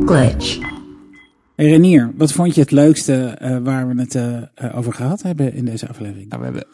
Glitch. 0.00 0.58
Hey 1.56 1.66
Renier, 1.66 2.12
wat 2.16 2.32
vond 2.32 2.54
je 2.54 2.60
het 2.60 2.70
leukste 2.70 3.24
eh, 3.24 3.58
waar 3.58 3.88
we 3.88 4.00
het 4.00 4.14
eh, 4.14 4.36
eh, 4.36 4.76
over 4.76 4.92
gehad 4.92 5.22
hebben 5.22 5.54
in 5.54 5.64
deze 5.64 5.88
aflevering? 5.88 6.28
Nou, 6.28 6.42
we 6.42 6.46
hebben 6.46 6.66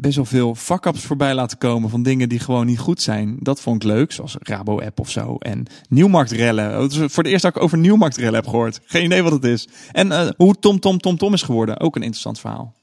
best 0.00 0.16
wel 0.16 0.24
veel 0.24 0.54
fuck-ups 0.54 1.04
voorbij 1.04 1.34
laten 1.34 1.58
komen 1.58 1.90
van 1.90 2.02
dingen 2.02 2.28
die 2.28 2.38
gewoon 2.38 2.66
niet 2.66 2.78
goed 2.78 3.02
zijn. 3.02 3.36
Dat 3.40 3.60
vond 3.60 3.82
ik 3.82 3.88
leuk, 3.88 4.12
zoals 4.12 4.36
Rabo-app 4.38 5.00
of 5.00 5.10
zo. 5.10 5.36
En 5.38 5.66
nieuwmarktrellen. 5.88 6.78
Oh, 6.78 6.84
is 6.84 7.12
voor 7.12 7.22
de 7.22 7.30
eerste 7.30 7.46
dat 7.46 7.56
ik 7.56 7.62
over 7.62 7.78
nieuwmarktrellen 7.78 8.34
heb 8.34 8.46
gehoord. 8.46 8.80
Geen 8.84 9.04
idee 9.04 9.22
wat 9.22 9.32
het 9.32 9.44
is. 9.44 9.68
En 9.92 10.12
eh, 10.12 10.28
hoe 10.36 10.58
Tom 10.58 10.80
Tom 10.80 10.98
Tom 10.98 11.16
Tom 11.16 11.32
is 11.32 11.42
geworden. 11.42 11.80
Ook 11.80 11.96
een 11.96 12.02
interessant 12.02 12.40
verhaal. 12.40 12.74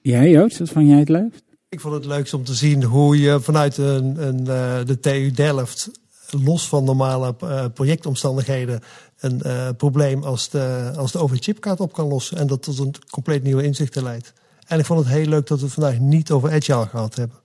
Jij 0.00 0.30
Joost, 0.30 0.58
wat 0.58 0.68
vond 0.68 0.88
jij 0.88 0.98
het 0.98 1.08
leukst? 1.08 1.42
Ik 1.68 1.80
vond 1.80 1.94
het 1.94 2.04
leukst 2.06 2.34
om 2.34 2.44
te 2.44 2.54
zien 2.54 2.82
hoe 2.82 3.20
je 3.20 3.40
vanuit 3.40 3.76
een, 3.76 4.26
een, 4.26 4.38
eh, 4.38 4.84
de 4.86 5.00
TU 5.00 5.30
Delft, 5.30 5.90
los 6.30 6.68
van 6.68 6.84
normale 6.84 7.34
eh, 7.40 7.64
projectomstandigheden, 7.74 8.80
een 9.24 9.42
eh, 9.42 9.68
probleem 9.76 10.22
als 10.22 10.50
de, 10.50 10.92
als 10.96 11.12
de 11.12 11.18
OV-chipkaart 11.18 11.80
op 11.80 11.92
kan 11.92 12.08
lossen. 12.08 12.36
En 12.36 12.46
dat 12.46 12.62
tot 12.62 12.78
een 12.78 12.94
compleet 13.10 13.42
nieuwe 13.42 13.62
inzichten 13.62 14.02
leidt. 14.02 14.32
En 14.66 14.78
ik 14.78 14.84
vond 14.84 15.00
het 15.00 15.08
heel 15.08 15.26
leuk 15.26 15.46
dat 15.46 15.58
we 15.58 15.64
het 15.64 15.74
vandaag 15.74 15.98
niet 15.98 16.30
over 16.30 16.52
Agile 16.52 16.86
gehad 16.86 17.14
hebben. 17.14 17.36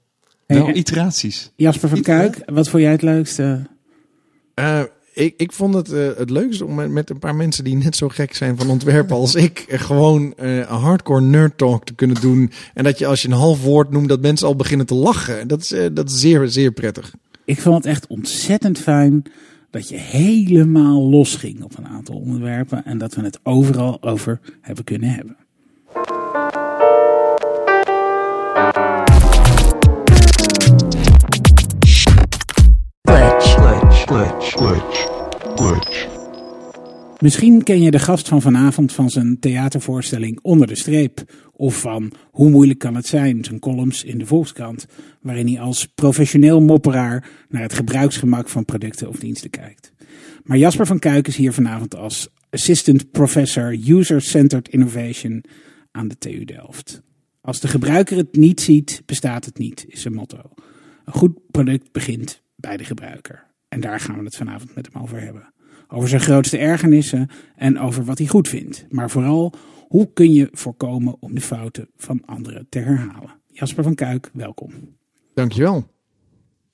Wel 0.46 0.66
Hey, 0.66 0.74
iteraties. 0.74 1.52
Jasper 1.56 1.90
van 1.90 2.02
Kuik, 2.02 2.42
wat 2.46 2.70
vond 2.70 2.84
jij 2.84 2.92
het 2.92 3.02
leukste? 3.02 3.68
Eh, 4.54 4.82
ik, 5.14 5.34
ik 5.38 5.52
vond 5.52 5.74
het 5.74 5.92
eh, 5.92 6.08
het 6.18 6.30
leukste 6.30 6.66
om 6.66 6.76
met, 6.76 6.90
met 6.90 7.10
een 7.10 7.20
paar 7.20 7.36
mensen 7.36 7.64
die 7.64 7.76
net 7.76 7.96
zo 7.96 8.08
gek 8.08 8.36
zijn 8.36 8.58
van 8.58 8.70
ontwerpen 8.70 9.16
als 9.16 9.36
ik, 9.36 9.66
gewoon 9.68 10.34
eh, 10.38 10.58
een 10.58 10.66
hardcore 10.66 11.22
nerd 11.22 11.58
talk 11.58 11.86
te 11.86 11.94
kunnen 11.94 12.22
doen. 12.22 12.52
En 12.74 12.84
dat 12.84 13.00
je 13.00 13.06
als 13.06 13.22
je 13.22 13.28
een 13.28 13.34
half 13.34 13.64
woord 13.64 13.92
noemt, 13.92 14.10
dat 14.10 14.22
mensen 14.22 14.48
al 14.48 14.56
beginnen 14.56 14.86
te 14.86 14.96
lachen. 14.96 15.48
Dat 15.48 15.62
is, 15.62 15.90
dat 15.94 16.10
is 16.10 16.20
zeer, 16.20 16.48
zeer 16.48 16.72
prettig. 16.72 17.14
Ik 17.46 17.62
vond 17.62 17.76
het 17.76 17.86
echt 17.86 18.08
ontzettend 18.08 18.78
fijn 18.78 19.24
dat 19.70 19.90
je 19.90 19.98
helemaal 19.98 21.02
losging 21.02 21.64
op 21.64 21.78
een 21.78 21.88
aantal 21.88 22.16
onderwerpen 22.16 22.86
en 22.86 22.98
dat 22.98 23.14
we 23.14 23.22
het 23.22 23.40
overal 23.44 24.02
over 24.02 24.40
hebben 24.62 24.84
kunnen 24.84 25.10
hebben. 25.10 25.38
Glitch. 33.02 33.56
Glitch, 34.06 34.52
glitch, 34.52 35.08
glitch. 35.56 36.19
Misschien 37.20 37.64
ken 37.64 37.82
je 37.82 37.92
de 37.92 38.00
gast 38.00 38.28
van 38.28 38.42
vanavond 38.42 38.94
van 38.94 39.10
zijn 39.10 39.40
theatervoorstelling 39.40 40.40
Onder 40.42 40.68
de 40.68 40.78
Streep. 40.78 41.24
Of 41.52 41.80
van 41.80 42.12
Hoe 42.32 42.50
moeilijk 42.50 42.80
kan 42.80 42.96
het 42.96 43.06
zijn, 43.08 43.44
zijn 43.44 43.60
columns 43.60 44.04
in 44.04 44.18
de 44.18 44.26
Volkskrant. 44.26 44.86
Waarin 45.22 45.48
hij 45.48 45.60
als 45.60 45.86
professioneel 45.86 46.62
mopperaar 46.62 47.30
naar 47.50 47.62
het 47.62 47.74
gebruiksgemak 47.74 48.50
van 48.50 48.66
producten 48.66 49.10
of 49.10 49.20
diensten 49.20 49.50
kijkt. 49.50 49.94
Maar 50.44 50.58
Jasper 50.58 50.86
van 50.86 51.00
Kuik 51.00 51.28
is 51.28 51.36
hier 51.36 51.54
vanavond 51.54 51.96
als 51.96 52.30
Assistant 52.50 53.12
Professor 53.12 53.78
User-Centered 53.88 54.70
Innovation 54.70 55.44
aan 55.92 56.08
de 56.08 56.18
TU 56.18 56.46
Delft. 56.46 57.02
Als 57.42 57.60
de 57.60 57.68
gebruiker 57.68 58.18
het 58.18 58.36
niet 58.36 58.62
ziet, 58.62 59.02
bestaat 59.06 59.46
het 59.46 59.58
niet, 59.58 59.86
is 59.88 60.02
zijn 60.02 60.14
motto. 60.14 60.42
Een 61.06 61.14
goed 61.14 61.52
product 61.52 61.92
begint 61.92 62.42
bij 62.56 62.78
de 62.78 62.84
gebruiker. 62.84 63.46
En 63.68 63.80
daar 63.80 64.00
gaan 64.00 64.18
we 64.18 64.24
het 64.24 64.36
vanavond 64.36 64.76
met 64.76 64.90
hem 64.92 65.02
over 65.02 65.22
hebben. 65.22 65.54
Over 65.92 66.10
zijn 66.10 66.22
grootste 66.22 66.58
ergernissen 66.58 67.28
en 67.56 67.80
over 67.80 68.04
wat 68.06 68.18
hij 68.18 68.28
goed 68.28 68.48
vindt. 68.48 68.86
Maar 68.90 69.10
vooral, 69.10 69.54
hoe 69.88 70.14
kun 70.14 70.34
je 70.34 70.48
voorkomen 70.52 71.16
om 71.20 71.36
de 71.36 71.42
fouten 71.42 71.90
van 71.96 72.22
anderen 72.26 72.66
te 72.70 72.80
herhalen? 72.80 73.36
Jasper 73.48 73.84
van 73.84 73.96
Kuik, 73.96 74.30
welkom. 74.34 74.72
Dankjewel. 75.34 75.88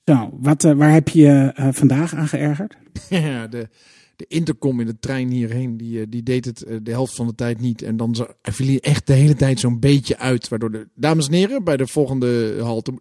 Zo, 0.04 0.30
wat, 0.40 0.64
eh, 0.64 0.72
waar 0.72 0.92
heb 0.92 1.08
je 1.08 1.52
eh, 1.54 1.68
vandaag 1.72 2.14
aan 2.14 2.28
geërgerd? 2.28 2.76
Ja, 3.08 3.46
de, 3.46 3.68
de 4.16 4.24
intercom 4.28 4.80
in 4.80 4.86
de 4.86 4.98
trein 4.98 5.28
hierheen, 5.30 5.76
die, 5.76 6.00
eh, 6.00 6.06
die 6.08 6.22
deed 6.22 6.44
het 6.44 6.66
de 6.82 6.90
helft 6.90 7.14
van 7.14 7.26
de 7.26 7.34
tijd 7.34 7.60
niet. 7.60 7.82
En 7.82 7.96
dan 7.96 8.14
viel 8.42 8.66
hij 8.66 8.80
echt 8.80 9.06
de 9.06 9.12
hele 9.12 9.34
tijd 9.34 9.60
zo'n 9.60 9.80
beetje 9.80 10.18
uit. 10.18 10.48
Waardoor 10.48 10.70
de 10.70 10.88
dames 10.94 11.26
en 11.26 11.32
heren 11.32 11.64
bij 11.64 11.76
de 11.76 11.86
volgende 11.86 12.56
halte 12.60 12.92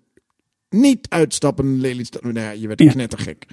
niet 0.69 1.09
uitstappen. 1.09 1.79
Lelystad. 1.79 2.22
Nou 2.23 2.39
ja, 2.39 2.50
je 2.50 2.68
werd 2.68 2.79
Ja. 2.79 2.91
knettergek. 2.91 3.45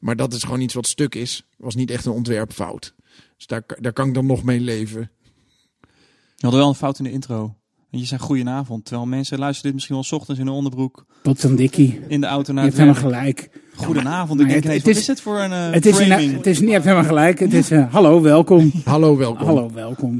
Maar 0.00 0.16
dat 0.16 0.32
is 0.32 0.42
gewoon 0.42 0.60
iets 0.60 0.74
wat 0.74 0.86
stuk 0.86 1.14
is. 1.14 1.46
Was 1.56 1.74
niet 1.74 1.90
echt 1.90 2.04
een 2.06 2.12
ontwerpfout. 2.12 2.94
Dus 3.36 3.46
daar, 3.46 3.62
daar 3.80 3.92
kan 3.92 4.08
ik 4.08 4.14
dan 4.14 4.26
nog 4.26 4.42
mee 4.42 4.60
leven. 4.60 5.10
Je 6.36 6.46
had 6.46 6.54
wel 6.54 6.68
een 6.68 6.74
fout 6.74 6.98
in 6.98 7.04
de 7.04 7.10
intro. 7.12 7.54
En 7.90 7.98
je 7.98 8.04
zei 8.04 8.20
goedenavond. 8.20 8.84
Terwijl 8.84 9.06
mensen 9.06 9.38
luisteren 9.38 9.64
dit 9.64 9.74
misschien 9.74 9.94
wel 9.94 10.04
's 10.04 10.12
ochtends 10.12 10.40
in 10.40 10.46
hun 10.46 10.54
onderbroek. 10.56 11.06
Wat 11.22 11.42
een 11.42 11.56
dikkie. 11.56 12.00
In 12.08 12.20
de 12.20 12.26
auto 12.26 12.46
Je 12.48 12.52
naar 12.52 12.64
hebt 12.64 12.76
het 12.76 12.86
helemaal 12.86 13.10
gelijk. 13.20 13.50
Goedenavond. 13.74 14.38
maar 14.40 14.46
Ik 14.50 14.62
denk, 14.62 14.74
het- 14.74 14.86
het 14.86 14.96
is- 14.96 15.04
dit 15.06 15.20
voor 15.20 15.38
een 15.38 15.52
eh, 15.52 15.70
Het 15.70 15.86
is, 15.86 15.96
framing? 15.96 16.30
een, 16.30 16.36
het 16.36 16.46
is 16.46 16.58
niet, 16.58 16.66
je 16.68 16.72
hebt 16.74 16.84
helemaal 16.84 17.06
gelijk. 17.08 17.38
Het 17.38 17.52
is, 17.52 17.70
eh, 17.70 17.92
hallo, 17.92 18.20
welkom. 18.22 18.72
Hallo, 18.84 19.16
welkom. 19.16 19.46
Hallo, 19.46 19.70
welkom. 19.72 20.16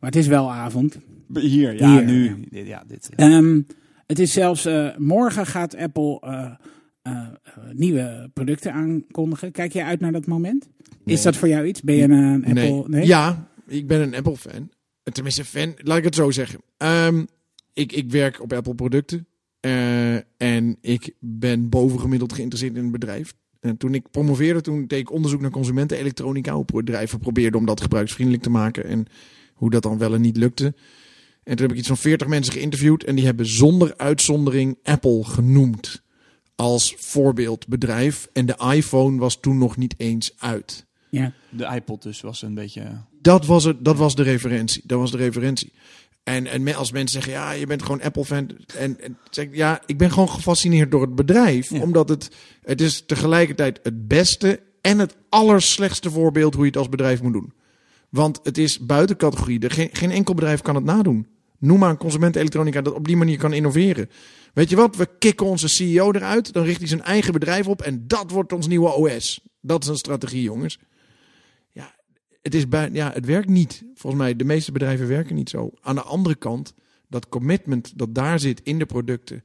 Maar 0.00 0.10
het 0.10 0.16
is 0.16 0.26
wel 0.26 0.52
avond. 0.52 0.98
Hier, 1.34 1.74
ja, 1.78 1.90
Hier, 1.92 2.04
nu. 2.04 2.46
ja. 2.50 2.84
Dit- 2.86 3.08
Ja, 3.16 3.26
eh. 3.26 3.36
Ehm, 3.36 3.60
het 4.06 4.18
is 4.18 4.32
zelfs, 4.32 4.64
eh, 4.64 4.96
morgen 4.96 5.46
gaat 5.46 5.76
Apple 5.76 6.20
eh, 7.02 7.12
eh, 7.12 7.54
nieuwe 7.72 8.30
producten 8.34 8.72
aankondigen. 8.72 9.52
Kijk 9.52 9.72
jij 9.72 9.84
uit 9.84 10.00
naar 10.00 10.12
dat 10.12 10.26
moment? 10.26 10.68
Nee. 11.04 11.14
Is 11.16 11.22
dat 11.22 11.36
voor 11.36 11.48
jou 11.48 11.66
iets? 11.66 11.82
Ben 11.82 11.94
je 11.94 12.02
een 12.02 12.44
Apple? 12.44 12.84
Nee. 12.86 13.06
Ja, 13.06 13.48
ik 13.66 13.86
ben 13.86 14.00
een 14.00 14.14
Apple-fan. 14.14 14.70
Tenminste, 15.12 15.44
fan, 15.44 15.74
laat 15.76 15.98
ik 15.98 16.04
het 16.04 16.14
zo 16.14 16.30
zeggen. 16.30 16.60
Ehm, 16.76 17.24
ik, 17.72 17.92
ik 17.92 18.10
werk 18.10 18.42
op 18.42 18.52
Apple-producten. 18.52 19.26
eh, 19.60 20.14
en 20.36 20.76
ik 20.80 21.14
ben 21.18 21.68
bovengemiddeld 21.68 22.32
geïnteresseerd 22.32 22.76
in 22.76 22.82
het 22.82 22.92
bedrijf. 22.92 23.34
En 23.60 23.76
toen 23.76 23.94
ik 23.94 24.10
promoveerde, 24.10 24.60
toen 24.60 24.86
deed 24.86 25.00
ik 25.00 25.12
onderzoek 25.12 25.40
naar 25.40 25.50
consumentenelektronica. 25.50 26.52
Hoe 26.54 26.64
bedrijven 26.64 27.18
probeerden 27.18 27.60
om 27.60 27.66
dat 27.66 27.80
gebruiksvriendelijk 27.80 28.42
te 28.44 28.50
maken. 28.50 28.84
En 28.84 29.06
hoe 29.54 29.70
dat 29.70 29.82
dan 29.82 29.98
wel 29.98 30.14
en 30.14 30.20
niet 30.20 30.36
lukte. 30.36 30.64
En 31.42 31.56
toen 31.56 31.62
heb 31.66 31.70
ik 31.70 31.76
iets 31.78 31.88
van 31.88 31.96
40 31.96 32.26
mensen 32.28 32.52
geïnterviewd. 32.52 33.04
En 33.04 33.14
die 33.16 33.24
hebben 33.24 33.46
zonder 33.46 33.96
uitzondering 33.96 34.78
Apple 34.82 35.24
genoemd. 35.24 36.02
Als 36.60 36.94
voorbeeldbedrijf. 36.98 38.28
En 38.32 38.46
de 38.46 38.56
iPhone 38.72 39.18
was 39.18 39.40
toen 39.40 39.58
nog 39.58 39.76
niet 39.76 39.94
eens 39.96 40.32
uit. 40.38 40.86
Ja. 41.10 41.32
De 41.48 41.64
iPod 41.74 42.02
dus 42.02 42.20
was 42.20 42.42
een 42.42 42.54
beetje... 42.54 43.04
Dat 43.22 43.46
was, 43.46 43.64
het, 43.64 43.84
dat 43.84 43.96
was 43.96 44.14
de 44.14 44.22
referentie. 44.22 44.82
Dat 44.84 44.98
was 44.98 45.10
de 45.10 45.16
referentie. 45.16 45.72
En, 46.22 46.46
en 46.46 46.62
me- 46.62 46.74
als 46.74 46.92
mensen 46.92 47.22
zeggen, 47.22 47.42
ja, 47.42 47.50
je 47.52 47.66
bent 47.66 47.82
gewoon 47.82 48.02
Apple-fan. 48.02 48.50
En, 48.76 49.00
en 49.00 49.18
zeg 49.30 49.44
ik, 49.44 49.54
ja, 49.54 49.82
ik 49.86 49.98
ben 49.98 50.10
gewoon 50.10 50.30
gefascineerd 50.30 50.90
door 50.90 51.00
het 51.00 51.14
bedrijf. 51.14 51.70
Ja. 51.70 51.80
Omdat 51.80 52.08
het, 52.08 52.30
het 52.62 52.80
is 52.80 53.02
tegelijkertijd 53.06 53.80
het 53.82 54.08
beste 54.08 54.60
en 54.80 54.98
het 54.98 55.16
allerslechtste 55.28 56.10
voorbeeld 56.10 56.54
hoe 56.54 56.62
je 56.62 56.70
het 56.70 56.78
als 56.78 56.88
bedrijf 56.88 57.22
moet 57.22 57.32
doen. 57.32 57.52
Want 58.08 58.40
het 58.42 58.58
is 58.58 58.78
buiten 58.78 59.16
categorie. 59.16 59.60
Er, 59.60 59.70
geen, 59.70 59.88
geen 59.92 60.10
enkel 60.10 60.34
bedrijf 60.34 60.60
kan 60.60 60.74
het 60.74 60.84
nadoen. 60.84 61.26
Noem 61.60 61.78
maar 61.78 61.90
een 61.90 61.96
consumentenelektronica 61.96 62.80
dat 62.80 62.94
op 62.94 63.06
die 63.06 63.16
manier 63.16 63.38
kan 63.38 63.52
innoveren. 63.52 64.08
Weet 64.54 64.70
je 64.70 64.76
wat? 64.76 64.96
We 64.96 65.08
kicken 65.18 65.46
onze 65.46 65.68
CEO 65.68 66.12
eruit. 66.12 66.52
Dan 66.52 66.64
richt 66.64 66.78
hij 66.78 66.88
zijn 66.88 67.02
eigen 67.02 67.32
bedrijf 67.32 67.68
op. 67.68 67.82
En 67.82 68.04
dat 68.06 68.30
wordt 68.30 68.52
ons 68.52 68.66
nieuwe 68.66 68.94
OS. 68.94 69.40
Dat 69.60 69.82
is 69.82 69.88
een 69.88 69.96
strategie, 69.96 70.42
jongens. 70.42 70.78
Ja, 71.72 71.94
het, 72.42 72.54
is 72.54 72.68
bij, 72.68 72.90
ja, 72.92 73.10
het 73.12 73.26
werkt 73.26 73.48
niet. 73.48 73.84
Volgens 73.94 74.22
mij, 74.22 74.36
de 74.36 74.44
meeste 74.44 74.72
bedrijven 74.72 75.08
werken 75.08 75.34
niet 75.34 75.50
zo. 75.50 75.70
Aan 75.80 75.94
de 75.94 76.02
andere 76.02 76.34
kant, 76.34 76.74
dat 77.08 77.28
commitment 77.28 77.98
dat 77.98 78.14
daar 78.14 78.40
zit 78.40 78.60
in 78.62 78.78
de 78.78 78.86
producten. 78.86 79.42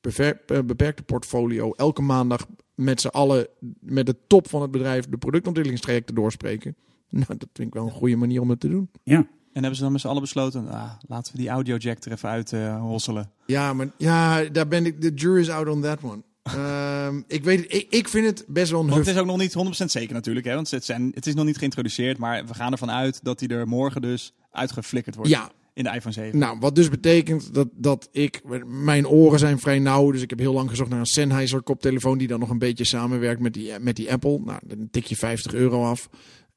eh, 0.00 0.58
beperkte 0.64 1.02
portfolio. 1.02 1.72
Elke 1.72 2.02
maandag 2.02 2.46
met 2.74 3.00
z'n 3.00 3.08
allen, 3.08 3.46
met 3.80 4.06
de 4.06 4.16
top 4.26 4.48
van 4.48 4.62
het 4.62 4.70
bedrijf, 4.70 5.04
de 5.08 5.18
productontwikkelingstrajecten 5.18 6.14
doorspreken. 6.14 6.76
Nou, 7.12 7.24
dat 7.26 7.48
vind 7.52 7.68
ik 7.68 7.74
wel 7.74 7.84
een 7.84 7.90
goede 7.90 8.16
manier 8.16 8.40
om 8.40 8.50
het 8.50 8.60
te 8.60 8.68
doen. 8.68 8.90
ja. 9.02 9.28
En 9.52 9.60
hebben 9.60 9.76
ze 9.76 9.82
dan 9.82 9.92
met 9.92 10.00
z'n 10.00 10.08
allen 10.08 10.22
besloten, 10.22 10.68
ah, 10.68 10.90
laten 11.06 11.32
we 11.32 11.38
die 11.38 11.48
audiojack 11.48 12.04
er 12.04 12.12
even 12.12 12.28
uit 12.28 12.52
eh, 12.52 12.80
hosselen. 12.80 13.30
Ja, 13.46 13.72
maar 13.72 13.88
ja, 13.96 14.44
daar 14.44 14.68
ben 14.68 14.86
ik. 14.86 15.00
De 15.00 15.14
jury 15.14 15.40
is 15.40 15.50
out 15.50 15.68
on 15.68 15.80
that 15.80 15.98
one. 16.02 16.22
Ehm, 16.42 17.20
ik 17.26 17.44
weet. 17.44 17.74
Ik, 17.74 17.86
ik 17.90 18.08
vind 18.08 18.26
het 18.26 18.44
best 18.48 18.70
wel 18.70 18.80
een 18.80 18.90
het 18.90 19.06
is 19.06 19.16
ook 19.16 19.26
nog 19.26 19.38
niet 19.38 19.54
100% 19.82 19.84
zeker 19.84 20.14
natuurlijk, 20.14 20.46
hè? 20.46 20.54
want 20.54 20.70
het, 20.70 20.84
zijn, 20.84 21.10
het 21.14 21.26
is 21.26 21.34
nog 21.34 21.44
niet 21.44 21.58
geïntroduceerd, 21.58 22.18
maar 22.18 22.46
we 22.46 22.54
gaan 22.54 22.72
ervan 22.72 22.90
uit 22.90 23.24
dat 23.24 23.40
hij 23.40 23.48
er 23.48 23.68
morgen 23.68 24.02
dus 24.02 24.32
uitgeflikkerd 24.50 25.16
wordt 25.16 25.30
Ja, 25.30 25.50
in 25.74 25.84
de 25.84 25.90
iPhone 25.90 26.14
7. 26.14 26.38
nou, 26.38 26.58
wat 26.58 26.74
dus 26.74 26.88
betekent 26.88 27.54
dat, 27.54 27.68
dat 27.72 28.08
ik. 28.12 28.40
Mijn 28.66 29.06
oren 29.06 29.38
zijn 29.38 29.58
vrij 29.58 29.78
nauw, 29.78 30.10
dus 30.10 30.22
ik 30.22 30.30
heb 30.30 30.38
heel 30.38 30.52
lang 30.52 30.70
gezocht 30.70 30.90
naar 30.90 30.98
een 30.98 31.06
Sennheiser 31.06 31.62
koptelefoon 31.62 32.18
die 32.18 32.28
dan 32.28 32.40
nog 32.40 32.50
een 32.50 32.58
beetje 32.58 32.84
samenwerkt 32.84 33.40
met 33.40 33.54
die, 33.54 33.78
met 33.78 33.96
die 33.96 34.12
Apple. 34.12 34.40
Nou, 34.44 34.58
dan 34.64 34.88
tik 34.90 35.04
je 35.04 35.16
50 35.16 35.54
euro 35.54 35.84
af. 35.84 36.08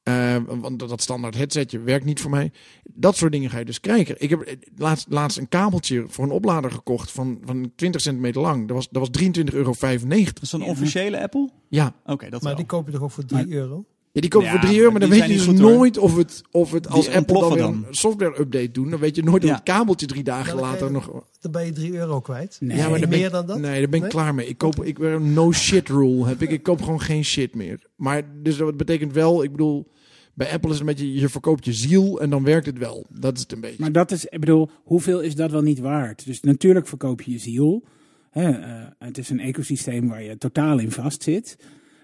Eh, 0.03 0.35
want 0.47 0.79
dat 0.79 1.01
standaard 1.01 1.35
headsetje 1.35 1.79
werkt 1.79 2.05
niet 2.05 2.21
voor 2.21 2.31
mij. 2.31 2.51
Dat 2.83 3.15
soort 3.15 3.31
dingen 3.31 3.49
ga 3.49 3.57
je 3.57 3.65
dus 3.65 3.79
krijgen. 3.79 4.15
Ik 4.21 4.29
heb 4.29 4.41
eh, 4.41 4.55
laatst, 4.75 5.05
laatst 5.09 5.37
een 5.37 5.49
kabeltje 5.49 6.05
voor 6.07 6.23
een 6.23 6.31
oplader 6.31 6.71
gekocht 6.71 7.11
van, 7.11 7.39
van 7.45 7.71
20 7.75 8.01
centimeter 8.01 8.41
lang. 8.41 8.67
Dat 8.67 8.75
was, 8.75 8.89
dat 8.89 9.07
was 9.07 9.23
23,95 9.23 9.53
euro. 9.53 9.73
Dat 9.73 10.41
is 10.41 10.51
een 10.51 10.61
officiële 10.63 11.21
Apple? 11.21 11.49
Ja, 11.69 11.95
Oké, 12.05 12.29
dat 12.29 12.41
Maar 12.41 12.41
wel. 12.41 12.55
die 12.55 12.65
koop 12.65 12.85
je 12.85 12.91
toch 12.91 13.01
ook 13.01 13.11
voor 13.11 13.25
3 13.25 13.51
euro? 13.53 13.85
Ja, 14.13 14.21
die 14.21 14.29
kopen 14.29 14.47
Ja, 14.47 14.51
voor 14.53 14.59
3 14.61 14.71
maar 14.73 14.79
euro, 14.81 14.91
maar 14.91 14.99
dan 14.99 15.09
weet 15.09 15.21
je 15.27 15.27
dus 15.27 15.45
hoor. 15.45 15.53
nooit 15.55 15.97
of 15.97 16.15
het, 16.17 16.41
of 16.51 16.71
het 16.71 16.87
als 16.89 17.05
Die 17.05 17.15
Apple 17.15 17.57
dan 17.57 17.59
een 17.59 17.85
software 17.89 18.39
update 18.39 18.71
doen. 18.71 18.89
Dan 18.89 18.99
weet 18.99 19.15
je 19.15 19.23
nooit 19.23 19.43
Ja. 19.43 19.49
of 19.49 19.55
het 19.55 19.63
kabeltje 19.63 20.05
drie 20.05 20.23
dagen 20.23 20.55
dan 20.57 20.65
later 20.65 20.85
je- 20.87 20.91
nog... 20.93 21.23
Dan 21.39 21.51
ben 21.51 21.65
je 21.65 21.71
3 21.71 21.93
euro 21.93 22.19
kwijt. 22.19 22.57
Nee. 22.59 22.77
Ja, 22.77 22.89
maar 22.89 22.99
dan 22.99 23.09
ben 23.09 23.17
meer 23.17 23.27
ik- 23.27 23.31
dan 23.33 23.45
dat? 23.45 23.59
Nee, 23.59 23.79
daar 23.79 23.89
ben 23.89 23.95
ik 23.95 24.01
Nee? 24.01 24.09
klaar 24.09 24.35
mee. 24.35 24.47
Ik 24.47 24.57
koop 24.57 24.83
ik 24.83 24.99
ben 24.99 25.11
een 25.11 25.33
no 25.33 25.51
shit 25.51 25.89
rule 25.89 26.27
heb 26.27 26.41
ik. 26.41 26.49
Ik 26.49 26.63
koop 26.63 26.81
gewoon 26.81 27.01
geen 27.01 27.23
shit 27.25 27.55
meer. 27.55 27.87
Maar 27.95 28.21
dus 28.43 28.57
dat 28.57 28.77
betekent 28.77 29.13
wel, 29.13 29.43
ik 29.43 29.51
bedoel, 29.51 29.91
Bij 30.35 30.51
Apple 30.51 30.69
is 30.71 30.79
het 30.79 30.87
een 30.87 30.95
beetje, 30.95 31.13
je 31.13 31.29
verkoopt 31.29 31.65
je 31.65 31.73
ziel 31.73 32.21
en 32.21 32.29
dan 32.29 32.43
werkt 32.43 32.65
het 32.65 32.77
wel. 32.77 33.05
Dat 33.09 33.35
is 33.35 33.41
het 33.41 33.51
een 33.51 33.59
beetje. 33.61 33.77
Maar 33.79 33.91
dat 33.91 34.11
is, 34.11 34.25
ik 34.25 34.39
bedoel, 34.39 34.69
hoeveel 34.83 35.19
is 35.21 35.35
dat 35.35 35.51
wel 35.51 35.61
niet 35.61 35.79
waard? 35.79 36.25
Dus 36.25 36.41
natuurlijk 36.41 36.87
verkoop 36.87 37.21
je 37.21 37.31
je 37.31 37.37
ziel. 37.37 37.83
Hè, 38.29 38.49
eh, 38.51 38.87
het 38.99 39.17
is 39.17 39.29
een 39.29 39.39
ecosysteem 39.39 40.07
waar 40.07 40.23
je 40.23 40.37
totaal 40.37 40.79
in 40.79 40.91
vastzit. 40.91 41.57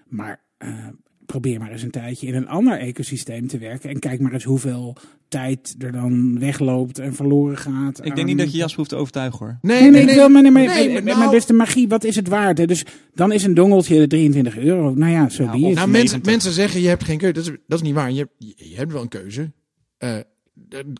Maar 0.08 0.42
eh, 0.58 0.86
probeer 1.30 1.58
maar 1.58 1.70
eens 1.70 1.82
een 1.82 1.90
tijdje 1.90 2.26
in 2.26 2.34
een 2.34 2.48
ander 2.48 2.78
ecosysteem 2.78 3.46
te 3.46 3.58
werken. 3.58 3.90
En 3.90 3.98
kijk 3.98 4.20
maar 4.20 4.32
eens 4.32 4.44
hoeveel 4.44 4.96
tijd 5.28 5.74
er 5.78 5.92
dan 5.92 6.38
wegloopt 6.38 6.98
en 6.98 7.14
verloren 7.14 7.56
gaat. 7.56 8.04
Ik 8.04 8.14
denk 8.14 8.26
niet 8.26 8.38
dat 8.38 8.52
je 8.52 8.58
Jasper 8.58 8.76
hoeft 8.76 8.90
te 8.90 8.96
overtuigen 8.96 9.38
hoor. 9.38 9.58
Nee, 9.62 9.90
nee, 9.90 10.02
ik 10.02 10.14
wil, 10.14 10.28
maar, 10.28 10.42
nee, 10.42 10.50
maar, 10.50 10.62
Nee, 10.62 10.92
maar, 10.92 11.02
maar 11.02 11.02
maar 11.02 11.18
nou- 11.18 11.30
dus 11.30 11.46
de 11.46 11.52
magie, 11.52 11.88
wat 11.88 12.04
is 12.04 12.16
het 12.16 12.28
waard? 12.28 12.58
Hè? 12.58 12.66
Dus 12.66 12.84
dan 13.14 13.32
is 13.32 13.44
een 13.44 13.54
dongeltje 13.54 14.06
23 14.06 14.58
euro. 14.58 14.94
Nou 14.94 15.12
ja, 15.12 15.28
zo 15.28 15.50
die 15.50 15.64
of 15.64 15.70
is. 15.70 15.74
Nou, 15.74 15.74
het. 15.74 15.76
mensen, 15.76 15.92
90. 15.92 16.22
mensen 16.22 16.52
zeggen 16.52 16.80
je 16.80 16.88
hebt 16.88 17.04
geen 17.04 17.18
keuze. 17.18 17.34
Dat 17.34 17.44
is, 17.44 17.50
dat 17.66 17.78
is 17.78 17.84
niet 17.86 17.94
waar. 17.94 18.10
Je 18.12 18.18
hebt, 18.18 18.32
je, 18.38 18.54
je 18.56 18.76
hebt 18.76 18.92
wel 18.92 19.02
een 19.02 19.08
keuze. 19.08 19.52
Eh, 19.98 20.16
eh, 20.16 20.24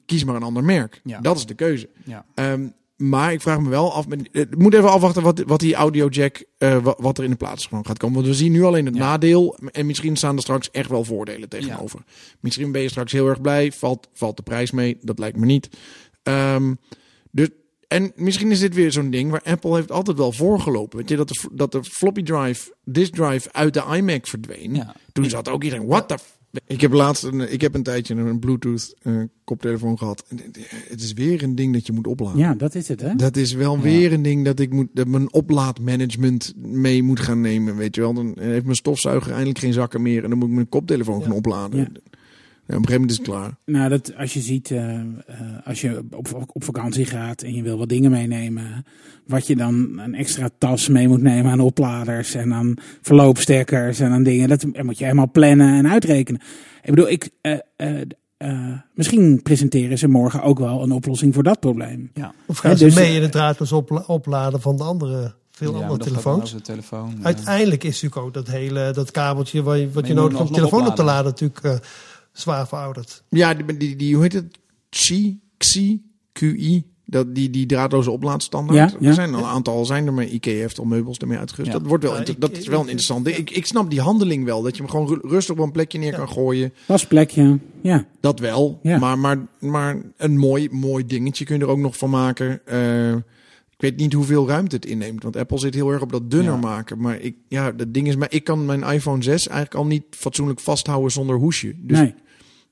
kies 0.07 0.25
maar 0.25 0.35
een 0.35 0.43
ander 0.43 0.65
merk. 0.65 1.01
Ja. 1.05 1.21
Dat 1.21 1.37
is 1.37 1.47
de 1.47 1.55
keuze. 1.55 1.89
Ja. 2.05 2.25
Ehm, 2.35 2.69
maar 3.01 3.33
ik 3.33 3.41
vraag 3.41 3.61
me 3.61 3.69
wel 3.69 3.93
af. 3.93 4.09
met- 4.09 4.29
eh, 4.33 4.41
Ik 4.41 4.59
moet 4.59 4.75
even 4.75 4.91
afwachten 4.91 5.23
wat, 5.23 5.43
wat 5.47 5.61
die 5.61 5.75
audio 5.75 6.07
jack. 6.09 6.45
eh, 6.59 6.87
wat, 6.99 7.19
er 7.19 7.25
in 7.25 7.31
de 7.31 7.37
plaats 7.37 7.69
van 7.69 7.87
gaat 7.87 7.99
komen. 7.99 8.15
Want 8.15 8.27
we 8.27 8.35
zien 8.35 8.53
nu 8.53 8.63
alleen 8.65 8.87
het 8.87 8.95
Ja. 8.95 9.01
nadeel. 9.01 9.59
En 9.73 9.87
misschien 9.87 10.17
staan 10.17 10.37
er 10.37 10.43
straks 10.43 10.71
echt 10.71 10.89
wel 10.91 11.05
voordelen 11.05 11.49
tegenover. 11.49 12.01
Misschien 12.41 12.73
ben 12.73 12.83
je 12.83 12.89
straks 12.89 13.13
heel 13.13 13.29
erg 13.29 13.41
blij. 13.41 13.73
Valt, 13.73 14.09
valt 14.13 14.37
de 14.37 14.43
prijs 14.43 14.71
mee? 14.71 14.99
Dat 15.01 15.19
lijkt 15.19 15.37
me 15.37 15.47
niet. 15.47 15.69
Ehm, 16.23 16.75
dus, 17.31 17.49
en 17.89 18.13
misschien 18.15 18.51
is 18.51 18.61
dit 18.61 18.75
weer 18.75 18.93
zo'n 18.93 19.11
ding 19.11 19.31
waar 19.31 19.43
Apple 19.45 19.75
heeft 19.75 19.91
altijd 19.93 20.17
wel 20.17 20.33
voorgelopen. 20.33 20.99
Weet 20.99 21.09
je, 21.09 21.17
dat 21.17 21.29
de, 21.29 21.49
dat 21.53 21.73
de 21.73 21.85
floppy 21.85 22.23
drive, 22.23 22.75
disk 22.85 23.15
drive 23.15 23.53
uit 23.53 23.75
de 23.75 23.83
iMac 23.97 24.27
verdween. 24.27 24.75
Ja. 24.75 24.95
Toen 25.13 25.25
zat 25.31 25.49
ook 25.49 25.65
iedereen, 25.65 25.87
what 25.87 26.09
the... 26.09 26.17
f-" 26.53 26.59
Ik 26.67 26.81
heb 26.81 26.93
laatst 26.93 27.23
een, 27.25 27.53
ik 27.53 27.61
heb 27.61 27.75
een 27.75 27.83
tijdje 27.83 28.15
een 28.15 28.39
Bluetooth 28.39 28.95
eh, 29.03 29.15
koptelefoon 29.45 29.99
gehad. 29.99 30.25
Het- 30.29 30.69
Het 30.89 31.01
is 31.03 31.13
weer 31.13 31.43
een 31.43 31.55
ding 31.55 31.73
dat 31.73 31.87
je 31.87 31.93
moet 31.93 32.07
opladen. 32.07 32.39
Ja, 32.39 32.55
dat 32.55 32.75
is 32.75 32.89
het, 32.89 33.01
hè? 33.01 33.15
Dat 33.15 33.37
is 33.37 33.53
wel 33.53 33.81
weer 33.81 34.13
een 34.13 34.23
ding 34.23 34.45
dat 34.45 34.59
ik 34.61 34.73
moet, 34.73 34.89
dat 34.93 35.07
mijn 35.07 35.33
oplaadmanagement 35.33 36.53
mee 36.57 37.03
moet 37.03 37.21
gaan 37.21 37.41
nemen. 37.41 37.77
Weet 37.77 37.95
je 37.95 38.01
wel, 38.01 38.15
dan 38.15 38.37
heeft 38.41 38.65
mijn 38.65 38.77
stofzuiger 38.77 39.31
eindelijk 39.33 39.59
geen 39.59 39.73
zakken 39.73 40.03
meer. 40.03 40.25
En 40.25 40.31
dan 40.31 40.39
moet 40.39 40.49
ik 40.49 40.55
mijn 40.55 40.69
koptelefoon 40.69 41.23
gaan 41.23 41.33
opladen. 41.33 41.79
Ja. 41.81 41.89
Ja. 42.71 42.77
op 42.77 42.83
een 42.83 42.89
gegeven 42.89 43.01
moment 43.01 43.11
is 43.11 43.17
het 43.17 43.27
klaar. 43.27 43.57
Nou, 43.65 43.89
dat, 43.89 44.17
als 44.17 44.33
je 44.35 44.41
ziet, 44.41 44.71
eh, 44.71 44.95
eh, 44.95 45.05
als 45.65 45.81
je 45.81 46.03
op, 46.11 46.47
op 46.53 46.65
vakantie 46.65 47.05
gaat 47.05 47.43
en 47.43 47.55
je 47.55 47.63
wil 47.63 47.79
wat 47.79 47.89
dingen 47.89 48.11
meenemen, 48.11 48.85
wat 49.27 49.47
je 49.47 49.57
dan 49.57 49.99
een 49.99 50.15
extra 50.15 50.49
tas 50.59 50.89
mee 50.89 51.09
moet 51.09 51.23
nemen 51.23 51.51
aan 51.53 51.61
opladers 51.61 52.35
en 52.35 52.55
aan 52.55 52.75
verloopstekkers 53.03 54.01
en 54.01 54.11
aan 54.11 54.23
dingen, 54.23 54.49
dat 54.49 54.65
moet 54.83 54.99
je 54.99 55.05
helemaal 55.05 55.31
plannen 55.31 55.75
en 55.75 55.89
uitrekenen. 55.89 56.41
Ik 56.83 56.91
bedoel, 56.91 57.09
ik, 57.11 57.31
eh, 57.41 57.59
eh, 57.77 58.01
eh, 58.37 58.73
misschien 58.95 59.43
presenteren 59.43 59.99
ze 59.99 60.09
morgen 60.09 60.43
ook 60.43 60.59
wel 60.59 60.83
een 60.83 60.93
oplossing 60.93 61.35
voor 61.35 61.43
dat 61.43 61.61
probleem. 61.61 62.11
Ja. 62.15 62.33
Of 62.47 62.59
gaan 62.59 62.71
Ja, 62.71 62.77
ze 62.77 62.85
dus, 62.85 62.95
mee 62.95 63.15
in 63.17 63.23
het 63.23 63.33
draadloos 63.33 63.73
opla- 63.73 64.05
opladen 64.07 64.61
van 64.61 64.77
de 64.77 64.83
andere, 64.83 65.35
veel 65.51 65.75
Ja, 65.77 65.83
andere 65.83 65.99
telefoons? 66.05 66.57
telefoon. 66.63 67.19
Uiteindelijk 67.23 67.85
is 67.85 68.03
natuurlijk 68.03 68.27
ook 68.27 68.35
dat 68.35 68.47
hele 68.55 68.91
dat 68.93 69.11
kabeltje 69.11 69.63
wat 69.63 69.79
je, 69.79 69.85
wat 69.87 69.95
Maar 69.95 70.07
je 70.07 70.15
nodig 70.15 70.39
hebt 70.39 70.51
om 70.51 70.57
telefoon 70.57 70.87
op 70.87 70.97
te 70.97 71.03
laden 71.03 71.25
natuurlijk 71.25 71.65
eh, 71.65 71.75
zwaar 72.33 72.69
verouderd. 72.69 73.23
Ja, 73.29 73.55
die, 73.55 73.77
die, 73.77 73.97
die 73.97 74.15
hoe 74.15 74.23
heet 74.23 74.33
het? 74.33 74.59
Xi, 74.89 75.39
Xi, 75.57 76.03
QI. 76.33 76.85
Dat, 77.05 77.35
die, 77.35 77.51
die 77.51 77.67
draadloze 77.67 78.11
oplaadstandaard. 78.11 78.91
Ja, 78.93 78.97
ja. 79.01 79.09
Er 79.09 79.15
zijn 79.15 79.35
al 79.35 79.41
een 79.41 79.47
aantal 79.49 79.85
zijn 79.85 80.07
er, 80.07 80.13
maar 80.13 80.25
Ikea 80.25 80.55
heeft 80.55 80.79
al 80.79 80.85
meubels 80.85 81.19
ermee 81.19 81.39
uitgerust. 81.39 81.73
Ja. 81.73 81.79
Dat, 81.79 81.87
wordt 81.87 82.05
wel, 82.05 82.21
ik- 82.21 82.41
dat 82.41 82.57
is 82.57 82.67
wel 82.67 82.79
een 82.81 82.85
interessant 82.87 83.25
ding. 83.25 83.37
Ik, 83.37 83.51
ik 83.51 83.67
snap 83.67 83.91
die 83.91 84.01
handeling 84.01 84.45
wel. 84.45 84.63
Dat 84.63 84.77
je 84.77 84.83
hem 84.83 84.91
gewoon 84.91 85.07
ru- 85.09 85.29
rustig 85.29 85.55
op 85.57 85.61
een 85.65 85.73
plekje 85.73 85.99
neer 85.99 86.15
kan 86.15 86.29
gooien. 86.29 86.73
Wasplekje, 86.87 87.59
ja. 87.83 88.07
Dat 88.21 88.39
wel. 88.39 88.79
Ja. 88.83 88.99
Maar, 88.99 89.19
maar, 89.19 89.39
maar 89.59 89.97
een 90.17 90.37
mooi, 90.39 90.69
mooi 90.71 91.07
dingetje 91.07 91.45
kun 91.45 91.57
je 91.59 91.63
er 91.65 91.69
ook 91.69 91.79
nog 91.79 91.97
van 91.97 92.11
maken. 92.11 92.67
Eh, 92.67 93.15
ik 93.81 93.91
weet 93.91 93.97
niet 93.97 94.13
hoeveel 94.13 94.49
ruimte 94.49 94.77
het 94.77 94.87
inneemt. 94.87 95.23
Want 95.23 95.37
Apple 95.37 95.59
zit 95.59 95.75
heel 95.75 95.91
erg 95.91 96.03
op 96.03 96.13
dat 96.13 96.31
dunner 96.31 96.53
Ja. 96.53 96.59
maken. 96.59 97.01
Maar 97.01 97.21
ik, 97.21 97.37
ja, 97.49 97.73
dat 97.73 97.95
ding 97.95 98.09
is, 98.09 98.17
maar 98.17 98.33
ik 98.33 98.45
kan 98.45 98.65
mijn 98.67 98.83
iPhone 98.83 99.23
6 99.23 99.49
eigenlijk 99.49 99.81
al 99.81 99.87
niet 99.87 100.05
fatsoenlijk 100.11 100.61
vasthouden 100.61 101.11
zonder 101.11 101.37
hoesje. 101.37 101.75
Dus 101.79 101.99
nee. 101.99 102.15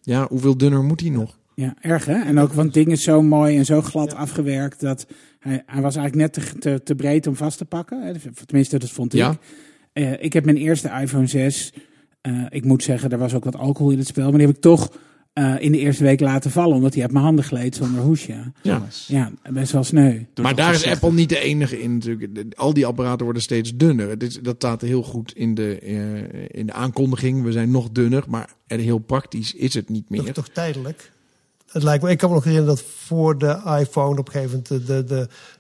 ja, 0.01 0.27
hoeveel 0.29 0.57
dunner 0.57 0.83
moet 0.85 1.01
hij 1.01 1.11
nog? 1.11 1.39
Ja, 1.55 1.75
erg 1.81 2.05
hè? 2.05 2.23
En 2.23 2.39
ook, 2.39 2.53
want 2.53 2.65
het 2.67 2.75
ding 2.75 2.91
is 2.93 3.03
zo 3.03 3.23
mooi 3.23 3.57
en 3.57 3.65
zo 3.65 3.83
glad 3.83 4.15
afgewerkt 4.15 4.81
dat 4.81 5.07
hij, 5.39 5.63
hij 5.67 5.83
was 5.83 5.97
eigenlijk 5.97 6.35
net 6.37 6.45
te, 6.53 6.59
te, 6.59 6.83
te 6.83 6.95
breed 6.95 7.27
om 7.27 7.37
vast 7.37 7.59
te 7.59 7.65
pakken. 7.65 8.17
Tenminste, 8.47 8.79
dat 8.79 8.91
vond 8.91 9.13
ik. 9.13 9.19
Ja. 9.21 9.39
Eh, 9.93 10.23
ik 10.23 10.33
heb 10.33 10.45
mijn 10.45 10.57
eerste 10.57 10.89
iPhone 11.01 11.27
6. 11.27 11.73
eh, 12.21 12.45
ik 12.49 12.65
moet 12.65 12.83
zeggen, 12.83 13.11
er 13.11 13.19
was 13.19 13.35
ook 13.35 13.45
wat 13.45 13.57
alcohol 13.57 13.93
in 13.93 13.99
het 13.99 14.07
spel. 14.07 14.29
Maar 14.29 14.39
die 14.39 14.47
heb 14.47 14.57
ik 14.57 14.63
toch 14.63 14.93
eh, 15.39 15.55
in 15.59 15.73
de 15.73 15.79
eerste 15.79 16.05
week 16.05 16.21
laten 16.21 16.51
vallen. 16.51 16.77
Omdat 16.77 16.93
hij 16.95 17.03
uit 17.03 17.13
mijn 17.13 17.25
handen 17.25 17.45
gleed 17.45 17.75
zonder 17.75 18.01
hoesje. 18.03 18.53
Ja. 18.63 18.83
Ja, 19.07 19.33
best 19.51 19.73
wel 19.73 19.85
sneu. 19.85 20.13
Maar 20.13 20.55
toch 20.55 20.55
daar 20.55 20.75
is. 20.75 20.87
Apple 20.87 21.13
niet 21.13 21.29
de 21.29 21.39
enige 21.39 21.81
in 21.83 21.95
natuurlijk. 21.95 22.35
De- 22.35 22.47
Al 22.57 22.75
die 22.75 22.87
apparaten 22.87 23.25
worden 23.25 23.43
steeds 23.43 23.77
dunner. 23.77 24.09
Het 24.09 24.23
is, 24.23 24.39
dat 24.43 24.55
staat 24.57 24.81
heel 24.81 25.03
goed 25.03 25.33
in 25.35 25.55
de, 25.55 25.79
eh, 25.79 26.59
in 26.61 26.67
de 26.67 26.73
aankondiging. 26.73 27.43
We 27.43 27.53
zijn 27.53 27.71
nog 27.71 27.89
dunner, 27.93 28.25
maar 28.29 28.49
er 28.67 28.79
heel 28.79 28.99
praktisch 28.99 29.55
is 29.55 29.75
het 29.75 29.89
niet 29.89 30.05
Dat 30.09 30.19
is 30.19 30.25
meer. 30.25 30.33
toch 30.35 30.49
tijdelijk? 30.49 31.13
Het 31.69 31.83
lijkt 31.83 32.03
me, 32.03 32.11
ik 32.11 32.19
kan 32.19 32.29
me 32.29 32.35
nog 32.35 32.45
herinneren 32.45 32.75
dat 32.77 32.85
voor 32.87 33.39
de 33.39 33.61
iPhone 33.81 34.19
op 34.21 34.27
een 34.27 34.33
gegeven 34.33 34.63
moment 34.69 34.87
de, 34.87 35.05
de, 35.05 35.05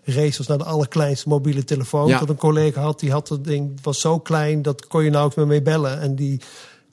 de 0.04 0.12
race 0.12 0.38
was 0.38 0.46
naar 0.46 0.58
de 0.58 0.64
allerkleinste 0.64 1.28
mobiele 1.28 1.64
telefoon. 1.64 2.08
Ja. 2.08 2.18
Dat 2.18 2.28
een 2.28 2.36
collega 2.36 2.80
had, 2.80 3.00
die 3.00 3.10
had 3.10 3.28
het 3.28 3.44
ding, 3.44 3.70
was 3.82 4.00
zo 4.00 4.18
klein, 4.18 4.62
dat 4.62 4.86
kon 4.86 5.04
je 5.04 5.10
nauwelijks 5.10 5.36
meer 5.36 5.46
mee 5.46 5.62
bellen. 5.62 6.00
En 6.00 6.14
die, 6.14 6.40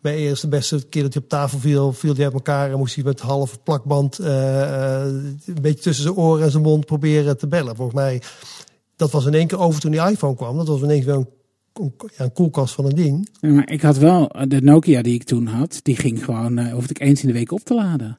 bij 0.05 0.17
eerst 0.17 0.41
de 0.41 0.47
beste 0.47 0.85
keer 0.89 1.03
dat 1.03 1.13
hij 1.13 1.23
op 1.23 1.29
tafel 1.29 1.59
viel, 1.59 1.93
viel 1.93 2.15
hij 2.15 2.23
uit 2.23 2.33
elkaar 2.33 2.71
en 2.71 2.77
moest 2.77 2.95
hij 2.95 3.03
met 3.03 3.19
halve 3.19 3.57
plakband 3.63 4.19
eh, 4.19 4.61
eh, 4.61 5.05
een 5.45 5.61
beetje 5.61 5.81
tussen 5.81 6.03
zijn 6.03 6.15
oren 6.15 6.43
en 6.43 6.51
zijn 6.51 6.63
mond 6.63 6.85
proberen 6.85 7.37
te 7.37 7.47
bellen. 7.47 7.75
Volgens 7.75 7.97
mij, 7.97 8.21
dat 8.95 9.11
was 9.11 9.25
in 9.25 9.33
één 9.33 9.47
keer 9.47 9.59
over 9.59 9.81
toen 9.81 9.91
die 9.91 10.09
iPhone 10.09 10.35
kwam. 10.35 10.57
Dat 10.57 10.67
was 10.67 10.81
ineens 10.81 11.05
wel 11.05 11.17
een, 11.17 11.27
een, 11.73 11.93
ja, 12.17 12.23
een 12.23 12.33
koelkast 12.33 12.73
van 12.73 12.85
een 12.85 12.95
ding. 12.95 13.29
Ja, 13.39 13.49
maar 13.49 13.69
ik 13.69 13.81
had 13.81 13.97
wel 13.97 14.29
eh, 14.29 14.47
de 14.47 14.61
Nokia 14.61 15.01
die 15.01 15.13
ik 15.13 15.23
toen 15.23 15.47
had. 15.47 15.79
Die 15.83 15.95
ging 15.95 16.25
gewoon, 16.25 16.57
eh 16.57 16.73
hoefde 16.73 16.93
ik 16.93 16.99
eens 16.99 17.21
in 17.21 17.27
de 17.27 17.33
week 17.33 17.51
op 17.51 17.61
te 17.63 17.73
laden. 17.73 18.15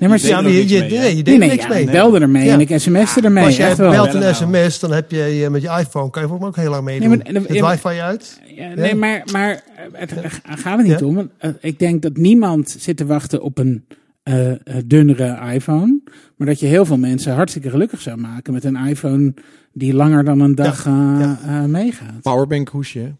Nee, 0.00 0.08
maar 0.08 0.18
Je 0.18 0.34
er 0.34 0.48
je, 0.48 0.58
niks 0.58 0.70
je, 0.70 0.78
mee, 0.80 0.88
hè? 0.90 0.98
nee, 0.98 1.16
je 1.16 1.22
deed 1.22 1.24
nee, 1.24 1.32
er 1.34 1.38
nee, 1.38 1.48
niks 1.48 1.62
ja, 1.62 1.68
mee. 1.68 1.82
ik 1.82 1.90
belde 1.90 2.20
ermee 2.20 2.44
Ja. 2.44 2.52
en 2.52 2.60
ik 2.60 2.78
sms'te 2.78 3.20
ermee. 3.20 3.44
Als 3.44 3.56
jij 3.56 3.76
wel. 3.76 3.90
belt 3.90 4.14
een 4.14 4.34
sms, 4.34 4.78
dan 4.80 4.92
heb 4.92 5.10
je 5.10 5.22
eh, 5.44 5.50
met 5.50 5.62
je 5.62 5.68
iPhone, 5.68 6.10
kan 6.10 6.22
je 6.22 6.28
volgens 6.28 6.38
mij 6.40 6.48
ook 6.48 6.56
heel 6.56 6.70
lang 6.70 6.84
meedoen. 6.84 7.08
Nee, 7.08 7.18
maar- 7.32 7.42
het 7.42 7.60
maar- 7.60 7.70
wifi 7.82 8.00
uit. 8.00 8.40
Ja, 8.56 8.74
nee, 8.74 8.94
maar, 8.94 9.22
maar 9.32 9.62
eh, 9.92 10.06
het 10.08 10.60
gaat 10.60 10.78
er 10.78 10.84
niet 10.84 10.98
Ja. 11.00 11.06
om. 11.06 11.30
eh, 11.38 11.50
Ik 11.60 11.78
denk 11.78 12.02
dat 12.02 12.16
niemand 12.16 12.76
zit 12.78 12.96
te 12.96 13.06
wachten 13.06 13.42
op 13.42 13.58
een 13.58 13.84
eh, 14.22 14.50
eh, 14.50 14.56
dunnere 14.86 15.52
iPhone. 15.52 16.00
Maar 16.36 16.46
dat 16.46 16.60
je 16.60 16.66
heel 16.66 16.84
veel 16.84 16.98
mensen 16.98 17.34
hartstikke 17.34 17.70
gelukkig 17.70 18.00
zou 18.00 18.16
maken 18.18 18.52
met 18.52 18.64
een 18.64 18.76
iPhone 18.76 19.34
die 19.72 19.94
langer 19.94 20.24
dan 20.24 20.40
een 20.40 20.54
dag 20.54 20.86
eh, 20.86 21.16
ja. 21.20 21.38
eh, 21.46 21.64
meegaat. 21.64 22.20
Powerbank 22.22 22.68
hoesje. 22.68 23.12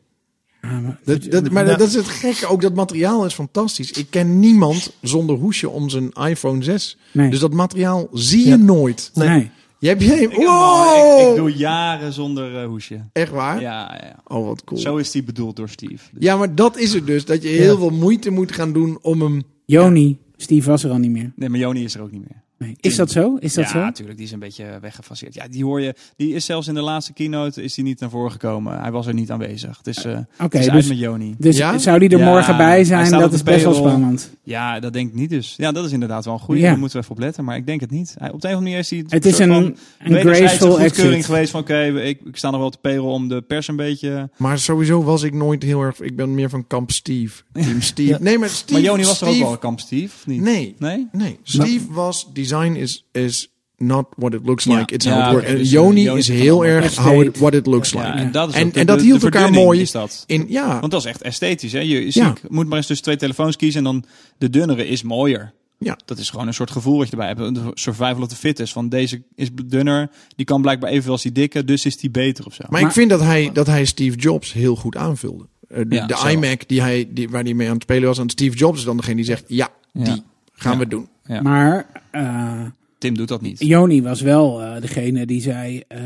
Ja, 0.63 0.81
maar- 0.81 0.99
Dat, 1.05 1.23
dat, 1.31 1.51
maar 1.51 1.67
Ja. 1.67 1.77
dat 1.77 1.89
is 1.89 1.95
het 1.95 2.09
gekke. 2.09 2.47
Ook 2.47 2.61
dat 2.61 2.75
materiaal 2.75 3.25
is 3.25 3.35
fantastisch. 3.35 3.91
Ik 3.93 4.07
ken 4.11 4.39
niemand 4.39 4.93
zonder 5.01 5.37
hoesje 5.37 5.69
om 5.69 5.89
zijn 5.89 6.11
iPhone 6.13 6.63
6. 6.65 6.99
Nee. 7.13 7.31
Dus 7.31 7.39
dat 7.41 7.53
materiaal 7.53 8.09
zie 8.13 8.43
je 8.45 8.49
Ja. 8.49 8.57
nooit. 8.57 9.11
nee. 9.15 9.29
Nee. 9.29 9.51
Je 9.79 9.89
hebt 9.89 10.03
je... 10.03 10.29
Wow! 10.29 11.21
ik, 11.21 11.29
ik 11.31 11.37
doe 11.37 11.57
jaren 11.57 12.13
zonder 12.13 12.57
eh, 12.61 12.67
hoesje. 12.67 13.01
Echt 13.13 13.31
waar? 13.33 13.61
Ja, 13.61 13.99
ja. 14.03 14.37
Oh, 14.37 14.47
wat 14.47 14.65
cool. 14.65 14.81
Zo 14.81 14.97
is 14.97 15.11
die 15.11 15.23
bedoeld 15.23 15.57
door 15.57 15.69
Steve. 15.69 15.93
Dus- 15.95 16.03
Ja, 16.19 16.37
maar 16.37 16.55
dat 16.55 16.77
is 16.79 16.93
het 16.93 17.07
dus. 17.07 17.25
Dat 17.25 17.43
je 17.43 17.49
heel 17.49 17.77
veel 17.79 17.91
moeite 17.91 18.31
moet 18.31 18.53
gaan 18.53 18.73
doen 18.73 18.99
om 19.03 19.21
hem... 19.23 19.43
Joni, 19.67 20.19
Steve 20.37 20.71
was 20.71 20.85
er 20.85 20.91
al 20.91 20.99
niet 20.99 21.11
meer. 21.11 21.33
Nee, 21.37 21.49
maar 21.49 21.59
Joni 21.59 21.85
is 21.85 21.95
er 21.95 22.03
ook 22.03 22.11
niet 22.13 22.21
meer. 22.29 22.40
Nee. 22.61 22.77
Is 22.81 22.97
dat 22.97 23.11
zo? 23.11 23.37
Is 23.37 23.55
dat 23.55 23.65
ja, 23.65 23.71
zo? 23.71 23.79
natuurlijk. 23.79 24.17
Die 24.17 24.27
is 24.27 24.33
een 24.33 24.39
beetje 24.39 24.79
weggefaseerd. 24.81 25.35
Ja, 25.35 25.49
die 25.49 25.65
hoor 25.65 25.81
je. 25.81 25.95
Die 26.17 26.35
is 26.35 26.45
zelfs 26.45 26.69
in 26.69 26.75
de 26.75 26.81
laatste 26.81 27.13
keynote 27.13 27.63
is 27.63 27.75
die 27.75 27.85
niet 27.85 28.01
naar 28.01 28.11
voren 28.11 28.31
gekomen. 28.31 28.81
Hij 28.81 28.91
was 28.91 29.07
er 29.07 29.15
niet 29.15 29.31
aanwezig. 29.31 29.77
Het 29.77 29.87
is, 29.87 30.05
eh 30.05 30.19
is 30.51 30.69
uit 30.69 30.73
dus, 30.73 30.89
met 30.89 30.99
Joni. 30.99 31.35
dus 31.39 31.57
Ja? 31.57 31.79
zou 31.79 31.99
die 31.99 32.09
er 32.09 32.19
Ja, 32.19 32.25
morgen 32.25 32.57
bij 32.57 32.85
zijn? 32.85 33.11
Dat 33.11 33.33
is 33.33 33.43
best 33.43 33.65
wel 33.65 33.75
spannend. 33.75 34.31
Ja, 34.43 34.81
dat 34.81 34.93
denk 34.93 35.09
ik 35.09 35.15
niet 35.15 35.31
dus. 35.31 35.55
Ja, 35.57 35.73
dat 35.73 35.85
is 35.85 35.93
inderdaad 35.93 36.25
wel 36.25 36.35
een 36.35 36.41
goede. 36.41 36.61
Ja. 36.61 36.69
Daar 36.69 36.79
moeten 36.79 36.97
we 36.99 37.03
even 37.05 37.17
op 37.17 37.23
letten. 37.23 37.45
Maar 37.45 37.57
ik 37.57 37.67
denk 37.67 37.81
het 37.81 37.91
niet. 37.91 38.15
Hij, 38.19 38.31
op 38.31 38.41
de 38.41 38.49
een 38.49 38.55
of 38.55 38.59
andere 38.59 38.77
manier 38.77 38.79
is 38.79 38.91
hij 38.91 39.05
Het 39.09 39.27
is 39.27 39.39
een, 39.39 39.49
van 39.49 39.77
een 39.99 40.21
graceful 40.21 40.71
goedkeuring 40.71 41.15
exit. 41.15 41.25
geweest 41.25 41.51
van 41.51 41.61
oké, 41.61 41.85
ik, 41.85 42.21
ik 42.25 42.37
sta 42.37 42.49
nog 42.51 42.59
wel 42.59 42.67
op 42.67 42.73
de 42.73 42.79
payroll 42.81 43.13
om 43.13 43.29
de 43.29 43.41
pers 43.43 43.69
een 43.69 43.77
beetje... 43.77 44.31
Maar 44.37 44.59
sowieso 44.59 45.03
was 45.03 45.23
ik 45.23 45.35
nooit 45.35 45.63
heel 45.63 45.81
erg... 45.83 46.01
Ik 46.01 46.17
ben 46.17 46.35
meer 46.35 46.51
van 46.51 46.67
kamp 46.67 46.91
Steve. 46.91 47.43
Team 47.53 47.83
Steve. 47.93 48.09
Ja. 48.11 48.19
Nee, 48.21 48.39
maar 48.39 48.49
Steve... 48.49 48.73
maar 48.73 48.83
Joni 48.91 49.05
was 49.05 49.21
er 49.21 49.29
ook 49.29 49.39
wel, 49.39 49.59
kamp 49.59 49.81
Steve, 49.81 50.17
niet? 50.27 50.41
Nee. 50.41 50.75
Nee? 50.79 51.09
Nee. 51.13 51.39
Steve 51.43 51.93
was... 51.93 52.29
Design 52.51 52.73
is, 52.75 53.05
is 53.13 53.49
not 53.77 54.07
what 54.17 54.35
it 54.35 54.41
looks 54.45 54.65
Ja. 54.65 54.79
like. 54.79 54.95
It's 54.95 55.05
Ja, 55.05 55.13
how 55.15 55.27
it 55.39 55.45
works. 55.45 55.59
dus, 55.59 55.71
Joni 55.71 56.09
is 56.11 56.29
heel 56.29 56.65
erg 56.65 56.97
how 56.97 57.23
it, 57.23 57.39
what 57.39 57.55
it 57.55 57.67
looks 57.67 57.91
Ja, 57.91 58.07
like. 58.07 58.19
en 58.19 58.33
dat 58.33 58.49
is 58.49 58.55
En- 58.55 58.69
de- 58.71 58.81
en 58.81 58.87
dat 58.87 58.99
de- 58.99 59.05
hield 59.05 59.21
de 59.21 59.27
elkaar 59.31 59.51
mooi 59.53 59.81
Is 59.81 59.91
dat. 59.91 60.25
In, 60.27 60.45
ja, 60.49 60.81
Want 60.81 60.93
dat 60.93 61.01
is 61.01 61.07
echt 61.07 61.23
esthetisch. 61.23 61.73
Hè? 61.73 61.79
Je 61.81 62.05
Ja. 62.05 62.11
ziet, 62.11 62.51
moet 62.51 62.67
maar 62.69 62.77
eens 62.77 62.87
tussen 62.87 63.05
twee 63.05 63.17
telefoons 63.17 63.57
kiezen 63.57 63.79
en 63.79 63.85
dan 63.85 64.05
de 64.39 64.51
dunnere 64.51 64.87
is 64.89 65.03
mooier. 65.03 65.53
Ja. 65.79 65.99
Dat 66.05 66.19
is 66.19 66.31
gewoon 66.31 66.47
een 66.47 66.55
soort 66.55 66.71
gevoel 66.71 66.97
wat 66.97 67.05
je 67.07 67.11
erbij 67.13 67.27
hebt. 67.27 67.41
Een 67.41 67.71
survival 67.75 68.23
of 68.23 68.29
the 68.29 68.37
fittest. 68.37 68.73
Van 68.73 68.89
deze 68.89 69.23
is 69.35 69.49
dunner, 69.65 70.11
die 70.37 70.47
kan 70.47 70.63
blijkbaar 70.63 70.91
evenveel 70.91 71.13
als 71.13 71.23
die 71.23 71.33
dikke, 71.33 71.65
dus 71.65 71.85
is 71.87 71.97
die 71.97 72.11
beter 72.11 72.47
of 72.47 72.55
zo. 72.55 72.63
Maar, 72.69 72.81
ik 72.81 72.91
vind 72.93 73.11
dat 73.11 73.21
hij, 73.21 73.51
dat 73.53 73.67
hij 73.67 73.85
Steve 73.85 74.17
Jobs 74.17 74.53
heel 74.53 74.77
goed 74.77 74.97
aanvulde. 74.97 75.47
Eh, 75.69 75.81
de 75.87 75.95
Ja, 75.95 76.07
de 76.07 76.17
zo. 76.17 76.27
iMac 76.29 76.69
die 76.69 76.81
hij, 76.81 77.09
die, 77.13 77.29
waar 77.29 77.43
hij 77.43 77.55
mee 77.55 77.67
aan 77.69 77.75
het 77.75 77.83
spelen 77.83 78.09
was. 78.09 78.19
En 78.19 78.31
Steve 78.31 78.57
Jobs 78.57 78.79
is 78.79 78.85
dan 78.85 78.97
degene 78.97 79.17
die 79.17 79.25
zegt... 79.25 79.45
Ja, 79.47 79.69
Ja. 79.93 80.05
die 80.05 80.23
gaan 80.53 80.73
Ja. 80.73 80.79
we 80.79 80.87
doen. 80.89 81.09
Ja. 81.31 81.41
Maar 81.41 81.87
eh, 82.11 82.61
Tim 83.01 83.17
doet 83.17 83.29
dat 83.29 83.41
niet. 83.41 83.59
Joni 83.59 84.03
was 84.03 84.21
wel 84.21 84.63
eh, 84.63 84.81
degene 84.81 85.27
die 85.27 85.41
zei, 85.41 85.83
eh, 85.89 86.01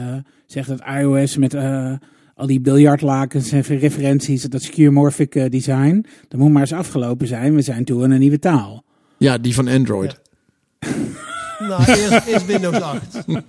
zegt 0.46 0.68
dat 0.68 0.80
iOS 1.00 1.36
met 1.36 1.54
eh, 1.54 1.92
al 2.34 2.46
die 2.46 2.60
biljartlakens 2.60 3.52
en 3.52 3.62
referenties, 3.62 4.42
dat 4.42 4.62
skeuomorphic 4.62 5.50
design, 5.50 6.06
dat 6.28 6.40
moet 6.40 6.52
maar 6.52 6.60
eens 6.60 6.72
afgelopen 6.72 7.26
zijn. 7.26 7.54
We 7.54 7.62
zijn 7.62 7.84
toe 7.84 8.04
aan 8.04 8.10
een 8.10 8.20
nieuwe 8.20 8.38
taal. 8.38 8.84
Ja, 9.16 9.38
die 9.38 9.54
van 9.54 9.68
Android. 9.68 10.20
Nou, 11.58 11.84
eerst, 11.84 12.26
eerst 12.26 12.46
Windows 12.46 12.80
8. 12.80 13.24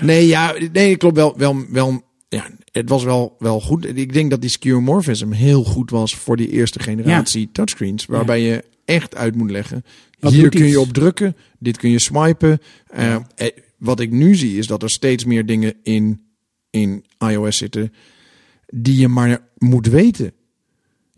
Nee, 0.00 0.26
ja, 0.26 0.54
nee, 0.72 0.96
klopt 0.96 1.16
wel. 1.16 1.34
wel, 1.36 1.56
wel 1.70 2.02
ja, 2.28 2.46
het 2.72 2.88
was 2.88 3.04
wel, 3.04 3.36
wel 3.38 3.60
goed. 3.60 3.96
Ik 3.96 4.12
denk 4.12 4.30
dat 4.30 4.40
die 4.40 4.50
skeuomorphism 4.50 5.30
heel 5.30 5.64
goed 5.64 5.90
was 5.90 6.14
voor 6.14 6.36
die 6.36 6.48
eerste 6.48 6.80
generatie 6.80 7.48
touchscreens. 7.52 8.06
Waarbij 8.06 8.40
je 8.40 8.64
echt 8.90 9.16
uit 9.16 9.34
moet 9.34 9.50
leggen. 9.50 9.84
Wat 10.18 10.32
Hier 10.32 10.48
kun 10.48 10.66
je 10.66 10.80
op 10.80 10.92
drukken. 10.92 11.36
Dit 11.58 11.76
kun 11.76 11.90
je 11.90 11.98
swipen. 11.98 12.60
Eh, 12.86 13.14
eh, 13.14 13.22
wat 13.78 14.00
ik 14.00 14.10
nu 14.10 14.34
zie 14.34 14.58
is 14.58 14.66
dat 14.66 14.82
er 14.82 14.90
steeds 14.90 15.24
meer 15.24 15.46
dingen 15.46 15.74
in, 15.82 16.20
in 16.70 17.04
iOS 17.18 17.56
zitten 17.56 17.92
die 18.66 18.96
je 18.96 19.08
maar 19.08 19.48
moet 19.58 19.86
weten. 19.86 20.32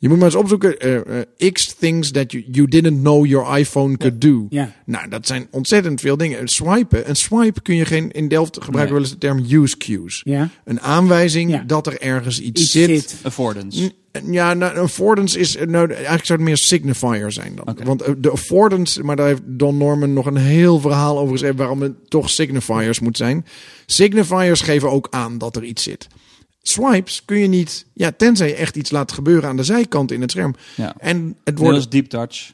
Je 0.03 0.09
moet 0.09 0.17
maar 0.17 0.27
eens 0.27 0.35
opzoeken. 0.37 0.79
eh, 0.79 1.21
eh, 1.21 1.53
X 1.53 1.75
things 1.79 2.11
that 2.11 2.33
you, 2.33 2.45
you 2.51 2.69
didn't 2.69 3.01
know 3.01 3.27
your 3.27 3.59
iPhone 3.59 3.97
could 3.97 4.21
do. 4.21 4.47
Ja, 4.51 4.73
Nou, 4.87 5.09
dat 5.09 5.27
zijn 5.27 5.47
ontzettend 5.51 6.01
veel 6.01 6.17
dingen. 6.17 6.41
Een 6.41 6.49
swipen. 6.49 7.09
Een 7.09 7.17
swipe 7.17 7.61
kun 7.63 7.77
je 7.77 7.85
geen. 7.85 8.11
In 8.11 8.29
Delft 8.29 8.59
gebruiken 8.63 8.95
we 8.95 9.01
wel 9.01 9.11
eens 9.11 9.11
de 9.11 9.19
term 9.19 9.63
use 9.63 9.77
cues. 9.77 10.21
ja. 10.25 10.49
Een 10.65 10.81
aanwijzing 10.81 11.51
Ja. 11.51 11.63
dat 11.67 11.87
er 11.87 12.01
ergens 12.01 12.41
iets, 12.41 12.61
Iets 12.63 12.71
zit. 12.71 12.89
zit. 12.89 13.15
Affordance. 13.23 13.83
N- 13.83 13.93
Ja, 14.33 14.55
nou, 14.55 14.75
een 14.75 14.81
affordance 14.83 15.39
is. 15.39 15.57
Nou, 15.67 15.93
eigenlijk 15.93 16.25
zou 16.27 16.39
het 16.39 16.49
meer 16.49 16.57
signifier 16.57 17.33
zijn 17.33 17.53
dan. 17.65 17.77
Want 17.85 18.03
eh, 18.03 18.13
de 18.19 18.31
affordance. 18.31 19.03
Maar 19.03 19.17
daar 19.17 19.27
heeft 19.27 19.43
Don 19.45 19.77
Norman 19.77 20.13
nog 20.13 20.27
een 20.27 20.37
heel 20.37 20.81
verhaal 20.81 21.19
over 21.19 21.33
gezegd. 21.33 21.57
waarom 21.57 21.83
het 21.83 21.93
toch 22.11 22.31
signifiers 22.31 23.01
moet 23.01 23.17
zijn. 23.17 23.45
Signifiers 23.87 24.61
geven 24.61 24.91
ook 24.91 25.07
aan 25.11 25.39
dat 25.39 25.57
er 25.57 25.65
iets 25.65 25.83
zit. 25.83 26.07
Swipes 26.63 27.25
kun 27.25 27.39
je 27.39 27.47
niet. 27.47 27.87
Ja, 27.93 28.13
tenzij 28.17 28.49
je 28.49 28.55
echt 28.55 28.77
iets 28.77 28.91
laat 28.91 29.13
gebeuren 29.13 29.49
aan 29.49 29.57
de 29.57 29.65
zijkant 29.65 30.13
in 30.13 30.21
het 30.21 30.31
scherm. 30.31 30.55
Ja. 30.77 30.95
En 30.99 31.37
het 31.45 31.59
wordt. 31.59 31.79
is 31.79 31.89
deep 31.89 32.09
touch. 32.09 32.53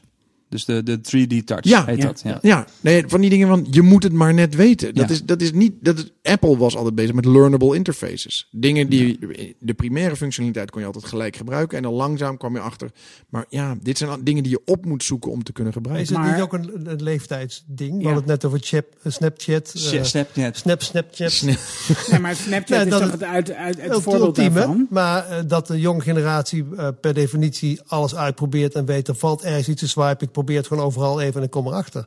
Dus 0.49 0.65
de, 0.65 0.83
de 0.83 0.97
3D 0.97 1.43
touch 1.45 1.63
Ja. 1.63 1.85
heet 1.85 1.97
Ja. 1.97 2.05
dat. 2.05 2.21
Ja. 2.23 2.39
Ja, 2.41 2.65
nee, 2.81 3.03
van 3.07 3.21
die 3.21 3.29
dingen 3.29 3.47
van 3.47 3.67
je 3.71 3.81
moet 3.81 4.03
het 4.03 4.13
maar 4.13 4.33
net 4.33 4.55
weten. 4.55 4.95
Dat 4.95 5.07
Ja. 5.07 5.13
is, 5.13 5.23
dat 5.23 5.41
is 5.41 5.51
niet. 5.51 5.73
Dat 5.81 5.97
is, 5.97 6.11
Apple 6.31 6.57
was 6.57 6.75
altijd 6.75 6.95
bezig 6.95 7.13
met 7.15 7.25
learnable 7.25 7.75
interfaces. 7.75 8.47
Dingen 8.51 8.89
die 8.89 9.19
de 9.59 9.73
primaire 9.73 10.15
functionaliteit 10.15 10.71
kon 10.71 10.79
je 10.81 10.85
altijd 10.87 11.05
gelijk 11.05 11.35
gebruiken 11.35 11.77
en 11.77 11.83
dan 11.83 11.93
langzaam 11.93 12.37
kwam 12.37 12.53
je 12.53 12.59
achter. 12.59 12.91
Maar 13.29 13.45
ja, 13.49 13.77
dit 13.81 13.97
zijn 13.97 14.09
al 14.09 14.17
dingen 14.23 14.43
die 14.43 14.51
je 14.51 14.61
op 14.65 14.85
moet 14.85 15.03
zoeken 15.03 15.31
om 15.31 15.43
te 15.43 15.51
kunnen 15.51 15.73
Is 15.73 15.77
gebruiken. 15.79 16.13
het 16.15 16.23
Maar- 16.23 16.33
niet 16.33 16.41
ook 16.43 16.53
een, 16.53 16.91
een 16.91 17.03
leeftijdsding? 17.03 17.91
We 17.91 17.97
Ja. 17.99 18.03
hadden 18.03 18.15
het 18.17 18.25
net 18.25 18.45
over 18.45 18.59
chap, 18.61 18.85
eh, 19.03 19.11
Snapchat. 19.11 19.71
Snap- 19.75 20.05
Snapchat. 20.05 20.57
Snap, 20.57 20.81
Snapchat. 20.89 21.41
Nee, 21.41 22.19
maar 22.19 22.35
Snapchat 22.35 22.69
Nee, 22.77 22.85
is 22.85 22.91
dat- 22.91 23.01
toch 23.01 23.11
het, 23.11 23.23
uit, 23.23 23.51
uit, 23.53 23.81
het 23.81 23.93
Het 23.93 24.01
voorbeeld 24.03 24.25
ultieme, 24.25 24.49
daarvan? 24.55 24.87
maar 24.89 25.27
eh, 25.27 25.37
dat 25.47 25.67
de 25.67 25.79
jonge 25.79 26.01
generatie 26.01 26.63
per 27.01 27.13
definitie 27.13 27.79
alles 27.87 28.15
uitprobeert 28.15 28.73
en 28.75 28.85
weet 28.85 29.07
er 29.07 29.15
valt 29.15 29.41
ergens 29.43 29.69
iets 29.69 29.81
te 29.81 29.87
swipen. 29.87 30.31
Probeer 30.39 30.57
het 30.57 30.67
gewoon 30.67 30.83
overal 30.83 31.21
even 31.21 31.39
en 31.39 31.45
ik 31.45 31.51
kom 31.51 31.67
erachter. 31.67 32.05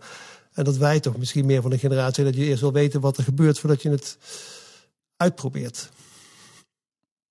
En 0.52 0.64
dat 0.64 0.76
wij 0.76 1.00
toch 1.00 1.16
misschien 1.16 1.46
meer 1.46 1.62
van 1.62 1.70
de 1.70 1.78
generatie 1.78 2.24
dat 2.24 2.34
je 2.34 2.44
eerst 2.44 2.60
wil 2.60 2.72
weten 2.72 3.00
wat 3.00 3.16
er 3.16 3.24
gebeurt 3.24 3.58
voordat 3.58 3.82
je 3.82 3.90
het 3.90 4.18
uitprobeert. 5.16 5.90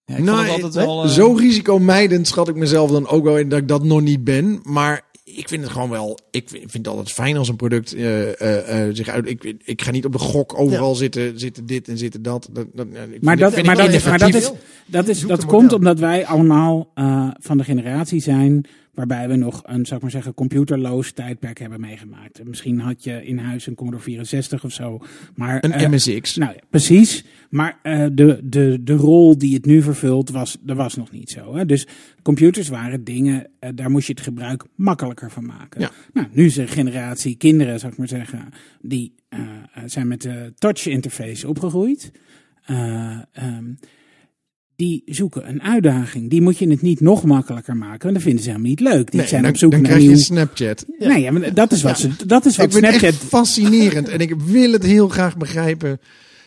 Ja, 0.05 0.15
ik 0.15 0.23
Nou, 0.23 0.49
altijd 0.49 0.73
nee, 0.73 0.85
wel... 0.85 1.03
eh, 1.03 1.09
Zo 1.09 1.33
risicomijdend 1.33 2.27
schat 2.27 2.47
ik 2.47 2.55
mezelf 2.55 2.91
dan 2.91 3.07
ook 3.07 3.23
wel 3.23 3.37
in 3.37 3.49
dat 3.49 3.59
ik 3.59 3.67
dat 3.67 3.83
nog 3.83 4.01
niet 4.01 4.23
ben. 4.23 4.59
Maar 4.63 5.09
ik 5.23 5.47
vind 5.47 5.63
het 5.63 5.71
gewoon 5.71 5.89
wel. 5.89 6.19
Ik 6.31 6.49
vind 6.49 6.73
het 6.73 6.87
altijd 6.87 7.11
fijn 7.11 7.37
als 7.37 7.49
een 7.49 7.55
product 7.55 7.93
eh, 7.93 8.41
eh, 8.41 8.87
eh, 8.87 8.95
zich 8.95 9.07
uit. 9.07 9.27
Ik, 9.27 9.55
ik 9.63 9.81
ga 9.81 9.91
niet 9.91 10.05
op 10.05 10.11
de 10.11 10.19
gok 10.19 10.59
overal 10.59 10.95
zitten, 10.95 11.39
zitten 11.39 11.65
dit 11.65 11.87
en 11.87 11.97
zitten 11.97 12.21
dat. 12.21 12.49
dat, 12.51 12.67
dat 12.73 12.87
ik 13.11 13.21
Maar 13.21 13.37
dat, 13.37 13.51
maar 13.51 13.59
ik 13.59 13.85
dat, 13.85 13.93
is, 13.93 14.03
maar 14.03 14.17
dat, 14.17 14.33
is, 14.33 14.51
dat, 14.85 15.07
is, 15.07 15.19
Zoek 15.19 15.29
dat 15.29 15.41
een 15.41 15.47
komt 15.47 15.73
omdat 15.73 15.99
wij 15.99 16.25
allemaal 16.25 16.91
eh, 16.93 17.27
van 17.39 17.57
de 17.57 17.63
generatie 17.63 18.21
zijn 18.21 18.65
waarbij 18.93 19.27
we 19.27 19.35
nog 19.35 19.61
een, 19.65 19.85
zou 19.85 19.95
ik 19.95 20.01
maar 20.01 20.11
zeggen, 20.11 20.33
computerloos 20.33 21.11
tijdperk 21.11 21.59
hebben 21.59 21.79
meegemaakt. 21.79 22.43
Misschien 22.43 22.79
had 22.79 23.03
je 23.03 23.25
in 23.25 23.37
huis 23.37 23.67
een 23.67 23.75
Commodore 23.75 24.03
64 24.03 24.63
of 24.63 24.71
zo. 24.71 24.99
Maar, 25.35 25.63
Een 25.63 25.71
eh, 25.71 25.89
MSX. 25.89 26.35
Nou 26.35 26.53
ja, 26.53 26.59
precies. 26.69 27.25
Maar 27.49 27.79
eh, 27.81 28.05
de, 28.13 28.39
de, 28.43 28.83
de 28.83 28.93
rol 28.93 29.37
die 29.37 29.53
het 29.53 29.65
nu 29.65 29.81
vervult, 29.81 30.29
was, 30.29 30.57
dat 30.61 30.77
was 30.77 30.95
nog 30.95 31.11
niet 31.11 31.29
zo. 31.29 31.55
Hè? 31.55 31.65
Dus 31.65 31.87
computers 32.21 32.69
waren 32.69 33.03
dingen, 33.03 33.47
eh, 33.59 33.69
daar 33.75 33.91
moest 33.91 34.07
je 34.07 34.13
het 34.13 34.21
gebruik 34.21 34.65
makkelijker 34.75 35.31
van 35.31 35.45
maken. 35.45 35.81
Ja. 35.81 35.91
Nou, 36.13 36.27
nu 36.31 36.45
is 36.45 36.57
er 36.57 36.63
een 36.63 36.69
generatie 36.69 37.35
kinderen, 37.35 37.79
zou 37.79 37.91
ik 37.91 37.97
maar 37.97 38.07
zeggen, 38.07 38.49
die 38.81 39.13
zijn 39.85 40.07
met 40.07 40.21
de 40.21 40.53
touch 40.57 40.85
interface 40.85 41.47
opgegroeid. 41.47 42.11
Ehm, 42.65 43.73
die 44.81 45.01
zoeken 45.05 45.49
een 45.49 45.61
uitdaging. 45.61 46.29
Die 46.29 46.41
moet 46.41 46.57
je 46.57 46.69
het 46.69 46.81
niet 46.81 46.99
nog 46.99 47.23
makkelijker 47.23 47.77
maken, 47.77 48.01
want 48.01 48.13
dat 48.13 48.23
vinden 48.23 48.43
ze 48.43 48.49
helemaal 48.49 48.69
niet 48.69 48.79
leuk. 48.79 49.11
Die 49.11 49.19
Nee, 49.19 49.29
zijn 49.29 49.41
dan, 49.41 49.51
op 49.51 49.57
zoek 49.57 49.71
dan 49.71 49.81
naar 49.81 49.91
krijg 49.91 50.03
je. 50.03 50.17
Snapchat. 50.17 50.85
Nee, 50.99 51.21
ja, 51.21 51.31
maar 51.31 51.53
dat 51.53 51.71
is 51.71 51.81
wat, 51.81 51.99
ze, 51.99 52.09
dat 52.25 52.45
is 52.45 52.57
wat 52.57 52.65
ik 52.65 52.71
vind 52.71 52.85
het 52.85 52.95
Snapchat 52.95 53.21
echt 53.21 53.29
fascinerend 53.29 54.09
en 54.09 54.19
ik 54.19 54.35
wil 54.35 54.71
het 54.71 54.83
heel 54.83 55.07
graag 55.07 55.37
begrijpen. 55.37 55.99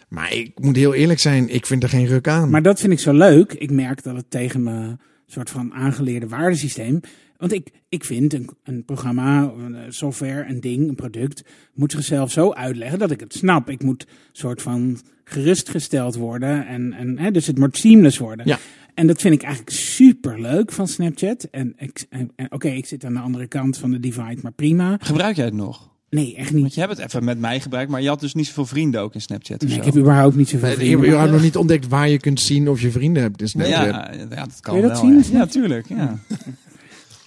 Maar 0.08 0.32
ik 0.32 0.50
moet 0.60 0.76
heel 0.76 0.94
eerlijk 0.94 1.18
zijn, 1.18 1.48
ik 1.48 1.66
vind 1.66 1.82
er 1.82 1.88
geen 1.88 2.06
ruk 2.06 2.28
aan. 2.28 2.50
Maar 2.50 2.62
dat 2.62 2.80
vind 2.80 2.92
ik 2.92 2.98
zo 2.98 3.12
leuk. 3.12 3.52
Ik 3.52 3.70
merk 3.70 4.02
dat 4.02 4.16
het 4.16 4.30
tegen 4.30 4.62
mijn 4.62 5.00
soort 5.26 5.50
van 5.50 5.72
aangeleerde 5.72 6.28
waardesysteem. 6.28 7.00
Want 7.36 7.52
ik, 7.52 7.70
ik 7.88 8.04
vind 8.04 8.32
een, 8.32 8.48
een 8.64 8.84
programma, 8.84 9.42
een 9.42 9.92
software, 9.92 10.48
een 10.48 10.60
ding, 10.60 10.88
een 10.88 10.94
product, 10.94 11.44
moet 11.74 11.92
zichzelf 11.92 12.30
zo 12.30 12.52
uitleggen 12.52 12.98
dat 12.98 13.10
ik 13.10 13.20
het 13.20 13.32
snap. 13.34 13.70
Ik 13.70 13.82
moet 13.82 14.06
soort 14.32 14.62
van 14.62 14.98
gerustgesteld 15.24 16.14
worden. 16.14 16.66
En, 16.66 16.92
en, 16.92 17.18
hè, 17.18 17.30
dus 17.30 17.46
het 17.46 17.58
moet 17.58 17.76
seamless 17.76 18.18
worden. 18.18 18.46
Ja. 18.48 18.58
En 18.94 19.06
dat 19.06 19.20
vind 19.20 19.34
ik 19.34 19.42
eigenlijk 19.42 19.76
super 19.76 20.40
leuk 20.40 20.72
van 20.72 20.88
Snapchat. 20.88 21.48
En, 21.50 21.74
ik- 21.76 22.06
en, 22.10 22.30
en 22.36 22.52
oké, 22.52 22.68
ik 22.68 22.86
zit 22.86 23.04
aan 23.04 23.12
de 23.14 23.20
andere 23.20 23.46
kant 23.46 23.78
van 23.78 23.90
de 23.90 24.00
divide, 24.00 24.38
maar 24.42 24.52
prima. 24.52 24.96
Gebruik 25.00 25.36
jij 25.36 25.44
het 25.44 25.54
nog? 25.54 25.92
Nee, 26.10 26.36
echt 26.36 26.52
niet. 26.52 26.60
Want 26.60 26.74
je 26.74 26.80
hebt 26.80 26.96
het 26.96 27.06
even 27.06 27.24
met 27.24 27.38
mij 27.38 27.60
gebruikt, 27.60 27.90
maar 27.90 28.02
je 28.02 28.08
had 28.08 28.20
dus 28.20 28.34
niet 28.34 28.46
zoveel 28.46 28.66
vrienden 28.66 29.00
ook 29.00 29.14
in 29.14 29.20
Snapchat. 29.20 29.62
Nee, 29.62 29.76
ik 29.76 29.84
heb 29.84 29.96
überhaupt 29.96 30.36
niet 30.36 30.48
zoveel 30.48 30.68
Nee, 30.68 30.76
je, 30.78 30.84
vrienden. 30.86 31.10
je 31.10 31.16
had 31.16 31.30
nog 31.30 31.42
niet 31.42 31.56
ontdekt 31.56 31.88
waar 31.88 32.08
je 32.08 32.18
kunt 32.18 32.40
zien 32.40 32.68
of 32.68 32.80
je 32.80 32.90
vrienden 32.90 33.22
hebt 33.22 33.40
in 33.40 33.48
Snapchat. 33.48 33.84
ja, 33.84 34.12
ja, 34.12 34.26
dat 34.26 34.60
kan 34.60 34.74
Kun 34.74 34.82
je 34.82 34.88
dat 34.88 35.00
wel. 35.02 35.22
zien? 35.22 35.32
ja. 35.32 35.38
Ja, 35.38 35.46
tuurlijk. 35.46 35.88
Ja. 35.88 36.18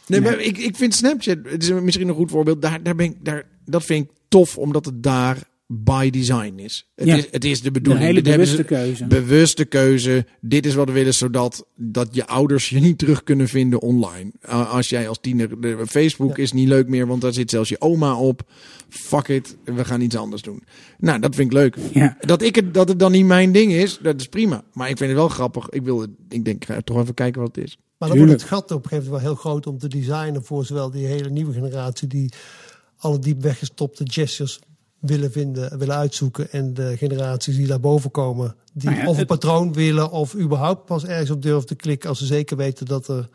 Nee, 0.08 0.22
maar 0.22 0.39
ik, 0.39 0.58
ik 0.58 0.75
vind 0.75 0.94
Snapchat, 0.96 1.38
het 1.44 1.63
is 1.63 1.70
misschien 1.72 2.08
een 2.08 2.16
goed 2.16 2.32
voorbeeld, 2.32 2.62
daar, 2.62 2.84
daar 2.84 2.96
ben 2.96 3.06
ik, 3.06 3.16
daar, 3.25 3.44
dat 3.66 3.84
vind 3.86 4.06
ik 4.06 4.12
tof, 4.27 4.58
omdat 4.58 4.86
het 4.86 5.04
daar 5.04 5.38
by 5.70 6.10
design 6.10 6.54
is. 6.58 6.90
Het, 6.96 7.08
Ja. 7.08 7.16
is, 7.16 7.28
het 7.32 7.46
is 7.46 7.60
de 7.62 7.68
Een 7.68 7.74
bedoeling. 7.74 8.06
hele 8.06 8.22
Dit 8.22 8.28
hebben 8.28 8.48
bewuste 8.48 8.76
ze- 8.76 8.82
keuze. 8.82 9.06
Bewuste 9.06 9.66
keuze. 9.66 10.26
Dit 10.42 10.66
is 10.66 10.74
wat 10.76 10.88
we 10.88 10.94
willen, 10.94 11.14
zodat 11.14 11.66
dat 11.76 12.08
je 12.16 12.28
ouders 12.28 12.70
je 12.70 12.80
niet 12.80 12.98
terug 12.98 13.24
kunnen 13.24 13.48
vinden 13.48 13.82
online. 13.82 14.32
Uh, 14.46 14.74
als 14.74 14.90
jij 14.90 15.08
als 15.10 15.18
tiener... 15.22 15.62
De, 15.62 15.84
Facebook 15.88 16.38
is 16.38 16.52
niet 16.52 16.68
leuk 16.68 16.88
meer, 16.88 17.08
want 17.08 17.22
daar 17.22 17.34
zit 17.34 17.50
zelfs 17.50 17.70
je 17.70 17.82
oma 17.82 18.16
op. 18.20 18.42
Fuck 18.90 19.28
it, 19.28 19.58
we 19.64 19.86
gaan 19.86 20.02
iets 20.02 20.16
anders 20.16 20.42
doen. 20.42 20.64
Nou, 20.98 21.20
dat 21.20 21.36
vind 21.36 21.52
ik 21.52 21.58
leuk. 21.58 21.78
Ja. 21.94 22.18
Dat, 22.20 22.42
ik 22.42 22.56
het, 22.56 22.74
dat 22.74 22.88
het 22.90 23.00
dan 23.00 23.12
niet 23.12 23.26
mijn 23.26 23.52
ding 23.52 23.72
is, 23.72 24.00
dat 24.02 24.20
is 24.20 24.28
prima. 24.28 24.64
Maar 24.74 24.90
ik 24.90 24.98
vind 24.98 25.10
het 25.10 25.20
wel 25.20 25.30
grappig. 25.30 25.70
Ik, 25.70 25.84
wil, 25.84 26.00
het- 26.02 26.10
ik 26.30 26.46
denk, 26.46 26.64
ik 26.64 26.70
ga 26.70 26.82
toch 26.82 27.02
even 27.02 27.14
kijken 27.14 27.42
wat 27.42 27.56
het 27.56 27.66
is. 27.66 27.78
Maar 27.98 28.10
dan 28.10 28.18
wordt 28.18 28.34
het 28.34 28.44
gat 28.44 28.72
op 28.72 28.84
een 28.84 28.90
gegeven 28.90 29.04
moment 29.12 29.24
wel 29.24 29.32
heel 29.34 29.42
groot 29.42 29.68
om 29.68 29.78
te 29.78 29.88
designen 29.88 30.44
voor 30.44 30.66
zowel 30.66 30.92
die 30.92 31.06
hele 31.06 31.30
nieuwe 31.30 31.54
generatie 31.54 32.08
die 32.08 32.32
alle 32.98 33.20
diep 33.20 33.42
weggestopte 33.42 34.04
gestures 34.08 34.60
willen 35.00 35.32
vinden, 35.32 35.80
willen 35.80 35.96
uitzoeken. 35.96 36.51
En 36.51 36.74
de 36.74 36.98
generaties 36.98 37.56
die 37.56 37.68
daarboven 37.68 38.12
komen, 38.12 38.56
die 38.74 38.89
Nou 38.89 39.01
ja, 39.01 39.08
of 39.08 39.18
een 39.18 39.25
patroon 39.25 39.74
willen 39.74 40.12
of 40.12 40.36
überhaupt 40.36 40.86
pas 40.86 41.06
ergens 41.06 41.30
op 41.30 41.42
durven 41.42 41.68
te 41.68 41.75
klikken 41.75 42.10
als 42.10 42.20
ze 42.20 42.25
zeker 42.25 42.58
weten 42.58 42.86
dat, 42.86 43.08
er, 43.08 43.30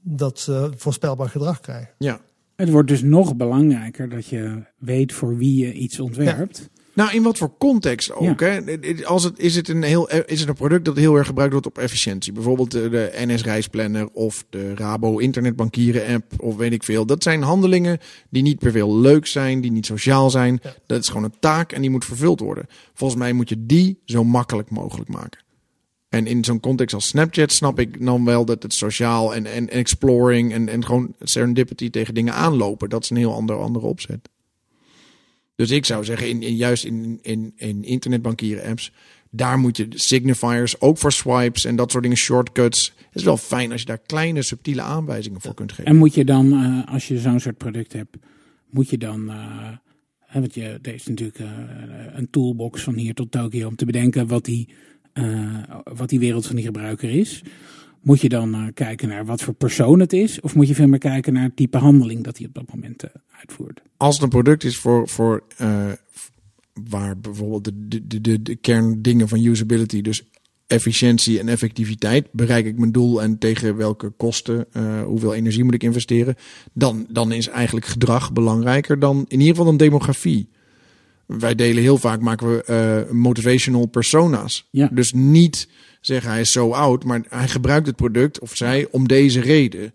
dat 0.00 0.38
ze 0.38 0.70
voorspelbaar 0.76 1.28
gedrag 1.28 1.60
krijgen. 1.60 1.94
Ja. 1.98 2.20
Het 2.56 2.70
wordt 2.70 2.88
dus 2.88 3.02
nog 3.02 3.36
belangrijker 3.36 4.08
dat 4.08 4.26
je 4.26 4.62
weet 4.78 5.12
voor 5.12 5.36
wie 5.36 5.66
je 5.66 5.72
iets 5.72 6.00
ontwerpt. 6.00 6.70
Nou, 6.94 7.12
in 7.12 7.22
wat 7.22 7.38
voor 7.38 7.56
context 7.58 8.12
ook. 8.12 8.40
Hè? 8.40 8.60
Als 9.04 9.24
het, 9.24 9.38
is, 9.38 9.56
het 9.56 9.68
een 9.68 9.82
heel, 9.82 10.08
is 10.08 10.40
het 10.40 10.48
een 10.48 10.54
product 10.54 10.84
dat 10.84 10.96
heel 10.96 11.16
erg 11.16 11.26
gebruikt 11.26 11.52
wordt 11.52 11.66
op 11.66 11.78
efficiëntie? 11.78 12.32
Bijvoorbeeld 12.32 12.70
de 12.70 13.12
NS 13.14 13.42
Reisplanner 13.42 14.08
of 14.12 14.44
de 14.50 14.74
Rabo 14.74 15.18
Internetbankieren 15.18 16.14
app 16.14 16.40
of 16.40 16.56
weet 16.56 16.72
ik 16.72 16.82
veel. 16.82 17.06
Dat 17.06 17.22
zijn 17.22 17.42
handelingen 17.42 17.98
die 18.30 18.42
niet 18.42 18.58
per 18.58 18.70
veel 18.70 18.98
leuk 18.98 19.26
zijn, 19.26 19.60
die 19.60 19.72
niet 19.72 19.86
sociaal 19.86 20.30
zijn. 20.30 20.60
Ja. 20.62 20.74
Dat 20.86 21.02
is 21.02 21.08
gewoon 21.08 21.24
een 21.24 21.38
taak 21.40 21.72
en 21.72 21.80
die 21.80 21.90
moet 21.90 22.04
vervuld 22.04 22.40
worden. 22.40 22.66
Volgens 22.94 23.20
mij 23.20 23.32
moet 23.32 23.48
je 23.48 23.66
die 23.66 23.98
zo 24.04 24.24
makkelijk 24.24 24.70
mogelijk 24.70 25.08
maken. 25.08 25.40
En 26.08 26.26
in 26.26 26.44
zo'n 26.44 26.60
context 26.60 26.94
als 26.94 27.06
Snapchat 27.06 27.52
snap 27.52 27.78
ik 27.78 28.04
dan 28.04 28.24
wel 28.24 28.44
dat 28.44 28.62
het 28.62 28.74
sociaal 28.74 29.34
en, 29.34 29.46
en 29.46 29.68
exploring 29.68 30.52
en, 30.52 30.68
en 30.68 30.84
gewoon 30.84 31.14
serendipity 31.20 31.90
tegen 31.90 32.14
dingen 32.14 32.34
aanlopen. 32.34 32.88
Dat 32.88 33.02
is 33.02 33.10
een 33.10 33.16
heel 33.16 33.34
ander, 33.34 33.56
andere 33.56 33.86
opzet. 33.86 34.28
Dus 35.62 35.70
ik 35.70 35.86
zou 35.86 36.04
zeggen, 36.04 36.28
in, 36.28 36.42
in, 36.42 36.56
juist 36.56 36.84
in, 36.84 37.18
in, 37.22 37.52
in 37.56 37.84
internetbankieren 37.84 38.64
apps, 38.64 38.92
daar 39.30 39.58
moet 39.58 39.76
je 39.76 39.86
signifiers, 39.90 40.80
ook 40.80 40.98
voor 40.98 41.12
swipes 41.12 41.64
en 41.64 41.76
dat 41.76 41.90
soort 41.90 42.02
dingen, 42.02 42.18
shortcuts. 42.18 42.92
Het 42.96 43.14
is 43.14 43.22
wel 43.22 43.36
fijn 43.36 43.72
als 43.72 43.80
je 43.80 43.86
daar 43.86 43.98
kleine, 44.06 44.42
subtiele 44.42 44.82
aanwijzingen 44.82 45.40
voor 45.40 45.54
kunt 45.54 45.72
geven. 45.72 45.84
En 45.84 45.96
moet 45.96 46.14
je 46.14 46.24
dan, 46.24 46.52
eh, 46.52 46.94
als 46.94 47.08
je 47.08 47.18
zo'n 47.18 47.40
soort 47.40 47.56
product 47.56 47.92
hebt, 47.92 48.16
moet 48.70 48.90
je 48.90 48.98
dan. 48.98 49.28
hè, 50.18 50.40
want 50.40 50.54
je, 50.54 50.78
er 50.82 50.94
is 50.94 51.06
natuurlijk 51.06 51.38
eh, 51.38 51.48
een 52.12 52.30
toolbox 52.30 52.82
van 52.82 52.94
hier 52.94 53.14
tot 53.14 53.30
Tokio 53.30 53.68
om 53.68 53.76
te 53.76 53.84
bedenken 53.84 54.26
wat 54.26 54.44
die, 54.44 54.68
wat 55.84 56.08
die 56.08 56.18
wereld 56.18 56.46
van 56.46 56.56
die 56.56 56.64
gebruiker 56.64 57.10
is. 57.10 57.42
Moet 58.02 58.20
je 58.20 58.28
dan 58.28 58.54
eh, 58.54 58.66
kijken 58.74 59.08
naar 59.08 59.26
wat 59.26 59.42
voor 59.42 59.54
persoon 59.54 60.00
het 60.00 60.12
is? 60.12 60.40
Of 60.40 60.54
moet 60.54 60.68
je 60.68 60.74
veel 60.74 60.86
meer 60.86 60.98
kijken 60.98 61.32
naar 61.32 61.42
het 61.42 61.56
type 61.56 61.78
handeling 61.78 62.24
dat 62.24 62.38
hij 62.38 62.46
op 62.46 62.54
dat 62.54 62.72
moment 62.74 63.02
eh, 63.02 63.10
uitvoert? 63.38 63.82
als 63.96 64.14
het 64.14 64.22
een 64.22 64.28
product 64.28 64.64
is 64.64 64.76
voor, 64.76 65.08
voor 65.08 65.42
eh, 65.56 65.92
waar 66.90 67.18
bijvoorbeeld 67.18 67.64
de, 67.64 68.06
de, 68.06 68.20
de, 68.20 68.42
de, 68.42 68.56
kerndingen 68.56 69.28
van 69.28 69.44
usability, 69.44 70.00
dus 70.00 70.22
efficiëntie 70.66 71.38
en 71.38 71.48
effectiviteit, 71.48 72.32
bereik 72.32 72.66
ik 72.66 72.78
mijn 72.78 72.92
doel 72.92 73.22
en 73.22 73.38
tegen 73.38 73.76
welke 73.76 74.10
kosten, 74.10 74.66
hoeveel 75.04 75.34
energie 75.34 75.64
moet 75.64 75.74
ik 75.74 75.82
investeren, 75.82 76.34
dan, 76.72 77.06
dan 77.08 77.32
is 77.32 77.48
eigenlijk 77.48 77.86
gedrag 77.86 78.32
belangrijker 78.32 78.98
dan 78.98 79.16
in 79.28 79.38
ieder 79.38 79.48
geval 79.48 79.64
dan 79.64 79.76
demografie. 79.76 80.48
Wij 81.26 81.54
delen 81.54 81.82
heel 81.82 81.98
vaak, 81.98 82.20
maken 82.20 82.48
we 82.48 83.08
motivational 83.10 83.86
persona's. 83.86 84.68
Ja. 84.70 84.90
Dus 84.92 85.12
niet 85.12 85.68
zeggen 86.02 86.30
hij 86.30 86.40
is 86.40 86.52
zo 86.52 86.70
oud, 86.72 87.04
maar 87.04 87.22
hij 87.28 87.48
gebruikt 87.48 87.86
het 87.86 87.96
product 87.96 88.40
of 88.40 88.56
zij 88.56 88.88
om 88.90 89.08
deze 89.08 89.40
reden. 89.40 89.92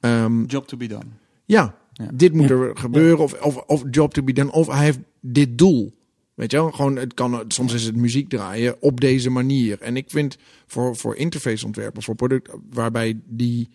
Ehm, 0.00 0.44
Job 0.44 0.66
to 0.66 0.76
be 0.76 0.86
done. 0.86 1.04
ja, 1.44 1.74
Ja. 1.92 2.08
dit 2.14 2.32
moet 2.32 2.48
Ja. 2.48 2.54
er 2.54 2.76
gebeuren. 2.76 3.18
Of, 3.24 3.32
of, 3.40 3.56
of 3.56 3.82
job 3.90 4.14
to 4.14 4.22
be 4.22 4.32
done. 4.32 4.52
Of 4.52 4.66
hij 4.66 4.84
heeft 4.84 4.98
dit 5.20 5.58
doel. 5.58 5.98
Weet 6.34 6.50
je 6.50 6.56
wel? 6.56 6.70
Gewoon, 6.70 6.96
het 6.96 7.14
kan, 7.14 7.44
soms 7.48 7.72
is 7.72 7.84
het 7.84 7.96
muziek 7.96 8.28
draaien 8.28 8.76
op 8.82 9.00
deze 9.00 9.30
manier. 9.30 9.80
En 9.80 9.96
ik 9.96 10.10
vind 10.10 10.36
voor, 10.66 10.96
voor 10.96 11.16
interfaceontwerpen, 11.16 12.02
voor 12.02 12.14
product, 12.14 12.50
waarbij 12.70 13.20
die, 13.26 13.68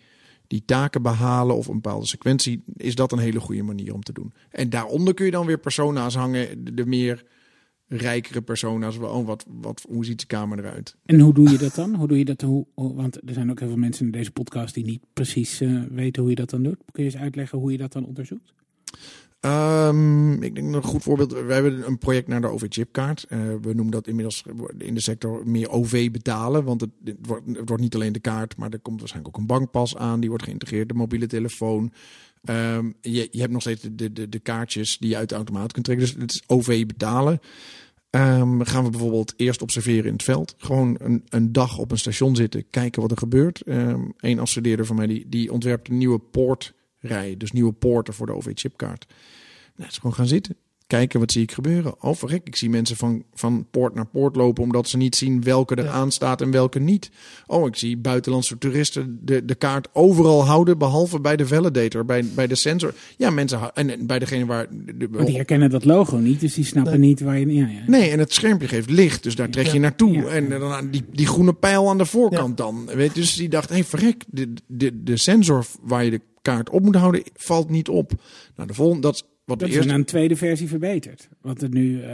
die 0.46 0.62
taken 0.66 1.02
behalen 1.02 1.56
of 1.56 1.66
een 1.66 1.74
bepaalde 1.80 2.06
sequentie, 2.06 2.62
is 2.76 2.94
dat 2.94 3.12
een 3.12 3.18
hele 3.18 3.40
goede 3.40 3.62
manier 3.62 3.94
om 3.94 4.02
te 4.02 4.12
doen. 4.12 4.32
En 4.50 4.70
daaronder 4.70 5.14
kun 5.14 5.24
je 5.24 5.30
dan 5.30 5.46
weer 5.46 5.58
persona's 5.58 6.14
hangen, 6.14 6.64
de, 6.64 6.74
de 6.74 6.86
meer 6.86 7.24
rijkere 7.88 8.42
persona's. 8.42 8.98
Oh, 8.98 9.26
wat, 9.26 9.44
wat, 9.48 9.86
hoe 9.88 10.04
ziet 10.04 10.20
de 10.20 10.26
kamer 10.26 10.58
eruit? 10.58 10.96
En 11.04 11.20
hoe 11.20 11.34
doe 11.34 11.50
je 11.50 11.58
dat 11.58 11.74
dan? 11.74 11.94
Hoe 11.94 12.08
doe 12.08 12.18
je 12.18 12.24
dat? 12.24 12.40
Hoe- 12.40 12.66
want 12.74 13.16
er 13.28 13.32
zijn 13.34 13.50
ook 13.50 13.58
heel 13.58 13.68
veel 13.68 13.76
mensen 13.76 14.06
in 14.06 14.12
deze 14.12 14.30
podcast 14.30 14.74
die 14.74 14.84
niet 14.84 15.02
precies 15.12 15.60
eh, 15.60 15.82
weten 15.90 16.20
hoe 16.22 16.30
je 16.30 16.36
dat 16.36 16.50
dan 16.50 16.62
doet. 16.62 16.78
Kun 16.92 17.04
je 17.04 17.10
eens 17.10 17.20
uitleggen 17.20 17.58
hoe 17.58 17.72
je 17.72 17.78
dat 17.78 17.92
dan 17.92 18.06
onderzoekt? 18.06 18.52
Ehm, 19.40 20.42
ik 20.42 20.54
denk 20.54 20.74
een 20.74 20.82
goed 20.82 21.02
voorbeeld. 21.02 21.32
We 21.32 21.52
hebben 21.52 21.86
een 21.86 21.98
project 21.98 22.28
naar 22.28 22.40
de 22.40 22.46
OV-chipkaart. 22.46 23.24
Eh, 23.24 23.38
we 23.38 23.74
noemen 23.74 23.90
dat 23.90 24.06
inmiddels 24.06 24.44
in 24.78 24.94
de 24.94 25.00
sector 25.00 25.42
meer 25.44 25.70
OV 25.70 26.10
betalen. 26.10 26.64
Want 26.64 26.80
het, 26.80 26.90
wordt, 27.22 27.44
wordt 27.64 27.82
niet 27.82 27.94
alleen 27.94 28.12
de 28.12 28.20
kaart, 28.20 28.56
maar 28.56 28.70
er 28.70 28.78
komt 28.78 28.98
waarschijnlijk 28.98 29.36
ook 29.36 29.42
een 29.42 29.48
bankpas 29.48 29.96
aan. 29.96 30.20
Die 30.20 30.28
wordt 30.28 30.44
geïntegreerd, 30.44 30.88
de 30.88 30.94
mobiele 30.94 31.26
telefoon. 31.26 31.92
Ehm, 32.44 32.90
je, 33.00 33.28
je 33.30 33.40
hebt 33.40 33.52
nog 33.52 33.60
steeds 33.60 33.88
de, 33.92 34.12
de, 34.12 34.28
de 34.28 34.38
kaartjes 34.38 34.98
die 34.98 35.08
je 35.08 35.16
uit 35.16 35.28
de 35.28 35.34
automaat 35.34 35.72
kunt 35.72 35.84
trekken. 35.84 36.06
Dus 36.06 36.16
het 36.22 36.30
is 36.30 36.42
OV 36.46 36.86
betalen. 36.86 37.40
Ehm, 38.10 38.60
gaan 38.62 38.84
we 38.84 38.90
bijvoorbeeld 38.90 39.34
eerst 39.36 39.62
observeren 39.62 40.04
in 40.04 40.12
het 40.12 40.22
veld. 40.22 40.54
Gewoon 40.58 40.96
een, 40.98 41.24
een 41.28 41.52
dag 41.52 41.78
op 41.78 41.90
een 41.90 41.98
station 41.98 42.36
zitten, 42.36 42.64
kijken 42.70 43.02
wat 43.02 43.10
er 43.10 43.18
gebeurt. 43.18 43.60
Ehm 43.60 44.00
een 44.16 44.38
afstudeerder 44.38 44.86
van 44.86 44.96
mij 44.96 45.06
die, 45.06 45.26
die 45.28 45.52
ontwerpt 45.52 45.88
een 45.88 45.98
nieuwe 45.98 46.18
poortrij. 47.06 47.36
Dus 47.36 47.52
nieuwe 47.52 47.72
poorten 47.72 48.14
voor 48.14 48.26
de 48.26 48.34
OV-chipkaart. 48.34 49.06
Nou, 49.76 49.90
is 49.90 49.96
gewoon 49.96 50.14
gaan 50.14 50.26
zitten. 50.26 50.56
Kijken, 50.86 51.20
wat 51.20 51.32
zie 51.32 51.42
ik 51.42 51.52
gebeuren? 51.52 52.02
Oh, 52.02 52.14
verrek, 52.14 52.40
ik 52.44 52.56
zie 52.56 52.70
mensen 52.70 52.96
van, 52.96 53.24
van 53.34 53.66
poort 53.70 53.94
naar 53.94 54.06
poort 54.06 54.36
lopen... 54.36 54.62
omdat 54.62 54.88
ze 54.88 54.96
niet 54.96 55.16
zien 55.16 55.42
welke 55.42 55.74
er 55.74 55.84
Ja. 55.84 55.90
aanstaat 55.90 56.40
en 56.40 56.50
welke 56.50 56.78
niet. 56.78 57.10
Oh, 57.46 57.66
ik 57.66 57.76
zie 57.76 57.96
buitenlandse 57.96 58.58
toeristen 58.58 59.18
de, 59.22 59.44
de 59.44 59.54
kaart 59.54 59.88
overal 59.92 60.44
houden... 60.44 60.78
behalve 60.78 61.20
bij 61.20 61.36
de 61.36 61.46
validator, 61.46 62.04
bij, 62.04 62.24
bij 62.34 62.46
de 62.46 62.54
sensor. 62.54 62.94
Ja, 63.16 63.30
mensen... 63.30 63.74
En, 63.74 64.06
bij 64.06 64.18
degene 64.18 64.46
waar... 64.46 64.66
De, 64.70 65.08
die 65.24 65.36
herkennen 65.36 65.70
dat 65.70 65.84
logo 65.84 66.16
niet, 66.16 66.40
dus 66.40 66.54
die 66.54 66.64
snappen 66.64 67.00
niet 67.00 67.20
waar 67.20 67.38
je... 67.38 67.52
Ja, 67.52 67.66
ja. 67.66 67.82
Nee, 67.86 68.10
en 68.10 68.18
het 68.18 68.32
schermpje 68.32 68.68
geeft 68.68 68.90
licht, 68.90 69.22
dus 69.22 69.34
daar 69.34 69.50
trek 69.50 69.66
je 69.66 69.78
naartoe. 69.78 70.28
En 70.28 70.48
dan 70.48 70.72
aan 70.72 70.90
die, 70.90 71.04
die 71.12 71.26
groene 71.26 71.52
pijl 71.52 71.88
aan 71.88 71.98
de 71.98 72.06
voorkant 72.06 72.56
dan. 72.56 72.88
Weet, 72.94 73.14
dus 73.14 73.34
die 73.34 73.48
dacht, 73.48 73.68
hé 73.68 73.74
hey, 73.74 73.84
verrek, 73.84 74.24
de, 74.28 74.52
de, 74.66 75.02
de 75.02 75.16
sensor 75.16 75.66
waar 75.82 76.04
je 76.04 76.10
de 76.10 76.20
kaart 76.46 76.70
op 76.70 76.82
moet 76.82 76.96
houden, 76.96 77.22
valt 77.34 77.70
niet 77.70 77.88
op. 77.88 78.12
Nou, 78.56 78.68
de 78.68 78.74
volgende, 78.74 79.02
dat 79.02 79.24
wat 79.44 79.58
Dat 79.58 79.68
is 79.68 79.74
eerst... 79.74 79.88
een 79.88 80.04
tweede 80.04 80.36
versie 80.36 80.68
verbeterd. 80.68 81.28
Want 81.40 81.60
het 81.60 81.72
nu, 81.72 82.02
eh 82.02 82.10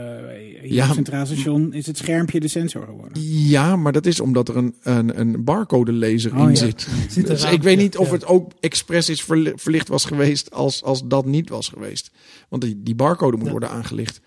hier 0.61 0.73
Ja. 0.73 0.87
op 0.87 0.93
Centraal 0.93 1.25
Station, 1.25 1.73
is 1.73 1.85
het 1.85 1.97
schermpje 1.97 2.39
de 2.39 2.47
sensor 2.47 2.85
geworden. 2.85 3.21
Ja, 3.47 3.75
maar 3.75 3.91
dat 3.91 4.05
is 4.05 4.19
omdat 4.19 4.49
er 4.49 4.57
een, 4.57 4.75
een, 4.83 5.19
een 5.19 5.43
barcode 5.43 5.91
lezer 5.91 6.33
Oh, 6.35 6.41
in 6.41 6.49
ja. 6.49 6.55
zit. 6.55 6.87
Dus 7.25 7.43
ik 7.51 7.63
weet 7.63 7.77
niet 7.77 7.97
of 7.97 8.07
ja. 8.07 8.13
het 8.13 8.25
ook 8.25 8.51
expres 8.59 9.09
is 9.09 9.23
verli- 9.23 9.53
verlicht 9.55 9.87
was 9.87 10.05
geweest 10.05 10.51
als, 10.51 10.83
als 10.83 11.07
dat 11.07 11.25
niet 11.25 11.49
was 11.49 11.67
geweest. 11.67 12.11
Want 12.49 12.61
die, 12.61 12.81
die 12.83 12.95
barcode 12.95 13.37
moet 13.37 13.49
worden 13.49 13.69
aangelicht. 13.69 14.21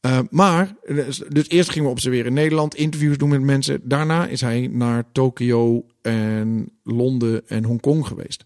Eh, 0.00 0.18
maar, 0.30 0.74
dus, 0.86 1.22
dus 1.28 1.48
eerst 1.48 1.70
gingen 1.70 1.84
we 1.86 1.92
observeren 1.92 2.26
in 2.26 2.32
Nederland, 2.32 2.74
interviews 2.74 3.18
doen 3.18 3.28
met 3.28 3.40
mensen. 3.42 3.80
Daarna 3.84 4.26
is 4.26 4.40
hij 4.40 4.66
naar 4.72 5.04
Tokio 5.12 5.86
en 6.02 6.68
Londen 6.82 7.48
en 7.48 7.64
Hongkong 7.64 8.06
geweest. 8.06 8.44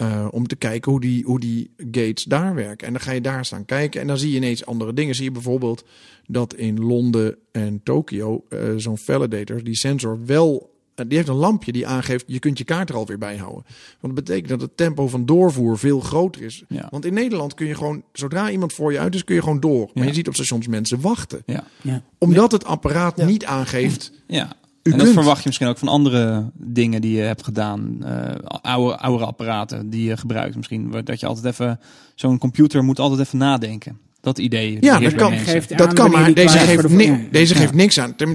Eh, 0.00 0.26
om 0.30 0.46
te 0.46 0.56
kijken 0.56 0.90
hoe 0.92 1.00
die, 1.00 1.24
hoe 1.24 1.40
die 1.40 1.70
gates 1.78 2.24
daar 2.24 2.54
werken. 2.54 2.86
En 2.86 2.92
dan 2.92 3.02
ga 3.02 3.12
je 3.12 3.20
daar 3.20 3.44
staan 3.44 3.64
kijken 3.64 4.00
en 4.00 4.06
dan 4.06 4.18
zie 4.18 4.30
je 4.30 4.36
ineens 4.36 4.66
andere 4.66 4.92
dingen. 4.94 5.14
Zie 5.14 5.24
je 5.24 5.30
bijvoorbeeld 5.30 5.84
dat 6.26 6.54
in 6.54 6.80
Londen 6.80 7.36
en 7.52 7.80
Tokio 7.84 8.44
eh, 8.48 8.58
zo'n 8.76 8.98
validator, 8.98 9.64
die 9.64 9.74
sensor 9.76 10.18
wel... 10.26 10.74
eh, 10.94 11.04
Die 11.08 11.16
heeft 11.16 11.28
een 11.30 11.34
lampje 11.34 11.72
die 11.72 11.86
aangeeft, 11.86 12.24
je 12.26 12.38
kunt 12.38 12.58
je 12.58 12.64
kaart 12.64 12.88
er 12.88 12.94
alweer 12.94 13.18
bij 13.18 13.36
houden. 13.36 13.64
Want 14.00 14.14
dat 14.14 14.24
betekent 14.24 14.48
dat 14.48 14.60
het 14.60 14.76
tempo 14.76 15.08
van 15.08 15.26
doorvoer 15.26 15.78
veel 15.78 16.00
groter 16.00 16.42
is. 16.42 16.64
Ja. 16.68 16.86
Want 16.90 17.04
in 17.04 17.14
Nederland 17.14 17.54
kun 17.54 17.66
je 17.66 17.74
gewoon, 17.74 18.02
zodra 18.12 18.50
iemand 18.50 18.72
voor 18.72 18.92
je 18.92 18.98
uit 18.98 19.14
is, 19.14 19.24
kun 19.24 19.34
je 19.34 19.42
gewoon 19.42 19.60
door. 19.60 19.90
Maar 19.94 20.02
Ja. 20.04 20.08
je 20.08 20.14
ziet 20.14 20.28
op 20.28 20.34
stations 20.34 20.66
mensen 20.66 21.00
wachten. 21.00 21.42
Ja. 21.46 21.64
Ja. 21.82 22.02
Omdat 22.18 22.52
het 22.52 22.64
apparaat 22.64 23.16
Ja. 23.16 23.24
niet 23.24 23.44
aangeeft, 23.44 24.12
ja. 24.26 24.52
U 24.82 24.90
en 24.90 24.96
dat 24.96 25.06
kunt. 25.06 25.18
verwacht 25.18 25.38
je 25.38 25.46
misschien 25.46 25.68
ook 25.68 25.78
van 25.78 25.88
andere 25.88 26.50
dingen 26.54 27.00
die 27.00 27.16
je 27.16 27.22
hebt 27.22 27.44
gedaan. 27.44 27.96
eh 28.04 28.34
oude, 28.62 28.96
oude 28.98 29.24
apparaten 29.24 29.90
die 29.90 30.04
je 30.08 30.16
gebruikt 30.16 30.56
misschien. 30.56 30.90
Dat 31.04 31.20
je 31.20 31.26
altijd 31.26 31.46
even... 31.46 31.80
Zo'n 32.14 32.38
computer 32.38 32.84
moet 32.84 32.98
altijd 32.98 33.20
even 33.20 33.38
nadenken. 33.38 33.98
Dat 34.20 34.38
idee. 34.38 34.76
Ja, 34.80 34.98
dat 34.98 35.14
kan. 35.14 35.32
Geeft 35.38 35.78
Dat 35.78 35.92
kan, 35.92 36.10
maar 36.10 36.34
deze, 36.34 36.58
geeft, 36.58 36.88
ni- 36.88 37.28
deze 37.30 37.54
ja. 37.54 37.60
geeft 37.60 37.74
niks 37.74 37.98
aan. 38.00 38.14
De, 38.16 38.34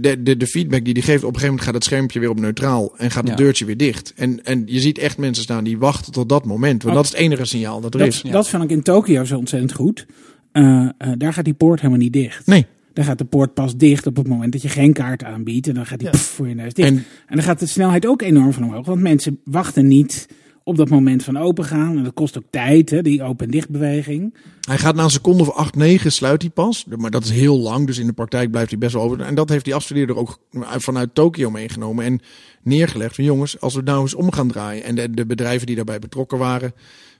de, 0.00 0.22
de, 0.22 0.36
de 0.36 0.46
feedback 0.46 0.84
die 0.84 0.94
die 0.94 1.02
geeft, 1.02 1.24
op 1.24 1.34
een 1.34 1.40
gegeven 1.40 1.46
moment 1.48 1.64
gaat 1.64 1.74
het 1.74 1.84
schermpje 1.84 2.20
weer 2.20 2.28
op 2.30 2.40
neutraal 2.40 2.96
en 2.96 3.10
gaat 3.10 3.22
het 3.28 3.38
Ja. 3.38 3.44
deurtje 3.44 3.64
weer 3.64 3.76
dicht. 3.76 4.12
En, 4.16 4.44
en 4.44 4.62
je 4.66 4.80
ziet 4.80 4.98
echt 4.98 5.18
mensen 5.18 5.42
staan 5.44 5.64
die 5.64 5.78
wachten 5.78 6.12
tot 6.12 6.28
dat 6.28 6.44
moment. 6.44 6.82
Want 6.82 6.96
Oh. 6.96 7.02
dat 7.02 7.04
is 7.04 7.10
het 7.10 7.20
enige 7.20 7.44
signaal 7.44 7.80
dat 7.80 7.94
er 7.94 8.00
Dat, 8.00 8.08
is. 8.08 8.20
Ja. 8.22 8.30
dat 8.30 8.48
vond 8.48 8.62
ik 8.64 8.70
in 8.70 8.82
Tokio 8.82 9.24
zo 9.24 9.36
ontzettend 9.38 9.72
goed. 9.72 10.06
Eh, 10.52 10.62
eh, 10.98 11.12
daar 11.18 11.32
gaat 11.32 11.44
die 11.44 11.54
poort 11.54 11.80
helemaal 11.80 12.02
niet 12.02 12.12
dicht. 12.12 12.46
Nee. 12.46 12.66
Daar 12.94 13.04
gaat 13.04 13.18
de 13.18 13.24
poort 13.24 13.54
pas 13.54 13.76
dicht 13.76 14.06
op 14.06 14.16
het 14.16 14.28
moment 14.28 14.52
dat 14.52 14.62
je 14.62 14.68
geen 14.68 14.92
kaart 14.92 15.24
aanbiedt. 15.24 15.68
En 15.68 15.74
dan 15.74 15.86
gaat 15.86 15.98
die 15.98 16.08
Ja. 16.08 16.12
pff, 16.14 16.22
voor 16.34 16.48
je 16.48 16.54
neus 16.54 16.74
dicht. 16.74 16.88
En, 16.88 16.94
En 17.26 17.36
dan 17.36 17.42
gaat 17.44 17.58
de 17.60 17.66
snelheid 17.66 18.06
ook 18.06 18.22
enorm 18.22 18.52
van 18.52 18.64
omhoog. 18.64 18.86
Want 18.86 19.00
mensen 19.00 19.40
wachten 19.44 19.86
niet 19.86 20.28
op 20.64 20.76
dat 20.76 20.88
moment 20.88 21.24
van 21.24 21.36
opengaan. 21.36 21.96
En 21.96 22.04
dat 22.04 22.14
kost 22.14 22.38
ook 22.38 22.44
tijd, 22.50 22.90
hè, 22.90 23.02
die 23.02 23.22
open- 23.22 23.44
en 23.46 23.50
dichtbeweging. 23.52 24.34
hij 24.60 24.78
gaat 24.78 24.94
na 24.94 25.02
een 25.04 25.10
seconde 25.10 25.42
of 25.42 25.50
8, 25.50 25.74
9 25.74 26.12
sluit 26.12 26.42
hij 26.42 26.50
pas. 26.50 26.84
Maar 26.96 27.10
dat 27.10 27.24
is 27.24 27.30
heel 27.30 27.58
lang, 27.58 27.86
dus 27.86 27.98
in 27.98 28.06
de 28.06 28.12
praktijk 28.12 28.50
blijft 28.50 28.70
hij 28.70 28.78
best 28.78 28.92
wel 28.92 29.02
open. 29.02 29.26
En 29.26 29.34
dat 29.34 29.48
heeft 29.48 29.64
die 29.64 29.74
afstudeerder 29.74 30.16
ook 30.16 30.38
vanuit 30.60 31.14
Tokio 31.14 31.50
meegenomen 31.50 32.04
en 32.04 32.20
neergelegd. 32.62 33.14
Van 33.14 33.24
jongens, 33.24 33.60
als 33.60 33.74
we 33.74 33.82
nou 33.82 34.00
eens 34.00 34.14
om 34.14 34.32
gaan 34.32 34.48
draaien. 34.48 34.84
En 34.84 34.94
de, 34.94 35.10
de 35.10 35.26
bedrijven 35.26 35.66
die 35.66 35.76
daarbij 35.76 35.98
betrokken 35.98 36.38
waren, 36.38 36.72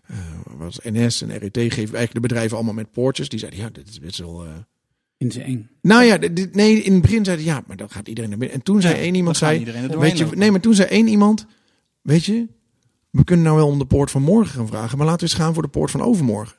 eh, 0.07 0.17
was 0.59 0.79
NS 0.83 1.23
en 1.23 1.39
RET, 1.39 1.57
geven 1.57 1.77
eigenlijk 1.77 2.13
de 2.15 2.21
bedrijven 2.21 2.57
allemaal 2.57 2.75
met 2.75 2.93
poortjes. 2.93 3.29
Die 3.29 3.39
zeiden, 3.39 3.61
ja, 3.61 3.69
dit 3.73 3.89
is 3.89 4.01
best 4.01 4.19
wel... 4.19 4.45
eh, 4.45 4.51
Eng. 5.31 5.69
Nou 5.83 6.05
ja, 6.05 6.19
nee, 6.53 6.83
in 6.83 6.93
het 6.93 7.03
begin 7.03 7.25
zeiden 7.25 7.45
ja, 7.47 7.63
maar 7.67 7.77
dan 7.77 7.91
gaat 7.91 8.09
iedereen 8.09 8.31
naar 8.31 8.39
binnen. 8.39 8.57
En 8.57 8.63
toen 8.65 8.81
zei 8.81 8.95
één 8.95 9.15
iemand, 9.15 9.37
zei, 9.37 9.59
weet 9.99 10.19
je, 10.19 10.27
nee, 10.35 10.51
maar 10.51 10.61
toen 10.61 10.75
zei 10.75 10.89
één 10.89 11.07
iemand, 11.07 11.47
weet 12.03 12.25
je, 12.25 12.47
we 13.11 13.25
kunnen 13.25 13.45
nou 13.45 13.57
wel 13.57 13.67
om 13.67 13.79
de 13.79 13.85
poort 13.87 14.11
van 14.11 14.23
morgen 14.23 14.55
gaan 14.55 14.67
vragen, 14.67 14.99
maar 14.99 15.07
laten 15.07 15.27
we 15.27 15.33
eens 15.33 15.43
gaan 15.43 15.55
voor 15.55 15.63
de 15.63 15.69
poort 15.69 15.91
van 15.91 16.03
overmorgen. 16.03 16.57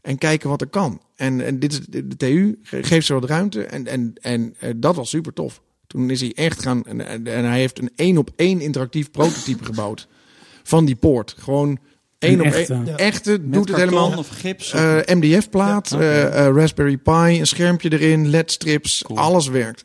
En 0.00 0.18
kijken 0.18 0.48
wat 0.48 0.60
er 0.60 0.66
kan. 0.66 1.00
En, 1.16 1.44
en 1.44 1.58
dit 1.58 1.72
is 1.72 1.80
de, 1.80 2.06
de 2.06 2.16
TU, 2.16 2.58
ge- 2.62 2.82
geeft 2.82 3.06
ze 3.06 3.12
wat 3.12 3.24
ruimte 3.24 3.64
en, 3.64 3.86
en, 3.86 4.12
en 4.20 4.54
eh, 4.58 4.70
dat 4.76 4.96
was 4.96 5.10
super 5.10 5.32
tof. 5.32 5.62
Toen 5.86 6.10
is 6.10 6.20
hij 6.20 6.32
echt 6.34 6.62
gaan, 6.62 6.84
en, 6.84 7.26
en 7.26 7.44
hij 7.44 7.58
heeft 7.58 7.78
een 7.78 7.90
één 7.96 8.18
op 8.18 8.30
één 8.36 8.60
interactief 8.60 9.10
prototype 9.10 9.64
gebouwd 9.64 10.08
van 10.62 10.84
die 10.84 10.96
poort. 10.96 11.34
Gewoon 11.38 11.78
Eén 12.18 12.40
op 12.40 12.46
echte. 12.46 12.74
Echte 12.96 13.30
Met 13.30 13.52
doet 13.52 13.68
het 13.68 13.76
helemaal. 13.76 14.18
of 14.18 14.28
gips. 14.28 14.72
Eh, 14.72 14.96
MDF-plaat, 15.06 15.88
Ja, 15.90 15.98
eh, 15.98 16.46
eh, 16.46 16.54
Raspberry 16.54 16.96
Pi, 16.96 17.10
een 17.40 17.46
schermpje 17.46 17.92
erin, 17.92 18.28
LED-strips, 18.28 19.02
Cool. 19.02 19.18
alles 19.18 19.48
werkt. 19.48 19.84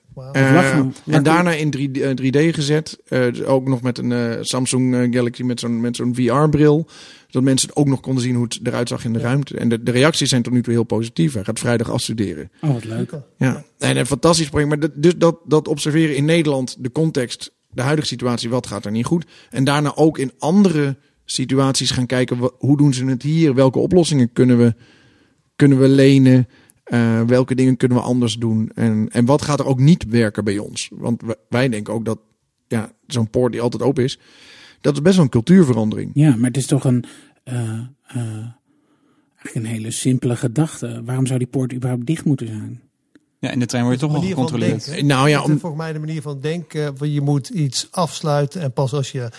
En 1.05 1.23
daarna 1.23 1.51
in 1.51 1.71
3D, 1.71 1.97
eh, 1.97 2.09
3D 2.09 2.53
gezet. 2.55 2.97
Eh, 3.07 3.19
dus 3.21 3.43
ook 3.43 3.67
nog 3.67 3.81
met 3.81 3.97
een 3.97 4.37
Samsung 4.45 5.13
Galaxy 5.15 5.43
met 5.43 5.59
zo'n 5.59 5.81
met 5.81 5.95
zo'n 5.95 6.15
VR-bril. 6.15 6.87
Zodat 7.27 7.43
mensen 7.43 7.69
ook 7.75 7.87
nog 7.87 7.99
konden 7.99 8.23
zien 8.23 8.35
hoe 8.35 8.43
het 8.43 8.59
eruit 8.63 8.87
zag 8.87 9.05
in 9.05 9.13
de 9.13 9.19
ruimte. 9.19 9.57
En 9.57 9.69
de, 9.69 9.83
de 9.83 9.91
reacties 9.91 10.29
zijn 10.29 10.41
tot 10.41 10.53
nu 10.53 10.61
toe 10.61 10.73
heel 10.73 10.83
positief. 10.83 11.33
Hij 11.33 11.43
gaat 11.43 11.59
vrijdag 11.59 11.89
afstuderen. 11.91 12.51
Oh, 12.61 12.73
wat 12.73 12.83
leuk. 12.85 13.11
Ja, 13.37 13.63
en 13.77 13.97
een 13.97 14.05
fantastisch 14.05 14.49
project. 14.49 14.69
Maar 14.69 14.79
dat, 14.79 14.91
dus 14.95 15.13
dat, 15.17 15.37
dat 15.45 15.67
observeren 15.67 16.15
in 16.15 16.25
Nederland, 16.25 16.75
de 16.79 16.91
context, 16.91 17.51
de 17.71 17.81
huidige 17.81 18.07
situatie, 18.07 18.49
wat 18.49 18.67
gaat 18.67 18.85
er 18.85 18.91
niet 18.91 19.05
goed. 19.05 19.25
En 19.49 19.63
daarna 19.63 19.95
ook 19.95 20.17
in 20.17 20.31
andere 20.39 20.97
situaties 21.25 21.91
gaan 21.91 22.05
kijken, 22.05 22.51
hoe 22.57 22.77
doen 22.77 22.93
ze 22.93 23.05
het 23.05 23.21
hier? 23.23 23.55
Welke 23.55 23.79
oplossingen 23.79 24.33
kunnen 24.33 24.57
we, 24.57 24.75
kunnen 25.55 25.79
we 25.79 25.87
lenen? 25.87 26.47
Eh, 26.83 27.21
welke 27.21 27.55
dingen 27.55 27.77
kunnen 27.77 27.97
we 27.97 28.03
anders 28.03 28.35
doen? 28.35 28.71
En, 28.75 29.09
en 29.09 29.25
wat 29.25 29.41
gaat 29.41 29.59
er 29.59 29.65
ook 29.65 29.79
niet 29.79 30.05
werken 30.09 30.43
bij 30.43 30.57
ons? 30.57 30.89
Want 30.93 31.23
wij- 31.49 31.69
denken 31.69 31.93
ook 31.93 32.05
dat 32.05 32.19
ja, 32.67 32.91
zo'n 33.07 33.29
poort 33.29 33.51
die 33.51 33.61
altijd 33.61 33.83
open 33.83 34.03
is, 34.03 34.19
dat 34.81 34.93
is 34.93 35.01
best 35.01 35.15
wel 35.15 35.23
een 35.23 35.31
cultuurverandering. 35.31 36.11
Ja, 36.13 36.35
maar 36.35 36.47
het 36.47 36.57
is 36.57 36.65
toch 36.65 36.83
een, 36.83 37.05
eh, 37.43 37.79
eh, 38.07 38.45
eigenlijk 39.35 39.55
een 39.55 39.65
hele 39.65 39.91
simpele 39.91 40.35
gedachte. 40.35 41.01
Waarom 41.05 41.25
zou 41.25 41.39
die 41.39 41.47
poort 41.47 41.73
überhaupt 41.73 42.05
dicht 42.05 42.25
moeten 42.25 42.47
zijn? 42.47 42.81
ja, 43.41 43.51
in 43.51 43.59
de 43.59 43.65
trein 43.65 43.83
word 43.83 43.99
je 43.99 44.05
toch 44.05 44.11
wel 44.11 44.21
gecontroleerd. 44.21 45.01
Nou 45.01 45.29
ja, 45.29 45.43
om, 45.43 45.59
volgens 45.59 45.81
mij 45.81 45.93
de 45.93 45.99
manier 45.99 46.21
van 46.21 46.39
denken. 46.39 47.11
Je 47.11 47.21
moet 47.21 47.49
iets 47.49 47.87
afsluiten 47.91 48.61
en 48.61 48.73
pas 48.73 48.93
als 48.93 49.11
je 49.11 49.29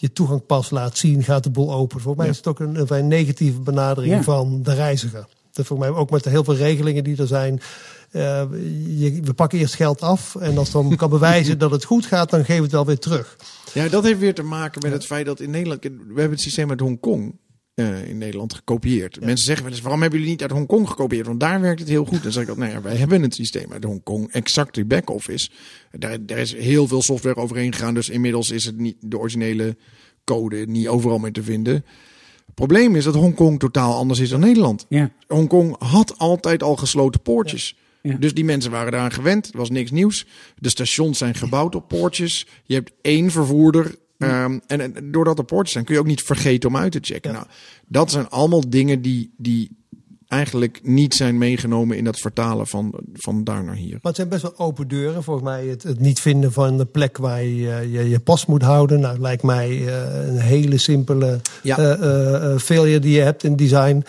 je 0.00 0.12
toegang 0.12 0.46
pas 0.46 0.70
laat 0.70 0.96
zien, 0.98 1.22
gaat 1.22 1.42
de 1.44 1.50
boel 1.50 1.72
open. 1.72 2.00
Volgens 2.00 2.16
mij 2.16 2.24
Ja. 2.26 2.30
is 2.30 2.36
het 2.36 2.46
ook 2.46 2.60
een, 2.60 2.80
een 2.80 2.86
vrij 2.86 3.02
negatieve 3.02 3.58
benadering 3.60 4.14
Ja. 4.14 4.22
van 4.22 4.62
de 4.62 4.74
reiziger. 4.74 5.26
Dat 5.52 5.66
volgens 5.66 5.88
mij 5.88 5.98
ook 5.98 6.10
met 6.10 6.24
de 6.24 6.30
heel 6.30 6.44
veel 6.44 6.54
regelingen 6.54 7.04
die 7.04 7.16
er 7.16 7.26
zijn. 7.26 7.60
Eh, 8.10 8.42
je, 8.86 9.20
we 9.22 9.34
pakken 9.34 9.58
eerst 9.58 9.74
geld 9.74 10.00
af 10.02 10.34
en 10.36 10.58
als 10.58 10.70
dan 10.70 10.96
kan 10.96 11.10
bewijzen 11.10 11.58
dat 11.64 11.70
het 11.70 11.84
goed 11.84 12.06
gaat, 12.06 12.30
dan 12.30 12.40
geven 12.40 12.56
we 12.56 12.62
het 12.62 12.72
wel 12.72 12.86
weer 12.86 12.98
terug. 12.98 13.36
Ja, 13.74 13.88
dat 13.88 14.04
heeft 14.04 14.18
weer 14.18 14.34
te 14.34 14.42
maken 14.42 14.80
met 14.82 14.92
het 14.92 15.06
feit 15.06 15.26
dat 15.26 15.40
in 15.40 15.50
Nederland... 15.50 15.82
We 15.82 15.90
hebben 16.06 16.30
het 16.30 16.40
systeem 16.40 16.70
uit 16.70 16.80
Hongkong 16.80 17.34
eh 17.78 18.08
in 18.08 18.18
Nederland 18.18 18.54
gekopieerd. 18.54 19.20
Mensen 19.20 19.44
zeggen 19.44 19.64
wel 19.64 19.72
eens, 19.72 19.82
waarom 19.82 20.00
hebben 20.00 20.18
jullie 20.18 20.34
niet 20.34 20.42
uit 20.42 20.50
Hongkong 20.50 20.88
gekopieerd? 20.88 21.26
Want 21.26 21.40
daar 21.40 21.60
werkt 21.60 21.80
het 21.80 21.88
heel 21.88 22.04
goed. 22.04 22.22
Dan 22.22 22.32
zeg 22.32 22.42
ik 22.42 22.48
altijd, 22.48 22.66
nou 22.66 22.78
ja, 22.78 22.88
wij 22.88 22.98
hebben 22.98 23.22
het 23.22 23.34
systeem 23.34 23.72
uit 23.72 23.84
Hongkong. 23.84 24.32
Exact 24.32 24.74
die 24.74 24.84
back-office. 24.84 25.50
Daar, 25.90 26.26
daar 26.26 26.38
is 26.38 26.54
heel 26.54 26.86
veel 26.86 27.02
software 27.02 27.36
overheen 27.36 27.72
gegaan. 27.72 27.94
Dus 27.94 28.08
inmiddels 28.08 28.50
is 28.50 28.64
het 28.64 28.78
niet 28.78 28.96
de 29.00 29.18
originele 29.18 29.76
code 30.24 30.66
niet 30.66 30.88
overal 30.88 31.18
meer 31.18 31.32
te 31.32 31.42
vinden. 31.42 31.74
Het 32.46 32.54
probleem 32.54 32.96
is 32.96 33.04
dat 33.04 33.14
Hongkong 33.14 33.58
totaal 33.58 33.94
anders 33.94 34.18
is 34.18 34.28
dan 34.28 34.40
Nederland. 34.40 34.86
Ja, 34.88 35.10
Hongkong 35.26 35.76
had 35.78 36.18
altijd 36.18 36.62
al 36.62 36.76
gesloten 36.76 37.20
poortjes. 37.20 37.76
Ja. 38.02 38.16
Dus 38.16 38.34
die 38.34 38.44
mensen 38.44 38.70
waren 38.70 38.92
daaraan 38.92 39.12
gewend. 39.12 39.46
Het 39.46 39.54
was 39.54 39.70
niks 39.70 39.90
nieuws. 39.90 40.26
De 40.56 40.68
stations 40.68 41.18
zijn 41.18 41.34
gebouwd 41.34 41.74
op 41.74 41.88
poortjes. 41.88 42.46
Je 42.64 42.74
hebt 42.74 42.92
één 43.02 43.30
vervoerder. 43.30 43.94
Ehm, 44.18 44.58
en, 44.66 44.80
en 44.80 45.10
doordat 45.10 45.38
er 45.38 45.44
poortjes 45.44 45.72
zijn, 45.72 45.84
kun 45.84 45.94
je 45.94 46.00
ook 46.00 46.06
niet 46.06 46.22
vergeten 46.22 46.68
om 46.68 46.76
uit 46.76 46.92
te 46.92 46.98
checken. 47.02 47.30
Ja. 47.30 47.36
Nou, 47.36 47.48
dat 47.86 48.10
zijn 48.10 48.28
allemaal 48.28 48.70
dingen 48.70 49.02
die, 49.02 49.34
die 49.36 49.76
eigenlijk 50.28 50.80
niet 50.82 51.14
zijn 51.14 51.38
meegenomen 51.38 51.96
in 51.96 52.04
dat 52.04 52.18
vertalen 52.18 52.66
van, 52.66 52.94
van 53.12 53.44
daar 53.44 53.64
naar 53.64 53.74
hier. 53.74 53.92
Maar 53.92 54.00
het 54.02 54.16
zijn 54.16 54.28
best 54.28 54.42
wel 54.42 54.58
open 54.58 54.88
deuren. 54.88 55.22
Volgens 55.22 55.46
mij 55.46 55.66
het, 55.66 55.82
het 55.82 56.00
niet 56.00 56.20
vinden 56.20 56.52
van 56.52 56.76
de 56.76 56.84
plek 56.86 57.16
waar 57.16 57.44
je 57.44 57.70
eh, 57.70 57.92
je, 57.92 58.08
je 58.08 58.20
pas 58.20 58.46
moet 58.46 58.62
houden. 58.62 59.00
Nou, 59.00 59.18
lijkt 59.18 59.42
mij 59.42 59.86
eh, 59.86 60.28
een 60.28 60.38
hele 60.38 60.78
simpele 60.78 61.40
Ja. 61.62 61.78
eh, 61.78 62.58
failure 62.58 62.98
die 62.98 63.12
je 63.14 63.20
hebt 63.20 63.44
in 63.44 63.56
design. 63.56 64.04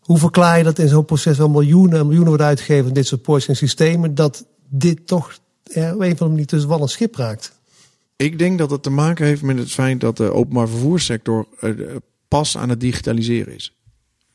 Hoe 0.00 0.18
verklaar 0.18 0.58
je 0.58 0.64
dat 0.64 0.78
in 0.78 0.88
zo'n 0.88 1.04
proces 1.04 1.38
wel 1.38 1.48
miljoenen 1.48 1.98
en 1.98 2.02
miljoenen 2.04 2.28
wordt 2.28 2.42
uitgegeven 2.42 2.94
dit 2.94 3.06
soort 3.06 3.22
poortjes 3.22 3.48
en 3.48 3.56
systemen, 3.56 4.14
dat 4.14 4.46
dit 4.68 5.06
toch 5.06 5.38
op 5.64 5.74
een 5.76 5.92
of 5.92 6.00
andere 6.00 6.28
manier 6.28 6.46
tussen 6.46 6.68
wal 6.68 6.80
en 6.80 6.88
schip 6.88 7.14
raakt? 7.16 7.60
Ik 8.16 8.38
denk 8.38 8.58
dat 8.58 8.70
het 8.70 8.82
te 8.82 8.90
maken 8.90 9.26
heeft 9.26 9.42
met 9.42 9.58
het 9.58 9.72
feit 9.72 10.00
dat 10.00 10.16
de 10.16 10.32
openbaar 10.32 10.68
vervoerssector 10.68 11.46
eh, 11.60 11.70
pas 12.28 12.56
aan 12.56 12.68
het 12.68 12.80
digitaliseren 12.80 13.54
is. 13.54 13.76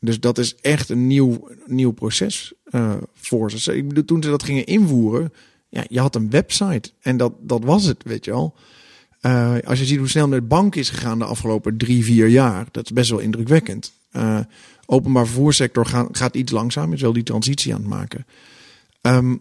Dus 0.00 0.20
dat 0.20 0.38
is 0.38 0.56
echt 0.56 0.88
een 0.88 1.06
nieuw, 1.06 1.48
nieuw 1.66 1.90
proces 1.90 2.52
eh, 2.64 2.96
voor 3.14 3.50
ze. 3.50 3.76
Ik 3.76 3.88
bedoel, 3.88 4.04
toen 4.04 4.22
ze 4.22 4.30
dat 4.30 4.42
gingen 4.42 4.66
invoeren, 4.66 5.32
ja, 5.68 5.84
je 5.88 6.00
had 6.00 6.14
een 6.14 6.30
website 6.30 6.90
en 7.00 7.16
dat, 7.16 7.32
dat 7.40 7.64
was 7.64 7.84
het, 7.84 8.02
weet 8.04 8.24
je. 8.24 8.50
Eh, 9.20 9.56
als 9.64 9.78
je 9.78 9.84
ziet 9.84 9.98
hoe 9.98 10.08
snel 10.08 10.28
met 10.28 10.48
bank 10.48 10.74
is 10.74 10.90
gegaan 10.90 11.18
de 11.18 11.24
afgelopen 11.24 11.76
drie, 11.76 12.04
vier 12.04 12.28
jaar, 12.28 12.66
dat 12.70 12.84
is 12.84 12.92
best 12.92 13.10
wel 13.10 13.18
indrukwekkend. 13.18 13.92
Eh, 14.10 14.40
openbaar 14.86 15.26
vervoerssector 15.26 15.86
gaat, 15.86 16.16
gaat 16.16 16.34
iets 16.34 16.52
langzaam, 16.52 16.92
is 16.92 17.00
wel 17.00 17.12
die 17.12 17.22
transitie 17.22 17.74
aan 17.74 17.80
het 17.80 17.88
maken. 17.88 18.26
Ehm, 19.00 19.36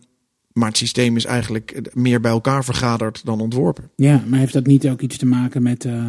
maar 0.57 0.67
het 0.67 0.77
systeem 0.77 1.15
is 1.15 1.25
eigenlijk 1.25 1.81
meer 1.93 2.21
bij 2.21 2.31
elkaar 2.31 2.63
vergaderd 2.65 3.25
dan 3.25 3.39
ontworpen. 3.41 3.89
ja, 3.95 4.23
maar 4.27 4.39
heeft 4.39 4.53
dat 4.53 4.65
niet 4.65 4.87
ook 4.89 5.01
iets 5.01 5.17
te 5.17 5.25
maken 5.25 5.63
met 5.63 5.85
eh, 5.85 6.05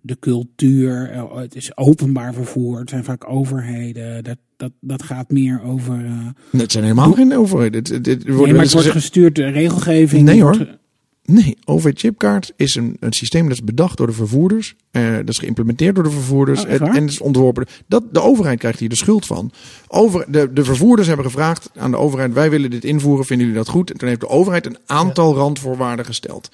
de 0.00 0.16
cultuur? 0.20 1.10
Eh, 1.10 1.36
het 1.36 1.54
is 1.54 1.76
openbaar 1.76 2.34
vervoer, 2.34 2.78
het 2.78 2.90
zijn 2.90 3.04
vaak 3.04 3.28
overheden. 3.30 4.24
Dat, 4.24 4.36
dat, 4.56 4.72
dat 4.80 5.02
gaat 5.02 5.30
meer 5.30 5.62
over... 5.62 6.04
eh, 6.04 6.60
Het 6.60 6.72
zijn 6.72 6.84
helemaal 6.84 7.12
geen 7.12 7.36
overheden. 7.36 7.78
Het, 7.78 7.88
het, 7.88 8.06
het 8.06 8.24
wordt 8.26 8.42
nee, 8.44 8.52
maar 8.52 8.62
het 8.62 8.72
wordt 8.72 8.88
gestuurd 8.90 9.34
door 9.34 9.50
regelgeving. 9.50 10.22
Nee, 10.22 10.42
hoor. 10.42 10.78
Nee, 11.26 11.56
OV-chipkaart 11.64 12.52
is 12.56 12.74
een, 12.74 12.96
een 13.00 13.12
systeem 13.12 13.42
dat 13.42 13.52
is 13.52 13.64
bedacht 13.64 13.96
door 13.96 14.06
de 14.06 14.12
vervoerders. 14.12 14.74
Eh, 14.90 15.16
dat 15.16 15.28
is 15.28 15.38
geïmplementeerd 15.38 15.94
door 15.94 16.04
de 16.04 16.10
vervoerders. 16.10 16.64
Oh, 16.64 16.96
en, 16.96 17.06
is 17.06 17.20
ontworpen. 17.20 17.66
Dat, 17.86 18.02
de 18.12 18.20
overheid 18.20 18.58
krijgt 18.58 18.78
hier 18.78 18.88
de 18.88 18.96
schuld 18.96 19.26
van. 19.26 19.50
Over, 19.88 20.24
de, 20.28 20.52
de 20.52 20.64
vervoerders 20.64 21.08
hebben 21.08 21.26
gevraagd 21.26 21.70
aan 21.76 21.90
de 21.90 21.96
overheid: 21.96 22.32
wij 22.32 22.50
willen 22.50 22.70
dit 22.70 22.84
invoeren, 22.84 23.24
vinden 23.24 23.46
jullie 23.46 23.62
dat 23.62 23.72
goed? 23.72 23.90
En 23.90 23.98
toen 23.98 24.08
heeft 24.08 24.20
de 24.20 24.28
overheid 24.28 24.66
een 24.66 24.78
aantal 24.86 25.34
randvoorwaarden 25.34 26.04
gesteld. 26.04 26.50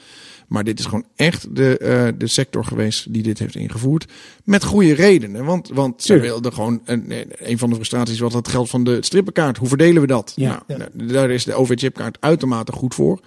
Maar 0.49 0.65
dit 0.65 0.79
is 0.79 0.85
gewoon 0.85 1.05
echt 1.17 1.57
de, 1.57 1.79
eh, 1.79 2.09
de 2.19 2.27
sector 2.27 2.65
geweest 2.65 3.13
die 3.13 3.23
dit 3.23 3.39
heeft 3.39 3.55
ingevoerd. 3.55 4.13
Met 4.45 4.65
goede 4.65 4.95
redenen. 4.95 5.45
Want, 5.45 5.69
want 5.69 6.03
ze 6.03 6.21
wilden 6.21 6.53
gewoon. 6.53 6.81
Een, 6.85 7.13
een 7.29 7.59
van 7.59 7.69
de 7.69 7.75
frustraties 7.75 8.19
was 8.19 8.35
het 8.35 8.49
geld 8.49 8.71
van 8.71 8.85
de 8.85 8.99
strippenkaart. 9.01 9.57
Hoe 9.57 9.69
verdelen 9.69 10.03
we 10.03 10.09
dat? 10.09 10.33
Ja. 10.37 10.63
Nou, 10.67 10.83
Daar 10.93 11.31
is 11.31 11.45
de 11.45 11.55
OV-chipkaart 11.55 12.17
uitermate 12.21 12.73
goed 12.73 12.95
voor. 12.95 13.21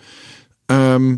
Ehm, 0.66 1.16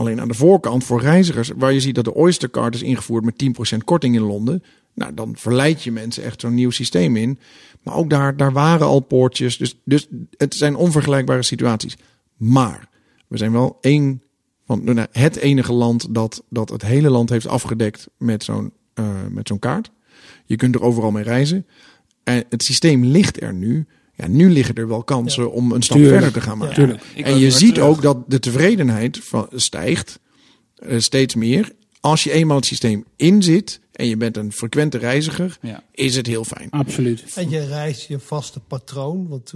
alleen 0.00 0.20
aan 0.20 0.28
de 0.28 0.34
voorkant 0.34 0.84
voor 0.84 1.00
reizigers, 1.00 1.50
waar 1.56 1.72
je 1.72 1.80
ziet 1.80 1.94
dat 1.94 2.04
de 2.04 2.14
Oystercard 2.14 2.74
is 2.74 2.82
ingevoerd 2.82 3.24
met 3.24 3.74
10% 3.74 3.76
korting 3.84 4.14
in 4.14 4.22
Londen. 4.22 4.62
Nou, 4.94 5.14
dan 5.14 5.36
verleid 5.36 5.82
je 5.82 5.92
mensen 5.92 6.22
echt 6.22 6.40
zo'n 6.40 6.54
nieuw 6.54 6.70
systeem 6.70 7.16
in. 7.16 7.38
Maar 7.82 7.94
ook 7.94 8.10
daar, 8.10 8.36
daar 8.36 8.52
waren 8.52 8.86
al 8.86 9.00
poortjes. 9.00 9.56
Dus, 9.56 9.80
dus 9.84 10.06
het 10.36 10.54
zijn 10.54 10.76
onvergelijkbare 10.76 11.42
situaties. 11.42 11.96
Maar 12.36 12.88
we 13.26 13.36
zijn 13.36 13.52
wel 13.52 13.78
één 13.80 14.22
van 14.66 14.84
nou, 14.84 15.06
het 15.12 15.36
enige 15.36 15.72
land 15.72 16.14
dat, 16.14 16.44
dat 16.48 16.68
het 16.68 16.82
hele 16.82 17.10
land 17.10 17.30
heeft 17.30 17.46
afgedekt 17.46 18.08
met 18.16 18.44
zo'n 18.44 18.72
eh, 18.94 19.26
met 19.28 19.48
zo'n 19.48 19.58
kaart. 19.58 19.90
Je 20.44 20.56
kunt 20.56 20.74
er 20.74 20.82
overal 20.82 21.10
mee 21.10 21.24
reizen. 21.24 21.66
En 22.24 22.44
het 22.48 22.62
systeem 22.62 23.04
ligt 23.04 23.42
er 23.42 23.54
nu. 23.54 23.86
Ja, 24.20 24.28
nu 24.28 24.50
liggen 24.50 24.74
er 24.74 24.88
wel 24.88 25.02
kansen 25.04 25.52
om 25.52 25.72
een 25.72 25.82
stap 25.82 25.96
Tuurlijk. 25.96 26.22
verder 26.22 26.40
te 26.42 26.48
gaan 26.48 26.58
maken. 26.58 27.00
En 27.16 27.38
je 27.38 27.50
ziet 27.50 27.74
terug. 27.74 27.88
ook 27.88 28.02
dat 28.02 28.18
de 28.26 28.38
tevredenheid 28.38 29.18
van, 29.22 29.48
stijgt 29.54 30.20
eh, 30.74 30.98
steeds 30.98 31.34
meer. 31.34 31.72
Als 32.00 32.24
je 32.24 32.32
eenmaal 32.32 32.56
het 32.56 32.66
systeem 32.66 33.04
inzit 33.16 33.80
en 33.92 34.06
je 34.06 34.16
bent 34.16 34.36
een 34.36 34.52
frequente 34.52 34.98
reiziger, 34.98 35.58
Ja. 35.62 35.82
is 35.92 36.16
het 36.16 36.26
heel 36.26 36.44
fijn. 36.44 36.70
Absoluut. 36.70 37.24
En 37.34 37.50
je 37.50 37.66
reist 37.66 38.08
je 38.08 38.18
vaste 38.18 38.60
patroon. 38.60 39.28
Want 39.28 39.52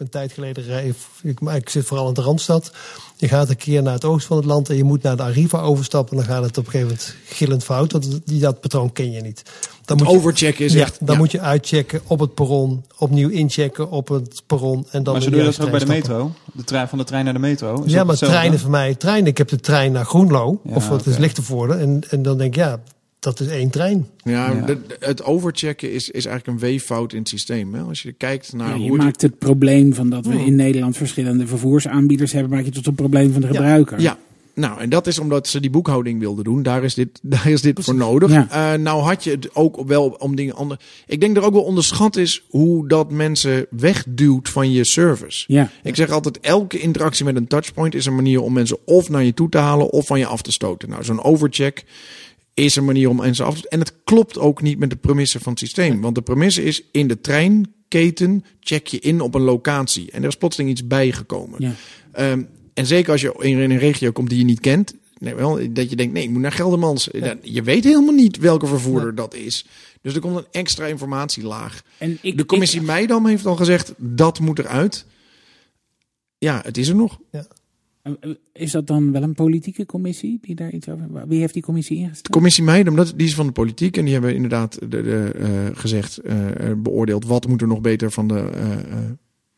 een 0.00 0.08
tijd 0.08 0.32
geleden 0.32 0.94
ik, 1.22 1.40
ik 1.40 1.68
zit 1.68 1.86
vooral 1.86 2.08
in 2.08 2.14
de 2.14 2.20
Randstad. 2.20 2.72
Je 3.16 3.28
gaat 3.28 3.48
een 3.48 3.56
keer 3.56 3.82
naar 3.82 3.92
het 3.92 4.04
oosten 4.04 4.28
van 4.28 4.36
het 4.36 4.46
land 4.46 4.68
en 4.68 4.76
je 4.76 4.84
moet 4.84 5.02
naar 5.02 5.16
de 5.16 5.22
Arriva 5.22 5.60
overstappen. 5.60 6.16
Dan 6.16 6.24
gaat 6.24 6.44
het 6.44 6.58
op 6.58 6.64
een 6.64 6.70
gegeven 6.70 6.96
moment 6.96 7.14
gillend 7.24 7.64
fout. 7.64 7.92
Want 7.92 8.20
die, 8.24 8.40
dat 8.40 8.60
patroon 8.60 8.92
ken 8.92 9.10
je 9.10 9.20
niet. 9.20 9.42
Dan 9.84 9.96
moet 9.96 10.06
je, 10.06 10.16
Overchecken 10.16 10.64
is 10.64 10.72
ja, 10.72 10.80
echt... 10.80 10.96
dan 11.00 11.14
ja. 11.14 11.20
moet 11.20 11.30
je 11.30 11.40
uitchecken 11.40 12.00
op 12.06 12.20
het 12.20 12.34
perron. 12.34 12.84
Opnieuw 12.98 13.28
inchecken 13.28 13.90
op 13.90 14.08
het 14.08 14.42
perron. 14.46 14.86
En 14.90 15.02
dan 15.02 15.12
Maar 15.12 15.22
zo 15.22 15.28
in 15.28 15.34
doe 15.34 15.44
je 15.44 15.50
de 15.50 15.56
dat 15.56 15.66
ook 15.66 15.70
bij 15.70 15.80
de 15.80 15.84
stappen. 15.86 16.16
metro? 16.16 16.32
De 16.52 16.64
trein, 16.64 16.88
van 16.88 16.98
de 16.98 17.04
trein 17.04 17.24
naar 17.24 17.34
de 17.34 17.40
metro? 17.40 17.82
Is 17.82 17.92
Ja, 17.92 18.04
maar 18.04 18.16
treinen 18.16 18.58
voor 18.58 18.70
mij, 18.70 18.94
treinen. 18.94 19.26
Ik 19.26 19.38
heb 19.38 19.48
de 19.48 19.60
trein 19.60 19.92
naar 19.92 20.04
Groenlo. 20.04 20.60
Ja, 20.64 20.74
of 20.74 20.88
het 20.88 21.06
is 21.06 21.12
oké. 21.12 21.20
Lichtenvoorde. 21.20 21.74
En, 21.74 22.00
en 22.10 22.22
dan 22.22 22.38
denk 22.38 22.54
ik, 22.54 22.60
ja, 22.60 22.80
dat 23.20 23.40
is 23.40 23.46
één 23.48 23.70
trein. 23.70 24.06
Ja, 24.24 24.64
het 25.00 25.22
overchecken 25.24 25.92
is, 25.92 26.10
is 26.10 26.26
eigenlijk 26.26 26.46
een 26.46 26.68
weeffout 26.68 27.12
in 27.12 27.18
het 27.18 27.28
systeem. 27.28 27.74
Hè? 27.74 27.80
Als 27.80 28.02
je 28.02 28.12
kijkt 28.12 28.52
naar 28.52 28.68
Ja, 28.68 28.74
je 28.74 28.88
hoe 28.88 28.96
maakt 28.96 29.22
het 29.22 29.38
probleem 29.38 29.94
van 29.94 30.10
dat 30.10 30.26
we 30.26 30.32
Hmm. 30.32 30.46
in 30.46 30.54
Nederland 30.54 30.96
verschillende 30.96 31.46
vervoersaanbieders 31.46 32.32
hebben, 32.32 32.50
maak 32.50 32.64
je 32.64 32.70
tot 32.70 32.86
een 32.86 32.94
probleem 32.94 33.32
van 33.32 33.40
de 33.40 33.46
gebruiker. 33.46 34.00
Ja, 34.00 34.18
nou, 34.54 34.80
en 34.80 34.88
dat 34.90 35.06
is 35.06 35.18
omdat 35.18 35.48
ze 35.48 35.60
die 35.60 35.70
boekhouding 35.70 36.20
wilden 36.20 36.44
doen. 36.44 36.62
Daar 36.62 36.84
is 36.84 36.94
dit, 36.94 37.08
daar 37.22 37.46
is 37.46 37.62
dit 37.62 37.80
voor 37.84 37.94
nodig. 37.94 38.30
Ja. 38.30 38.72
Eh, 38.72 38.78
nou 38.80 39.02
had 39.02 39.24
je 39.24 39.30
het 39.30 39.54
ook 39.54 39.86
wel 39.86 40.08
om 40.18 40.36
dingen 40.36 40.54
anders. 40.54 40.80
Ik 41.06 41.20
denk 41.20 41.34
dat 41.34 41.42
er 41.42 41.48
ook 41.48 41.54
wel 41.54 41.64
onderschat 41.64 42.16
is 42.16 42.44
hoe 42.48 42.88
dat 42.88 43.10
mensen 43.10 43.66
wegduwt 43.70 44.48
van 44.48 44.72
je 44.72 44.84
service. 44.84 45.44
Ja. 45.46 45.70
Ik 45.82 45.96
zeg 45.96 46.10
altijd, 46.10 46.40
elke 46.40 46.78
interactie 46.78 47.24
met 47.24 47.36
een 47.36 47.46
touchpoint 47.46 47.94
is 47.94 48.06
een 48.06 48.14
manier 48.14 48.42
om 48.42 48.52
mensen 48.52 48.78
of 48.84 49.08
naar 49.08 49.24
je 49.24 49.34
toe 49.34 49.48
te 49.48 49.58
halen 49.58 49.90
of 49.90 50.06
van 50.06 50.18
je 50.18 50.26
af 50.26 50.42
te 50.42 50.52
stoten. 50.52 50.88
Nou, 50.88 51.04
zo'n 51.04 51.22
overcheck 51.22 51.84
is 52.54 52.76
een 52.76 52.84
manier 52.84 53.08
om 53.08 53.16
mensen 53.16 53.44
af 53.44 53.60
te... 53.60 53.68
En 53.68 53.78
het 53.78 53.94
klopt 54.04 54.38
ook 54.38 54.62
niet 54.62 54.78
met 54.78 54.90
de 54.90 54.96
premisse 54.96 55.40
van 55.40 55.50
het 55.52 55.60
systeem. 55.60 56.00
Want 56.00 56.14
de 56.14 56.22
premisse 56.22 56.64
is, 56.64 56.82
in 56.92 57.08
de 57.08 57.20
treinketen 57.20 58.44
check 58.60 58.86
je 58.86 58.98
in 58.98 59.20
op 59.20 59.34
een 59.34 59.40
locatie. 59.42 60.10
En 60.10 60.22
er 60.22 60.28
is 60.28 60.36
plotseling 60.36 60.70
iets 60.70 60.86
bijgekomen. 60.86 61.62
Ja. 61.62 61.74
Ehm, 62.12 62.42
en 62.74 62.86
zeker 62.86 63.12
als 63.12 63.20
je 63.20 63.34
in 63.38 63.58
een 63.58 63.78
regio 63.78 64.10
komt 64.12 64.28
die 64.28 64.38
je 64.38 64.44
niet 64.44 64.60
kent... 64.60 64.94
Nee, 65.18 65.34
wel, 65.34 65.72
dat 65.72 65.90
je 65.90 65.96
denkt, 65.96 66.12
nee, 66.12 66.22
ik 66.22 66.30
moet 66.30 66.40
naar 66.40 66.52
Geldermans. 66.52 67.08
Ja, 67.12 67.36
Je 67.42 67.62
weet 67.62 67.84
helemaal 67.84 68.14
niet 68.14 68.36
welke 68.36 68.66
vervoerder 68.66 69.14
dat 69.14 69.34
is. 69.34 69.66
Dus 70.00 70.14
er 70.14 70.20
komt 70.20 70.36
een 70.36 70.46
extra 70.50 70.86
informatielaag. 70.86 71.82
En 71.98 72.18
ik, 72.20 72.36
De 72.36 72.46
commissie 72.46 72.82
Meidam 72.82 73.26
heeft 73.26 73.46
al 73.46 73.56
gezegd, 73.56 73.92
dat 73.96 74.38
moet 74.40 74.58
eruit. 74.58 75.04
Ja, 76.38 76.60
het 76.64 76.76
is 76.76 76.88
er 76.88 76.94
nog. 76.94 77.12
ik- 77.12 77.20
eh, 77.30 77.40
is 78.52 78.70
dat 78.70 78.86
dan 78.86 79.12
wel 79.12 79.22
een 79.22 79.34
politieke 79.34 79.86
commissie 79.86 80.38
die 80.42 80.54
daar 80.54 80.72
iets 80.72 80.88
over... 80.88 81.28
Wie 81.28 81.40
heeft 81.40 81.54
die 81.54 81.62
commissie 81.62 81.96
De 81.96 82.02
ingesteld? 82.02 82.28
commissie 82.28 82.64
Meidam, 82.64 82.96
dat, 82.96 83.12
die 83.16 83.26
is 83.26 83.34
van 83.34 83.46
de 83.46 83.52
politiek. 83.52 83.96
En 83.96 84.04
die 84.04 84.12
hebben 84.12 84.34
inderdaad 84.34 84.78
de, 84.80 85.02
de, 85.02 85.32
eh, 85.38 85.48
gezegd, 85.72 86.18
eh, 86.18 86.70
eh, 86.70 86.76
beoordeeld... 86.78 87.24
wat 87.24 87.48
moet 87.48 87.60
er 87.60 87.66
nog 87.66 87.80
beter 87.80 88.10
van 88.10 88.28
de, 88.28 88.38
eh, 88.38 88.72
eh, 88.72 88.78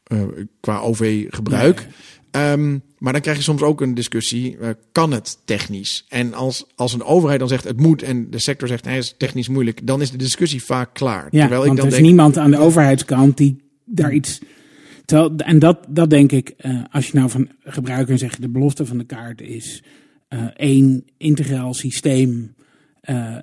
eh, 0.04 0.18
qua 0.60 0.78
OV-gebruik. 0.78 1.86
Ehm, 2.30 2.78
maar 2.98 3.12
dan 3.12 3.22
krijg 3.22 3.36
je 3.36 3.42
soms 3.42 3.62
ook 3.62 3.80
een 3.80 3.94
discussie, 3.94 4.58
eh, 4.58 4.68
kan 4.92 5.12
het 5.12 5.38
technisch? 5.44 6.04
En 6.08 6.34
als, 6.34 6.64
als 6.74 6.92
een 6.92 7.02
overheid 7.02 7.38
dan 7.38 7.48
zegt 7.48 7.64
het 7.64 7.80
moet 7.80 8.02
en 8.02 8.30
de 8.30 8.38
sector 8.40 8.68
zegt 8.68 8.84
nee, 8.84 8.94
het 8.94 9.04
is 9.04 9.14
technisch 9.18 9.48
moeilijk, 9.48 9.86
dan 9.86 10.00
is 10.00 10.10
de 10.10 10.16
discussie 10.16 10.62
vaak 10.64 10.94
klaar. 10.94 11.28
Ja, 11.30 11.40
Terwijl 11.40 11.60
ik 11.60 11.66
want 11.66 11.78
dan 11.78 11.86
er 11.86 11.92
is 11.92 11.98
denk, 11.98 12.06
niemand 12.06 12.36
aan 12.38 12.50
de 12.50 12.58
overheidskant 12.58 13.36
die 13.36 13.56
daar 13.84 14.12
iets... 14.12 14.40
Terwijl, 15.04 15.36
en 15.36 15.58
dat, 15.58 15.86
dat 15.88 16.10
denk 16.10 16.32
ik, 16.32 16.48
eh, 16.56 16.80
als 16.90 17.06
je 17.06 17.16
nou 17.16 17.30
van 17.30 17.48
gebruiker 17.64 18.18
zegt, 18.18 18.40
de 18.42 18.48
belofte 18.48 18.86
van 18.86 18.98
de 18.98 19.04
kaart 19.04 19.40
is 19.40 19.82
eh, 20.28 20.44
één 20.56 21.04
integraal 21.16 21.74
systeem 21.74 22.54
eh, 23.00 23.36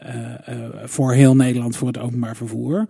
voor 0.84 1.14
heel 1.14 1.36
Nederland 1.36 1.76
voor 1.78 1.88
het 1.88 1.98
openbaar 1.98 2.36
vervoer. 2.36 2.86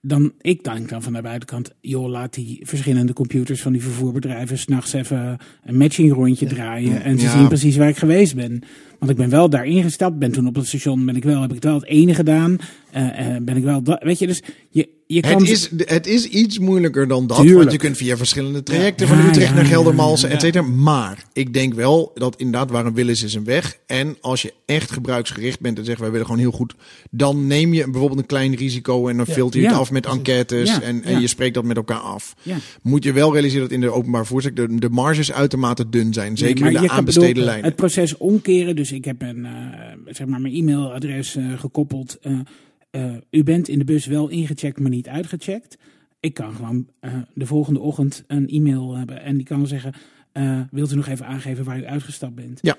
Dan, 0.00 0.32
ik 0.40 0.64
denk 0.64 0.88
dan 0.88 1.02
van 1.02 1.12
de 1.12 1.22
buitenkant, 1.22 1.70
joh, 1.80 2.08
laat 2.08 2.34
die 2.34 2.58
verschillende 2.62 3.12
computers 3.12 3.62
van 3.62 3.72
die 3.72 3.82
vervoerbedrijven 3.82 4.58
s'nachts 4.58 4.92
even 4.92 5.38
een 5.64 5.76
matching 5.76 6.12
rondje 6.12 6.46
draaien. 6.46 7.02
En 7.02 7.18
ze 7.18 7.24
Ja. 7.26 7.32
zien 7.32 7.48
precies 7.48 7.76
waar 7.76 7.88
ik 7.88 7.96
geweest 7.96 8.34
ben. 8.34 8.62
Want 9.02 9.14
ik 9.14 9.20
ben 9.20 9.30
wel 9.30 9.50
daar 9.50 9.66
ingestapt, 9.66 10.18
ben 10.18 10.32
toen 10.32 10.46
op 10.46 10.54
het 10.54 10.66
station, 10.66 11.04
ben 11.04 11.16
ik 11.16 11.24
wel, 11.24 11.40
heb 11.40 11.48
ik 11.48 11.54
het 11.54 11.64
wel 11.64 11.74
het 11.74 11.86
ene 11.86 12.14
gedaan. 12.14 12.58
Eh, 12.90 13.34
eh, 13.34 13.42
ben 13.42 13.56
ik 13.56 13.62
wel, 13.62 13.82
dat, 13.82 14.02
weet 14.02 14.18
je, 14.18 14.26
dus 14.26 14.42
je, 14.70 14.88
je 15.06 15.20
kan... 15.20 15.30
het 15.40 15.48
is, 15.48 15.70
het 15.76 16.06
is 16.06 16.24
iets 16.24 16.58
moeilijker 16.58 17.08
dan 17.08 17.26
dat. 17.26 17.36
Tuurlijk. 17.36 17.58
Want 17.58 17.72
je 17.72 17.78
kunt 17.78 17.96
via 17.96 18.16
verschillende 18.16 18.62
trajecten 18.62 19.06
Ja, 19.06 19.14
van 19.14 19.26
Utrecht 19.26 19.48
ja, 19.48 19.54
naar 19.54 19.64
Geldermalsen, 19.64 20.30
et 20.30 20.40
cetera. 20.40 20.64
Maar 20.64 21.24
ik 21.32 21.52
denk 21.54 21.74
wel 21.74 22.10
dat 22.14 22.36
inderdaad 22.36 22.70
waar 22.70 22.86
een 22.86 22.94
wil 22.94 23.08
is, 23.08 23.22
is 23.22 23.34
een 23.34 23.44
weg. 23.44 23.78
En 23.86 24.16
als 24.20 24.42
je 24.42 24.52
echt 24.66 24.90
gebruiksgericht 24.90 25.60
bent 25.60 25.78
en 25.78 25.84
zegt 25.84 26.00
wij 26.00 26.10
willen 26.10 26.26
gewoon 26.26 26.40
heel 26.40 26.50
goed. 26.50 26.74
Dan 27.10 27.46
neem 27.46 27.74
je 27.74 27.90
bijvoorbeeld 27.90 28.20
een 28.20 28.26
klein 28.26 28.54
risico 28.54 29.08
en 29.08 29.16
dan 29.16 29.26
filter 29.26 29.60
je 29.60 29.66
het 29.66 29.76
af 29.76 29.90
met 29.90 30.06
enquêtes. 30.06 30.80
En, 30.80 31.02
en 31.04 31.20
je 31.20 31.26
spreekt 31.26 31.54
dat 31.54 31.64
met 31.64 31.76
elkaar 31.76 32.00
af. 32.00 32.34
Ja. 32.42 32.56
Moet 32.82 33.04
je 33.04 33.12
wel 33.12 33.32
realiseren 33.32 33.62
dat 33.62 33.72
in 33.72 33.80
de 33.80 33.90
openbaar 33.90 34.20
vervoersector 34.20 34.68
de, 34.68 34.78
de 34.78 34.90
marges 34.90 35.32
uitermate 35.32 35.88
dun 35.88 36.12
zijn. 36.12 36.36
Zeker 36.36 36.64
Nee, 36.64 36.74
in 36.74 36.80
de 36.80 36.88
aanbesteden 36.88 37.44
lijnen. 37.44 37.64
Het 37.64 37.76
proces 37.76 38.16
omkeren, 38.16 38.76
dus 38.76 38.91
ik 38.92 39.04
heb 39.04 39.22
een, 39.22 39.44
eh, 39.44 39.52
zeg 40.06 40.26
maar 40.26 40.40
mijn 40.40 40.54
e-mailadres 40.54 41.36
eh, 41.36 41.58
gekoppeld. 41.58 42.18
Eh, 42.90 43.14
u 43.30 43.42
bent 43.42 43.68
in 43.68 43.78
de 43.78 43.84
bus 43.84 44.06
wel 44.06 44.28
ingecheckt, 44.28 44.80
maar 44.80 44.90
niet 44.90 45.08
uitgecheckt. 45.08 45.78
Ik 46.20 46.34
kan 46.34 46.54
gewoon 46.54 46.86
de 47.34 47.46
volgende 47.46 47.80
ochtend 47.80 48.24
een 48.26 48.48
e-mail 48.48 48.96
hebben 48.96 49.22
en 49.22 49.36
die 49.36 49.46
kan 49.46 49.66
zeggen: 49.66 49.94
Wilt 50.70 50.92
u 50.92 50.94
nog 50.94 51.06
even 51.06 51.26
aangeven 51.26 51.64
waar 51.64 51.78
u 51.78 51.86
uitgestapt 51.86 52.34
bent? 52.34 52.58
Ja. 52.62 52.76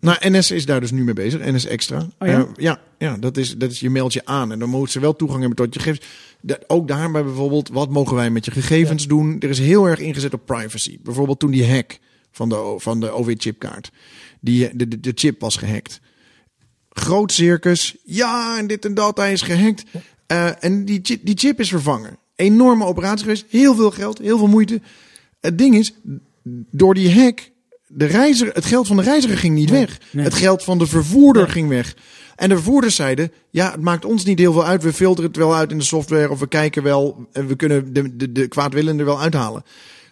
Nou, 0.00 0.18
NS 0.20 0.50
is 0.50 0.66
daar 0.66 0.80
dus 0.80 0.90
nu 0.90 1.04
mee 1.04 1.14
bezig. 1.14 1.44
NS 1.44 1.66
Extra. 1.66 2.08
Oh 2.18 2.28
ja? 2.28 2.46
Ja, 2.56 2.80
ja 2.98 3.16
dat, 3.16 3.36
is, 3.36 3.56
dat 3.56 3.70
is 3.70 3.80
je 3.80 3.90
mailt 3.90 4.12
je 4.12 4.24
aan. 4.24 4.52
En 4.52 4.58
dan 4.58 4.68
moeten 4.68 4.92
ze 4.92 5.00
wel 5.00 5.16
toegang 5.16 5.40
hebben 5.40 5.56
tot 5.56 5.74
je 5.74 5.80
gegevens. 5.80 6.06
Da- 6.40 6.58
ook 6.66 6.88
daarbij 6.88 7.24
bijvoorbeeld, 7.24 7.68
wat 7.68 7.90
mogen 7.90 8.16
wij 8.16 8.30
met 8.30 8.44
je 8.44 8.50
gegevens 8.50 9.06
doen? 9.06 9.36
Er 9.40 9.48
is 9.48 9.58
heel 9.58 9.86
erg 9.86 9.98
ingezet 9.98 10.34
op 10.34 10.46
privacy. 10.46 10.98
Bijvoorbeeld 11.02 11.38
toen 11.38 11.50
die 11.50 11.70
hack 11.70 11.98
van 12.30 12.48
de, 12.48 12.74
van 12.76 13.00
de 13.00 13.10
OV-chipkaart. 13.10 13.90
Die, 14.46 14.76
de, 14.76 14.88
de, 14.88 15.00
de 15.00 15.12
chip 15.14 15.40
was 15.40 15.56
gehackt. 15.56 16.00
Groot 16.90 17.32
circus. 17.32 17.96
Ja, 18.04 18.58
en 18.58 18.66
dit 18.66 18.84
en 18.84 18.94
dat. 18.94 19.16
Hij 19.16 19.32
is 19.32 19.42
gehackt. 19.42 19.82
Eh, 20.26 20.64
en 20.64 20.84
die, 20.84 21.00
chip- 21.02 21.26
die 21.26 21.36
chip 21.38 21.60
is 21.60 21.68
vervangen. 21.68 22.18
Enorme 22.36 22.84
operatie 22.84 23.22
geweest. 23.24 23.44
Heel 23.48 23.74
veel 23.74 23.90
geld. 23.90 24.18
Heel 24.18 24.38
veel 24.38 24.46
moeite. 24.46 24.80
Het 25.40 25.58
ding 25.58 25.74
is, 25.74 25.92
door 26.70 26.94
die 26.94 27.20
hack, 27.20 27.50
de 27.86 28.04
reiziger, 28.04 28.54
het 28.54 28.64
geld 28.64 28.86
van 28.86 28.96
de 28.96 29.02
reiziger 29.02 29.38
ging 29.38 29.54
niet 29.54 29.70
weg. 29.70 29.98
nee. 30.12 30.24
Het 30.24 30.34
geld 30.34 30.64
van 30.64 30.78
de 30.78 30.86
vervoerder 30.86 31.48
ging 31.48 31.68
weg. 31.68 31.96
En 32.36 32.48
de 32.48 32.54
vervoerders 32.54 32.94
zeiden, 32.94 33.32
ja, 33.50 33.70
het 33.70 33.80
maakt 33.80 34.04
ons 34.04 34.24
niet 34.24 34.38
heel 34.38 34.52
veel 34.52 34.64
uit. 34.66 34.82
We 34.82 34.92
filteren 34.92 35.30
het 35.30 35.38
wel 35.38 35.54
uit 35.54 35.70
in 35.70 35.78
de 35.78 35.84
software 35.84 36.30
of 36.30 36.38
we 36.40 36.48
kijken 36.48 36.82
wel 36.82 37.28
en 37.32 37.46
we 37.46 37.56
kunnen 37.56 37.92
de, 37.92 38.16
de, 38.16 38.32
de 38.32 38.48
kwaadwillende 38.48 39.00
er 39.00 39.08
wel 39.08 39.20
uithalen. 39.20 39.64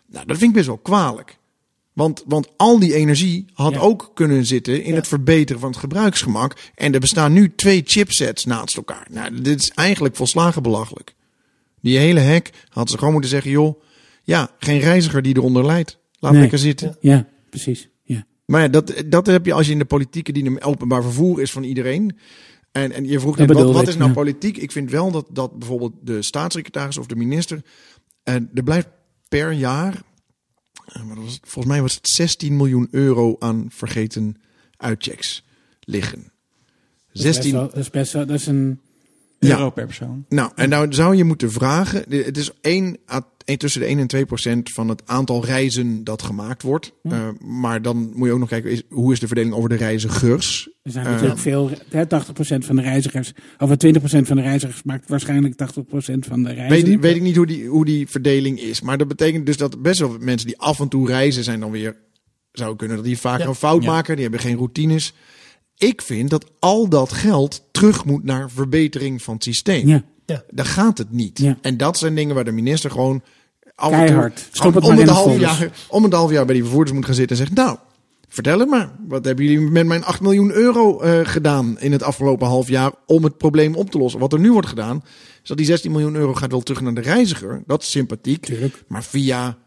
Nou, 0.07 0.27
dat 0.27 0.37
vind 0.39 0.51
ik 0.51 0.57
best 0.57 0.67
wel 0.67 0.79
kwalijk. 0.79 1.37
Want, 1.95 2.23
want 2.27 2.49
al 2.57 2.79
die 2.79 2.95
energie 2.95 3.45
had 3.53 3.73
Ja. 3.73 3.79
ook 3.79 4.11
kunnen 4.15 4.47
zitten 4.47 4.83
in 4.83 4.95
het 4.95 5.09
verbeteren 5.09 5.61
van 5.61 5.71
het 5.71 5.79
gebruiksgemak. 5.79 6.57
En 6.75 6.95
er 6.95 7.01
bestaan 7.01 7.33
nu 7.33 7.55
twee 7.55 7.83
chipsets 7.85 8.45
naast 8.45 8.77
elkaar. 8.77 9.07
Nou, 9.11 9.41
dit 9.41 9.61
is 9.61 9.71
eigenlijk 9.71 10.17
volslagen 10.17 10.63
belachelijk. 10.63 11.15
Die 11.81 11.99
hele 11.99 12.21
hack 12.21 12.51
had 12.69 12.91
ze 12.91 12.99
gewoon 12.99 13.13
moeten 13.13 13.31
zeggen, 13.31 13.51
joh, 13.51 13.83
ja, 14.23 14.51
geen 14.59 14.79
reiziger 14.81 15.23
die 15.23 15.37
eronder 15.37 15.67
lijdt. 15.67 15.99
Laat 16.19 16.33
Nee. 16.33 16.41
lekker 16.41 16.59
zitten. 16.59 16.97
Ja, 17.01 17.29
precies. 17.51 17.89
Ja. 18.03 18.27
Maar 18.47 18.61
ja, 18.61 18.69
dat, 18.69 18.95
dat 19.07 19.27
heb 19.27 19.47
je 19.47 19.53
als 19.53 19.67
je 19.67 19.73
in 19.73 19.79
de 19.79 19.85
politieke 19.85 20.33
die 20.33 20.63
openbaar 20.63 21.03
vervoer 21.03 21.41
is 21.41 21.53
van 21.53 21.63
iedereen. 21.63 22.19
En, 22.73 22.93
en 22.93 23.07
je 23.07 23.21
vroeg 23.21 23.37
net, 23.37 23.53
wat, 23.53 23.73
wat 23.73 23.89
is 23.89 23.97
nou 23.97 24.09
ja. 24.09 24.15
politiek? 24.15 24.57
Ik 24.57 24.73
vind 24.73 24.91
wel 24.91 25.11
dat, 25.11 25.27
dat 25.31 25.59
bijvoorbeeld 25.59 25.93
de 26.03 26.23
staatssecretaris 26.23 26.99
of 26.99 27.07
de 27.07 27.17
minister... 27.17 27.63
En 28.23 28.51
er 28.55 28.63
blijft 28.63 28.89
per 29.29 29.53
jaar, 29.53 30.03
eh, 30.87 31.03
was 31.15 31.33
het? 31.33 31.41
volgens 31.43 31.67
mij 31.75 31.83
was 31.83 31.95
het 31.95 32.09
16 32.09 32.57
miljoen 32.57 32.89
euro 32.91 33.37
aan 33.39 33.67
vergeten 33.71 34.37
uitchecks 34.77 35.45
liggen. 35.81 36.23
Dat 36.23 36.29
is 37.13 37.23
best 37.23 37.35
16, 37.35 37.53
wel- 37.53 37.69
Dat 37.69 37.77
is 37.77 37.91
best 37.91 38.13
wel, 38.13 38.27
dat 38.27 38.37
is 38.41 38.47
een... 38.47 38.81
Ja. 39.47 39.57
euro 39.57 39.71
per 39.71 39.87
persoon. 39.87 40.25
nou, 40.29 40.51
en 40.55 40.69
nou 40.69 40.93
zou 40.93 41.17
je 41.17 41.25
moeten 41.25 41.53
vragen. 41.53 42.05
Het 42.09 42.37
is 42.37 42.51
1, 42.61 42.97
à- 43.13 43.29
1 43.45 43.59
tussen 43.59 43.81
de 43.81 43.87
1 43.87 43.99
en 43.99 44.07
2 44.07 44.25
procent 44.27 44.71
van 44.73 44.89
het 44.89 45.03
aantal 45.07 45.45
reizen 45.45 46.05
dat 46.05 46.23
gemaakt 46.23 46.63
wordt. 46.63 46.93
Eh, 47.03 47.29
maar 47.41 47.83
dan 47.83 48.13
moet 48.15 48.27
je 48.27 48.33
ook 48.33 48.39
nog 48.39 48.49
kijken, 48.49 48.71
is, 48.71 48.83
hoe 48.89 49.13
is 49.13 49.21
de 49.21 49.27
verdeling 49.27 49.55
over 49.55 49.69
de 49.69 49.75
reizigers? 49.75 50.69
Er 50.83 50.91
zijn 50.91 51.07
Eh, 51.07 51.13
natuurlijk 51.13 51.41
veel, 51.41 51.71
hè, 51.91 52.07
80% 52.07 52.65
van 52.65 52.77
de 52.77 52.83
reizigers, 52.83 53.33
of 53.59 53.77
20% 53.77 54.27
van 54.27 54.37
de 54.37 54.43
reizigers 54.43 54.83
maakt 54.83 55.09
waarschijnlijk 55.09 55.55
80% 55.57 56.27
van 56.27 56.43
de 56.43 56.53
reizen. 56.53 56.89
Weet, 56.91 57.01
weet 57.01 57.17
ik 57.17 57.23
niet 57.23 57.37
hoe 57.37 57.47
die, 57.47 57.67
hoe 57.69 57.85
die 57.85 58.09
verdeling 58.09 58.61
is. 58.61 58.81
Maar 58.81 58.99
dat 58.99 59.09
betekent 59.09 59.47
dus 59.47 59.57
dat 59.57 59.83
best 59.83 59.99
wel 60.01 60.17
mensen 60.21 60.47
die 60.47 60.59
af 60.59 60.81
en 60.81 60.89
toe 60.89 61.07
reizen 61.07 61.45
zijn 61.45 61.61
dan 61.61 61.71
weer... 61.71 61.97
Zou 62.53 62.77
kunnen 62.77 62.97
dat 62.97 63.05
die 63.07 63.19
Ja. 63.23 63.41
een 63.41 63.55
fout 63.55 63.83
Ja. 63.83 63.91
maken. 63.91 64.13
Die 64.15 64.23
hebben 64.23 64.41
geen 64.41 64.57
routines. 64.57 65.15
Ik 65.77 66.03
vind 66.03 66.31
dat 66.31 66.51
al 66.59 66.89
dat 66.89 67.13
geld 67.13 67.63
terug 67.71 68.05
moet 68.05 68.25
naar 68.25 68.51
verbetering 68.51 69.23
van 69.23 69.35
het 69.35 69.45
systeem. 69.45 69.89
Ja, 69.89 70.03
Daar 70.51 70.67
gaat 70.67 70.99
het 70.99 71.13
niet. 71.13 71.39
Ja. 71.39 71.59
En 71.61 71.77
dat 71.77 71.99
zijn 71.99 72.15
dingen 72.15 72.35
waar 72.35 72.45
de 72.45 72.53
minister 72.53 72.91
gewoon 72.91 73.23
af 73.75 73.91
Keihard. 73.91 74.39
en 74.39 74.45
toe 74.45 74.49
Stop 74.53 74.75
het 74.75 74.85
om, 74.85 74.97
het 74.97 75.07
de 75.07 75.13
half 75.13 75.39
jaar, 75.39 75.71
om 75.89 76.03
het 76.03 76.13
half 76.13 76.31
jaar 76.31 76.45
bij 76.45 76.55
die 76.55 76.65
vervoerders 76.65 76.97
moet 76.97 77.05
gaan 77.05 77.15
zitten 77.15 77.37
en 77.37 77.47
zeggen: 77.47 77.65
Nou, 77.65 77.79
vertel 78.29 78.59
het 78.59 78.69
maar. 78.69 78.91
Wat 79.09 79.25
hebben 79.25 79.45
jullie 79.45 79.71
met 79.71 79.87
mijn 79.87 80.05
8 80.05 80.21
miljoen 80.21 80.53
euro 80.53 81.01
eh, 81.01 81.21
gedaan 81.23 81.79
in 81.79 81.93
het 81.93 82.03
afgelopen 82.03 82.47
half 82.47 82.69
jaar 82.69 82.93
om 83.07 83.25
het 83.25 83.39
probleem 83.39 83.75
op 83.75 83.91
te 83.91 83.99
lossen? 83.99 84.21
Wat 84.21 84.33
er 84.33 84.41
nu 84.41 84.53
wordt 84.53 84.69
gedaan, 84.69 85.03
is 85.43 85.49
dat 85.49 85.57
die 85.57 85.67
16 85.67 85.91
miljoen 85.93 86.15
euro 86.15 86.35
gaat 86.35 86.51
wel 86.51 86.61
terug 86.61 86.81
naar 86.81 86.95
de 86.95 87.01
reiziger. 87.01 87.63
Dat 87.67 87.83
is 87.83 87.91
sympathiek. 87.91 88.45
Tuurlijk. 88.45 88.85
Maar 88.89 89.05
via 89.05 89.59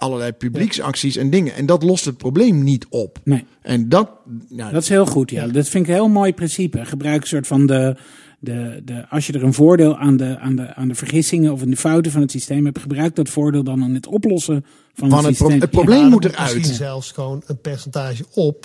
allerlei 0.00 0.32
publieksacties 0.32 1.16
en 1.16 1.30
dingen. 1.30 1.54
En 1.54 1.66
dat 1.66 1.82
lost 1.82 2.04
het 2.04 2.16
probleem 2.16 2.62
niet 2.64 2.86
op. 2.88 3.18
nee. 3.24 3.44
En 3.62 3.88
dat, 3.88 4.10
ja, 4.48 4.70
Dat 4.70 4.82
is 4.82 4.88
heel 4.88 5.06
goed, 5.06 5.30
ja. 5.30 5.46
Dat 5.46 5.68
vind 5.68 5.84
ik 5.84 5.90
een 5.90 5.96
heel 5.96 6.08
mooi 6.08 6.34
principe. 6.34 6.84
Gebruik 6.84 7.20
een 7.20 7.26
soort 7.28 7.46
van 7.46 7.66
de, 7.66 7.96
de, 8.38 8.82
de 8.84 9.08
als 9.08 9.26
je 9.26 9.32
er 9.32 9.44
een 9.44 9.54
voordeel 9.54 9.96
aan 9.96 10.16
de, 10.16 10.38
aan, 10.38 10.56
de, 10.56 10.74
aan 10.74 10.88
de 10.88 10.94
vergissingen 10.94 11.52
of 11.52 11.62
aan 11.62 11.70
de 11.70 11.76
fouten 11.76 12.12
van 12.12 12.20
het 12.20 12.30
systeem 12.30 12.64
hebt, 12.64 12.78
gebruik 12.78 13.14
dat 13.16 13.28
voordeel 13.28 13.64
dan 13.64 13.82
aan 13.82 13.94
het 13.94 14.06
oplossen 14.06 14.64
van, 14.94 15.08
Van 15.10 15.18
het 15.18 15.26
het 15.26 15.36
pro- 15.36 15.44
systeem. 15.46 15.60
het 15.60 15.70
probleem 15.70 16.02
Ja. 16.02 16.08
Moet 16.08 16.24
er 16.24 16.30
eruit. 16.32 16.54
Misschien 16.54 16.76
zelfs 16.76 17.12
gewoon 17.12 17.42
een 17.46 17.60
percentage 17.60 18.24
op. 18.34 18.64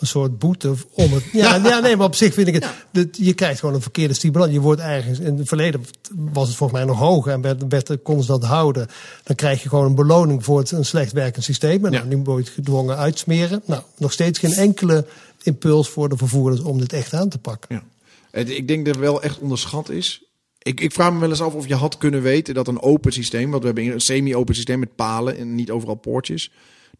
Een 0.00 0.06
soort 0.06 0.38
boete 0.38 0.74
om 0.92 1.12
het. 1.12 1.24
Ja, 1.32 1.56
ja. 1.56 1.78
nee, 1.80 1.96
maar 1.96 2.06
op 2.06 2.14
zich 2.14 2.34
vind 2.34 2.48
ik 2.48 2.54
het. 2.54 2.66
dat 2.92 3.06
je 3.16 3.32
krijgt 3.34 3.60
gewoon 3.60 3.74
een 3.74 3.80
verkeerde 3.82 4.14
stimulans. 4.14 4.52
Je 4.52 4.60
wordt 4.60 4.80
ergens. 4.80 5.18
In 5.18 5.38
het 5.38 5.48
verleden 5.48 5.84
was 6.14 6.48
het 6.48 6.56
volgens 6.56 6.78
mij 6.78 6.88
nog 6.88 6.98
hoger 6.98 7.32
en 7.32 7.40
werd, 7.40 7.62
werd, 7.68 8.02
konden 8.02 8.24
ze 8.24 8.30
dat 8.30 8.44
houden. 8.44 8.86
Dan 9.24 9.36
krijg 9.36 9.62
je 9.62 9.68
gewoon 9.68 9.84
een 9.86 9.94
beloning 9.94 10.44
voor 10.44 10.58
het, 10.58 10.70
een 10.70 10.84
slecht 10.84 11.12
werkend 11.12 11.44
systeem. 11.44 11.84
En 11.84 11.92
Ja. 11.92 11.98
nou, 12.04 12.16
nu 12.16 12.22
word 12.22 12.38
je 12.38 12.44
het 12.44 12.54
gedwongen 12.54 12.96
uitsmeren. 12.96 13.62
Nou, 13.64 13.82
nog 13.96 14.12
steeds 14.12 14.38
geen 14.38 14.52
enkele 14.52 15.06
impuls 15.42 15.88
voor 15.88 16.08
de 16.08 16.16
vervoerders 16.16 16.62
om 16.62 16.78
dit 16.78 16.92
echt 16.92 17.12
aan 17.14 17.28
te 17.28 17.38
pakken. 17.38 17.74
Ja. 17.74 17.82
Het- 18.30 18.50
Ik 18.50 18.68
denk 18.68 18.84
dat 18.86 18.94
het 18.94 19.04
wel 19.04 19.22
echt 19.22 19.38
onderschat 19.38 19.88
is. 19.90 20.22
Ik, 20.58 20.80
ik 20.80 20.92
vraag 20.92 21.12
me 21.12 21.18
wel 21.18 21.28
eens 21.30 21.40
af 21.42 21.54
of 21.54 21.68
je 21.68 21.74
had 21.74 21.98
kunnen 21.98 22.22
weten 22.22 22.54
dat 22.54 22.68
een 22.68 22.82
open 22.82 23.12
systeem, 23.12 23.50
wat 23.50 23.60
we 23.60 23.66
hebben 23.66 23.86
een 23.86 24.00
semi-open 24.00 24.54
systeem 24.54 24.78
met 24.78 24.94
palen 24.94 25.36
en 25.36 25.54
niet 25.54 25.70
overal 25.70 25.94
poortjes, 25.94 26.50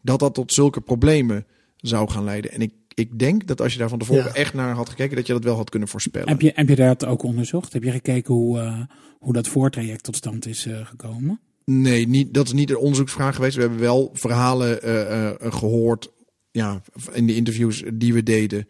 dat 0.01 0.19
dat 0.19 0.33
tot 0.33 0.53
zulke 0.53 0.81
problemen 0.81 1.45
zou 1.77 2.09
gaan 2.09 2.23
leiden. 2.23 2.51
En 2.51 2.61
ik 2.61 2.71
ik 2.93 3.19
denk 3.19 3.47
dat 3.47 3.61
als 3.61 3.73
je 3.73 3.79
daar 3.79 3.89
van 3.89 3.99
tevoren 3.99 4.23
Ja. 4.23 4.33
echt 4.33 4.53
naar 4.53 4.75
had 4.75 4.89
gekeken, 4.89 5.15
dat 5.15 5.27
je 5.27 5.33
dat 5.33 5.43
wel 5.43 5.55
had 5.55 5.69
kunnen 5.69 5.89
voorspellen. 5.89 6.29
Heb 6.29 6.41
je, 6.41 6.51
heb 6.55 6.69
je 6.69 6.75
dat 6.75 7.05
ook 7.05 7.23
onderzocht? 7.23 7.73
Heb 7.73 7.83
je 7.83 7.91
gekeken 7.91 8.33
hoe, 8.33 8.59
eh, 8.59 8.79
hoe 9.19 9.33
dat 9.33 9.47
voortraject 9.47 10.03
tot 10.03 10.15
stand 10.15 10.45
is 10.45 10.65
eh, 10.65 10.85
gekomen? 10.85 11.39
Nee, 11.65 12.07
niet, 12.07 12.33
dat 12.33 12.45
is 12.45 12.53
niet 12.53 12.69
een 12.69 12.77
onderzoeksvraag 12.77 13.35
geweest. 13.35 13.55
We 13.55 13.61
hebben 13.61 13.79
wel 13.79 14.09
verhalen 14.13 14.81
eh, 14.81 15.01
eh, 15.01 15.27
eh, 15.29 15.53
gehoord 15.53 16.11
ja, 16.51 16.81
in 17.11 17.27
de 17.27 17.35
interviews 17.35 17.83
die 17.93 18.13
we 18.13 18.23
deden. 18.23 18.67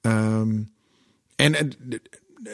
Ehm, 0.00 0.62
en 1.36 1.54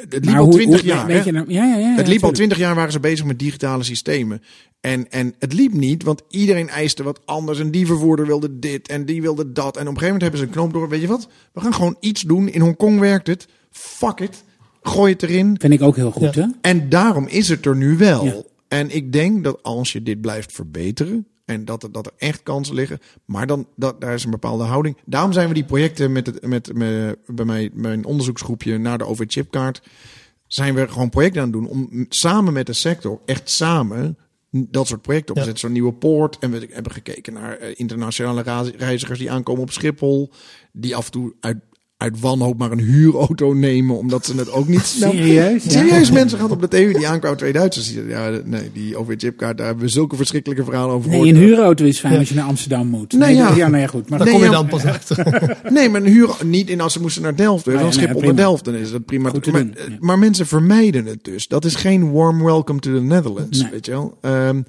het, 0.08 0.24
liep 0.24 0.36
al 0.36 0.48
twintig 0.50 0.80
hoe- 0.80 0.88
jaar. 0.88 1.06
Weet 1.06 1.18
hè? 1.18 1.24
je 1.24 1.32
nou, 1.32 1.52
ja, 1.52 1.64
ja, 1.64 1.76
ja, 1.76 1.94
Het 1.96 2.06
liep 2.08 2.24
al 2.24 2.30
twintig 2.30 2.58
jaar 2.58 2.74
waren 2.74 2.92
ze 2.92 3.00
bezig 3.00 3.24
met 3.26 3.38
digitale 3.38 3.82
systemen. 3.82 4.42
En, 4.80 5.10
en 5.10 5.34
het 5.38 5.52
liep 5.52 5.72
niet, 5.72 6.02
want 6.02 6.22
iedereen 6.28 6.68
eiste 6.68 7.02
wat 7.02 7.20
anders. 7.24 7.58
En 7.60 7.70
die 7.70 7.86
vervoerder 7.86 8.26
wilde 8.26 8.58
dit 8.58 8.88
en 8.88 9.04
die 9.04 9.22
wilde 9.22 9.52
dat. 9.52 9.76
En 9.76 9.82
op 9.82 9.94
een 9.94 9.98
gegeven 9.98 10.04
moment 10.04 10.22
hebben 10.22 10.40
ze 10.40 10.46
een 10.46 10.52
knoop 10.52 10.72
door. 10.72 10.88
Weet 10.88 11.00
je 11.00 11.06
wat? 11.06 11.28
We 11.52 11.60
gaan 11.60 11.74
gewoon 11.74 11.96
iets 12.00 12.22
doen. 12.22 12.48
In 12.48 12.60
Hongkong 12.60 12.98
werkt 12.98 13.26
het. 13.26 13.46
Fuck 13.70 14.20
it. 14.20 14.44
Gooi 14.82 15.12
het 15.12 15.22
erin. 15.22 15.56
Vind 15.60 15.72
ik 15.72 15.82
ook 15.82 15.96
heel 15.96 16.10
goed, 16.10 16.34
Ja. 16.34 16.42
hè? 16.42 16.46
En 16.60 16.88
daarom 16.88 17.26
is 17.26 17.48
het 17.48 17.66
er 17.66 17.76
nu 17.76 17.96
wel. 17.96 18.24
Ja. 18.24 18.34
En 18.68 18.94
ik 18.94 19.12
denk 19.12 19.44
dat 19.44 19.62
als 19.62 19.92
je 19.92 20.02
dit 20.02 20.20
blijft 20.20 20.52
verbeteren. 20.52 21.26
En 21.54 21.64
dat 21.64 21.82
er, 21.82 21.92
dat 21.92 22.06
er 22.06 22.12
echt 22.18 22.42
kansen 22.42 22.74
liggen. 22.74 22.98
Maar 23.24 23.46
dan, 23.46 23.66
dat, 23.76 24.00
daar 24.00 24.14
is 24.14 24.24
een 24.24 24.30
bepaalde 24.30 24.64
houding. 24.64 24.96
Daarom 25.04 25.32
zijn 25.32 25.48
we 25.48 25.54
die 25.54 25.64
projecten 25.64 26.12
met, 26.12 26.26
het, 26.26 26.46
met, 26.46 26.74
met 26.74 27.18
bij 27.26 27.44
mij, 27.44 27.70
mijn 27.74 28.04
onderzoeksgroepje 28.04 28.78
naar 28.78 28.98
de 28.98 29.06
OV-chipkaart. 29.06 29.82
Zijn 30.46 30.74
we 30.74 30.88
gewoon 30.88 31.10
projecten 31.10 31.42
aan 31.42 31.48
het 31.50 31.56
doen 31.60 31.68
om 31.68 32.06
samen 32.08 32.52
met 32.52 32.66
de 32.66 32.72
sector, 32.72 33.20
echt 33.26 33.50
samen, 33.50 34.18
dat 34.50 34.86
soort 34.86 35.02
projecten 35.02 35.28
op 35.30 35.34
te 35.34 35.40
Ja. 35.40 35.44
zetten. 35.46 35.64
Zo'n 35.68 35.72
nieuwe 35.72 35.92
poort. 35.92 36.38
En 36.38 36.50
we 36.50 36.68
hebben 36.70 36.92
gekeken 36.92 37.32
naar 37.32 37.56
eh, 37.56 37.72
internationale 37.76 38.42
reizigers 38.76 39.18
die 39.18 39.30
aankomen 39.30 39.62
op 39.62 39.70
Schiphol. 39.70 40.30
Die 40.72 40.96
af 40.96 41.04
en 41.06 41.12
toe 41.12 41.34
uit, 41.40 41.56
uit 42.02 42.20
wanhoop 42.20 42.58
maar 42.58 42.70
een 42.72 42.78
huurauto 42.80 43.52
nemen, 43.52 43.96
omdat 43.98 44.26
ze 44.26 44.36
het 44.36 44.50
ook 44.52 44.68
niet 44.68 44.80
snel 44.80 45.10
Serieus? 45.12 45.64
Ja. 45.64 45.70
Serieus, 45.70 46.10
mensen 46.10 46.38
gaan 46.38 46.50
op 46.50 46.60
de 46.60 46.68
TV 46.68 46.94
die 46.96 47.08
aankwamen 47.08 47.38
twee 47.38 47.52
Duitsers. 47.52 47.92
Die 47.92 48.06
Ja, 48.06 48.40
nee, 48.44 48.70
die 48.72 48.96
OV-chipkaart, 48.96 49.56
daar 49.56 49.66
hebben 49.66 49.84
we 49.84 49.90
zulke 49.90 50.16
verschrikkelijke 50.16 50.64
verhalen 50.64 50.94
over 50.94 51.08
Nee, 51.10 51.18
gehoord. 51.18 51.36
een 51.36 51.42
huurauto 51.42 51.84
is 51.84 51.98
fijn 52.00 52.12
Ja. 52.12 52.18
als 52.18 52.28
je 52.28 52.34
naar 52.34 52.44
Amsterdam 52.44 52.86
moet. 52.86 53.12
Nee, 53.12 53.34
ja. 53.34 53.54
ja, 53.54 53.68
nee, 53.68 53.88
goed. 53.88 54.08
Maar 54.08 54.18
Daar 54.18 54.26
Nee, 54.28 54.36
kom 54.36 54.44
je 54.44 54.50
dan 54.50 54.66
pas 54.68 54.84
achter. 54.84 55.20
Nee, 55.72 55.88
maar 55.88 56.00
een 56.00 56.06
huur 56.12 56.30
niet 56.44 56.70
in 56.70 56.80
als 56.80 56.92
ze 56.92 57.00
moesten 57.00 57.22
naar 57.22 57.36
Delft. 57.36 57.64
Dus 57.64 57.74
Ah, 57.74 57.80
ja, 57.80 57.88
dan 57.90 57.96
nee, 57.98 58.08
prima. 58.08 58.26
naar 58.26 58.34
Delft, 58.36 58.64
dan 58.64 58.74
is 58.74 58.90
dat 58.90 59.04
prima. 59.04 59.30
Goed 59.30 59.42
te 59.42 59.50
maar, 59.50 59.60
doen, 59.60 59.74
ja. 59.88 59.96
maar 60.00 60.18
mensen 60.18 60.46
vermijden 60.46 61.06
het 61.06 61.24
dus. 61.24 61.48
Dat 61.48 61.64
is 61.64 61.74
geen 61.74 62.12
warm 62.12 62.42
welcome 62.44 62.78
to 62.80 62.94
the 62.94 63.00
Netherlands, 63.00 63.60
Nee. 63.62 63.70
weet 63.70 63.86
je 63.86 63.92
wel. 63.92 64.18
Ehm, 64.20 64.62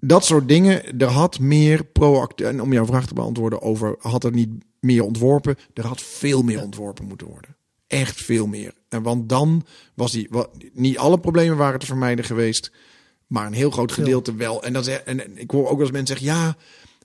dat 0.00 0.24
soort 0.24 0.48
dingen, 0.48 0.98
er 0.98 1.06
had 1.06 1.38
meer 1.40 1.84
proactief... 1.84 2.46
En 2.46 2.62
om 2.62 2.72
jouw 2.72 2.86
vraag 2.86 3.06
te 3.06 3.14
beantwoorden 3.14 3.62
over, 3.62 3.94
had 3.98 4.24
er 4.24 4.32
niet 4.32 4.48
meer 4.84 5.02
ontworpen? 5.04 5.56
Er 5.74 5.86
had 5.86 6.02
veel 6.02 6.42
meer 6.42 6.62
ontworpen 6.62 7.04
moeten 7.06 7.26
worden. 7.26 7.56
Echt 7.86 8.20
veel 8.20 8.46
meer. 8.46 8.72
En 8.88 9.02
want 9.02 9.28
dan 9.28 9.64
was 9.94 10.12
die... 10.12 10.26
wa- 10.30 10.46
Niet 10.72 10.98
alle 10.98 11.18
problemen 11.20 11.56
waren 11.56 11.80
te 11.80 11.86
vermijden 11.86 12.24
geweest, 12.24 12.72
maar 13.26 13.46
een 13.46 13.52
heel 13.52 13.70
groot 13.70 13.92
gedeelte 13.92 14.34
wel. 14.34 14.62
En, 14.62 14.72
dat 14.72 14.86
is, 14.86 15.02
en, 15.02 15.38
ik 15.38 15.50
hoor 15.50 15.68
ook 15.68 15.80
als 15.80 15.90
mensen 15.90 16.16
zeggen, 16.18 16.36
ja, 16.36 16.56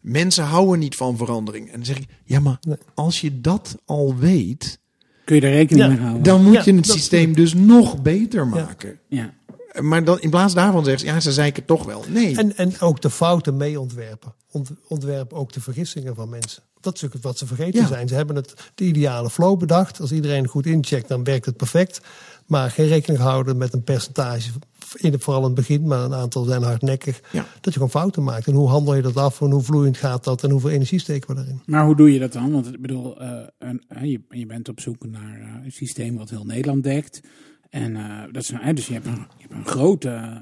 mensen 0.02 0.44
houden 0.44 0.80
niet 0.80 0.96
van 0.96 1.18
verandering. 1.18 1.68
En 1.68 1.76
dan 1.76 1.86
zeg 1.86 1.98
ik, 1.98 2.08
ja, 2.24 2.40
maar 2.40 2.60
als 2.94 3.22
je 3.22 3.42
dat 3.42 3.76
al 3.86 4.16
weet, 4.16 4.80
kun 5.26 5.36
je 5.36 5.42
er 5.42 5.52
rekening 5.52 5.86
Ja, 5.86 5.92
mee 5.94 6.00
houden? 6.02 6.24
dan 6.24 6.44
moet 6.44 6.54
Ja, 6.54 6.62
je 6.66 6.74
het 6.74 6.88
systeem 6.88 7.34
dus 7.36 7.54
nog 7.54 8.02
beter 8.02 8.48
maken. 8.48 9.00
ja. 9.10 9.38
Maar 9.82 10.04
dan, 10.04 10.20
in 10.20 10.30
plaats 10.30 10.54
daarvan 10.54 10.84
zeggen 10.84 11.08
ze, 11.08 11.14
ja, 11.14 11.20
ze 11.20 11.32
zeiken 11.32 11.66
toch 11.66 11.86
wel. 11.86 12.04
Nee. 12.08 12.38
En, 12.38 12.58
en 12.58 12.80
ook 12.80 13.02
de 13.02 13.10
fouten 13.10 13.58
mee 13.58 13.80
ontwerpen. 13.80 14.34
Ont, 14.52 14.70
ontwerp 14.88 15.34
ook 15.34 15.52
de 15.54 15.62
vergissingen 15.62 16.16
van 16.16 16.30
mensen. 16.30 16.64
Dat 16.82 16.96
is 16.96 17.02
natuurlijk 17.02 17.24
wat 17.30 17.38
ze 17.38 17.46
vergeten 17.48 17.82
Ja. 17.82 17.88
zijn. 17.88 18.08
Ze 18.08 18.16
hebben 18.16 18.36
het, 18.36 18.72
de 18.76 18.84
ideale 18.86 19.30
flow 19.30 19.60
bedacht. 19.60 20.00
Als 20.02 20.12
iedereen 20.12 20.48
goed 20.48 20.66
incheckt, 20.66 21.08
dan 21.08 21.24
werkt 21.24 21.46
het 21.46 21.58
perfect. 21.58 22.02
Maar 22.48 22.72
geen 22.72 22.88
rekening 22.88 23.22
houden 23.24 23.58
met 23.58 23.74
een 23.74 23.84
percentage. 23.84 24.52
In 24.96 25.12
het, 25.12 25.24
vooral 25.24 25.42
in 25.42 25.48
het 25.48 25.56
begin, 25.56 25.88
maar 25.88 26.04
een 26.04 26.14
aantal 26.14 26.44
zijn 26.44 26.64
hardnekkig. 26.64 27.22
Ja. 27.32 27.42
Dat 27.54 27.64
je 27.64 27.72
gewoon 27.72 27.90
fouten 27.90 28.24
maakt. 28.24 28.48
En 28.48 28.54
hoe 28.54 28.70
handel 28.70 28.96
je 28.96 29.02
dat 29.02 29.18
af? 29.18 29.42
En 29.42 29.52
hoe 29.52 29.62
vloeiend 29.64 29.98
gaat 29.98 30.24
dat? 30.24 30.44
En 30.44 30.50
hoeveel 30.52 30.70
energie 30.70 31.00
steken 31.00 31.36
we 31.36 31.42
erin? 31.42 31.62
Maar 31.66 31.86
hoe 31.86 31.96
doe 31.96 32.14
je 32.14 32.20
dat 32.20 32.34
dan? 32.34 32.52
Want 32.52 32.74
ik 32.74 32.82
bedoel, 32.82 33.22
eh, 33.22 33.48
een, 33.58 33.84
eh, 33.88 34.04
je, 34.04 34.22
je 34.30 34.46
bent 34.46 34.70
op 34.70 34.80
zoek 34.80 35.06
naar 35.08 35.40
eh, 35.40 35.66
een 35.66 35.72
systeem 35.72 36.18
wat 36.18 36.30
heel 36.30 36.44
Nederland 36.46 36.84
dekt. 36.84 37.22
En 37.70 37.96
eh, 37.96 38.24
dat 38.32 38.42
is, 38.44 38.50
nou, 38.50 38.74
dus 38.74 38.88
je 38.88 38.94
hebt 38.94 39.06
een, 39.06 39.26
je 39.38 39.42
hebt 39.48 39.54
een 39.54 39.66
grote 39.68 40.42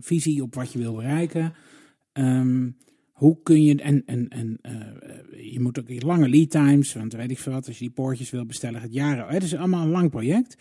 visie 0.00 0.42
op 0.42 0.54
wat 0.54 0.72
je 0.72 0.78
wil 0.78 0.94
bereiken. 0.94 1.54
Ehm, 2.12 2.68
hoe 3.16 3.38
kun 3.42 3.62
je, 3.62 3.82
en, 3.82 4.02
en, 4.06 4.28
en 4.28 4.58
eh, 4.62 5.52
je 5.52 5.60
moet 5.60 5.78
ook 5.78 6.02
lange 6.02 6.28
lead 6.28 6.50
times, 6.50 6.94
want 6.94 7.12
weet 7.12 7.30
ik 7.30 7.38
veel 7.38 7.52
wat, 7.52 7.66
als 7.66 7.78
je 7.78 7.84
die 7.84 7.94
poortjes 7.94 8.30
wil 8.30 8.46
bestellen, 8.46 8.80
gaat 8.80 8.92
jaren. 8.92 9.26
Het 9.28 9.42
is 9.42 9.54
allemaal 9.54 9.82
een 9.82 9.90
lang 9.90 10.10
project. 10.10 10.56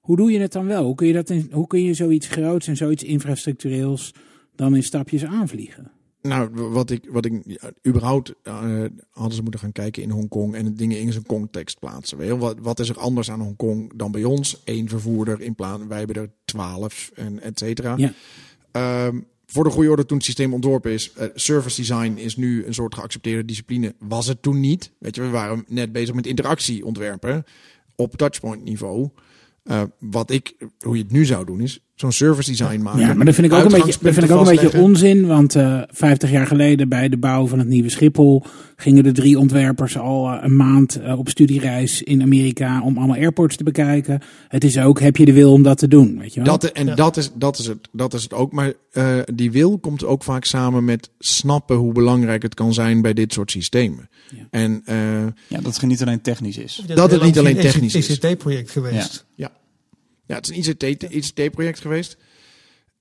Hoe 0.00 0.16
doe 0.16 0.32
je 0.32 0.38
het 0.40 0.52
dan 0.52 0.66
wel? 0.66 0.84
Hoe 0.84 0.94
kun 0.94 1.06
je, 1.06 1.12
dat 1.12 1.30
in, 1.30 1.48
hoe 1.52 1.66
kun 1.66 1.82
je 1.82 1.94
zoiets 1.94 2.26
groots 2.26 2.66
en 2.66 2.76
zoiets 2.76 3.02
infrastructureels 3.02 4.14
dan 4.54 4.76
in 4.76 4.82
stapjes 4.82 5.24
aanvliegen? 5.24 5.90
Nou, 6.22 6.50
wat 6.52 6.90
ik, 6.90 7.08
wat 7.10 7.24
ik 7.24 7.42
ja, 7.44 7.70
überhaupt 7.86 8.34
eh, 8.42 8.84
hadden 9.10 9.36
ze 9.36 9.42
moeten 9.42 9.60
gaan 9.60 9.72
kijken 9.72 10.02
in 10.02 10.10
Hongkong 10.10 10.54
en 10.54 10.74
dingen 10.74 11.00
in 11.00 11.12
zijn 11.12 11.26
context 11.26 11.78
plaatsen. 11.78 12.18
Weet 12.18 12.28
je, 12.28 12.36
wat, 12.36 12.58
wat 12.60 12.80
is 12.80 12.88
er 12.88 12.98
anders 12.98 13.30
aan 13.30 13.40
Hongkong 13.40 13.92
dan 13.96 14.12
bij 14.12 14.24
ons? 14.24 14.62
Eén 14.64 14.88
vervoerder 14.88 15.40
in 15.40 15.54
plaats, 15.54 15.82
wij 15.88 15.98
hebben 15.98 16.16
er 16.16 16.30
twaalf 16.44 17.10
en 17.14 17.40
et 17.40 17.58
cetera. 17.58 17.96
Ja. 17.96 18.12
Ehm, 18.70 19.20
voor 19.50 19.64
de 19.64 19.70
goede 19.70 19.90
orde, 19.90 20.06
toen 20.06 20.16
het 20.16 20.26
systeem 20.26 20.54
ontworpen 20.54 20.92
is, 20.92 21.12
eh, 21.12 21.26
service 21.34 21.76
design 21.76 22.16
is 22.16 22.36
nu 22.36 22.64
een 22.64 22.74
soort 22.74 22.94
geaccepteerde 22.94 23.44
discipline. 23.44 23.94
Was 23.98 24.26
het 24.26 24.42
toen 24.42 24.60
niet? 24.60 24.92
Weet 24.98 25.14
je, 25.14 25.20
we 25.20 25.28
waren 25.28 25.64
net 25.68 25.92
bezig 25.92 26.14
met 26.14 26.26
interactie 26.26 26.84
ontwerpen 26.84 27.44
op 27.96 28.16
touchpoint 28.16 28.64
niveau. 28.64 29.08
Eh, 29.62 29.82
wat 29.98 30.30
ik, 30.30 30.54
hoe 30.78 30.96
je 30.96 31.02
het 31.02 31.12
nu 31.12 31.24
zou 31.24 31.44
doen, 31.44 31.60
is 31.60 31.80
zo'n 32.00 32.12
service 32.12 32.50
design 32.50 32.82
maken. 32.82 33.00
Ja, 33.00 33.14
maar 33.14 33.24
dat 33.24 33.34
vind 33.34 33.46
ik 33.46 33.52
ook 33.52 33.64
een 33.64 33.70
beetje, 33.70 33.98
dat 34.00 34.14
vind 34.14 34.24
ik 34.24 34.30
ook 34.30 34.46
een 34.46 34.56
beetje 34.56 34.78
onzin. 34.80 35.26
Want 35.26 35.54
eh 35.54 35.82
50 35.88 36.30
jaar 36.30 36.46
geleden 36.46 36.88
bij 36.88 37.08
de 37.08 37.16
bouw 37.16 37.46
van 37.46 37.58
het 37.58 37.68
nieuwe 37.68 37.90
Schiphol 37.90 38.44
gingen 38.76 39.02
de 39.04 39.12
drie 39.12 39.38
ontwerpers 39.38 39.98
al 39.98 40.28
eh, 40.32 40.38
een 40.42 40.56
maand 40.56 40.96
eh, 41.00 41.18
op 41.18 41.28
studiereis 41.28 42.02
in 42.02 42.22
Amerika 42.22 42.82
om 42.82 42.98
allemaal 42.98 43.16
airports 43.16 43.56
te 43.56 43.64
bekijken. 43.64 44.20
Het 44.48 44.64
is 44.64 44.78
ook, 44.78 45.00
heb 45.00 45.16
je 45.16 45.24
de 45.24 45.32
wil 45.32 45.52
om 45.52 45.62
dat 45.62 45.78
te 45.78 45.88
doen? 45.88 46.18
Weet 46.18 46.34
je 46.34 46.42
wel? 46.42 46.58
Dat, 46.58 46.64
en 46.72 46.86
Ja. 46.86 46.94
dat, 46.94 47.16
is, 47.16 47.30
dat, 47.34 47.58
is 47.58 47.66
het, 47.66 47.88
dat 47.92 48.14
is 48.14 48.22
het 48.22 48.32
ook. 48.32 48.52
Maar 48.52 48.72
eh, 48.92 49.18
die 49.34 49.50
wil 49.50 49.78
komt 49.78 50.04
ook 50.04 50.24
vaak 50.24 50.44
samen 50.44 50.84
met 50.84 51.10
snappen 51.18 51.76
hoe 51.76 51.92
belangrijk 51.92 52.42
het 52.42 52.54
kan 52.54 52.74
zijn 52.74 53.02
bij 53.02 53.12
dit 53.12 53.32
soort 53.32 53.50
systemen. 53.50 54.08
Ja. 54.36 54.46
En 54.50 54.82
eh, 54.84 54.96
Ja, 55.46 55.60
dat 55.60 55.74
het 55.74 55.82
niet 55.86 56.02
alleen 56.02 56.20
technisch 56.20 56.58
is. 56.58 56.82
Dat 56.94 57.10
het 57.10 57.22
niet 57.22 57.38
alleen 57.38 57.56
technisch 57.56 57.94
is. 57.94 58.08
Een 58.08 58.30
ICT-project 58.30 58.70
geweest. 58.70 59.26
ja, 59.34 59.50
het 60.36 60.50
is 60.50 60.66
een 60.66 60.72
ICT 60.82 61.02
ICT-project 61.12 61.80
geweest. 61.80 62.16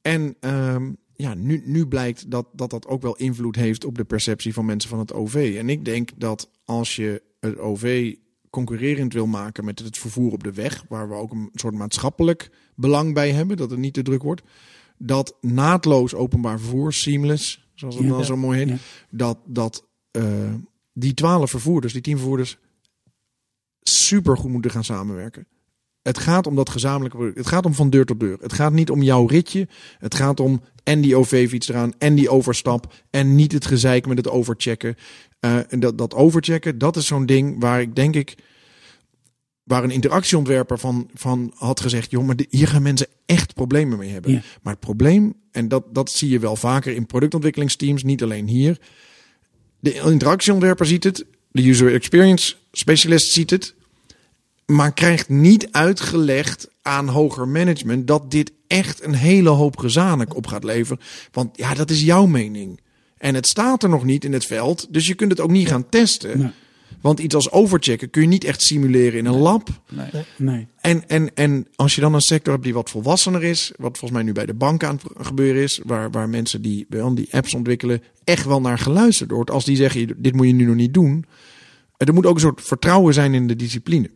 En 0.01 0.35
ehm, 0.39 0.91
ja, 1.13 1.33
nu, 1.33 1.61
nu 1.65 1.87
blijkt 1.87 2.31
dat, 2.31 2.47
dat 2.53 2.69
dat 2.69 2.87
ook 2.87 3.01
wel 3.01 3.15
invloed 3.15 3.55
heeft 3.55 3.85
op 3.85 3.97
de 3.97 4.03
perceptie 4.05 4.53
van 4.53 4.65
mensen 4.65 4.89
van 4.89 4.99
het 4.99 5.13
OV. 5.13 5.55
En 5.59 5.69
ik 5.69 5.85
denk 5.85 6.09
dat 6.15 6.49
als 6.65 6.95
je 6.95 7.21
het 7.39 7.57
OV 7.57 8.15
concurrerend 8.49 9.13
wil 9.13 9.27
maken 9.27 9.65
met 9.65 9.79
het 9.79 9.97
vervoer 9.97 10.31
op 10.31 10.43
de 10.43 10.53
weg, 10.53 10.83
waar 10.89 11.09
we 11.09 11.15
ook 11.15 11.31
een 11.31 11.49
soort 11.53 11.73
maatschappelijk 11.73 12.49
belang 12.75 13.13
bij 13.13 13.31
hebben, 13.31 13.57
dat 13.57 13.69
het 13.69 13.79
niet 13.79 13.93
te 13.93 14.01
druk 14.01 14.23
wordt, 14.23 14.41
dat 14.97 15.37
naadloos 15.41 16.13
openbaar 16.13 16.59
vervoer, 16.59 16.93
seamless, 16.93 17.67
zoals 17.75 17.95
het 17.95 18.03
Ja. 18.03 18.09
dan 18.09 18.25
zo 18.25 18.37
mooi 18.37 18.57
heet, 18.57 18.67
Ja. 18.67 18.77
dat, 19.09 19.37
dat 19.45 19.87
eh, 20.11 20.53
die 20.93 21.13
twaalf 21.13 21.49
vervoerders, 21.49 21.93
die 21.93 22.01
tien 22.01 22.17
vervoerders, 22.17 22.57
super 23.81 24.37
goed 24.37 24.51
moeten 24.51 24.71
gaan 24.71 24.83
samenwerken. 24.83 25.47
Het 26.07 26.17
gaat 26.17 26.47
om 26.47 26.55
dat 26.55 26.69
gezamenlijke 26.69 27.17
product. 27.17 27.37
Het 27.37 27.47
gaat 27.47 27.65
om 27.65 27.73
van 27.73 27.89
deur 27.89 28.05
tot 28.05 28.19
deur. 28.19 28.37
Het 28.41 28.53
gaat 28.53 28.73
niet 28.73 28.89
om 28.89 29.01
jouw 29.01 29.25
ritje. 29.25 29.67
Het 29.97 30.15
gaat 30.15 30.39
om 30.39 30.61
en 30.83 31.01
die 31.01 31.15
OV-fiets 31.15 31.69
eraan 31.69 31.93
en 31.97 32.15
die 32.15 32.29
overstap. 32.29 32.93
En 33.09 33.35
niet 33.35 33.51
het 33.51 33.65
gezeik 33.65 34.07
met 34.07 34.17
het 34.17 34.29
overchecken. 34.29 34.95
Eh, 35.39 35.73
en 35.73 35.79
dat, 35.79 35.97
dat 35.97 36.13
overchecken, 36.13 36.77
dat 36.77 36.95
is 36.95 37.05
zo'n 37.05 37.25
ding 37.25 37.59
waar 37.59 37.81
ik 37.81 37.95
denk 37.95 38.15
ik... 38.15 38.35
Waar 39.63 39.83
een 39.83 39.91
interactieontwerper 39.91 40.79
van, 40.79 41.09
van 41.13 41.51
had 41.55 41.79
gezegd... 41.79 42.11
joh, 42.11 42.25
maar 42.25 42.35
de- 42.35 42.47
hier 42.49 42.67
gaan 42.67 42.81
mensen 42.81 43.07
echt 43.25 43.53
problemen 43.53 43.97
mee 43.97 44.11
hebben. 44.11 44.31
Ja. 44.31 44.41
Maar 44.61 44.73
het 44.73 44.81
probleem, 44.81 45.33
en 45.51 45.67
dat, 45.67 45.83
dat 45.91 46.11
zie 46.11 46.29
je 46.29 46.39
wel 46.39 46.55
vaker 46.55 46.93
in 46.93 47.05
productontwikkelingsteams... 47.05 48.03
niet 48.03 48.23
alleen 48.23 48.47
hier. 48.47 48.79
De 49.79 49.93
interactieontwerper 49.93 50.85
ziet 50.85 51.03
het. 51.03 51.25
De 51.51 51.69
user 51.69 51.93
experience 51.93 52.55
specialist 52.71 53.31
ziet 53.31 53.49
het 53.49 53.75
maar 54.67 54.93
krijgt 54.93 55.29
niet 55.29 55.71
uitgelegd 55.71 56.69
aan 56.81 57.07
hoger 57.07 57.47
management 57.47 58.07
dat 58.07 58.31
dit 58.31 58.51
echt 58.67 59.03
een 59.03 59.13
hele 59.13 59.49
hoop 59.49 59.77
gezanik 59.77 60.35
op 60.35 60.47
gaat 60.47 60.63
leveren. 60.63 61.03
Want 61.31 61.57
ja, 61.57 61.73
dat 61.73 61.89
is 61.89 62.01
jouw 62.01 62.25
mening. 62.25 62.79
En 63.17 63.35
het 63.35 63.47
staat 63.47 63.83
er 63.83 63.89
nog 63.89 64.03
niet 64.03 64.25
in 64.25 64.33
het 64.33 64.45
veld, 64.45 64.87
dus 64.89 65.07
je 65.07 65.13
kunt 65.13 65.31
het 65.31 65.39
ook 65.39 65.51
niet 65.51 65.67
gaan 65.67 65.89
testen. 65.89 66.39
Nee. 66.39 66.51
Want 67.01 67.19
iets 67.19 67.35
als 67.35 67.51
overchecken 67.51 68.09
kun 68.09 68.21
je 68.21 68.27
niet 68.27 68.43
echt 68.43 68.61
simuleren 68.61 69.19
in 69.19 69.25
een 69.25 69.37
lab. 69.37 69.69
Nee. 69.89 70.25
Nee. 70.37 70.67
En, 70.81 71.07
en, 71.07 71.35
en 71.35 71.67
als 71.75 71.95
je 71.95 72.01
dan 72.01 72.13
een 72.13 72.21
sector 72.21 72.53
hebt 72.53 72.65
die 72.65 72.73
wat 72.73 72.89
volwassener 72.89 73.43
is, 73.43 73.71
wat 73.77 73.97
volgens 73.97 74.11
mij 74.11 74.23
nu 74.23 74.31
bij 74.31 74.45
de 74.45 74.53
bank 74.53 74.83
aan 74.83 74.99
het 75.15 75.27
gebeuren 75.27 75.63
is, 75.63 75.81
waar, 75.85 76.11
waar 76.11 76.29
mensen 76.29 76.61
die 76.61 76.85
wel 76.89 77.15
die 77.15 77.27
apps 77.31 77.53
ontwikkelen 77.53 78.03
echt 78.23 78.45
wel 78.45 78.61
naar 78.61 78.79
geluisterd 78.79 79.31
wordt. 79.31 79.51
Als 79.51 79.65
die 79.65 79.75
zeggen, 79.75 80.15
dit 80.17 80.35
moet 80.35 80.47
je 80.47 80.53
nu 80.53 80.65
nog 80.65 80.75
niet 80.75 80.93
doen. 80.93 81.25
er 81.97 82.13
moet 82.13 82.25
ook 82.25 82.35
een 82.35 82.41
soort 82.41 82.61
vertrouwen 82.61 83.13
zijn 83.13 83.33
in 83.33 83.47
de 83.47 83.55
discipline. 83.55 84.09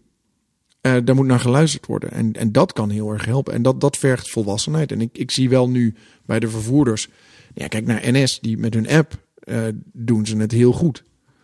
Eh, 0.82 0.98
daar 1.04 1.16
moet 1.16 1.26
naar 1.26 1.40
geluisterd 1.40 1.86
worden. 1.86 2.12
En, 2.12 2.34
en 2.34 2.52
dat 2.52 2.74
kan 2.74 2.90
heel 2.90 3.12
erg 3.12 3.26
helpen. 3.26 3.54
En 3.54 3.62
dat, 3.62 3.82
dat 3.82 3.98
vergt 3.98 4.30
volwassenheid. 4.30 4.92
En 4.92 5.02
ik, 5.02 5.18
ik 5.18 5.32
zie 5.32 5.50
wel 5.50 5.70
nu 5.70 5.96
bij 6.26 6.40
de 6.40 6.50
vervoerders. 6.50 7.10
Ja, 7.54 7.68
kijk 7.68 7.86
naar 7.86 8.12
NS, 8.12 8.40
die 8.40 8.58
met 8.58 8.74
hun 8.74 8.90
app 8.90 9.26
eh, 9.40 9.64
doen 9.94 10.26
ze 10.26 10.38
het 10.38 10.52
heel 10.52 10.72
goed. 10.72 11.04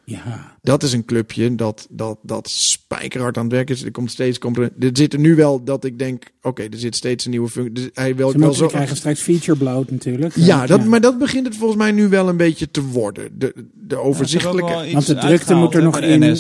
Ja. 0.10 0.56
Dat 0.62 0.84
is 0.84 0.94
een 0.94 1.06
clubje 1.06 1.56
dat, 1.56 1.88
dat, 1.90 2.18
dat 2.22 2.50
spijkerhard 2.50 3.38
aan 3.38 3.44
het 3.44 3.52
werk 3.54 3.70
is. 3.70 3.84
Er 3.84 3.92
komt 3.92 4.12
steeds. 4.12 4.38
Komt 4.40 4.58
er, 4.58 4.72
er 4.80 4.90
zit 4.94 5.14
er 5.14 5.20
nu 5.20 5.36
wel 5.36 5.64
dat 5.64 5.84
ik 5.84 6.00
denk: 6.00 6.24
oké, 6.42 6.62
er 6.64 6.78
zit 6.78 6.96
steeds 6.96 7.26
een 7.26 7.32
nieuwe 7.32 7.50
functie. 7.50 7.74
Dus 7.74 7.90
hij 7.94 8.16
wil 8.16 8.30
Ze 8.32 8.38
wel 8.40 8.54
zo. 8.54 8.68
krijgen 8.68 8.96
straks 8.98 9.22
feature 9.22 9.58
bloat 9.58 9.92
natuurlijk. 9.92 10.36
Ja, 10.36 10.66
dat, 10.66 10.86
maar 10.86 11.02
dat 11.02 11.18
begint 11.18 11.46
het 11.46 11.56
volgens 11.58 11.80
mij 11.80 11.92
nu 11.92 12.08
wel 12.10 12.30
een 12.30 12.38
beetje 12.38 12.72
te 12.72 12.84
worden. 12.84 13.30
De, 13.40 13.54
de 13.74 13.98
overzichtelijke. 13.98 14.92
Want 14.94 15.06
de 15.08 15.16
drukte 15.16 15.54
moet 15.54 15.76
er 15.76 15.84
nog 15.84 16.00
in. 16.00 16.24
En, 16.24 16.32
eh, 16.32 16.36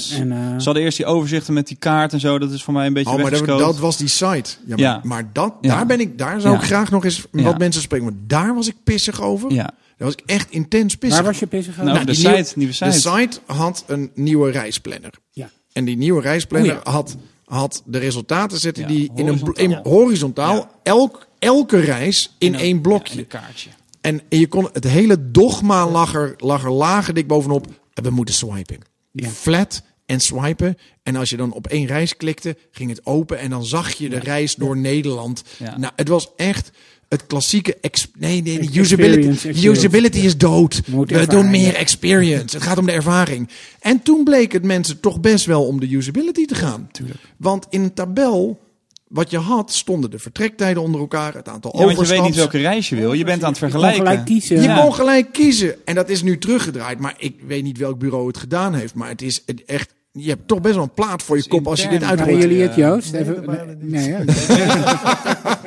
Ze 0.57 0.63
hadden 0.63 0.83
eerst 0.83 0.97
die 0.97 1.05
overzichten 1.05 1.53
met 1.53 1.67
die 1.67 1.77
kaart 1.77 2.13
en 2.13 2.19
zo. 2.19 2.39
Dat 2.39 2.51
is 2.51 2.63
voor 2.63 2.73
mij 2.73 2.85
een 2.87 2.93
beetje 2.93 3.13
Oh, 3.13 3.21
maar 3.21 3.45
dat, 3.57 3.77
was 3.79 3.97
die 3.97 4.07
site. 4.07 4.49
Ja, 4.65 4.67
maar, 4.67 4.79
Ja. 4.79 4.99
maar 5.03 5.29
dat, 5.33 5.53
Ja. 5.61 5.75
daar 5.75 5.85
ben 5.85 5.99
ik, 5.99 6.17
daar 6.17 6.41
zou 6.41 6.53
Ja. 6.53 6.59
ik 6.59 6.65
graag 6.65 6.91
nog 6.91 7.05
eens 7.05 7.25
Ja. 7.31 7.41
wat 7.43 7.57
mensen 7.57 7.81
spreken. 7.81 8.05
Maar 8.05 8.15
daar 8.27 8.55
was 8.55 8.67
ik 8.67 8.75
pissig 8.83 9.21
over. 9.21 9.53
Ja. 9.53 9.69
Daar 9.97 10.07
was 10.07 10.13
ik 10.13 10.23
echt 10.25 10.51
intens 10.51 10.95
pissig. 10.95 11.19
waar 11.21 11.31
was 11.31 11.39
je 11.39 11.47
pissig 11.47 11.73
over? 11.73 11.85
Nou, 11.85 11.99
de 11.99 12.05
die 12.05 12.15
site, 12.15 12.29
nieuwe- 12.29 12.51
nieuwe 12.55 12.73
site. 12.73 12.85
De 12.85 12.91
site 12.91 13.39
had 13.45 13.83
een 13.87 14.11
nieuwe 14.15 14.51
reisplanner. 14.51 15.13
ja. 15.31 15.49
En 15.73 15.85
die 15.85 15.97
nieuwe 15.97 16.21
reisplanner 16.21 16.75
Oh 16.77 16.81
ja. 16.83 16.91
had, 16.91 17.15
had 17.45 17.81
de 17.85 17.97
resultaten 17.97 18.59
zitten 18.59 18.83
Ja, 18.83 18.89
die 18.89 19.11
in 19.15 19.27
een 19.27 19.51
in, 19.53 19.79
horizontaal. 19.83 20.55
Ja. 20.55 20.69
Elk, 20.83 21.27
elke 21.39 21.79
reis 21.79 22.35
in 22.37 22.53
een- 22.53 22.59
één 22.59 22.75
Ja, 22.75 22.81
blokje. 22.81 23.19
een 23.19 23.27
kaartje. 23.27 23.69
En 24.01 24.21
je 24.29 24.47
kon 24.47 24.69
het 24.73 24.83
hele 24.83 25.31
dogma 25.31 25.89
lag 25.89 26.13
er, 26.15 26.33
lag 26.37 26.63
er 26.63 26.71
lagen 26.71 27.15
dik 27.15 27.27
bovenop. 27.27 27.67
We 27.93 28.09
moeten 28.09 28.35
swipen. 28.35 28.77
Ja. 29.11 29.29
Flat 29.29 29.81
en 30.05 30.19
swipen. 30.19 30.77
En 31.03 31.15
als 31.15 31.29
je 31.29 31.37
dan 31.37 31.51
op 31.53 31.67
één 31.67 31.85
reis 31.85 32.17
klikte, 32.17 32.57
ging 32.71 32.89
het 32.89 33.05
open. 33.05 33.39
En 33.39 33.49
dan 33.49 33.65
zag 33.65 33.93
je 33.93 34.09
de 34.09 34.19
reis 34.19 34.55
door 34.55 34.77
Nederland. 34.77 35.43
Ja. 35.57 35.77
Nou, 35.77 35.93
het 35.95 36.07
was 36.07 36.29
echt 36.35 36.71
het 37.09 37.27
klassieke... 37.27 37.77
nee, 38.17 38.41
nee, 38.41 38.59
de 38.59 38.79
usability. 38.79 39.27
experience. 39.27 39.69
Usability 39.69 40.19
is 40.19 40.37
dood. 40.37 40.81
We 41.05 41.27
doen 41.27 41.49
meer 41.49 41.73
experience. 41.75 42.55
Het 42.55 42.65
gaat 42.65 42.77
om 42.77 42.85
de 42.85 42.91
ervaring. 42.91 43.49
En 43.79 44.01
toen 44.01 44.23
bleek 44.23 44.51
het 44.51 44.63
mensen 44.63 44.99
toch 44.99 45.19
best 45.19 45.45
wel 45.45 45.65
om 45.67 45.79
de 45.79 45.95
usability 45.95 46.45
te 46.45 46.55
gaan. 46.55 46.89
Want 47.37 47.65
in 47.69 47.81
een 47.81 47.93
tabel... 47.93 48.65
Wat 49.09 49.29
je 49.29 49.37
had, 49.37 49.73
stonden 49.73 50.09
de 50.11 50.19
vertrektijden 50.19 50.83
onder 50.83 51.01
elkaar, 51.01 51.33
het 51.33 51.47
aantal 51.47 51.71
Ja, 51.73 51.77
want 51.77 51.89
je 51.91 51.97
weet 51.97 52.05
overstaps. 52.05 52.27
niet 52.27 52.35
welke 52.37 52.57
reis 52.57 52.89
je 52.89 52.95
wil. 52.95 53.13
Je 53.13 53.23
bent 53.23 53.43
aan 53.43 53.49
het 53.51 53.59
Je 53.59 53.63
kon 53.63 53.71
vergelijken. 53.71 54.07
gelijk 54.07 54.25
kiezen. 54.25 54.55
Je 54.55 54.61
Ja. 54.61 54.81
kon 54.81 54.93
gelijk 54.93 55.31
kiezen. 55.33 55.75
En 55.85 55.95
dat 55.95 56.09
is 56.09 56.21
nu 56.21 56.37
teruggedraaid. 56.37 56.99
Maar 56.99 57.15
ik 57.17 57.35
weet 57.47 57.63
niet 57.63 57.77
welk 57.77 57.99
bureau 57.99 58.27
het 58.27 58.37
gedaan 58.37 58.73
heeft. 58.73 58.93
Maar 58.93 59.09
het 59.09 59.21
is 59.21 59.43
het 59.45 59.65
echt. 59.65 59.93
Je 60.17 60.29
hebt 60.29 60.47
toch 60.47 60.61
best 60.61 60.73
wel 60.75 60.83
een 60.83 60.93
plaat 60.93 61.23
voor 61.23 61.37
je 61.37 61.47
kop 61.47 61.67
als 61.67 61.81
je 61.81 61.89
dit 61.89 62.03
uithoort. 62.03 62.29
Waren 62.29 62.47
jullie 62.49 62.61
het. 62.61 62.75
Joost? 62.75 63.11
Nee, 63.11 63.21
Even- 63.21 63.77
nee, 63.81 64.09
ja. 64.09 64.19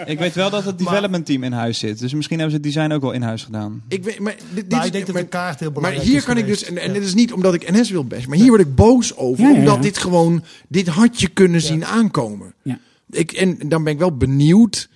Ik 0.07 0.19
weet 0.19 0.35
wel 0.35 0.51
dat 0.51 0.65
het 0.65 0.79
development 0.79 1.27
team 1.27 1.43
in 1.45 1.53
huis 1.53 1.79
zit. 1.79 1.99
Dus 1.99 2.15
misschien 2.15 2.39
hebben 2.39 2.57
ze 2.57 2.63
het 2.67 2.75
design 2.75 2.93
ook 2.93 3.03
wel 3.03 3.13
in 3.13 3.23
huis 3.23 3.43
gedaan. 3.45 3.83
Ik 3.89 4.05
weet, 4.05 4.19
maar 4.19 4.35
dit, 4.35 4.45
dit 4.55 4.71
Maar 4.71 4.81
is- 4.81 4.87
ik 4.87 4.93
denk 4.93 5.07
dat 5.07 5.15
maar, 5.15 5.23
de 5.25 5.29
kaart 5.29 5.59
heel 5.61 5.69
maar 5.71 5.77
belangrijk 5.81 6.09
hier 6.09 6.17
is 6.19 6.25
kan 6.25 6.37
ik 6.37 6.47
dus, 6.47 6.65
en, 6.65 6.79
en 6.79 6.87
Ja. 6.87 6.93
dit 6.93 7.03
is 7.03 7.15
niet 7.15 7.33
omdat 7.33 7.55
ik 7.55 7.71
NS 7.71 7.91
wil 7.91 8.05
bashen, 8.05 8.29
maar 8.29 8.39
hier 8.39 8.49
word 8.49 8.61
ik 8.61 8.75
boos 8.75 9.17
over, 9.17 9.45
Ja, 9.45 9.51
ja, 9.51 9.57
omdat 9.59 9.83
dit 9.83 9.99
gewoon, 9.99 10.43
dit 10.69 10.87
had 10.89 11.21
je 11.21 11.29
kunnen 11.29 11.61
zien 11.61 11.85
aankomen. 11.85 12.55
Ja. 12.63 12.79
Ik, 13.11 13.33
en 13.33 13.59
dan 13.69 13.85
ben 13.85 13.93
ik 13.93 13.99
wel 13.99 14.17
benieuwd, 14.17 14.89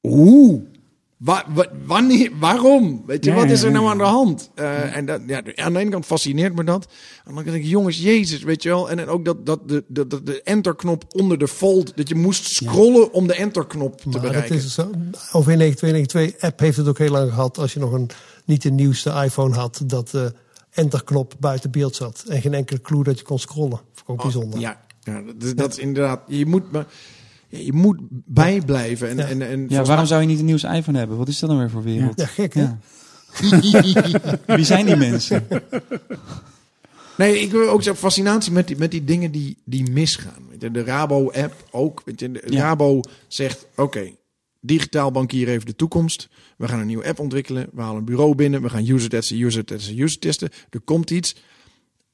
hoe? 0.00 0.62
Wa- 1.24 1.44
wa- 1.54 1.68
wanneer, 1.86 2.30
waarom? 2.40 3.02
Weet 3.06 3.24
je, 3.24 3.30
Ja, 3.30 3.36
wat 3.36 3.50
is 3.50 3.62
er 3.62 3.70
nou 3.70 3.86
aan 3.86 3.98
de 3.98 4.04
hand? 4.04 4.50
Eh, 4.54 4.96
En 4.96 5.06
dat, 5.06 5.20
ja, 5.26 5.42
aan 5.54 5.72
de 5.72 5.78
ene 5.78 5.90
kant 5.90 6.06
fascineert 6.06 6.54
me 6.54 6.64
dat. 6.64 6.84
Aan 6.86 6.90
de 7.24 7.28
andere 7.28 7.42
kant 7.44 7.54
denk 7.56 7.64
ik, 7.64 7.70
jongens, 7.70 7.98
jezus, 7.98 8.42
weet 8.42 8.62
je 8.62 8.68
wel. 8.68 8.90
En 8.90 8.96
dan 8.96 9.06
ook 9.06 9.24
dat, 9.24 9.46
dat 9.46 9.68
de, 9.68 9.84
de, 9.88 10.06
de, 10.06 10.22
de 10.22 10.42
enterknop 10.42 11.04
onder 11.08 11.38
de 11.38 11.48
fold, 11.48 11.96
dat 11.96 12.08
je 12.08 12.14
moest 12.14 12.44
scrollen 12.54 13.12
om 13.12 13.26
de 13.26 13.34
enterknop 13.34 13.96
te 14.00 14.08
Maar 14.08 14.20
dat 14.20 14.30
bereiken. 14.30 14.56
is 14.56 14.74
zo. 14.74 14.82
OV 15.32 15.46
9292 15.46 16.40
app 16.40 16.58
heeft 16.60 16.76
het 16.76 16.88
ook 16.88 16.98
heel 16.98 17.10
lang 17.10 17.30
gehad. 17.30 17.58
Als 17.58 17.72
je 17.72 17.80
nog 17.80 17.92
een 17.92 18.10
niet 18.44 18.62
de 18.62 18.70
nieuwste 18.70 19.10
iPhone 19.24 19.54
had, 19.54 19.82
dat 19.86 20.08
de 20.10 20.32
enterknop 20.70 21.34
buiten 21.40 21.70
beeld 21.70 21.96
zat. 21.96 22.24
En 22.28 22.40
geen 22.40 22.54
enkele 22.54 22.80
clue 22.80 23.02
dat 23.04 23.18
je 23.18 23.24
kon 23.24 23.38
scrollen. 23.38 23.80
Vond 23.94 23.98
ik 24.00 24.08
ook 24.10 24.22
bijzonder. 24.22 24.60
Ja, 24.60 24.80
ja 25.02 25.22
dat, 25.38 25.56
dat 25.56 25.70
is 25.72 25.78
inderdaad. 25.78 26.20
Je 26.26 26.46
moet, 26.46 26.72
maar, 26.72 26.86
je 27.52 27.72
moet 27.72 27.98
bijblijven. 28.26 29.08
En, 29.08 29.16
Ja. 29.16 29.24
en, 29.26 29.42
en 29.42 29.66
Ja, 29.68 29.84
waarom 29.84 30.06
zou 30.06 30.20
je 30.20 30.26
niet 30.26 30.38
een 30.38 30.44
nieuws 30.44 30.64
iPhone 30.64 30.98
hebben? 30.98 31.16
Wat 31.16 31.28
is 31.28 31.38
dat 31.38 31.48
dan 31.50 31.58
weer 31.58 31.70
voor 31.70 31.82
wereld? 31.82 32.20
Ja, 32.20 32.26
gek 32.26 32.54
hè? 32.54 32.62
Ja. 32.62 32.78
Wie 34.56 34.64
zijn 34.64 34.86
die 34.86 34.96
mensen? 34.96 35.46
Nee, 37.16 37.40
ik 37.40 37.50
wil 37.50 37.68
ook 37.68 37.82
zo'n 37.82 37.94
fascinatie 37.96 38.52
met 38.52 38.66
die, 38.66 38.76
met 38.76 38.90
die 38.90 39.04
dingen 39.04 39.30
die, 39.30 39.56
die 39.64 39.90
misgaan. 39.90 40.46
Weet 40.50 40.60
je, 40.62 40.70
De 40.70 40.84
Rabo-app 40.84 41.54
ook. 41.70 42.02
Weet 42.04 42.20
je, 42.20 42.30
de 42.30 42.42
Ja. 42.46 42.60
Rabo 42.60 43.00
zegt, 43.28 43.66
oké, 43.76 44.10
digitaal 44.60 45.10
bankieren 45.10 45.52
heeft 45.52 45.66
de 45.66 45.76
toekomst. 45.76 46.28
We 46.56 46.68
gaan 46.68 46.80
een 46.80 46.86
nieuwe 46.86 47.06
app 47.08 47.18
ontwikkelen. 47.18 47.68
We 47.72 47.80
halen 47.80 47.96
een 47.98 48.04
bureau 48.04 48.34
binnen. 48.34 48.62
We 48.62 48.68
gaan 48.68 48.86
user 48.88 49.08
testen, 49.08 49.40
user 49.40 49.64
testen, 49.64 49.98
user 49.98 50.18
testen. 50.18 50.50
Er 50.70 50.80
komt 50.80 51.10
iets. 51.10 51.36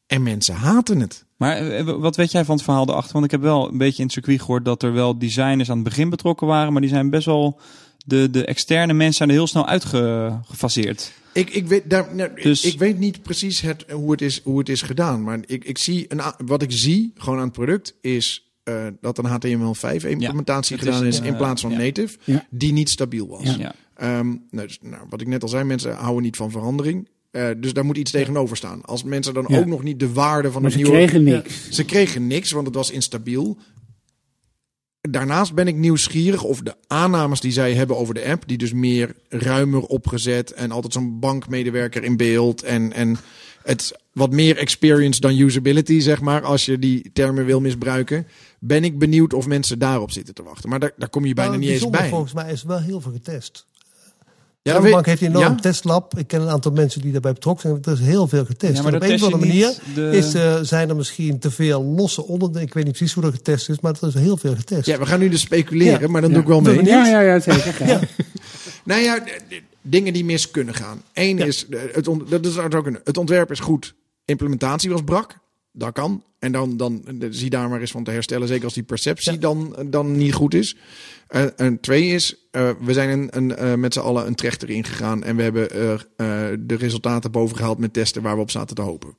En 0.06 0.22
mensen 0.22 0.54
haten 0.54 1.00
het. 1.00 1.24
Maar 1.38 1.56
eh, 1.70 1.84
wat 1.84 2.16
weet 2.16 2.32
jij 2.32 2.44
van 2.44 2.54
het 2.54 2.64
verhaal 2.64 2.88
erachter? 2.88 3.12
Want 3.12 3.24
ik 3.24 3.30
heb 3.30 3.40
wel 3.40 3.68
een 3.70 3.78
beetje 3.78 3.98
in 3.98 4.04
het 4.04 4.12
circuit 4.12 4.40
gehoord 4.40 4.64
dat 4.64 4.82
er 4.82 4.92
wel 4.92 5.18
designers 5.18 5.70
aan 5.70 5.74
het 5.78 5.84
begin 5.84 6.10
betrokken 6.10 6.46
waren. 6.46 6.72
Maar 6.72 6.80
die 6.80 6.90
zijn 6.90 7.10
best 7.10 7.26
wel... 7.26 7.60
De, 8.06 8.30
de 8.30 8.44
externe 8.44 8.92
mensen 8.92 9.14
zijn 9.14 9.28
er 9.28 9.34
heel 9.34 9.46
snel 9.46 9.66
uitgefaseerd. 9.66 11.12
Ik, 11.32 11.50
ik, 11.50 11.66
weet, 11.66 11.90
daar, 11.90 12.14
nou, 12.14 12.30
Dus- 12.42 12.64
ik, 12.64 12.72
ik 12.72 12.78
weet 12.78 12.98
niet 12.98 13.22
precies 13.22 13.60
het, 13.60 13.84
hoe, 13.90 14.10
het 14.10 14.22
is, 14.22 14.40
hoe 14.44 14.58
het 14.58 14.68
is 14.68 14.82
gedaan. 14.82 15.22
Maar 15.22 15.38
ik, 15.46 15.64
ik 15.64 15.78
zie 15.78 16.04
een, 16.08 16.20
wat 16.46 16.62
ik 16.62 16.72
zie 16.72 17.12
gewoon 17.16 17.38
aan 17.38 17.44
het 17.44 17.52
product 17.52 17.94
is 18.00 18.52
eh, 18.62 18.86
dat 19.00 19.18
een 19.18 19.26
HTML5 19.26 20.06
implementatie 20.08 20.78
gedaan 20.78 21.04
is, 21.04 21.20
in 21.20 21.32
eh, 21.32 21.36
plaats 21.36 21.62
van 21.62 21.70
ja. 21.70 21.78
native, 21.78 22.18
Ja. 22.24 22.46
die 22.50 22.72
niet 22.72 22.88
stabiel 22.90 23.28
was. 23.28 23.42
Ja. 23.42 23.56
Ja. 23.58 23.74
Ehm, 23.94 24.28
nou, 24.50 24.66
dus, 24.66 24.78
nou, 24.82 25.06
wat 25.08 25.20
ik 25.20 25.26
net 25.26 25.42
al 25.42 25.48
zei, 25.48 25.64
mensen 25.64 25.94
houden 25.96 26.22
niet 26.22 26.36
van 26.36 26.50
verandering. 26.50 27.08
Eh, 27.38 27.54
dus 27.56 27.72
daar 27.72 27.84
moet 27.84 27.96
iets 27.96 28.10
tegenover 28.10 28.56
staan. 28.56 28.84
Als 28.84 29.02
mensen 29.02 29.34
dan 29.34 29.44
Ja. 29.48 29.58
ook 29.58 29.66
nog 29.66 29.82
niet 29.82 30.00
de 30.00 30.12
waarde 30.12 30.50
van 30.52 30.62
Maar 30.62 30.70
het 30.70 30.80
ze 30.80 30.86
nieuwe... 30.86 31.04
kregen 31.06 31.22
niks. 31.22 31.68
Ze 31.70 31.84
kregen 31.84 32.26
niks, 32.26 32.50
want 32.50 32.66
het 32.66 32.76
was 32.76 32.90
instabiel. 32.90 33.56
Daarnaast 35.00 35.54
ben 35.54 35.66
ik 35.66 35.76
nieuwsgierig 35.76 36.42
of 36.42 36.60
de 36.60 36.74
aannames 36.86 37.40
die 37.40 37.52
zij 37.52 37.74
hebben 37.74 37.96
over 37.96 38.14
de 38.14 38.24
app, 38.24 38.48
die 38.48 38.58
dus 38.58 38.72
meer 38.72 39.14
ruimer 39.28 39.82
opgezet 39.82 40.52
en 40.52 40.70
altijd 40.70 40.92
zo'n 40.92 41.18
bankmedewerker 41.20 42.04
in 42.04 42.16
beeld 42.16 42.62
en, 42.62 42.92
en 42.92 43.16
het 43.62 43.92
wat 44.12 44.32
meer 44.32 44.56
experience 44.56 45.20
dan 45.20 45.38
usability, 45.38 46.00
zeg 46.00 46.20
maar, 46.20 46.42
als 46.42 46.64
je 46.64 46.78
die 46.78 47.10
termen 47.12 47.44
wil 47.44 47.60
misbruiken, 47.60 48.26
ben 48.60 48.84
ik 48.84 48.98
benieuwd 48.98 49.32
of 49.32 49.46
mensen 49.46 49.78
daarop 49.78 50.10
zitten 50.10 50.34
te 50.34 50.42
wachten. 50.42 50.68
Maar 50.68 50.80
daar, 50.80 50.92
daar 50.96 51.08
kom 51.08 51.24
je 51.24 51.34
bijna 51.34 51.50
Nou, 51.50 51.62
niet 51.62 51.70
eens 51.70 51.90
bij. 51.90 52.08
Volgens 52.08 52.32
mij 52.32 52.52
is 52.52 52.60
er 52.62 52.68
wel 52.68 52.80
heel 52.80 53.00
veel 53.00 53.12
getest. 53.12 53.66
Ja, 54.68 54.80
de 54.80 54.90
bank 54.90 55.06
heeft 55.06 55.20
een 55.22 55.28
enorm 55.28 55.44
ja? 55.54 55.54
testlab. 55.54 56.18
Ik 56.18 56.26
ken 56.26 56.40
een 56.40 56.48
aantal 56.48 56.72
mensen 56.72 57.00
die 57.00 57.12
daarbij 57.12 57.32
betrokken 57.32 57.68
zijn. 57.82 57.96
Er 57.96 58.02
is 58.02 58.06
heel 58.08 58.28
veel 58.28 58.44
getest. 58.44 58.76
Ja, 58.76 58.82
maar 58.82 58.94
op 58.94 59.02
een 59.02 59.14
of 59.14 59.22
andere 59.22 59.46
manier 59.46 59.74
de- 59.94 60.10
is, 60.16 60.34
eh, 60.34 60.56
zijn 60.62 60.88
er 60.88 60.96
misschien 60.96 61.38
te 61.38 61.50
veel 61.50 61.84
losse 61.84 62.24
onderdelen. 62.26 62.62
Ik 62.66 62.74
weet 62.74 62.84
niet 62.84 62.96
precies 62.96 63.14
hoe 63.14 63.22
dat 63.22 63.32
getest 63.32 63.68
is, 63.68 63.80
maar 63.80 63.94
er 64.00 64.08
is 64.08 64.14
heel 64.14 64.36
veel 64.36 64.54
getest. 64.56 64.86
Ja, 64.86 64.98
we 64.98 65.06
gaan 65.06 65.18
nu 65.18 65.28
dus 65.28 65.40
speculeren, 65.40 66.00
Ja. 66.00 66.08
maar 66.08 66.20
dan 66.20 66.30
Ja. 66.30 66.36
doe 66.36 66.44
ik 66.44 66.48
wel 66.48 66.60
mee. 66.60 66.84
Ja, 66.84 67.06
ja, 67.06 67.20
ja, 67.20 67.40
zeker. 67.40 67.74
Ja. 67.86 68.00
Nou 68.84 69.02
ja, 69.02 69.24
dingen 69.82 70.12
die 70.12 70.24
mis 70.24 70.50
kunnen 70.50 70.74
gaan. 70.74 71.02
Eén 71.12 71.36
Ja. 71.38 71.44
is, 71.44 71.66
eh, 71.70 71.80
het, 71.92 72.08
on- 72.08 72.26
dat 72.28 72.46
is 72.46 72.58
ook 72.58 72.86
een, 72.86 72.98
het 73.04 73.16
ontwerp 73.16 73.50
is 73.50 73.60
goed. 73.60 73.94
Implementatie 74.24 74.90
was 74.90 75.00
brak. 75.04 75.38
Dat 75.72 75.92
kan. 75.92 76.22
En 76.38 76.52
dan, 76.52 76.76
dan 76.76 77.02
eh, 77.20 77.28
zie 77.30 77.50
daar 77.50 77.68
maar 77.68 77.80
eens 77.80 77.90
van 77.90 78.04
te 78.04 78.10
herstellen. 78.10 78.48
Zeker 78.48 78.64
als 78.64 78.74
die 78.74 78.82
perceptie 78.82 79.32
Ja. 79.32 79.38
dan, 79.38 79.76
dan 79.86 80.16
niet 80.16 80.34
goed 80.34 80.54
is. 80.54 80.76
Eh, 81.28 81.44
en 81.56 81.80
twee 81.80 82.06
is, 82.06 82.36
eh, 82.50 82.70
we 82.80 82.92
zijn 82.92 83.08
een, 83.08 83.28
een, 83.36 83.56
eh, 83.56 83.74
met 83.74 83.92
z'n 83.92 84.00
allen 84.00 84.26
een 84.26 84.34
trechter 84.34 84.70
ingegaan. 84.70 85.24
En 85.24 85.36
we 85.36 85.42
hebben 85.42 85.70
eh, 85.70 85.92
eh, 85.92 86.00
de 86.60 86.74
resultaten 86.74 87.30
bovengehaald 87.30 87.78
met 87.78 87.92
testen 87.92 88.22
waar 88.22 88.34
we 88.34 88.40
op 88.40 88.50
zaten 88.50 88.76
te 88.76 88.82
hopen. 88.82 89.16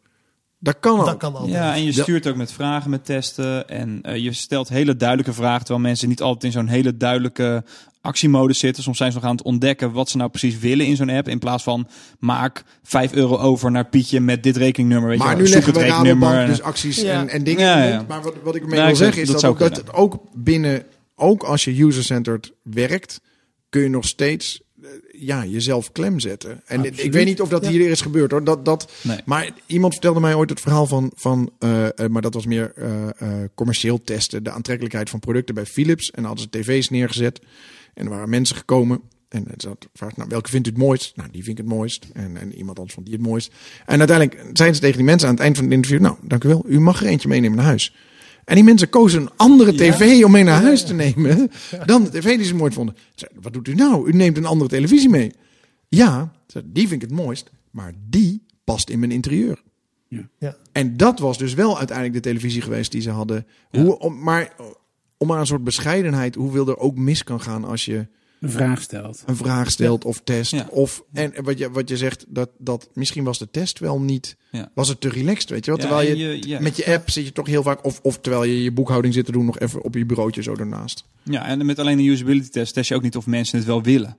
Dat 0.62 0.80
kan 0.80 1.00
al. 1.00 1.06
dat 1.06 1.18
kan 1.18 1.34
altijd. 1.36 1.52
Ja, 1.54 1.76
en 1.76 1.84
je 1.84 1.92
stuurt 1.92 2.28
ook 2.28 2.36
met 2.36 2.52
vragen 2.52 2.90
met 2.90 3.06
testen. 3.06 3.68
En 3.70 4.02
eh, 4.02 4.16
je 4.16 4.34
stelt 4.34 4.70
hele 4.70 4.96
duidelijke 4.96 5.34
vragen. 5.34 5.66
Terwijl 5.66 5.86
mensen 5.88 6.10
niet 6.10 6.22
altijd 6.22 6.44
in 6.44 6.52
zo'n 6.60 6.68
hele 6.68 6.98
duidelijke 6.98 7.64
actiemodus 8.02 8.60
zitten. 8.60 8.84
Soms 8.84 8.98
zijn 8.98 9.12
ze 9.12 9.18
nog 9.18 9.26
aan 9.26 9.36
het 9.36 9.46
ontdekken 9.46 9.92
wat 9.92 10.10
ze 10.10 10.18
nou 10.18 10.30
precies 10.30 10.60
willen 10.60 10.86
in 10.86 10.96
zo'n 10.96 11.10
app. 11.10 11.28
In 11.28 11.40
plaats 11.40 11.64
van 11.64 11.88
maak 12.20 12.64
5 12.84 13.14
euro 13.14 13.38
over 13.38 13.72
naar 13.72 13.86
Pietje 13.86 14.20
met 14.20 14.44
dit 14.44 14.58
rekeningnummer. 14.58 15.10
Weet 15.10 15.20
Maar 15.20 15.36
je 15.38 15.42
nu 15.44 15.50
leggen 15.50 15.74
we 15.74 15.80
het 15.80 15.88
rekeningnummer. 15.88 16.28
Rabobank 16.30 16.58
dus 16.58 16.66
acties 16.66 17.02
Ja. 17.02 17.20
en, 17.22 17.30
en 17.30 17.44
dingen 17.44 17.66
Ja, 17.66 17.84
ja. 17.84 18.06
Maar 18.08 18.22
wat, 18.22 18.34
wat 18.44 18.56
ik 18.56 18.62
ermee 18.62 18.80
wil 18.80 18.90
ik- 18.90 18.96
zeggen 18.96 19.22
is 19.22 19.30
dat 19.30 19.60
het 19.60 19.94
ook 19.94 20.20
binnen, 20.34 20.84
ook 21.16 21.44
als 21.44 21.64
je 21.64 21.84
user-centered 21.84 22.52
werkt, 22.64 23.22
kun 23.70 23.82
je 23.82 23.90
nog 23.90 24.06
steeds 24.06 24.62
eh, 24.84 24.90
ja, 25.22 25.46
jezelf 25.46 25.92
klem 25.92 26.20
zetten. 26.20 26.62
En 26.66 26.86
ik 27.04 27.12
weet 27.12 27.26
niet 27.26 27.42
of 27.42 27.50
dat 27.50 27.64
Ja. 27.64 27.70
hier 27.70 27.90
is 27.90 28.02
gebeurd 28.02 28.32
hoor. 28.32 28.44
Dat, 28.44 28.66
dat, 28.66 28.92
Nee. 29.02 29.18
Maar 29.26 29.50
iemand 29.66 29.94
vertelde 29.94 30.20
mij 30.20 30.34
ooit 30.34 30.50
het 30.50 30.62
verhaal 30.62 30.86
van, 30.88 31.12
van 31.16 31.52
eh, 31.60 31.86
eh, 31.86 31.92
maar 32.10 32.22
dat 32.22 32.34
was 32.34 32.46
meer 32.46 32.72
eh, 32.76 33.08
eh, 33.18 33.50
commercieel 33.56 34.02
testen, 34.04 34.44
de 34.44 34.52
aantrekkelijkheid 34.52 35.10
van 35.10 35.20
producten 35.20 35.56
bij 35.56 35.66
Philips. 35.66 36.06
En 36.12 36.16
dan 36.24 36.26
hadden 36.26 36.48
ze 36.52 36.60
tv's 36.62 36.90
neergezet 36.90 37.40
en 38.00 38.06
er 38.06 38.12
waren 38.12 38.30
mensen 38.30 38.56
gekomen. 38.56 39.02
En 39.30 39.46
het 39.50 39.62
zat 39.62 39.88
vraagt, 39.94 40.18
nou, 40.18 40.30
welke 40.30 40.50
vindt 40.50 40.68
u 40.68 40.70
het 40.70 40.80
mooist? 40.80 41.16
Nou, 41.16 41.30
die 41.32 41.44
vind 41.44 41.60
ik 41.60 41.66
het 41.66 41.74
mooist. 41.74 42.08
En, 42.14 42.38
en 42.38 42.56
iemand 42.56 42.78
anders 42.78 42.96
vond 42.96 43.06
die 43.06 43.16
het 43.16 43.26
mooist. 43.26 43.54
En 43.86 44.00
uiteindelijk 44.00 44.50
zijn 44.54 44.76
ze 44.76 44.82
tegen 44.82 44.98
die 44.98 45.06
mensen 45.06 45.28
aan 45.28 45.34
het 45.34 45.44
eind 45.44 45.56
van 45.56 45.66
het 45.66 45.74
interview, 45.74 46.02
nou, 46.02 46.18
dank 46.22 46.44
u 46.44 46.48
wel, 46.48 46.66
u 46.68 46.80
mag 46.80 47.02
er 47.02 47.08
eentje 47.08 47.28
meenemen 47.28 47.58
naar 47.58 47.66
huis. 47.66 47.96
En 48.46 48.56
die 48.56 48.64
mensen 48.64 48.90
kozen 48.90 49.22
een 49.22 49.30
andere 49.36 49.74
tv 49.76 50.24
om 50.24 50.32
mee 50.32 50.44
naar 50.44 50.62
huis 50.62 50.86
te 50.86 50.94
nemen 50.94 51.52
dan 51.86 52.04
de 52.04 52.10
tv 52.10 52.36
die 52.38 52.46
ze 52.46 52.56
mooi 52.56 52.72
vonden. 52.72 52.96
Wat 53.42 53.54
doet 53.54 53.68
u 53.68 53.74
nou? 53.74 54.08
U 54.08 54.12
neemt 54.12 54.38
een 54.38 54.46
andere 54.46 54.70
televisie 54.70 55.10
mee. 55.10 55.32
Ja, 55.88 56.32
die 56.66 56.88
vind 56.88 57.04
ik 57.04 57.10
het 57.10 57.18
mooist, 57.20 57.50
maar 57.72 57.94
die 58.10 58.46
past 58.64 58.90
in 58.90 59.00
mijn 59.00 59.12
interieur. 59.12 59.62
Ja. 60.40 60.58
En 60.72 60.98
dat 60.98 61.20
was 61.20 61.38
dus 61.38 61.54
wel 61.54 61.78
uiteindelijk 61.78 62.16
de 62.16 62.30
televisie 62.30 62.62
geweest 62.62 62.92
die 62.92 63.02
ze 63.02 63.10
hadden. 63.10 63.46
Hoe, 63.70 64.00
om, 64.00 64.24
maar 64.24 64.54
om 65.20 65.28
maar 65.28 65.40
een 65.40 65.46
soort 65.46 65.64
bescheidenheid, 65.64 66.36
hoeveel 66.36 66.68
er 66.68 66.78
ook 66.78 66.98
mis 66.98 67.24
kan 67.24 67.42
gaan 67.42 67.64
als 67.66 67.86
je 67.86 68.08
Een 68.40 68.50
vraag 68.52 68.82
stelt. 68.82 69.24
een 69.26 69.36
vraag 69.36 69.72
stelt 69.72 70.06
of 70.06 70.22
test. 70.24 70.52
Ja. 70.52 70.68
Of, 70.70 71.04
en 71.14 71.34
wat 71.44 71.58
je, 71.58 71.72
wat 71.72 71.90
je 71.90 71.98
zegt, 71.98 72.26
dat, 72.28 72.50
dat 72.58 72.90
misschien 72.94 73.24
was 73.24 73.40
de 73.40 73.50
test 73.52 73.80
wel 73.80 74.00
niet, 74.02 74.36
Ja. 74.52 74.72
was 74.74 74.88
het 74.88 75.02
te 75.02 75.10
relaxed, 75.10 75.50
weet 75.50 75.66
je 75.66 75.72
wel. 75.72 75.80
Ja, 75.80 75.86
Terwijl 75.88 76.10
je, 76.18 76.28
je- 76.38 76.48
ja. 76.48 76.60
met 76.60 76.78
je 76.78 76.86
app 76.94 77.10
zit 77.10 77.26
je 77.26 77.32
toch 77.32 77.48
heel 77.48 77.64
vaak, 77.64 77.86
of, 77.86 78.00
of 78.04 78.20
terwijl 78.20 78.44
je 78.44 78.64
je 78.64 78.72
boekhouding 78.72 79.14
zit 79.14 79.26
te 79.26 79.32
doen, 79.32 79.46
nog 79.46 79.60
even 79.60 79.84
op 79.84 79.96
je 79.96 80.06
bureautje 80.06 80.42
zo 80.44 80.56
ernaast. 80.56 81.04
Ja, 81.24 81.46
en 81.46 81.66
met 81.66 81.80
alleen 81.80 82.00
een 82.00 82.06
usability 82.06 82.50
test 82.50 82.74
test 82.74 82.90
je 82.90 82.96
ook 82.96 83.02
niet 83.02 83.16
of 83.16 83.26
mensen 83.26 83.58
het 83.58 83.68
wel 83.68 83.82
willen. 83.84 84.18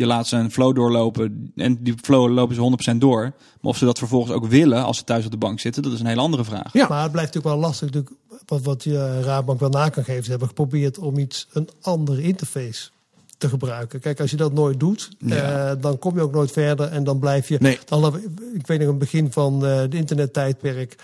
Je 0.00 0.06
laat 0.06 0.26
ze 0.26 0.36
een 0.36 0.50
flow 0.50 0.74
doorlopen 0.74 1.52
en 1.56 1.78
die 1.82 1.94
flow 2.02 2.30
lopen 2.32 2.54
ze 2.54 2.92
100% 2.94 2.96
door. 2.96 3.22
Maar 3.22 3.70
of 3.70 3.76
ze 3.76 3.84
dat 3.84 3.98
vervolgens 3.98 4.32
ook 4.32 4.46
willen 4.46 4.84
als 4.84 4.96
ze 4.98 5.04
thuis 5.04 5.24
op 5.24 5.30
de 5.30 5.36
bank 5.36 5.60
zitten, 5.60 5.82
dat 5.82 5.92
is 5.92 6.00
een 6.00 6.06
hele 6.06 6.20
andere 6.20 6.44
vraag. 6.44 6.72
Ja. 6.72 6.86
Maar 6.88 7.02
het 7.02 7.12
blijft 7.12 7.34
natuurlijk 7.34 7.60
wel 7.60 7.68
lastig. 7.70 7.86
Natuurlijk, 7.86 8.14
wat, 8.46 8.62
wat 8.62 8.84
je 8.84 9.20
Raadbank 9.22 9.60
wel 9.60 9.68
na 9.68 9.88
kan 9.88 10.04
geven. 10.04 10.24
Ze 10.24 10.30
hebben 10.30 10.48
geprobeerd 10.48 10.98
om 10.98 11.18
iets, 11.18 11.48
een 11.52 11.68
andere 11.80 12.22
interface 12.22 12.90
te 13.38 13.48
gebruiken. 13.48 14.00
Kijk, 14.00 14.20
als 14.20 14.30
je 14.30 14.36
dat 14.36 14.52
nooit 14.52 14.80
doet, 14.80 15.08
Ja. 15.18 15.70
eh, 15.70 15.76
dan 15.80 15.98
kom 15.98 16.14
je 16.14 16.22
ook 16.22 16.32
nooit 16.32 16.52
verder. 16.52 16.86
En 16.88 17.04
dan 17.04 17.18
blijf 17.18 17.48
je... 17.48 17.56
Nee. 17.60 17.78
Dan, 17.84 18.16
ik 18.54 18.66
weet 18.66 18.78
nog, 18.78 18.86
in 18.86 18.86
het 18.86 18.98
begin 18.98 19.32
van 19.32 19.66
eh 19.66 19.82
de 19.90 19.96
internettijdperk... 19.96 20.96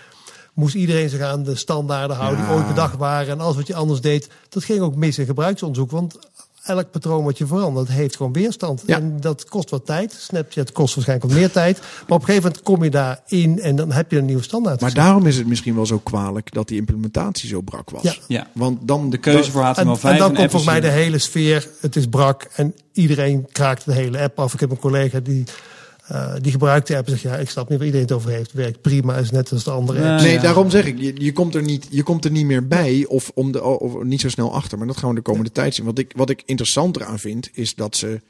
moest 0.53 0.75
iedereen 0.75 1.09
zich 1.09 1.21
aan 1.21 1.43
de 1.43 1.55
standaarden 1.55 2.17
houden 2.17 2.45
die 2.45 2.55
ooit 2.55 2.67
bedacht 2.67 2.97
waren. 2.97 3.33
En 3.33 3.39
alles 3.39 3.55
wat 3.55 3.67
je 3.67 3.75
anders 3.75 4.01
deed, 4.01 4.29
dat 4.49 4.63
ging 4.63 4.79
ook 4.79 4.95
mis 4.95 5.17
in 5.17 5.25
gebruiksonderzoek. 5.25 5.91
Want 5.91 6.19
elk 6.67 6.91
patroon 6.91 7.23
wat 7.23 7.37
je 7.37 7.47
verandert, 7.47 7.87
heeft 7.87 8.15
gewoon 8.15 8.33
weerstand. 8.33 8.83
Ja. 8.85 8.95
En 8.95 9.17
dat 9.19 9.49
kost 9.49 9.69
wat 9.69 9.85
tijd. 9.85 10.15
Snapchat 10.19 10.71
kost 10.71 10.95
waarschijnlijk 10.95 11.31
wat 11.31 11.39
meer 11.39 11.51
tijd. 11.51 11.79
Maar 11.79 12.17
op 12.17 12.19
een 12.19 12.25
gegeven 12.25 12.43
moment 12.43 12.63
kom 12.63 12.83
je 12.83 12.89
daarin 12.89 13.59
en 13.61 13.75
dan 13.75 13.91
heb 13.91 14.11
je 14.11 14.17
een 14.17 14.25
nieuwe 14.25 14.43
standaard. 14.43 14.81
Maar 14.81 14.93
daarom 14.93 15.25
is 15.25 15.37
het 15.37 15.47
misschien 15.47 15.75
wel 15.75 15.85
zo 15.85 15.97
kwalijk 15.97 16.53
dat 16.53 16.67
die 16.67 16.77
implementatie 16.77 17.49
zo 17.49 17.61
brak 17.61 17.89
was. 17.89 18.03
Ja. 18.03 18.13
Ja. 18.27 18.47
Want 18.53 18.87
dan 18.87 19.09
De 19.09 19.17
keuze 19.17 19.51
voor 19.51 19.63
en, 19.63 19.75
HTML5 19.75 20.01
en 20.01 20.17
dan 20.17 20.27
komt 20.27 20.39
en 20.39 20.49
volgens 20.49 20.71
mij 20.71 20.79
de 20.79 20.87
hele 20.87 21.17
sfeer. 21.17 21.69
Het 21.81 21.95
is 21.95 22.07
brak 22.07 22.47
en 22.55 22.75
iedereen 22.91 23.47
kraakt 23.51 23.85
de 23.85 23.93
hele 23.93 24.19
app 24.19 24.39
af. 24.39 24.53
Ik 24.53 24.59
heb 24.59 24.71
een 24.71 24.79
collega 24.79 25.19
die, 25.19 25.43
eh, 26.07 26.33
die 26.41 26.51
gebruikt 26.51 26.87
de 26.87 26.97
app 26.97 27.05
en 27.05 27.11
zegt... 27.11 27.23
ja, 27.23 27.35
ik 27.37 27.49
snap 27.49 27.69
niet 27.69 27.77
waar 27.77 27.87
iedereen 27.87 28.07
het 28.07 28.15
over 28.15 28.29
heeft. 28.31 28.51
Werkt 28.53 28.81
prima, 28.81 29.15
is 29.15 29.31
net 29.31 29.51
als 29.51 29.63
de 29.63 29.71
andere 29.71 29.99
Ja. 29.99 30.11
apps. 30.11 30.23
Nee, 30.23 30.33
ja. 30.33 30.41
daarom 30.41 30.69
zeg 30.69 30.85
ik, 30.85 30.99
je, 30.99 31.13
je, 31.17 31.31
komt 31.33 31.55
er 31.55 31.61
niet, 31.63 31.87
je 31.89 32.03
komt 32.03 32.25
er 32.25 32.31
niet 32.31 32.45
meer 32.45 32.67
bij 32.67 33.05
of, 33.07 33.31
om 33.33 33.51
de, 33.51 33.63
of 33.63 34.03
niet 34.03 34.21
zo 34.21 34.29
snel 34.29 34.53
achter. 34.53 34.77
Maar 34.77 34.87
dat 34.87 34.97
gaan 34.97 35.09
we 35.09 35.15
de 35.15 35.21
komende 35.21 35.51
tijd 35.51 35.75
zien. 35.75 35.85
Wat 35.85 35.97
ik, 35.99 36.11
wat 36.15 36.29
ik 36.29 36.41
interessanter 36.45 37.03
aan 37.05 37.19
vind, 37.19 37.49
is 37.53 37.75
dat 37.75 37.95
ze 37.95 38.21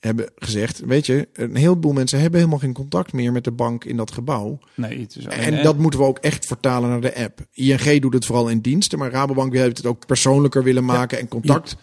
hebben 0.00 0.30
gezegd... 0.36 0.80
weet 0.86 1.06
je, 1.06 1.28
een 1.32 1.56
heleboel 1.56 1.92
mensen 1.92 2.20
hebben 2.20 2.38
helemaal 2.38 2.60
geen 2.60 2.72
contact 2.72 3.12
meer 3.12 3.32
met 3.32 3.44
de 3.44 3.50
bank 3.52 3.84
in 3.84 3.96
dat 3.96 4.12
gebouw. 4.12 4.58
Nee, 4.74 5.00
het 5.00 5.16
is 5.16 5.26
alleen 5.26 5.38
En 5.38 5.54
app. 5.54 5.62
dat 5.64 5.78
moeten 5.78 6.00
we 6.00 6.06
ook 6.06 6.18
echt 6.18 6.46
vertalen 6.46 6.88
naar 6.88 7.00
de 7.00 7.16
app. 7.16 7.40
ING 7.52 8.00
doet 8.00 8.12
het 8.14 8.24
vooral 8.26 8.48
in 8.48 8.60
diensten, 8.60 8.98
maar 8.98 9.10
Rabobank 9.10 9.54
heeft 9.54 9.76
het 9.76 9.86
ook 9.86 10.06
persoonlijker 10.06 10.62
willen 10.62 10.84
maken 10.84 11.18
en 11.18 11.28
contact. 11.28 11.76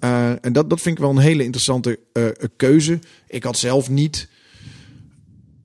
Eh, 0.00 0.44
en 0.44 0.52
dat, 0.52 0.70
dat 0.70 0.80
vind 0.80 0.96
ik 0.96 1.02
wel 1.02 1.10
een 1.12 1.18
hele 1.18 1.42
interessante 1.44 1.98
eh, 2.12 2.24
keuze. 2.56 2.98
Ik 3.28 3.42
had 3.44 3.56
zelf 3.58 3.90
niet 3.90 4.28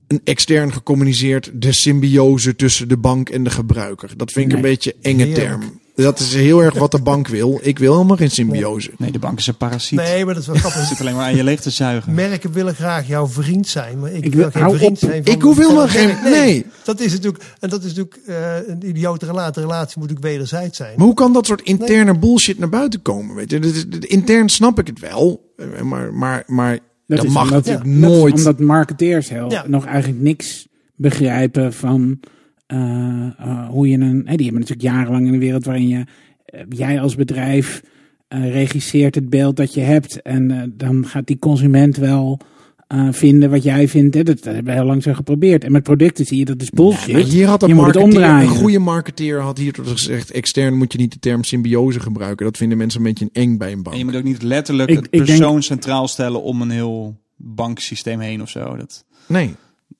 een 0.08 0.20
extern 0.24 0.72
gecommuniceerd 0.72 1.50
de 1.54 1.72
symbiose 1.72 2.56
tussen 2.56 2.88
de 2.88 2.96
bank 2.96 3.28
en 3.28 3.44
de 3.44 3.50
gebruiker. 3.50 4.10
Dat 4.16 4.32
vind 4.32 4.50
ik 4.50 4.56
een 4.56 4.62
beetje 4.62 4.94
enge 5.02 5.16
Heerlijk. 5.24 5.38
term. 5.48 5.80
Dat 5.94 6.18
is 6.18 6.34
heel 6.34 6.62
erg 6.62 6.74
wat 6.74 6.90
de 6.90 7.00
bank 7.02 7.28
wil. 7.28 7.58
Ik 7.62 7.78
wil 7.78 7.92
helemaal 7.92 8.16
geen 8.16 8.30
symbiose. 8.30 8.90
Nee, 8.98 9.10
de 9.12 9.18
bank 9.18 9.38
is 9.38 9.46
een 9.46 9.56
parasiet. 9.56 9.98
Nee, 9.98 10.24
maar 10.24 10.34
dat 10.34 10.42
is 10.42 10.48
wel 10.48 10.56
grappig. 10.58 10.86
zit 10.88 11.00
alleen 11.00 11.14
maar 11.14 11.24
aan 11.24 11.36
je 11.36 11.44
leeg 11.44 11.60
te 11.60 11.70
zuigen. 11.70 12.14
Merken 12.14 12.52
willen 12.52 12.74
graag 12.74 13.08
jouw 13.08 13.26
vriend 13.26 13.68
zijn, 13.68 13.98
maar 14.00 14.12
ik, 14.12 14.24
Ik 14.24 14.34
wil 14.34 14.50
geen 14.50 14.70
vriend 14.78 14.90
op. 14.92 14.98
zijn 15.10 15.24
van 15.24 15.34
Ik 15.34 15.42
hoef 15.42 15.56
helemaal 15.56 15.82
een 15.82 15.88
geen- 15.88 16.16
nee. 16.30 16.66
Dat 16.84 17.00
is 17.00 17.12
natuurlijk, 17.12 17.44
en 17.60 17.68
dat 17.70 17.84
is 17.84 17.94
natuurlijk 17.94 18.18
eh, 18.26 18.56
een 18.68 18.88
idiote 18.88 19.26
relatie. 19.26 19.52
De 19.52 19.60
relatie 19.60 19.98
moet 19.98 20.08
natuurlijk 20.08 20.34
wederzijds 20.34 20.76
zijn. 20.76 20.92
Maar 20.96 21.06
hoe 21.06 21.14
kan 21.14 21.32
dat 21.32 21.46
soort 21.46 21.62
interne 21.62 22.18
bullshit 22.18 22.58
naar 22.58 22.68
buiten 22.68 23.02
komen? 23.02 23.34
Weet 23.34 23.50
je? 23.50 23.86
Intern 24.00 24.48
snap 24.48 24.78
ik 24.78 24.86
het 24.86 24.98
wel, 25.00 25.52
eh, 25.56 25.80
maar, 25.82 26.12
maar, 26.14 26.42
maar 26.46 26.78
dat, 27.16 27.28
mag 27.28 27.50
natuurlijk 27.50 27.86
ja, 27.86 27.92
dat 28.00 28.10
is 28.10 28.16
nooit. 28.16 28.34
omdat 28.34 28.60
marketeers 28.60 29.28
heel, 29.28 29.50
Ja. 29.50 29.64
nog 29.66 29.86
eigenlijk 29.86 30.22
niks 30.22 30.68
begrijpen 30.96 31.72
van 31.72 32.20
eh, 32.66 33.26
eh, 33.38 33.68
hoe 33.68 33.88
je 33.88 33.98
een... 33.98 34.22
Die 34.24 34.44
hebben 34.44 34.60
natuurlijk 34.60 34.80
jarenlang 34.80 35.26
in 35.26 35.32
een 35.32 35.38
wereld 35.38 35.64
waarin 35.64 35.88
je, 35.88 36.04
eh, 36.44 36.60
jij 36.68 37.00
als 37.00 37.14
bedrijf 37.14 37.82
regisseert 38.28 39.14
het 39.14 39.30
beeld 39.30 39.56
dat 39.56 39.74
je 39.74 39.80
hebt. 39.80 40.22
En 40.22 40.72
dan 40.76 41.06
gaat 41.06 41.26
die 41.26 41.38
consument 41.38 41.96
wel 41.96 42.40
eh, 42.88 43.08
vinden 43.10 43.50
wat 43.50 43.62
jij 43.62 43.88
vindt. 43.88 44.14
Hè. 44.14 44.22
Dat, 44.22 44.36
dat 44.36 44.44
hebben 44.44 44.64
we 44.64 44.72
heel 44.72 44.84
lang 44.88 45.02
zo 45.02 45.12
geprobeerd. 45.12 45.64
En 45.64 45.72
met 45.72 45.82
producten 45.82 46.24
zie 46.26 46.38
je 46.38 46.44
dat 46.44 46.62
is 46.62 46.70
bullshit. 46.70 47.26
Hier 47.28 47.46
had 47.46 47.62
een, 47.62 47.68
je 47.68 47.74
moet 47.74 47.84
het 47.86 47.94
marketeer, 47.94 48.18
omdraaien. 48.20 48.48
een 48.48 48.56
goede 48.56 48.78
marketeer 48.78 49.40
had 49.40 49.58
hier 49.58 49.72
tot 49.72 49.86
gezegd: 49.88 50.30
extern 50.30 50.76
moet 50.76 50.92
je 50.92 50.98
niet 50.98 51.12
de 51.12 51.18
term 51.18 51.44
symbiose 51.44 52.00
gebruiken. 52.00 52.44
Dat 52.46 52.56
vinden 52.56 52.78
mensen 52.78 53.00
een 53.00 53.06
beetje 53.06 53.28
eng 53.32 53.56
bij 53.56 53.72
een 53.72 53.82
bank. 53.82 53.92
En 53.94 53.98
je 53.98 54.04
moet 54.06 54.16
ook 54.16 54.22
niet 54.24 54.42
letterlijk 54.42 54.90
Ik- 54.90 54.96
het 54.96 55.10
denk- 55.12 55.24
persoon 55.26 55.62
centraal 55.62 56.08
stellen 56.08 56.42
om 56.42 56.62
een 56.62 56.70
heel 56.70 57.20
banksysteem 57.36 58.20
heen 58.20 58.42
of 58.42 58.48
zo. 58.48 58.76
Dat, 58.76 59.04
Nee. 59.26 59.54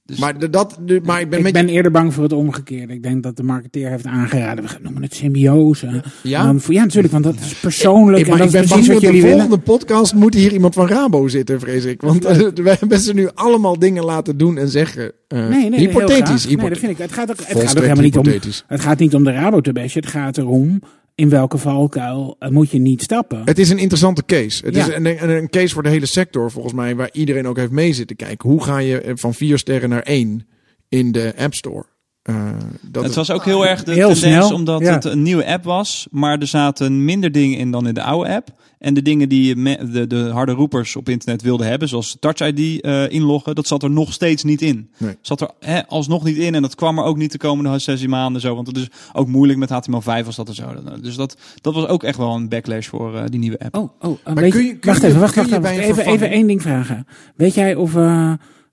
Dus, 0.04 0.18
Maar, 0.18 0.50
dat, 0.50 0.78
maar 1.02 1.20
ik 1.20 1.28
ben 1.30 1.38
Ik 1.38 1.44
met 1.44 1.52
ben 1.52 1.68
eerder 1.68 1.92
bang 1.92 2.14
voor 2.14 2.22
het 2.22 2.32
omgekeerde. 2.32 2.92
Ik 2.92 3.02
denk 3.02 3.22
dat 3.22 3.36
de 3.36 3.42
marketeer 3.42 3.90
heeft 3.90 4.06
aangeraden. 4.06 4.64
We 4.64 4.70
gaan 4.70 4.82
noemen 4.82 5.02
het 5.02 5.14
symbiose. 5.14 6.02
Ja? 6.22 6.42
Dan 6.44 6.60
voor, 6.60 6.74
ja, 6.74 6.82
natuurlijk, 6.82 7.12
want 7.12 7.24
dat 7.24 7.34
is 7.34 7.54
persoonlijk. 7.54 8.18
Ik, 8.18 8.28
maar 8.28 8.40
en 8.40 8.46
ik 8.46 8.52
dat 8.52 8.60
ben 8.68 8.78
is 8.78 8.86
bang 8.86 8.86
wat 8.86 9.12
de 9.12 9.20
willen. 9.20 9.30
volgende 9.30 9.58
podcast 9.58 10.14
moet 10.14 10.34
hier 10.34 10.52
iemand 10.52 10.74
van 10.74 10.88
Rabo 10.88 11.28
zitten, 11.28 11.60
vrees 11.60 11.84
ik. 11.84 12.00
Want 12.00 12.24
eh, 12.24 12.36
wij 12.64 12.76
hebben 12.80 12.98
ze 13.00 13.14
nu 13.14 13.28
allemaal 13.34 13.78
dingen 13.78 14.04
laten 14.04 14.36
doen 14.36 14.58
en 14.58 14.68
zeggen. 14.68 15.12
eh, 15.28 15.48
Nee, 15.48 15.68
nee, 15.70 15.78
hypothetisch. 15.80 16.46
Nee, 16.46 16.68
dat 16.68 16.78
vind 16.78 16.92
ik. 16.92 16.98
Het 16.98 17.12
gaat 17.12 17.30
ook, 17.30 17.38
het 17.44 17.60
gaat 17.62 17.76
ook 17.76 17.82
helemaal 17.82 18.04
niet 18.04 18.16
om. 18.16 18.26
Het 18.66 18.80
gaat 18.80 18.98
niet 18.98 19.14
om 19.14 19.24
de 19.24 19.32
Rabo 19.32 19.60
te 19.60 19.72
bashen. 19.72 20.00
Het 20.00 20.10
gaat 20.10 20.38
erom 20.38 20.80
in 21.18 21.28
welke 21.28 21.58
valkuil 21.58 22.36
eh, 22.38 22.48
moet 22.48 22.70
je 22.70 22.78
niet 22.78 23.02
stappen. 23.02 23.42
Het 23.44 23.58
is 23.58 23.70
een 23.70 23.78
interessante 23.78 24.24
case. 24.24 24.64
Het 24.64 24.74
Ja. 24.74 24.86
is 24.88 24.94
een, 24.94 25.06
een, 25.22 25.30
een 25.30 25.48
case 25.50 25.74
voor 25.74 25.82
de 25.82 25.88
hele 25.88 26.06
sector, 26.06 26.50
volgens 26.50 26.74
mij, 26.74 26.96
waar 26.96 27.08
iedereen 27.12 27.46
ook 27.46 27.56
heeft 27.56 27.70
mee 27.70 27.92
zitten 27.92 28.16
kijken. 28.16 28.50
Hoe 28.50 28.62
ga 28.62 28.78
je 28.78 29.00
eh, 29.00 29.12
van 29.16 29.34
vier 29.34 29.58
sterren 29.58 29.88
naar 29.88 30.02
één 30.02 30.48
in 30.88 31.12
de 31.12 31.32
App 31.36 31.54
Store? 31.54 31.84
Eh, 32.28 32.50
dat 32.82 33.04
het 33.04 33.14
was 33.14 33.30
ook 33.30 33.44
heel 33.44 33.66
erg 33.66 33.84
de 33.84 33.92
Heel 33.92 34.12
tendens 34.14 34.46
snel, 34.46 34.56
omdat 34.58 34.80
ja. 34.80 34.92
het 34.92 35.04
een 35.04 35.22
nieuwe 35.22 35.46
app 35.46 35.64
was. 35.64 36.06
Maar 36.10 36.38
er 36.38 36.46
zaten 36.46 37.04
minder 37.04 37.32
dingen 37.32 37.58
in 37.58 37.70
dan 37.70 37.86
in 37.86 37.94
de 37.94 38.02
oude 38.02 38.30
app. 38.34 38.48
En 38.78 38.94
de 38.94 39.02
dingen 39.02 39.28
die 39.28 39.56
me- 39.56 39.90
de, 39.90 40.06
de 40.06 40.28
harde 40.32 40.52
roepers 40.52 40.96
op 40.96 41.08
internet 41.08 41.42
wilden 41.42 41.66
hebben, 41.66 41.88
zoals 41.88 42.16
Touch 42.20 42.40
ID 42.40 42.80
eh, 42.80 43.10
inloggen, 43.10 43.54
dat 43.54 43.66
zat 43.66 43.82
er 43.82 43.90
nog 43.90 44.12
steeds 44.12 44.42
niet 44.44 44.62
in. 44.62 44.90
Nee. 44.96 45.16
Zat 45.20 45.40
er 45.40 45.50
hè, 45.60 45.86
alsnog 45.86 46.24
niet 46.24 46.36
in 46.36 46.54
en 46.54 46.62
dat 46.62 46.74
kwam 46.74 46.98
er 46.98 47.04
ook 47.04 47.16
niet 47.16 47.32
de 47.32 47.38
komende 47.38 47.78
zes 47.78 48.06
maanden 48.06 48.40
zo. 48.40 48.54
Want 48.54 48.66
het 48.66 48.76
is 48.76 48.88
ook 49.12 49.28
moeilijk 49.28 49.58
met 49.58 49.70
HTML5 49.70 50.24
was 50.24 50.36
dat 50.36 50.48
er 50.48 50.54
zo. 50.54 50.64
Dus 51.02 51.16
dat, 51.16 51.36
dat 51.60 51.74
was 51.74 51.86
ook 51.86 52.02
echt 52.02 52.16
wel 52.18 52.34
een 52.34 52.48
backlash 52.48 52.86
voor 52.88 53.16
eh, 53.16 53.22
die 53.26 53.40
nieuwe 53.40 53.58
app. 53.58 53.76
Oh, 53.76 53.90
oh. 54.00 54.18
Maar 54.24 54.34
weet 54.34 54.50
kun 54.52 54.60
je- 54.62 54.66
je- 54.68 54.76
kun 54.78 54.90
wacht 54.90 55.00
je- 55.02 55.06
even, 55.08 55.20
wacht, 55.20 55.34
wacht, 55.34 55.48
je 55.48 55.56
Even, 55.56 55.84
vervanging- 55.84 56.14
even 56.14 56.30
één 56.30 56.46
ding 56.46 56.62
vragen. 56.62 57.06
Weet 57.36 57.54
jij 57.54 57.74
of 57.74 57.94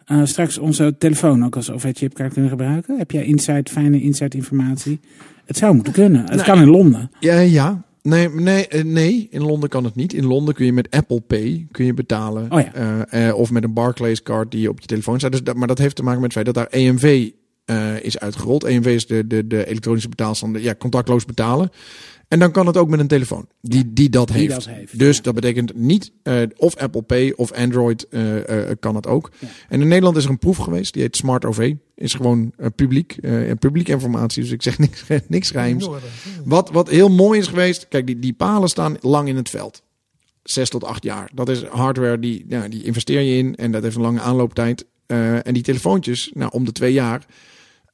eh, 0.06 0.22
straks 0.24 0.58
onze 0.58 0.95
telefoon 0.97 1.45
ook 1.45 1.56
als 1.56 1.72
OV-chipkaart 1.72 2.34
kunnen 2.34 2.51
gebruiken? 2.51 2.97
Heb 2.97 3.12
jij 3.12 3.26
inside, 3.26 3.72
fijne 3.72 4.01
inside 4.01 4.38
informatie? 4.38 4.99
Het 5.45 5.58
zou 5.58 5.76
moeten 5.76 5.93
kunnen. 5.93 6.22
Het 6.22 6.30
Nou, 6.30 6.43
kan 6.43 6.62
in 6.62 6.70
Londen. 6.70 7.12
Ja, 7.20 7.39
ja. 7.39 7.84
Nee, 8.01 8.30
nee, 8.30 8.68
eh, 8.68 8.84
nee, 8.84 9.28
in 9.32 9.41
Londen 9.41 9.70
kan 9.70 9.84
het 9.84 9.95
niet. 9.95 10.14
In 10.14 10.26
Londen 10.26 10.53
kun 10.53 10.66
je 10.66 10.74
met 10.74 10.91
Apple 10.91 11.20
Pay 11.20 11.68
kun 11.72 11.86
je 11.86 11.93
betalen. 11.93 12.51
Oh 12.51 12.62
ja. 12.62 13.06
Eh, 13.06 13.36
of 13.36 13.51
met 13.51 13.64
een 13.64 13.74
Barclays 13.74 14.24
card 14.24 14.51
die 14.51 14.62
je 14.62 14.70
op 14.70 14.80
je 14.80 14.86
telefoon 14.86 15.20
staat. 15.20 15.32
Dus 15.32 15.43
dat, 15.43 15.56
maar 15.56 15.68
dat 15.68 15.78
heeft 15.78 15.95
te 15.95 16.03
maken 16.03 16.22
met 16.22 16.34
het 16.34 16.43
feit 16.43 16.56
dat 16.56 16.72
daar 16.72 16.80
EMV 16.82 17.30
is 18.01 18.20
uitgerold. 18.20 18.64
EMV 18.64 18.86
is 18.86 19.08
de, 19.08 19.28
de, 19.28 19.47
de 19.47 19.66
elektronische 19.66 20.10
betaalstand. 20.10 20.62
Ja, 20.62 20.76
contactloos 20.76 21.26
betalen. 21.26 21.70
En 22.28 22.39
dan 22.39 22.51
kan 22.51 22.67
het 22.67 22.78
ook 22.78 22.89
met 22.89 22.99
een 22.99 23.07
telefoon 23.07 23.47
die, 23.61 23.93
die 23.93 24.09
dat 24.09 24.28
Die 24.28 24.38
heeft. 24.38 24.53
dat 24.53 24.65
heeft, 24.65 24.99
Dus 24.99 25.17
ja. 25.17 25.23
dat 25.23 25.34
betekent 25.36 25.76
niet 25.76 26.11
eh, 26.23 26.41
of 26.57 26.76
Apple 26.76 27.01
Pay 27.01 27.32
of 27.36 27.51
Android 27.51 28.07
eh, 28.07 28.69
eh, 28.69 28.78
kan 28.80 28.95
het 28.95 29.07
ook. 29.07 29.32
Ja. 29.39 29.47
En 29.69 29.82
in 29.82 29.88
Nederland 29.88 30.17
is 30.17 30.23
er 30.23 30.30
een 30.30 30.38
proef 30.38 30.57
geweest. 30.57 30.93
Die 30.93 31.01
heet 31.01 31.15
Smart 31.15 31.45
OV. 31.45 31.73
Is 31.95 32.13
gewoon 32.13 32.53
publiek, 32.76 33.17
eh, 33.21 33.51
publiek 33.59 33.88
informatie. 33.88 34.43
Dus 34.43 34.51
ik 34.51 34.61
zeg 34.61 34.78
niks, 34.86 35.03
niks 35.28 35.51
geheims. 35.51 35.89
Wat, 36.45 36.71
wat 36.71 36.89
heel 36.89 37.09
mooi 37.09 37.39
is 37.39 37.47
geweest, 37.47 37.88
kijk, 37.88 38.07
die, 38.07 38.19
die 38.19 38.34
palen 38.34 38.69
staan 38.69 38.97
lang 38.99 39.28
in 39.28 39.36
het 39.36 39.49
veld. 39.49 39.84
Zes 40.43 40.69
tot 40.69 40.84
acht 40.84 41.03
jaar. 41.03 41.30
Dat 41.34 41.49
is 41.49 41.63
hardware, 41.63 42.19
die, 42.19 42.45
ja, 42.47 42.67
die 42.67 42.84
investeer 42.84 43.21
je 43.21 43.38
in 43.38 43.55
en 43.55 43.71
dat 43.71 43.84
heeft 43.84 43.95
een 43.95 44.01
lange 44.01 44.19
aanlooptijd. 44.19 44.86
Eh, 45.05 45.47
en 45.47 45.53
die 45.53 45.63
telefoontjes, 45.63 46.32
nou, 46.34 46.51
om 46.53 46.65
de 46.65 46.71
twee 46.71 46.93
jaar. 46.93 47.26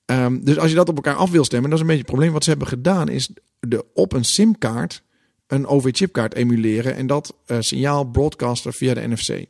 Ehm, 0.06 0.40
dus 0.44 0.58
als 0.58 0.70
je 0.70 0.76
dat 0.76 0.90
op 0.90 0.96
elkaar 0.96 1.16
af 1.16 1.30
wil 1.32 1.44
stemmen, 1.44 1.70
dat 1.70 1.80
is 1.80 1.86
een 1.86 1.92
beetje 1.92 2.04
het 2.04 2.12
probleem. 2.12 2.34
Wat 2.34 2.44
ze 2.44 2.50
hebben 2.50 2.68
gedaan 2.68 3.10
is 3.10 3.30
de, 3.68 3.86
op 3.94 4.14
een 4.14 4.26
simkaart 4.26 5.04
een 5.48 5.68
OV-chipkaart 5.68 6.34
emuleren 6.34 6.96
en 6.96 7.08
dat 7.08 7.38
eh, 7.46 7.58
signaal 7.60 8.04
broadcasten 8.04 8.74
via 8.74 8.94
de 8.94 9.08
NFC. 9.08 9.46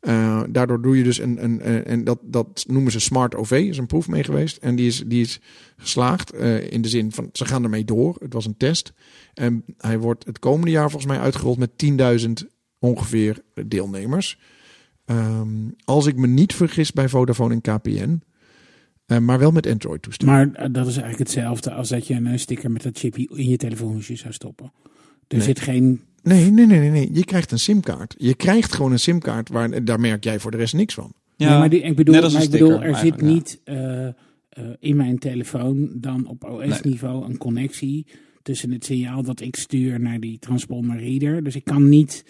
Eh, 0.00 0.42
daardoor 0.48 0.82
doe 0.82 0.96
je 0.96 1.04
dus 1.04 1.18
een, 1.18 1.44
een, 1.44 1.60
en 1.84 2.04
dat, 2.04 2.18
dat 2.22 2.64
noemen 2.68 2.92
ze 2.92 3.00
Smart 3.00 3.34
OV, 3.34 3.50
is 3.50 3.78
een 3.78 3.86
proef 3.86 4.08
mee 4.08 4.24
geweest. 4.24 4.56
En 4.56 4.76
die 4.76 4.86
is, 4.86 5.02
die 5.06 5.20
is 5.20 5.40
geslaagd 5.76 6.32
eh, 6.32 6.72
in 6.72 6.82
de 6.82 6.88
zin 6.88 7.12
van 7.12 7.28
ze 7.32 7.44
gaan 7.44 7.62
ermee 7.62 7.84
door. 7.84 8.16
Het 8.20 8.32
was 8.32 8.46
een 8.46 8.56
test. 8.56 8.92
En 9.34 9.64
hij 9.76 9.98
wordt 9.98 10.26
het 10.26 10.38
komende 10.38 10.70
jaar 10.70 10.90
volgens 10.90 11.12
mij 11.12 11.20
uitgerold 11.20 11.58
met 11.58 11.70
10.000 12.26 12.32
ongeveer 12.78 13.42
deelnemers. 13.66 14.38
Ehm, 15.04 15.48
als 15.84 16.06
ik 16.06 16.16
me 16.16 16.26
niet 16.26 16.54
vergis 16.54 16.92
bij 16.92 17.08
Vodafone 17.08 17.54
en 17.54 17.60
KPN. 17.60 18.22
Eh, 19.08 19.18
maar 19.18 19.38
wel 19.38 19.50
met 19.50 19.66
Android-toestellen. 19.66 20.34
Maar 20.34 20.52
eh, 20.52 20.72
dat 20.72 20.86
is 20.86 20.96
eigenlijk 20.96 21.18
hetzelfde 21.18 21.72
als 21.72 21.88
dat 21.88 22.06
je 22.06 22.14
een 22.14 22.26
eh, 22.26 22.38
sticker 22.38 22.70
met 22.70 22.82
dat 22.82 22.98
chipje 22.98 23.28
in 23.34 23.48
je 23.48 23.56
telefoonhoesje 23.56 24.16
zou 24.16 24.32
stoppen. 24.32 24.72
Er 25.28 25.36
Nee. 25.36 25.46
zit 25.46 25.60
geen... 25.60 26.00
Nee, 26.22 26.50
nee, 26.50 26.66
nee, 26.66 26.78
nee, 26.78 26.90
nee. 26.90 27.10
Je 27.12 27.24
krijgt 27.24 27.52
een 27.52 27.58
simkaart. 27.58 28.14
Je 28.18 28.34
krijgt 28.34 28.72
gewoon 28.74 28.92
een 28.92 28.98
simkaart 28.98 29.48
waar 29.48 29.70
en 29.70 29.84
daar 29.84 30.00
merk 30.00 30.24
jij 30.24 30.40
voor 30.40 30.50
de 30.50 30.56
rest 30.56 30.74
niks 30.74 30.94
van. 30.94 31.12
Ja, 31.36 31.48
Nee, 31.48 31.58
maar 31.58 31.68
die, 31.68 31.80
ik 31.80 31.96
bedoel, 31.96 32.14
net 32.14 32.24
als 32.24 32.32
een 32.32 32.38
maar 32.38 32.46
ik 32.48 32.52
bedoel 32.52 32.68
sticker 32.70 32.88
er 32.88 32.96
zit 32.96 33.20
niet 33.20 33.60
eh, 33.64 34.06
eh, 34.06 34.14
in 34.78 34.96
mijn 34.96 35.18
telefoon 35.18 35.90
dan 35.94 36.26
op 36.26 36.44
OS-niveau 36.44 37.24
een 37.24 37.36
connectie 37.36 38.06
tussen 38.42 38.70
het 38.70 38.84
signaal 38.84 39.22
dat 39.22 39.40
ik 39.40 39.56
stuur 39.56 40.00
naar 40.00 40.20
die 40.20 40.38
transponder 40.38 40.98
reader. 40.98 41.42
Dus 41.44 41.54
ik 41.56 41.64
kan 41.64 41.88
niet... 41.88 42.24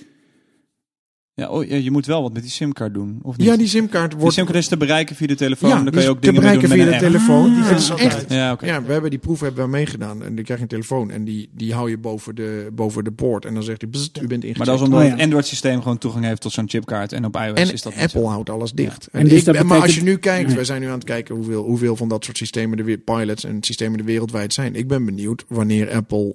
Ja, 1.38 1.48
oh, 1.48 1.64
je 1.64 1.90
moet 1.90 2.06
wel 2.06 2.22
wat 2.22 2.32
met 2.32 2.42
die 2.42 2.50
simkaart 2.50 2.94
doen, 2.94 3.18
of 3.22 3.36
niet? 3.36 3.46
Ja, 3.46 3.56
die 3.56 3.66
simkaart 3.66 4.10
Die 4.10 4.18
wordt 4.20 4.34
simkaart 4.34 4.58
is 4.58 4.68
te 4.68 4.76
bereiken 4.76 5.16
via 5.16 5.26
de 5.26 5.34
telefoon. 5.34 5.68
ja, 5.68 5.74
dan 5.74 5.84
die 5.84 5.92
kan 5.92 6.02
je 6.02 6.08
ook 6.08 6.20
te 6.20 6.20
dingen 6.30 6.42
mee 6.42 6.58
bereiken 6.58 6.68
doen 6.68 6.78
via 6.78 6.98
de 6.98 7.04
app. 7.06 7.12
telefoon. 7.12 7.62
Ah, 7.62 7.70
is 7.76 7.88
echt 7.90 8.24
Ja, 8.32 8.52
oké. 8.52 8.66
Ja, 8.66 8.82
we 8.82 8.92
hebben 8.92 9.10
die 9.10 9.18
proef 9.18 9.40
hebben 9.40 9.64
we 9.64 9.70
meegedaan. 9.70 10.22
En 10.22 10.34
dan 10.34 10.44
krijg 10.44 10.58
je 10.58 10.62
een 10.64 10.68
telefoon 10.70 11.10
en 11.10 11.24
die, 11.24 11.48
die 11.52 11.74
hou 11.74 11.90
je 11.90 11.98
boven 11.98 12.34
de, 12.34 12.68
boven 12.72 13.04
de 13.04 13.12
poort. 13.12 13.44
En 13.44 13.54
dan 13.54 13.62
zegt 13.62 13.80
hij, 13.82 13.90
u 13.90 14.26
bent 14.26 14.30
ingecheckt. 14.30 14.56
Maar 14.58 14.66
dat 14.66 14.76
is 14.76 14.82
omdat 14.82 15.02
Oh, 15.04 15.10
het 15.10 15.20
Android-systeem 15.20 15.82
gewoon 15.82 15.98
toegang 15.98 16.24
heeft 16.24 16.40
tot 16.40 16.52
zo'n 16.52 16.68
chipkaart. 16.68 17.12
En 17.12 17.24
op 17.24 17.36
iOS 17.36 17.58
en 17.58 17.72
is 17.72 17.82
dat 17.82 17.92
Apple 17.96 18.20
zo. 18.20 18.26
houdt 18.26 18.50
alles 18.50 18.72
dicht. 18.72 19.08
En 19.12 19.20
En 19.20 19.28
dus 19.28 19.44
ik, 19.44 19.62
Maar 19.62 19.80
als 19.80 19.94
je 19.94 20.02
nu 20.02 20.16
kijkt, 20.16 20.46
Nee. 20.46 20.56
wij 20.56 20.64
zijn 20.64 20.80
nu 20.80 20.86
aan 20.86 20.92
het 20.92 21.04
kijken 21.04 21.34
hoeveel, 21.34 21.64
hoeveel 21.64 21.96
van 21.96 22.08
dat 22.08 22.24
soort 22.24 22.36
systemen 22.36 22.78
er 22.78 22.84
weer, 22.84 22.98
pilots 22.98 23.44
en 23.44 23.56
systemen 23.60 23.98
er 23.98 24.04
wereldwijd 24.04 24.52
zijn. 24.54 24.74
Ik 24.74 24.88
ben 24.88 25.04
benieuwd 25.04 25.44
wanneer 25.48 25.90
Apple. 25.90 26.34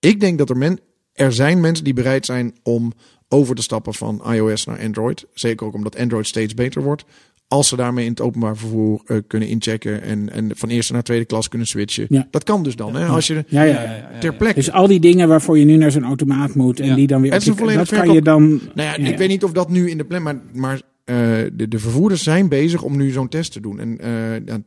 Ik 0.00 0.20
denk 0.20 0.38
dat 0.38 0.50
er, 0.50 0.56
men, 0.56 0.78
er 1.12 1.32
zijn 1.32 1.60
mensen 1.60 1.84
die 1.84 1.94
bereid 1.94 2.26
zijn 2.26 2.54
om 2.62 2.92
over 3.32 3.54
te 3.54 3.62
stappen 3.62 3.94
van 3.94 4.22
iOS 4.32 4.64
naar 4.64 4.80
Android. 4.80 5.26
Zeker 5.34 5.66
ook 5.66 5.74
omdat 5.74 5.96
Android 5.98 6.26
steeds 6.26 6.54
beter 6.54 6.82
wordt. 6.82 7.04
Als 7.48 7.68
ze 7.68 7.76
daarmee 7.76 8.04
in 8.04 8.10
het 8.10 8.20
openbaar 8.20 8.56
vervoer 8.56 9.02
eh, 9.06 9.16
kunnen 9.26 9.48
inchecken 9.48 10.02
en, 10.02 10.30
en 10.32 10.50
van 10.54 10.68
eerste 10.68 10.92
naar 10.92 11.02
tweede 11.02 11.24
klas 11.24 11.48
kunnen 11.48 11.66
switchen. 11.68 12.06
Ja. 12.08 12.26
Dat 12.30 12.44
kan 12.44 12.62
dus 12.62 12.76
dan. 12.76 12.94
Hè? 12.94 13.06
Als 13.06 13.26
je 13.26 13.44
Ja, 13.48 13.62
ja, 13.62 14.10
ter 14.20 14.34
plekke 14.34 14.54
Dus 14.54 14.70
al 14.72 14.86
die 14.86 15.00
dingen 15.00 15.28
waarvoor 15.28 15.58
je 15.58 15.64
nu 15.64 15.76
naar 15.76 15.90
zo'n 15.90 16.04
automaat 16.04 16.54
moet 16.54 16.80
en 16.80 16.94
die 16.94 17.06
dan 17.06 17.20
weer... 17.22 17.34
Op 17.34 17.40
je- 17.40 17.74
dat 17.76 17.88
kan 17.88 18.12
je 18.12 18.22
dan... 18.22 18.60
Nou 18.74 19.02
ik 19.02 19.18
weet 19.18 19.28
niet 19.28 19.44
of 19.44 19.52
dat 19.52 19.70
nu 19.70 19.90
in 19.90 19.98
de 19.98 20.04
plan, 20.04 20.22
maar, 20.22 20.40
maar 20.52 20.80
eh, 21.04 21.16
de, 21.52 21.68
de 21.68 21.78
vervoerders 21.78 22.22
zijn 22.22 22.48
bezig 22.48 22.82
om 22.82 22.96
nu 22.96 23.10
zo'n 23.10 23.28
test 23.28 23.52
te 23.52 23.60
doen. 23.60 23.80
En 23.80 23.98
eh 23.98 24.46
ja, 24.46 24.58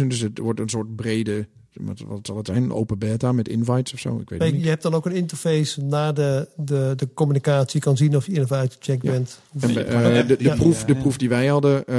10.000, 0.00 0.06
dus 0.06 0.20
het 0.20 0.38
wordt 0.38 0.60
een 0.60 0.68
soort 0.68 0.96
brede, 0.96 1.46
wat, 1.80 2.00
wat 2.06 2.26
zal 2.26 2.36
het 2.36 2.46
zijn, 2.46 2.62
een 2.62 2.72
open 2.72 2.98
beta 2.98 3.32
met 3.32 3.48
invites 3.48 3.92
of 3.92 3.98
zo, 3.98 4.18
ik 4.18 4.28
weet 4.28 4.52
niet. 4.52 4.62
je 4.62 4.68
hebt 4.68 4.82
dan 4.82 4.94
ook 4.94 5.06
een 5.06 5.12
interface 5.12 5.82
naar 5.82 6.14
de, 6.14 6.48
de, 6.56 6.92
de 6.96 7.08
communicatie. 7.14 7.78
Je 7.78 7.84
kan 7.84 7.96
zien 7.96 8.16
of 8.16 8.26
je 8.26 8.32
in 8.32 8.42
of 8.42 8.52
uitgecheckt 8.52 9.02
Ja. 9.02 9.10
bent. 9.10 9.40
En, 9.60 9.86
eh, 9.86 10.26
de, 10.26 10.36
de, 10.36 10.44
Ja. 10.44 10.54
proef, 10.54 10.84
de 10.84 10.96
proef 10.96 11.16
die 11.16 11.28
wij 11.28 11.46
hadden, 11.46 11.86
eh 11.86 11.94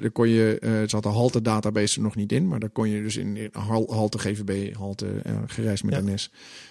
daar 0.00 0.10
kon 0.12 0.28
je, 0.28 0.58
eh 0.60 0.80
er 0.80 0.90
zat 0.90 1.02
de 1.02 1.08
halte 1.08 1.42
database 1.42 1.96
er 1.96 2.02
nog 2.02 2.14
niet 2.16 2.32
in, 2.32 2.48
maar 2.48 2.58
daar 2.60 2.70
kon 2.70 2.88
je 2.88 3.02
dus 3.02 3.16
in, 3.16 3.36
in 3.36 3.48
hal- 3.52 3.92
halte 3.92 4.18
GVB, 4.18 4.74
halte 4.74 5.06
gereisd 5.46 5.84
met 5.84 5.94
Ja. 5.94 6.00
NS. 6.12 6.30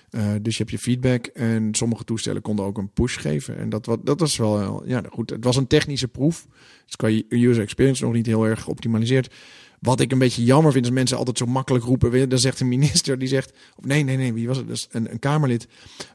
Eh, 0.10 0.22
dus 0.42 0.58
je 0.58 0.64
hebt 0.64 0.72
je 0.76 0.80
feedback 0.80 1.26
en 1.26 1.70
sommige 1.72 2.04
toestellen 2.04 2.42
konden 2.42 2.66
ook 2.66 2.78
een 2.78 2.90
push 2.94 3.18
geven. 3.20 3.58
En 3.58 3.70
dat, 3.70 3.86
wat, 3.86 4.06
dat 4.06 4.20
was 4.20 4.38
wel, 4.38 4.84
ja 4.86 5.04
goed, 5.10 5.30
het 5.30 5.44
was 5.44 5.56
een 5.56 5.68
technische 5.68 6.08
proef. 6.08 6.48
Dus 6.86 6.96
qua 6.96 7.22
user 7.30 7.64
experience 7.64 8.04
nog 8.04 8.14
niet 8.14 8.26
heel 8.26 8.46
erg 8.46 8.62
geoptimaliseerd. 8.62 9.34
Wat 9.80 10.00
ik 10.00 10.12
een 10.12 10.18
beetje 10.18 10.44
jammer 10.44 10.72
vind, 10.72 10.86
is 10.86 10.92
mensen 10.92 11.18
altijd 11.18 11.38
zo 11.38 11.46
makkelijk 11.46 11.86
roepen. 11.86 12.30
Dan 12.30 12.40
zegt 12.40 12.60
een 12.60 12.68
minister, 12.68 13.20
die 13.20 13.28
zegt... 13.28 13.54
Of 13.76 13.86
nee, 13.86 14.04
nee, 14.04 14.18
nee, 14.18 14.34
wie 14.34 14.48
was 14.48 14.58
het? 14.58 14.68
Dus 14.68 14.88
een, 14.92 15.08
een 15.12 15.20
Kamerlid. 15.20 15.68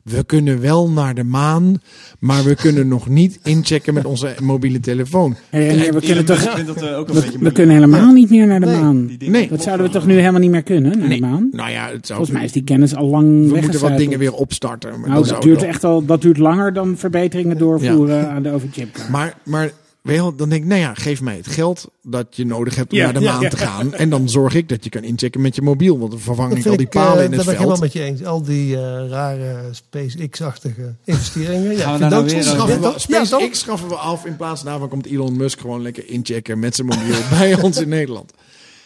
We 0.03 0.25
kunnen 0.25 0.61
wel 0.61 0.91
naar 0.91 1.15
de 1.15 1.25
maan, 1.25 1.81
maar 2.19 2.45
we 2.45 2.55
kunnen 2.55 2.89
nog 2.89 3.09
niet 3.09 3.39
inchecken 3.43 3.95
met 3.95 4.05
onze 4.05 4.35
mobiele 4.43 4.81
telefoon. 4.81 5.37
Hey, 5.51 5.93
we 5.93 6.01
kunnen 6.01 6.25
toch... 6.25 6.65
dat 6.65 6.83
eh, 6.83 6.99
ook 6.99 7.09
een 7.09 7.23
We, 7.41 7.53
kunnen 7.53 7.75
helemaal 7.75 8.13
niet 8.13 8.31
meer 8.31 8.47
naar 8.47 8.61
de 8.61 8.67
Nee. 8.67 8.81
maan. 8.81 9.17
Nee. 9.19 9.49
Dat 9.49 9.63
zouden 9.63 9.87
we 9.87 9.93
toch 9.93 10.07
nu 10.07 10.15
helemaal 10.19 10.41
niet 10.41 10.51
meer 10.51 10.63
kunnen, 10.63 10.99
naar 10.99 11.09
Nee. 11.09 11.21
de 11.21 11.27
maan? 11.27 11.49
Nou 11.53 11.71
ja, 11.71 11.91
het 11.91 12.07
zou... 12.07 12.19
Volgens 12.19 12.31
mij 12.37 12.45
is 12.45 12.53
die 12.53 12.65
kennis 12.65 12.95
al 12.95 13.07
lang 13.09 13.51
we 13.51 13.61
moeten 13.61 13.81
wat 13.81 13.97
dingen 13.99 14.19
weer 14.19 14.33
opstarten. 14.33 15.01
Maar 15.01 15.09
Nou, 15.09 15.27
dat 15.29 15.43
duurt 15.43 15.63
echt 15.63 15.85
al, 15.85 16.05
dat 16.05 16.23
duurt 16.23 16.39
langer 16.39 16.73
dan 16.73 16.97
verbeteringen 16.97 17.59
doorvoeren 17.59 18.31
aan 18.31 18.43
de 18.43 18.51
overchipkaart. 18.53 19.09
Maar, 19.09 19.35
maar 19.45 19.73
wel, 20.03 20.37
dan 20.37 20.49
denk 20.49 20.63
ik, 20.63 20.69
nou 20.69 20.81
ja, 20.81 20.95
geef 20.95 21.21
mij 21.21 21.37
het 21.37 21.47
geld 21.47 21.91
dat 22.03 22.27
je 22.31 22.47
nodig 22.47 22.75
hebt 22.75 22.93
om 22.93 22.99
Ja, 22.99 23.05
naar 23.05 23.13
de 23.13 23.21
maan 23.21 23.41
ja. 23.41 23.49
te 23.49 23.57
gaan. 23.57 23.95
En 23.95 24.11
dan 24.11 24.29
zorg 24.29 24.55
ik 24.55 24.69
dat 24.69 24.85
je 24.85 24.91
kan 24.91 25.03
inchecken 25.03 25.41
met 25.41 25.55
je 25.55 25.63
mobiel. 25.63 25.99
Want 25.99 26.11
dan 26.11 26.21
vervang 26.21 26.57
ik 26.57 26.67
al 26.67 26.77
die 26.77 26.89
eh, 26.89 26.93
palen 26.93 27.25
in 27.25 27.31
dat 27.31 27.39
het 27.39 27.45
ben 27.45 27.55
ik 27.55 27.61
helemaal 27.61 27.69
veld. 27.69 27.81
met 27.81 27.93
je 27.93 28.03
eens. 28.03 28.25
Al 28.25 28.43
die 28.43 28.77
eh, 28.77 29.09
rare 29.09 29.69
SpaceX-achtige 29.71 30.95
investeringen. 31.05 31.77
Ja, 31.77 31.97
nou 31.97 32.25
weer? 32.25 32.43
Schaffen 32.43 32.81
we? 32.81 32.93
SpaceX 32.97 33.59
schaffen 33.59 33.89
we 33.89 33.95
af. 33.95 34.25
In 34.25 34.37
plaats 34.37 34.63
daarvan 34.63 34.89
komt 34.89 35.07
Elon 35.07 35.37
Musk 35.37 35.61
gewoon 35.61 35.83
lekker 35.83 36.09
inchecken 36.09 36.59
met 36.59 36.75
zijn 36.75 36.87
mobiel 36.87 37.17
bij 37.39 37.63
ons 37.63 37.81
in 37.81 37.89
Nederland. 37.89 38.33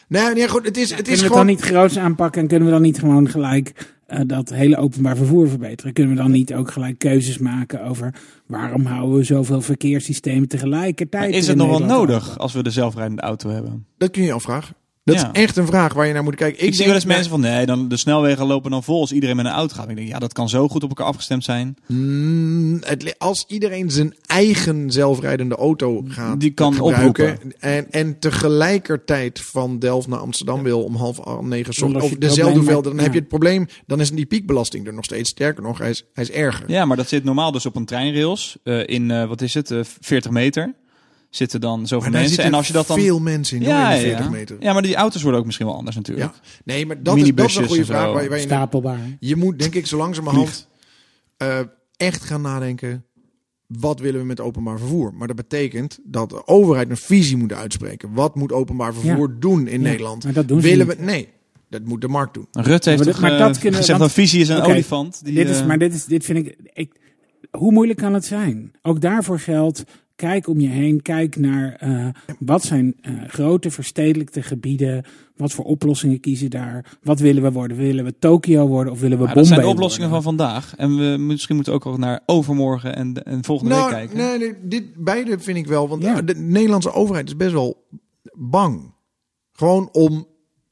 Nee, 0.09 0.35
nee 0.35 0.49
goed, 0.49 0.65
het 0.65 0.77
is, 0.77 0.91
het 0.91 0.99
is 0.99 1.05
kunnen 1.05 1.05
we 1.05 1.11
het 1.11 1.21
gewoon... 1.21 1.47
dan 1.47 1.57
niet 1.57 1.65
groots 1.65 1.99
aanpakken 1.99 2.41
en 2.41 2.49
kunnen 2.49 2.67
we 2.69 2.75
dan 2.75 2.83
niet 2.83 2.99
gewoon 2.99 3.29
gelijk 3.29 3.96
eh, 4.07 4.21
dat 4.27 4.49
hele 4.51 4.77
openbaar 4.77 5.17
vervoer 5.17 5.49
verbeteren? 5.49 5.93
Kunnen 5.93 6.17
we 6.17 6.23
dan 6.23 6.31
niet 6.31 6.55
ook 6.55 6.71
gelijk 6.71 6.99
keuzes 6.99 7.39
maken 7.39 7.85
over 7.85 8.15
waarom 8.47 8.85
houden 8.85 9.19
we 9.19 9.25
zoveel 9.25 9.61
verkeerssystemen 9.61 10.49
tegelijkertijd? 10.49 11.31
Maar 11.31 11.39
is 11.39 11.47
het 11.47 11.57
nog 11.57 11.69
wel 11.69 11.87
nodig 11.87 12.39
als 12.39 12.53
we 12.53 12.63
de 12.63 12.71
zelfrijdende 12.71 13.23
auto 13.23 13.51
hebben? 13.51 13.87
Dat 13.99 14.11
kun 14.11 14.23
je 14.23 14.33
afvragen. 14.33 14.75
Dat 15.07 15.15
Ja. 15.21 15.31
is 15.33 15.41
echt 15.43 15.57
een 15.57 15.67
vraag 15.67 15.93
waar 15.93 16.07
je 16.07 16.13
naar 16.13 16.23
moet 16.23 16.35
kijken. 16.35 16.67
Ik, 16.67 16.75
zie 16.75 16.85
wel 16.87 16.95
eens 16.95 17.05
mensen 17.05 17.31
van 17.31 17.41
nee, 17.41 17.67
dan 17.67 17.89
de 17.89 17.97
snelwegen 17.97 18.47
lopen 18.47 18.71
dan 18.71 18.83
vol 18.83 19.01
als 19.01 19.13
iedereen 19.13 19.37
met 19.37 19.45
een 19.47 19.53
auto 19.53 19.75
gaat. 19.75 19.89
Ik 19.89 19.97
denk 19.97 20.09
ja, 20.09 20.19
dat 20.19 20.33
kan 20.33 20.49
zo 20.49 20.69
goed 20.69 20.83
op 20.83 20.89
elkaar 20.89 21.07
afgestemd 21.07 21.45
zijn. 21.45 21.77
Mm, 21.87 22.81
het, 22.85 23.15
als 23.19 23.45
iedereen 23.49 23.91
zijn 23.91 24.15
eigen 24.27 24.91
zelfrijdende 24.91 25.55
auto 25.57 26.05
gaat 26.09 26.41
Die 26.41 26.51
kan 26.51 26.75
gebruiken 26.75 27.25
oproepen. 27.33 27.61
en, 27.61 27.91
en 27.91 28.19
tegelijkertijd 28.19 29.41
van 29.41 29.79
Delft 29.79 30.09
naar 30.09 30.19
Amsterdam 30.19 30.63
wil 30.63 30.83
om 30.85 30.95
half 30.97 31.41
negen 31.41 31.95
of 31.95 32.11
dezelfde 32.19 32.63
met- 32.63 32.85
dan 32.85 32.99
heb 32.99 33.13
je 33.13 33.19
het 33.19 33.29
probleem, 33.29 33.67
dan 33.87 34.01
is 34.01 34.11
die 34.11 34.27
piekbelasting 34.27 34.87
er 34.87 34.95
nog 34.95 35.05
steeds. 35.05 35.31
Sterker 35.31 35.63
nog, 35.63 35.79
hij 35.79 35.91
is, 35.91 36.05
hij 36.13 36.25
is 36.25 36.31
erger. 36.31 36.71
Ja, 36.71 36.85
maar 36.85 36.97
dat 36.97 37.09
zit 37.09 37.25
normaal 37.25 37.53
dus 37.53 37.67
op 37.67 37.77
een 37.77 37.85
treinrails 37.85 38.57
eh, 38.63 38.87
in 38.87 39.11
eh, 39.11 39.29
wat 39.29 39.43
is 39.43 39.55
het, 39.55 39.71
eh, 39.71 39.81
40 40.01 40.31
meter 40.31 40.75
zitten 41.37 41.61
dan 41.61 41.87
zoveel 41.87 42.11
mensen. 42.11 42.45
En 42.45 42.55
als 42.55 42.67
je 42.67 42.73
dat 42.73 42.87
dan 42.87 42.99
veel 42.99 43.21
mensen 43.21 43.57
in 43.57 43.63
ja, 43.63 43.91
in 43.91 44.01
de 44.01 44.07
ja, 44.07 44.15
40 44.15 44.25
ja. 44.25 44.31
meter. 44.31 44.57
ja, 44.61 44.73
maar 44.73 44.83
die 44.83 44.95
auto's 44.95 45.23
worden 45.23 45.41
ook 45.41 45.47
misschien 45.47 45.67
wel 45.67 45.77
anders 45.77 45.97
natuurlijk. 45.97 46.33
Ja. 46.35 46.41
Nee, 46.65 46.87
maar 46.87 47.03
dat 47.03 47.17
is, 47.17 47.35
dat 47.35 47.47
is 47.49 47.57
een 47.57 47.67
goede 47.67 47.85
vraag. 47.85 48.13
Waar 48.13 48.23
je, 48.23 48.29
waar 48.29 48.39
je, 48.39 48.45
Stapelbaar. 48.45 48.99
je 49.21 49.37
moet 49.37 49.59
denk 49.59 49.75
ik 49.75 49.87
zo 49.87 49.97
langzamerhand 49.97 50.69
eh 51.37 51.59
echt 51.97 52.25
gaan 52.25 52.41
nadenken. 52.41 53.05
Wat 53.67 54.01
willen 54.01 54.21
we 54.21 54.27
met 54.27 54.41
openbaar 54.41 54.79
vervoer? 54.79 55.15
Maar 55.15 55.27
dat 55.27 55.37
betekent 55.37 55.99
dat 56.05 56.31
de 56.31 56.47
overheid 56.47 56.91
een 56.91 56.97
visie 56.97 57.37
moet 57.37 57.53
uitspreken. 57.53 58.13
Wat 58.13 58.35
moet 58.35 58.53
openbaar 58.53 58.95
vervoer 58.95 59.37
doen 59.41 59.67
in 59.67 59.81
Ja, 59.81 59.89
Nederland? 59.89 60.25
maar 60.25 60.33
dat 60.33 60.49
doen 60.49 60.61
ze 60.61 60.69
willen 60.69 60.87
niet. 60.87 60.97
we? 60.97 61.03
Nee, 61.03 61.29
dat 61.71 61.85
moet 61.85 62.01
de 62.01 62.09
markt 62.09 62.35
doen. 62.35 62.47
Rutte 62.53 62.91
heeft 62.91 63.05
Maar 63.05 63.13
toch 63.13 63.23
dit- 63.23 63.31
maar 63.31 63.41
eh, 63.41 63.47
dat 63.47 63.59
kunnen- 63.59 63.81
gezegd 63.81 63.99
want- 63.99 64.11
dat 64.11 64.21
visie 64.25 64.41
is 64.41 64.49
een 64.49 64.63
olifant. 64.63 65.25
Die, 65.25 65.35
dit 65.35 65.49
is, 65.49 65.61
eh, 65.61 65.67
maar 65.67 65.79
dit, 65.79 65.95
is, 65.95 66.05
dit 66.05 66.25
vind 66.25 66.47
ik, 66.47 66.57
ik. 66.73 66.93
Hoe 67.51 67.73
moeilijk 67.73 67.99
kan 67.99 68.15
het 68.15 68.25
zijn? 68.25 68.73
Ook 68.83 69.01
daarvoor 69.01 69.39
geldt. 69.41 69.85
Kijk 70.17 70.49
om 70.49 70.61
je 70.61 70.69
heen. 70.69 71.03
Kijk 71.03 71.37
naar 71.37 71.75
eh, 71.75 72.09
wat 72.39 72.63
zijn 72.63 72.95
eh, 73.01 73.13
grote 73.27 73.71
verstedelijkte 73.71 74.43
gebieden. 74.43 75.05
Wat 75.37 75.53
voor 75.53 75.65
oplossingen 75.65 76.21
kiezen 76.21 76.51
daar? 76.51 76.99
Wat 77.03 77.21
willen 77.21 77.43
we 77.43 77.53
worden? 77.53 77.77
Willen 77.77 78.05
we 78.05 78.19
Tokio 78.19 78.67
worden 78.67 78.93
of 78.93 79.01
willen 79.01 79.19
we 79.19 79.25
maar 79.25 79.35
dat 79.35 79.43
Bombay 79.43 79.59
zijn 79.59 79.69
de 79.71 79.75
oplossingen 79.75 80.11
van 80.11 80.23
vandaag. 80.23 80.75
En 80.77 80.97
we 80.97 81.17
misschien 81.19 81.55
moeten 81.55 81.73
ook 81.73 81.85
wel 81.85 81.97
naar 81.97 82.21
overmorgen 82.27 82.97
en, 82.97 83.25
en 83.25 83.45
volgende 83.45 83.75
Nou, 83.75 83.85
week 83.85 83.95
kijken. 83.95 84.17
nee, 84.17 84.39
nee, 84.39 84.55
dit 84.63 84.85
beide 85.05 85.39
vind 85.39 85.59
ik 85.59 85.67
wel. 85.67 85.89
Want 85.89 86.03
Ja. 86.03 86.23
de 86.23 86.35
Nederlandse 86.35 86.93
overheid 86.93 87.27
is 87.29 87.37
best 87.37 87.53
wel 87.53 87.87
bang. 88.33 88.95
Gewoon 89.53 89.89
om, 89.93 90.27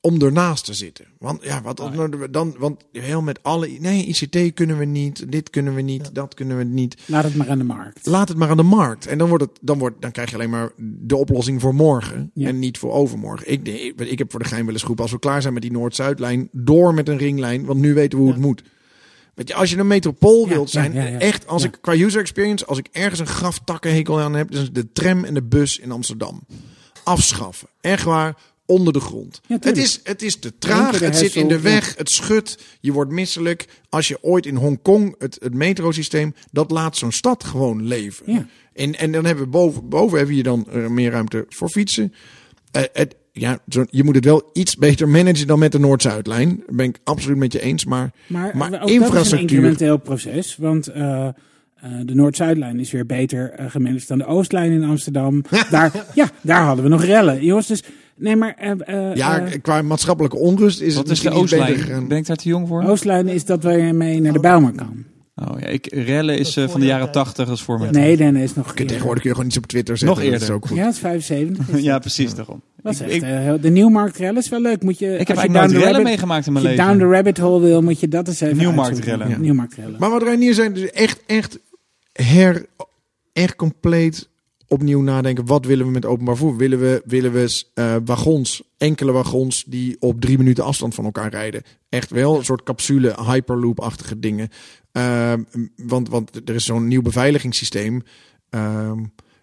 om 0.05 0.23
ernaast 0.23 0.65
te 0.65 0.75
zitten. 0.75 1.05
Want 1.19 1.45
ja, 1.45 1.63
wat 1.63 1.81
Ah, 1.81 2.11
dan? 2.31 2.55
Want 2.59 2.85
heel 2.93 3.23
met 3.23 3.43
alle. 3.43 3.69
Nee, 3.81 4.05
ICT 4.05 4.55
kunnen 4.55 4.79
we 4.79 4.85
niet. 4.85 5.33
Dit 5.33 5.51
kunnen 5.51 5.75
we 5.75 5.81
niet. 5.81 6.15
Dat 6.15 6.35
kunnen 6.35 6.57
we 6.57 6.65
niet. 6.65 6.97
Laat 7.07 7.25
het 7.25 7.35
maar 7.35 7.49
aan 7.49 7.59
de 7.59 7.65
markt. 7.65 8.07
Laat 8.07 8.29
het 8.29 8.37
maar 8.37 8.49
aan 8.49 8.57
de 8.57 8.63
markt. 8.63 9.07
En 9.07 9.19
dan, 9.19 9.29
wordt 9.29 9.45
het, 9.45 9.59
dan, 9.61 9.79
wordt, 9.79 10.03
dan 10.03 10.11
krijg 10.11 10.31
je 10.31 10.37
alleen 10.37 10.51
maar 10.51 10.73
de 10.79 11.17
oplossing 11.17 11.61
voor 11.61 11.75
morgen. 11.75 12.31
Ja. 12.35 12.49
En 12.49 12.59
niet 12.59 12.79
voor 12.79 12.93
overmorgen. 12.93 13.51
Ik, 13.53 13.69
ik, 13.69 14.01
ik 14.01 14.19
heb 14.19 14.31
voor 14.31 14.43
de 14.43 14.49
geroepen. 14.49 15.03
Als 15.03 15.13
we 15.13 15.19
klaar 15.19 15.43
zijn 15.43 15.53
met 15.53 15.63
die 15.63 15.73
Noord-Zuidlijn. 15.73 16.49
Door 16.53 16.95
met 16.95 17.09
een 17.09 17.19
ringlijn. 17.19 17.65
Want 17.65 17.81
nu 17.81 17.95
weten 17.95 18.19
we 18.19 18.25
hoe 18.25 18.33
het 18.33 18.43
moet. 18.43 18.63
Weet 19.35 19.49
je, 19.49 19.55
als 19.55 19.71
je 19.71 19.77
een 19.77 19.87
metropool 19.87 20.49
wilt 20.49 20.71
zijn. 20.71 20.97
Echt, 21.21 21.47
als 21.47 21.65
ik 21.65 21.79
qua 21.81 21.93
user 21.93 22.21
experience. 22.21 22.67
Als 22.67 22.79
ik 22.79 22.89
ergens 22.93 23.21
een 23.21 23.27
graftakkenhekel 23.27 24.21
aan 24.21 24.35
heb. 24.35 24.51
Dus 24.51 24.73
de 24.73 24.93
tram 24.93 25.25
en 25.25 25.35
de 25.35 25.43
bus 25.43 25.79
in 25.79 25.91
Amsterdam. 25.91 26.47
Afschaffen. 27.05 27.69
Echt 27.81 28.05
waar. 28.05 28.37
Onder 28.67 28.93
de 28.93 29.01
grond. 29.01 29.41
Ja, 29.47 29.57
het, 29.61 29.77
is, 29.77 30.01
het 30.03 30.23
is 30.23 30.39
te 30.39 30.59
traag. 30.59 31.01
Het 31.01 31.17
zit 31.17 31.35
in 31.35 31.49
de 31.49 31.61
weg. 31.61 31.95
Het 31.97 32.11
schudt. 32.11 32.59
Je 32.81 32.93
wordt 32.93 33.11
misselijk. 33.11 33.67
Als 33.89 34.09
je 34.09 34.19
ooit 34.23 34.47
in 34.47 34.57
Hongkong 34.57 35.15
het, 35.19 35.37
het 35.43 35.55
metrosysteem. 35.55 36.35
Dat 36.51 36.71
laat 36.71 36.97
zo'n 36.97 37.13
stad 37.13 37.45
gewoon 37.45 37.87
leven. 37.87 38.33
Ja. 38.33 38.47
En, 38.73 38.99
en 38.99 39.13
dan 39.13 39.25
hebben 39.25 39.45
we 39.45 39.51
boven, 39.51 39.89
boven 39.89 40.19
hebben 40.19 40.37
je 40.37 40.43
dan 40.43 40.67
eh, 40.71 40.87
meer 40.87 41.11
ruimte 41.11 41.47
voor 41.49 41.69
fietsen. 41.69 42.13
Eh, 42.71 42.83
het, 42.93 43.15
ja, 43.33 43.59
je 43.91 44.05
moet 44.05 44.15
het 44.15 44.25
wel 44.25 44.51
iets 44.53 44.77
beter 44.77 45.09
managen 45.09 45.47
dan 45.47 45.59
met 45.59 45.73
de 45.73 45.79
Noord-Zuidlijn. 45.79 46.49
Daar 46.49 46.77
ben 46.77 46.87
ik 46.87 46.99
absoluut 47.05 47.37
met 47.39 47.53
je 47.53 47.61
eens. 47.61 47.85
Maar, 47.85 48.11
Maar, 48.27 48.57
Maar 48.57 48.67
ook 48.67 48.73
dat 48.73 48.89
is 48.89 48.95
een 48.95 49.03
infrastructuur- 49.03 49.41
incrementeel 49.41 49.97
proces. 49.97 50.57
Want 50.57 50.87
eh, 50.87 51.29
de 52.05 52.15
Noord-Zuidlijn 52.15 52.81
is 52.81 52.91
weer 52.91 53.07
beter 53.07 53.55
gemanaged 53.69 54.09
dan 54.09 54.19
de 54.19 54.27
Oostlijn 54.27 54.73
in 54.73 54.85
Amsterdam. 54.85 55.45
daar, 55.71 56.07
ja, 56.15 56.31
daar 56.41 56.65
hadden 56.65 56.85
we 56.85 56.91
nog 56.91 57.05
rellen. 57.05 57.45
Jongens, 57.45 57.67
dus... 57.67 57.83
Nee, 58.17 58.37
maar... 58.37 58.55
eh, 58.59 58.71
eh, 59.11 59.17
ja, 59.17 59.41
eh, 59.47 59.61
qua 59.63 59.83
maatschappelijke 59.83 60.37
onrust 60.37 60.81
is 60.81 60.95
Wat 60.95 61.03
het 61.09 61.13
is 61.13 61.21
de 61.23 61.29
misschien 61.31 61.45
iets 61.45 61.53
beter 61.67 61.81
Oostlijn? 61.83 62.09
Ben 62.09 62.19
ik 62.19 62.27
daar 62.27 62.37
te 62.37 62.49
jong 62.49 62.69
voor? 62.69 62.83
Oostlijn 62.83 63.29
is 63.29 63.45
dat 63.45 63.63
waar 63.63 63.79
je 63.79 63.93
mee 63.93 64.21
naar 64.21 64.33
de 64.33 64.41
Bijlmer 64.41 64.73
kan. 64.73 65.05
Oh 65.35 65.61
ja, 65.61 65.67
ik, 65.67 65.87
rellen 65.95 66.39
is 66.39 66.49
eh, 66.57 66.63
voor 66.63 66.73
van 66.73 66.81
de 66.81 66.87
jaren 66.87 67.03
tijd. 67.13 67.15
80, 67.27 67.47
dat 67.47 67.57
is 67.57 67.63
voor 67.63 67.79
mij. 67.79 67.91
Nee, 67.91 68.17
nee, 68.17 68.31
nee, 68.31 68.43
is 68.43 68.55
nog... 68.55 68.75
Kun 68.75 68.87
tegenwoordig 68.87 69.21
kun 69.23 69.31
je 69.31 69.37
gewoon 69.37 69.51
iets 69.51 69.59
op 69.59 69.67
Twitter 69.67 69.95
Nog 69.95 70.01
zetten. 70.17 70.25
dat 70.25 70.35
is 70.35 70.41
eerder. 70.41 70.57
ook 70.57 70.67
goed. 70.67 70.77
Ja, 70.77 70.85
het 70.85 70.95
is 70.95 71.01
75. 71.01 71.81
Ja, 71.91 71.99
precies, 71.99 72.35
daarom. 72.35 72.63
Dat 72.83 72.93
is 72.93 73.01
Ik- 73.01 73.23
echt, 73.23 73.63
de 73.63 73.71
Nieuwmarktrellen 73.71 74.37
is 74.37 74.49
wel 74.49 74.61
leuk. 74.61 74.83
Moet 74.83 74.99
je, 74.99 75.07
Ik 75.07 75.11
heb 75.13 75.19
als 75.21 75.29
je 75.29 75.35
eigenlijk 75.35 75.53
down 75.53 75.63
nooit 75.63 75.71
the 75.71 75.77
rellen 75.79 75.93
rabbit- 75.93 76.07
meegemaakt 76.09 76.47
in 76.47 76.53
mijn 76.53 76.65
Als 76.65 76.75
je 76.75 76.81
leven. 76.81 76.97
down 76.99 77.09
the 77.11 77.17
rabbit 77.17 77.39
hole 77.39 77.61
wil, 77.61 77.83
moet 77.83 78.01
je 78.01 78.09
dat 78.09 78.29
eens 78.29 78.41
even 78.41 78.57
Nieuwmarktrellen. 78.57 79.11
uitzoeken. 79.11 79.37
Ja. 79.37 79.43
Nieuwmarktrellen. 79.45 79.97
Maar 79.99 80.11
wat 80.11 80.23
Reinier 80.23 80.55
zijn, 80.55 80.73
dus 80.73 80.91
echt, 80.91 81.21
echt 81.27 81.59
her, 82.13 82.67
echt 83.33 83.57
compleet 83.57 84.29
opnieuw 84.69 85.01
nadenken. 85.03 85.47
Wat 85.47 85.65
willen 85.67 85.87
we 85.87 85.93
met 85.93 86.05
openbaar 86.07 86.37
vervoer? 86.37 86.57
Willen 86.57 86.81
we, 86.81 87.03
willen 87.05 87.33
we 87.33 87.65
eh, 87.75 87.97
wagons, 88.05 88.63
enkele 88.79 89.13
wagons 89.13 89.65
die 89.67 89.97
op 90.01 90.21
drie 90.21 90.39
minuten 90.39 90.65
afstand 90.65 90.95
van 90.95 91.05
elkaar 91.05 91.31
rijden? 91.31 91.63
Echt 91.89 92.11
wel 92.11 92.37
een 92.39 92.45
soort 92.45 92.63
capsule, 92.63 93.17
hyperloop-achtige 93.27 94.19
dingen. 94.19 94.49
Ehm, 94.93 95.43
want, 95.77 96.09
want 96.09 96.49
er 96.49 96.55
is 96.55 96.65
zo'n 96.65 96.89
nieuw 96.89 97.03
beveiligingssysteem. 97.03 98.03
Ehm, 98.51 98.99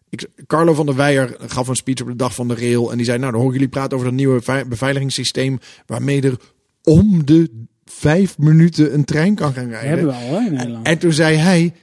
ik, 0.09 0.27
Carlo 0.47 0.73
van 0.73 0.85
der 0.85 0.95
Weijer 0.95 1.35
gaf 1.39 1.67
een 1.67 1.75
speech 1.75 2.01
op 2.01 2.07
de 2.07 2.15
dag 2.15 2.35
van 2.35 2.47
de 2.47 2.55
rail. 2.55 2.91
En 2.91 2.97
die 2.97 3.05
zei, 3.05 3.17
nou, 3.19 3.31
dan 3.31 3.39
horen 3.41 3.55
jullie 3.55 3.69
praten 3.69 3.93
over 3.93 4.07
dat 4.09 4.15
nieuwe 4.15 4.41
vei- 4.41 4.65
beveiligingssysteem. 4.65 5.59
Waarmee 5.85 6.21
er 6.21 6.37
om 6.83 7.25
de 7.25 7.65
vijf 7.85 8.37
minuten 8.37 8.93
een 8.93 9.05
trein 9.05 9.35
kan 9.35 9.53
gaan 9.53 9.63
Dat 9.69 9.71
rijden. 9.71 9.89
hebben 9.89 10.07
we 10.07 10.13
al 10.35 10.39
in 10.45 10.53
Nederland. 10.53 10.87
En 10.87 10.97
toen 10.97 11.11
zei 11.13 11.35
hij, 11.35 11.73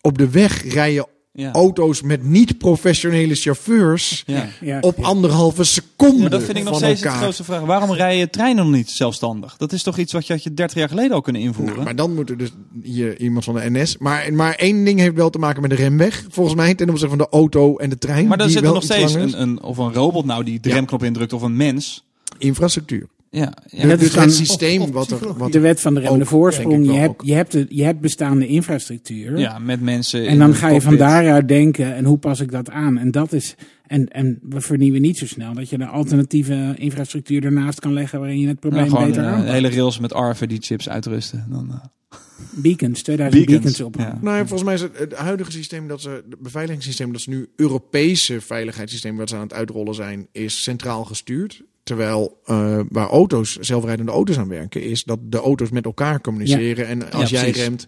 op 0.00 0.18
de 0.18 0.30
weg 0.30 0.72
rijden 0.72 1.06
Ja. 1.34 1.52
auto's 1.52 2.02
met 2.02 2.22
niet-professionele 2.24 3.34
chauffeurs 3.34 4.22
Ja. 4.26 4.48
ja. 4.60 4.78
op 4.80 4.98
anderhalve 5.00 5.64
seconde 5.64 6.20
Maar 6.20 6.30
dat 6.30 6.42
vind 6.42 6.56
ik 6.56 6.64
nog 6.64 6.76
steeds 6.76 7.00
elkaar. 7.00 7.16
de 7.18 7.22
grootste 7.22 7.44
vraag. 7.44 7.60
Waarom 7.60 7.92
rijden 7.92 8.30
treinen 8.30 8.64
nog 8.64 8.74
niet 8.74 8.90
zelfstandig? 8.90 9.56
Dat 9.56 9.72
is 9.72 9.82
toch 9.82 9.98
iets 9.98 10.12
wat 10.12 10.26
je, 10.26 10.32
had 10.32 10.42
je 10.42 10.54
30 10.54 10.76
jaar 10.78 10.88
geleden 10.88 11.12
al 11.12 11.20
kunnen 11.20 11.42
invoeren? 11.42 11.72
Nou, 11.74 11.84
maar 11.84 11.96
dan 11.96 12.14
moet 12.14 12.30
er 12.30 12.36
dus 12.38 12.50
hier 12.82 13.20
iemand 13.20 13.44
van 13.44 13.54
de 13.54 13.70
NS. 13.70 13.98
Maar, 13.98 14.32
maar 14.32 14.54
één 14.54 14.84
ding 14.84 14.98
heeft 14.98 15.14
wel 15.14 15.30
te 15.30 15.38
maken 15.38 15.60
met 15.62 15.70
de 15.70 15.76
remweg, 15.76 16.24
volgens 16.30 16.56
mij, 16.56 16.74
ten 16.74 16.88
opzichte 16.88 17.08
van 17.16 17.18
de 17.18 17.28
auto 17.36 17.76
en 17.76 17.90
de 17.90 17.98
trein. 17.98 18.26
Maar 18.26 18.38
dan 18.38 18.46
die 18.46 18.56
zit 18.56 18.64
er 18.66 18.70
wel 18.72 18.80
nog 18.80 18.90
steeds 18.90 19.14
een, 19.14 19.40
een, 19.42 19.62
of 19.62 19.78
een 19.78 19.92
robot 19.92 20.24
nou 20.24 20.44
die 20.44 20.60
de 20.60 20.68
Ja. 20.68 20.74
remknop 20.74 21.02
indrukt 21.02 21.32
of 21.32 21.42
een 21.42 21.56
mens. 21.56 22.04
infrastructuur. 22.38 23.06
Ja, 23.34 23.52
ja. 23.66 23.88
dat 23.88 23.98
dus 23.98 24.08
is 24.08 24.14
dan- 24.14 24.24
het 24.24 24.34
systeem 24.34 24.90
wat 24.92 25.10
er... 25.10 25.36
Wat 25.36 25.52
de 25.52 25.60
wet 25.60 25.80
van 25.80 25.94
de 25.94 26.00
remmende 26.00 26.24
voorsprong. 26.24 26.86
Je 26.86 26.92
hebt, 26.92 27.22
je, 27.24 27.34
hebt 27.34 27.52
de, 27.52 27.66
je 27.68 27.84
hebt 27.84 28.00
bestaande 28.00 28.46
infrastructuur. 28.46 29.38
ja, 29.38 29.58
met 29.58 29.80
mensen. 29.80 30.26
En 30.26 30.38
dan 30.38 30.54
ga 30.54 30.68
je 30.68 30.80
van 30.80 30.96
daaruit 30.96 31.48
denken, 31.48 31.94
en 31.94 32.04
hoe 32.04 32.18
pas 32.18 32.40
ik 32.40 32.50
dat 32.50 32.70
aan? 32.70 32.98
En 32.98 33.10
dat 33.10 33.32
is, 33.32 33.54
en, 33.86 34.08
en 34.08 34.38
we 34.42 34.60
vernieuwen 34.60 35.00
niet 35.00 35.18
zo 35.18 35.26
snel 35.26 35.54
dat 35.54 35.68
je 35.70 35.76
een 35.76 35.88
alternatieve 35.88 36.74
infrastructuur 36.76 37.44
ernaast 37.44 37.80
kan 37.80 37.92
leggen 37.92 38.18
waarin 38.18 38.38
je 38.38 38.46
het 38.48 38.60
probleem 38.60 38.80
Nou, 38.82 38.94
gewoon 38.94 39.08
beter 39.08 39.24
eh, 39.24 39.32
aanpakt. 39.32 39.50
hele 39.52 39.70
rails 39.70 39.98
met 39.98 40.12
arven 40.12 40.48
die 40.48 40.60
chips 40.60 40.88
uitrusten. 40.88 41.46
Dan, 41.50 41.70
eh, 41.70 42.18
Beacons, 42.50 43.02
2000 43.02 43.46
beacons, 43.46 43.76
Beacons, 43.76 43.80
op. 43.80 44.00
ja. 44.00 44.18
Nou, 44.20 44.36
ja, 44.36 44.40
volgens 44.46 44.62
mij 44.62 44.74
is 44.74 44.80
het, 44.80 44.98
het 44.98 45.14
huidige 45.14 45.50
systeem 45.52 45.88
dat 45.88 46.00
ze, 46.00 46.08
het 46.30 46.38
beveiligingssysteem 46.38 47.12
dat 47.12 47.20
ze 47.20 47.30
nu 47.30 47.48
Europese 47.56 48.40
veiligheidssysteem 48.40 49.16
wat 49.16 49.28
ze 49.28 49.34
aan 49.34 49.42
het 49.42 49.52
uitrollen 49.52 49.94
zijn, 49.94 50.26
is 50.32 50.62
centraal 50.62 51.04
gestuurd. 51.04 51.62
Terwijl 51.96 52.40
eh, 52.44 52.80
waar 52.88 53.08
auto's, 53.08 53.56
zelfrijdende 53.56 54.12
auto's 54.12 54.38
aan 54.38 54.48
werken, 54.48 54.82
is 54.82 55.04
dat 55.04 55.18
de 55.22 55.38
auto's 55.38 55.70
met 55.70 55.84
elkaar 55.84 56.20
communiceren. 56.20 56.86
En 56.86 57.12
als 57.12 57.30
Ja, 57.30 57.40
jij 57.40 57.50
precies. 57.50 57.62
remt. 57.62 57.86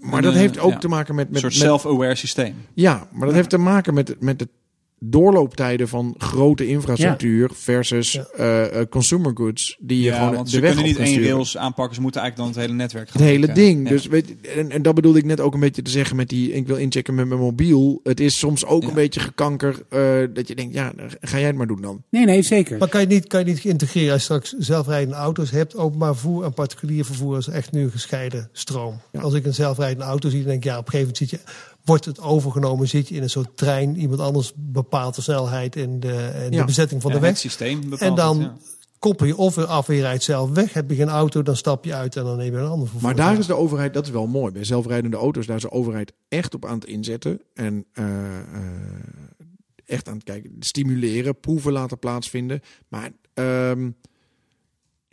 Maar 0.00 0.16
En, 0.18 0.22
dat 0.22 0.34
heeft 0.34 0.58
ook 0.58 0.70
ja. 0.72 0.78
te 0.78 0.88
maken 0.88 1.14
met. 1.14 1.26
een 1.26 1.32
met, 1.32 1.40
soort 1.40 1.52
met 1.52 1.62
self-aware 1.62 2.14
systeem. 2.14 2.54
ja, 2.74 3.08
maar 3.12 3.26
dat 3.26 3.34
heeft 3.34 3.50
te 3.50 3.58
maken 3.58 3.94
met, 3.94 4.16
met 4.20 4.38
de 4.38 4.48
doorlooptijden 5.10 5.88
van 5.88 6.14
grote 6.18 6.66
infrastructuur 6.66 7.50
versus 7.52 8.12
Ja. 8.12 8.26
eh, 8.36 8.80
eh, 8.80 8.88
consumer 8.88 9.32
goods 9.34 9.76
die 9.80 10.02
je 10.02 10.12
gewoon 10.12 10.34
want 10.34 10.44
de 10.46 10.50
ze 10.52 10.60
weg 10.60 10.70
kunnen 10.74 10.88
niet 10.88 10.98
één 10.98 11.22
rails 11.22 11.56
aanpakken. 11.56 11.94
Ze 11.94 12.00
moeten 12.00 12.20
eigenlijk 12.20 12.50
dan 12.50 12.60
het 12.60 12.68
hele 12.70 12.82
netwerk 12.82 13.10
gaan 13.10 13.20
Het 13.22 13.30
hele 13.30 13.52
ding. 13.52 13.82
Ja. 13.82 13.88
Dus 13.94 14.06
weet, 14.06 14.34
en, 14.56 14.70
en 14.70 14.82
dat 14.82 14.94
bedoelde 14.94 15.18
ik 15.18 15.24
net 15.24 15.40
ook 15.40 15.54
een 15.54 15.60
beetje 15.60 15.82
te 15.82 15.90
zeggen 15.90 16.16
met 16.16 16.28
die. 16.28 16.52
Ik 16.52 16.66
wil 16.66 16.76
inchecken 16.76 17.14
met 17.14 17.26
mijn 17.28 17.40
mobiel. 17.40 18.00
Het 18.02 18.20
is 18.20 18.38
soms 18.38 18.64
ook 18.64 18.82
Ja. 18.82 18.88
een 18.88 18.94
beetje 18.94 19.20
gekanker. 19.20 19.82
eh, 19.88 20.00
dat 20.34 20.48
je 20.48 20.54
denkt, 20.54 20.74
ja, 20.74 20.92
ga 21.20 21.38
jij 21.38 21.46
het 21.46 21.56
maar 21.56 21.66
doen 21.66 21.80
dan. 21.80 22.02
Nee, 22.10 22.24
nee, 22.24 22.42
zeker. 22.42 22.78
Maar 22.78 22.88
kan 22.88 23.00
je 23.00 23.06
niet, 23.06 23.26
kan 23.26 23.40
je 23.40 23.46
niet 23.46 23.64
integreren 23.64 24.12
als 24.12 24.18
je 24.18 24.24
straks 24.24 24.54
zelfrijdende 24.58 25.14
auto's 25.16 25.50
hebt? 25.50 25.76
Openbaar 25.76 26.12
vervoer 26.16 26.44
en 26.44 26.54
particulier 26.54 27.04
vervoer 27.04 27.38
is 27.38 27.46
echt 27.48 27.72
nu 27.72 27.82
een 27.82 27.90
gescheiden 27.90 28.48
stroom. 28.52 29.00
Ja. 29.12 29.20
Als 29.20 29.34
ik 29.34 29.44
een 29.46 29.54
zelfrijdende 29.54 30.04
auto 30.04 30.28
zie, 30.28 30.38
dan 30.38 30.48
denk 30.48 30.64
ik, 30.64 30.70
ja, 30.70 30.78
op 30.78 30.84
een 30.86 30.90
gegeven 30.92 31.12
moment 31.14 31.30
zit 31.30 31.40
je, 31.40 31.52
wordt 31.84 32.04
het 32.04 32.20
overgenomen, 32.20 32.88
zit 32.88 33.08
je 33.08 33.14
in 33.14 33.22
een 33.22 33.30
soort 33.30 33.56
trein. 33.56 33.96
Iemand 33.96 34.20
anders 34.20 34.52
bepaalt 34.56 35.14
de 35.14 35.22
snelheid 35.22 35.76
en 35.76 36.00
de, 36.00 36.12
en 36.16 36.50
Ja. 36.52 36.58
de 36.60 36.64
bezetting 36.64 37.02
van 37.02 37.10
Ja, 37.12 37.18
de 37.18 37.24
Het 37.26 37.32
weg. 37.34 37.42
systeem 37.42 37.80
bepaalt 37.80 38.00
En 38.00 38.14
dan 38.14 38.40
het, 38.40 38.50
ja. 38.50 38.56
koppel 38.98 39.26
je 39.26 39.36
of 39.36 39.58
af 39.58 39.88
en 39.88 39.94
je 39.94 40.00
rijdt 40.00 40.22
zelf 40.22 40.50
weg. 40.50 40.72
Heb 40.72 40.90
je 40.90 40.96
geen 40.96 41.08
auto, 41.08 41.42
dan 41.42 41.56
stap 41.56 41.84
je 41.84 41.94
uit 41.94 42.16
en 42.16 42.24
dan 42.24 42.36
neem 42.36 42.52
je 42.52 42.58
een 42.58 42.68
ander 42.68 42.88
vervoer. 42.88 43.02
Maar 43.06 43.16
daar 43.16 43.38
is 43.38 43.46
de 43.46 43.54
overheid, 43.56 43.94
dat 43.94 44.04
is 44.06 44.10
wel 44.12 44.26
mooi. 44.26 44.52
Bij 44.52 44.64
zelfrijdende 44.64 45.16
auto's, 45.16 45.46
daar 45.46 45.56
is 45.56 45.62
de 45.62 45.70
overheid 45.72 46.12
echt 46.28 46.54
op 46.54 46.64
aan 46.64 46.74
het 46.74 46.84
inzetten. 46.86 47.40
En 47.54 47.84
eh, 47.92 48.04
eh, 48.38 48.44
echt 49.84 50.08
aan 50.08 50.14
het 50.14 50.24
kijken. 50.24 50.50
Stimuleren, 50.60 51.40
proeven 51.40 51.72
laten 51.72 51.98
plaatsvinden. 51.98 52.60
Maar 52.88 53.10
ehm, 53.34 53.90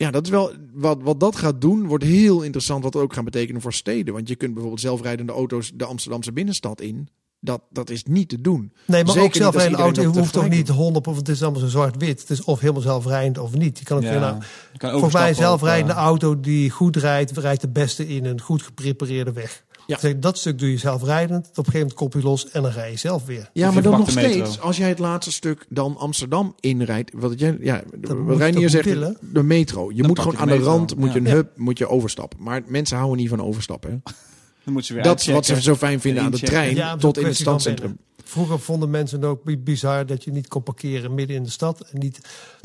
ja, 0.01 0.11
dat 0.11 0.23
is 0.25 0.29
wel. 0.29 0.51
Wat, 0.73 0.97
wat 1.01 1.19
dat 1.19 1.35
gaat 1.35 1.61
doen, 1.61 1.87
wordt 1.87 2.03
heel 2.03 2.41
interessant. 2.41 2.83
Wat 2.83 2.93
het 2.93 3.03
ook 3.03 3.13
gaat 3.13 3.23
betekenen 3.23 3.61
voor 3.61 3.73
steden. 3.73 4.13
Want 4.13 4.27
je 4.27 4.35
kunt 4.35 4.51
bijvoorbeeld 4.51 4.81
zelfrijdende 4.81 5.31
auto's 5.31 5.71
de 5.75 5.85
Amsterdamse 5.85 6.31
binnenstad 6.31 6.81
in. 6.81 7.09
Dat, 7.39 7.61
dat 7.69 7.89
is 7.89 8.03
niet 8.03 8.29
te 8.29 8.41
doen. 8.41 8.73
Nee, 8.85 9.03
maar 9.03 9.13
Zeker 9.13 9.27
ook 9.27 9.35
zelfrijdende 9.35 9.81
auto. 9.81 10.03
Hoeft 10.03 10.33
toch 10.33 10.49
niet 10.49 10.67
100 10.67 11.07
of 11.07 11.15
het 11.15 11.29
is 11.29 11.43
allemaal 11.43 11.61
zo 11.61 11.67
zwart-wit. 11.67 12.19
Het 12.19 12.29
is 12.29 12.43
of 12.43 12.59
helemaal 12.59 12.81
zelfrijdend 12.81 13.37
of 13.37 13.53
niet. 13.53 13.79
Je 13.79 13.85
kan 13.85 13.97
ook 13.97 14.03
Ja, 14.03 14.09
weer 14.09 14.19
nou, 14.19 14.41
je 14.71 14.77
kan 14.77 14.91
Volgens 14.91 15.13
mij 15.13 15.29
een 15.29 15.35
zelfrijdende 15.35 15.93
op, 15.93 15.99
auto 15.99 16.39
die 16.39 16.69
goed 16.69 16.95
rijdt, 16.95 17.37
rijdt 17.37 17.61
de 17.61 17.69
beste 17.69 18.07
in 18.07 18.25
een 18.25 18.41
goed 18.41 18.61
geprepareerde 18.61 19.31
weg. 19.31 19.63
Ja. 19.87 20.13
Dat 20.19 20.37
stuk 20.37 20.59
doe 20.59 20.71
je 20.71 20.77
zelfrijdend. 20.77 21.45
Op 21.49 21.57
een 21.57 21.63
gegeven 21.65 21.79
moment 21.79 21.93
kop 21.97 22.13
je 22.13 22.21
los 22.21 22.49
en 22.49 22.61
dan 22.61 22.71
rij 22.71 22.91
je 22.91 22.97
zelf 22.97 23.25
weer. 23.25 23.49
Ja, 23.53 23.67
Of 23.67 23.73
maar 23.73 23.83
dan 23.83 23.91
nog 23.99 24.13
metro. 24.15 24.29
steeds, 24.31 24.59
als 24.59 24.77
jij 24.77 24.89
het 24.89 24.99
laatste 24.99 25.31
stuk 25.31 25.65
dan 25.69 25.97
Amsterdam 25.97 26.55
inrijdt, 26.59 27.11
wat 27.15 27.39
jij, 27.39 27.57
ja, 27.59 27.81
wat 28.01 28.37
Reinier 28.37 28.69
zegt, 28.69 28.85
willen? 28.85 29.17
de 29.31 29.43
metro. 29.43 29.89
Je 29.91 29.97
Dan 29.97 30.07
moet 30.07 30.19
gewoon 30.19 30.33
je 30.33 30.39
aan 30.39 30.47
de 30.47 30.53
metro, 30.53 30.69
rand, 30.69 30.95
moet 30.95 31.13
je 31.13 31.19
een 31.19 31.27
hub, 31.27 31.51
moet 31.57 31.77
je 31.77 31.87
overstappen. 31.87 32.37
Maar 32.43 32.61
mensen 32.67 32.97
houden 32.97 33.17
niet 33.17 33.29
van 33.29 33.41
overstappen. 33.41 33.89
Hè? 33.89 33.97
Dan 34.63 34.73
moeten 34.73 34.83
ze 34.85 34.93
weer 34.93 35.03
Dat 35.03 35.19
is 35.19 35.27
wat 35.27 35.45
ze 35.45 35.61
zo 35.61 35.75
fijn 35.75 36.01
vinden 36.01 36.23
aan 36.23 36.31
de 36.31 36.39
trein, 36.39 36.75
Ja, 36.75 36.95
tot 36.95 37.17
in 37.17 37.25
het 37.25 37.35
stadscentrum. 37.35 37.97
Vroeger 38.23 38.59
vonden 38.59 38.89
mensen 38.89 39.19
het 39.19 39.29
ook 39.29 39.43
bi- 39.43 39.57
bizar 39.57 40.05
dat 40.05 40.23
je 40.23 40.31
niet 40.31 40.47
kon 40.47 40.63
parkeren 40.63 41.13
midden 41.13 41.35
in 41.35 41.43
de 41.43 41.49
stad. 41.49 41.81
En 41.91 41.99
niet, 41.99 42.19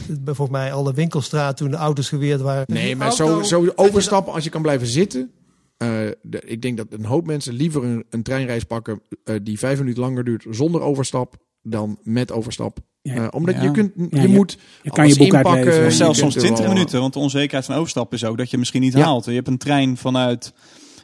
bijvoorbeeld 0.06 0.50
mij, 0.60 0.72
alle 0.72 0.92
winkelstraat 0.94 1.56
toen 1.56 1.70
de 1.70 1.76
auto's 1.76 2.08
geweerd 2.08 2.40
waren. 2.40 2.64
Nee, 2.66 2.96
maar 2.96 3.08
auto- 3.08 3.42
zo, 3.42 3.62
zo 3.64 3.72
overstappen 3.76 4.32
als 4.32 4.44
je 4.44 4.50
kan 4.50 4.62
blijven 4.62 4.86
zitten. 4.86 5.30
Eh, 5.76 5.88
de- 6.22 6.42
ik 6.46 6.62
denk 6.62 6.76
dat 6.76 6.86
een 6.90 7.04
hoop 7.04 7.26
mensen 7.26 7.54
liever 7.54 7.84
een, 7.84 8.04
een 8.10 8.22
treinreis 8.22 8.64
pakken 8.64 9.02
eh, 9.24 9.34
die 9.42 9.58
vijf 9.58 9.78
minuten 9.78 10.02
langer 10.02 10.24
duurt 10.24 10.46
zonder 10.50 10.80
overstap 10.80 11.36
dan 11.62 11.98
met 12.02 12.32
overstap. 12.32 12.78
Ja. 13.02 13.14
Eh, 13.14 13.26
omdat 13.30 13.54
Ja. 13.54 13.62
je 13.62 13.70
kunt, 13.70 13.92
Ja, 13.96 14.06
je 14.10 14.28
je- 14.28 14.34
moet 14.34 14.58
je 14.82 14.90
kan 14.90 15.08
je 15.08 15.16
boek 15.16 15.26
inpakken, 15.26 15.52
uitlezen. 15.52 15.80
je 15.80 15.86
Of 15.86 15.92
zelfs 15.92 16.18
soms 16.18 16.34
er 16.34 16.40
20 16.40 16.64
wel- 16.64 16.72
minuten, 16.74 17.00
want 17.00 17.12
de 17.12 17.18
onzekerheid 17.18 17.64
van 17.64 17.74
overstap 17.74 18.12
is 18.12 18.24
ook 18.24 18.38
dat 18.38 18.50
je 18.50 18.58
misschien 18.58 18.80
niet 18.82 18.92
Ja. 18.92 19.00
haalt. 19.04 19.24
Je 19.24 19.30
hebt 19.32 19.48
een 19.48 19.58
trein 19.58 19.96
vanuit 19.96 20.52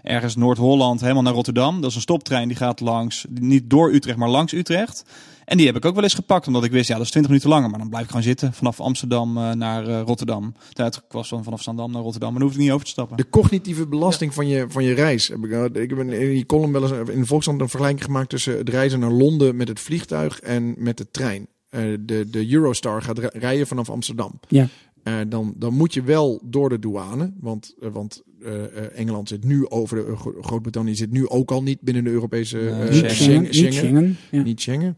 ergens 0.02 0.36
Noord-Holland 0.36 1.00
helemaal 1.00 1.22
naar 1.22 1.32
Rotterdam. 1.32 1.80
Dat 1.80 1.90
is 1.90 1.96
een 1.96 2.02
stoptrein 2.02 2.48
die 2.48 2.56
gaat 2.56 2.80
langs, 2.80 3.24
niet 3.40 3.70
door 3.70 3.92
Utrecht, 3.92 4.18
maar 4.18 4.28
langs 4.28 4.52
Utrecht. 4.52 5.04
En 5.52 5.58
die 5.58 5.66
heb 5.66 5.76
ik 5.76 5.84
ook 5.84 5.94
wel 5.94 6.02
eens 6.02 6.14
gepakt, 6.14 6.46
omdat 6.46 6.64
ik 6.64 6.70
wist, 6.70 6.88
ja, 6.88 6.94
dat 6.96 7.04
is 7.04 7.10
20 7.10 7.30
minuten 7.30 7.50
langer. 7.52 7.70
Maar 7.70 7.78
dan 7.78 7.88
blijf 7.88 8.02
ik 8.04 8.08
gewoon 8.10 8.24
zitten 8.24 8.52
vanaf 8.52 8.80
Amsterdam 8.80 9.36
eh, 9.36 9.52
naar 9.52 9.86
eh, 9.88 10.00
Rotterdam. 10.04 10.54
Tijd 10.72 10.96
ik 10.96 11.02
was 11.12 11.28
dan 11.28 11.44
vanaf 11.44 11.62
Zandam 11.62 11.92
naar 11.92 12.02
Rotterdam, 12.02 12.30
maar 12.30 12.38
dan 12.38 12.48
hoef 12.48 12.56
ik 12.58 12.62
niet 12.64 12.72
over 12.72 12.84
te 12.84 12.90
stappen. 12.90 13.16
De 13.16 13.28
cognitieve 13.30 13.86
belasting 13.86 14.34
van, 14.34 14.48
je, 14.48 14.64
van 14.68 14.84
je 14.84 14.94
reis. 14.94 15.28
Heb 15.28 15.44
ik, 15.44 15.50
eh, 15.50 15.82
ik 15.82 15.90
heb 15.90 15.98
in 15.98 16.08
die 16.08 16.46
column 16.46 16.72
wel 16.72 16.82
eens 16.82 17.10
in 17.10 17.20
de 17.20 17.26
Volkskrant 17.26 17.60
een 17.60 17.68
vergelijking 17.68 18.04
gemaakt 18.04 18.28
tussen 18.28 18.56
het 18.58 18.68
reizen 18.68 19.00
naar 19.00 19.10
Londen 19.10 19.56
met 19.56 19.68
het 19.68 19.80
vliegtuig 19.80 20.40
en 20.40 20.74
met 20.78 20.96
de 20.96 21.10
trein. 21.10 21.46
Eh, 21.68 21.80
de, 22.00 22.30
de 22.30 22.52
Eurostar 22.52 23.02
gaat 23.02 23.18
ri- 23.18 23.28
rijden 23.32 23.66
vanaf 23.66 23.90
Amsterdam. 23.90 24.40
Ja. 24.48 24.68
Eh, 25.02 25.14
dan, 25.28 25.54
dan 25.56 25.74
moet 25.74 25.94
je 25.94 26.02
wel 26.02 26.40
door 26.44 26.68
de 26.68 26.78
douane. 26.78 27.32
Want, 27.40 27.74
want 27.92 28.22
eh, 28.42 28.64
eh, 28.64 28.68
Engeland 28.94 29.28
zit 29.28 29.44
nu 29.44 29.68
over 29.68 29.96
de. 29.96 30.16
Gro- 30.16 30.34
Groot-Brittannië 30.40 30.94
zit 30.94 31.10
nu 31.10 31.28
ook 31.28 31.50
al 31.50 31.62
niet 31.62 31.80
binnen 31.80 32.04
de 32.04 32.10
Europese 32.10 32.56
niet 32.90 33.10
Schengen. 33.10 33.14
Schengen. 33.14 33.42
Niet. 33.64 33.74
Schengen. 33.74 34.16
Ja. 34.30 34.42
Niet 34.42 34.60
Schengen. 34.60 34.96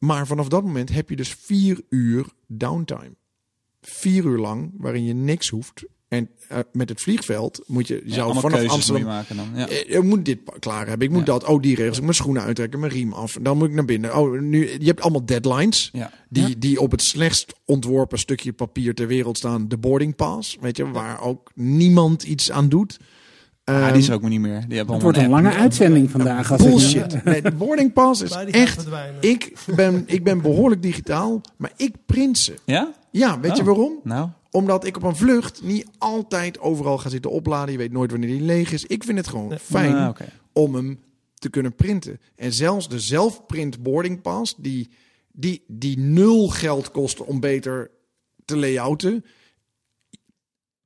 Maar 0.00 0.26
vanaf 0.26 0.48
dat 0.48 0.64
moment 0.64 0.90
heb 0.92 1.10
je 1.10 1.16
dus 1.16 1.34
vier 1.40 1.80
uur 1.88 2.24
downtime. 2.46 3.14
Vier 3.80 4.24
uur 4.24 4.38
lang, 4.38 4.70
waarin 4.78 5.04
je 5.04 5.12
niks 5.14 5.48
hoeft. 5.48 5.84
En 6.08 6.30
eh, 6.48 6.58
met 6.72 6.88
het 6.88 7.00
vliegveld 7.00 7.62
moet 7.66 7.88
je, 7.88 8.02
Ja, 8.04 8.14
zou 8.14 8.40
vanaf 8.40 8.68
Amsterdam... 8.68 9.04
maken 9.04 9.36
dan. 9.36 9.48
Ja. 9.54 9.68
Eh, 9.68 9.96
Ik 9.96 10.02
moet 10.02 10.24
dit 10.24 10.38
klaar 10.58 10.86
hebben. 10.86 11.06
Ik 11.06 11.12
moet 11.12 11.26
Ja. 11.26 11.32
dat. 11.32 11.44
Oh, 11.44 11.62
die 11.62 11.74
regels. 11.74 11.86
Ik 11.88 11.94
moet 11.96 12.02
mijn 12.02 12.14
schoenen 12.14 12.42
uittrekken, 12.42 12.80
mijn 12.80 12.92
riem 12.92 13.12
af. 13.12 13.38
Dan 13.42 13.56
moet 13.58 13.68
ik 13.68 13.74
naar 13.74 13.84
binnen. 13.84 14.16
Oh, 14.16 14.40
nu, 14.40 14.70
je 14.78 14.86
hebt 14.86 15.00
allemaal 15.00 15.24
deadlines. 15.24 15.92
Die, 16.28 16.58
die 16.58 16.80
op 16.80 16.90
het 16.90 17.02
slechtst 17.02 17.54
ontworpen 17.64 18.18
stukje 18.18 18.52
papier 18.52 18.94
ter 18.94 19.06
wereld 19.06 19.38
staan. 19.38 19.68
De 19.68 19.78
boarding 19.78 20.16
pass. 20.16 20.56
Weet 20.60 20.76
je, 20.76 20.90
waar 20.90 21.20
ook 21.22 21.50
niemand 21.54 22.22
iets 22.22 22.50
aan 22.50 22.68
doet. 22.68 22.98
Ah, 23.64 23.76
Ehm, 23.84 23.92
die 23.92 24.02
is 24.02 24.10
ook 24.10 24.20
maar 24.20 24.30
niet 24.30 24.40
meer. 24.40 24.64
Die 24.68 24.76
hebben 24.76 24.94
Het 24.94 25.02
wordt 25.02 25.18
een 25.18 25.24
app. 25.24 25.32
lange 25.32 25.52
uitzending 25.54 26.10
vandaag. 26.10 26.52
Als 26.52 26.60
ik- 26.60 26.66
Bullshit. 26.68 27.24
Nee, 27.24 27.42
de 27.42 27.52
boarding 27.52 27.92
pass 27.92 28.20
is 28.22 28.30
echt... 28.50 28.86
Ik 29.20 29.52
ben, 29.76 30.02
ik 30.06 30.24
ben 30.24 30.40
behoorlijk 30.42 30.82
digitaal, 30.82 31.40
maar 31.56 31.72
ik 31.76 31.94
print 32.06 32.38
ze. 32.38 32.54
Ja? 32.64 32.92
Ja, 33.10 33.40
weet 33.40 33.54
je 33.56 33.60
Oh. 33.62 33.66
waarom? 33.66 34.00
Nou, 34.04 34.28
Omdat 34.50 34.84
ik 34.86 34.96
op 34.96 35.02
een 35.02 35.16
vlucht 35.16 35.62
niet 35.62 35.86
altijd 35.98 36.58
overal 36.60 36.98
ga 36.98 37.08
zitten 37.08 37.30
opladen. 37.30 37.72
Je 37.72 37.78
weet 37.78 37.92
nooit 37.92 38.10
wanneer 38.10 38.28
die 38.30 38.40
leeg 38.42 38.72
is. 38.72 38.84
Ik 38.86 39.04
vind 39.04 39.18
het 39.18 39.28
gewoon 39.28 39.58
fijn 39.58 39.94
ah, 39.94 40.16
om 40.52 40.74
hem 40.74 41.00
te 41.34 41.50
kunnen 41.50 41.74
printen. 41.74 42.20
En 42.36 42.52
zelfs 42.52 42.88
de 42.88 43.00
zelfprint 43.00 43.82
boarding 43.82 44.22
pass, 44.22 44.54
die, 44.58 44.88
die, 45.32 45.64
die 45.66 45.98
nul 45.98 46.48
geld 46.48 46.90
kost 46.90 47.20
om 47.24 47.40
beter 47.40 47.90
te 48.44 48.56
layouten, 48.56 49.24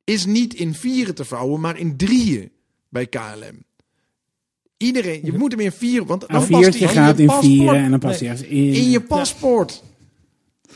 is 0.04 0.26
niet 0.26 0.54
in 0.54 0.74
vieren 0.74 1.14
te 1.14 1.24
vouwen, 1.24 1.60
maar 1.60 1.78
in 1.78 1.96
drieën 1.96 2.50
bij 2.94 3.06
KLM. 3.06 3.64
Iedereen, 4.76 5.20
je 5.24 5.32
moet 5.32 5.50
hem 5.50 5.60
in 5.60 5.72
vieren, 5.72 6.06
want 6.06 6.20
dan 6.20 6.42
Een 6.42 6.48
past 6.48 6.78
hij 6.78 6.88
gaat 6.88 7.18
in 7.18 7.30
vieren 7.30 7.74
en 7.74 7.90
dan 7.90 7.98
past 7.98 8.20
hij 8.20 8.28
in. 8.28 8.74
in 8.74 8.90
je 8.90 9.00
paspoort. 9.00 9.82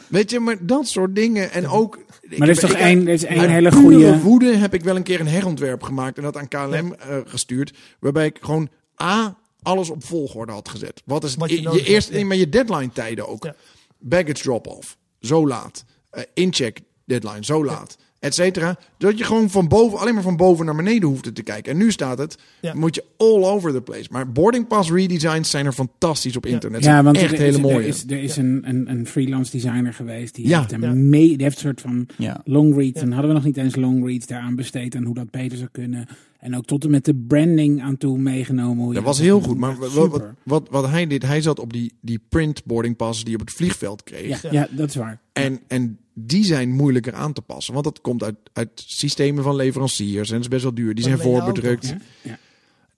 Weet 0.08 0.30
je, 0.30 0.40
maar 0.40 0.66
dat 0.66 0.88
soort 0.88 1.14
dingen. 1.14 1.50
En 1.50 1.68
ook. 1.68 1.98
Maar 2.36 2.48
er 2.48 2.54
is 2.54 2.60
toch 2.60 2.72
één, 2.72 3.06
er 3.06 3.12
is 3.12 3.24
één 3.24 3.38
Uit 3.38 3.50
hele 3.50 3.72
goede... 3.72 4.18
woede 4.20 4.56
heb 4.56 4.74
ik 4.74 4.82
wel 4.82 4.96
een 4.96 5.02
keer 5.02 5.20
een 5.20 5.26
herontwerp 5.26 5.82
gemaakt 5.82 6.16
en 6.16 6.22
dat 6.22 6.36
aan 6.36 6.48
KLM 6.48 6.94
eh, 6.94 7.16
gestuurd. 7.24 7.72
Waarbij 7.98 8.26
ik 8.26 8.38
gewoon 8.40 8.68
A, 9.02 9.36
alles 9.62 9.90
op 9.90 10.04
volgorde 10.04 10.52
had 10.52 10.68
gezet. 10.68 11.02
Wat 11.04 11.24
is 11.24 11.34
Wat 11.34 11.50
je 11.50 11.62
je, 11.62 12.06
je 12.10 12.24
maar 12.24 12.36
je 12.36 12.48
deadline 12.48 12.92
tijden 12.92 13.28
ook. 13.28 13.44
Ja. 13.44 13.54
Baggage 13.98 14.42
drop-off, 14.42 14.96
zo 15.20 15.46
laat. 15.46 15.84
Eh, 16.10 16.22
incheck 16.34 16.80
deadline, 17.04 17.44
zo 17.44 17.64
laat. 17.64 17.96
Et 18.20 18.34
cetera. 18.34 18.78
Dat 18.96 19.18
je 19.18 19.24
gewoon 19.24 19.50
van 19.50 19.68
boven, 19.68 19.98
alleen 19.98 20.14
maar 20.14 20.22
van 20.22 20.36
boven 20.36 20.64
naar 20.66 20.76
beneden 20.76 21.08
hoefde 21.08 21.32
te 21.32 21.42
kijken. 21.42 21.72
En 21.72 21.78
nu 21.78 21.90
staat 21.92 22.18
het, 22.18 22.38
Ja. 22.60 22.74
moet 22.74 22.94
je 22.94 23.04
all 23.16 23.44
over 23.44 23.72
the 23.72 23.80
place. 23.80 24.06
Maar 24.10 24.32
boarding 24.32 24.66
pass 24.66 24.90
redesigns 24.90 25.50
zijn 25.50 25.66
er 25.66 25.72
fantastisch 25.72 26.36
op 26.36 26.46
internet. 26.46 26.84
Ja, 26.84 27.02
want 27.02 27.16
echt 27.16 27.32
er 27.32 27.38
hele 27.38 27.50
is, 27.56 27.60
mooie. 27.60 27.74
Er 27.76 27.84
is, 27.86 28.04
er 28.08 28.22
is 28.22 28.36
een, 28.36 28.62
een, 28.64 28.90
een 28.90 29.06
freelance 29.06 29.50
designer 29.50 29.94
geweest 29.94 30.34
die 30.34 30.48
Ja. 30.48 30.58
heeft 30.58 30.72
een 30.72 30.80
Ja. 30.80 30.92
mee, 30.92 31.28
die 31.28 31.42
heeft 31.42 31.54
een 31.56 31.62
soort 31.62 31.80
van 31.80 32.06
Ja. 32.16 32.40
long 32.44 32.76
reads. 32.76 33.00
En 33.00 33.10
hadden 33.12 33.28
we 33.30 33.36
nog 33.36 33.44
niet 33.44 33.56
eens 33.56 33.76
long 33.76 34.06
reads 34.06 34.26
daaraan 34.26 34.56
besteed 34.56 34.94
en 34.94 35.04
hoe 35.04 35.14
dat 35.14 35.30
beter 35.30 35.58
zou 35.58 35.68
kunnen. 35.72 36.06
En 36.38 36.56
ook 36.56 36.64
tot 36.66 36.84
en 36.84 36.90
met 36.90 37.04
de 37.04 37.14
branding 37.14 37.82
aan 37.82 37.96
toe 37.96 38.18
meegenomen. 38.18 38.84
hoe 38.84 38.94
Dat 38.94 39.02
was 39.02 39.18
heel 39.18 39.40
goed. 39.40 39.58
Maar 39.58 39.76
wat, 39.76 39.92
wat, 39.92 40.04
super. 40.12 40.34
wat, 40.42 40.68
wat 40.70 40.88
hij 40.88 41.06
deed, 41.06 41.22
hij 41.22 41.40
zat 41.40 41.58
op 41.60 41.72
die, 41.72 41.92
die 42.00 42.20
print 42.28 42.64
boarding 42.64 42.96
passes 42.96 43.22
die 43.24 43.32
je 43.34 43.40
op 43.40 43.46
het 43.46 43.56
vliegveld 43.56 44.02
kreeg. 44.02 44.42
Ja, 44.42 44.48
ja, 44.52 44.68
dat 44.70 44.88
is 44.88 44.94
waar. 44.94 45.20
En, 45.32 45.60
en 45.66 45.98
die 46.18 46.44
zijn 46.44 46.70
moeilijker 46.70 47.14
aan 47.14 47.32
te 47.32 47.42
passen. 47.42 47.72
Want 47.72 47.84
dat 47.84 48.00
komt 48.00 48.22
uit, 48.22 48.36
uit 48.52 48.70
systemen 48.74 49.42
van 49.42 49.56
leveranciers. 49.56 50.30
En 50.30 50.40
is 50.40 50.48
best 50.48 50.62
wel 50.62 50.74
duur. 50.74 50.94
Die 50.94 51.04
zijn 51.04 51.18
voorbedrukt. 51.18 51.94
Ja? 52.22 52.38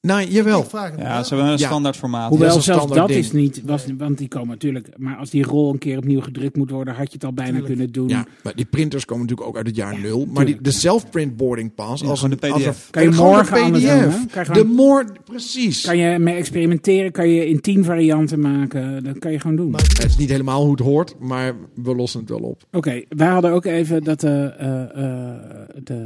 Nou, 0.02 0.24
jawel. 0.28 0.66
Ja, 0.98 1.22
ze 1.22 1.34
hebben 1.34 1.52
een 1.52 1.58
Ja. 1.58 1.66
standaard 1.66 1.96
formaat. 1.96 2.20
dat 2.22 2.30
Hoewel 2.30 2.48
is 2.48 2.54
een 2.56 2.62
zelfs 2.74 2.92
dat 2.94 3.06
ding. 3.08 3.18
is 3.18 3.32
niet, 3.32 3.62
was, 3.64 3.84
want 3.98 4.18
die 4.18 4.28
komen 4.28 4.48
natuurlijk. 4.48 4.88
Maar 4.96 5.16
als 5.16 5.30
die 5.30 5.42
rol 5.44 5.72
een 5.72 5.78
keer 5.78 5.96
opnieuw 5.98 6.20
gedrukt 6.20 6.56
moet 6.56 6.70
worden, 6.70 6.94
had 6.94 7.06
je 7.06 7.12
het 7.12 7.24
al 7.24 7.32
bijna 7.32 7.50
Tuurlijk. 7.50 7.66
kunnen 7.74 7.92
doen. 7.92 8.08
Ja, 8.08 8.26
maar 8.42 8.54
die 8.54 8.64
printers 8.64 9.04
komen 9.04 9.22
natuurlijk 9.22 9.48
ook 9.50 9.56
uit 9.56 9.66
het 9.66 9.76
jaar 9.76 9.92
Ja, 9.94 10.00
nul. 10.00 10.26
Maar 10.26 10.44
die, 10.46 10.60
de 10.60 10.70
self-print 10.70 11.36
boarding 11.36 11.74
pass. 11.74 12.04
als 12.04 12.22
een, 12.22 12.30
de 12.30 12.50
als 12.52 12.62
een- 12.64 12.70
PDF. 12.70 12.90
Kan 12.90 13.02
je 13.02 13.12
gewoon 13.12 13.30
morgen 13.34 13.70
PDF. 13.72 14.14
doen? 14.14 14.26
Kan 14.30 14.44
je 14.44 14.52
de 14.52 14.64
more, 14.64 15.06
precies. 15.24 15.80
Kan 15.84 15.96
je 15.96 16.18
mee 16.18 16.34
experimenteren, 16.34 17.12
kan 17.12 17.28
je 17.28 17.46
in 17.48 17.60
tien 17.60 17.84
varianten 17.84 18.40
maken. 18.40 19.04
Dat 19.04 19.18
kan 19.18 19.32
je 19.32 19.40
gewoon 19.40 19.56
doen. 19.56 19.70
Maar 19.70 19.80
Het 19.80 20.04
is 20.04 20.16
niet 20.16 20.30
helemaal 20.30 20.62
hoe 20.62 20.70
het 20.70 20.80
hoort, 20.80 21.14
maar 21.18 21.54
we 21.74 21.94
lossen 21.94 22.20
het 22.20 22.28
wel 22.28 22.38
op. 22.40 22.62
Oké, 22.72 23.02
wij 23.08 23.28
hadden 23.28 23.52
ook 23.52 23.64
even 23.64 24.04
dat 24.04 24.20
de, 24.20 24.54
eh, 24.58 24.82
eh, 24.82 25.36
de 25.84 25.94
eh, 25.94 26.00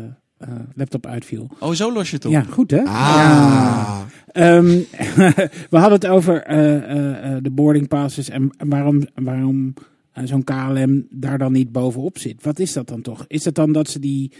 laptop 0.74 1.06
uitviel. 1.06 1.48
Oh, 1.58 1.72
zo 1.72 1.92
los 1.92 2.10
je 2.10 2.16
het 2.16 2.24
op. 2.24 2.32
Ja, 2.32 2.42
goed 2.42 2.70
hè? 2.70 2.82
Ah. 2.82 4.00
Ehm, 4.26 4.66
we 5.70 5.78
hadden 5.78 5.92
het 5.92 6.06
over 6.06 6.42
eh, 6.42 6.76
eh, 6.76 7.36
eh, 7.36 7.42
de 7.42 7.50
boarding 7.50 7.88
passes 7.88 8.28
en 8.28 8.50
waarom, 8.58 9.02
waarom 9.14 9.74
eh, 10.12 10.24
zo'n 10.24 10.44
KLM 10.44 11.06
daar 11.10 11.38
dan 11.38 11.52
niet 11.52 11.72
bovenop 11.72 12.18
zit. 12.18 12.42
Wat 12.42 12.58
is 12.58 12.72
dat 12.72 12.88
dan 12.88 13.02
toch? 13.02 13.24
Is 13.28 13.44
het 13.44 13.54
dan 13.54 13.72
dat 13.72 13.88
ze 13.88 13.98
die 13.98 14.32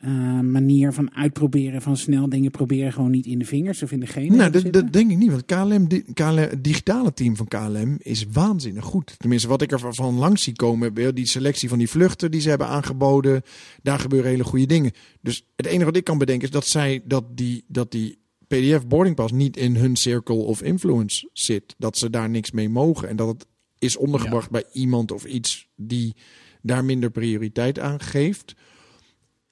eh, 0.00 0.40
manier 0.40 0.92
van 0.92 1.14
uitproberen, 1.14 1.82
van 1.82 1.96
snel 1.96 2.28
dingen 2.28 2.50
proberen, 2.50 2.92
gewoon 2.92 3.10
niet 3.10 3.26
in 3.26 3.38
de 3.38 3.44
vingers 3.44 3.82
of 3.82 3.92
in 3.92 4.00
de 4.00 4.06
genen 4.06 4.36
Nou, 4.36 4.70
dat, 4.70 4.92
denk 4.92 5.10
ik 5.10 5.16
niet. 5.16 5.30
Want 5.30 5.44
KLM, 5.44 5.88
di- 5.88 6.04
KLM, 6.14 6.36
het 6.36 6.64
digitale 6.64 7.12
team 7.12 7.36
van 7.36 7.48
KLM 7.48 7.96
is 7.98 8.26
waanzinnig 8.32 8.84
goed. 8.84 9.14
Tenminste, 9.18 9.48
wat 9.48 9.62
ik 9.62 9.72
er 9.72 9.94
van 9.94 10.14
langs 10.14 10.42
zie 10.42 10.52
komen, 10.54 11.14
die 11.14 11.26
selectie 11.26 11.68
van 11.68 11.78
die 11.78 11.88
vluchten 11.88 12.30
die 12.30 12.40
ze 12.40 12.48
hebben 12.48 12.66
aangeboden, 12.66 13.42
daar 13.82 13.98
gebeuren 13.98 14.30
hele 14.30 14.44
goede 14.44 14.66
dingen. 14.66 14.92
Dus 15.20 15.46
het 15.56 15.66
enige 15.66 15.84
wat 15.84 15.96
ik 15.96 16.04
kan 16.04 16.18
bedenken 16.18 16.46
is 16.46 16.52
dat 16.52 16.66
zij 16.66 17.02
dat 17.04 17.24
die, 17.36 17.64
dat 17.68 17.90
die 17.90 18.18
PDF 18.46 18.86
boarding 18.86 19.16
pass 19.16 19.32
niet 19.32 19.56
in 19.56 19.76
hun 19.76 19.96
circle 19.96 20.34
of 20.36 20.62
influence 20.62 21.28
zit. 21.32 21.74
Dat 21.78 21.98
ze 21.98 22.10
daar 22.10 22.30
niks 22.30 22.50
mee 22.50 22.68
mogen 22.68 23.08
en 23.08 23.16
dat 23.16 23.28
het 23.28 23.46
is 23.78 23.96
ondergebracht 23.96 24.50
bij 24.50 24.64
iemand 24.72 25.12
of 25.12 25.24
iets 25.24 25.68
die 25.76 26.14
daar 26.62 26.84
minder 26.84 27.10
prioriteit 27.10 27.78
aan 27.78 28.00
geeft. 28.00 28.54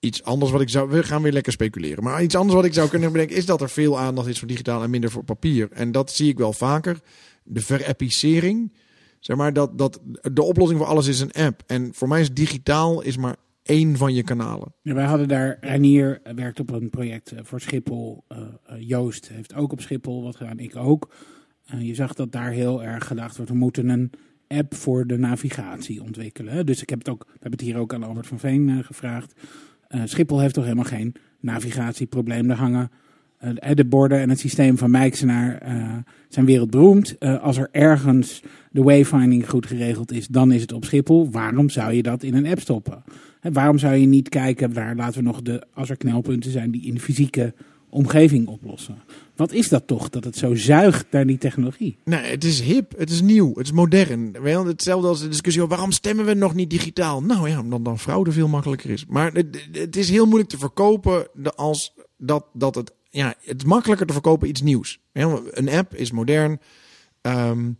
Iets 0.04 0.22
anders 0.22 0.50
wat 0.50 0.60
ik 0.60 0.68
zou. 0.68 0.90
We 0.90 1.02
gaan 1.02 1.22
weer 1.22 1.32
lekker 1.32 1.52
speculeren. 1.52 2.04
Maar 2.04 2.22
iets 2.22 2.34
anders 2.34 2.54
wat 2.54 2.64
ik 2.64 2.74
zou 2.74 2.88
kunnen 2.88 3.12
bedenken. 3.12 3.36
is 3.36 3.46
dat 3.46 3.60
er 3.60 3.70
veel 3.70 3.98
aandacht 3.98 4.28
is 4.28 4.38
voor 4.38 4.48
digitaal 4.48 4.82
en 4.82 4.90
minder 4.90 5.10
voor 5.10 5.24
papier. 5.24 5.68
En 5.72 5.92
dat 5.92 6.12
zie 6.12 6.28
ik 6.28 6.38
wel 6.38 6.52
vaker. 6.52 7.00
De 7.42 7.60
verapicering. 7.60 8.72
Zeg 9.18 9.36
maar 9.36 9.52
dat, 9.52 9.78
dat 9.78 10.00
de 10.32 10.42
oplossing 10.42 10.80
voor 10.80 10.88
alles 10.88 11.06
is 11.06 11.20
een 11.20 11.32
app. 11.32 11.62
En 11.66 11.94
voor 11.94 12.08
mij 12.08 12.20
is 12.20 12.32
digitaal 12.32 13.02
is 13.02 13.16
maar 13.16 13.36
één 13.62 13.96
van 13.96 14.14
je 14.14 14.22
kanalen. 14.22 14.74
Ja, 14.82 14.94
wij 14.94 15.04
hadden 15.04 15.28
daar, 15.28 15.58
Renier 15.60 16.20
werkt 16.34 16.60
op 16.60 16.70
een 16.70 16.90
project 16.90 17.32
eh, 17.32 17.38
voor 17.42 17.60
Schiphol. 17.60 18.24
Eh, 18.28 18.38
eh, 18.38 18.88
Joost 18.88 19.28
heeft 19.28 19.54
ook 19.54 19.72
op 19.72 19.80
Schiphol 19.80 20.22
wat 20.22 20.36
gedaan, 20.36 20.58
ik 20.58 20.76
ook. 20.76 21.08
Eh, 21.66 21.86
je 21.86 21.94
zag 21.94 22.14
dat 22.14 22.32
daar 22.32 22.50
heel 22.50 22.82
erg 22.82 23.06
gedacht 23.06 23.36
wordt, 23.36 23.50
we 23.50 23.56
moeten 23.56 23.88
een 23.88 24.10
app 24.48 24.74
voor 24.74 25.06
de 25.06 25.18
navigatie 25.18 26.02
ontwikkelen. 26.02 26.66
Dus 26.66 26.82
ik 26.82 26.90
heb 26.90 26.98
het 26.98 27.08
ook, 27.08 27.24
we 27.24 27.32
hebben 27.32 27.50
het 27.50 27.60
hier 27.60 27.76
ook 27.76 27.94
aan 27.94 28.02
Albert 28.02 28.26
van 28.26 28.38
Veen 28.38 28.84
gevraagd. 28.84 29.34
Eh, 29.94 30.00
Schiphol 30.04 30.40
heeft 30.40 30.54
toch 30.54 30.64
helemaal 30.64 30.84
geen 30.84 31.14
navigatieprobleem. 31.40 32.50
Er 32.50 32.56
hangen 32.56 32.90
eh, 33.38 33.74
de 33.74 33.84
borden 33.84 34.20
en 34.20 34.28
het 34.28 34.38
systeem 34.38 34.78
van 34.78 34.90
Mijksenaar 34.90 35.58
eh, 35.58 35.92
zijn 36.28 36.46
wereldberoemd. 36.46 37.16
Als 37.40 37.56
er 37.56 37.68
ergens 37.72 38.42
de 38.70 38.82
wayfinding 38.82 39.48
goed 39.48 39.66
geregeld 39.66 40.12
is, 40.12 40.26
dan 40.26 40.52
is 40.52 40.60
het 40.60 40.72
op 40.72 40.84
Schiphol. 40.84 41.30
Waarom 41.30 41.68
zou 41.68 41.92
je 41.92 42.02
dat 42.02 42.22
in 42.22 42.34
een 42.34 42.46
app 42.46 42.60
stoppen? 42.60 43.02
Waarom 43.52 43.78
zou 43.78 43.94
je 43.94 44.06
niet 44.06 44.28
kijken, 44.28 44.72
daar 44.72 44.96
laten 44.96 45.18
we 45.18 45.24
nog 45.24 45.42
de, 45.42 45.62
als 45.74 45.90
er 45.90 45.96
knelpunten 45.96 46.50
zijn 46.50 46.70
die 46.70 46.86
in 46.86 46.94
de 46.94 47.00
fysieke 47.00 47.54
omgeving 47.88 48.46
oplossen? 48.46 48.94
Wat 49.36 49.52
is 49.52 49.68
dat 49.68 49.86
toch, 49.86 50.08
dat 50.08 50.24
het 50.24 50.36
zo 50.36 50.54
zuigt 50.54 51.06
naar 51.10 51.26
die 51.26 51.38
technologie? 51.38 51.98
Nee, 52.04 52.30
het 52.30 52.44
is 52.44 52.60
hip, 52.60 52.98
het 52.98 53.10
is 53.10 53.20
nieuw, 53.20 53.54
het 53.54 53.66
is 53.66 53.72
modern. 53.72 54.34
Hetzelfde 54.66 55.08
als 55.08 55.20
de 55.20 55.28
discussie 55.28 55.62
over 55.62 55.74
waarom 55.74 55.92
stemmen 55.92 56.24
we 56.24 56.34
nog 56.34 56.54
niet 56.54 56.70
digitaal? 56.70 57.22
Nou 57.22 57.48
ja, 57.48 57.60
omdat 57.60 57.84
dan 57.84 57.98
fraude 57.98 58.32
veel 58.32 58.48
makkelijker 58.48 58.90
is. 58.90 59.06
Maar 59.06 59.32
het, 59.72 59.96
is 59.96 60.10
heel 60.10 60.24
moeilijk 60.24 60.50
te 60.50 60.58
verkopen 60.58 61.28
als 61.54 61.94
dat, 62.16 62.46
dat 62.52 62.74
het... 62.74 62.92
Ja, 63.10 63.34
het 63.40 63.62
is 63.62 63.68
makkelijker 63.68 64.06
te 64.06 64.12
verkopen 64.12 64.48
iets 64.48 64.62
nieuws. 64.62 65.00
Een 65.12 65.68
app 65.68 65.94
is 65.94 66.10
modern. 66.10 66.60
Ehm, 67.20 67.70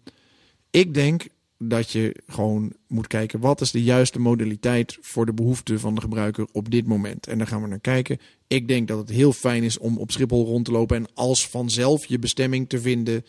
ik 0.71 0.95
denk 0.95 1.27
dat 1.69 1.91
je 1.91 2.17
gewoon 2.27 2.73
moet 2.87 3.07
kijken 3.07 3.41
wat 3.41 3.61
is 3.61 3.71
de 3.71 3.83
juiste 3.83 4.19
modaliteit 4.19 4.99
voor 5.01 5.27
de 5.27 5.33
behoeften 5.33 5.81
van 5.81 5.95
de 5.95 6.01
gebruiker 6.01 6.47
op 6.53 6.71
dit 6.71 6.87
moment. 6.87 7.27
En 7.27 7.39
daar 7.39 7.47
gaan 7.47 7.63
we 7.63 7.69
naar 7.69 7.81
kijken. 7.81 8.19
Ik 8.47 8.69
denk 8.69 8.89
dat 8.89 8.99
het 8.99 9.09
heel 9.09 9.33
fijn 9.33 9.63
is 9.63 9.79
om 9.79 9.99
op 9.99 10.11
Schiphol 10.11 10.45
rond 10.45 10.65
te 10.65 10.73
lopen 10.73 10.97
en 10.97 11.07
als 11.15 11.49
vanzelf 11.49 12.07
je 12.07 12.19
bestemming 12.19 12.69
te 12.69 12.81
vinden. 12.81 13.25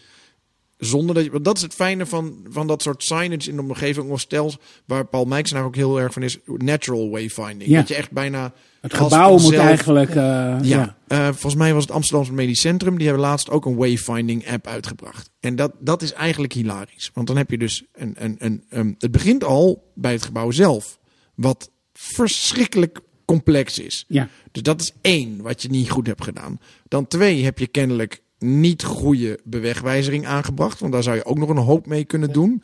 Zonder 0.78 1.16
dat 1.16 1.24
je, 1.24 1.32
want 1.32 1.46
dat 1.46 1.56
is 1.58 1.62
het 1.62 1.74
fijne 1.74 2.06
van, 2.06 2.46
van 2.50 2.68
dat 2.68 2.82
soort 2.82 3.04
signage 3.04 3.50
in 3.50 3.56
de 3.56 3.62
omgeving 3.62 4.10
of 4.10 4.20
stels, 4.20 4.58
waar 4.86 5.06
Paul 5.06 5.26
Mijksenaar 5.26 5.64
ook 5.64 5.76
heel 5.76 6.00
erg 6.00 6.14
van 6.14 6.24
is, 6.24 6.38
natural 6.46 7.10
wayfinding. 7.10 7.70
Ja. 7.70 7.80
Dat 7.80 7.88
je 7.88 7.96
echt 7.96 8.12
bijna 8.12 8.54
Het 8.82 8.94
gebouw 8.94 9.38
moet 9.38 9.54
eigenlijk... 9.56 10.10
eh, 10.10 10.16
ja, 10.16 10.60
ja. 10.62 10.98
eh, 11.08 11.26
volgens 11.26 11.56
mij 11.56 11.74
was 11.74 11.84
het 11.84 11.92
Amsterdamse 11.92 12.34
Medisch 12.34 12.60
Centrum. 12.62 12.98
Die 12.98 13.08
hebben 13.08 13.26
laatst 13.26 13.50
ook 13.50 13.66
een 13.66 13.76
wayfinding 13.76 14.52
app 14.52 14.68
uitgebracht. 14.68 15.30
En 15.40 15.56
dat, 15.56 15.72
dat 15.80 16.02
is 16.02 16.14
eigenlijk 16.14 16.54
hilarisch. 16.54 17.12
Want 17.14 17.28
dan 17.28 17.38
heb 17.38 17.50
je 17.52 17.58
dus 17.58 17.84
een, 17.94 18.14
een, 18.18 18.36
een, 18.40 18.64
een- 18.70 18.96
het 19.00 19.12
begint 19.12 19.44
al 19.44 19.92
bij 19.96 20.12
het 20.12 20.24
gebouw 20.24 20.52
zelf. 20.52 21.00
Wat 21.36 21.72
verschrikkelijk 21.94 23.00
complex 23.26 23.80
is. 23.80 24.06
ja. 24.08 24.30
Dus 24.52 24.62
dat 24.64 24.82
is 24.82 24.92
één 25.02 25.42
wat 25.42 25.62
je 25.62 25.70
niet 25.70 25.90
goed 25.90 26.08
hebt 26.08 26.24
gedaan. 26.24 26.60
Dan 26.88 27.08
twee 27.08 27.44
heb 27.44 27.60
je 27.60 27.68
kennelijk 27.68 28.22
niet 28.46 28.84
goede 28.84 29.40
bewegwijzering 29.44 30.26
aangebracht. 30.26 30.80
Want 30.80 30.94
daar 30.94 31.04
zou 31.04 31.16
je 31.16 31.26
ook 31.26 31.38
nog 31.38 31.50
een 31.50 31.58
hoop 31.58 31.88
mee 31.88 32.06
kunnen 32.06 32.34
doen. 32.34 32.64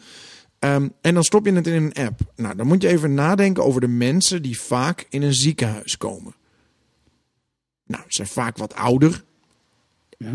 Ehm, 0.59 0.87
en 1.01 1.13
dan 1.13 1.23
stop 1.23 1.45
je 1.45 1.53
het 1.53 1.67
in 1.67 1.73
een 1.73 2.05
app. 2.05 2.19
Nou, 2.35 2.55
dan 2.55 2.67
moet 2.67 2.81
je 2.81 2.87
even 2.87 3.13
nadenken 3.13 3.63
over 3.63 3.81
de 3.81 3.87
mensen 3.87 4.41
die 4.41 4.59
vaak 4.59 5.05
in 5.09 5.21
een 5.21 5.33
ziekenhuis 5.33 5.97
komen. 5.97 6.35
Nou, 7.85 8.03
ze 8.03 8.15
zijn 8.15 8.27
vaak 8.27 8.57
wat 8.57 8.75
ouder. 8.75 9.23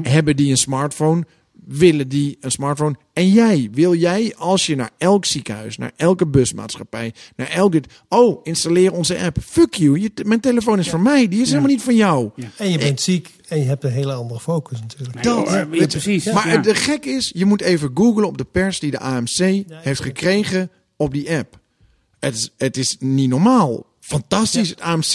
Hebben 0.02 0.36
die 0.36 0.50
een 0.50 0.56
smartphone? 0.56 1.26
Willen 1.66 2.08
die 2.08 2.36
een 2.40 2.50
smartphone? 2.50 2.96
En 3.12 3.28
jij, 3.28 3.68
wil 3.72 3.94
jij 3.94 4.34
als 4.36 4.66
je 4.66 4.76
naar 4.76 4.90
elk 4.98 5.24
ziekenhuis, 5.24 5.76
naar 5.76 5.92
elke 5.96 6.26
busmaatschappij, 6.26 7.14
naar 7.36 7.48
elk 7.50 7.72
dit. 7.72 7.86
Oh, 8.08 8.40
installeer 8.42 8.92
onze 8.92 9.18
app. 9.18 9.36
Fuck 9.42 9.74
you. 9.74 10.00
Je, 10.00 10.10
mijn 10.24 10.40
telefoon 10.40 10.78
is 10.78 10.88
van 10.88 11.02
mij. 11.02 11.28
Die 11.28 11.40
is 11.40 11.48
helemaal 11.48 11.70
niet 11.70 11.82
van 11.82 11.96
jou. 11.96 12.30
En 12.56 12.70
je 12.70 12.78
bent 12.78 13.00
ziek 13.00 13.34
en 13.48 13.58
je 13.58 13.64
hebt 13.64 13.84
een 13.84 13.90
hele 13.90 14.12
andere 14.12 14.40
focus 14.40 14.80
natuurlijk. 14.80 15.14
Nee, 15.14 15.22
Dat- 15.24 15.48
ja, 15.48 15.66
je, 15.72 15.86
precies. 15.86 16.32
Maar 16.32 16.48
ja. 16.48 16.56
de 16.56 16.74
gek 16.74 17.04
is, 17.04 17.30
je 17.34 17.44
moet 17.44 17.60
even 17.60 17.90
googlen 17.94 18.26
op 18.26 18.38
de 18.38 18.44
pers 18.44 18.80
die 18.80 18.90
de 18.90 18.98
AMC 18.98 19.64
heeft 19.70 20.00
gekregen 20.00 20.70
op 20.96 21.12
die 21.12 21.30
app. 21.36 21.58
Het 22.18 22.34
is, 22.34 22.50
het 22.56 22.76
is 22.76 22.96
niet 22.98 23.28
normaal. 23.28 23.86
Fantastisch, 24.06 24.68
het 24.68 24.80
AMC. 24.80 25.12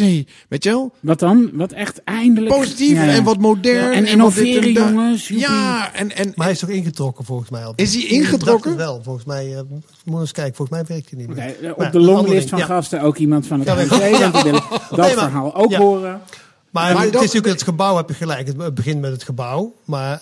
Weet 0.49 0.63
je 0.63 0.69
wel? 0.69 0.91
Wat 0.99 1.19
dan? 1.19 1.49
Wat 1.53 1.71
echt 1.71 2.03
eindelijk... 2.03 2.55
Positief 2.55 2.91
Ja, 2.97 3.03
ja. 3.03 3.11
en 3.13 3.23
wat 3.23 3.37
modern. 3.37 3.83
En 3.91 3.93
wat 3.93 4.01
dit 4.03 4.09
innoveren, 4.11 4.73
dat. 4.73 4.89
jongens, 4.89 5.27
joepie. 5.27 5.47
Ja, 5.47 5.93
en, 5.93 6.15
en, 6.15 6.31
Maar 6.35 6.45
hij 6.45 6.53
is 6.55 6.59
toch 6.59 6.69
ingetrokken 6.69 7.25
volgens 7.25 7.49
mij 7.49 7.65
al? 7.65 7.73
Is 7.75 7.93
hij 7.93 8.03
ingetrokken? 8.03 8.69
het 8.71 8.79
wel. 8.79 9.01
Volgens 9.03 9.25
mij, 9.25 9.55
eh 9.55 9.61
moet 10.05 10.19
eens 10.19 10.31
kijken, 10.31 10.55
volgens 10.55 10.77
mij 10.77 10.87
werkt 10.87 11.09
hij 11.09 11.19
niet 11.19 11.35
meer. 11.35 11.63
eh, 11.63 11.71
op 11.71 11.77
Maar 11.77 11.91
de 11.91 11.99
longlist 11.99 12.49
van 12.49 12.61
gasten 12.61 13.01
ook 13.01 13.17
iemand 13.17 13.47
van 13.47 13.59
het 13.59 13.67
Ja, 13.67 13.73
AMC. 13.73 14.43
willen 14.43 14.51
dat 14.89 14.89
Nee, 14.89 14.97
maar- 14.97 15.09
verhaal 15.29 15.55
ook 15.55 15.71
ja. 15.71 15.79
horen. 15.79 16.21
Maar, 16.69 16.93
Maar 16.93 17.03
het 17.03 17.13
dat- 17.13 17.21
is 17.21 17.27
natuurlijk 17.27 17.53
het 17.53 17.63
gebouw, 17.63 17.95
heb 17.95 18.07
je 18.09 18.13
gelijk. 18.15 18.47
Het- 18.47 18.57
Het 18.61 18.73
begint 18.75 19.01
met 19.01 19.11
het 19.11 19.23
gebouw, 19.23 19.73
maar 19.85 20.21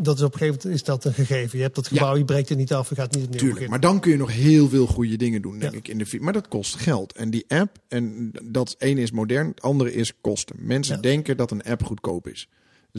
dat 0.00 0.16
is 0.16 0.22
op 0.22 0.32
een 0.32 0.38
gegeven 0.38 0.60
moment 0.62 0.80
is 0.80 0.84
dat 0.86 1.04
een 1.04 1.12
gegeven. 1.12 1.56
Je 1.58 1.64
hebt 1.64 1.74
dat 1.76 1.86
gebouw, 1.88 2.16
je 2.16 2.24
breekt 2.24 2.48
het 2.48 2.58
niet 2.58 2.72
af, 2.72 2.88
je 2.88 2.94
gaat 2.94 3.14
niet 3.14 3.24
opnieuw 3.24 3.38
Tuurlijk, 3.38 3.60
beginnen. 3.60 3.80
maar 3.80 3.90
dan 3.90 4.00
kun 4.00 4.10
je 4.10 4.16
nog 4.16 4.32
heel 4.32 4.68
veel 4.68 4.86
goede 4.86 5.16
dingen 5.16 5.42
doen, 5.42 5.58
denk 5.58 5.72
Ja. 5.72 5.78
ik, 5.78 5.88
in 5.88 5.98
de 5.98 6.18
Maar 6.20 6.32
dat 6.32 6.48
kost 6.48 6.74
geld. 6.76 7.12
En 7.12 7.30
die 7.30 7.44
app, 7.48 7.78
en 7.88 8.30
dat 8.44 8.74
ene 8.78 9.00
is 9.00 9.10
modern, 9.10 9.48
het 9.48 9.62
andere 9.62 9.92
is 9.94 10.12
kosten. 10.20 10.56
Mensen 10.58 10.94
Ja. 10.94 11.00
denken 11.00 11.36
dat 11.36 11.50
een 11.50 11.62
app 11.62 11.82
goedkoop 11.84 12.28
is. 12.28 12.48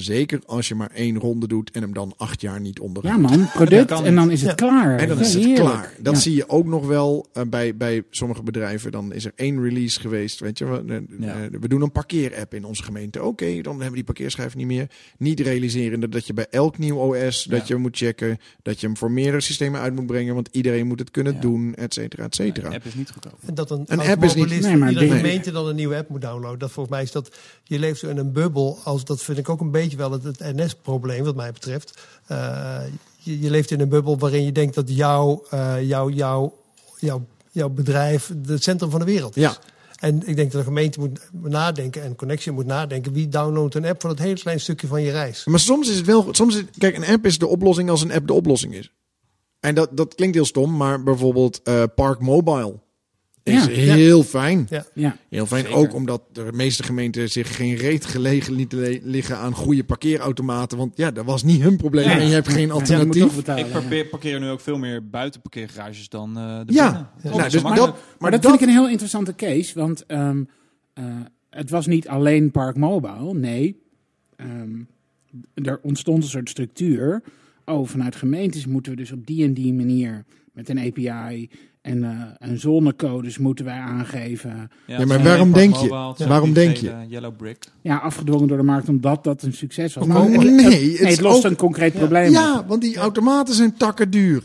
Zeker 0.03 0.41
als 0.45 0.67
je 0.67 0.75
maar 0.75 0.91
één 0.93 1.17
ronde 1.19 1.47
doet 1.47 1.71
en 1.71 1.81
hem 1.81 1.93
dan 1.93 2.13
acht 2.17 2.41
jaar 2.41 2.59
niet 2.59 2.77
Ja 2.77 2.83
onderhoudt. 2.83 3.21
man, 3.21 3.49
product 3.53 3.91
en 3.91 4.15
dan 4.15 4.31
is 4.31 4.39
het 4.41 4.49
Ja. 4.49 4.55
klaar. 4.55 4.97
En 4.99 5.07
dan 5.07 5.17
Ja, 5.17 5.23
is 5.23 5.33
het 5.33 5.43
heerlijk. 5.43 5.65
klaar. 5.69 5.93
Dat 5.99 6.13
Ja. 6.13 6.19
zie 6.19 6.35
je 6.35 6.49
ook 6.49 6.65
nog 6.65 6.87
wel 6.87 7.27
eh, 7.33 7.43
bij, 7.49 7.77
bij 7.77 8.03
sommige 8.09 8.43
bedrijven. 8.43 8.91
Dan 8.91 9.13
is 9.13 9.25
er 9.25 9.31
één 9.35 9.61
release 9.63 9.99
geweest. 9.99 10.39
Weet 10.39 10.57
je, 10.57 10.65
we, 10.65 10.83
eh, 10.87 10.97
Ja. 11.19 11.33
eh, 11.41 11.59
we 11.59 11.67
doen 11.67 11.81
een 11.81 11.91
parkeerapp 11.91 12.53
in 12.53 12.65
onze 12.65 12.83
gemeente. 12.83 13.23
Oké, 13.23 13.45
dan 13.61 13.71
hebben 13.71 13.89
we 13.89 13.95
die 13.95 14.03
parkeerschijf 14.03 14.55
niet 14.55 14.65
meer. 14.67 14.87
Niet 15.17 15.39
realiserende 15.39 16.09
dat 16.09 16.27
je 16.27 16.33
bij 16.33 16.47
elk 16.49 16.77
nieuw 16.77 16.95
OS 16.97 17.43
dat 17.43 17.67
je 17.67 17.75
moet 17.75 17.97
checken. 17.97 18.37
Dat 18.61 18.79
je 18.79 18.87
hem 18.87 18.97
voor 18.97 19.11
meerdere 19.11 19.41
systemen 19.41 19.79
uit 19.81 19.95
moet 19.95 20.05
brengen. 20.07 20.33
Want 20.33 20.49
iedereen 20.51 20.87
moet 20.87 20.99
het 20.99 21.11
kunnen 21.11 21.33
Ja. 21.33 21.39
doen, 21.39 21.75
et 21.75 21.93
cetera, 21.93 22.23
et 22.23 22.35
cetera. 22.35 22.69
App 22.73 22.85
is 22.85 22.93
niet 22.95 23.11
goedkoop. 23.11 23.39
En 23.45 23.53
dat 23.53 23.71
een, 23.71 23.83
Een 23.87 23.99
app 23.99 24.23
is 24.23 24.33
niet- 24.35 24.47
Nee, 24.61 24.77
maar 24.77 24.89
iedere 24.89 25.07
die- 25.07 25.15
gemeente 25.15 25.51
dan 25.51 25.67
een 25.67 25.75
nieuwe 25.75 25.95
app 25.95 26.09
moet 26.09 26.21
downloaden. 26.21 26.59
Dat 26.59 26.71
volgens 26.71 26.95
mij 26.95 27.03
is 27.03 27.11
dat, 27.11 27.35
je 27.63 27.79
leeft 27.79 27.99
zo 27.99 28.07
in 28.09 28.17
een 28.17 28.31
bubbel. 28.33 28.79
Als, 28.83 29.05
dat 29.05 29.23
vind 29.23 29.37
ik 29.37 29.49
ook 29.49 29.61
een 29.61 29.71
beetje 29.71 29.88
wel 29.97 30.11
het, 30.11 30.23
het 30.23 30.39
NS-probleem 30.55 31.23
wat 31.23 31.35
mij 31.35 31.51
betreft. 31.51 32.07
Eh, 32.25 32.79
je, 33.17 33.39
je 33.39 33.49
leeft 33.49 33.71
in 33.71 33.79
een 33.79 33.89
bubbel 33.89 34.17
waarin 34.17 34.45
je 34.45 34.51
denkt 34.51 34.75
dat 34.75 34.95
jouw, 34.95 35.43
eh, 35.49 35.87
jouw, 35.87 36.09
jouw, 37.51 37.69
bedrijf 37.69 38.31
het 38.47 38.63
centrum 38.63 38.89
van 38.89 38.99
de 38.99 39.05
wereld 39.05 39.37
is. 39.37 39.43
Ja. 39.43 39.57
En 39.99 40.27
ik 40.27 40.35
denk 40.35 40.51
dat 40.51 40.61
de 40.61 40.67
gemeente 40.67 40.99
moet 40.99 41.19
nadenken 41.31 42.03
en 42.03 42.15
Connection 42.15 42.55
moet 42.55 42.65
nadenken. 42.65 43.13
Wie 43.13 43.29
downloadt 43.29 43.75
een 43.75 43.85
app 43.85 44.01
voor 44.01 44.09
dat 44.09 44.19
hele 44.19 44.39
klein 44.39 44.59
stukje 44.59 44.87
van 44.87 45.01
je 45.01 45.11
reis? 45.11 45.45
Maar 45.45 45.59
soms 45.59 45.89
is 45.89 45.95
het 45.95 46.05
wel. 46.05 46.27
Soms 46.31 46.55
is, 46.55 46.63
kijk, 46.77 46.97
een 46.97 47.05
app 47.05 47.25
is 47.25 47.37
de 47.37 47.47
oplossing 47.47 47.89
als 47.89 48.01
een 48.01 48.11
app 48.11 48.27
de 48.27 48.33
oplossing 48.33 48.73
is. 48.73 48.91
En 49.59 49.75
dat, 49.75 49.89
dat 49.97 50.15
klinkt 50.15 50.35
heel 50.35 50.45
stom, 50.45 50.77
maar 50.77 51.03
bijvoorbeeld 51.03 51.61
eh, 51.63 51.83
Park 51.95 52.19
Mobile 52.19 52.79
is 53.49 53.65
Ja. 53.65 53.93
heel 53.93 54.23
fijn. 54.23 54.67
Ja. 54.69 54.85
Ja. 54.93 55.17
Heel 55.29 55.45
fijn, 55.45 55.63
Zeker. 55.63 55.77
ook 55.79 55.93
omdat 55.93 56.21
de 56.31 56.47
meeste 56.53 56.83
gemeenten 56.83 57.29
zich 57.29 57.55
geen 57.55 57.75
reet 57.75 58.05
gelegen 58.05 58.53
lieten 58.53 58.99
liggen 59.03 59.37
aan 59.37 59.53
goede 59.53 59.83
parkeerautomaten. 59.83 60.77
Want 60.77 60.97
ja, 60.97 61.11
dat 61.11 61.25
was 61.25 61.43
niet 61.43 61.61
hun 61.61 61.77
probleem 61.77 62.03
Ja. 62.09 62.19
en 62.19 62.27
je 62.27 62.33
hebt 62.33 62.47
geen 62.47 62.71
alternatief. 62.71 63.35
betalen, 63.35 63.65
Ik 63.65 63.71
parkeer, 63.71 64.05
parkeer 64.05 64.39
nu 64.39 64.49
ook 64.49 64.59
veel 64.61 64.77
meer 64.77 65.09
buiten 65.09 65.41
parkeergarages 65.41 66.09
dan 66.09 66.37
eh 66.37 66.59
de 66.65 66.73
Ja. 66.73 66.85
binnen. 66.91 67.09
Ja. 67.23 67.29
Oh, 67.31 67.37
Nou, 67.37 67.49
dus 67.49 67.61
makkelijk. 67.61 67.91
dat, 67.93 68.03
Maar 68.19 68.31
dat, 68.31 68.41
vind 68.45 68.53
ik 68.55 68.61
een 68.61 68.73
heel 68.73 68.89
interessante 68.89 69.35
case, 69.35 69.79
want 69.79 70.05
ehm, 70.05 70.43
eh, 70.93 71.03
het 71.49 71.69
was 71.69 71.87
niet 71.87 72.07
alleen 72.07 72.51
Park 72.51 72.75
Mobile. 72.77 73.33
Nee, 73.33 73.81
ehm, 74.35 74.69
er 75.53 75.79
ontstond 75.83 76.23
een 76.23 76.29
soort 76.29 76.49
structuur. 76.49 77.23
Oh, 77.65 77.87
vanuit 77.87 78.15
gemeentes 78.15 78.65
moeten 78.65 78.91
we 78.91 78.97
dus 78.97 79.11
op 79.11 79.27
die 79.27 79.43
en 79.43 79.53
die 79.53 79.73
manier 79.73 80.25
met 80.53 80.69
een 80.69 80.79
API 80.79 81.49
en, 81.81 82.03
eh 82.03 82.49
en 82.49 82.59
zonnecodes 82.59 83.37
moeten 83.37 83.65
wij 83.65 83.77
aangeven. 83.79 84.69
Ja, 84.87 85.05
maar 85.05 85.23
waarom 85.23 85.51
denk 85.53 85.75
je? 85.75 85.87
Mobile, 85.87 86.13
is 86.17 86.25
Waarom 86.25 86.53
denk 86.53 86.77
gele 86.77 87.05
Yellow 87.07 87.35
brick. 87.37 87.65
Ja, 87.81 87.97
afgedwongen 87.97 88.47
door 88.47 88.57
de 88.57 88.63
markt 88.63 88.89
omdat 88.89 89.23
dat 89.23 89.41
een 89.43 89.53
succes 89.53 89.93
was. 89.93 90.07
Maar 90.07 90.29
nee, 90.29 90.37
het- 90.37 90.43
het 90.47 90.55
nee, 90.69 90.91
is 90.91 90.99
het 90.99 91.21
lost 91.21 91.37
ook- 91.45 91.51
een 91.51 91.57
concreet 91.57 91.93
probleem. 91.93 92.27
op. 92.27 92.33
Ja, 92.33 92.65
want 92.67 92.81
die 92.81 92.97
automaten 92.97 93.53
zijn 93.55 93.77
takken 93.77 94.09
duur. 94.09 94.43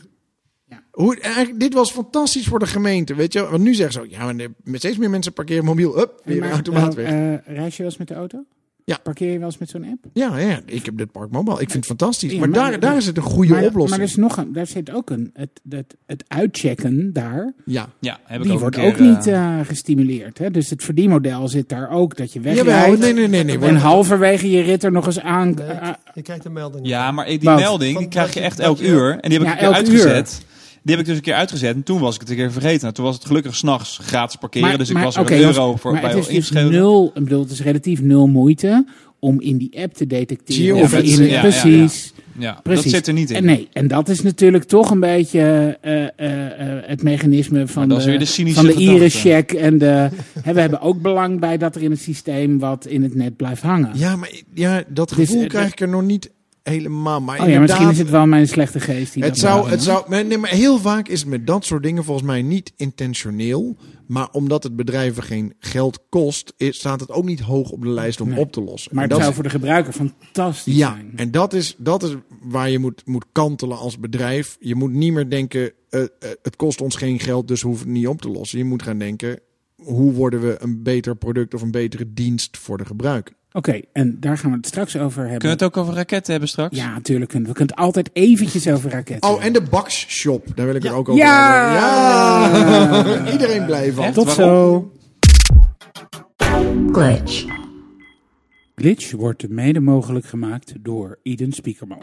Ja. 0.67 0.83
Hoe, 0.91 1.21
eigenlijk, 1.21 1.61
dit 1.61 1.75
was 1.75 1.91
fantastisch 1.91 2.47
voor 2.47 2.59
de 2.59 2.67
gemeente, 2.67 3.15
weet 3.15 3.33
je. 3.33 3.49
Want 3.49 3.63
nu 3.63 3.75
zeggen 3.75 3.93
ze 3.95 4.01
ook, 4.01 4.07
ja, 4.11 4.25
maar 4.25 4.35
met 4.63 4.79
steeds 4.79 4.97
meer 4.97 5.11
mensen 5.11 5.33
parkeren 5.33 5.65
mobiel. 5.65 6.01
Up, 6.01 6.21
weer 6.25 6.41
Maar, 6.41 6.51
automaat 6.51 6.97
eh, 6.97 7.05
weg. 7.05 7.11
eh, 7.47 7.55
reis 7.57 7.73
je 7.77 7.83
wel 7.83 7.91
eens 7.91 7.97
met 7.99 8.09
de 8.09 8.15
auto? 8.15 8.45
Ja. 8.87 8.99
Parkeer 9.03 9.33
je 9.33 9.39
wel 9.39 9.47
eens 9.47 9.59
met 9.59 9.69
zo'n 9.69 9.85
app? 9.85 10.05
ja, 10.13 10.39
ja, 10.39 10.61
ik 10.67 10.85
heb 10.85 10.97
dit 10.97 11.13
Park 11.13 11.31
Mobile. 11.31 11.53
Ik 11.61 11.71
vind 11.71 11.73
het 11.73 11.87
fantastisch. 11.87 12.33
Ja, 12.33 12.39
maar, 12.39 12.49
maar- 12.49 12.71
daar, 12.71 12.81
daar 12.81 12.97
is 12.97 13.07
het 13.07 13.17
een 13.17 13.23
goede 13.23 13.53
maar, 13.53 13.63
oplossing. 13.65 13.91
Maar 13.91 13.99
er, 13.99 14.05
is 14.05 14.17
nog 14.17 14.37
een, 14.37 14.53
daar 14.53 14.67
zit 14.67 14.93
ook 14.93 15.11
een. 15.11 15.31
Het, 15.35 15.61
het, 15.69 15.97
het 16.07 16.25
uitchecken 16.29 17.13
daar. 17.13 17.53
ja. 17.65 17.89
Ja, 18.01 18.19
heb 18.25 18.39
ik 18.39 18.45
Die 18.45 18.53
ook 18.53 18.61
wordt 18.61 18.77
keer, 18.77 18.87
ook 18.87 18.99
niet 18.99 19.27
eh, 19.27 19.59
eh, 19.61 19.67
gestimuleerd. 19.67 20.39
Hè? 20.39 20.51
Dus 20.51 20.71
het 20.71 20.85
verdienmodel 20.85 21.49
zit 21.49 21.69
daar 21.69 21.91
ook. 21.91 22.17
Dat 22.17 22.33
je 22.33 22.41
wegrijdt. 22.41 22.99
nee, 22.99 23.13
nee, 23.13 23.29
nee. 23.29 23.45
nee. 23.45 23.59
En 23.59 23.77
halverwege 23.77 24.51
je 24.51 24.63
rit 24.63 24.83
er 24.85 24.93
nog 24.93 25.07
eens 25.07 25.21
aan. 25.21 25.55
Nee, 25.55 25.93
je 26.15 26.23
krijgt 26.23 26.45
een 26.45 26.53
melding. 26.53 26.87
Ja, 26.87 27.11
maar 27.11 27.27
die 27.27 27.43
melding 27.43 27.99
die 27.99 28.09
krijg 28.09 28.35
je 28.35 28.41
echt 28.41 28.59
elk 28.59 28.81
uur. 28.81 29.19
En 29.21 29.31
die 29.31 29.39
heb 29.39 29.49
ik 29.55 29.61
Ja, 29.61 29.73
uitgezet. 29.73 30.45
Die 30.85 30.95
heb 30.95 30.99
ik 31.05 31.07
dus 31.07 31.17
een 31.17 31.23
keer 31.23 31.35
uitgezet. 31.35 31.75
En 31.75 31.83
toen 31.83 32.01
was 32.01 32.15
ik 32.15 32.21
het 32.21 32.31
een 32.31 32.37
keer 32.37 32.53
vergeten. 32.53 32.81
Nou, 32.81 32.93
toen 32.95 33.05
was 33.05 33.15
het 33.15 33.25
gelukkig 33.25 33.57
s'nachts 33.57 33.99
gratis 34.03 34.37
parkeren. 34.37 34.79
dus 34.79 34.91
ik 34.91 34.99
was 34.99 35.15
er 35.15 35.21
oké, 35.23 35.33
een 35.33 35.39
jongens, 35.39 35.57
euro 35.59 35.77
voor 35.77 35.93
maar 35.93 36.01
bij 36.01 36.11
het 36.11 36.29
is 36.29 36.49
dus 36.49 36.51
nul, 36.71 37.11
ik 37.15 37.25
bedoel, 37.25 37.41
het 37.43 37.51
is 37.51 37.61
relatief 37.63 38.03
nul 38.03 38.27
moeite 38.27 38.85
om 39.19 39.41
in 39.41 39.57
die 39.57 39.83
app 39.83 39.95
te 39.95 40.07
detecteren. 40.07 40.77
of 40.83 40.93
in- 40.93 41.27
Ja, 41.27 41.41
precies. 41.41 42.13
Ja, 42.39 42.61
Precies. 42.63 42.83
dat 42.85 42.93
zit 42.93 43.07
er 43.07 43.13
niet 43.13 43.31
in. 43.31 43.37
En 43.37 43.45
nee, 43.45 43.69
en 43.73 43.89
dat 43.89 44.09
is 44.09 44.23
natuurlijk 44.23 44.65
toch 44.65 44.91
een 44.91 45.01
beetje 45.01 45.41
eh, 45.81 46.03
eh, 46.03 46.07
eh, 46.77 46.83
het 46.87 47.03
mechanisme 47.03 47.67
van 47.67 47.89
de, 47.89 48.17
de 48.19 48.25
cynische 48.25 48.61
van 48.61 48.67
de 48.67 48.75
iris-check. 48.75 49.53
En 49.53 49.79
de, 49.79 50.09
hè, 50.43 50.53
we 50.53 50.61
hebben 50.61 50.81
ook 50.81 51.03
belang 51.03 51.41
bij 51.41 51.57
dat 51.59 51.77
er 51.77 51.83
in 51.83 51.91
het 51.91 52.01
systeem 52.01 52.59
wat 52.59 52.87
in 52.87 53.03
het 53.03 53.15
net 53.15 53.37
blijft 53.37 53.63
hangen. 53.63 53.91
Ja, 53.95 54.17
maar 54.17 54.31
ja, 54.55 54.83
dat 54.89 55.09
Dus, 55.09 55.17
gevoel 55.29 55.47
krijg 55.47 55.73
ik 55.73 55.81
er 55.81 55.89
nog 55.89 56.03
niet 56.03 56.31
helemaal. 56.65 57.21
Maar 57.21 57.41
oh 57.41 57.49
ja, 57.49 57.61
misschien 57.61 57.91
is 57.91 57.99
het 57.99 58.11
wel 58.11 58.27
mijn 58.27 58.49
slechte 58.49 58.81
geest. 58.81 59.13
Die 59.13 59.23
Het 59.23 59.33
dat 59.33 59.41
zou, 59.41 59.71
het 59.71 59.83
zou, 59.83 60.25
nee, 60.25 60.39
maar 60.39 60.51
heel 60.51 60.79
vaak 60.79 61.09
is 61.09 61.21
het 61.21 61.29
met 61.29 61.47
dat 61.47 61.65
soort 61.65 61.83
dingen 61.83 62.05
volgens 62.05 62.27
mij 62.27 62.43
niet 62.43 62.73
intentioneel. 62.77 63.77
Maar 64.07 64.29
omdat 64.33 64.63
het 64.63 64.77
bedrijven 64.77 65.23
geen 65.23 65.55
geld 65.59 65.99
kost, 66.09 66.53
is, 66.57 66.77
staat 66.77 67.01
het 67.01 67.11
ook 67.11 67.25
niet 67.25 67.41
hoog 67.41 67.71
op 67.71 67.83
de 67.83 67.89
lijst 67.89 68.21
om 68.21 68.29
Nee. 68.29 68.39
op 68.39 68.53
te 68.53 68.61
lossen. 68.61 68.95
Maar 68.95 69.03
het 69.03 69.13
dat 69.13 69.21
zou 69.23 69.35
voor 69.35 69.43
de 69.43 69.51
gebruiker 69.51 69.93
fantastisch 69.93 70.77
ja, 70.77 70.93
zijn. 70.95 71.13
en 71.17 71.31
dat 71.31 71.53
is, 71.53 71.75
dat 71.79 72.03
is 72.03 72.15
waar 72.43 72.71
je 72.71 72.79
moet, 72.79 73.03
moet 73.05 73.25
kantelen 73.33 73.79
als 73.79 73.99
bedrijf. 73.99 74.57
Je 74.61 74.75
moet 74.75 74.93
niet 74.93 75.13
meer 75.13 75.31
denken, 75.31 75.73
eh, 75.91 76.03
eh, 76.03 76.09
het 76.43 76.57
kost 76.57 76.81
ons 76.81 76.97
geen 76.97 77.21
geld, 77.21 77.49
dus 77.49 77.63
we 77.63 77.69
hoeven 77.69 77.87
het 77.87 77.97
niet 77.97 78.07
op 78.07 78.21
te 78.21 78.29
lossen. 78.29 78.59
Je 78.59 78.65
moet 78.65 78.83
gaan 78.83 78.99
denken, 78.99 79.41
hoe 79.77 80.13
worden 80.13 80.41
we 80.41 80.57
een 80.59 80.83
beter 80.83 81.17
product 81.17 81.55
of 81.55 81.63
een 81.63 81.71
betere 81.71 82.13
dienst 82.13 82.59
voor 82.59 82.79
de 82.79 82.85
gebruiker? 82.85 83.35
Oké, 83.57 83.81
en 83.93 84.17
daar 84.21 84.39
gaan 84.39 84.51
we 84.51 84.57
het 84.57 84.67
straks 84.67 84.97
over 84.97 85.21
hebben. 85.23 85.39
Kunnen 85.39 85.59
we 85.59 85.65
het 85.65 85.75
ook 85.77 85.83
over 85.83 85.95
raketten 85.95 86.31
hebben 86.31 86.49
straks? 86.51 86.77
Ja, 86.77 86.93
natuurlijk. 86.93 87.31
kunnen 87.31 87.49
we. 87.49 87.55
Kunnen 87.55 87.75
het 87.77 87.85
altijd 87.85 88.11
eventjes 88.13 88.69
over 88.69 88.91
raketten 88.91 89.31
Oh, 89.31 89.45
en 89.45 89.53
de 89.53 89.63
Bax 89.63 90.07
Shop, 90.09 90.47
daar 90.55 90.67
wil 90.67 90.75
ik 90.75 90.83
Ja. 90.83 90.89
het 90.89 90.99
ook 90.99 91.09
over 91.09 91.23
Ja! 91.23 92.51
hebben. 92.51 93.25
Ja! 93.25 93.33
Iedereen 93.33 93.65
blij 93.67 93.93
van. 93.93 94.05
Echt? 94.05 94.15
Tot 94.15 94.37
Waarom? 94.37 94.93
zo. 96.37 96.93
glitch, 96.93 97.45
Glitch 98.75 99.13
wordt 99.13 99.49
mede 99.49 99.81
mogelijk 99.81 100.27
gemaakt 100.27 100.73
door 100.81 101.19
Eden 101.23 101.53
Spiekerman. 101.53 102.03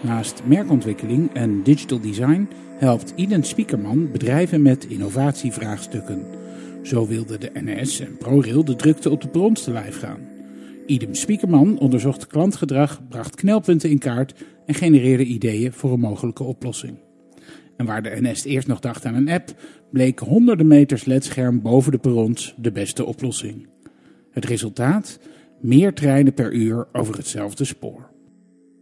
Naast 0.00 0.42
merkontwikkeling 0.44 1.30
en 1.34 1.62
digital 1.62 2.00
design 2.00 2.48
helpt 2.78 3.12
Eden 3.16 3.44
Spiekerman 3.44 4.10
bedrijven 4.12 4.62
met 4.62 4.84
innovatievraagstukken. 4.88 6.24
Zo 6.82 7.06
wilde 7.06 7.38
de 7.38 7.50
NS 7.54 8.00
en 8.00 8.16
ProRail 8.18 8.64
de 8.64 8.76
drukte 8.76 9.10
op 9.10 9.20
de 9.20 9.28
brons 9.28 9.62
te 9.62 9.70
lijf 9.72 9.98
gaan. 10.00 10.18
Idem 10.88 11.14
Spiekerman 11.14 11.78
onderzocht 11.78 12.26
klantgedrag, 12.26 13.08
bracht 13.08 13.34
knelpunten 13.34 13.90
in 13.90 13.98
kaart 13.98 14.34
en 14.66 14.74
genereerde 14.74 15.24
ideeën 15.24 15.72
voor 15.72 15.92
een 15.92 16.00
mogelijke 16.00 16.42
oplossing. 16.42 16.98
En 17.76 17.86
waar 17.86 18.02
de 18.02 18.16
NS 18.20 18.44
eerst 18.44 18.66
nog 18.68 18.80
dacht 18.80 19.04
aan 19.04 19.14
een 19.14 19.28
app, 19.28 19.54
bleek 19.90 20.18
honderden 20.18 20.66
meters 20.66 21.04
ledscherm 21.04 21.62
boven 21.62 21.92
de 21.92 21.98
perrons 21.98 22.54
de 22.56 22.72
beste 22.72 23.04
oplossing. 23.04 23.68
Het 24.30 24.44
resultaat? 24.44 25.18
Meer 25.60 25.94
treinen 25.94 26.34
per 26.34 26.52
uur 26.52 26.86
over 26.92 27.16
hetzelfde 27.16 27.64
spoor. 27.64 28.10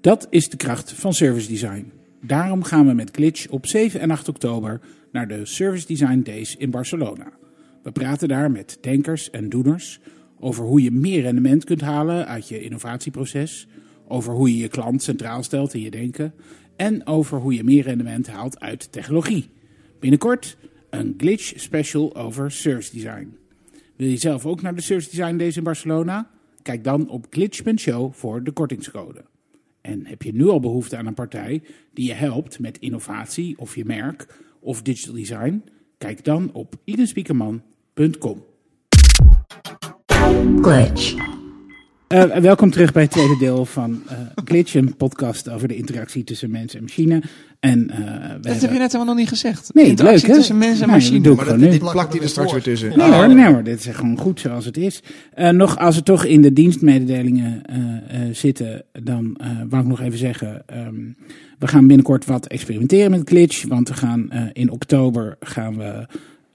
Dat 0.01 0.27
is 0.31 0.49
de 0.49 0.57
kracht 0.57 0.93
van 0.93 1.15
service 1.15 1.49
design. 1.49 1.93
Daarom 2.23 2.63
gaan 2.63 2.87
we 2.87 2.93
met 2.93 3.11
Glitch 3.11 3.49
op 3.49 3.67
7 3.67 4.01
en 4.01 4.11
8 4.11 4.29
oktober 4.29 4.81
naar 5.13 5.29
de 5.29 5.47
Service 5.47 5.87
Design 5.87 6.21
Days 6.23 6.57
in 6.57 6.71
Barcelona. 6.71 7.33
We 7.83 7.93
praten 7.93 8.29
daar 8.29 8.51
met 8.51 8.79
denkers 8.81 9.31
en 9.31 9.49
doeners 9.49 10.01
over 10.41 10.65
hoe 10.65 10.83
je 10.83 10.91
meer 10.91 11.23
rendement 11.23 11.65
kunt 11.65 11.81
halen 11.81 12.27
uit 12.27 12.49
je 12.49 12.63
innovatieproces, 12.63 13.67
over 14.09 14.33
hoe 14.33 14.51
je 14.51 14.57
je 14.57 14.69
klant 14.69 15.03
centraal 15.03 15.43
stelt 15.43 15.75
in 15.75 15.81
je 15.81 15.91
denken 15.91 16.35
en 16.77 17.07
over 17.07 17.39
hoe 17.39 17.55
je 17.55 17.65
meer 17.65 17.83
rendement 17.83 18.27
haalt 18.27 18.61
uit 18.61 18.93
technologie. 18.93 19.49
Binnenkort 20.01 20.57
een 20.91 21.15
glitch 21.17 21.53
special 21.57 22.17
over 22.17 22.51
service 22.51 22.93
design. 22.93 23.37
Wil 23.97 24.09
je 24.09 24.17
zelf 24.17 24.47
ook 24.47 24.63
naar 24.63 24.75
de 24.75 24.81
Service 24.81 25.11
Design 25.11 25.37
Days 25.37 25.57
in 25.57 25.63
Barcelona? 25.63 26.31
Kijk 26.63 26.85
dan 26.85 27.09
op 27.09 27.27
glitch.show 27.31 28.13
voor 28.13 28.45
de 28.45 28.51
kortingscode. 28.51 29.25
En 29.81 30.07
heb 30.07 30.23
je 30.23 30.35
nu 30.35 30.49
al 30.49 30.61
behoefte 30.61 30.97
aan 30.97 31.07
een 31.07 31.15
partij 31.15 31.63
die 31.93 32.07
je 32.07 32.13
helpt 32.13 32.59
met 32.59 32.79
innovatie 32.79 33.59
of 33.59 33.75
je 33.75 33.85
merk 33.85 34.27
of 34.61 34.83
digital 34.83 35.15
design? 35.15 35.65
Kijk 35.99 36.25
dan 36.25 36.53
op 36.53 36.75
idenspiekerman.com. 36.85 38.45
Glitch. 40.63 41.15
Eh, 42.09 42.23
welkom 42.25 42.71
terug 42.71 42.93
bij 42.93 43.03
het 43.03 43.11
tweede 43.11 43.37
deel 43.39 43.65
van 43.65 44.03
eh, 44.09 44.17
Glitch, 44.45 44.75
een 44.75 44.97
podcast 44.97 45.49
over 45.51 45.69
de 45.69 45.77
interactie 45.77 46.25
tussen 46.25 46.51
mens 46.51 46.75
en 46.75 46.83
machine. 46.83 47.23
En, 47.61 47.91
eh, 47.91 47.99
we 47.99 48.05
Dat 48.05 48.45
heb 48.45 48.53
hebben- 48.53 48.73
je 48.73 48.79
net 48.79 48.93
helemaal 48.93 49.05
nog 49.05 49.17
niet 49.17 49.29
gezegd. 49.29 49.71
Nee, 49.75 49.87
Interactie 49.87 50.21
leuk 50.21 50.31
hè? 50.31 50.37
tussen 50.37 50.59
mens 50.59 50.81
en 50.81 50.87
Nee, 50.87 50.97
machine. 50.97 51.21
doe 51.21 51.33
ik 51.33 51.39
Maar 51.39 51.59
dat, 51.59 51.71
dit 51.71 51.79
plakt 51.79 52.13
hij 52.13 52.23
er 52.23 52.29
straks 52.29 52.53
weer 52.53 52.63
tussen. 52.63 52.99
Nee 52.99 53.11
hoor, 53.13 53.35
nee 53.35 53.47
hoor, 53.47 53.63
dit 53.63 53.79
is 53.87 53.95
gewoon 53.95 54.19
goed 54.19 54.41
zoals 54.41 54.65
het 54.65 54.77
is. 54.77 55.03
Eh, 55.35 55.51
nog, 55.51 55.79
als 55.79 55.97
we 55.97 56.03
toch 56.03 56.25
in 56.25 56.43
de 56.43 56.53
dienstmededelingen 56.53 57.63
eh, 57.67 57.77
eh, 58.29 58.35
zitten, 58.35 58.83
dan 59.03 59.37
eh 59.41 59.49
wou 59.69 59.83
ik 59.83 59.89
nog 59.89 60.01
even 60.01 60.19
zeggen... 60.19 60.63
ehm, 60.67 60.95
we 61.59 61.67
gaan 61.69 61.87
binnenkort 61.87 62.25
wat 62.25 62.47
experimenteren 62.47 63.11
met 63.11 63.29
Glitch. 63.29 63.65
Want 63.67 63.89
we 63.89 63.95
gaan 63.95 64.31
eh, 64.31 64.43
in 64.53 64.71
oktober 64.71 65.37
gaan 65.41 65.77
we 65.77 66.07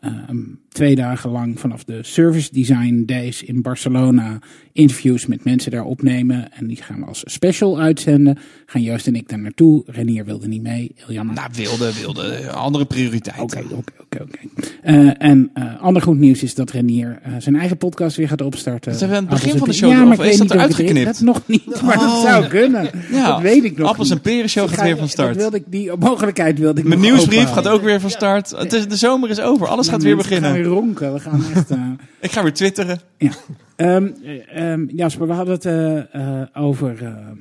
ehm, 0.02 0.40
twee 0.72 0.96
dagen 0.96 1.30
lang 1.30 1.60
vanaf 1.60 1.84
de 1.84 2.00
Service 2.04 2.50
Design 2.52 3.04
Days 3.06 3.44
in 3.44 3.62
Barcelona... 3.62 4.40
interviews 4.74 5.26
met 5.26 5.44
mensen 5.44 5.72
daar 5.72 5.84
opnemen. 5.84 6.52
En 6.54 6.68
die 6.68 6.78
gaan 6.82 7.00
we 7.00 7.06
als 7.06 7.22
special 7.26 7.80
uitzenden. 7.80 8.38
Gaan 8.66 8.82
Joost 8.82 9.08
en 9.08 9.16
ik 9.16 9.30
daar 9.30 9.40
naartoe. 9.40 9.84
Renier 9.86 10.26
wilde 10.26 10.48
niet 10.48 10.62
mee, 10.62 10.92
heel 10.96 11.14
jammer. 11.16 11.36
Nou, 11.36 11.50
wilde, 11.56 11.92
wilde. 12.00 12.50
Andere 12.52 12.86
prioriteiten. 12.86 13.44
Oké, 13.44 13.76
oké, 13.76 14.22
oké. 14.24 14.38
Eh, 14.82 15.10
En 15.18 15.50
eh, 15.54 15.82
ander 15.82 16.02
goed 16.02 16.18
nieuws 16.18 16.44
is 16.44 16.56
dat 16.56 16.72
Renier 16.72 17.20
eh, 17.24 17.32
zijn 17.40 17.56
eigen 17.56 17.78
podcast 17.78 18.18
weer 18.18 18.28
gaat 18.28 18.42
opstarten. 18.42 18.92
Dat 18.92 19.00
hebben 19.00 19.20
we 19.20 19.26
aan 19.26 19.32
het 19.34 19.42
begin 19.44 19.60
Appels 19.62 19.78
van 19.80 19.88
de 19.90 19.96
show 19.96 20.10
al- 20.10 20.18
maar 20.18 20.28
is 20.28 20.38
dat 20.38 20.52
eruit 20.52 20.74
geknipt? 20.74 21.06
Dat 21.06 21.20
nog 21.20 21.42
niet, 21.46 21.82
maar 21.86 21.98
dat 21.98 22.22
zou 22.22 22.48
kunnen. 22.48 22.90
Ja, 23.12 23.28
dat 23.28 23.42
weet 23.42 23.64
ik 23.64 23.78
nog 23.78 23.90
Appels 23.90 24.10
niet. 24.10 24.18
en 24.18 24.24
Peren 24.24 24.50
show 24.50 24.68
gaat 24.70 24.78
ga- 24.78 24.84
weer 24.84 24.98
van 24.98 25.10
start. 25.10 25.28
Dat 25.28 25.38
wilde 25.38 25.58
ik, 25.58 25.64
die 25.68 25.92
mogelijkheid 26.00 26.60
wilde 26.60 26.82
ik 26.82 26.88
Mijn 26.88 27.00
nieuwsbrief 27.00 27.50
gaat 27.50 27.68
ook 27.68 27.82
weer 27.82 28.00
van 28.00 28.10
start. 28.10 28.50
Het 28.50 28.74
is, 28.74 28.88
de 28.88 28.96
zomer 28.96 29.30
is 29.30 29.40
over. 29.40 29.68
Alles 29.68 29.86
Ja, 29.86 29.92
gaat 29.92 30.04
weer 30.04 30.16
beginnen. 30.18 30.61
Weer 30.62 30.72
ronken. 30.72 31.14
We 31.14 31.20
gaan 31.20 31.44
echt... 31.56 31.72
eh, 31.72 31.92
Ik 32.22 32.32
ga 32.32 32.44
weer 32.44 32.54
twitteren. 32.54 33.00
ja. 33.18 33.32
Ehm, 33.76 34.10
eh, 34.24 34.72
ehm, 34.72 34.86
Jasper, 34.96 35.28
we 35.28 35.34
hadden 35.34 35.54
het 35.54 35.66
eh, 35.66 36.14
eh, 36.16 36.48
over 36.54 37.04
ehm, 37.04 37.38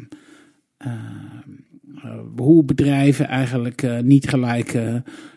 ehm, 0.77 0.93
eh, 2.05 2.18
hoe 2.37 2.64
bedrijven 2.64 3.29
eigenlijk 3.29 4.03
niet 4.03 4.29
gelijk 4.29 4.79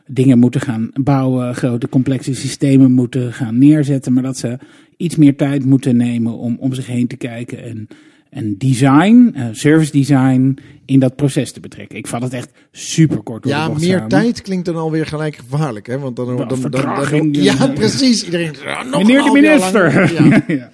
dingen 0.07 0.39
moeten 0.39 0.61
gaan 0.61 0.89
bouwen, 0.93 1.55
grote 1.55 1.89
complexe 1.89 2.35
systemen 2.35 2.91
moeten 2.91 3.33
gaan 3.33 3.57
neerzetten, 3.57 4.13
maar 4.13 4.23
dat 4.23 4.37
ze 4.37 4.57
iets 4.97 5.15
meer 5.15 5.35
tijd 5.35 5.65
moeten 5.65 5.95
nemen 5.97 6.33
om 6.33 6.57
om 6.59 6.73
zich 6.73 6.87
heen 6.87 7.07
te 7.07 7.17
kijken 7.17 7.63
en, 7.63 7.87
en 8.33 8.57
design, 8.57 9.31
eh, 9.35 9.45
service 9.51 9.91
design, 9.91 10.57
in 10.85 10.99
dat 10.99 11.15
proces 11.15 11.51
te 11.51 11.59
betrekken. 11.59 11.97
Ik 11.97 12.07
vat 12.07 12.21
het 12.21 12.33
echt 12.33 12.49
super 12.71 13.23
kort 13.23 13.43
door 13.43 13.51
de 13.51 13.57
Ja, 13.57 13.67
meer 13.67 13.79
samen. 13.95 14.07
tijd 14.07 14.41
klinkt 14.41 14.65
dan 14.65 14.75
alweer 14.75 15.05
gelijk 15.05 15.35
gevaarlijk. 15.35 15.87
Hè? 15.87 15.99
Want 15.99 16.15
dan, 16.15 16.25
dan, 16.25 16.37
dan, 16.37 16.47
dan- 16.47 16.57
vertraging, 16.59 17.35
ja, 17.35 17.53
ja. 17.59 17.67
precies. 17.67 18.23
Iedereen, 18.25 18.55
ja, 18.63 18.83
nog 18.83 18.97
Meneer 19.01 19.23
de 19.23 19.31
minister! 19.31 20.13
lang. 20.13 20.43
Ja. 20.47 20.71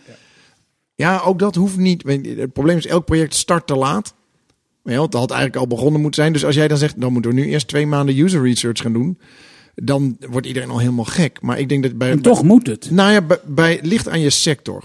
Ja. 0.95 1.21
Ook 1.25 1.39
dat 1.39 1.55
hoeft 1.55 1.77
niet. 1.77 2.03
Het 2.37 2.53
probleem 2.53 2.77
is, 2.77 2.85
elk 2.87 3.05
project 3.05 3.35
start 3.35 3.67
te 3.67 3.75
laat. 3.75 4.13
Ja, 4.83 5.01
het 5.01 5.13
had 5.13 5.31
eigenlijk 5.31 5.59
al 5.61 5.67
begonnen 5.67 6.01
moeten 6.01 6.21
zijn. 6.21 6.33
Dus 6.33 6.45
als 6.45 6.55
jij 6.55 6.67
dan 6.67 6.77
zegt, 6.77 7.01
dan 7.01 7.13
moeten 7.13 7.31
we 7.31 7.37
nu 7.39 7.45
eerst 7.45 7.67
twee 7.67 7.87
maanden 7.87 8.17
user 8.19 8.41
research 8.43 8.81
gaan 8.81 8.93
doen. 8.93 9.17
Dan 9.75 10.17
wordt 10.29 10.47
iedereen 10.47 10.69
al 10.69 10.79
helemaal 10.79 11.05
gek. 11.05 11.41
Maar 11.41 11.59
ik 11.59 11.69
denk 11.69 11.83
dat 11.83 11.97
bij... 11.97 12.11
En 12.11 12.21
toch 12.21 12.43
moet 12.43 12.67
het. 12.67 12.91
Nou 12.91 13.11
ja, 13.11 13.21
bij, 13.21 13.37
bij, 13.45 13.79
ligt 13.81 14.07
aan 14.07 14.19
je 14.19 14.29
sector. 14.29 14.83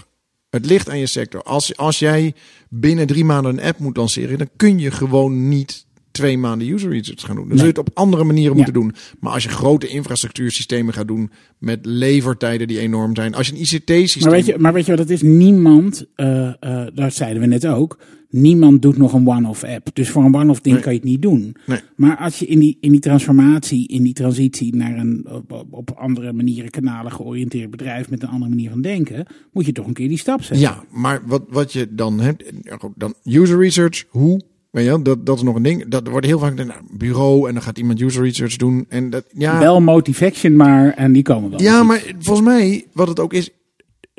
Het 0.55 0.65
ligt 0.65 0.89
aan 0.89 0.99
je 0.99 1.07
sector. 1.07 1.41
Als, 1.43 1.77
als 1.77 1.99
jij 1.99 2.33
binnen 2.69 3.07
drie 3.07 3.25
maanden 3.25 3.57
een 3.57 3.63
app 3.63 3.79
moet 3.79 3.97
lanceren, 3.97 4.37
dan 4.37 4.49
kun 4.55 4.79
je 4.79 4.91
gewoon 4.91 5.47
niet 5.49 5.85
twee 6.11 6.37
maanden 6.37 6.67
user 6.67 6.89
research 6.91 7.21
gaan 7.21 7.35
doen. 7.35 7.47
Dan 7.47 7.57
zul 7.57 7.65
je 7.65 7.71
het 7.71 7.87
op 7.87 7.89
andere 7.93 8.23
manieren 8.23 8.49
Ja. 8.51 8.55
moeten 8.55 8.73
doen. 8.73 8.93
Maar 9.19 9.33
als 9.33 9.43
je 9.43 9.49
grote 9.49 9.87
infrastructuursystemen 9.87 10.93
gaat 10.93 11.07
doen 11.07 11.31
met 11.57 11.79
levertijden 11.85 12.67
die 12.67 12.79
enorm 12.79 13.15
zijn. 13.15 13.35
Als 13.35 13.47
je 13.47 13.53
een 13.53 13.59
ICT-systeem... 13.59 14.23
Maar 14.23 14.31
weet, 14.31 14.45
je, 14.45 14.57
maar 14.57 14.73
weet 14.73 14.85
je 14.85 14.91
wat 14.91 14.99
het 14.99 15.09
is? 15.09 15.21
Niemand, 15.21 16.05
eh 16.15 16.51
dat 16.93 17.13
zeiden 17.13 17.41
we 17.41 17.47
net 17.47 17.67
ook, 17.67 17.99
niemand 18.41 18.81
doet 18.81 18.97
nog 18.97 19.13
een 19.13 19.27
one-off 19.27 19.63
app. 19.63 19.87
Dus 19.93 20.09
voor 20.09 20.23
een 20.23 20.35
one-off 20.35 20.61
ding 20.61 20.75
Nee. 20.75 20.83
kan 20.83 20.93
je 20.93 20.99
het 20.99 21.07
niet 21.07 21.21
doen. 21.21 21.55
Nee. 21.65 21.79
Maar 21.95 22.17
als 22.17 22.39
je 22.39 22.45
in 22.45 22.59
die, 22.59 22.77
in 22.81 22.91
die 22.91 22.99
transformatie, 22.99 23.87
in 23.87 24.03
die 24.03 24.13
transitie 24.13 24.75
naar 24.75 24.97
een 24.97 25.25
op, 25.69 25.91
andere 25.97 26.33
manieren, 26.33 26.69
kanalen 26.69 27.11
georiënteerd 27.11 27.71
bedrijf 27.71 28.09
met 28.09 28.23
een 28.23 28.29
andere 28.29 28.49
manier 28.49 28.69
van 28.69 28.81
denken, 28.81 29.25
moet 29.53 29.65
je 29.65 29.71
toch 29.71 29.87
een 29.87 29.93
keer 29.93 30.07
die 30.07 30.17
stap 30.17 30.41
zetten. 30.41 30.59
Ja, 30.59 30.83
maar 30.91 31.21
wat, 31.25 31.43
wat 31.49 31.73
je 31.73 31.87
dan 31.95 32.19
hebt, 32.19 32.43
ja, 32.61 32.77
dan 32.95 33.13
user 33.23 33.59
research, 33.59 34.03
hoe? 34.09 34.41
Weet 34.71 34.83
je, 34.83 34.89
wel, 34.89 35.03
dat, 35.03 35.25
dat 35.25 35.35
is 35.37 35.43
nog 35.43 35.55
een 35.55 35.63
ding. 35.63 35.87
Dat 35.87 36.07
wordt 36.07 36.25
heel 36.25 36.39
vaak 36.39 36.59
een 36.59 36.71
bureau 36.97 37.47
en 37.47 37.53
dan 37.53 37.63
gaat 37.63 37.77
iemand 37.77 38.01
user 38.01 38.23
research 38.23 38.55
doen. 38.55 38.85
En 38.89 39.09
dat, 39.09 39.25
ja, 39.33 39.59
Wel 39.59 39.81
motivation 39.81 40.55
maar, 40.55 40.93
en 40.93 41.11
die 41.11 41.23
komen 41.23 41.49
wel. 41.49 41.61
ja, 41.61 41.83
maar 41.83 42.01
volgens 42.19 42.47
mij, 42.47 42.85
wat 42.93 43.07
het 43.07 43.19
ook 43.19 43.33
is. 43.33 43.49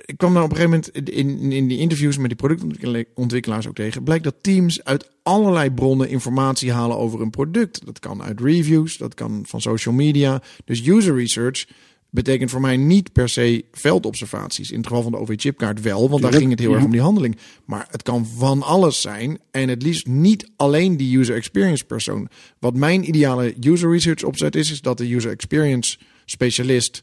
Ik 0.07 0.17
kwam 0.17 0.35
daar 0.35 0.43
op 0.43 0.51
een 0.51 0.57
gegeven 0.57 0.83
moment 0.95 1.11
in, 1.11 1.53
in 1.53 1.69
die 1.69 1.79
interviews 1.79 2.19
met 2.19 2.29
die 2.29 2.37
productontwikkelaars 2.37 3.69
ook 3.69 3.75
tegen. 3.75 4.03
Blijkt 4.03 4.25
dat 4.25 4.35
teams 4.41 4.85
uit 4.85 5.11
allerlei 5.23 5.71
bronnen 5.71 6.09
informatie 6.09 6.73
halen 6.73 6.97
over 6.97 7.21
een 7.21 7.31
product. 7.31 7.87
Dat 7.87 7.99
kan 7.99 8.23
uit 8.23 8.41
reviews, 8.41 8.97
dat 8.97 9.15
kan 9.15 9.45
van 9.47 9.61
social 9.61 9.95
media. 9.95 10.43
Dus 10.65 10.87
user 10.87 11.17
research 11.17 11.67
betekent 12.11 12.51
voor 12.51 12.61
mij 12.61 12.77
niet 12.77 13.13
per 13.13 13.29
se 13.29 13.65
veldobservaties. 13.73 14.71
In 14.71 14.77
het 14.77 14.87
geval 14.87 15.03
van 15.03 15.13
de 15.13 15.19
OV-chipkaart 15.19 15.81
wel, 15.81 16.09
want 16.09 16.23
daar 16.23 16.33
ging 16.33 16.51
het 16.51 16.61
heel 16.61 16.75
erg 16.75 16.85
om 16.85 16.91
die 16.91 17.01
handeling. 17.01 17.37
Maar 17.65 17.87
het 17.91 18.03
kan 18.03 18.27
van 18.27 18.63
alles 18.63 19.01
zijn. 19.01 19.39
En 19.51 19.69
het 19.69 19.83
liefst 19.83 20.07
niet 20.07 20.51
alleen 20.57 20.97
die 20.97 21.19
user 21.19 21.37
experience 21.37 21.85
persoon. 21.85 22.29
Wat 22.59 22.75
mijn 22.75 23.09
ideale 23.09 23.55
user 23.61 23.91
research 23.91 24.23
opzet 24.23 24.57
is, 24.57 24.71
is 24.71 24.81
dat 24.81 24.99
de 24.99 25.15
user 25.15 25.31
experience 25.31 25.99
specialist 26.25 27.03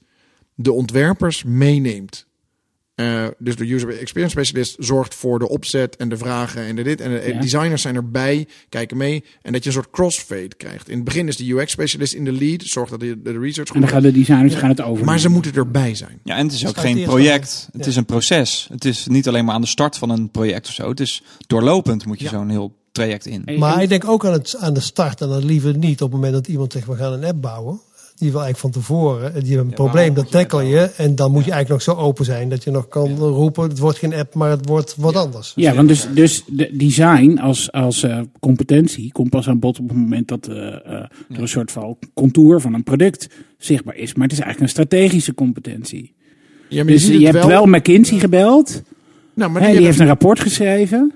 de 0.56 0.72
ontwerpers 0.72 1.43
meeneemt. 1.43 2.26
Eh, 2.95 3.25
dus 3.37 3.55
de 3.55 3.73
user 3.73 3.99
experience 3.99 4.35
specialist 4.35 4.75
zorgt 4.79 5.15
voor 5.15 5.39
de 5.39 5.49
opzet 5.49 5.95
en 5.95 6.09
de 6.09 6.17
vragen 6.17 6.61
en 6.63 6.75
de 6.75 6.83
dit. 6.83 7.01
En 7.01 7.11
de 7.11 7.33
Ja. 7.33 7.39
designers 7.39 7.81
zijn 7.81 7.95
erbij, 7.95 8.47
kijken 8.69 8.97
mee. 8.97 9.23
En 9.41 9.51
dat 9.53 9.63
je 9.63 9.69
een 9.69 9.75
soort 9.75 9.89
crossfade 9.89 10.47
krijgt. 10.57 10.89
In 10.89 10.95
het 10.95 11.03
begin 11.03 11.27
is 11.27 11.37
de 11.37 11.51
UX 11.53 11.71
specialist 11.71 12.13
in 12.13 12.25
de 12.25 12.31
lead. 12.31 12.61
Zorgt 12.63 12.91
dat 12.91 12.99
de, 12.99 13.21
de 13.21 13.39
research 13.39 13.67
En 13.69 13.73
dan 13.73 13.83
goed 13.83 13.91
gaan 13.91 14.01
de 14.01 14.11
designers 14.11 14.55
gaan 14.55 14.69
het 14.69 14.81
over. 14.81 15.05
Maar 15.05 15.19
ze 15.19 15.29
moeten 15.29 15.53
erbij 15.53 15.95
zijn. 15.95 16.19
Ja, 16.23 16.37
en 16.37 16.45
het 16.45 16.55
is 16.55 16.67
ook 16.67 16.77
geen 16.77 17.03
project. 17.03 17.67
Het 17.71 17.83
ja. 17.83 17.89
is 17.89 17.95
een 17.95 18.05
proces. 18.05 18.67
Het 18.71 18.85
is 18.85 19.07
niet 19.07 19.27
alleen 19.27 19.45
maar 19.45 19.55
aan 19.55 19.61
de 19.61 19.67
start 19.67 19.97
van 19.97 20.09
een 20.09 20.29
project 20.31 20.67
of 20.67 20.73
zo. 20.73 20.89
Het 20.89 20.99
is 20.99 21.23
doorlopend 21.47 22.05
moet 22.05 22.17
je 22.19 22.23
Ja. 22.25 22.29
zo'n 22.31 22.49
heel 22.49 22.75
traject 22.91 23.25
in. 23.25 23.43
Maar 23.57 23.81
ik 23.81 23.89
denk 23.89 24.07
ook 24.07 24.25
aan, 24.25 24.33
het, 24.33 24.55
aan 24.59 24.73
de 24.73 24.79
start 24.79 25.21
en 25.21 25.29
dan 25.29 25.45
liever 25.45 25.77
niet 25.77 26.01
op 26.01 26.11
het 26.11 26.21
moment 26.21 26.33
dat 26.33 26.47
iemand 26.47 26.71
zegt 26.71 26.87
we 26.87 26.95
gaan 26.95 27.13
een 27.13 27.23
app 27.23 27.41
bouwen. 27.41 27.79
Die 28.24 28.32
wil 28.32 28.41
eigenlijk 28.41 28.74
van 28.74 28.84
tevoren. 28.84 29.34
En 29.34 29.39
die 29.39 29.49
heeft 29.49 29.63
een 29.63 29.74
probleem, 29.74 30.13
dat 30.13 30.26
je 30.26 30.32
tackle 30.32 30.63
je. 30.63 30.80
En 30.97 31.15
dan 31.15 31.32
moet 31.32 31.45
je 31.45 31.51
eigenlijk 31.51 31.86
nog 31.86 31.97
zo 31.97 32.03
open 32.03 32.26
zijn 32.26 32.49
dat 32.49 32.63
je 32.63 32.71
nog 32.71 32.88
kan 32.88 33.17
roepen. 33.17 33.69
Het 33.69 33.80
wordt 33.80 33.97
geen 33.97 34.13
app, 34.13 34.34
maar 34.36 34.49
het 34.49 34.67
wordt 34.67 34.95
wat 34.97 35.15
anders. 35.15 35.51
Ja, 35.55 35.74
want 35.74 35.88
dus, 35.88 36.07
dus 36.13 36.43
de 36.47 36.69
design 36.74 37.38
als, 37.38 37.71
als 37.71 38.03
eh, 38.03 38.19
competentie 38.39 39.11
komt 39.11 39.30
pas 39.30 39.47
aan 39.47 39.59
bod 39.59 39.80
op 39.80 39.88
het 39.89 39.97
moment 39.97 40.28
dat 40.28 40.47
eh, 40.47 40.55
eh, 40.57 40.74
er 41.30 41.41
een 41.41 41.47
soort 41.47 41.71
van 41.71 41.97
contour 42.13 42.61
van 42.61 42.74
een 42.74 42.84
product 42.84 43.28
zichtbaar 43.57 43.95
is. 43.95 44.13
Maar 44.13 44.28
het 44.28 44.38
is 44.38 44.43
eigenlijk 44.43 44.59
een 44.78 44.86
strategische 44.86 45.34
competentie. 45.34 46.13
Ja, 46.70 46.83
maar 46.83 46.93
Dus 46.93 47.08
je 47.08 47.25
hebt 47.25 47.45
wel 47.45 47.66
McKinsey 47.66 48.20
gebeld. 48.20 48.82
Nou, 49.33 49.51
maar 49.51 49.62
die 49.62 49.62
die 49.62 49.62
hebben- 49.62 49.83
heeft 49.86 50.00
een 50.00 50.08
rapport 50.08 50.39
geschreven. 50.39 51.13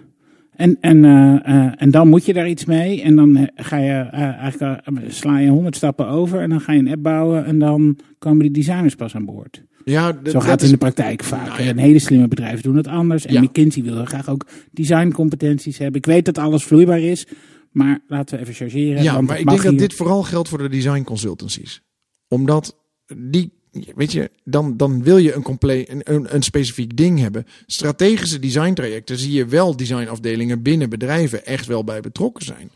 En, 0.58 0.78
en, 0.82 1.06
eh, 1.06 1.72
en 1.82 1.92
dan 1.92 2.08
moet 2.08 2.26
je 2.26 2.34
daar 2.34 2.50
iets 2.50 2.66
mee. 2.66 3.02
En 3.02 3.16
dan 3.16 3.36
eh, 3.36 3.48
ga 3.56 3.78
je 3.78 3.92
eh, 3.92 4.22
eigenlijk 4.22 4.82
sla 5.08 5.40
je 5.40 5.50
honderd 5.50 5.76
stappen 5.76 6.08
over. 6.08 6.40
En 6.42 6.50
dan 6.50 6.62
ga 6.62 6.72
je 6.74 6.80
een 6.80 6.88
app 6.92 7.04
bouwen. 7.04 7.46
En 7.46 7.60
dan 7.60 7.98
komen 8.20 8.40
die 8.42 8.52
designers 8.52 8.96
pas 8.96 9.16
aan 9.16 9.26
boord. 9.26 9.64
ja, 9.86 10.14
d- 10.14 10.30
Zo 10.32 10.40
gaat 10.40 10.50
het 10.52 10.60
is- 10.62 10.66
in 10.68 10.72
de 10.74 10.78
praktijk 10.80 11.24
vaak. 11.24 11.48
Nou 11.48 11.64
ja. 11.64 11.70
En 11.70 11.78
hele 11.78 12.00
slimme 12.00 12.28
bedrijven 12.28 12.64
doen 12.64 12.76
het 12.76 12.88
anders. 12.88 13.26
En 13.26 13.34
Ja. 13.34 13.42
McKinsey 13.42 13.84
wil 13.84 14.06
graag 14.06 14.30
ook 14.30 14.46
designcompetenties 14.72 15.78
hebben. 15.78 15.98
Ik 16.00 16.06
weet 16.06 16.26
dat 16.26 16.38
alles 16.38 16.64
vloeibaar 16.64 17.00
is. 17.00 17.28
Maar 17.72 18.00
laten 18.08 18.36
we 18.36 18.42
even 18.42 18.54
chargeren. 18.54 19.04
Ja, 19.04 19.22
maar 19.22 19.40
ik 19.40 19.48
denk 19.48 19.62
dat 19.62 19.72
hier. 19.72 19.80
dit 19.80 19.94
vooral 19.94 20.24
geldt 20.24 20.50
voor 20.50 20.58
de 20.58 20.70
design 20.70 21.04
consultancies. 21.04 21.82
Omdat 22.28 22.78
die, 23.18 23.54
weet 23.96 24.12
je, 24.12 24.32
dan, 24.44 24.78
dan 24.78 25.04
wil 25.04 25.18
je 25.18 25.34
een, 25.34 25.42
compleet, 25.42 25.90
een, 25.90 26.36
een, 26.36 26.44
specifiek 26.44 26.98
ding 26.98 27.20
hebben. 27.20 27.46
Strategische 27.66 28.40
designtrajecten 28.40 29.18
zie 29.18 29.32
je 29.32 29.46
wel 29.46 29.76
designafdelingen 29.76 30.62
binnen 30.62 30.90
bedrijven 30.90 31.46
echt 31.46 31.66
wel 31.66 31.84
bij 31.84 32.02
betrokken 32.02 32.46
zijn. 32.46 32.72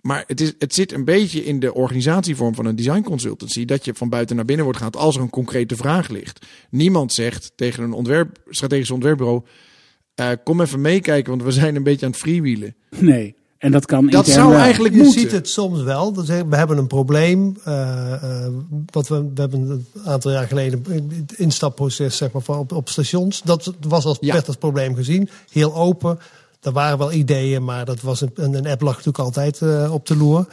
Maar 0.00 0.24
het, 0.26 0.40
is, 0.40 0.52
het 0.58 0.74
zit 0.74 0.92
een 0.92 1.04
beetje 1.04 1.44
in 1.44 1.60
de 1.60 1.74
organisatievorm 1.74 2.54
van 2.54 2.66
een 2.66 2.76
design 2.76 3.02
consultancy. 3.02 3.64
Dat 3.64 3.84
je 3.84 3.94
van 3.94 4.08
buiten 4.08 4.36
naar 4.36 4.44
binnen 4.44 4.64
wordt 4.64 4.80
gaat 4.80 4.96
als 4.96 5.16
er 5.16 5.22
een 5.22 5.30
concrete 5.30 5.76
vraag 5.76 6.08
ligt. 6.08 6.46
Niemand 6.70 7.12
zegt 7.12 7.52
tegen 7.56 7.82
een 7.82 7.92
ontwerp, 7.92 8.38
strategisch 8.48 8.90
ontwerpbureau. 8.90 9.42
Eh, 10.14 10.30
kom 10.44 10.60
even 10.60 10.80
meekijken, 10.80 11.30
want 11.30 11.42
we 11.42 11.52
zijn 11.52 11.76
een 11.76 11.82
beetje 11.82 12.06
aan 12.06 12.12
het 12.12 12.20
freewheelen. 12.20 12.76
Nee. 12.98 13.34
En 13.58 13.72
dat 13.72 13.86
kan 13.86 14.06
Dat 14.06 14.14
intern 14.26 14.34
zou 14.42 14.50
wel. 14.50 14.58
eigenlijk 14.60 14.94
Je 14.94 15.02
moeten. 15.02 15.20
ziet 15.20 15.32
het 15.32 15.48
soms 15.48 15.82
wel. 15.82 16.12
Dat 16.12 16.26
We 16.26 16.56
hebben 16.56 16.78
een 16.78 16.86
probleem. 16.86 17.56
eh, 17.64 18.12
eh, 18.44 18.52
wat 18.90 19.08
we, 19.08 19.20
we 19.34 19.40
hebben 19.40 19.70
een 19.70 19.86
aantal 20.04 20.30
jaar 20.30 20.46
geleden 20.46 20.84
het 21.26 21.38
instapproces 21.38 22.16
zeg 22.16 22.32
maar, 22.32 22.42
voor 22.42 22.56
op, 22.58 22.72
op 22.72 22.88
stations. 22.88 23.42
Dat 23.42 23.74
was 23.88 24.04
als, 24.04 24.16
Ja. 24.20 24.32
werd 24.32 24.46
als 24.46 24.56
probleem 24.56 24.94
gezien. 24.94 25.28
Heel 25.50 25.74
open. 25.74 26.18
Er 26.60 26.72
waren 26.72 26.98
wel 26.98 27.12
ideeën, 27.12 27.64
maar 27.64 27.84
dat 27.84 28.00
was 28.00 28.20
een, 28.20 28.30
een, 28.34 28.54
een 28.54 28.66
app 28.66 28.80
lag 28.80 28.92
natuurlijk 28.92 29.24
altijd 29.24 29.62
eh, 29.62 29.92
op 29.92 30.06
de 30.06 30.16
loer. 30.16 30.46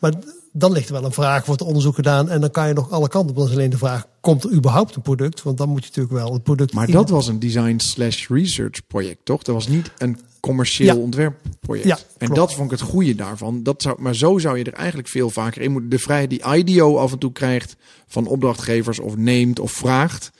Maar 0.00 0.12
dan 0.52 0.72
ligt 0.72 0.86
er 0.88 0.94
wel 0.94 1.04
een 1.04 1.12
vraag, 1.12 1.46
wordt 1.46 1.60
er 1.60 1.66
onderzoek 1.66 1.94
gedaan 1.94 2.28
en 2.28 2.40
dan 2.40 2.50
kan 2.50 2.68
je 2.68 2.74
nog 2.74 2.90
alle 2.90 3.08
kanten 3.08 3.30
op. 3.30 3.36
Dan 3.36 3.46
is 3.46 3.52
alleen 3.52 3.70
de 3.70 3.78
vraag, 3.78 4.06
komt 4.20 4.44
er 4.44 4.50
überhaupt 4.52 4.94
een 4.96 5.02
product? 5.02 5.42
Want 5.42 5.58
dan 5.58 5.68
moet 5.68 5.80
je 5.82 5.86
natuurlijk 5.88 6.14
wel 6.14 6.32
het 6.32 6.42
product... 6.42 6.72
Maar 6.72 6.86
in- 6.86 6.92
dat 6.94 7.08
was 7.10 7.26
een 7.28 7.38
design 7.38 7.78
slash 7.78 8.28
research 8.28 8.86
project, 8.86 9.18
toch? 9.24 9.42
Dat 9.42 9.54
was 9.54 9.68
niet 9.68 9.90
een 9.98 10.18
commercieel 10.40 10.94
Ja. 10.94 11.00
ontwerpproject. 11.02 11.86
Ja, 11.86 11.96
en 11.96 12.04
klopt. 12.18 12.34
dat 12.34 12.54
vond 12.54 12.72
ik 12.72 12.78
het 12.78 12.88
goede 12.88 13.14
daarvan. 13.14 13.62
Dat 13.62 13.82
zou, 13.82 14.02
maar 14.02 14.14
zo 14.14 14.38
zou 14.38 14.58
je 14.58 14.64
er 14.64 14.72
eigenlijk 14.72 15.08
veel 15.08 15.30
vaker 15.30 15.62
in 15.62 15.72
moeten. 15.72 15.90
De 15.90 15.98
vrijheid 15.98 16.30
die 16.30 16.54
IDEO 16.56 16.96
af 16.96 17.12
en 17.12 17.18
toe 17.18 17.32
krijgt 17.32 17.76
van 18.06 18.26
opdrachtgevers 18.26 18.98
of 18.98 19.16
neemt 19.16 19.58
of 19.58 19.72
vraagt. 19.72 20.30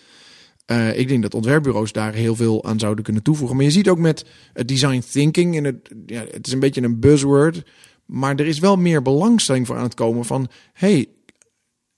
Eh, 0.65 0.99
ik 0.99 1.09
denk 1.09 1.23
dat 1.23 1.35
ontwerpbureaus 1.35 1.93
daar 1.93 2.13
heel 2.15 2.37
veel 2.37 2.65
aan 2.65 2.79
zouden 2.79 3.05
kunnen 3.05 3.23
toevoegen. 3.23 3.57
Maar 3.57 3.65
je 3.65 3.71
ziet 3.71 3.89
ook 3.89 3.99
met 3.99 4.25
het 4.53 4.69
design 4.69 5.03
thinking, 5.11 5.57
en 5.57 5.65
het, 5.65 5.91
ja, 6.07 6.25
het 6.31 6.47
is 6.47 6.53
een 6.53 6.61
beetje 6.61 6.83
een 6.83 7.01
buzzword. 7.01 7.63
Maar 8.07 8.37
er 8.37 8.47
is 8.47 8.59
wel 8.59 8.77
meer 8.77 9.03
belangstelling 9.03 9.67
voor 9.67 9.77
aan 9.77 9.83
het 9.83 9.95
komen 9.95 10.25
van... 10.25 10.49
hey, 10.73 11.07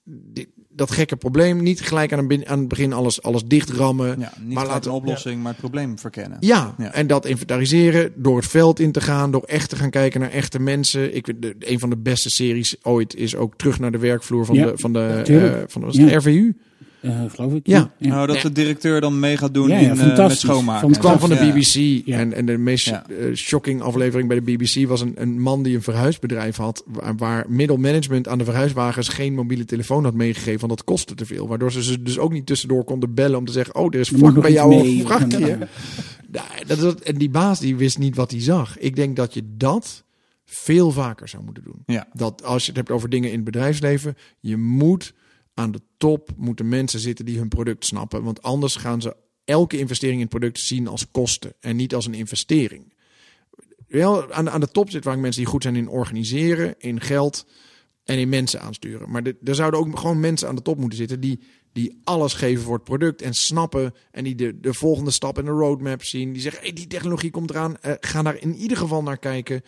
dit- 0.05 0.49
dat 0.77 0.91
gekke 0.91 1.17
probleem, 1.17 1.63
niet 1.63 1.81
gelijk 1.81 2.13
aan, 2.13 2.31
een 2.31 2.49
aan 2.49 2.59
het 2.59 2.69
begin 2.69 2.93
alles, 2.93 3.23
alles 3.23 3.43
dichtrammen. 3.47 4.19
Ja, 4.21 4.33
niet 4.41 4.55
maar 4.55 4.67
laten 4.67 4.91
een 4.91 4.97
oplossing, 4.97 5.43
maar 5.43 5.51
het 5.53 5.61
probleem 5.61 5.99
verkennen. 5.99 6.37
ja, 6.41 6.75
Ja. 6.79 6.93
en 6.93 7.07
dat 7.07 7.27
inventariseren 7.27 8.13
door 8.17 8.37
het 8.37 8.47
veld 8.47 8.81
in 8.81 8.93
te 8.93 9.01
gaan, 9.01 9.31
door 9.31 9.43
echt 9.43 9.69
te 9.69 9.77
gaan 9.77 9.91
kijken 9.91 10.21
naar 10.21 10.31
echte 10.31 10.59
mensen. 10.59 11.15
Ik 11.17 11.25
vind 11.25 11.43
de, 11.43 11.55
een 11.59 11.79
van 11.79 11.91
de 11.91 11.97
beste 11.97 12.31
series 12.31 12.77
ooit 12.83 13.15
is 13.17 13.37
ook 13.37 13.57
terug 13.57 13.79
naar 13.79 13.93
de 13.93 13.99
werkvloer 13.99 14.47
van 14.47 14.55
Ja, 14.55 14.67
de 14.67 14.73
van 14.77 14.93
de, 14.93 15.23
eh, 15.27 15.63
van 15.67 15.83
was 15.83 15.97
Ja. 15.97 16.17
RVU. 16.19 16.53
Eh, 17.03 17.21
geloof 17.29 17.53
ik. 17.55 17.67
Ja. 17.67 17.91
Nou, 17.99 18.27
dat 18.27 18.37
Ja. 18.37 18.43
de 18.43 18.53
directeur 18.53 19.01
dan 19.01 19.21
mee 19.21 19.37
gaat 19.37 19.55
doen 19.55 19.69
Ja, 19.69 19.79
ja, 19.79 19.91
in, 19.93 20.01
eh, 20.01 20.27
met 20.27 20.39
schoonmaken. 20.39 20.89
Het 20.89 20.99
kwam 20.99 21.19
van 21.19 21.29
de. 21.29 21.35
BBC 21.37 22.07
Ja. 22.07 22.19
en, 22.19 22.33
en 22.33 22.47
de 22.47 22.59
meest 22.59 22.87
Ja. 22.87 23.07
eh, 23.09 23.35
shocking 23.35 23.81
aflevering 23.81 24.29
bij 24.29 24.41
de 24.41 24.53
BBC 24.53 24.89
was 24.89 25.01
een, 25.01 25.13
een 25.17 25.41
man 25.41 25.63
die 25.63 25.75
een 25.77 25.83
verhuisbedrijf 25.83 26.57
had, 26.57 26.83
waar, 26.87 27.17
waar 27.17 27.45
middelmanagement 27.49 28.29
aan 28.29 28.39
de 28.39 28.45
verhuiswagens 28.45 29.09
geen 29.09 29.35
mobiele 29.35 29.65
telefoon 29.65 30.05
had 30.05 30.15
meegegeven, 30.15 30.61
want 30.67 30.71
dat 30.79 30.85
kostte 30.85 31.15
te 31.15 31.27
veel. 31.27 31.49
Waardoor 31.49 31.73
ze 31.73 31.83
ze 31.83 32.03
dus 32.03 32.19
ook 32.19 32.33
niet 32.33 32.47
tussendoor 32.47 32.85
konden 32.85 33.15
bellen 33.15 33.39
om 33.39 33.45
te 33.45 33.53
zeggen, 33.53 33.75
oh, 33.75 33.95
er 33.95 34.01
is 34.01 34.09
vlak 34.09 34.41
bij 34.41 34.53
jou 34.53 34.75
een 34.75 35.01
vrachtje. 35.07 35.59
dat, 36.67 36.79
dat, 36.81 37.01
en 37.01 37.15
die 37.19 37.31
baas 37.31 37.61
die 37.61 37.77
wist 37.77 37.99
niet 37.99 38.17
wat 38.17 38.31
hij 38.31 38.41
zag. 38.41 38.79
Ik 38.79 38.97
denk 38.97 39.17
dat 39.17 39.35
je 39.35 39.43
dat 39.57 40.05
veel 40.45 40.91
vaker 40.91 41.29
zou 41.29 41.45
moeten 41.45 41.63
doen. 41.65 41.83
Ja. 41.87 42.07
Dat 42.13 42.45
als 42.45 42.63
je 42.63 42.69
het 42.69 42.77
hebt 42.77 42.91
over 42.91 43.09
dingen 43.09 43.29
in 43.29 43.35
het 43.37 43.45
bedrijfsleven, 43.45 44.17
je 44.41 44.57
moet 44.57 45.13
aan 45.55 45.73
de 45.73 45.81
top 45.97 46.31
moeten 46.37 46.69
mensen 46.69 47.01
zitten 47.01 47.25
die 47.25 47.39
hun 47.39 47.49
product 47.49 47.85
snappen. 47.85 48.23
Want 48.23 48.43
anders 48.43 48.77
gaan 48.77 49.03
ze 49.03 49.17
elke 49.45 49.79
investering 49.79 50.17
in 50.17 50.27
het 50.27 50.39
product 50.39 50.59
zien 50.59 50.89
als 50.89 51.11
kosten 51.11 51.55
en 51.61 51.77
niet 51.77 51.95
als 51.95 52.07
een 52.07 52.15
investering. 52.15 52.93
Wel, 53.89 54.33
aan, 54.33 54.51
aan 54.51 54.61
de 54.61 54.69
top 54.69 54.91
zitten 54.91 55.11
vaak 55.13 55.21
mensen 55.21 55.43
die 55.43 55.51
goed 55.51 55.63
zijn 55.63 55.77
in 55.77 55.89
organiseren, 55.89 56.75
in 56.79 57.01
geld 57.01 57.47
en 58.05 58.19
in 58.19 58.29
mensen 58.29 58.61
aansturen. 58.61 59.11
Maar 59.11 59.23
er 59.45 59.55
zouden 59.55 59.81
ook 59.81 59.99
gewoon 59.99 60.21
mensen 60.21 60.49
aan 60.49 60.57
de 60.57 60.63
top 60.63 60.79
moeten 60.79 60.99
zitten 60.99 61.21
die, 61.21 61.41
die 61.73 62.01
alles 62.05 62.33
geven 62.33 62.65
voor 62.65 62.75
het 62.75 62.85
product 62.85 63.23
en 63.23 63.35
snappen. 63.35 63.95
En 64.11 64.25
die 64.25 64.35
de, 64.35 64.61
de 64.61 64.75
volgende 64.75 65.11
stap 65.11 65.39
in 65.39 65.45
de 65.45 65.51
roadmap 65.51 66.05
zien. 66.05 66.33
Die 66.33 66.43
zeggen, 66.43 66.63
hey, 66.63 66.73
die 66.73 66.87
technologie 66.87 67.31
komt 67.31 67.51
eraan. 67.51 67.77
eh, 67.81 67.93
ga 68.01 68.23
daar 68.23 68.41
in 68.41 68.55
ieder 68.55 68.77
geval 68.77 69.03
naar 69.03 69.19
kijken. 69.19 69.63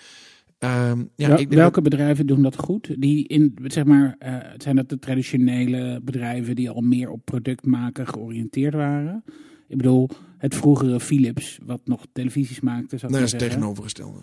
Ehm, 0.58 0.98
ja, 1.16 1.28
Wel- 1.28 1.38
ik 1.38 1.48
denk 1.48 1.60
welke 1.60 1.82
bedrijven 1.82 2.26
doen 2.26 2.42
dat 2.42 2.56
goed? 2.56 3.00
Die 3.00 3.26
in, 3.28 3.58
zeg 3.64 3.84
maar, 3.84 4.16
eh, 4.18 4.36
zijn 4.56 4.76
dat 4.76 4.88
de 4.88 4.98
traditionele 4.98 6.00
bedrijven 6.02 6.54
die 6.54 6.70
al 6.70 6.80
meer 6.80 7.10
op 7.10 7.24
product 7.24 7.66
maken 7.66 8.06
georiënteerd 8.06 8.74
waren? 8.74 9.24
Ik 9.68 9.76
bedoel, 9.76 10.08
het 10.38 10.54
vroegere 10.54 11.00
Philips, 11.00 11.58
wat 11.64 11.80
nog 11.84 12.06
televisies 12.12 12.60
maakte, 12.60 12.98
zou 12.98 13.12
Nee, 13.12 13.20
dat 13.20 13.32
is 13.32 13.40
het 13.40 13.50
tegenovergestelde. 13.50 14.20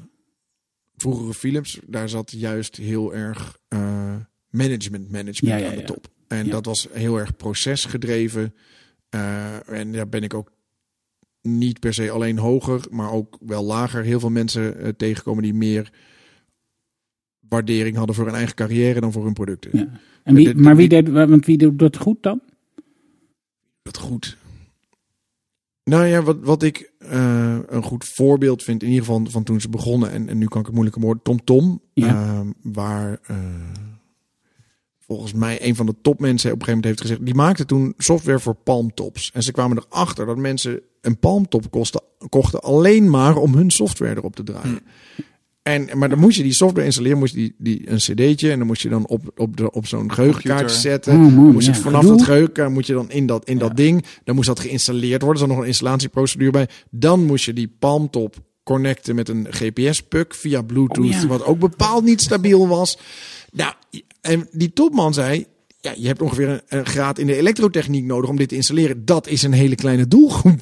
Vroegere 0.95 1.33
Philips, 1.33 1.79
daar 1.87 2.09
zat 2.09 2.31
juist 2.31 2.75
heel 2.75 3.13
erg 3.13 3.57
eh, 3.67 4.15
management 4.49 5.11
management 5.11 5.59
Ja, 5.59 5.65
ja, 5.65 5.69
aan 5.69 5.77
de 5.77 5.83
top. 5.83 6.07
En 6.27 6.49
dat 6.49 6.65
was 6.65 6.87
heel 6.91 7.17
erg 7.19 7.35
procesgedreven. 7.35 8.53
Eh, 9.09 9.69
en 9.69 9.91
daar 9.91 10.09
ben 10.09 10.23
ik 10.23 10.33
ook 10.33 10.51
niet 11.41 11.79
per 11.79 11.93
se 11.93 12.11
alleen 12.11 12.37
hoger, 12.37 12.85
maar 12.89 13.11
ook 13.11 13.37
wel 13.45 13.63
lager. 13.63 14.03
Heel 14.03 14.19
veel 14.19 14.29
mensen 14.29 14.95
tegenkomen 14.97 15.43
die 15.43 15.53
meer 15.53 15.91
waardering 17.51 17.95
hadden 17.95 18.15
voor 18.15 18.25
hun 18.25 18.35
eigen 18.35 18.55
carrière 18.55 18.99
dan 18.99 19.11
voor 19.11 19.23
hun 19.23 19.33
producten. 19.33 19.69
Ja. 19.73 19.87
En 20.23 20.35
wie, 20.35 20.55
maar 20.55 20.75
wie, 20.75 20.89
deed, 20.89 21.09
want 21.09 21.45
wie 21.45 21.57
doet 21.57 21.79
dat 21.79 21.97
goed 21.97 22.17
dan? 22.23 22.41
Dat 23.81 23.97
goed. 23.97 24.37
Nou 25.83 26.05
ja, 26.05 26.21
wat, 26.23 26.37
wat 26.41 26.63
ik 26.63 26.91
eh, 26.97 27.57
een 27.67 27.83
goed 27.83 28.05
voorbeeld 28.05 28.63
vind, 28.63 28.83
in 28.83 28.89
ieder 28.89 29.05
geval 29.05 29.25
van 29.29 29.43
toen 29.43 29.61
ze 29.61 29.69
begonnen, 29.69 30.11
en, 30.11 30.29
en 30.29 30.37
nu 30.37 30.45
kan 30.45 30.59
ik 30.59 30.65
het 30.65 30.75
moeilijke 30.75 30.99
woord, 30.99 31.23
Tom 31.23 31.43
Tom, 31.43 31.81
Ja. 31.93 32.07
eh, 32.07 32.39
waar 32.61 33.19
eh, 33.23 33.37
volgens 34.99 35.33
mij 35.33 35.65
een 35.67 35.75
van 35.75 35.85
de 35.85 35.95
topmensen 36.01 36.51
op 36.51 36.59
een 36.59 36.65
gegeven 36.65 36.81
moment 36.81 36.85
heeft 36.85 37.01
gezegd, 37.01 37.25
die 37.25 37.35
maakte 37.35 37.65
toen 37.65 37.93
software 37.97 38.39
voor 38.39 38.55
palmtops. 38.55 39.31
En 39.33 39.43
ze 39.43 39.51
kwamen 39.51 39.77
erachter 39.89 40.25
dat 40.25 40.37
mensen 40.37 40.81
een 41.01 41.19
palmtop 41.19 41.71
kosten, 41.71 42.01
kochten 42.29 42.61
alleen 42.61 43.09
maar 43.09 43.35
om 43.35 43.53
hun 43.55 43.71
software 43.71 44.15
erop 44.15 44.35
te 44.35 44.43
draaien. 44.43 44.79
En, 45.63 45.89
maar 45.93 46.09
dan 46.09 46.19
moest 46.19 46.37
je 46.37 46.43
die 46.43 46.53
software 46.53 46.85
installeren, 46.85 47.17
moest 47.17 47.33
je 47.33 47.39
die, 47.39 47.55
die 47.57 47.89
een 47.89 47.97
cd'tje 47.97 48.51
en 48.51 48.57
dan 48.57 48.67
moest 48.67 48.81
je 48.81 48.89
dan 48.89 49.07
op, 49.07 49.31
op, 49.35 49.57
de, 49.57 49.71
op 49.71 49.87
zo'n 49.87 50.11
geheugenkaart 50.11 50.71
zetten. 50.71 51.13
Oh, 51.13 51.35
dan 51.35 51.51
moest 51.51 51.67
je 51.67 51.75
vanaf 51.75 52.05
dat 52.05 52.21
geheugenkaart 52.21 52.71
moet 52.71 52.87
je 52.87 52.93
dan 52.93 53.11
in 53.11 53.25
dat, 53.25 53.45
in 53.45 53.57
dat 53.57 53.77
ding, 53.77 54.05
dan 54.23 54.35
moest 54.35 54.47
dat 54.47 54.59
geïnstalleerd 54.59 55.21
worden. 55.21 55.41
Er 55.41 55.47
zat 55.47 55.55
nog 55.55 55.57
een 55.57 55.69
installatieprocedure 55.69 56.51
bij. 56.51 56.67
Dan 56.89 57.25
moest 57.25 57.45
je 57.45 57.53
die 57.53 57.75
palmtop 57.79 58.35
connecten 58.63 59.15
met 59.15 59.29
een 59.29 59.47
GPS-puck 59.49 60.35
via 60.35 60.61
Bluetooth, 60.61 61.05
Oh, 61.05 61.21
ja. 61.21 61.27
wat 61.27 61.45
ook 61.45 61.59
bepaald 61.59 62.03
niet 62.03 62.21
stabiel 62.21 62.67
was. 62.67 62.97
Nou, 63.51 63.73
en 64.21 64.47
die 64.51 64.73
topman 64.73 65.13
zei, 65.13 65.45
ja, 65.79 65.93
je 65.97 66.07
hebt 66.07 66.21
ongeveer 66.21 66.49
een, 66.49 66.61
een 66.67 66.85
graad 66.85 67.19
in 67.19 67.27
de 67.27 67.35
elektrotechniek 67.35 68.05
nodig 68.05 68.29
om 68.29 68.37
dit 68.37 68.49
te 68.49 68.55
installeren. 68.55 69.05
Dat 69.05 69.27
is 69.27 69.43
een 69.43 69.53
hele 69.53 69.75
kleine 69.75 70.07
doelgroep. 70.07 70.59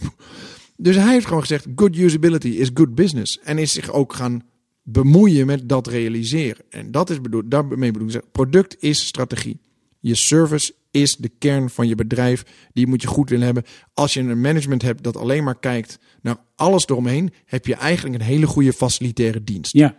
Dus 0.77 0.95
hij 0.95 1.11
heeft 1.11 1.26
gewoon 1.26 1.41
gezegd, 1.41 1.65
good 1.76 1.95
usability 1.95 2.47
is 2.47 2.69
good 2.73 2.95
business. 2.95 3.39
En 3.43 3.57
is 3.57 3.71
zich 3.71 3.91
ook 3.91 4.13
gaan 4.13 4.43
bemoeien 4.91 5.45
met 5.45 5.69
dat 5.69 5.87
realiseren. 5.87 6.65
En 6.69 6.91
dat 6.91 7.09
is 7.09 7.21
bedoeld, 7.21 7.51
daarmee 7.51 7.91
bedoel 7.91 8.09
ik, 8.09 8.21
product 8.31 8.75
is 8.79 9.05
strategie. 9.07 9.59
Je 9.99 10.15
service 10.15 10.73
is 10.91 11.15
de 11.15 11.31
kern 11.39 11.69
van 11.69 11.87
je 11.87 11.95
bedrijf. 11.95 12.43
Die 12.73 12.87
moet 12.87 13.01
je 13.01 13.07
goed 13.07 13.29
willen 13.29 13.45
hebben. 13.45 13.63
Als 13.93 14.13
je 14.13 14.19
een 14.19 14.41
management 14.41 14.81
hebt 14.81 15.03
dat 15.03 15.17
alleen 15.17 15.43
maar 15.43 15.59
kijkt 15.59 15.99
naar 16.21 16.37
alles 16.55 16.87
eromheen, 16.87 17.31
heb 17.45 17.65
je 17.65 17.75
eigenlijk 17.75 18.15
een 18.15 18.25
hele 18.27 18.47
goede 18.47 18.73
facilitaire 18.73 19.43
dienst. 19.43 19.73
Ja. 19.73 19.95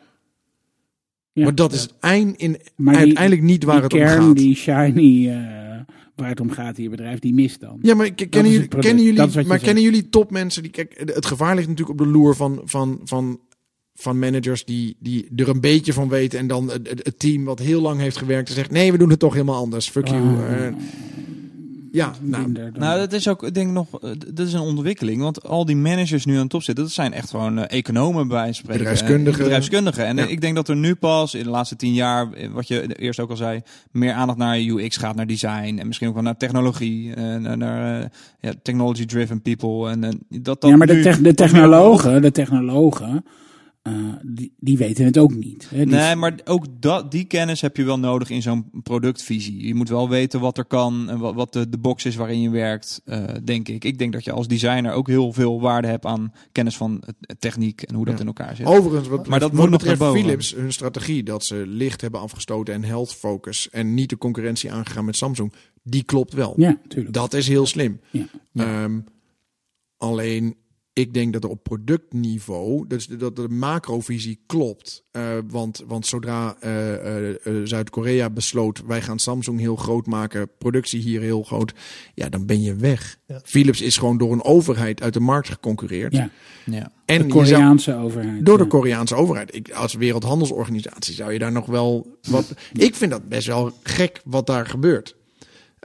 Ja. 1.33 1.43
Maar 1.45 1.55
dat 1.55 1.73
is 1.73 1.83
het 1.83 1.95
eind 2.01 2.37
in, 2.37 2.57
Maar 2.77 2.95
die- 2.95 3.03
uiteindelijk 3.03 3.43
niet 3.43 3.65
waar 3.65 3.83
het 3.83 3.93
kern, 3.93 4.21
om 4.21 4.27
gaat. 4.27 4.37
die 4.37 4.55
shiny, 4.55 5.29
eh, 5.29 5.37
waar 6.17 6.29
het 6.29 6.41
om 6.41 6.51
gaat 6.51 6.77
in 6.77 6.83
je 6.83 6.89
bedrijf, 6.91 7.19
die 7.19 7.35
mist 7.35 7.61
dan. 7.61 7.79
Ja, 7.83 7.95
maar 7.95 8.11
kennen 8.11 8.53
jullie, 8.53 8.69
kennen 8.69 9.05
jullie, 9.05 9.19
maar 9.19 9.31
zegt. 9.31 9.63
kennen 9.63 9.83
jullie 9.83 10.09
topmensen 10.09 10.63
die 10.63 10.71
kijk, 10.71 11.03
het 11.15 11.27
gevaar 11.27 11.55
ligt 11.55 11.69
natuurlijk 11.69 12.01
op 12.01 12.07
de 12.07 12.13
loer 12.13 12.37
van, 12.37 12.61
van, 12.65 13.01
van, 13.05 13.41
van 14.01 14.19
managers 14.19 14.65
die, 14.65 14.97
die 14.99 15.29
er 15.37 15.49
een 15.49 15.61
beetje 15.61 15.93
van 15.93 16.09
weten 16.09 16.39
en 16.39 16.47
dan 16.47 16.71
het, 16.71 16.89
het- 16.89 17.05
het 17.05 17.19
team 17.19 17.45
wat 17.45 17.59
heel 17.59 17.81
lang 17.81 18.01
heeft 18.01 18.17
gewerkt 18.17 18.49
en 18.49 18.55
zegt 18.55 18.71
nee, 18.71 18.93
we 18.93 18.99
doen 18.99 19.11
het 19.11 19.19
toch 19.19 19.33
helemaal 19.33 19.61
anders. 19.61 19.89
Fuck 19.89 20.09
you. 20.09 20.21
Ah. 20.23 20.67
Eh, 20.67 20.75
ja, 21.93 22.13
nou, 22.21 22.53
dan- 22.53 22.73
Nou, 22.79 22.99
dat 22.99 23.13
is 23.13 23.29
ook, 23.29 23.43
ik 23.43 23.55
denk 23.55 23.71
nog, 23.71 23.87
eh, 24.03 24.11
dat 24.35 24.47
is 24.47 24.53
een 24.53 24.61
ontwikkeling. 24.61 25.23
Want 25.23 25.43
al 25.45 25.65
die 25.65 25.77
managers 25.77 26.25
nu 26.25 26.37
aan 26.37 26.43
de 26.43 26.49
top 26.49 26.63
zitten, 26.63 26.85
dat 26.85 26.93
zijn 26.93 27.13
echt 27.13 27.31
gewoon 27.31 27.59
eh, 27.59 27.79
economen 27.79 28.29
bij 28.29 28.37
wijze 28.37 28.53
van 28.55 28.55
spreken. 28.65 28.79
Bedrijfskundigen. 28.79 29.43
Bedrijfskundigen. 29.43 30.05
En 30.07 30.17
Ja. 30.17 30.25
eh, 30.25 30.31
ik 30.31 30.41
denk 30.41 30.55
dat 30.55 30.69
er 30.69 30.77
nu 30.77 30.95
pas 30.95 31.35
in 31.35 31.43
de 31.43 31.51
laatste 31.51 31.77
tien 31.77 31.93
jaar, 31.95 32.29
wat 32.53 32.69
je 32.69 32.95
eerst 32.97 33.21
ook 33.21 33.31
al 33.31 33.37
zei, 33.37 33.61
meer 33.91 34.13
aandacht 34.13 34.39
naar 34.39 34.59
UX 34.59 34.97
gaat, 34.97 35.15
naar 35.17 35.27
design. 35.27 35.77
En 35.79 35.87
misschien 35.87 36.09
ook 36.09 36.15
wel 36.15 36.23
naar 36.23 36.37
technologie, 36.37 37.15
naar, 37.17 37.57
naar 37.57 38.11
ja, 38.41 38.53
technology-driven 38.63 39.43
people. 39.43 39.91
En, 39.91 40.05
en 40.05 40.21
dat 40.29 40.61
dat 40.61 40.71
ja, 40.71 40.77
maar 40.77 40.87
de, 40.87 41.19
de 41.23 41.35
technologen, 41.35 42.23
de 42.23 42.33
technologen, 42.33 43.25
eh, 43.83 43.93
die, 44.23 44.55
die 44.59 44.79
weten 44.79 45.05
het 45.05 45.19
ook 45.19 45.35
niet. 45.35 45.71
Hè? 45.71 45.77
Die- 45.85 45.95
Nee, 45.95 46.17
maar 46.17 46.41
ook 46.45 46.67
dat, 46.81 47.11
die 47.11 47.25
kennis 47.25 47.61
heb 47.61 47.77
je 47.77 47.85
wel 47.85 47.99
nodig 47.99 48.31
in 48.31 48.43
zo'n 48.43 48.71
productvisie. 48.83 49.67
Je 49.67 49.75
moet 49.75 49.89
wel 49.89 50.09
weten 50.09 50.41
wat 50.41 50.59
er 50.59 50.65
kan 50.65 51.09
en 51.11 51.19
wat, 51.19 51.35
wat 51.35 51.53
de, 51.53 51.69
de 51.69 51.79
box 51.79 52.05
is 52.05 52.17
waarin 52.17 52.41
je 52.41 52.51
werkt, 52.51 53.01
eh, 53.05 53.25
denk 53.45 53.69
ik. 53.69 53.85
Ik 53.85 53.99
denk 53.99 54.13
dat 54.13 54.25
je 54.25 54.33
als 54.33 54.49
designer 54.49 54.93
ook 54.93 55.07
heel 55.09 55.33
veel 55.33 55.61
waarde 55.61 55.89
hebt 55.89 56.05
aan 56.07 56.33
kennis 56.53 56.77
van 56.77 57.03
techniek 57.39 57.83
en 57.83 57.95
hoe 57.95 58.05
dat 58.05 58.15
Ja. 58.15 58.21
in 58.21 58.27
elkaar 58.27 58.57
zit. 58.57 58.67
Overigens, 58.67 59.09
wat, 59.09 59.27
Maar 59.29 59.41
dat 59.41 59.51
wat 59.53 59.61
moet 59.61 59.71
betreft. 59.71 60.03
Philips, 60.05 60.55
hun 60.55 60.73
strategie 60.73 61.23
dat 61.23 61.45
ze 61.45 61.65
licht 61.67 62.01
hebben 62.01 62.21
afgestoten 62.21 62.75
en 62.75 62.85
health 62.85 63.15
focus 63.15 63.69
en 63.71 63.95
niet 63.95 64.09
de 64.11 64.19
concurrentie 64.19 64.73
aangegaan 64.73 65.05
met 65.05 65.17
Samsung, 65.17 65.53
die 65.83 66.03
klopt 66.03 66.33
wel. 66.33 66.55
Ja, 66.57 66.79
tuurlijk. 66.89 67.15
Dat 67.15 67.35
is 67.35 67.49
heel 67.49 67.67
slim. 67.67 68.01
Ja. 68.11 68.27
Ehm, 68.55 68.99
alleen 69.97 70.57
ik 70.93 71.15
denk 71.15 71.33
dat 71.33 71.45
er 71.45 71.51
op 71.51 71.63
productniveau, 71.63 72.85
dus 72.89 73.07
dat 73.07 73.37
de 73.37 73.49
macrovisie 73.49 74.41
klopt. 74.47 75.05
Eh, 75.11 75.23
want, 75.49 75.83
want 75.87 76.07
zodra 76.07 76.57
eh, 76.61 77.29
eh, 77.29 77.37
Zuid-Korea 77.65 78.31
besloot, 78.31 78.83
wij 78.87 79.03
gaan 79.03 79.19
Samsung 79.19 79.59
heel 79.61 79.77
groot 79.77 80.07
maken, 80.07 80.49
productie 80.59 81.01
hier 81.01 81.21
heel 81.21 81.43
groot, 81.43 81.73
ja, 82.15 82.29
dan 82.29 82.47
ben 82.47 82.63
je 82.63 82.75
weg. 82.75 83.19
Ja. 83.27 83.41
Philips 83.45 83.81
is 83.81 83.97
gewoon 83.97 84.19
door 84.19 84.33
een 84.33 84.45
overheid 84.45 85.03
uit 85.03 85.13
de 85.13 85.21
markt 85.21 85.49
geconcureerd. 85.49 86.13
Ja, 86.13 86.31
Ja. 86.65 86.93
en 87.05 87.23
de 87.23 87.29
zou- 87.33 87.45
Koreaanse 87.45 87.95
overheid. 87.97 88.47
door 88.47 88.59
de. 88.59 88.67
Koreaanse 88.67 89.15
overheid. 89.15 89.55
Ik, 89.55 89.71
als 89.73 89.95
wereldhandelsorganisatie 89.95 91.15
zou 91.15 91.33
je 91.33 91.39
daar 91.39 91.53
nog 91.53 91.67
wel 91.67 92.19
wat. 92.29 92.55
Ik 92.73 92.95
vind 92.95 93.11
dat 93.11 93.29
best 93.29 93.47
wel 93.47 93.73
gek 93.83 94.21
wat 94.25 94.47
daar 94.47 94.67
gebeurt. 94.67 95.17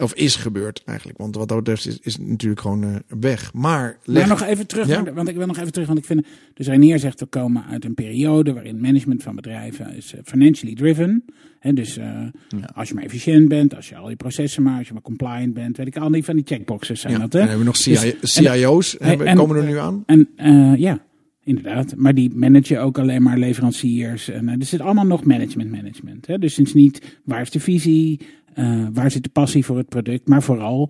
Of 0.02 0.14
is 0.14 0.36
gebeurd 0.36 0.82
eigenlijk. 0.86 1.18
Want 1.18 1.36
wat 1.36 1.48
dat 1.48 1.58
betreft 1.58 1.86
is, 1.88 2.00
is 2.02 2.18
natuurlijk 2.18 2.62
gewoon 2.62 2.84
eh, 2.84 2.96
weg. 3.20 3.54
Maar 3.54 3.98
leg, 4.04 4.28
Maar 4.28 4.38
nog 4.40 4.48
even 4.48 4.68
terug, 4.68 4.88
Ja? 4.88 5.14
want 5.14 5.28
ik 5.28 5.36
wil 5.36 5.48
nog 5.48 5.58
even 5.58 5.72
terug, 5.72 5.88
want 5.88 6.00
ik 6.00 6.06
vind, 6.06 6.26
dus 6.54 6.68
Reinier 6.68 7.00
zegt 7.00 7.20
we 7.20 7.26
komen 7.26 7.66
uit 7.66 7.86
een 7.86 7.94
periode 7.94 8.54
waarin 8.54 8.82
management 8.82 9.24
van 9.24 9.36
bedrijven 9.36 9.96
is 9.96 10.14
eh, 10.14 10.20
financially 10.24 10.76
driven. 10.76 11.26
Hè, 11.60 11.74
dus 11.74 11.98
eh, 11.98 12.22
als 12.74 12.88
je 12.90 12.94
maar 12.96 13.04
efficiënt 13.04 13.48
bent, 13.48 13.76
als 13.76 13.90
je 13.90 13.96
al 13.96 14.10
je 14.10 14.16
processen 14.16 14.64
maakt, 14.64 14.78
als 14.78 14.88
je 14.88 14.94
maar 14.94 15.02
compliant 15.02 15.54
bent, 15.54 15.78
weet 15.78 15.88
ik 15.88 15.98
al 15.98 16.12
die 16.12 16.24
van 16.24 16.36
die 16.36 16.46
checkboxes 16.48 17.00
zijn 17.02 17.14
ja, 17.14 17.20
dat. 17.20 17.34
Hè? 17.34 17.40
hebben 17.40 17.58
we 17.60 17.64
nog 17.64 17.78
Dus- 17.78 18.00
CI 18.00 18.10
en- 18.10 18.18
CIO's. 18.28 18.96
hebben, 19.00 19.28
en- 19.28 19.38
komen 19.38 19.56
er 19.56 19.64
nu 19.66 19.78
aan. 19.78 20.04
En 20.06 20.30
ja, 20.80 21.00
inderdaad. 21.44 21.96
Maar 21.96 22.14
die 22.14 22.30
managen 22.36 22.82
ook 22.82 22.98
alleen 22.98 23.24
maar 23.24 23.38
leveranciers. 23.38 24.30
En, 24.30 24.50
er 24.50 24.66
zit 24.66 24.82
allemaal 24.82 25.06
nog 25.06 25.24
management 25.24 25.72
management. 25.72 26.28
Hè? 26.28 26.38
Dus 26.40 26.56
het 26.56 26.68
is 26.68 26.74
niet 26.74 27.20
waar 27.24 27.42
is 27.42 27.50
de 27.52 27.60
visie, 27.60 28.20
eh, 28.56 28.88
waar 28.94 29.12
zit 29.12 29.24
de 29.24 29.30
passie 29.30 29.66
voor 29.66 29.78
het 29.78 29.90
product. 29.90 30.28
Maar 30.28 30.44
vooral 30.44 30.90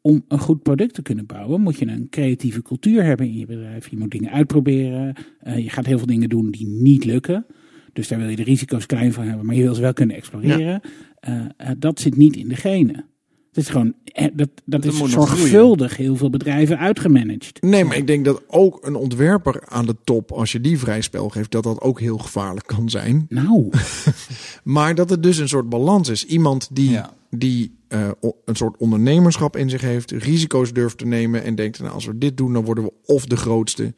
om 0.00 0.24
een 0.28 0.38
goed 0.38 0.62
product 0.62 0.94
te 0.94 1.02
kunnen 1.02 1.26
bouwen 1.26 1.60
moet 1.60 1.78
je 1.78 1.86
een 1.86 2.08
creatieve 2.10 2.62
cultuur 2.62 3.04
hebben 3.04 3.26
in 3.26 3.38
je 3.38 3.46
bedrijf. 3.46 3.88
Je 3.88 3.96
moet 3.96 4.10
dingen 4.10 4.30
uitproberen. 4.30 5.14
Eh, 5.40 5.58
je 5.58 5.70
gaat 5.70 5.86
heel 5.86 5.98
veel 5.98 6.06
dingen 6.06 6.28
doen 6.28 6.50
die 6.50 6.66
niet 6.66 7.04
lukken. 7.04 7.46
Dus 7.92 8.08
daar 8.08 8.18
wil 8.18 8.28
je 8.28 8.36
de 8.36 8.42
risico's 8.42 8.86
klein 8.86 9.12
van 9.12 9.24
hebben, 9.24 9.46
maar 9.46 9.54
je 9.54 9.62
wil 9.62 9.74
ze 9.74 9.80
wel 9.80 9.92
kunnen 9.92 10.16
exploreren. 10.16 10.80
Eh, 11.20 11.46
dat 11.78 12.00
zit 12.00 12.16
niet 12.16 12.36
in 12.36 12.48
de 12.48 12.56
genen. 12.56 13.04
Het 13.52 13.64
is 13.64 13.68
gewoon, 13.68 13.94
eh, 14.04 14.24
dat, 14.34 14.48
dat, 14.64 14.82
Dat 14.82 14.92
is 14.92 14.98
zorgvuldig 15.10 15.96
heel 15.96 16.16
veel 16.16 16.30
bedrijven 16.30 16.78
uitgemanaged. 16.78 17.62
Nee, 17.62 17.84
maar 17.84 17.96
ik 17.96 18.06
denk 18.06 18.24
dat 18.24 18.42
ook 18.46 18.86
een 18.86 18.94
ontwerper 18.94 19.62
aan 19.68 19.86
de 19.86 19.96
top, 20.04 20.32
als 20.32 20.52
je 20.52 20.60
die 20.60 20.78
vrij 20.78 21.00
spel 21.00 21.28
geeft, 21.28 21.50
dat 21.50 21.62
dat 21.62 21.80
ook 21.80 22.00
heel 22.00 22.18
gevaarlijk 22.18 22.66
kan 22.66 22.88
zijn. 22.90 23.26
Nou, 23.28 23.70
Maar 24.64 24.94
dat 24.94 25.10
het 25.10 25.22
dus 25.22 25.38
een 25.38 25.48
soort 25.48 25.68
balans 25.68 26.08
is. 26.08 26.24
Iemand 26.26 26.68
die, 26.72 26.90
Ja. 26.90 27.10
die 27.30 27.78
eh, 27.88 28.08
een 28.44 28.56
soort 28.56 28.76
ondernemerschap 28.76 29.56
in 29.56 29.70
zich 29.70 29.80
heeft, 29.80 30.10
risico's 30.10 30.72
durft 30.72 30.98
te 30.98 31.06
nemen 31.06 31.42
en 31.44 31.54
denkt, 31.54 31.78
nou, 31.80 31.92
als 31.92 32.06
we 32.06 32.18
dit 32.18 32.36
doen, 32.36 32.52
dan 32.52 32.64
worden 32.64 32.84
we 32.84 32.92
of 33.04 33.26
de 33.26 33.36
grootste, 33.36 33.94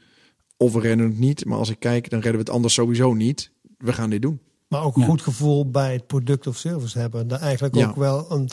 of 0.57 0.73
we 0.73 0.81
redden 0.81 1.07
het 1.07 1.19
niet. 1.19 1.45
Maar 1.45 1.59
als 1.59 1.71
ik 1.71 1.79
kijk, 1.79 2.11
dan 2.11 2.21
redden 2.21 2.39
we 2.41 2.45
het 2.47 2.55
anders 2.55 2.75
sowieso 2.75 3.15
niet. 3.15 3.51
We 3.79 3.93
gaan 3.93 4.11
dit 4.11 4.23
doen. 4.23 4.41
Maar 4.69 4.83
ook 4.85 4.95
een 4.97 5.03
Ja. 5.03 5.09
goed 5.09 5.23
gevoel 5.23 5.71
bij 5.71 5.93
het 5.93 6.07
product 6.07 6.47
of 6.47 6.57
service 6.57 6.99
hebben. 6.99 7.29
Daar 7.29 7.41
eigenlijk 7.41 7.75
Ja. 7.75 7.89
ook 7.89 7.97
wel 7.97 8.27
een, 8.33 8.49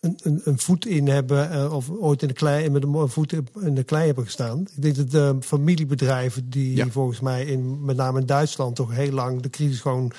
een, 0.00 0.18
een, 0.22 0.40
een 0.44 0.58
voet 0.58 0.86
in 0.86 1.08
hebben. 1.08 1.50
eh, 1.50 1.72
Of 1.74 1.90
ooit 1.90 2.22
in 2.22 2.28
de 2.28 2.34
klei, 2.34 2.70
met 2.70 2.82
een 2.84 3.08
voet 3.08 3.32
in 3.60 3.74
de 3.74 3.84
klei 3.84 4.06
hebben 4.06 4.24
gestaan. 4.24 4.60
Ik 4.60 4.82
denk 4.82 4.96
dat 4.96 5.10
de 5.10 5.36
familiebedrijven 5.40 6.50
die 6.50 6.76
Ja. 6.76 6.86
volgens 6.88 7.20
mij 7.20 7.44
in, 7.44 7.84
met 7.84 7.96
name 7.96 8.20
in 8.20 8.26
Duitsland 8.26 8.76
toch 8.76 8.92
heel 8.94 9.12
lang 9.12 9.42
de 9.42 9.50
crisis 9.50 9.80
gewoon 9.80 10.12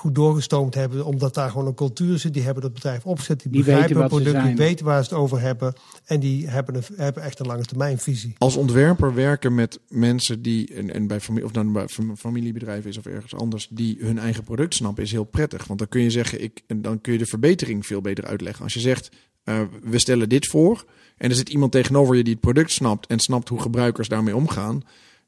goed 0.00 0.14
doorgestoomd 0.14 0.74
hebben. 0.74 1.04
Omdat 1.04 1.34
daar 1.34 1.50
gewoon 1.50 1.66
een 1.66 1.74
cultuur 1.74 2.18
zit. 2.18 2.34
Die 2.34 2.42
hebben 2.42 2.62
dat 2.62 2.72
bedrijf 2.72 3.06
opgezet. 3.06 3.40
Die, 3.42 3.52
Die 3.52 3.64
begrijpen 3.64 3.96
het 3.96 4.08
product. 4.08 4.44
Die 4.44 4.56
weten 4.56 4.84
waar 4.84 5.04
ze 5.04 5.10
het 5.10 5.18
over 5.18 5.40
hebben. 5.40 5.74
En 6.04 6.20
die 6.20 6.48
hebben, 6.48 6.74
een, 6.74 6.82
hebben 6.96 7.22
echt 7.22 7.38
een 7.38 7.46
lange 7.46 7.64
termijn 7.64 7.98
visie. 7.98 8.34
Als 8.38 8.56
ontwerper 8.56 9.14
werken 9.14 9.54
met 9.54 9.80
mensen 9.88 10.42
die, 10.42 10.74
en, 10.74 10.94
en 10.94 11.06
bij 11.06 11.20
familie, 11.20 11.46
of 11.46 11.52
dan 11.52 11.72
bij 11.72 11.88
fam- 11.88 12.16
familiebedrijven 12.16 12.90
is 12.90 12.98
of 12.98 13.06
ergens 13.06 13.34
anders, 13.34 13.68
die 13.70 13.96
hun 14.00 14.18
eigen 14.18 14.44
product 14.44 14.74
snappen, 14.74 15.02
is 15.02 15.12
heel 15.12 15.24
prettig. 15.24 15.66
Want 15.66 15.78
dan 15.78 15.88
kun 15.88 16.02
je 16.02 16.10
zeggen, 16.10 16.42
ik, 16.42 16.62
en 16.66 16.82
dan 16.82 17.00
kun 17.00 17.12
je 17.12 17.18
de 17.18 17.26
verbetering 17.26 17.86
veel 17.86 18.00
beter 18.00 18.24
uitleggen. 18.24 18.64
Als 18.64 18.74
je 18.74 18.80
zegt, 18.80 19.10
eh, 19.44 19.60
we 19.82 19.98
stellen 19.98 20.28
dit 20.28 20.46
voor, 20.46 20.84
en 21.16 21.30
er 21.30 21.36
zit 21.36 21.48
iemand 21.48 21.72
tegenover 21.72 22.16
je 22.16 22.22
die 22.24 22.32
het 22.32 22.42
product 22.42 22.70
snapt 22.70 23.06
en 23.06 23.18
snapt 23.18 23.48
hoe 23.48 23.60
gebruikers 23.60 24.08
daarmee 24.08 24.36
omgaan, 24.36 24.82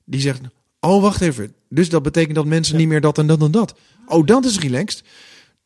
die 0.05 0.21
zegt, 0.21 0.41
oh 0.87 1.03
wacht 1.03 1.21
even, 1.21 1.55
dus 1.69 1.89
dat 1.89 2.03
betekent 2.03 2.35
dat 2.35 2.47
mensen 2.47 2.77
niet 2.77 2.89
meer 2.89 3.01
dat 3.01 3.19
en 3.19 3.27
dat 3.27 3.43
en 3.43 3.51
dat. 3.51 3.75
Oh, 4.07 4.27
dat 4.27 4.45
is 4.45 4.59
relaxed. 4.59 5.05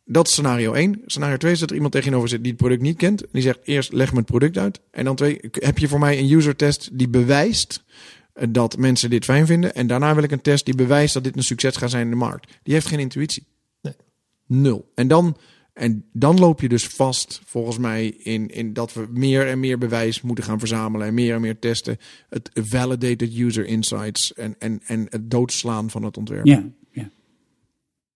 Dat 0.09 0.27
is 0.27 0.33
scenario 0.33 0.73
1. 0.73 1.03
Scenario 1.07 1.37
2 1.37 1.53
is 1.53 1.59
dat 1.59 1.69
er 1.69 1.75
iemand 1.75 1.93
tegenover 1.93 2.29
zit 2.29 2.43
die 2.43 2.53
het 2.53 2.61
product 2.61 2.83
niet 2.83 2.97
kent. 2.97 3.23
Die 3.33 3.43
zegt 3.43 3.59
eerst 3.65 3.93
leg 3.93 4.13
me 4.13 4.19
het 4.19 4.27
product 4.27 4.59
uit. 4.59 4.81
En 4.91 5.05
dan 5.05 5.17
twee, 5.17 5.41
heb 5.53 5.79
je 5.79 5.89
voor 5.89 5.99
mij 5.99 6.19
een 6.19 6.31
user 6.31 6.57
test 6.57 6.89
die 6.93 7.09
bewijst 7.09 7.85
eh, 8.33 8.47
dat 8.51 8.77
mensen 8.77 9.11
dit 9.11 9.25
fijn 9.25 9.47
vinden. 9.47 9.75
En 9.75 9.87
daarna 9.87 10.15
wil 10.15 10.23
ik 10.23 10.31
een 10.31 10.41
test 10.41 10.65
die 10.65 10.75
bewijst 10.75 11.15
dat 11.15 11.25
dit 11.25 11.37
een 11.37 11.43
succes 11.43 11.77
gaat 11.77 11.91
zijn 11.91 12.05
in 12.05 12.11
de 12.11 12.17
markt. 12.17 12.53
Die 12.63 12.75
heeft 12.75 12.87
geen 12.87 12.99
intuïtie. 12.99 13.47
Nee. 13.83 13.95
Nul. 14.47 14.91
En 14.95 15.09
dan, 15.09 15.37
en 15.77 16.05
dan 16.13 16.39
loop 16.39 16.61
je 16.61 16.69
dus 16.69 16.87
vast, 16.87 17.41
volgens 17.45 17.79
mij, 17.79 18.07
in, 18.07 18.49
in 18.49 18.73
dat 18.73 18.93
we 18.93 19.07
meer 19.11 19.47
en 19.47 19.61
meer 19.61 19.79
bewijs 19.79 20.21
moeten 20.21 20.45
gaan 20.45 20.59
verzamelen. 20.59 21.07
En 21.07 21.15
meer 21.15 21.35
en 21.35 21.41
meer 21.41 21.59
testen. 21.59 21.97
Het 22.29 22.51
validated 22.55 23.39
user 23.39 23.67
insights. 23.67 24.35
En, 24.35 24.55
en, 24.59 24.81
en 24.87 25.07
het 25.09 25.31
doodslaan 25.31 25.91
van 25.91 26.03
het 26.03 26.17
ontwerp. 26.17 26.47
ja, 26.47 26.65
ja. 26.91 27.11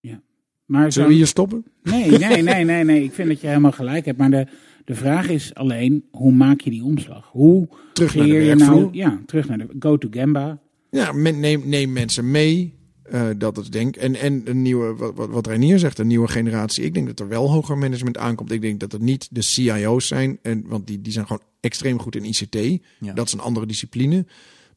ja. 0.01 0.21
Maar 0.65 0.93
Zullen 0.93 1.09
we 1.09 1.15
hier 1.15 1.27
stoppen? 1.27 1.65
nee, 1.83 2.11
nee, 2.11 2.43
nee, 2.43 2.65
nee, 2.65 2.85
nee. 2.85 3.05
Ik 3.05 3.13
vind 3.13 3.29
dat 3.29 3.41
je 3.41 3.47
helemaal 3.47 3.73
gelijk 3.73 4.05
hebt. 4.05 4.19
Maar 4.19 4.31
de, 4.31 4.47
de 4.85 4.95
vraag 4.95 5.29
is 5.29 5.55
alleen, 5.55 6.05
hoe 6.11 6.33
maak 6.33 6.61
je 6.61 6.71
die 6.71 6.85
omslag? 6.85 7.29
Hoe 7.33 7.69
Terug 7.93 8.15
naar 8.15 8.25
de 8.25 8.31
creëer 8.31 8.49
je 8.49 8.55
nou... 8.55 8.89
Ja, 8.93 9.21
terug 9.27 9.49
naar 9.49 9.59
de 9.59 9.69
go 9.79 9.99
to 9.99 10.09
Gamba. 10.11 10.59
Ja, 10.91 11.13
neem, 11.13 11.69
neem 11.69 11.93
mensen 11.93 12.31
mee. 12.31 12.79
Eh, 13.11 13.29
dat 13.37 13.57
het 13.57 13.73
denk 13.73 13.97
en 13.97 14.15
en 14.17 14.43
een 14.45 14.63
nieuwe 14.63 14.95
wat, 14.95 15.29
wat, 15.29 15.47
Reinier 15.47 15.79
zegt, 15.79 15.99
een 15.99 16.07
nieuwe 16.07 16.29
generatie. 16.29 16.85
Ik 16.85 16.95
denk 16.95 17.07
dat 17.07 17.21
er 17.21 17.29
wel 17.29 17.51
hoger 17.51 17.79
management 17.79 18.19
aankomt. 18.19 18.53
Ik 18.53 18.61
denk 18.61 18.81
dat 18.81 18.93
het 18.93 19.01
niet 19.01 19.29
de 19.31 19.43
CIO's 19.43 20.07
zijn, 20.07 20.39
en, 20.43 20.65
want 20.67 20.87
die, 20.87 21.01
die 21.01 21.13
zijn 21.13 21.27
gewoon 21.27 21.43
extreem 21.61 22.01
goed 22.01 22.17
in 22.17 22.25
ICT. 22.25 22.83
Ja. 23.01 23.13
Dat 23.13 23.27
is 23.27 23.33
een 23.33 23.41
andere 23.41 23.67
discipline. 23.67 24.27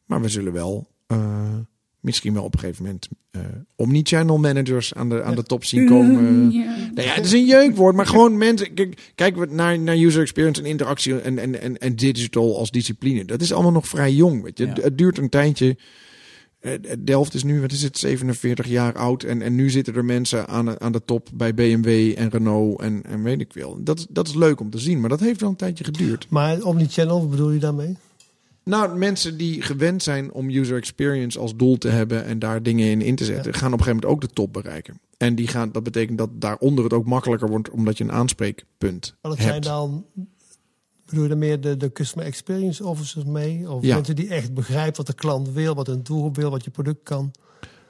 Maar 0.05 0.22
we 0.22 0.30
zullen 0.30 0.53
wel 0.53 0.88
eh, 1.07 1.57
misschien 1.99 2.34
wel 2.34 2.43
op 2.43 2.53
een 2.53 2.60
gegeven 2.60 2.84
moment 2.84 3.07
eh 3.31 3.41
omnichannel 3.76 4.38
managers 4.38 4.93
aan 4.93 5.10
de, 5.10 5.23
aan 5.23 5.35
de 5.35 5.43
top 5.43 5.65
zien 5.65 5.88
komen. 5.88 6.51
Ja. 6.51 6.76
Nou 6.93 7.07
ja, 7.07 7.14
het 7.14 7.26
is 7.26 7.31
een 7.31 7.45
jeukwoord, 7.45 7.95
maar 7.95 8.07
gewoon 8.07 8.38
mensen. 8.38 8.73
Kijk, 8.73 9.11
kijken 9.15 9.41
we 9.41 9.53
naar, 9.53 9.80
naar 9.80 9.97
user 9.97 10.22
experience 10.22 10.61
en 10.61 10.68
interactie 10.68 11.19
en, 11.19 11.38
en, 11.38 11.61
en, 11.61 11.77
en 11.77 11.95
digital 11.95 12.57
als 12.57 12.72
discipline. 12.72 13.26
Dat 13.26 13.41
is 13.41 13.53
allemaal 13.53 13.72
nog 13.72 13.88
vrij 13.88 14.14
jong. 14.14 14.43
Weet 14.43 14.57
je. 14.57 14.65
Ja. 14.65 14.73
Het 14.73 14.97
duurt 14.97 15.18
een 15.18 15.30
tijdje. 15.30 15.77
Eh, 16.64 16.72
Delft 16.99 17.34
is 17.34 17.44
nu, 17.44 17.61
wat 17.61 17.72
is 17.72 17.84
het, 17.84 17.98
47 17.98 18.68
jaar 18.68 18.94
oud. 18.95 19.23
En, 19.23 19.41
en 19.41 19.56
nu 19.56 19.69
zitten 19.69 19.95
er 19.95 20.06
mensen 20.06 20.48
aan, 20.48 20.81
aan 20.81 20.91
de 20.91 21.02
top 21.06 21.30
bij 21.34 21.53
BMW 21.53 22.14
en 22.18 22.30
Renault 22.30 22.81
en, 22.81 23.03
en 23.06 23.23
weet 23.23 23.40
ik 23.41 23.52
veel. 23.52 23.77
Dat, 23.84 24.07
dat 24.10 24.27
is 24.27 24.34
leuk 24.34 24.60
om 24.60 24.69
te 24.69 24.80
zien, 24.80 24.99
maar 24.99 25.10
dat 25.10 25.19
heeft 25.19 25.41
wel 25.41 25.49
een 25.49 25.56
tijdje 25.56 25.84
geduurd. 25.84 26.26
Maar 26.30 26.61
omnichannel, 26.61 27.19
wat 27.19 27.30
bedoel 27.30 27.52
je 27.52 27.60
daarmee? 27.60 27.98
Nou, 28.64 28.98
mensen 28.98 29.38
die 29.38 29.61
gewend 29.61 30.03
zijn 30.03 30.31
om 30.31 30.49
user 30.49 30.77
experience 30.77 31.40
als 31.40 31.56
doel 31.56 31.77
te 31.77 31.90
hebben 31.90 32.26
en 32.26 32.40
daar 32.40 32.64
dingen 32.64 32.88
in 32.88 33.02
in 33.02 33.15
te 33.15 33.26
zetten, 33.26 33.53
gaan 33.53 33.73
op 33.73 33.80
een 33.80 33.84
gegeven 33.84 34.07
moment 34.07 34.23
ook 34.23 34.30
de 34.30 34.35
top 34.35 34.53
bereiken. 34.53 34.99
En 35.18 35.35
die 35.35 35.48
gaan, 35.48 35.72
dat 35.72 35.84
betekent 35.84 36.18
dat 36.18 36.30
daaronder 36.34 36.84
het 36.84 36.94
ook 36.94 37.06
makkelijker 37.06 37.49
wordt, 37.49 37.69
omdat 37.69 37.98
je 37.98 38.03
een 38.03 38.11
aanspreekpunt 38.11 39.15
Maar 39.22 39.31
dat 39.31 39.40
hebt. 39.40 39.49
zijn 39.49 39.61
dan, 39.61 40.06
bedoel 41.14 41.23
je 41.23 41.30
dan 41.30 41.48
meer 41.48 41.61
de, 41.61 41.77
de 41.77 41.91
customer 41.91 42.26
experience 42.27 42.85
officers 42.85 43.26
mee? 43.26 43.72
Of 43.72 43.84
Ja. 43.84 43.95
mensen 43.95 44.15
die 44.15 44.27
echt 44.27 44.53
begrijpen 44.53 44.98
wat 44.98 45.07
de 45.07 45.14
klant 45.14 45.49
wil, 45.52 45.76
wat 45.76 45.88
een 45.88 46.03
doelgroep 46.03 46.35
wil, 46.35 46.49
wat 46.49 46.64
je 46.64 46.72
product 46.72 47.03
kan? 47.03 47.31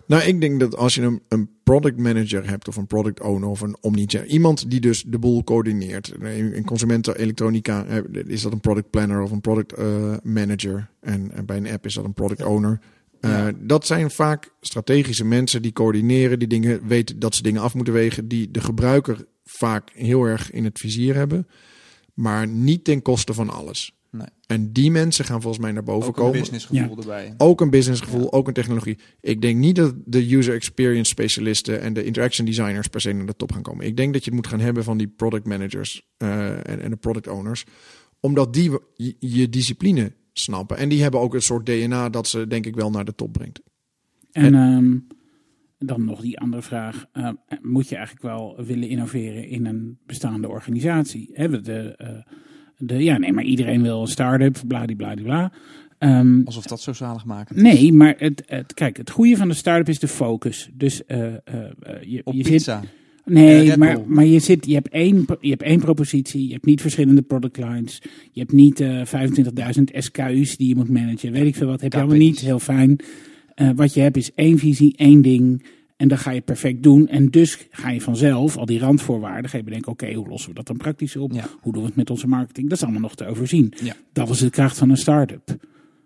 Nou, 0.08 0.24
ik 0.24 0.42
denk 0.42 0.60
dat 0.60 0.76
als 0.78 0.96
je 0.96 1.02
een, 1.02 1.22
een 1.28 1.50
product 1.64 1.98
manager 1.98 2.50
hebt 2.50 2.68
of 2.68 2.76
een 2.76 2.88
product 2.88 3.22
owner 3.22 3.50
of 3.50 3.62
een 3.62 3.78
omnichannel, 3.82 4.30
iemand 4.30 4.70
die 4.70 4.80
dus 4.80 5.04
de 5.08 5.20
boel 5.20 5.44
coördineert. 5.44 6.14
In 6.22 6.54
in 6.54 6.66
consumentenelektronica 6.66 7.86
eh, 7.86 7.98
is 8.28 8.42
dat 8.42 8.52
een 8.52 8.60
product 8.60 8.90
planner 8.90 9.22
of 9.22 9.32
een 9.32 9.42
product 9.42 9.74
eh, 9.74 10.14
manager. 10.24 10.90
En, 11.00 11.32
en 11.32 11.46
bij 11.46 11.58
een 11.58 11.68
app 11.68 11.86
is 11.86 11.94
dat 11.94 12.06
een 12.06 12.14
product 12.14 12.44
owner. 12.44 12.80
Eh, 13.20 13.48
Dat 13.60 13.86
zijn 13.86 14.12
vaak 14.12 14.50
strategische 14.62 15.26
mensen 15.26 15.62
die 15.62 15.74
coördineren, 15.74 16.40
die 16.40 16.48
dingen 16.48 16.88
weten 16.88 17.20
dat 17.20 17.36
ze 17.36 17.44
dingen 17.44 17.62
af 17.62 17.74
moeten 17.74 17.94
wegen, 17.94 18.28
die 18.28 18.52
de 18.52 18.62
gebruiker 18.62 19.26
vaak 19.46 19.90
heel 19.94 20.24
erg 20.24 20.52
in 20.52 20.64
het 20.64 20.80
vizier 20.80 21.16
hebben, 21.16 21.48
maar 22.14 22.48
niet 22.48 22.84
ten 22.84 23.02
koste 23.02 23.34
van 23.34 23.50
alles. 23.50 23.94
Nee. 24.12 24.28
En 24.48 24.72
die 24.72 24.92
mensen 24.92 25.26
gaan 25.26 25.42
volgens 25.42 25.64
mij 25.64 25.72
naar 25.72 25.84
boven 25.84 26.10
Ook 26.10 26.18
een 26.18 26.24
komen. 26.24 26.40
businessgevoel 26.40 26.98
erbij. 26.98 27.34
Ook 27.38 27.62
een 27.62 27.70
businessgevoel, 27.70 28.34
ook 28.34 28.48
een 28.48 28.54
technologie. 28.54 28.98
Ik 29.22 29.42
denk 29.42 29.58
niet 29.58 29.76
dat 29.76 29.96
de 30.06 30.36
user 30.36 30.54
experience 30.54 31.10
specialisten 31.12 31.82
en 31.82 31.94
de 31.94 32.04
interaction 32.04 32.46
designers 32.46 32.88
per 32.88 33.02
se 33.02 33.12
naar 33.12 33.26
de 33.26 33.36
top 33.36 33.52
gaan 33.52 33.62
komen. 33.62 33.86
Ik 33.86 33.98
denk 33.98 34.14
dat 34.14 34.24
je 34.24 34.30
het 34.30 34.40
moet 34.40 34.48
gaan 34.48 34.60
hebben 34.60 34.84
van 34.84 34.98
die 34.98 35.08
product 35.08 35.46
managers 35.46 36.08
eh, 36.18 36.50
en, 36.50 36.82
en 36.82 36.90
de 36.90 36.96
product 36.96 37.28
owners. 37.28 37.66
Omdat 38.20 38.54
die 38.54 38.72
je, 38.96 39.16
je 39.20 39.50
discipline 39.50 40.14
snappen. 40.34 40.78
En 40.78 40.90
die 40.90 41.02
hebben 41.02 41.20
ook 41.20 41.34
een 41.34 41.42
soort 41.42 41.66
DNA 41.66 42.10
dat 42.10 42.28
ze 42.28 42.48
denk 42.48 42.66
ik 42.66 42.76
wel 42.76 42.90
naar 42.90 43.06
de 43.06 43.16
top 43.16 43.34
brengt. 43.34 43.62
En 44.32 44.54
ehm, 44.56 44.98
dan 45.86 46.06
nog 46.06 46.22
die 46.22 46.40
andere 46.40 46.62
vraag. 46.62 47.06
eh, 47.12 47.30
moet 47.62 47.90
je 47.90 47.96
eigenlijk 47.96 48.26
wel 48.26 48.66
willen 48.66 48.90
innoveren 48.90 49.48
in 49.48 49.66
een 49.66 49.98
bestaande 50.06 50.50
organisatie? 50.50 51.30
We 51.36 51.62
de, 51.62 51.96
eh, 51.98 52.10
de, 52.78 53.04
ja, 53.04 53.18
nee, 53.18 53.34
maar 53.34 53.44
iedereen 53.44 53.82
wil 53.82 54.02
een 54.02 54.08
start-up, 54.08 54.62
bladibladibla. 54.68 55.52
Ehm, 55.98 56.42
Alsof 56.44 56.66
dat 56.66 56.82
zo 56.82 56.94
zalig 56.94 57.26
maken. 57.26 57.62
nee, 57.62 57.94
maar 57.94 58.16
het, 58.18 58.44
het, 58.46 58.74
kijk, 58.74 58.98
het 58.98 59.10
goede 59.10 59.38
van 59.38 59.48
de 59.48 59.54
start-up 59.54 59.90
is 59.90 60.00
de 60.00 60.08
focus. 60.08 60.70
Dus 60.74 61.06
eh, 61.06 61.34
je, 62.02 62.22
Op 62.24 62.34
je 62.34 62.44
zit, 62.44 62.52
pizza. 62.52 62.82
Eh, 62.82 62.88
Nee, 63.26 63.78
maar, 63.78 64.02
maar 64.08 64.26
je, 64.26 64.40
zit, 64.40 64.66
je, 64.66 64.74
hebt 64.74 64.90
één, 64.90 65.26
je 65.40 65.50
hebt 65.50 65.62
één 65.62 65.80
propositie. 65.80 66.48
Je 66.48 66.54
hebt 66.54 66.66
niet 66.66 66.82
verschillende 66.82 67.22
product 67.22 67.58
lines. 67.58 68.02
Je 68.32 68.40
hebt 68.40 68.52
niet 68.52 68.80
eh 68.80 69.06
25.000 69.06 69.84
SKU's 69.98 70.58
die 70.58 70.68
je 70.68 70.76
moet 70.76 70.90
managen. 70.90 71.32
Weet 71.32 71.46
ik 71.46 71.56
veel 71.56 71.68
wat. 71.68 71.82
Heb 71.82 71.94
je 71.94 72.00
allemaal 72.00 72.18
niet. 72.18 72.40
Heel 72.40 72.60
fijn. 72.60 73.00
Eh, 73.56 73.70
wat 73.76 73.94
je 73.94 74.02
hebt 74.02 74.18
is 74.18 74.34
één 74.36 74.58
visie, 74.58 74.98
één 74.98 75.22
ding. 75.22 75.66
En 75.98 76.08
dat 76.08 76.20
ga 76.20 76.32
je 76.32 76.42
perfect 76.42 76.84
doen. 76.84 77.08
En 77.08 77.30
dus 77.30 77.68
ga 77.72 77.90
je 77.90 78.02
vanzelf, 78.02 78.58
al 78.58 78.66
die 78.66 78.80
randvoorwaarden, 78.80 79.50
ga 79.50 79.58
je 79.58 79.64
bedenken: 79.64 79.92
oké, 79.92 80.14
hoe 80.14 80.28
lossen 80.28 80.50
we 80.50 80.56
dat 80.56 80.68
dan 80.68 80.78
praktisch 80.78 81.16
op? 81.16 81.34
Ja. 81.34 81.46
Hoe 81.62 81.74
doen 81.74 81.82
we 81.82 81.88
het 81.88 81.98
met 81.98 82.10
onze 82.10 82.28
marketing? 82.28 82.70
Dat 82.70 82.78
is 82.78 82.84
allemaal 82.84 83.02
nog 83.02 83.16
te 83.16 83.26
overzien. 83.26 83.74
Ja. 83.84 83.94
Dat 84.14 84.30
is 84.30 84.40
de 84.40 84.50
kracht 84.50 84.78
van 84.78 84.90
een 84.90 84.98
start-up. 84.98 85.58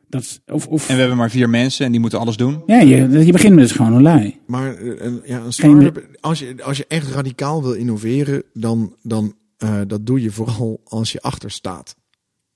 Dat 0.09 0.21
is, 0.21 0.39
of, 0.45 0.67
of, 0.67 0.89
En 0.89 0.93
we 0.93 0.99
hebben 0.99 1.17
maar 1.17 1.29
vier 1.29 1.49
mensen 1.49 1.85
en 1.85 1.91
die 1.91 1.99
moeten 1.99 2.19
alles 2.19 2.37
doen. 2.37 2.63
ja, 2.65 2.79
je, 2.79 3.25
je 3.25 3.31
begint 3.31 3.53
met 3.53 3.63
dus 3.63 3.71
gewoon 3.71 3.93
een 3.93 4.01
lui. 4.01 4.37
Maar 4.45 4.75
eh, 4.75 5.05
een, 5.05 5.21
ja, 5.25 5.39
een 5.39 5.53
start-up, 5.53 6.07
als 6.19 6.39
je, 6.39 6.63
als 6.63 6.77
je 6.77 6.85
echt 6.87 7.11
radicaal 7.11 7.61
wil 7.61 7.73
innoveren, 7.73 8.43
dan, 8.53 8.95
dan 9.01 9.35
eh, 9.57 9.81
dat 9.87 10.05
doe 10.05 10.21
je 10.21 10.31
vooral 10.31 10.81
als 10.83 11.11
je 11.11 11.21
achter 11.21 11.51
staat. 11.51 11.95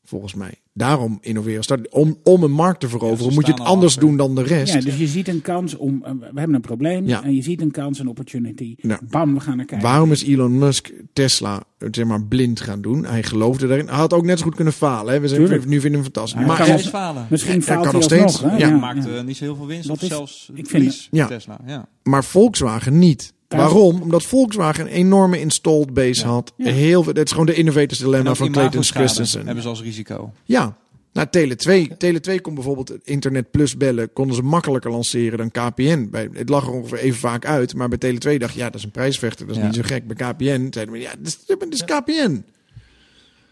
Volgens 0.04 0.34
mij. 0.34 0.61
Daarom 0.74 1.18
innoveren. 1.22 1.64
Start, 1.64 1.90
om, 1.90 2.18
om 2.24 2.44
een 2.44 2.52
markt 2.52 2.80
te 2.80 2.90
veroveren, 2.90 3.34
moet 3.34 3.46
je 3.46 3.52
het 3.52 3.62
anders 3.62 3.96
doen 3.96 4.18
dan 4.18 4.36
de 4.36 4.44
rest. 4.44 4.74
Ja, 4.74 4.80
dus 4.80 4.98
je 4.98 5.08
ziet 5.08 5.28
een 5.28 5.42
kans 5.42 5.76
om. 5.78 6.04
eh, 6.04 6.12
We 6.12 6.26
hebben 6.40 6.56
een 6.56 6.62
probleem. 6.62 7.08
Ja. 7.08 7.24
En 7.24 7.36
je 7.36 7.42
ziet 7.42 7.62
een 7.62 7.72
kans, 7.72 8.00
een 8.00 8.08
opportunity. 8.08 8.76
Bam, 9.10 9.34
we 9.34 9.40
gaan 9.40 9.58
naar 9.58 9.66
kijken. 9.66 9.88
Waarom 9.88 10.12
is 10.12 10.24
Elon 10.24 10.58
Musk 10.58 10.92
Tesla 11.14 11.64
eh, 11.78 11.88
zeg 11.92 12.06
maar, 12.06 12.24
blind 12.24 12.62
gaan 12.62 12.82
doen? 12.82 13.06
Hij 13.06 13.24
geloofde 13.24 13.68
daarin. 13.68 13.88
Hij 13.88 13.96
had 13.98 14.14
ook 14.14 14.26
net 14.26 14.38
zo 14.40 14.44
goed 14.46 14.56
kunnen 14.56 14.74
falen. 14.74 15.14
Hè? 15.14 15.20
We 15.20 15.28
zijn, 15.28 15.40
Tuurlijk. 15.42 15.66
nu 15.66 15.80
vinden 15.82 15.90
we 15.92 15.96
hem 15.96 16.04
fantastisch. 16.14 16.38
Hij 16.40 16.48
maar 16.48 16.66
kan 16.68 16.80
falen. 16.80 17.28
Misschien 17.30 17.56
Ja, 17.56 17.62
faalt 17.62 17.78
kan 17.78 17.88
hij 17.90 17.94
nog 17.94 18.04
steeds. 18.04 18.42
Hè? 18.42 18.58
Ja, 18.58 18.70
maakt 18.78 19.08
eh, 19.08 19.22
niet 19.24 19.38
zo 19.38 19.44
heel 19.44 19.56
veel 19.56 19.68
winst 19.68 19.88
Dat 19.88 19.96
of 19.98 20.02
is- 20.02 20.08
zelfs 20.10 20.48
ik 20.50 20.56
vind 20.56 20.68
verlies. 20.68 21.08
Ja. 21.12 21.28
Tesla. 21.28 21.60
Ja. 21.66 21.88
Maar 22.04 22.24
Volkswagen 22.24 23.00
niet. 23.00 23.34
Waarom? 23.58 24.02
Omdat 24.02 24.24
Volkswagen 24.24 24.86
een 24.86 24.92
enorme 24.92 25.40
installed 25.40 25.94
base 25.94 26.22
Ja. 26.22 26.28
had. 26.28 26.54
Ja. 26.58 26.72
Heel, 26.72 27.04
veel- 27.04 27.14
het 27.14 27.26
is 27.26 27.32
gewoon 27.32 27.46
de 27.46 27.54
innovators 27.54 28.00
dilemma 28.00 28.36
van 28.36 28.52
Clayton 28.52 28.84
Christensen. 28.84 29.46
hebben 29.46 29.64
ze 29.64 29.70
als 29.70 29.82
risico. 29.82 30.32
Ja. 30.46 30.78
Nou, 31.14 31.28
Tele 31.32 31.56
2. 31.56 31.98
Tele 31.98 32.20
2 32.20 32.42
kon 32.42 32.54
bijvoorbeeld 32.54 32.88
het 32.90 33.02
internet 33.04 33.52
plus 33.52 33.78
bellen. 33.78 34.14
Konden 34.14 34.36
ze 34.36 34.42
makkelijker 34.42 34.92
lanceren 34.92 35.38
dan 35.38 35.52
KPN. 35.52 36.08
Bij, 36.12 36.30
het 36.34 36.50
lag 36.50 36.66
er 36.66 36.72
ongeveer 36.72 36.98
even 36.98 37.20
vaak 37.20 37.46
uit. 37.46 37.76
Maar 37.76 37.90
bij 37.90 37.98
Tele 37.98 38.18
2 38.18 38.40
dacht 38.40 38.54
je, 38.54 38.60
ja, 38.60 38.66
dat 38.66 38.76
is 38.76 38.84
een 38.84 38.92
prijsvechter. 38.92 39.46
Dat 39.48 39.56
is 39.56 39.62
Ja. 39.62 39.68
niet 39.68 39.76
zo 39.78 39.82
gek. 39.86 40.08
Bij 40.08 40.16
KPN 40.16 40.68
zeiden 40.70 40.92
we, 40.94 41.00
ja, 41.00 41.12
dat 41.20 41.28
is, 41.28 41.46
dat 41.46 41.66
is 41.74 41.84
KPN. 41.84 42.44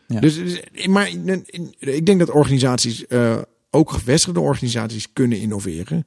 Ja. 0.08 0.20
Dus, 0.20 0.62
maar 0.88 1.10
ik 1.80 2.06
denk 2.06 2.20
dat 2.20 2.30
organisaties, 2.32 3.08
eh, 3.08 3.38
ook 3.70 3.92
gevestigde 3.92 4.40
organisaties, 4.40 5.14
kunnen 5.14 5.40
innoveren. 5.40 6.06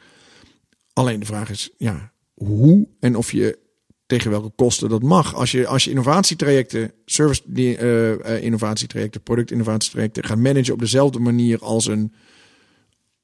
Alleen 0.92 1.20
de 1.20 1.26
vraag 1.26 1.50
is, 1.50 1.70
ja, 1.76 2.12
hoe 2.34 2.88
en 3.00 3.16
of 3.16 3.32
je 3.32 3.58
tegen 4.12 4.30
welke 4.30 4.50
kosten 4.56 4.88
dat 4.88 5.02
mag. 5.02 5.34
Als 5.34 5.50
je, 5.50 5.66
als 5.66 5.84
je 5.84 5.90
innovatietrajecten, 5.90 6.92
service 7.04 7.42
die, 7.46 7.76
eh, 7.76 8.12
eh, 8.36 8.42
innovatietrajecten, 8.42 9.22
productinnovatietrajecten 9.22 10.24
gaat 10.24 10.38
managen 10.38 10.72
op 10.72 10.78
dezelfde 10.78 11.18
manier 11.18 11.58
als 11.58 11.86
een, 11.86 12.12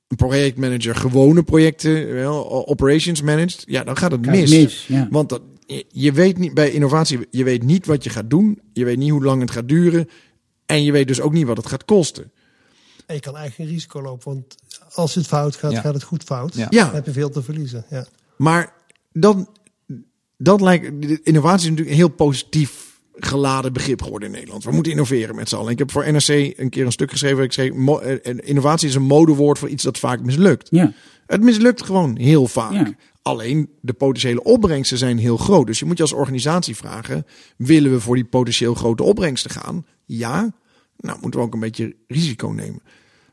een 0.08 0.16
projectmanager 0.16 0.94
gewone 0.94 1.42
projecten, 1.42 2.12
wel, 2.12 2.66
operations 2.68 3.22
managed, 3.22 3.62
ja, 3.66 3.84
dan 3.84 3.96
gaat 3.96 4.10
het 4.10 4.24
Gaat 4.24 4.34
mis. 4.34 4.50
mis, 4.50 4.86
ja. 4.86 5.08
Want 5.10 5.28
dat, 5.28 5.42
je, 5.66 5.84
je 5.88 6.12
weet 6.12 6.38
niet 6.38 6.54
bij 6.54 6.70
innovatie, 6.70 7.18
je 7.30 7.44
weet 7.44 7.62
niet 7.62 7.86
wat 7.86 8.04
je 8.04 8.10
gaat 8.10 8.30
doen, 8.30 8.60
je 8.72 8.84
weet 8.84 8.98
niet 8.98 9.10
hoe 9.10 9.24
lang 9.24 9.40
het 9.40 9.50
gaat 9.50 9.68
duren 9.68 10.08
en 10.66 10.84
je 10.84 10.92
weet 10.92 11.08
dus 11.08 11.20
ook 11.20 11.32
niet 11.32 11.46
wat 11.46 11.56
het 11.56 11.66
gaat 11.66 11.84
kosten. 11.84 12.32
En 13.06 13.14
je 13.14 13.20
kan 13.20 13.36
eigenlijk 13.36 13.54
geen 13.54 13.78
risico 13.78 14.02
lopen, 14.02 14.32
want 14.32 14.54
als 14.92 15.14
het 15.14 15.26
fout 15.26 15.56
gaat, 15.56 15.72
Ja. 15.72 15.80
gaat 15.80 15.94
het 15.94 16.02
goed 16.02 16.22
fout. 16.22 16.54
Ja. 16.54 16.66
Ja. 16.70 16.84
Dan 16.84 16.94
heb 16.94 17.06
je 17.06 17.12
veel 17.12 17.30
te 17.30 17.42
verliezen. 17.42 17.84
Ja. 17.90 18.06
Maar 18.36 18.72
dan, 19.12 19.48
dat 20.38 20.60
lijkt, 20.60 20.84
innovatie 21.26 21.64
is 21.64 21.70
natuurlijk 21.70 21.90
een 21.90 21.96
heel 21.96 22.08
positief 22.08 23.00
geladen 23.14 23.72
begrip 23.72 24.02
geworden 24.02 24.28
in 24.28 24.34
Nederland. 24.34 24.64
We 24.64 24.70
moeten 24.70 24.92
innoveren 24.92 25.34
met 25.34 25.48
z'n 25.48 25.56
allen. 25.56 25.72
Ik 25.72 25.78
heb 25.78 25.90
voor 25.90 26.12
NRC 26.12 26.28
een 26.58 26.70
keer 26.70 26.84
een 26.84 26.92
stuk 26.92 27.10
geschreven. 27.10 27.42
Ik 27.44 27.52
schreef, 27.52 27.72
mo- 27.72 27.98
eh, 27.98 28.34
innovatie 28.44 28.88
is 28.88 28.94
een 28.94 29.02
modewoord 29.02 29.58
voor 29.58 29.68
iets 29.68 29.82
dat 29.82 29.98
vaak 29.98 30.20
mislukt. 30.20 30.68
Ja. 30.70 30.92
Het 31.26 31.42
mislukt 31.42 31.82
gewoon 31.82 32.16
heel 32.16 32.46
vaak. 32.46 32.72
Ja. 32.72 32.92
Alleen 33.22 33.70
de 33.80 33.92
potentiële 33.92 34.42
opbrengsten 34.42 34.98
zijn 34.98 35.18
heel 35.18 35.36
groot. 35.36 35.66
Dus 35.66 35.78
je 35.78 35.84
moet 35.84 35.96
je 35.96 36.02
als 36.02 36.12
organisatie 36.12 36.76
vragen: 36.76 37.26
willen 37.56 37.90
we 37.90 38.00
voor 38.00 38.14
die 38.14 38.24
potentieel 38.24 38.74
grote 38.74 39.02
opbrengsten 39.02 39.50
gaan? 39.50 39.86
Ja. 40.04 40.52
Nou, 40.96 41.18
moeten 41.20 41.40
we 41.40 41.46
ook 41.46 41.54
een 41.54 41.60
beetje 41.60 41.96
risico 42.06 42.48
nemen. 42.48 42.82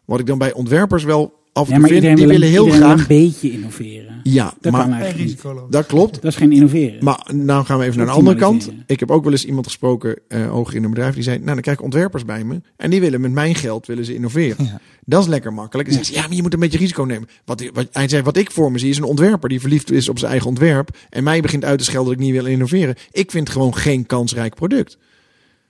Wat 0.06 0.20
ik 0.20 0.26
dan 0.26 0.38
bij 0.38 0.54
ontwerpers 0.54 1.04
wel 1.04 1.44
af 1.56 1.68
en 1.68 1.74
ja, 1.74 1.80
maar 1.80 1.92
iedereen 1.92 2.16
die 2.16 2.26
wil, 2.28 2.34
willen 2.40 2.48
een- 2.48 2.54
heel 2.54 2.70
graag. 2.80 3.00
een 3.00 3.08
beetje 3.08 3.52
innoveren. 3.52 4.20
Ja, 4.24 4.54
Dat 4.62 4.72
maar 4.72 4.82
kan 4.82 4.94
En 4.94 5.00
eigenlijk 5.02 5.30
niet. 5.44 5.72
dat 5.72 5.86
klopt. 5.86 6.14
Dat 6.22 6.32
is 6.32 6.36
geen 6.38 6.52
innoveren. 6.52 7.04
Maar 7.04 7.30
nou 7.34 7.66
gaan 7.66 7.78
we 7.80 7.84
even 7.86 7.98
naar 7.98 8.06
de 8.06 8.12
andere 8.12 8.38
kant. 8.38 8.72
Ik 8.88 9.00
heb 9.00 9.12
ook 9.12 9.24
wel 9.24 9.32
eens 9.32 9.46
iemand 9.46 9.66
gesproken, 9.66 10.20
eh 10.28 10.50
hoger 10.50 10.76
in 10.76 10.84
een 10.84 10.90
bedrijf, 10.90 11.14
die 11.14 11.24
zei, 11.24 11.36
nou 11.38 11.52
dan 11.54 11.62
krijg 11.62 11.78
ik 11.78 11.84
ontwerpers 11.84 12.26
bij 12.26 12.44
me. 12.44 12.62
En 12.78 12.90
die 12.90 13.00
willen 13.02 13.22
met 13.22 13.32
mijn 13.32 13.56
geld 13.56 13.88
willen 13.88 14.06
ze 14.06 14.14
innoveren. 14.16 14.66
Ja. 14.66 14.80
Dat 15.06 15.22
is 15.22 15.28
lekker 15.28 15.54
makkelijk. 15.54 15.92
Zegt 15.92 16.06
ze, 16.06 16.14
ja, 16.14 16.22
maar 16.22 16.36
je 16.36 16.42
moet 16.42 16.54
een 16.54 16.60
beetje 16.60 16.78
risico 16.78 17.04
nemen. 17.04 17.28
Wat, 17.46 17.64
wat, 17.74 17.88
hij 17.92 18.08
zei, 18.10 18.24
wat 18.24 18.38
ik 18.38 18.52
voor 18.52 18.72
me 18.72 18.80
zie 18.80 18.90
is 18.90 18.98
een 18.98 19.04
ontwerper 19.04 19.50
die 19.50 19.60
verliefd 19.60 19.92
is 19.92 20.10
op 20.10 20.20
zijn 20.20 20.32
eigen 20.32 20.50
ontwerp. 20.50 20.98
En 21.10 21.24
mij 21.24 21.42
begint 21.42 21.66
uit 21.66 21.80
te 21.80 21.86
schelden 21.86 22.12
dat 22.12 22.22
ik 22.22 22.26
niet 22.32 22.42
wil 22.42 22.52
innoveren. 22.52 22.96
Ik 23.12 23.32
vind 23.32 23.50
gewoon 23.50 23.76
geen 23.76 24.06
kansrijk 24.06 24.56
product. 24.56 24.98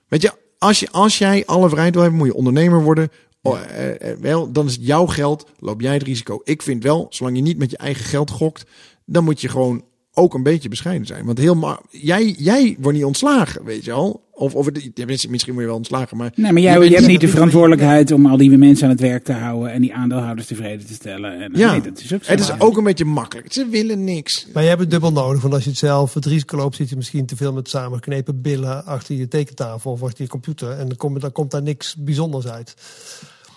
Weet 0.08 0.22
je, 0.22 0.32
als, 0.58 0.80
je, 0.80 0.90
als 0.90 1.18
jij 1.18 1.42
alle 1.46 1.68
vrijheid 1.68 1.92
wil 1.94 2.02
hebben, 2.02 2.20
moet 2.20 2.28
je 2.30 2.34
ondernemer 2.36 2.82
worden. 2.82 3.08
Oh, 3.46 3.60
eh, 3.60 4.10
eh, 4.10 4.18
wel, 4.18 4.52
dan 4.52 4.66
is 4.66 4.72
het 4.72 4.86
jouw 4.86 5.06
geld, 5.06 5.46
loop 5.58 5.80
jij 5.80 5.92
het 5.92 6.02
risico. 6.02 6.40
Ik 6.44 6.62
vind 6.62 6.82
wel, 6.82 7.06
zolang 7.10 7.36
je 7.36 7.42
niet 7.42 7.58
met 7.58 7.70
je 7.70 7.76
eigen 7.76 8.04
geld 8.04 8.30
gokt, 8.30 8.64
dan 9.04 9.24
moet 9.24 9.40
je 9.40 9.48
gewoon 9.48 9.84
ook 10.18 10.34
een 10.34 10.42
beetje 10.42 10.68
bescheiden 10.68 11.06
zijn. 11.06 11.24
Want 11.24 11.38
heel 11.38 11.78
jij, 11.90 12.34
jij 12.38 12.76
wordt 12.80 12.96
niet 12.96 13.06
ontslagen, 13.06 13.64
weet 13.64 13.84
je 13.84 13.92
al. 13.92 14.24
Of, 14.32 14.54
of 14.54 14.66
het, 14.66 14.90
tenminste, 14.94 15.30
misschien 15.30 15.52
word 15.52 15.64
je 15.64 15.70
wel 15.70 15.78
ontslagen, 15.78 16.16
maar... 16.16 16.32
Nee, 16.34 16.52
maar 16.52 16.62
jij, 16.62 16.72
je 16.72 16.78
je, 16.78 16.84
bent 16.84 16.94
hebt 17.00 17.12
niet 17.12 17.20
de 17.20 17.28
verantwoordelijkheid 17.28 18.12
om 18.12 18.26
al 18.26 18.36
die 18.36 18.58
mensen 18.58 18.84
aan 18.84 18.90
het 18.90 19.00
werk 19.00 19.24
te 19.24 19.32
houden 19.32 19.72
en 19.72 19.80
die 19.80 19.94
aandeelhouders 19.94 20.46
tevreden 20.46 20.86
te 20.86 20.92
stellen. 20.92 21.40
En, 21.40 21.52
Ja, 21.54 21.70
nee, 21.70 21.80
dat 21.80 22.00
is 22.00 22.14
ook 22.14 22.24
zo. 22.24 22.30
het 22.30 22.40
is 22.40 22.60
ook 22.60 22.76
een 22.76 22.84
beetje 22.84 23.04
makkelijk. 23.04 23.52
Ze 23.52 23.66
willen 23.68 24.04
niks. 24.04 24.46
Maar 24.52 24.62
je 24.62 24.68
hebt 24.68 24.80
het 24.80 24.90
dubbel 24.90 25.12
nodig, 25.12 25.42
want 25.42 25.54
als 25.54 25.64
je 25.64 25.70
het 25.70 25.78
zelf 25.78 26.14
het 26.14 26.26
risico 26.26 26.56
loopt, 26.56 26.76
zit 26.76 26.88
je 26.88 26.96
misschien 26.96 27.26
te 27.26 27.36
veel 27.36 27.52
met 27.52 27.68
samengeknepen 27.68 28.40
billen 28.40 28.84
achter 28.84 29.14
je 29.14 29.28
tekentafel 29.28 29.90
of 29.90 30.02
achter 30.02 30.22
je 30.22 30.30
computer. 30.30 30.70
En 30.70 30.88
dan 30.88 30.96
komt, 30.96 31.20
dan 31.20 31.32
komt 31.32 31.50
daar 31.50 31.62
niks 31.62 31.96
bijzonders 31.96 32.46
uit. 32.46 32.74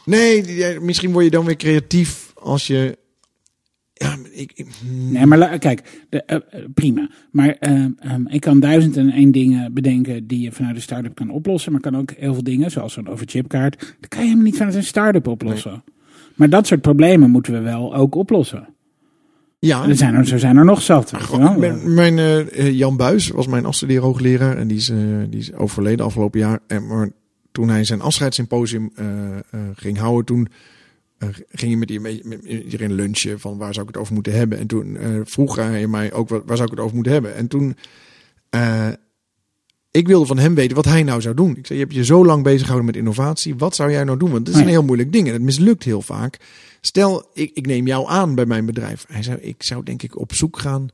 Nee, 0.10 0.80
misschien 0.80 1.11
word 1.11 1.26
je 1.26 1.31
dan 1.31 1.45
weer 1.45 1.56
creatief 1.56 2.31
als 2.36 2.68
je... 2.68 2.98
Ja, 3.94 4.18
ik, 4.31 4.52
ik-. 4.56 4.68
Nee, 5.10 5.26
maar 5.26 5.60
kijk, 5.60 6.06
de, 6.10 6.23
eh, 6.23 6.36
eh, 6.36 6.65
prima. 6.73 7.10
Maar 7.31 7.49
eh, 7.60 7.86
ehm, 7.99 8.27
ik 8.27 8.41
kan 8.41 8.60
duizend 8.60 8.98
en 8.98 9.10
één 9.11 9.31
dingen 9.31 9.73
bedenken 9.73 10.27
die 10.27 10.41
je 10.41 10.52
vanuit 10.52 10.76
een 10.76 10.81
start-up 10.81 11.15
kan 11.15 11.30
oplossen. 11.30 11.72
Maar 11.72 11.81
kan 11.81 11.98
ook 11.98 12.11
heel 12.11 12.34
veel 12.34 12.44
dingen, 12.44 12.72
zoals 12.72 12.94
zo'n 12.94 13.07
overchipkaart, 13.07 13.95
dat 13.99 14.10
kan 14.10 14.19
je 14.19 14.26
helemaal 14.26 14.45
niet 14.45 14.57
vanuit 14.57 14.76
een 14.76 14.84
start-up 14.84 15.27
oplossen. 15.27 15.84
Maar 16.36 16.49
dat 16.49 16.68
soort 16.68 16.81
problemen 16.81 17.30
moeten 17.30 17.53
we 17.53 17.60
wel 17.60 17.95
ook 17.95 18.15
oplossen. 18.15 18.68
ja, 19.60 19.88
Er 19.88 19.95
zijn 19.95 20.15
er, 20.15 20.27
zo 20.27 20.38
zijn 20.38 20.57
er 20.57 20.65
nog 20.65 20.81
zat. 20.81 21.11
wel. 21.30 21.57
Mijn, 21.57 21.94
mijn, 21.94 22.45
Jan 22.76 22.98
Buis 22.98 23.30
was 23.30 23.48
mijn 23.48 23.65
afstudeerhoogleraar 23.65 24.57
en 24.57 24.68
die 24.68 24.77
is, 24.77 24.91
die 25.30 25.40
is 25.40 25.53
overleden 25.53 26.06
afgelopen 26.06 26.40
jaar. 26.40 26.60
En, 26.68 26.88
maar 26.88 27.10
toen 27.60 27.69
hij 27.69 27.84
zijn 27.84 28.02
afscheidssymposium 28.02 28.91
eh, 28.95 29.38
eh, 29.38 29.41
ging 29.76 29.98
houden, 29.98 30.26
toen 30.26 30.48
eh, 31.18 31.30
ging 31.49 31.88
hij 31.88 31.99
met, 31.99 32.22
iedereen 32.45 32.94
lunchen 32.94 33.40
van 33.40 33.57
waar 33.57 33.73
zou 33.73 33.88
ik 33.88 33.94
het 33.94 34.02
over 34.02 34.14
moeten 34.14 34.34
hebben. 34.34 34.57
En 34.57 34.68
toen 34.68 34.98
vroeg 35.23 35.56
hij 35.56 35.88
mij 35.88 36.14
ook 36.14 36.30
wat, 36.30 36.44
waar 36.45 36.56
zou 36.56 36.69
ik 36.69 36.76
het 36.76 36.84
over 36.84 36.95
moeten 36.95 37.14
hebben. 37.14 37.36
En 37.36 37.48
toen, 37.48 37.76
eh, 38.49 38.88
ik 39.91 40.07
wilde 40.07 40.26
van 40.26 40.38
hem 40.38 40.56
weten 40.56 40.76
wat 40.76 40.86
hij 40.86 41.03
nou 41.03 41.22
zou 41.22 41.36
doen. 41.36 41.56
Ik 41.56 41.65
zei, 41.65 41.80
je 41.80 41.86
hebt 41.86 41.98
je 41.98 42.06
zo 42.06 42.26
lang 42.26 42.44
bezig 42.44 42.61
gehouden 42.61 42.86
met 42.86 42.95
innovatie. 42.95 43.56
Wat 43.56 43.76
zou 43.76 43.91
jij 43.91 44.03
nou 44.03 44.18
doen? 44.18 44.31
Want 44.31 44.48
het 44.48 44.56
is 44.56 44.61
een 44.61 44.68
heel 44.68 44.84
moeilijk 44.84 45.11
ding 45.11 45.27
en 45.27 45.34
het 45.34 45.41
mislukt 45.41 45.84
heel 45.84 46.02
vaak. 46.02 46.40
Stel, 46.81 47.30
ik, 47.34 47.52
ik 47.53 47.65
neem 47.65 47.88
jou 47.88 48.10
aan 48.10 48.36
bij 48.36 48.45
mijn 48.45 48.65
bedrijf. 48.65 49.06
Hij 49.07 49.23
zei, 49.23 49.38
ik 49.38 49.64
zou 49.64 49.84
denk 49.84 50.03
ik 50.03 50.19
op 50.19 50.34
zoek 50.34 50.60
gaan 50.60 50.88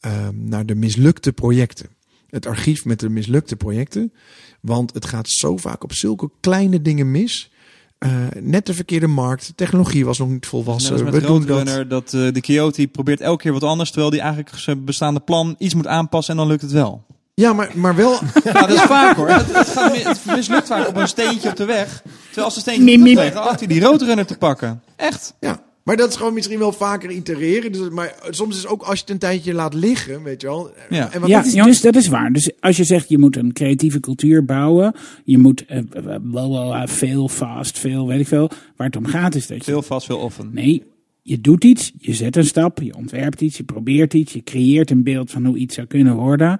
ehm, 0.00 0.48
naar 0.48 0.66
de 0.66 0.74
mislukte 0.74 1.32
projecten. 1.32 1.86
Het 2.28 2.46
archief 2.46 2.84
met 2.84 3.00
de 3.00 3.08
mislukte 3.08 3.56
projecten. 3.56 4.12
Want 4.60 4.94
het 4.94 5.06
gaat 5.06 5.28
zo 5.28 5.56
vaak 5.56 5.84
op 5.84 5.92
zulke 5.92 6.30
kleine 6.40 6.82
dingen 6.82 7.10
mis. 7.10 7.50
Eh, 7.98 8.10
net 8.40 8.66
de 8.66 8.74
verkeerde 8.74 9.06
markt. 9.06 9.52
Technologie 9.56 10.04
was 10.04 10.18
nog 10.18 10.28
niet 10.28 10.40
Net 10.40 10.46
volwassen. 10.50 10.92
als 10.92 11.02
met 11.02 11.12
We 11.12 11.20
doen 11.20 11.38
dat. 11.46 11.48
Roadrunner, 11.48 11.88
dat, 11.88 12.14
eh, 12.14 12.32
de 12.32 12.40
Coyote 12.40 12.86
probeert 12.86 13.20
elke 13.20 13.42
keer 13.42 13.52
wat 13.52 13.62
anders, 13.62 13.88
terwijl 13.90 14.10
die 14.10 14.20
eigenlijk 14.20 14.56
zijn 14.56 14.84
bestaande 14.84 15.20
plan 15.20 15.54
iets 15.58 15.74
moet 15.74 15.86
aanpassen 15.86 16.34
en 16.34 16.40
dan 16.40 16.48
lukt 16.48 16.62
het 16.62 16.72
wel. 16.72 17.04
Ja, 17.34 17.52
maar, 17.52 17.70
maar 17.74 17.94
wel. 17.96 18.12
Ja, 18.44 18.52
dat 18.52 18.70
is 18.70 18.80
vaak 18.80 19.16
hoor. 19.16 19.28
Het, 19.28 19.54
het, 19.56 19.68
gaat, 19.68 19.92
mi- 19.92 20.02
het 20.02 20.20
mislukt 20.36 20.66
vaak 20.66 20.88
op 20.88 20.96
een 20.96 21.08
steentje 21.08 21.48
op 21.50 21.56
de 21.56 21.64
weg. 21.64 22.02
Terwijl 22.26 22.46
als 22.46 22.54
de 22.54 22.60
steentje 22.60 22.84
niet 22.84 23.00
miep. 23.00 23.16
opweegt, 23.16 23.34
dan 23.34 23.42
had 23.42 23.58
hij 23.58 23.68
die 23.68 23.80
Roadrunner 23.80 24.26
te 24.26 24.36
pakken. 24.38 24.82
Echt. 24.96 25.34
Ja, 25.40 25.60
Maar 25.88 25.96
dat 25.96 26.08
is 26.08 26.16
gewoon 26.16 26.34
misschien 26.34 26.58
wel 26.58 26.72
vaker 26.72 27.10
itereren. 27.10 27.72
Dus, 27.72 27.88
maar 27.90 28.14
soms 28.30 28.56
is 28.56 28.66
ook 28.66 28.82
als 28.82 28.94
je 28.94 29.00
het 29.00 29.10
een 29.10 29.18
tijdje 29.18 29.54
laat 29.54 29.74
liggen, 29.74 30.22
weet 30.22 30.40
je 30.40 30.46
wel. 30.46 30.70
Ja. 30.90 31.12
En 31.12 31.20
wat 31.20 31.28
Ja, 31.30 31.44
is- 31.44 31.52
jongens, 31.52 31.80
dat 31.80 31.96
is 31.96 32.08
waar. 32.08 32.32
Dus 32.32 32.50
als 32.60 32.76
je 32.76 32.84
zegt 32.84 33.08
je 33.08 33.18
moet 33.18 33.36
een 33.36 33.52
creatieve 33.52 34.00
cultuur 34.00 34.44
bouwen, 34.44 34.94
je 35.24 35.38
moet 35.38 35.64
eh, 35.66 35.80
bla, 35.90 36.18
bla, 36.18 36.46
bla, 36.48 36.86
veel, 36.86 37.28
fast, 37.28 37.78
veel, 37.78 38.06
weet 38.06 38.20
ik 38.20 38.26
veel. 38.26 38.50
Waar 38.76 38.86
het 38.86 38.96
om 38.96 39.06
gaat 39.06 39.34
is 39.34 39.46
dat 39.46 39.56
je 39.56 39.64
Veel 39.64 39.82
vast, 39.82 40.06
veel 40.06 40.18
offen. 40.18 40.50
Nee, 40.52 40.82
je 41.22 41.40
doet 41.40 41.64
iets, 41.64 41.92
je 41.98 42.14
zet 42.14 42.36
een 42.36 42.44
stap, 42.44 42.78
je 42.82 42.94
ontwerpt 42.96 43.40
iets, 43.40 43.56
je 43.56 43.64
probeert 43.64 44.14
iets, 44.14 44.32
je 44.32 44.42
creëert 44.42 44.90
een 44.90 45.02
beeld 45.02 45.30
van 45.30 45.44
hoe 45.44 45.56
iets 45.56 45.74
zou 45.74 45.86
kunnen 45.86 46.14
worden. 46.14 46.58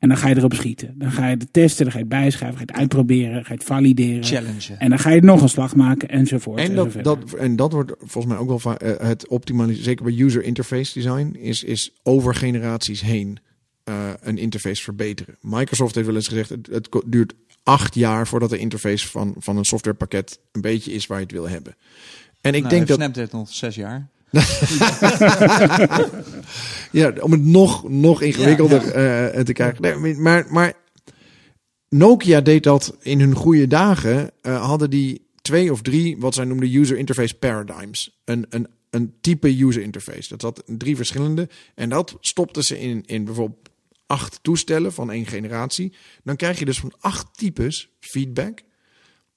En 0.00 0.08
dan 0.08 0.16
ga 0.16 0.28
je 0.28 0.36
erop 0.36 0.54
schieten. 0.54 0.94
Dan 0.98 1.12
ga 1.12 1.28
je 1.28 1.36
het 1.36 1.52
testen, 1.52 1.84
dan 1.84 1.92
ga 1.92 1.98
je 1.98 2.04
het 2.04 2.12
bijschrijven, 2.12 2.58
ga 2.58 2.64
je 2.64 2.70
het 2.70 2.80
uitproberen, 2.80 3.44
ga 3.44 3.52
je 3.52 3.58
het 3.58 3.64
valideren. 3.64 4.24
Challengen. 4.24 4.78
En 4.78 4.88
dan 4.88 4.98
ga 4.98 5.10
je 5.10 5.20
nog 5.20 5.42
een 5.42 5.48
slag 5.48 5.76
maken 5.76 6.08
enzovoort. 6.08 6.58
En 6.58 6.74
dat, 6.74 6.86
enzovoort. 6.86 7.04
dat, 7.04 7.40
en 7.40 7.56
dat 7.56 7.72
wordt 7.72 7.92
volgens 7.98 8.34
mij 8.34 8.42
ook 8.42 8.62
wel 8.62 8.76
eh, 8.76 9.08
het 9.08 9.28
optimaliseren, 9.28 9.84
zeker 9.84 10.04
bij 10.04 10.18
user 10.18 10.42
interface 10.42 10.92
design, 10.92 11.36
is, 11.38 11.64
is 11.64 11.92
over 12.02 12.34
generaties 12.34 13.00
heen 13.00 13.38
eh, 13.84 14.10
een 14.20 14.38
interface 14.38 14.82
verbeteren. 14.82 15.36
Microsoft 15.40 15.94
heeft 15.94 16.06
wel 16.06 16.16
eens 16.16 16.28
gezegd, 16.28 16.48
het, 16.48 16.66
het 16.66 16.88
duurt 17.06 17.34
acht 17.62 17.94
jaar 17.94 18.26
voordat 18.26 18.50
de 18.50 18.58
interface 18.58 19.08
van, 19.08 19.34
van 19.38 19.56
een 19.56 19.64
softwarepakket 19.64 20.40
een 20.52 20.60
beetje 20.60 20.92
is 20.92 21.06
waar 21.06 21.18
je 21.18 21.24
het 21.24 21.32
wil 21.32 21.48
hebben. 21.48 21.76
En 22.40 22.54
ik 22.54 22.62
Nou, 22.62 22.74
denk 22.74 22.86
dat, 22.86 22.96
Snapchat 22.96 23.32
nog 23.32 23.52
zes 23.52 23.74
jaar. 23.74 24.08
ja, 27.00 27.12
om 27.20 27.32
het 27.32 27.44
nog, 27.44 27.88
nog 27.88 28.22
ingewikkelder 28.22 28.82
eh, 28.82 29.40
te 29.40 29.52
krijgen. 29.52 30.00
Nee, 30.00 30.16
maar, 30.16 30.46
maar 30.48 30.74
Nokia 31.88 32.40
deed 32.40 32.62
dat 32.62 32.96
in 33.00 33.20
hun 33.20 33.34
goede 33.34 33.66
dagen. 33.66 34.30
eh, 34.42 34.66
hadden 34.66 34.90
die 34.90 35.28
twee 35.42 35.72
of 35.72 35.82
drie, 35.82 36.18
wat 36.18 36.34
zij 36.34 36.44
noemden 36.44 36.74
user 36.74 36.96
interface 36.98 37.34
paradigms. 37.34 38.20
Een, 38.24 38.46
een, 38.48 38.68
een 38.90 39.14
type 39.20 39.64
user 39.64 39.82
interface. 39.82 40.28
Dat 40.28 40.42
had 40.42 40.62
drie 40.66 40.96
verschillende. 40.96 41.48
En 41.74 41.88
dat 41.88 42.16
stopten 42.20 42.62
ze 42.62 42.80
in, 42.80 43.02
in 43.06 43.24
bijvoorbeeld 43.24 43.70
acht 44.06 44.38
toestellen 44.42 44.92
van 44.92 45.10
één 45.10 45.26
generatie. 45.26 45.92
Dan 46.22 46.36
krijg 46.36 46.58
je 46.58 46.64
dus 46.64 46.80
van 46.80 46.92
acht 47.00 47.26
types 47.36 47.88
feedback. 48.00 48.62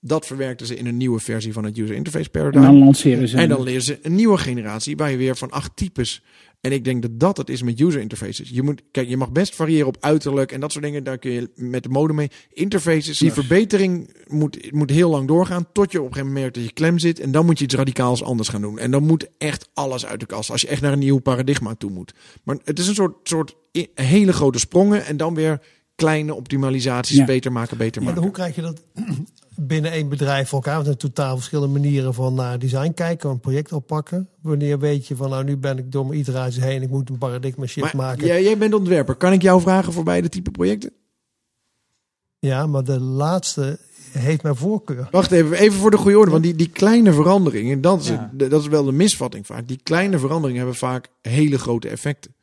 Dat 0.05 0.25
verwerkten 0.25 0.67
ze 0.67 0.75
in 0.75 0.85
een 0.85 0.97
nieuwe 0.97 1.19
versie 1.19 1.53
van 1.53 1.63
het 1.63 1.77
user 1.77 1.95
interface 1.95 2.25
en 2.25 2.31
paradigm. 2.31 2.63
dan 2.63 2.77
lanceren 2.77 3.27
ze. 3.27 3.37
En 3.37 3.49
dan 3.49 3.63
leren 3.63 3.81
ze 3.81 3.99
een 4.01 4.15
nieuwe 4.15 4.37
generatie 4.37 4.95
waar 4.97 5.11
je 5.11 5.17
weer 5.17 5.35
van 5.35 5.51
acht 5.51 5.71
types. 5.75 6.23
En 6.61 6.71
ik 6.71 6.83
denk 6.83 7.01
dat 7.01 7.19
dat 7.19 7.37
het 7.37 7.49
is 7.49 7.63
met 7.63 7.79
user 7.79 8.01
interfaces. 8.01 8.49
Je 8.49 8.61
moet, 8.63 8.81
kijk, 8.91 9.07
je 9.09 9.17
mag 9.17 9.31
best 9.31 9.55
variëren 9.55 9.87
op 9.87 9.97
uiterlijk 9.99 10.51
en 10.51 10.59
dat 10.59 10.71
soort 10.71 10.83
dingen. 10.83 11.03
Daar 11.03 11.17
kun 11.17 11.31
je 11.31 11.49
met 11.55 11.83
de 11.83 11.89
mode 11.89 12.13
mee. 12.13 12.29
Interfaces, 12.53 13.17
die 13.17 13.31
verbetering 13.33 14.15
moet, 14.27 14.71
moet 14.71 14.89
heel 14.89 15.09
lang 15.09 15.27
doorgaan. 15.27 15.67
Tot 15.71 15.91
je 15.91 15.97
op 16.01 16.05
een 16.07 16.13
gegeven 16.13 16.33
moment 16.33 16.39
merkt 16.43 16.55
dat 16.55 16.63
je 16.63 16.73
klem 16.73 16.99
zit. 16.99 17.19
En 17.19 17.31
dan 17.31 17.45
moet 17.45 17.57
je 17.59 17.63
iets 17.65 17.75
radicaals 17.75 18.23
anders 18.23 18.49
gaan 18.49 18.61
doen. 18.61 18.79
En 18.79 18.91
dan 18.91 19.03
moet 19.03 19.27
echt 19.37 19.69
alles 19.73 20.05
uit 20.05 20.19
de 20.19 20.25
kast. 20.25 20.51
Als 20.51 20.61
je 20.61 20.67
echt 20.67 20.81
naar 20.81 20.93
een 20.93 20.99
nieuw 20.99 21.19
paradigma 21.19 21.75
toe 21.75 21.91
moet. 21.91 22.13
Maar 22.43 22.57
het 22.63 22.79
is 22.79 22.87
een 22.87 22.95
soort, 22.95 23.15
soort 23.23 23.55
hele 23.93 24.33
grote 24.33 24.59
sprongen. 24.59 25.05
En 25.05 25.17
dan 25.17 25.35
weer 25.35 25.61
kleine 25.95 26.33
optimalisaties. 26.33 27.17
Ja. 27.17 27.25
Beter 27.25 27.51
maken, 27.51 27.77
beter 27.77 28.01
Ja, 28.01 28.07
maken. 28.07 28.23
hoe 28.23 28.31
krijg 28.31 28.55
je 28.55 28.61
dat 28.61 28.81
binnen 29.55 29.91
één 29.91 30.09
bedrijf 30.09 30.49
voor 30.49 30.57
elkaar? 30.59 30.73
Want 30.83 30.87
er 30.87 30.95
zijn 30.99 31.13
totaal 31.13 31.35
verschillende 31.35 31.79
manieren 31.79 32.13
van 32.13 32.33
naar 32.33 32.59
design 32.59 32.91
kijken, 32.93 33.29
een 33.29 33.39
project 33.39 33.71
oppakken. 33.73 34.29
Wanneer 34.41 34.79
weet 34.79 35.07
je 35.07 35.15
van 35.15 35.29
nou 35.29 35.43
nu 35.43 35.57
ben 35.57 35.77
ik 35.77 35.91
door 35.91 36.05
mijn 36.07 36.19
iteraties 36.19 36.63
heen, 36.63 36.81
ik 36.81 36.89
moet 36.89 37.09
een 37.09 37.17
paradigma 37.17 37.65
shift 37.65 37.93
Maar 37.93 38.05
maken. 38.05 38.27
jij, 38.27 38.43
jij 38.43 38.57
bent 38.57 38.73
ontwerper. 38.73 39.15
Kan 39.15 39.33
ik 39.33 39.41
jou 39.41 39.61
vragen 39.61 39.93
voor 39.93 40.03
beide 40.03 40.29
type 40.29 40.51
projecten? 40.51 40.91
Ja, 42.39 42.67
maar 42.67 42.83
de 42.83 42.99
laatste 42.99 43.79
heeft 44.11 44.43
mijn 44.43 44.55
voorkeur. 44.55 45.07
Wacht 45.11 45.31
even, 45.31 45.57
even 45.57 45.79
voor 45.79 45.91
de 45.91 45.97
goede 45.97 46.17
orde. 46.17 46.31
Want 46.31 46.43
die, 46.43 46.55
die 46.55 46.69
kleine 46.69 47.13
veranderingen, 47.13 47.81
dat 47.81 48.01
is, 48.01 48.07
Ja. 48.07 48.31
het- 48.37 48.49
dat 48.49 48.61
is 48.61 48.67
wel 48.67 48.83
de 48.83 48.91
misvatting 48.91 49.45
vaak. 49.45 49.67
Die 49.67 49.79
kleine 49.83 50.19
veranderingen 50.19 50.57
hebben 50.61 50.77
vaak 50.79 51.07
hele 51.21 51.59
grote 51.59 51.89
effecten. 51.89 52.35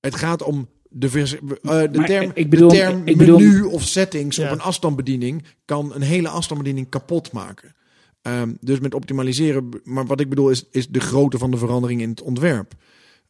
Het 0.00 0.14
gaat 0.14 0.42
om 0.42 0.68
de, 0.96 1.08
vers- 1.10 1.34
eh, 1.34 1.80
de 1.92 2.02
term, 2.06 2.30
ik 2.34 2.50
bedoel- 2.50 2.68
de 2.68 2.74
term 2.76 3.02
ik 3.04 3.16
bedoel- 3.16 3.38
menu 3.38 3.62
of 3.62 3.82
settings 3.82 4.36
Ja. 4.36 4.44
op 4.46 4.52
een 4.52 4.60
afstandsbediening 4.60 5.44
kan 5.64 5.94
een 5.94 6.02
hele 6.02 6.28
afstandsbediening 6.28 6.88
kapot 6.88 7.32
maken. 7.32 7.74
Ehm, 8.22 8.52
dus 8.60 8.80
met 8.80 8.94
optimaliseren, 8.94 9.68
maar 9.84 10.06
wat 10.06 10.20
ik 10.20 10.28
bedoel 10.28 10.50
is, 10.50 10.64
is 10.70 10.88
de 10.88 11.00
grootte 11.00 11.38
van 11.38 11.50
de 11.50 11.56
verandering 11.56 12.00
in 12.00 12.08
het 12.08 12.22
ontwerp. 12.22 12.74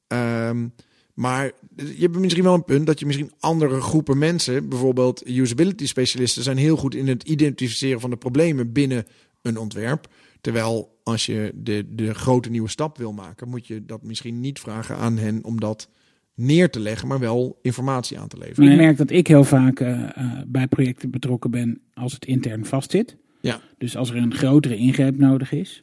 Ehm, 0.07 0.69
maar 1.15 1.53
je 1.77 1.95
hebt 2.01 2.19
misschien 2.19 2.45
wel 2.45 2.55
een 2.55 2.65
punt 2.65 2.86
dat 2.86 2.99
je 3.01 3.07
misschien 3.07 3.32
andere 3.39 3.81
groepen 3.81 4.19
mensen, 4.19 4.69
bijvoorbeeld 4.69 5.28
usability 5.28 5.86
specialisten, 5.86 6.43
zijn 6.43 6.57
heel 6.57 6.77
goed 6.77 6.95
in 6.95 7.09
het 7.09 7.23
identificeren 7.23 8.01
van 8.01 8.11
de 8.11 8.16
problemen 8.16 8.73
binnen 8.73 9.07
een 9.43 9.59
ontwerp. 9.59 10.09
Terwijl 10.41 10.99
als 11.03 11.27
je 11.27 11.53
de, 11.55 11.85
de 11.95 12.15
grote 12.15 12.51
nieuwe 12.51 12.69
stap 12.69 12.99
wil 12.99 13.12
maken, 13.12 13.49
moet 13.49 13.66
je 13.66 13.85
dat 13.85 14.03
misschien 14.03 14.41
niet 14.41 14.61
vragen 14.61 14.97
aan 14.97 15.16
hen 15.19 15.45
om 15.45 15.61
dat 15.61 15.89
neer 16.35 16.70
te 16.70 16.81
leggen, 16.81 17.09
maar 17.09 17.19
wel 17.19 17.59
informatie 17.62 18.19
aan 18.19 18.28
te 18.28 18.39
leveren. 18.39 18.70
Ik 18.70 18.77
merk 18.77 18.97
dat 18.97 19.11
ik 19.11 19.27
heel 19.27 19.44
vaak 19.44 19.81
eh, 19.81 20.02
eh, 20.02 20.09
bij 20.47 20.66
projecten 20.66 21.11
betrokken 21.11 21.51
ben 21.51 21.81
als 21.94 22.12
het 22.12 22.24
intern 22.27 22.65
vastzit. 22.65 23.16
Ja. 23.40 23.61
Dus 23.78 23.97
als 23.97 24.11
er 24.11 24.16
een 24.16 24.35
grotere 24.35 24.77
ingreep 24.77 25.19
nodig 25.19 25.52
is. 25.52 25.82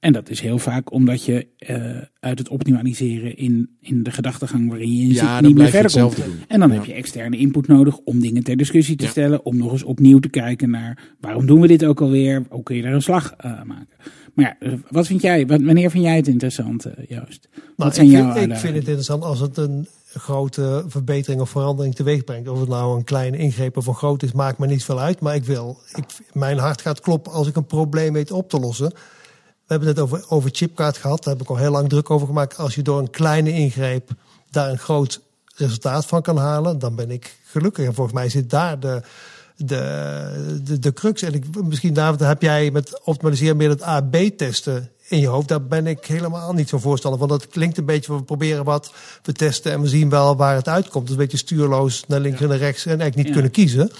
En 0.00 0.12
dat 0.12 0.30
is 0.30 0.40
heel 0.40 0.58
vaak 0.58 0.92
omdat 0.92 1.24
je 1.24 1.46
eh, 1.58 1.96
uit 2.20 2.38
het 2.38 2.48
optimaliseren 2.48 3.36
in, 3.36 3.70
in 3.80 4.02
de 4.02 4.10
gedachtegang 4.10 4.68
waarin 4.68 4.96
je 4.96 5.02
in 5.02 5.08
Ja, 5.10 5.36
zit 5.36 5.46
niet 5.46 5.56
meer 5.56 5.68
verder 5.68 6.00
komt. 6.02 6.16
doen. 6.16 6.34
En 6.48 6.60
dan 6.60 6.68
Ja. 6.68 6.74
heb 6.74 6.84
je 6.84 6.92
externe 6.92 7.36
input 7.36 7.66
nodig 7.66 7.96
om 7.98 8.20
dingen 8.20 8.42
ter 8.44 8.56
discussie 8.56 8.96
te 8.96 9.04
Ja. 9.04 9.10
stellen. 9.10 9.44
Om 9.44 9.56
nog 9.56 9.72
eens 9.72 9.82
opnieuw 9.82 10.18
te 10.18 10.28
kijken 10.28 10.70
naar 10.70 11.14
waarom 11.20 11.46
doen 11.46 11.60
we 11.60 11.66
dit 11.66 11.84
ook 11.84 12.00
alweer? 12.00 12.42
Hoe 12.48 12.62
kun 12.62 12.76
je 12.76 12.82
daar 12.82 12.92
een 12.94 13.02
slag 13.02 13.32
eh, 13.36 13.62
maken? 13.62 13.96
Maar 14.38 14.56
ja, 14.60 14.66
eh, 14.68 14.78
wat 14.90 15.06
vind 15.06 15.22
jij, 15.22 15.46
wanneer 15.46 15.90
vind 15.90 16.04
jij 16.04 16.16
het 16.16 16.28
interessant, 16.28 16.84
eh, 16.84 16.92
Joost? 17.08 17.48
Wat 17.54 17.62
Nou, 17.76 17.92
zijn 17.94 18.06
ik, 18.06 18.12
jouw 18.12 18.22
vind, 18.22 18.34
ik 18.34 18.40
uitdagingen? 18.40 18.58
vind 18.60 18.74
het 18.74 18.84
interessant 18.86 19.22
als 19.22 19.40
het 19.40 19.56
een 19.56 19.88
grote 20.12 20.84
verbetering 20.86 21.40
of 21.40 21.50
verandering 21.50 21.94
teweeg 21.94 22.24
brengt. 22.24 22.48
Of 22.48 22.60
het 22.60 22.68
nou 22.68 22.96
een 22.96 23.04
kleine 23.04 23.36
ingreep 23.36 23.76
of 23.76 23.86
een 23.86 23.94
groot 23.94 24.22
is, 24.22 24.32
maakt 24.32 24.58
me 24.58 24.66
niet 24.66 24.84
veel 24.84 25.00
uit. 25.00 25.20
Maar 25.20 25.34
ik 25.34 25.44
wil, 25.44 25.78
ik, 25.94 26.04
mijn 26.32 26.58
hart 26.58 26.80
gaat 26.80 27.00
kloppen 27.00 27.32
als 27.32 27.46
ik 27.46 27.56
een 27.56 27.66
probleem 27.66 28.12
weet 28.12 28.30
op 28.30 28.50
te 28.50 28.58
lossen. 28.60 28.88
We 28.88 29.74
hebben 29.74 29.88
het 29.88 29.98
over, 29.98 30.24
over 30.28 30.50
chipkaart 30.52 30.96
gehad. 30.96 31.24
Daar 31.24 31.34
heb 31.34 31.42
ik 31.42 31.50
al 31.50 31.56
heel 31.56 31.70
lang 31.70 31.88
druk 31.88 32.10
over 32.10 32.26
gemaakt. 32.26 32.58
Als 32.58 32.74
je 32.74 32.82
door 32.82 32.98
een 32.98 33.10
kleine 33.10 33.50
ingreep 33.52 34.10
daar 34.50 34.70
een 34.70 34.78
groot 34.78 35.20
resultaat 35.54 36.06
van 36.06 36.22
kan 36.22 36.36
halen, 36.36 36.78
dan 36.78 36.94
ben 36.94 37.10
ik 37.10 37.36
gelukkig. 37.44 37.86
En 37.86 37.94
volgens 37.94 38.16
mij 38.16 38.28
zit 38.28 38.50
daar 38.50 38.80
de, 38.80 39.02
de, 39.64 40.60
de, 40.64 40.78
de 40.78 40.92
crux. 40.92 41.22
En 41.22 41.34
ik, 41.34 41.62
misschien 41.64 41.94
David, 41.94 42.20
heb 42.20 42.42
jij 42.42 42.70
met 42.70 43.00
optimaliseren 43.04 43.56
meer 43.56 43.68
het 43.68 43.82
A-B-testen 43.82 44.90
in 45.08 45.20
je 45.20 45.26
hoofd. 45.26 45.48
Daar 45.48 45.62
ben 45.62 45.86
ik 45.86 46.06
helemaal 46.06 46.52
niet 46.52 46.68
zo 46.68 46.78
voorstander 46.78 47.20
van. 47.20 47.28
Dat 47.28 47.48
klinkt 47.48 47.78
een 47.78 47.84
beetje 47.84 48.06
van 48.06 48.16
we 48.16 48.22
proberen 48.22 48.64
wat, 48.64 48.92
we 49.22 49.32
testen 49.32 49.72
en 49.72 49.80
we 49.80 49.88
zien 49.88 50.08
wel 50.08 50.36
waar 50.36 50.54
het 50.54 50.68
uitkomt. 50.68 51.04
Dus 51.06 51.12
een 51.14 51.20
beetje 51.22 51.36
stuurloos 51.36 52.04
naar 52.06 52.20
links 52.20 52.40
en 52.40 52.48
naar 52.48 52.58
rechts 52.58 52.84
en 52.84 53.00
eigenlijk 53.00 53.16
niet 53.16 53.26
Ja. 53.26 53.32
kunnen 53.32 53.50
kiezen. 53.50 53.90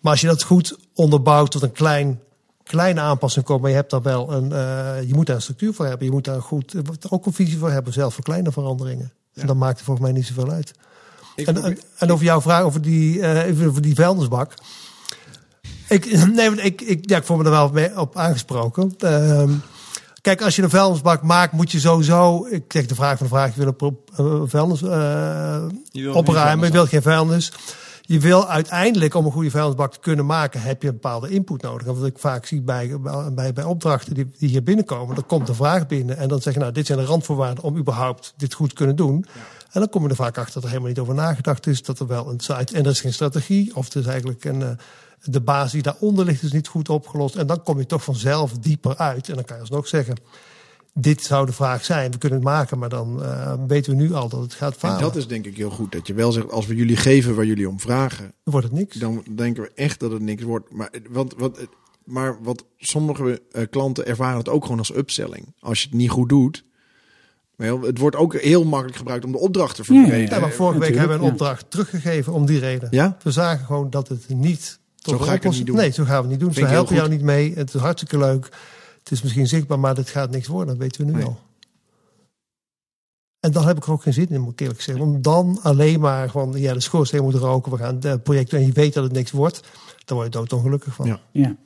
Maar 0.00 0.12
als 0.12 0.20
je 0.20 0.26
dat 0.26 0.42
goed 0.42 0.76
onderbouwt 0.94 1.50
tot 1.50 1.62
een 1.62 1.72
klein, 1.72 2.20
kleine 2.64 3.00
aanpassing 3.00 3.44
komt, 3.44 3.60
maar 3.60 3.70
je 3.70 3.76
hebt 3.76 3.90
daar 3.90 4.02
wel 4.02 4.32
een, 4.32 4.52
eh, 4.52 5.08
je 5.08 5.14
moet 5.14 5.26
daar 5.26 5.36
een 5.36 5.42
structuur 5.42 5.74
voor 5.74 5.86
hebben. 5.86 6.06
Je 6.06 6.12
moet 6.12 6.24
daar 6.24 6.42
goed, 6.42 6.74
ook 7.08 7.26
een 7.26 7.32
visie 7.32 7.58
voor 7.58 7.70
hebben, 7.70 7.92
zelf 7.92 8.14
voor 8.14 8.24
kleine 8.24 8.52
veranderingen. 8.52 9.12
En 9.34 9.46
dat 9.46 9.56
maakt 9.56 9.78
er 9.78 9.84
volgens 9.84 10.06
mij 10.06 10.16
niet 10.16 10.26
zoveel 10.26 10.50
uit. 10.50 10.72
En, 11.36 11.62
en, 11.62 11.78
en 11.98 12.12
over 12.12 12.24
jouw 12.24 12.40
vraag 12.40 12.62
over 12.62 12.82
die, 12.82 13.26
even 13.44 13.68
over 13.68 13.82
die 13.82 13.94
vuilnisbak. 13.94 14.54
Ik, 15.92 16.18
nee, 16.34 16.50
ik, 16.50 16.80
ik, 16.80 17.10
ja, 17.10 17.16
ik 17.16 17.24
voel 17.24 17.36
me 17.36 17.44
er 17.44 17.50
wel 17.50 17.70
mee 17.72 17.98
op 17.98 18.16
aangesproken. 18.16 18.94
Ehm, 18.98 19.50
kijk, 20.20 20.42
als 20.42 20.56
je 20.56 20.62
een 20.62 20.70
vuilnisbak 20.70 21.22
maakt, 21.22 21.52
moet 21.52 21.72
je 21.72 21.80
sowieso... 21.80 22.46
Ik 22.50 22.64
zeg 22.68 22.86
de 22.86 22.94
vraag 22.94 23.18
van 23.18 23.26
de 23.26 23.32
vraag, 23.32 23.54
je 23.54 23.64
wil 23.64 23.96
een 24.16 24.48
vuilnis 24.48 24.82
eh, 24.82 24.88
Je 25.90 26.02
wil 26.02 26.14
opruimen, 26.14 26.56
je 26.56 26.62
geen 26.62 26.72
wilt 26.72 26.88
geen 26.88 27.02
vuilnis. 27.02 27.52
Je 28.02 28.18
wil 28.18 28.48
uiteindelijk, 28.48 29.14
om 29.14 29.24
een 29.24 29.32
goede 29.32 29.50
vuilnisbak 29.50 29.92
te 29.92 29.98
kunnen 30.00 30.26
maken, 30.26 30.62
heb 30.62 30.82
je 30.82 30.88
een 30.88 30.94
bepaalde 30.94 31.28
input 31.28 31.62
nodig. 31.62 31.86
En 31.86 31.94
wat 31.94 32.06
ik 32.06 32.18
vaak 32.18 32.46
zie 32.46 32.60
bij, 32.60 32.96
bij, 33.32 33.52
bij 33.52 33.64
opdrachten 33.64 34.14
die, 34.14 34.30
die 34.38 34.48
hier 34.48 34.62
binnenkomen, 34.62 35.14
dan 35.14 35.26
komt 35.26 35.48
een 35.48 35.54
vraag 35.54 35.86
binnen. 35.86 36.16
En 36.16 36.28
dan 36.28 36.40
zeg 36.40 36.54
je, 36.54 36.60
nou, 36.60 36.72
dit 36.72 36.86
zijn 36.86 36.98
de 36.98 37.04
randvoorwaarden 37.04 37.64
om 37.64 37.76
überhaupt 37.76 38.34
dit 38.36 38.54
goed 38.54 38.68
te 38.68 38.74
kunnen 38.74 38.96
doen. 38.96 39.26
En 39.72 39.80
dan 39.80 39.88
kom 39.88 40.02
je 40.02 40.08
er 40.08 40.14
vaak 40.16 40.38
achter 40.38 40.54
dat 40.54 40.62
er 40.62 40.68
helemaal 40.68 40.88
niet 40.88 40.98
over 40.98 41.14
nagedacht 41.14 41.66
is. 41.66 41.82
Dat 41.82 41.98
er 42.00 42.06
wel 42.06 42.30
een 42.30 42.40
site, 42.40 42.74
en 42.76 42.84
er 42.84 42.90
is 42.90 43.00
geen 43.00 43.12
strategie. 43.12 43.76
Of 43.76 43.92
er 43.92 44.00
is 44.00 44.06
eigenlijk 44.06 44.44
een, 44.44 44.62
eh, 44.62 44.70
de 45.22 45.40
basis 45.40 45.72
die 45.72 45.82
daaronder 45.82 46.24
ligt 46.24 46.42
is 46.42 46.52
niet 46.52 46.68
goed 46.68 46.88
opgelost. 46.88 47.34
En 47.36 47.46
dan 47.46 47.62
kom 47.62 47.78
je 47.78 47.86
toch 47.86 48.04
vanzelf 48.04 48.52
dieper 48.52 48.96
uit. 48.96 49.28
En 49.28 49.34
dan 49.34 49.44
kan 49.44 49.56
je 49.56 49.62
alsnog 49.62 49.88
zeggen, 49.88 50.16
dit 50.94 51.22
zou 51.22 51.46
de 51.46 51.52
vraag 51.52 51.84
zijn. 51.84 52.10
We 52.10 52.18
kunnen 52.18 52.38
het 52.38 52.48
maken, 52.48 52.78
maar 52.78 52.88
dan 52.88 53.22
eh, 53.22 53.54
weten 53.66 53.96
we 53.96 54.02
nu 54.02 54.12
al 54.14 54.28
dat 54.28 54.40
het 54.40 54.54
gaat 54.54 54.72
En 54.72 54.78
falen. 54.78 55.00
dat 55.00 55.16
is 55.16 55.26
denk 55.26 55.46
ik 55.46 55.56
heel 55.56 55.70
goed. 55.70 55.92
Dat 55.92 56.06
je 56.06 56.14
wel 56.14 56.32
zegt, 56.32 56.50
als 56.50 56.66
we 56.66 56.74
jullie 56.74 56.96
geven 56.96 57.34
waar 57.34 57.44
jullie 57.44 57.68
om 57.68 57.80
vragen, 57.80 58.24
Dan 58.24 58.32
wordt 58.52 58.66
het 58.66 58.76
niks. 58.76 58.96
dan 58.96 59.24
denken 59.36 59.62
we 59.62 59.70
echt 59.74 60.00
dat 60.00 60.10
het 60.12 60.22
niks 60.22 60.42
wordt. 60.42 60.72
Maar, 60.74 60.90
want, 61.10 61.34
wat, 61.36 61.58
maar 62.04 62.42
wat 62.42 62.64
sommige 62.78 63.42
eh, 63.52 63.62
klanten 63.70 64.06
ervaren 64.06 64.38
het 64.38 64.48
ook 64.48 64.62
gewoon 64.62 64.78
als 64.78 64.96
upselling. 64.96 65.54
Als 65.60 65.80
je 65.80 65.86
het 65.88 65.96
niet 65.96 66.10
goed 66.10 66.28
doet. 66.28 66.64
Het 67.62 67.98
wordt 67.98 68.16
ook 68.16 68.40
heel 68.40 68.64
makkelijk 68.64 68.96
gebruikt 68.96 69.24
om 69.24 69.32
de 69.32 69.38
opdracht 69.38 69.76
te 69.76 69.82
Ja, 69.86 69.94
ja, 69.94 70.00
verbreden. 70.00 70.34
Ja, 70.34 70.40
maar 70.40 70.50
vorige 70.50 70.78
week 70.78 70.94
hebben 70.94 71.08
we 71.08 71.22
een 71.22 71.26
ja. 71.26 71.32
opdracht 71.32 71.70
teruggegeven 71.70 72.32
om 72.32 72.46
die 72.46 72.58
reden. 72.58 72.88
Ja? 72.90 73.16
We 73.22 73.30
zagen 73.30 73.66
gewoon 73.66 73.90
dat 73.90 74.08
het 74.08 74.28
niet 74.28 74.78
tot 75.02 75.18
Zo 75.18 75.24
ga 75.24 75.32
ik 75.32 75.42
het 75.42 75.52
niet 75.52 75.66
doen. 75.66 75.76
Nee, 75.76 75.90
zo 75.90 76.04
gaan 76.04 76.14
we 76.14 76.20
het 76.20 76.30
niet 76.30 76.40
doen. 76.40 76.52
Vind 76.52 76.66
Ze 76.66 76.72
heel 76.72 76.74
helpen 76.74 76.94
jou 76.94 77.08
niet 77.08 77.22
mee. 77.22 77.54
Het 77.54 77.74
is 77.74 77.80
hartstikke 77.80 78.18
leuk. 78.18 78.44
Het 78.98 79.10
is 79.10 79.22
misschien 79.22 79.46
zichtbaar, 79.46 79.78
maar 79.78 79.96
het 79.96 80.08
gaat 80.08 80.30
niks 80.30 80.46
worden. 80.46 80.68
Dat 80.68 80.76
weten 80.76 81.06
we 81.06 81.12
nu 81.12 81.16
Nee. 81.16 81.24
al. 81.24 81.38
En 83.40 83.52
dan 83.52 83.66
heb 83.66 83.76
ik 83.76 83.84
er 83.84 83.92
ook 83.92 84.02
geen 84.02 84.12
zin 84.12 84.28
in, 84.28 84.40
moet 84.40 84.52
ik 84.52 84.60
eerlijk 84.60 84.80
zeggen. 84.80 85.04
Om 85.04 85.22
dan 85.22 85.58
alleen 85.62 86.00
maar 86.00 86.30
van, 86.30 86.52
ja, 86.56 86.72
de 86.72 86.80
schoorsteen 86.80 87.22
moet 87.22 87.34
roken. 87.34 87.72
We 87.72 87.78
gaan 87.78 87.98
het 88.00 88.22
project 88.22 88.50
doen 88.50 88.60
en 88.60 88.66
je 88.66 88.72
weet 88.72 88.94
dat 88.94 89.04
het 89.04 89.12
niks 89.12 89.30
wordt. 89.30 89.60
Dan 90.04 90.16
word 90.16 90.32
je 90.32 90.38
doodongelukkig 90.38 90.94
van. 90.94 91.06
Ja. 91.06 91.20
Ja. 91.30 91.56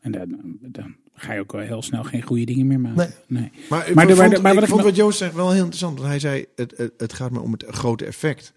En 0.00 0.12
dan, 0.12 0.58
dan 0.60 0.94
ga 1.22 1.32
je 1.32 1.40
ook 1.40 1.52
wel 1.52 1.60
heel 1.60 1.82
snel 1.82 2.04
geen 2.04 2.22
goede 2.22 2.44
dingen 2.44 2.66
meer 2.66 2.80
maken. 2.80 3.14
Nee. 3.26 3.50
Maar, 3.68 3.88
ik 3.88 3.94
Maar 3.94 4.06
de- 4.06 4.14
vond, 4.16 4.28
maar 4.28 4.36
de- 4.36 4.42
maar 4.42 4.50
ik 4.52 4.58
wat 4.58 4.68
ik 4.68 4.70
vond 4.74 4.82
wat 4.84 4.96
Joost 4.96 5.18
zegt 5.18 5.34
wel 5.34 5.50
heel 5.50 5.58
interessant. 5.58 5.96
Want 5.98 6.08
hij 6.10 6.18
zei, 6.18 6.44
het, 6.56 6.74
het, 6.76 6.92
het 6.96 7.12
gaat 7.12 7.30
me 7.30 7.40
om 7.40 7.52
het 7.52 7.64
grote 7.68 8.04
effect. 8.04 8.52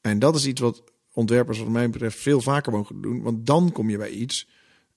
En 0.00 0.18
dat 0.18 0.34
is 0.36 0.46
iets 0.46 0.60
wat 0.60 0.82
ontwerpers 1.12 1.58
wat 1.58 1.68
mij 1.68 1.90
betreft 1.90 2.18
veel 2.18 2.40
vaker 2.40 2.72
mogen 2.72 3.00
doen. 3.02 3.22
Want 3.22 3.46
dan 3.46 3.72
kom 3.72 3.90
je 3.90 3.96
bij 3.98 4.10
iets. 4.10 4.48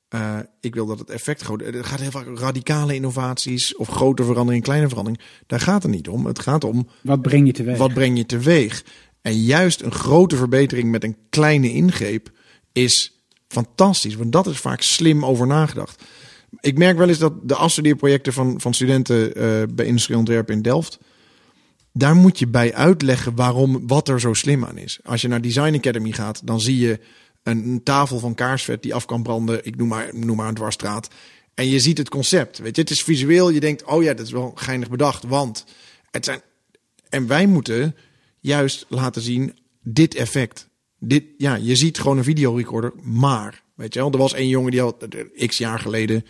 eh, 0.08 0.40
ik 0.62 0.74
wil 0.76 0.86
dat 0.86 1.00
het 1.00 1.10
effect 1.10 1.42
groot 1.42 1.62
Het 1.62 1.86
gaat 1.86 2.00
heel 2.00 2.12
vaak 2.12 2.28
om 2.28 2.38
radicale 2.38 2.96
innovaties 2.96 3.76
of 3.76 3.88
grote 3.88 4.24
verandering, 4.24 4.64
kleine 4.64 4.88
verandering. 4.90 5.24
Daar 5.48 5.60
gaat 5.60 5.84
het 5.84 5.92
niet 5.92 6.08
om. 6.08 6.26
Het 6.26 6.40
gaat 6.40 6.64
om 6.64 6.88
Wat 7.02 7.22
breng 7.22 7.46
je 7.48 7.54
teweeg? 7.54 7.78
wat 7.78 7.94
breng 7.94 8.18
je 8.18 8.26
teweeg. 8.26 8.84
En 9.22 9.34
juist 9.44 9.82
een 9.82 9.92
grote 9.92 10.36
verbetering 10.36 10.92
met 10.92 11.04
een 11.04 11.18
kleine 11.30 11.72
ingreep 11.72 12.32
is 12.72 13.20
fantastisch. 13.48 14.16
Want 14.16 14.32
dat 14.32 14.48
is 14.48 14.58
vaak 14.58 14.82
slim 14.82 15.26
over 15.26 15.48
nagedacht. 15.48 16.04
Ik 16.60 16.78
merk 16.78 16.98
wel 16.98 17.08
eens 17.08 17.18
dat 17.18 17.34
de 17.44 17.56
afstudeerprojecten 17.56 18.34
van, 18.34 18.62
van 18.62 18.74
studenten 18.74 19.36
eh, 19.36 19.64
bij 19.74 19.86
industrieel 19.86 20.20
ontwerpen 20.20 20.56
in 20.56 20.62
Delft. 20.62 21.00
Daar 21.94 22.16
moet 22.16 22.40
je 22.40 22.48
bij 22.48 22.74
uitleggen 22.74 23.36
waarom, 23.36 23.88
wat 23.88 24.08
er 24.08 24.20
zo 24.20 24.34
slim 24.34 24.66
aan 24.66 24.78
is. 24.78 25.00
Als 25.04 25.22
je 25.22 25.28
naar 25.28 25.42
Design 25.42 25.76
Academy 25.76 26.12
gaat, 26.12 26.42
dan 26.48 26.62
zie 26.62 26.78
je 26.78 27.00
een, 27.44 27.68
een 27.68 27.84
tafel 27.84 28.20
van 28.20 28.36
kaarsvet 28.36 28.84
die 28.84 28.94
af 28.94 29.06
kan 29.06 29.24
branden. 29.24 29.66
Ik 29.66 29.76
noem 29.76 29.88
maar, 29.88 30.10
noem 30.12 30.36
maar 30.36 30.48
een 30.48 30.54
dwarsstraat. 30.54 31.10
En 31.54 31.70
je 31.70 31.80
ziet 31.80 31.98
het 31.98 32.10
concept. 32.10 32.58
Weet 32.58 32.76
je, 32.76 32.82
het 32.82 32.92
is 32.92 33.04
visueel. 33.04 33.50
Je 33.50 33.60
denkt, 33.60 33.84
oh 33.84 34.04
ja, 34.04 34.14
dat 34.14 34.26
is 34.26 34.32
wel 34.32 34.52
geinig 34.56 34.90
bedacht. 34.90 35.24
Want 35.24 35.66
het 36.12 36.26
zijn. 36.26 36.42
En 37.10 37.28
wij 37.28 37.48
moeten 37.48 37.96
juist 38.40 38.86
laten 38.90 39.22
zien 39.22 39.58
dit 39.84 40.16
effect. 40.16 40.68
Dit, 41.00 41.24
ja, 41.38 41.56
je 41.56 41.76
ziet 41.76 42.00
gewoon 42.00 42.18
een 42.18 42.24
videorecorder, 42.24 42.94
maar 43.02 43.64
weet 43.76 43.94
je 43.94 44.00
wel, 44.00 44.12
er 44.12 44.18
was 44.18 44.34
één 44.34 44.48
jongen 44.48 44.72
die 44.72 44.82
had 44.82 45.04
eh, 45.04 45.48
x 45.48 45.58
jaar 45.58 45.80
geleden 45.80 46.26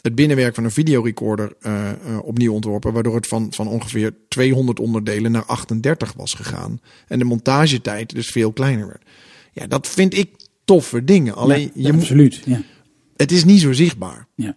het 0.00 0.14
binnenwerk 0.14 0.54
van 0.54 0.64
een 0.64 0.70
videorecorder 0.70 1.52
eh, 1.60 1.90
eh, 1.90 1.96
opnieuw 2.22 2.52
ontworpen, 2.52 2.92
waardoor 2.92 3.14
het 3.14 3.26
van, 3.26 3.52
van 3.52 3.68
ongeveer 3.68 4.14
200 4.28 4.80
onderdelen 4.80 5.32
naar 5.32 5.44
38 5.44 6.12
was 6.12 6.34
gegaan 6.34 6.80
en 7.06 7.18
de 7.18 7.24
montagetijd 7.24 8.14
dus 8.14 8.28
veel 8.28 8.52
kleiner 8.52 8.86
werd. 8.86 9.02
Ja, 9.52 9.66
dat 9.66 9.88
vind 9.88 10.14
ik 10.14 10.30
toffe 10.64 11.04
dingen. 11.04 11.34
Alleen 11.34 11.70
Ja, 11.74 11.86
je 11.86 11.92
moet, 11.92 12.00
absoluut. 12.00 12.42
Ja. 12.44 12.62
het 13.16 13.32
is 13.32 13.44
niet 13.44 13.60
zo 13.60 13.72
zichtbaar. 13.72 14.26
Ja. 14.34 14.56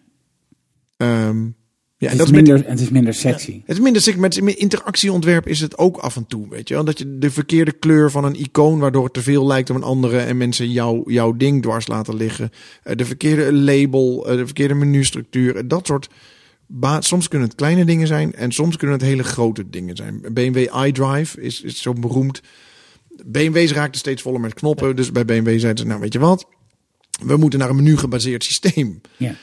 Ehm, 0.98 1.48
ja, 2.04 2.10
en 2.12 2.18
het, 2.18 2.18
dat 2.18 2.28
is 2.28 2.34
met- 2.34 2.48
minder, 2.48 2.70
het 2.70 2.80
is 2.80 2.90
minder 2.90 3.14
sexy. 3.14 3.62
het 3.66 3.78
is 3.78 3.84
minder 3.84 4.02
sick, 4.02 4.18
met 4.18 4.38
interactieontwerp 4.38 5.48
is 5.48 5.60
het 5.60 5.78
ook 5.78 5.98
af 5.98 6.16
en 6.16 6.26
toe, 6.28 6.50
weet 6.50 6.68
je 6.68 6.74
wel. 6.74 6.84
Dat 6.84 6.98
je 6.98 7.18
de 7.18 7.32
verkeerde 7.32 7.72
kleur 7.72 8.12
van 8.12 8.24
een 8.26 8.40
icoon, 8.40 8.80
waardoor 8.80 9.04
het 9.04 9.14
te 9.14 9.22
veel 9.22 9.46
lijkt 9.48 9.70
op 9.70 9.76
een 9.76 9.84
andere 9.84 10.20
en 10.20 10.38
mensen 10.38 10.72
jou, 10.72 11.14
jouw 11.14 11.32
ding 11.38 11.62
dwars 11.62 11.88
laten 11.88 12.16
liggen. 12.16 12.50
Eh, 12.84 12.96
De 12.96 13.06
verkeerde 13.06 13.54
label, 13.54 14.28
eh, 14.30 14.38
de 14.38 14.46
verkeerde 14.46 14.74
menustructuur, 14.74 15.56
eh, 15.56 15.64
dat 15.66 15.88
soort. 15.88 16.10
Soms 17.00 17.28
kunnen 17.28 17.48
het 17.48 17.58
kleine 17.58 17.86
dingen 17.86 18.08
zijn 18.08 18.34
en 18.34 18.52
soms 18.52 18.78
kunnen 18.78 18.98
het 18.98 19.06
hele 19.08 19.24
grote 19.24 19.70
dingen 19.70 19.96
zijn. 19.96 20.22
BMW 20.34 20.58
iDrive 20.86 21.42
is, 21.42 21.62
is 21.62 21.82
zo 21.82 21.94
beroemd. 21.94 22.42
BMW's 23.26 23.72
raakten 23.72 24.00
steeds 24.00 24.22
voller 24.22 24.40
met 24.40 24.54
knoppen, 24.54 24.96
dus 24.96 25.12
bij 25.12 25.26
BMW 25.26 25.60
zeiden 25.60 25.78
ze, 25.78 25.86
nou 25.90 26.00
weet 26.02 26.14
je 26.14 26.20
wat, 26.20 26.46
we 27.26 27.38
moeten 27.38 27.60
naar 27.60 27.70
een 27.70 27.76
menu-gebaseerd 27.76 28.44
systeem. 28.44 29.02
Ja. 29.18 29.36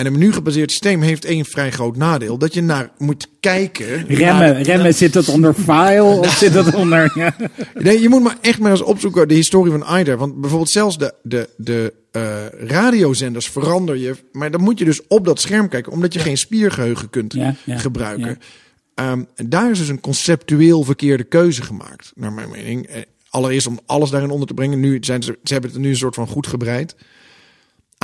En 0.00 0.06
een 0.06 0.12
menu-gebaseerd 0.12 0.70
systeem 0.70 1.00
heeft 1.00 1.24
één 1.24 1.44
vrij 1.44 1.70
groot 1.70 1.96
nadeel. 1.96 2.38
Dat 2.38 2.54
je 2.54 2.62
naar 2.62 2.90
moet 2.98 3.28
kijken. 3.40 4.06
Remmen, 4.06 4.62
remmen, 4.62 4.94
zit 4.94 5.12
dat 5.12 5.28
onder 5.28 5.54
file 5.54 6.02
of 6.02 6.36
zit 6.36 6.52
dat 6.52 6.74
onder... 6.74 7.12
Ja. 7.14 7.36
Nee, 7.74 8.00
je 8.00 8.08
moet 8.08 8.22
maar 8.22 8.36
echt 8.40 8.58
maar 8.58 8.70
eens 8.70 8.82
opzoeken 8.82 9.28
de 9.28 9.34
historie 9.34 9.72
van 9.72 9.98
IDER. 9.98 10.16
Want 10.16 10.40
bijvoorbeeld 10.40 10.70
zelfs 10.70 10.98
de, 10.98 11.14
de, 11.22 11.48
de 11.56 11.92
eh, 12.10 12.46
radiozenders 12.66 13.48
verander 13.48 13.96
je. 13.96 14.14
Maar 14.32 14.50
dan 14.50 14.60
moet 14.60 14.78
je 14.78 14.84
dus 14.84 15.06
op 15.06 15.24
dat 15.24 15.40
scherm 15.40 15.68
kijken. 15.68 15.92
Omdat 15.92 16.12
je 16.12 16.18
geen 16.18 16.36
spiergeheugen 16.38 17.10
kunt 17.10 17.32
Ja, 17.32 17.54
ja, 17.64 17.78
gebruiken. 17.78 18.38
ja. 18.94 19.16
En 19.34 19.48
daar 19.48 19.70
is 19.70 19.78
dus 19.78 19.88
een 19.88 20.00
conceptueel 20.00 20.82
verkeerde 20.84 21.24
keuze 21.24 21.62
gemaakt. 21.62 22.12
Naar 22.14 22.32
mijn 22.32 22.50
mening. 22.50 22.86
Eh, 22.86 23.00
Allereerst 23.30 23.66
om 23.66 23.78
alles 23.86 24.10
daarin 24.10 24.30
onder 24.30 24.46
te 24.48 24.54
brengen. 24.54 24.80
Nu 24.80 24.98
zijn 25.00 25.22
ze, 25.22 25.38
ze 25.44 25.52
hebben 25.52 25.70
het 25.70 25.80
nu 25.80 25.88
een 25.88 25.96
soort 25.96 26.14
van 26.14 26.26
goed 26.26 26.46
gebreid. 26.46 26.94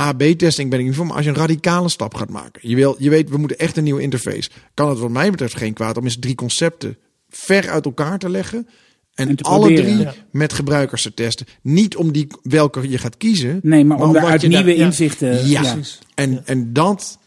AB-testing 0.01 0.69
ben 0.69 0.79
ik 0.79 0.85
niet 0.85 0.95
voor, 0.95 1.05
maar 1.05 1.15
als 1.15 1.25
je 1.25 1.31
een 1.31 1.37
radicale 1.37 1.89
stap 1.89 2.13
gaat 2.13 2.29
maken. 2.29 2.69
Je, 2.69 2.75
wil, 2.75 2.95
je 2.99 3.09
weet, 3.09 3.29
we 3.29 3.37
moeten 3.37 3.57
echt 3.57 3.77
een 3.77 3.83
nieuwe 3.83 4.01
interface. 4.01 4.49
Kan 4.73 4.89
het 4.89 4.99
wat 4.99 5.09
mij 5.09 5.31
betreft 5.31 5.57
geen 5.57 5.73
kwaad 5.73 5.97
om 5.97 6.03
eens 6.03 6.19
drie 6.19 6.35
concepten 6.35 6.97
ver 7.29 7.69
uit 7.69 7.85
elkaar 7.85 8.19
te 8.19 8.29
leggen. 8.29 8.67
En, 9.13 9.27
En 9.29 9.35
te 9.35 9.43
alle 9.43 9.59
proberen. 9.59 9.83
drie 9.85 9.97
Ja. 9.99 10.13
met 10.31 10.53
gebruikers 10.53 11.01
te 11.01 11.13
testen. 11.13 11.45
Niet 11.61 11.95
om 11.95 12.11
die 12.11 12.27
welke 12.41 12.89
je 12.89 12.97
gaat 12.97 13.17
kiezen. 13.17 13.59
Nee, 13.63 13.85
maar 13.85 13.99
om 14.01 14.13
daaruit 14.13 14.41
daar- 14.41 14.49
nieuwe 14.49 14.77
ja. 14.77 14.85
inzichten... 14.85 15.47
Ja. 15.47 15.77
En, 16.15 16.45
en 16.45 16.73
dat 16.73 17.17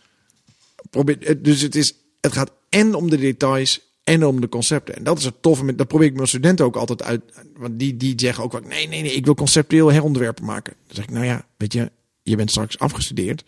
probeer, 0.91 1.17
het- 1.21 1.45
dus 1.45 1.61
het, 1.61 1.75
is, 1.75 1.95
het 2.21 2.33
gaat 2.33 2.53
en 2.69 2.95
om 2.95 3.11
de 3.11 3.17
details 3.19 3.81
en 4.05 4.25
om 4.27 4.41
de 4.41 4.49
concepten. 4.49 4.97
En 4.97 5.05
dat 5.05 5.19
is 5.19 5.25
het 5.25 5.43
toffe. 5.43 5.65
Met, 5.65 5.79
dat 5.79 5.89
probeer 5.89 6.07
ik 6.07 6.15
mijn 6.15 6.29
studenten 6.29 6.65
ook 6.65 6.77
altijd 6.77 7.03
uit. 7.03 7.21
Want 7.57 7.79
die, 7.79 7.97
die 7.97 8.13
zeggen 8.17 8.45
ook 8.45 8.53
wel, 8.53 8.61
nee, 8.61 8.89
nee, 8.89 9.03
nee, 9.03 9.13
ik 9.13 9.25
wil 9.25 9.35
conceptueel 9.35 9.93
herontwerpen 9.93 10.45
maken. 10.45 10.73
Dan 10.87 10.95
zeg 10.97 11.05
ik, 11.05 11.11
nou 11.11 11.25
ja, 11.25 11.47
weet 11.57 11.73
je, 11.73 11.91
je 12.23 12.37
bent 12.37 12.51
straks 12.51 12.79
afgestudeerd. 12.79 13.45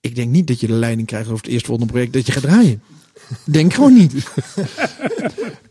Ik 0.00 0.14
denk 0.14 0.30
niet 0.30 0.46
dat 0.46 0.60
je 0.60 0.66
de 0.66 0.72
leiding 0.72 1.06
krijgt 1.06 1.28
over 1.28 1.44
het 1.44 1.52
eerstvolgende 1.52 1.92
project 1.92 2.12
dat 2.12 2.26
je 2.26 2.32
gaat 2.32 2.42
draaien. 2.42 2.82
Denk 3.44 3.74
gewoon 3.74 3.94
niet. 3.94 4.14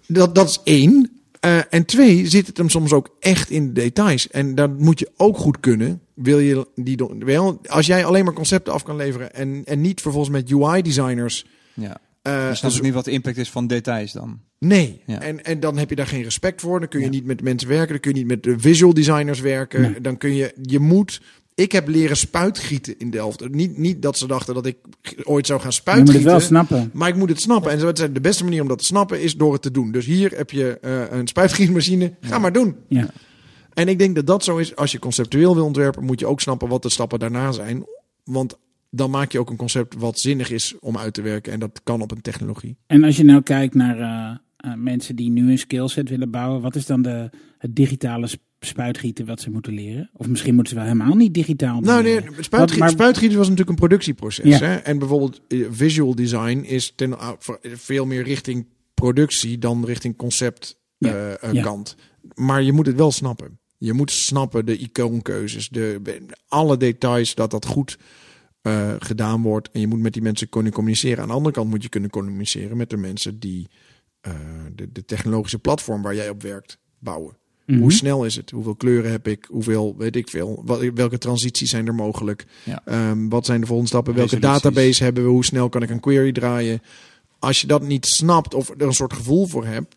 dat, 0.08 0.36
dat 0.36 0.50
is 0.50 0.60
één. 0.64 1.12
Eh, 1.40 1.60
en 1.70 1.86
twee, 1.86 2.28
zit 2.30 2.48
het 2.48 2.58
hem 2.58 2.70
soms 2.70 2.92
ook 2.92 3.16
echt 3.20 3.50
in 3.50 3.68
de 3.74 3.82
details. 3.82 4.30
En 4.30 4.56
dat 4.56 4.80
moet 4.80 5.00
je 5.00 5.10
ook 5.18 5.38
goed 5.38 5.60
kunnen. 5.60 6.02
Wil 6.14 6.40
je 6.40 6.68
die, 6.76 6.98
wel, 7.20 7.62
als 7.68 7.86
jij 7.86 8.06
alleen 8.06 8.26
maar 8.26 8.34
concepten 8.34 8.74
af 8.74 8.84
kan 8.84 8.96
leveren 8.96 9.34
en, 9.34 9.62
en 9.66 9.82
niet 9.82 10.02
vervolgens 10.02 10.34
met 10.34 10.52
UI-designers. 10.52 11.46
Ja. 11.74 11.98
eh, 12.22 12.50
Je 12.50 12.56
snapt 12.56 12.76
ook 12.76 12.82
niet 12.82 12.94
wat 12.94 13.06
de 13.06 13.12
impact 13.12 13.38
is 13.38 13.50
van 13.50 13.68
details 13.68 14.12
dan. 14.12 14.40
nee, 14.60 15.02
Ja. 15.06 15.22
en, 15.22 15.44
en 15.46 15.60
dan 15.60 15.78
heb 15.78 15.90
je 15.90 15.96
daar 15.96 16.08
geen 16.08 16.24
respect 16.24 16.62
voor. 16.62 16.80
Dan 16.80 16.90
kun 16.90 17.02
je 17.02 17.10
niet 17.10 17.26
met 17.26 17.42
mensen 17.42 17.70
werken. 17.70 17.90
Dan 17.92 18.00
kun 18.00 18.12
je 18.12 18.18
niet 18.18 18.28
met 18.28 18.44
de 18.44 18.60
visual 18.60 18.94
designers 18.94 19.40
werken. 19.40 19.82
Nee. 19.82 20.02
Dan 20.02 20.18
kun 20.18 20.36
je, 20.36 20.54
je 20.62 20.80
moet. 20.80 21.22
Ik 21.58 21.72
heb 21.72 21.88
leren 21.88 22.18
spuitgieten 22.18 22.98
in 22.98 23.10
Delft. 23.10 23.50
Niet, 23.50 23.78
niet 23.78 24.02
dat 24.02 24.18
ze 24.18 24.28
dachten 24.28 24.54
dat 24.54 24.66
ik 24.66 24.78
ooit 25.24 25.46
zou 25.46 25.60
gaan 25.60 25.72
Je 25.72 25.82
moet 25.86 25.98
het 25.98 26.06
spuitgieten. 26.06 26.24
wel 26.24 26.40
snappen. 26.40 26.90
Maar 26.94 27.10
ik 27.10 27.16
moet 27.16 27.30
het 27.30 27.42
snappen. 27.42 27.72
En 27.72 27.80
ze 27.80 28.12
de 28.12 28.22
beste 28.22 28.44
manier 28.44 28.62
om 28.62 28.68
dat 28.68 28.78
te 28.78 28.86
snappen 28.86 29.22
is 29.22 29.36
door 29.36 29.54
het 29.54 29.62
te 29.62 29.72
doen. 29.72 29.92
Dus 29.92 30.06
hier 30.06 30.32
heb 30.32 30.52
je 30.52 30.80
eh, 30.80 31.18
een 31.18 31.28
spuitgietmachine. 31.28 32.14
Ga 32.22 32.40
maar 32.40 32.54
doen. 32.54 32.76
Ja. 32.88 33.10
En 33.74 33.88
ik 33.88 34.00
denk 34.00 34.16
dat 34.16 34.28
dat 34.28 34.44
zo 34.44 34.58
is. 34.58 34.76
Als 34.76 34.92
je 34.92 35.00
conceptueel 35.00 35.56
wil 35.56 35.66
ontwerpen, 35.66 36.04
moet 36.04 36.20
je 36.20 36.26
ook 36.26 36.42
snappen 36.42 36.68
wat 36.68 36.82
de 36.82 36.90
stappen 36.90 37.20
daarna 37.20 37.52
zijn. 37.52 37.86
Want 38.24 38.58
dan 38.90 39.10
maak 39.10 39.32
je 39.32 39.40
ook 39.40 39.50
een 39.50 39.56
concept 39.56 39.96
wat 39.96 40.20
zinnig 40.20 40.52
is 40.52 40.76
om 40.80 40.98
uit 40.98 41.14
te 41.14 41.22
werken. 41.22 41.54
En 41.54 41.60
dat 41.60 41.82
kan 41.84 42.02
op 42.02 42.12
een 42.12 42.22
technologie. 42.22 42.78
En 42.88 43.04
als 43.04 43.18
je 43.18 43.24
nou 43.24 43.42
kijkt 43.42 43.74
naar 43.74 44.00
eh, 44.00 44.38
eh, 44.58 44.78
mensen 44.78 45.16
die 45.16 45.30
nu 45.30 45.52
een 45.52 45.58
skillset 45.58 46.10
willen 46.10 46.32
bouwen, 46.32 46.62
wat 46.62 46.76
is 46.76 46.86
dan 46.86 47.02
de, 47.02 47.30
het 47.58 47.76
digitale 47.76 48.28
spuitgieten 48.60 49.26
wat 49.26 49.42
ze 49.42 49.50
moeten 49.50 49.74
leren? 49.74 50.10
Of 50.14 50.28
misschien 50.28 50.54
moeten 50.56 50.74
ze 50.74 50.80
wel 50.80 50.90
helemaal 50.92 51.16
niet 51.16 51.34
digitaal 51.34 51.80
Nou 51.80 52.04
nee, 52.04 52.22
spuitgieten, 52.40 52.80
maar- 52.80 52.90
spuitgieten 52.90 53.38
was 53.38 53.50
natuurlijk 53.50 53.70
een 53.80 53.88
productieproces. 53.88 54.60
Ja. 54.60 54.66
Hè? 54.68 54.76
En 54.76 55.00
bijvoorbeeld 55.00 55.42
eh, 55.48 55.66
visual 55.70 56.16
design 56.16 56.58
is 56.60 56.94
ten, 56.96 57.20
ah, 57.20 57.32
voor- 57.40 57.60
veel 57.62 58.06
meer 58.06 58.24
richting 58.24 58.66
productie 58.94 59.58
dan 59.58 59.86
richting 59.86 60.16
concept 60.16 60.80
Ja. 60.98 61.10
eh, 61.14 61.44
eh, 61.50 61.54
Ja. 61.54 61.62
kant. 61.64 61.96
Maar 62.36 62.62
je 62.64 62.72
moet 62.72 62.86
het 62.86 62.96
wel 62.96 63.12
snappen. 63.12 63.60
Je 63.78 63.94
moet 63.94 64.12
snappen 64.12 64.66
de 64.66 64.78
icoonkeuzes, 64.78 65.70
de, 65.70 66.02
alle 66.48 66.78
details, 66.78 67.36
dat 67.36 67.52
dat 67.52 67.66
goed 67.66 67.98
eh, 68.62 68.94
gedaan 69.00 69.42
wordt. 69.42 69.70
En 69.72 69.80
je 69.80 69.88
moet 69.88 70.00
met 70.00 70.14
die 70.14 70.22
mensen 70.22 70.50
kunnen 70.50 70.72
communiceren. 70.72 71.22
Aan 71.22 71.28
de 71.28 71.34
andere 71.34 71.56
kant 71.56 71.70
moet 71.70 71.84
je 71.84 71.90
kunnen 71.90 72.10
communiceren 72.10 72.78
met 72.78 72.90
de 72.90 72.98
mensen 72.98 73.40
die 73.40 73.68
eh, 74.22 74.34
de, 74.76 74.92
de 74.92 75.06
technologische 75.06 75.60
platform 75.60 76.02
waar 76.02 76.16
jij 76.16 76.30
op 76.30 76.42
werkt 76.42 76.78
bouwen. 77.00 77.38
Mhm. 77.68 77.80
Hoe 77.80 77.92
snel 77.92 78.26
is 78.26 78.36
het? 78.36 78.50
Hoeveel 78.50 78.76
kleuren 78.76 79.12
heb 79.12 79.28
ik? 79.28 79.48
Hoeveel 79.50 79.96
weet 79.98 80.16
ik 80.16 80.30
veel? 80.30 80.62
Wat, 80.66 80.82
welke 80.94 81.18
transities 81.18 81.70
zijn 81.70 81.88
er 81.88 81.96
mogelijk? 81.96 82.46
Ja. 82.64 82.82
Ehm, 82.86 83.28
wat 83.28 83.46
zijn 83.46 83.60
de 83.60 83.66
volgende 83.66 83.92
stappen? 83.92 84.14
Welke 84.14 84.40
database 84.40 85.04
hebben 85.04 85.24
we? 85.24 85.30
Hoe 85.30 85.46
snel 85.46 85.70
kan 85.70 85.84
ik 85.84 85.90
een 85.90 86.00
query 86.00 86.32
draaien? 86.32 86.82
Als 87.40 87.62
je 87.62 87.68
dat 87.68 87.82
niet 87.82 88.06
snapt 88.06 88.54
of 88.54 88.70
er 88.70 88.82
een 88.82 88.94
soort 88.94 89.14
gevoel 89.14 89.48
voor 89.48 89.66
hebt, 89.66 89.96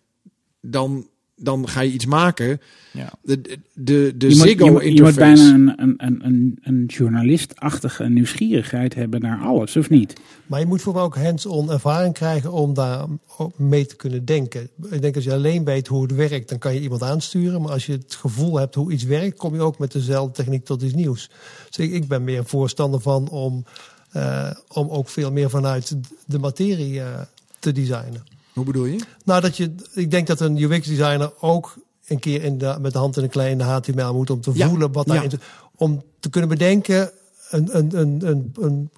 dan, 0.61 1.09
dan 1.41 1.69
ga 1.69 1.81
je 1.81 1.93
iets 1.93 2.07
maken. 2.07 2.61
Ja. 2.93 3.13
De, 3.23 3.41
de, 3.41 3.59
de, 3.75 4.15
de 4.17 4.29
je, 4.29 4.37
moet, 4.37 4.49
je, 4.49 4.57
moet, 4.57 4.65
je 4.65 4.71
moet 4.71 4.83
interface. 4.83 5.19
bijna 5.19 5.55
een, 5.55 5.75
een, 5.77 5.95
een, 5.97 6.21
een, 6.25 6.59
een 6.63 6.85
journalistachtige 6.87 8.09
nieuwsgierigheid 8.09 8.95
hebben 8.95 9.21
naar 9.21 9.41
alles, 9.41 9.77
of 9.77 9.91
niet? 9.91 10.21
Maar 10.47 10.61
je 10.61 10.67
moet 10.67 10.83
voor 10.83 10.95
mij 10.95 11.03
ook 11.03 11.17
hands-on 11.17 11.71
ervaring 11.71 12.15
krijgen 12.15 12.53
om 12.53 12.75
daar 12.75 13.07
ook 13.37 13.59
mee 13.59 13.87
te 13.87 13.97
kunnen 13.97 14.25
denken. 14.25 14.69
Ik 14.91 15.03
denk 15.03 15.15
als 15.15 15.25
je 15.25 15.33
alleen 15.33 15.65
weet 15.65 15.87
hoe 15.87 16.03
het 16.03 16.15
werkt, 16.15 16.49
dan 16.49 16.59
kan 16.59 16.75
je 16.75 16.81
iemand 16.81 17.03
aansturen. 17.03 17.63
Maar 17.63 17.73
als 17.73 17.87
je 17.87 17.93
het 17.93 18.15
gevoel 18.15 18.59
hebt 18.59 18.75
hoe 18.75 18.93
iets 18.93 19.05
werkt, 19.05 19.39
kom 19.39 19.55
je 19.55 19.61
ook 19.61 19.79
met 19.79 19.93
dezelfde 19.93 20.33
techniek 20.33 20.65
tot 20.65 20.83
iets 20.83 20.95
nieuws. 20.95 21.31
Dus 21.67 21.87
ik, 21.87 21.93
ik 21.93 22.09
ben 22.09 22.25
meer 22.25 22.45
voorstander 22.45 23.01
van 23.01 23.29
om 23.29 23.65
eh, 24.11 24.51
om 24.69 24.89
ook 24.89 25.09
veel 25.09 25.33
meer 25.33 25.51
vanuit 25.51 25.97
de 26.27 26.39
materie 26.39 27.01
eh, 27.01 27.21
te 27.59 27.73
designen. 27.73 28.25
Hoe 28.53 28.65
bedoel 28.65 28.85
je? 28.85 29.01
Nou, 29.25 29.41
dat 29.41 29.57
je, 29.57 29.75
ik 29.95 30.11
denk 30.11 30.27
dat 30.27 30.41
een 30.41 30.57
UX-designer 30.63 31.33
ook 31.41 31.75
een 32.07 32.19
keer 32.19 32.43
in 32.45 32.59
de, 32.59 32.77
met 32.81 32.93
de 32.93 32.99
hand 32.99 33.17
in 33.17 33.23
een 33.23 33.29
klein 33.29 33.51
in 33.51 33.59
de 33.59 33.65
HTML 33.65 34.15
moet 34.15 34.31
om 34.31 34.41
te 34.41 34.51
Ja, 34.55 34.69
voelen 34.69 34.93
wat 34.93 35.07
ja. 35.07 35.13
daarin 35.13 35.31
te- 35.31 35.39
om 35.75 36.03
te 36.21 36.31
kunnen 36.31 36.51
bedenken 36.51 37.11
een, 37.51 37.77
een, 37.79 37.99
een, 37.99 38.27
een, 38.29 38.53
een 38.61 38.91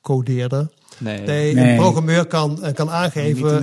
codeerder, 0.00 0.68
Nee, 0.98 1.20
nee, 1.20 1.54
Nee. 1.54 1.70
een 1.70 1.76
programmeur 1.76 2.26
kan, 2.26 2.62
eh, 2.64 2.74
kan 2.74 2.86
niet 2.86 2.94
aangeven 2.94 3.40
op. 3.54 3.60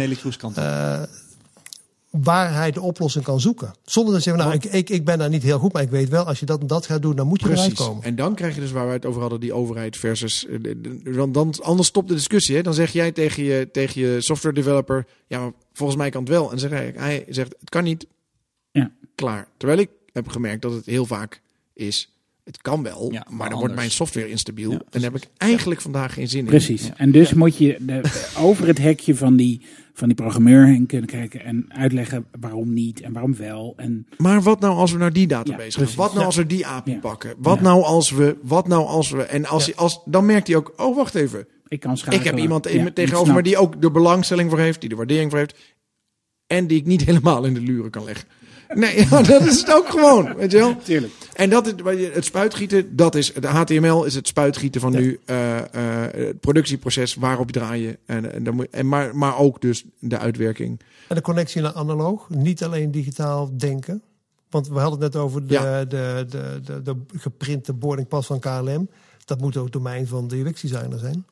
waar 2.21 2.53
hij 2.53 2.71
de 2.71 2.81
oplossing 2.81 3.23
kan 3.23 3.39
zoeken. 3.39 3.73
Zonder 3.83 4.13
dat 4.13 4.23
je 4.23 4.29
zegt, 4.29 4.41
nou, 4.43 4.53
ik, 4.53 4.63
ik, 4.65 4.89
ik 4.89 5.05
ben 5.05 5.17
daar 5.17 5.29
niet 5.29 5.43
heel 5.43 5.59
goed, 5.59 5.73
maar 5.73 5.81
ik 5.81 5.89
weet 5.89 6.09
wel, 6.09 6.23
als 6.25 6.39
je 6.39 6.45
dat 6.45 6.61
en 6.61 6.67
dat 6.67 6.85
gaat 6.85 7.01
doen, 7.01 7.15
dan 7.15 7.27
moet 7.27 7.39
je 7.39 7.45
eruit 7.49 7.59
Precies. 7.67 7.85
komen. 7.85 8.03
En 8.03 8.15
dan 8.15 8.35
krijg 8.35 8.55
je 8.55 8.61
dus 8.61 8.71
waar 8.71 8.87
we 8.87 8.93
het 8.93 9.05
over 9.05 9.21
hadden, 9.21 9.39
die 9.39 9.53
overheid 9.53 9.97
versus. 9.97 10.45
eh, 10.45 10.59
Want 11.03 11.33
dan, 11.33 11.53
anders 11.61 11.87
stopt 11.87 12.07
de 12.07 12.13
discussie. 12.13 12.55
Hè? 12.55 12.61
Dan 12.61 12.73
zeg 12.73 12.91
jij 12.91 13.11
tegen 13.11 13.43
je, 13.43 13.69
tegen 13.71 14.01
je 14.01 14.21
software 14.21 14.55
developer: 14.55 15.05
Ja, 15.27 15.39
maar 15.39 15.51
volgens 15.73 15.97
mij 15.97 16.09
kan 16.09 16.21
het 16.21 16.29
wel. 16.31 16.51
En 16.51 16.59
zegt 16.59 16.73
hij, 16.73 16.93
hij 16.95 17.25
zegt: 17.29 17.55
Het 17.59 17.69
kan 17.69 17.83
niet. 17.83 18.05
Ja. 18.71 18.91
Klaar. 19.15 19.47
Terwijl 19.57 19.79
ik 19.79 19.89
heb 20.13 20.27
gemerkt 20.27 20.61
dat 20.61 20.73
het 20.73 20.85
heel 20.85 21.05
vaak 21.05 21.41
is. 21.73 22.07
Het 22.43 22.61
kan 22.61 22.83
wel, 22.83 23.11
Ja, 23.11 23.25
maar 23.27 23.37
maar 23.37 23.49
dan 23.49 23.59
wordt 23.59 23.75
mijn 23.75 23.91
software 23.91 24.29
instabiel. 24.29 24.71
Ja, 24.71 24.77
en 24.77 25.01
daar 25.01 25.11
heb 25.11 25.15
ik 25.23 25.29
eigenlijk 25.37 25.81
vandaag 25.81 26.13
geen 26.13 26.27
zin 26.27 26.39
in. 26.39 26.45
Precies. 26.45 26.85
Ja. 26.85 26.97
En 26.97 27.11
dus 27.11 27.33
moet 27.33 27.57
je 27.57 27.77
de, 27.79 28.01
over 28.37 28.67
het 28.67 28.77
hekje 28.77 29.15
van 29.15 29.35
die, 29.35 29.61
van 29.93 30.07
die 30.07 30.17
programmeur 30.17 30.65
heen 30.65 30.85
kunnen 30.85 31.09
kijken 31.09 31.43
en 31.43 31.65
uitleggen 31.67 32.25
waarom 32.39 32.73
niet 32.73 33.01
en 33.01 33.13
waarom 33.13 33.35
wel. 33.35 33.73
En 33.77 34.07
Maar 34.17 34.41
wat 34.41 34.59
nou 34.59 34.75
als 34.75 34.91
we 34.91 34.97
naar 34.97 35.13
die 35.13 35.27
database 35.27 35.51
Ja, 35.63 35.69
gaan? 35.69 35.75
precies. 35.77 35.95
Wat 35.95 36.07
nou 36.09 36.19
Ja. 36.19 36.25
als 36.25 36.35
we 36.35 36.45
die 36.45 36.67
API 36.67 36.91
Ja. 36.91 36.99
pakken? 36.99 37.33
Wat 37.37 37.61
nou 37.61 37.83
als 37.83 38.11
we, 38.11 38.37
wat 38.41 38.67
nou 38.67 38.85
als 38.85 39.09
we, 39.09 39.23
en 39.23 39.45
als, 39.45 39.75
als 39.75 40.01
dan 40.05 40.25
merkt 40.25 40.47
hij 40.47 40.55
ook, 40.55 40.73
oh 40.77 40.95
wacht 40.95 41.15
even, 41.15 41.47
ik 41.67 41.79
kan 41.79 41.97
schakelen. 41.97 42.19
ik 42.25 42.31
heb 42.31 42.37
iemand 42.39 42.63
tegenover 42.95 43.33
me 43.33 43.41
die 43.43 43.57
ook 43.57 43.81
de 43.81 43.91
belangstelling 43.91 44.49
voor 44.49 44.59
heeft, 44.59 44.79
die 44.79 44.89
de 44.89 44.95
waardering 44.95 45.29
voor 45.29 45.39
heeft, 45.39 45.55
en 46.47 46.67
die 46.67 46.77
ik 46.79 46.85
niet 46.85 47.03
helemaal 47.09 47.43
in 47.45 47.53
de 47.53 47.61
luren 47.61 47.91
kan 47.91 48.03
leggen. 48.03 48.27
Nee, 48.73 48.95
ja, 49.09 49.21
dat 49.21 49.41
is 49.45 49.59
het 49.59 49.73
ook 49.73 49.89
gewoon, 49.89 50.35
weet 50.35 50.51
je 50.51 50.57
wel? 50.57 50.77
Tuurlijk. 50.83 51.13
En 51.33 51.49
dat 51.49 51.67
is, 51.67 52.07
het 52.13 52.25
spuitgieten, 52.25 52.95
dat 52.95 53.15
is, 53.15 53.33
de 53.33 53.47
HTML 53.47 54.03
is 54.05 54.15
het 54.15 54.27
spuitgieten 54.27 54.81
van 54.81 54.91
Ja. 54.91 54.99
nu, 54.99 55.19
eh, 55.25 55.57
eh, 55.59 56.13
het 56.27 56.39
productieproces, 56.39 57.15
waarop 57.15 57.51
draaien, 57.51 57.97
en, 58.05 58.33
en, 58.33 58.43
dan 58.43 58.55
moet- 58.55 58.69
en 58.69 58.87
maar, 58.87 59.15
maar 59.15 59.37
ook 59.37 59.61
dus 59.61 59.83
de 59.99 60.17
uitwerking. 60.17 60.79
En 61.07 61.15
de 61.15 61.21
connectie 61.21 61.61
naar 61.61 61.73
analoog, 61.73 62.29
niet 62.29 62.63
alleen 62.63 62.91
digitaal 62.91 63.57
denken. 63.57 64.01
Want 64.49 64.67
we 64.67 64.79
hadden 64.79 65.01
het 65.01 65.13
net 65.13 65.21
over 65.23 65.47
de, 65.47 65.53
Ja. 65.53 65.85
de, 65.85 66.25
de, 66.29 66.59
de, 66.63 66.81
de 66.81 66.95
geprinte 67.17 67.73
boardingpas 67.73 68.25
van 68.25 68.39
KLM. 68.39 68.89
Dat 69.25 69.41
moet 69.41 69.57
ook 69.57 69.71
domein 69.71 70.07
van 70.07 70.27
de 70.27 70.37
UX-designer 70.39 70.99
zijn. 70.99 71.25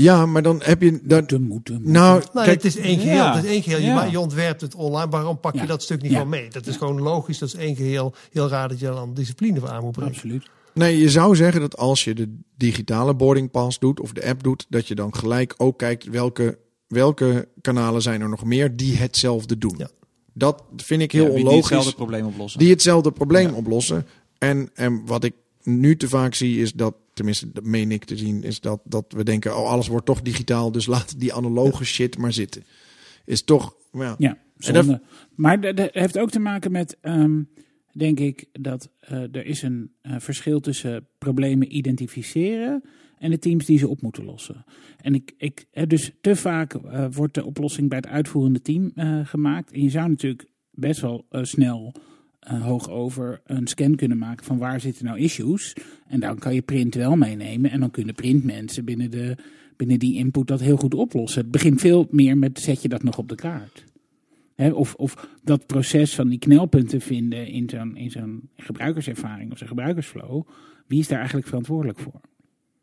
Ja, 0.00 0.26
maar 0.26 0.42
dan 0.42 0.60
heb 0.64 0.82
je, 0.82 0.90
dan, 0.90 1.18
Moeten, 1.18 1.42
moeten, 1.42 1.74
moeten. 1.74 1.92
nou, 1.92 2.22
Nou, 2.32 2.44
kijk, 2.46 2.62
het 2.62 2.64
is 2.64 2.76
één 2.76 2.98
geheel. 2.98 3.16
Ja. 3.16 3.34
Het 3.34 3.44
is 3.44 3.50
één 3.50 3.62
geheel. 3.62 3.78
Je, 3.78 3.84
Ja. 3.84 4.04
je 4.04 4.20
ontwerpt 4.20 4.60
het 4.60 4.74
online. 4.74 5.10
Waarom 5.10 5.40
pak 5.40 5.54
je 5.54 5.60
Ja. 5.60 5.66
dat 5.66 5.82
stuk 5.82 6.02
niet 6.02 6.10
Ja. 6.10 6.16
gewoon 6.16 6.30
mee? 6.32 6.50
Dat 6.50 6.66
is 6.66 6.76
gewoon 6.76 7.00
logisch. 7.00 7.38
Dat 7.38 7.48
is 7.48 7.54
één 7.54 7.76
geheel. 7.76 8.14
Heel 8.32 8.48
raar 8.48 8.68
dat 8.68 8.78
je 8.78 8.86
dan 8.86 9.14
discipline 9.14 9.60
voor 9.60 9.68
aan 9.68 9.82
moet 9.82 9.92
brengen. 9.92 10.12
Absoluut. 10.12 10.50
Nee, 10.74 10.98
je 10.98 11.10
zou 11.10 11.36
zeggen 11.36 11.60
dat 11.60 11.76
als 11.76 12.04
je 12.04 12.14
de 12.14 12.36
digitale 12.56 13.14
boarding 13.14 13.50
pass 13.50 13.78
doet 13.78 14.00
of 14.00 14.12
de 14.12 14.26
app 14.26 14.42
doet, 14.42 14.66
dat 14.68 14.88
je 14.88 14.94
dan 14.94 15.14
gelijk 15.14 15.54
ook 15.56 15.78
kijkt 15.78 16.04
welke, 16.04 16.58
welke 16.88 17.48
kanalen 17.60 18.02
zijn 18.02 18.20
er 18.20 18.28
nog 18.28 18.44
meer 18.44 18.76
die 18.76 18.96
hetzelfde 18.96 19.58
doen. 19.58 19.74
Ja. 19.78 19.88
Dat 20.34 20.62
vind 20.76 21.02
ik 21.02 21.12
heel 21.12 21.22
Ja, 21.24 21.28
wie 21.28 21.36
die 21.36 21.46
onlogisch. 21.46 21.68
hetzelfde 21.70 21.94
probleem 21.96 22.26
oplossen. 22.26 22.58
Die 22.60 22.70
hetzelfde 22.70 23.12
probleem 23.12 23.48
Ja. 23.48 23.54
oplossen. 23.54 24.06
En, 24.38 24.70
en 24.74 25.02
wat 25.06 25.24
ik 25.24 25.34
nu 25.62 25.96
te 25.96 26.08
vaak 26.08 26.34
zie 26.34 26.60
is 26.60 26.72
dat, 26.72 26.94
tenminste 27.12 27.52
dat 27.52 27.64
meen 27.64 27.92
ik 27.92 28.04
te 28.04 28.16
zien, 28.16 28.42
is 28.42 28.60
dat, 28.60 28.80
dat 28.84 29.04
we 29.08 29.24
denken, 29.24 29.56
oh 29.56 29.68
alles 29.68 29.88
wordt 29.88 30.06
toch 30.06 30.22
digitaal, 30.22 30.72
dus 30.72 30.86
laat 30.86 31.20
die 31.20 31.34
analoge 31.34 31.84
shit 31.84 32.18
maar 32.18 32.32
zitten. 32.32 32.64
Is 33.24 33.42
toch, 33.42 33.74
ja. 33.92 34.14
Ja, 34.18 34.38
dat-. 34.56 35.00
Maar 35.34 35.60
dat, 35.74 35.88
heeft 35.92 36.18
ook 36.18 36.30
te 36.30 36.38
maken 36.38 36.72
met, 36.72 36.96
ehm, 37.00 37.42
denk 37.92 38.20
ik, 38.20 38.46
dat 38.52 38.90
eh, 39.00 39.22
er 39.34 39.46
is 39.46 39.62
een 39.62 39.92
eh, 40.02 40.14
verschil 40.18 40.60
tussen 40.60 41.08
problemen 41.18 41.76
identificeren 41.76 42.84
en 43.18 43.30
de 43.30 43.38
teams 43.38 43.66
die 43.66 43.78
ze 43.78 43.88
op 43.88 44.02
moeten 44.02 44.24
lossen. 44.24 44.64
En 45.00 45.14
ik, 45.14 45.34
ik, 45.36 45.66
dus 45.86 46.10
te 46.20 46.36
vaak 46.36 46.74
eh, 46.74 47.06
wordt 47.10 47.34
de 47.34 47.44
oplossing 47.44 47.88
bij 47.88 47.98
het 47.98 48.06
uitvoerende 48.06 48.62
team 48.62 48.92
gemaakt. 49.24 49.72
En 49.72 49.82
je 49.82 49.90
zou 49.90 50.08
natuurlijk 50.08 50.48
best 50.70 51.00
wel 51.00 51.26
snel 51.30 51.94
eh, 52.40 52.62
hoog 52.62 52.90
over 52.90 53.40
een 53.44 53.66
scan 53.66 53.94
kunnen 53.94 54.18
maken 54.18 54.44
van 54.44 54.58
waar 54.58 54.80
zitten 54.80 55.04
nou 55.04 55.18
issues. 55.18 55.76
En 56.06 56.20
dan 56.20 56.38
kan 56.38 56.54
je 56.54 56.62
print 56.62 56.94
wel 56.94 57.16
meenemen 57.16 57.70
en 57.70 57.80
dan 57.80 57.90
kunnen 57.90 58.14
printmensen 58.14 58.84
binnen, 58.84 59.10
de, 59.10 59.36
binnen 59.76 59.98
die 59.98 60.14
input 60.14 60.46
dat 60.46 60.60
heel 60.60 60.76
goed 60.76 60.94
oplossen. 60.94 61.40
Het 61.40 61.50
begint 61.50 61.80
veel 61.80 62.06
meer 62.10 62.38
met 62.38 62.60
zet 62.60 62.82
je 62.82 62.88
dat 62.88 63.02
nog 63.02 63.18
op 63.18 63.28
de 63.28 63.34
kaart. 63.34 63.84
Of, 64.56 64.94
of 64.94 65.28
dat 65.42 65.66
proces 65.66 66.14
van 66.14 66.28
die 66.28 66.38
knelpunten 66.38 67.00
vinden 67.00 67.46
in 67.46 67.68
zo'n, 67.68 67.96
in 67.96 68.10
zo'n 68.10 68.48
gebruikerservaring 68.56 69.52
of 69.52 69.58
zo'n 69.58 69.68
gebruikersflow. 69.68 70.46
Wie 70.86 71.00
is 71.00 71.08
daar 71.08 71.18
eigenlijk 71.18 71.46
verantwoordelijk 71.46 71.98
voor? 71.98 72.20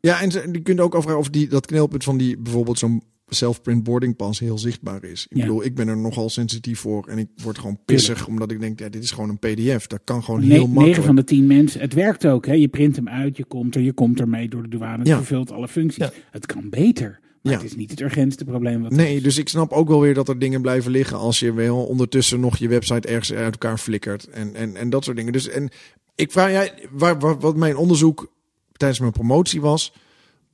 Ja, 0.00 0.20
en 0.20 0.52
je 0.52 0.62
kunt 0.62 0.80
ook 0.80 0.94
afvragen 0.94 1.20
of 1.20 1.30
die, 1.30 1.48
dat 1.48 1.66
knelpunt 1.66 2.04
van 2.04 2.16
die 2.16 2.38
bijvoorbeeld 2.38 2.78
zo'n 2.78 3.02
self-print 3.28 3.82
boarding 3.82 4.16
pass 4.16 4.40
heel 4.40 4.58
zichtbaar 4.58 5.04
is. 5.04 5.26
Ik 5.28 5.36
Ja. 5.36 5.42
bedoel, 5.42 5.64
ik 5.64 5.74
ben 5.74 5.88
er 5.88 5.96
nogal 5.96 6.30
sensitief 6.30 6.78
voor 6.80 7.06
en 7.08 7.18
ik 7.18 7.28
word 7.42 7.58
gewoon 7.58 7.78
pissig 7.84 8.26
omdat 8.26 8.50
ik 8.50 8.60
denk, 8.60 8.78
ja, 8.78 8.88
dit 8.88 9.02
is 9.02 9.10
gewoon 9.10 9.28
een 9.28 9.38
pdf. 9.38 9.86
Dat 9.86 10.00
kan 10.04 10.24
gewoon 10.24 10.42
heel 10.42 10.66
makkelijk. 10.68 11.02
van 11.02 11.16
de 11.16 11.24
tien 11.24 11.46
mensen. 11.46 11.80
Het 11.80 11.94
werkt 11.94 12.26
ook. 12.26 12.46
Hè? 12.46 12.52
Je 12.52 12.68
print 12.68 12.96
hem 12.96 13.08
uit, 13.08 13.36
je 13.36 13.44
komt 13.44 13.74
er, 13.74 13.80
je 13.80 13.92
komt 13.92 14.20
ermee 14.20 14.48
door 14.48 14.62
de 14.62 14.68
douane. 14.68 14.98
Het 14.98 15.06
Ja. 15.08 15.16
vervult 15.16 15.50
alle 15.52 15.68
functies. 15.68 16.04
Ja. 16.04 16.12
Het 16.30 16.46
kan 16.46 16.68
beter. 16.70 17.18
Maar 17.42 17.52
Ja. 17.52 17.58
het 17.58 17.66
is 17.68 17.76
niet 17.76 17.90
het 17.90 18.00
urgentste 18.00 18.44
probleem. 18.44 18.82
Wat 18.82 18.92
Nee, 18.92 19.20
dus 19.20 19.38
ik 19.38 19.48
snap 19.48 19.72
ook 19.72 19.88
wel 19.88 20.00
weer 20.00 20.14
dat 20.14 20.28
er 20.28 20.38
dingen 20.38 20.62
blijven 20.62 20.90
liggen 20.90 21.16
als 21.18 21.38
je 21.40 21.52
wel 21.52 21.84
ondertussen 21.84 22.40
nog 22.40 22.56
je 22.56 22.68
website 22.68 23.08
ergens 23.08 23.32
uit 23.32 23.52
elkaar 23.52 23.78
flikkert 23.78 24.24
en, 24.28 24.54
en, 24.54 24.76
en 24.76 24.90
dat 24.90 25.04
soort 25.04 25.16
dingen. 25.16 25.32
Dus 25.32 25.48
en 25.48 25.70
ik 26.14 26.32
vraag 26.32 26.50
jij, 26.50 26.72
waar, 26.90 27.18
waar, 27.18 27.38
wat 27.38 27.56
mijn 27.56 27.76
onderzoek 27.76 28.32
tijdens 28.72 29.00
mijn 29.00 29.12
promotie 29.12 29.60
was, 29.60 29.92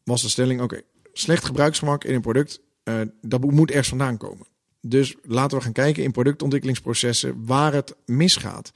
was 0.05 0.23
de 0.23 0.29
stelling: 0.29 0.61
oké, 0.61 0.81
slecht 1.15 1.45
gebruiksgemak 1.45 2.05
in 2.05 2.15
een 2.15 2.21
product, 2.21 2.61
eh, 2.83 3.01
dat 3.21 3.51
moet 3.51 3.71
ergens 3.71 3.89
vandaan 3.89 4.17
komen. 4.17 4.47
Dus 4.81 5.15
laten 5.23 5.59
we 5.59 5.65
gaan 5.65 5.73
kijken 5.73 6.03
in 6.03 6.13
productontwikkelingsprocessen 6.13 7.45
waar 7.45 7.73
het 7.73 7.95
misgaat. 8.07 8.73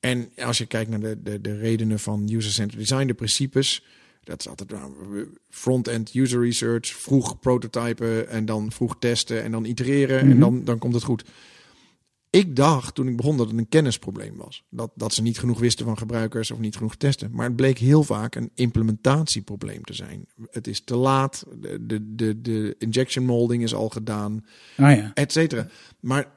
En 0.00 0.30
als 0.36 0.58
je 0.58 0.66
kijkt 0.66 0.90
naar 0.90 1.00
de, 1.00 1.22
de, 1.22 1.40
de 1.40 1.56
redenen 1.58 1.98
van 1.98 2.28
user-centered 2.32 2.88
design, 2.88 3.06
de 3.06 3.14
principes, 3.14 3.84
dat 4.24 4.40
is 4.40 4.48
altijd 4.48 4.70
nou, 4.70 4.92
front-end 5.50 6.14
user 6.14 6.40
research, 6.40 6.86
vroeg 6.86 7.38
prototypen 7.38 8.28
en 8.28 8.44
dan 8.44 8.72
vroeg 8.72 8.96
testen 8.98 9.42
en 9.42 9.50
dan 9.52 9.64
itereren 9.64 10.18
en 10.20 10.28
Mhm. 10.28 10.38
dan, 10.38 10.64
dan 10.64 10.78
komt 10.78 10.94
het 10.94 11.02
goed. 11.02 11.24
Ik 12.32 12.56
dacht 12.56 12.94
toen 12.94 13.08
ik 13.08 13.16
begon 13.16 13.36
dat 13.36 13.48
het 13.48 13.58
een 13.58 13.68
kennisprobleem 13.68 14.36
was. 14.36 14.64
Dat, 14.68 14.90
dat 14.94 15.14
ze 15.14 15.22
niet 15.22 15.38
genoeg 15.38 15.58
wisten 15.58 15.84
van 15.84 15.98
gebruikers 15.98 16.50
of 16.50 16.58
niet 16.58 16.76
genoeg 16.76 16.96
testen. 16.96 17.30
Maar 17.32 17.46
het 17.46 17.56
bleek 17.56 17.78
heel 17.78 18.02
vaak 18.02 18.34
een 18.34 18.50
implementatieprobleem 18.54 19.84
te 19.84 19.92
zijn. 19.94 20.26
Het 20.50 20.66
is 20.66 20.80
te 20.84 20.96
laat, 20.96 21.44
de, 21.60 21.86
de, 21.86 22.14
de, 22.14 22.40
de 22.40 22.74
injection 22.78 23.24
molding 23.24 23.62
is 23.62 23.74
al 23.74 23.88
gedaan, 23.88 24.44
Ah 24.76 24.96
ja. 24.96 25.10
et 25.14 25.32
cetera. 25.32 25.66
Maar 26.00 26.30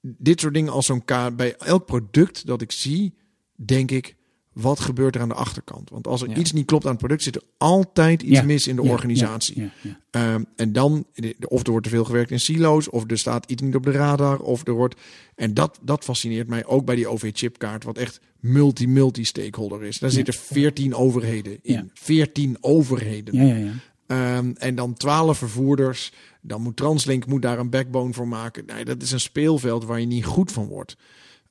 dit 0.00 0.40
soort 0.40 0.54
dingen 0.54 0.72
als 0.72 0.86
zo'n 0.86 1.04
K, 1.04 1.36
bij 1.36 1.56
elk 1.56 1.86
product 1.86 2.46
dat 2.46 2.60
ik 2.62 2.72
zie, 2.72 3.14
denk 3.54 3.90
ik, 3.90 4.15
wat 4.56 4.80
gebeurt 4.80 5.14
er 5.14 5.20
aan 5.20 5.28
de 5.28 5.34
achterkant? 5.34 5.90
Want 5.90 6.06
als 6.06 6.22
er 6.22 6.28
Ja. 6.28 6.36
iets 6.36 6.52
niet 6.52 6.66
klopt 6.66 6.84
aan 6.84 6.90
het 6.90 6.98
product, 6.98 7.22
zit 7.22 7.36
er 7.36 7.42
altijd 7.56 8.22
iets 8.22 8.38
Ja. 8.38 8.44
mis 8.44 8.66
in 8.66 8.76
de 8.76 8.82
Ja, 8.82 8.90
organisatie. 8.90 9.70
Ehm, 10.10 10.42
en 10.56 10.72
dan, 10.72 11.06
of 11.48 11.62
er 11.64 11.70
wordt 11.70 11.84
te 11.84 11.92
veel 11.92 12.04
gewerkt 12.04 12.30
in 12.30 12.40
silo's, 12.40 12.90
of 12.90 13.10
er 13.10 13.18
staat 13.18 13.50
iets 13.50 13.62
niet 13.62 13.74
op 13.74 13.82
de 13.82 13.90
radar, 13.90 14.38
of 14.38 14.66
er 14.66 14.72
wordt. 14.72 15.00
En 15.34 15.54
dat, 15.54 15.78
dat 15.82 16.04
fascineert 16.04 16.48
mij 16.48 16.66
ook 16.66 16.84
bij 16.84 16.94
die 16.96 17.08
OV-chipkaart, 17.08 17.84
wat 17.84 17.98
echt 17.98 18.20
multi-multi-stakeholder 18.40 19.82
is. 19.82 19.98
Daar 19.98 20.10
zitten 20.10 20.34
14 20.34 20.94
overheden 20.94 21.58
in. 21.62 21.72
Ja. 21.72 21.84
14 21.94 22.56
overheden. 22.60 23.80
Ehm, 24.06 24.52
en 24.54 24.74
dan 24.74 24.94
12 24.94 25.38
vervoerders. 25.38 26.12
Dan 26.40 26.62
moet 26.62 26.76
Translink 26.76 27.26
moet 27.26 27.42
daar 27.42 27.58
een 27.58 27.70
backbone 27.70 28.12
voor 28.12 28.28
maken. 28.28 28.64
Nee, 28.66 28.84
dat 28.84 29.02
is 29.02 29.12
een 29.12 29.20
speelveld 29.20 29.84
waar 29.84 30.00
je 30.00 30.06
niet 30.06 30.24
goed 30.24 30.52
van 30.52 30.66
wordt. 30.66 30.96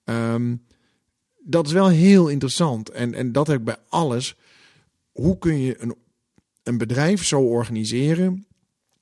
Ehm, 0.03 0.55
dat 1.47 1.65
is 1.67 1.71
wel 1.73 1.87
heel 1.89 2.27
interessant. 2.27 2.89
En, 2.89 3.13
en 3.13 3.31
dat 3.31 3.47
heb 3.47 3.59
ik 3.59 3.65
bij 3.65 3.77
alles. 3.89 4.35
Hoe 5.11 5.37
kun 5.37 5.59
je 5.59 5.81
een, 5.81 5.95
een 6.63 6.77
bedrijf 6.77 7.25
zo 7.25 7.41
organiseren? 7.41 8.45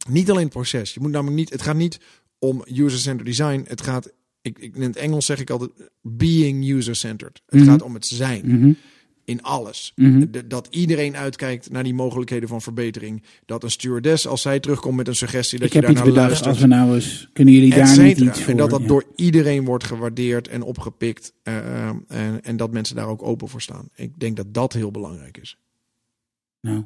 Niet 0.09 0.29
alleen 0.29 0.43
het 0.43 0.53
proces. 0.53 0.93
Je 0.93 0.99
moet 0.99 1.11
namelijk 1.11 1.37
niet. 1.37 1.49
Het 1.49 1.61
gaat 1.61 1.75
niet 1.75 1.99
om 2.39 2.63
user-centered 2.67 3.25
design. 3.25 3.63
Het 3.67 3.81
gaat. 3.81 4.11
Ik, 4.41 4.59
ik, 4.59 4.75
in 4.75 4.81
het 4.81 4.95
Engels 4.95 5.25
zeg 5.25 5.39
ik 5.39 5.49
altijd 5.49 5.71
being 6.01 6.69
user-centered. 6.69 7.41
Het 7.45 7.59
Mhm. 7.59 7.69
gaat 7.69 7.81
om 7.81 7.93
het 7.93 8.05
zijn 8.05 8.41
Mhm, 8.45 8.71
in 9.25 9.41
alles. 9.43 9.91
mhm. 9.95 10.25
De- 10.31 10.47
dat 10.47 10.67
iedereen 10.69 11.15
uitkijkt 11.17 11.71
naar 11.71 11.83
die 11.83 11.93
mogelijkheden 11.93 12.49
van 12.49 12.61
verbetering. 12.61 13.23
Dat 13.45 13.63
een 13.63 13.71
stewardess, 13.71 14.27
als 14.27 14.41
zij 14.41 14.59
terugkomt 14.59 14.95
met 14.95 15.07
een 15.07 15.15
suggestie, 15.15 15.59
dat 15.59 15.67
Ik 15.67 15.73
je 15.73 15.79
heb 15.79 15.87
daar 15.87 15.97
iets 15.97 16.05
naar 16.05 16.13
bedacht. 16.13 16.45
luistert. 16.45 16.49
Als 16.53 16.59
we 16.59 16.75
nou 16.83 16.95
eens. 16.95 17.29
Kunnen 17.33 17.53
jullie 17.53 17.69
daar 17.75 17.99
niet 17.99 18.19
iets 18.19 18.39
voor? 18.41 18.51
En 18.51 18.57
dat 18.57 18.69
dat 18.69 18.81
Ja. 18.81 18.87
door 18.87 19.03
iedereen 19.15 19.65
wordt 19.65 19.83
gewaardeerd 19.83 20.47
en 20.47 20.61
opgepikt. 20.61 21.33
eh, 21.43 21.87
en, 22.07 22.39
en 22.43 22.57
dat 22.57 22.71
mensen 22.71 22.95
daar 22.95 23.07
ook 23.07 23.23
open 23.23 23.47
voor 23.47 23.61
staan. 23.61 23.89
Ik 23.95 24.11
denk 24.19 24.35
dat 24.35 24.53
dat 24.53 24.73
heel 24.73 24.91
belangrijk 24.91 25.37
is. 25.37 25.57
Nou. 26.61 26.85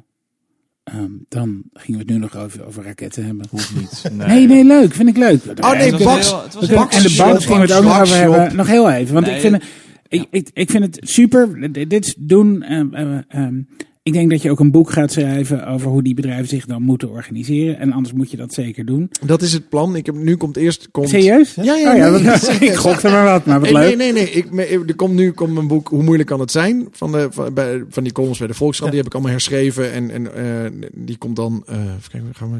Ehm, 0.84 1.10
dan 1.28 1.62
gingen 1.72 2.00
we 2.00 2.06
het 2.06 2.08
nu 2.14 2.18
nog 2.18 2.36
over, 2.36 2.66
over 2.66 2.84
raketten 2.84 3.24
hebben. 3.24 3.46
Hoeft 3.50 3.74
niet. 3.74 4.02
Nee, 4.26 4.46
nee, 4.46 4.64
leuk. 4.64 4.94
Vind 4.94 5.08
ik 5.08 5.16
leuk. 5.16 5.42
Oh 5.60 5.72
nee, 5.72 5.92
Bax. 6.04 6.32
en 6.32 6.60
de 6.60 6.74
bank 6.74 6.92
gingen 6.92 7.60
we 7.60 7.66
het 7.66 7.72
ook 7.72 7.84
nog 7.84 8.00
over 8.00 8.16
hebben. 8.16 8.56
Nog 8.56 8.66
heel 8.66 8.90
even. 8.90 9.14
Want 9.14 9.26
Nee. 9.26 9.34
ik, 9.34 9.40
vind, 9.40 9.62
ik, 10.08 10.26
ik, 10.30 10.48
ik 10.52 10.70
vind 10.70 10.84
het 10.84 10.98
super. 11.00 11.72
Dit 11.88 12.14
doen. 12.18 12.62
ehm, 12.62 12.94
ehm, 12.94 13.22
ehm, 13.28 13.60
ik 14.02 14.14
denk 14.14 14.30
dat 14.30 14.42
je 14.42 14.50
ook 14.50 14.60
een 14.60 14.70
boek 14.70 14.90
gaat 14.90 15.12
schrijven 15.12 15.66
over 15.66 15.90
hoe 15.90 16.02
die 16.02 16.14
bedrijven 16.14 16.48
zich 16.48 16.66
dan 16.66 16.82
moeten 16.82 17.10
organiseren. 17.10 17.78
En 17.78 17.92
anders 17.92 18.14
moet 18.14 18.30
je 18.30 18.36
dat 18.36 18.54
zeker 18.54 18.84
doen. 18.84 19.10
Dat 19.26 19.42
is 19.42 19.52
het 19.52 19.68
plan. 19.68 19.96
Ik 19.96 20.06
heb, 20.06 20.14
nu 20.14 20.36
komt 20.36 20.56
eerst... 20.56 20.90
Komt, 20.90 21.08
Serieus? 21.08 21.54
Ja, 21.54 21.74
ja, 21.74 21.92
Oh, 21.92 21.96
ja 21.98 22.36
nee. 22.58 22.68
ik 22.70 22.74
gokte 22.74 23.08
maar 23.08 23.24
wat, 23.24 23.44
maar 23.44 23.60
wat 23.60 23.70
Nee, 23.70 23.82
leuk. 23.82 23.96
nee, 23.96 24.12
nee. 24.12 24.42
nee. 24.52 24.68
Ik, 24.68 24.88
er 24.88 24.96
komt 24.96 25.14
nu 25.14 25.30
komt 25.32 25.56
een 25.56 25.66
boek, 25.66 25.88
Hoe 25.88 26.02
moeilijk 26.02 26.28
kan 26.28 26.40
het 26.40 26.50
zijn? 26.50 26.88
Van, 26.90 27.12
de, 27.12 27.28
van, 27.30 27.54
bij, 27.54 27.84
van 27.88 28.02
die 28.02 28.12
columns 28.12 28.38
bij 28.38 28.46
de 28.46 28.54
Volkskrant. 28.54 28.90
Die 28.92 29.00
heb 29.00 29.08
ik 29.10 29.14
allemaal 29.14 29.32
herschreven. 29.32 29.92
En, 29.92 30.10
en 30.10 30.34
eh, 30.34 30.88
die 30.94 31.16
komt 31.18 31.36
dan, 31.36 31.62
eh 31.66 31.76
even 31.80 32.10
kijken, 32.10 32.34
gaan 32.34 32.52
we 32.52 32.58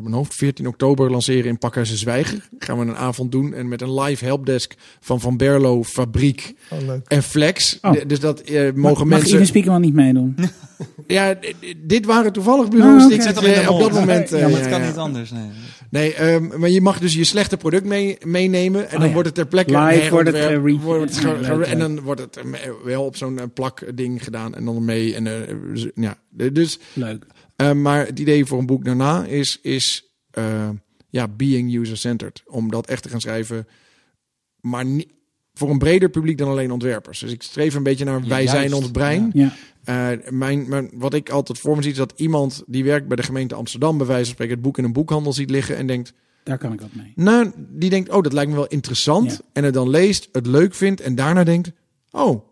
uit 0.00 0.08
mijn 0.08 0.14
hoofd, 0.22 0.34
14 0.34 0.66
oktober 0.66 1.10
lanceren 1.10 1.44
in 1.44 1.58
Pakhuizen 1.58 1.96
Zwijger. 1.96 2.48
Gaan 2.58 2.78
we 2.78 2.84
een 2.84 2.96
avond 2.96 3.32
doen. 3.32 3.54
En 3.54 3.68
met 3.68 3.82
een 3.82 3.94
live 4.00 4.24
helpdesk 4.24 4.74
van 5.00 5.20
Van 5.20 5.36
Berlo, 5.36 5.84
Fabriek 5.84 6.54
Oh, 6.70 6.78
en 7.06 7.22
Flex. 7.22 7.78
Oh. 7.82 7.92
Dus 8.06 8.20
dat 8.20 8.40
eh, 8.40 8.62
Mag, 8.64 8.74
mogen 8.74 9.08
mag 9.08 9.18
mensen... 9.18 9.46
Spiekerman 9.46 9.80
niet 9.80 9.94
meedoen? 9.94 10.34
Ja, 11.06 11.34
dit 11.76 12.06
waren 12.06 12.32
toevallig 12.32 12.68
bureaus. 12.68 13.08
Die 13.08 13.18
oké. 13.30 13.46
ik 13.48 13.56
eh, 13.56 13.70
op 13.70 13.80
dat 13.80 13.92
moment... 13.92 14.32
eh, 14.32 14.40
Ja, 14.40 14.48
maar 14.48 14.60
het 14.60 14.68
kan 14.68 14.80
ja. 14.80 14.86
niet 14.86 14.96
anders. 14.96 15.30
Nee. 15.30 15.48
Nee, 15.90 16.14
ehm, 16.14 16.58
maar 16.60 16.68
je 16.68 16.80
mag 16.80 16.98
dus 16.98 17.14
je 17.14 17.24
slechte 17.24 17.56
product 17.56 17.84
mee, 17.84 18.16
meenemen. 18.26 18.80
En 18.88 18.94
Oh, 18.94 18.98
dan 18.98 19.06
ja. 19.08 19.12
wordt 19.12 19.26
het 19.28 19.36
ter 19.36 19.46
plekke 19.46 19.78
Live 19.78 20.10
wordt 20.10 20.26
het 20.28 20.36
gere- 20.36 20.60
wordt 20.60 21.16
het 21.16 21.46
leuk, 21.48 21.66
En 21.66 21.78
dan 21.78 22.00
wordt 22.00 22.20
het 22.20 22.36
eh, 22.36 22.44
wel 22.84 23.04
op 23.04 23.16
zo'n 23.16 23.38
eh, 23.38 23.44
plakding 23.54 24.24
gedaan. 24.24 24.54
En 24.54 24.64
dan 24.64 24.84
mee. 24.84 25.14
En, 25.14 25.26
eh, 25.26 25.54
z- 25.74 25.86
ja. 25.94 26.16
Dus, 26.52 26.78
Leuk. 26.92 27.26
Eh, 27.60 27.72
maar 27.72 28.06
het 28.06 28.18
idee 28.18 28.44
voor 28.44 28.58
een 28.58 28.66
boek 28.66 28.84
daarna 28.84 29.24
is, 29.24 29.58
is 29.62 30.04
eh, 30.30 30.68
ja, 31.08 31.28
being 31.28 31.74
user-centered. 31.74 32.42
Om 32.46 32.70
dat 32.70 32.86
echt 32.86 33.02
te 33.02 33.08
gaan 33.08 33.20
schrijven. 33.20 33.66
Maar 34.60 34.84
niet 34.84 35.08
voor 35.54 35.70
een 35.70 35.78
breder 35.78 36.08
publiek 36.08 36.38
dan 36.38 36.48
alleen 36.48 36.70
ontwerpers. 36.70 37.18
Dus 37.18 37.32
ik 37.32 37.42
streef 37.42 37.74
een 37.74 37.82
beetje 37.82 38.04
naar 38.04 38.22
Ja, 38.22 38.28
wij 38.28 38.44
juist. 38.44 38.58
zijn 38.58 38.72
ons 38.72 38.90
brein. 38.90 39.30
Ja. 39.34 39.52
Eh, 39.84 40.30
mijn, 40.30 40.68
mijn, 40.68 40.90
wat 40.94 41.14
ik 41.14 41.30
altijd 41.30 41.58
voor 41.58 41.76
me 41.76 41.82
zie 41.82 41.90
is 41.90 41.96
dat 41.96 42.12
iemand 42.16 42.62
die 42.66 42.84
werkt 42.84 43.06
bij 43.06 43.16
de 43.16 43.22
gemeente 43.22 43.54
Amsterdam, 43.54 43.98
bij 43.98 44.06
wijze 44.06 44.24
van 44.24 44.32
spreken, 44.32 44.54
het 44.54 44.62
boek 44.64 44.78
in 44.78 44.84
een 44.84 44.92
boekhandel 44.92 45.32
ziet 45.32 45.50
liggen 45.50 45.76
en 45.76 45.86
denkt: 45.86 46.12
Daar 46.42 46.58
kan 46.58 46.72
ik 46.72 46.80
wat 46.80 46.94
mee. 46.94 47.12
Nou, 47.14 47.50
die 47.56 47.90
denkt, 47.90 48.10
oh, 48.10 48.22
dat 48.22 48.32
lijkt 48.32 48.50
me 48.50 48.56
wel 48.56 48.66
interessant. 48.66 49.30
Ja. 49.30 49.38
En 49.52 49.64
het 49.64 49.74
dan 49.74 49.88
leest, 49.88 50.28
het 50.32 50.46
leuk 50.46 50.74
vindt 50.74 51.00
en 51.00 51.14
daarna 51.14 51.44
denkt, 51.44 51.72
oh, 52.10 52.44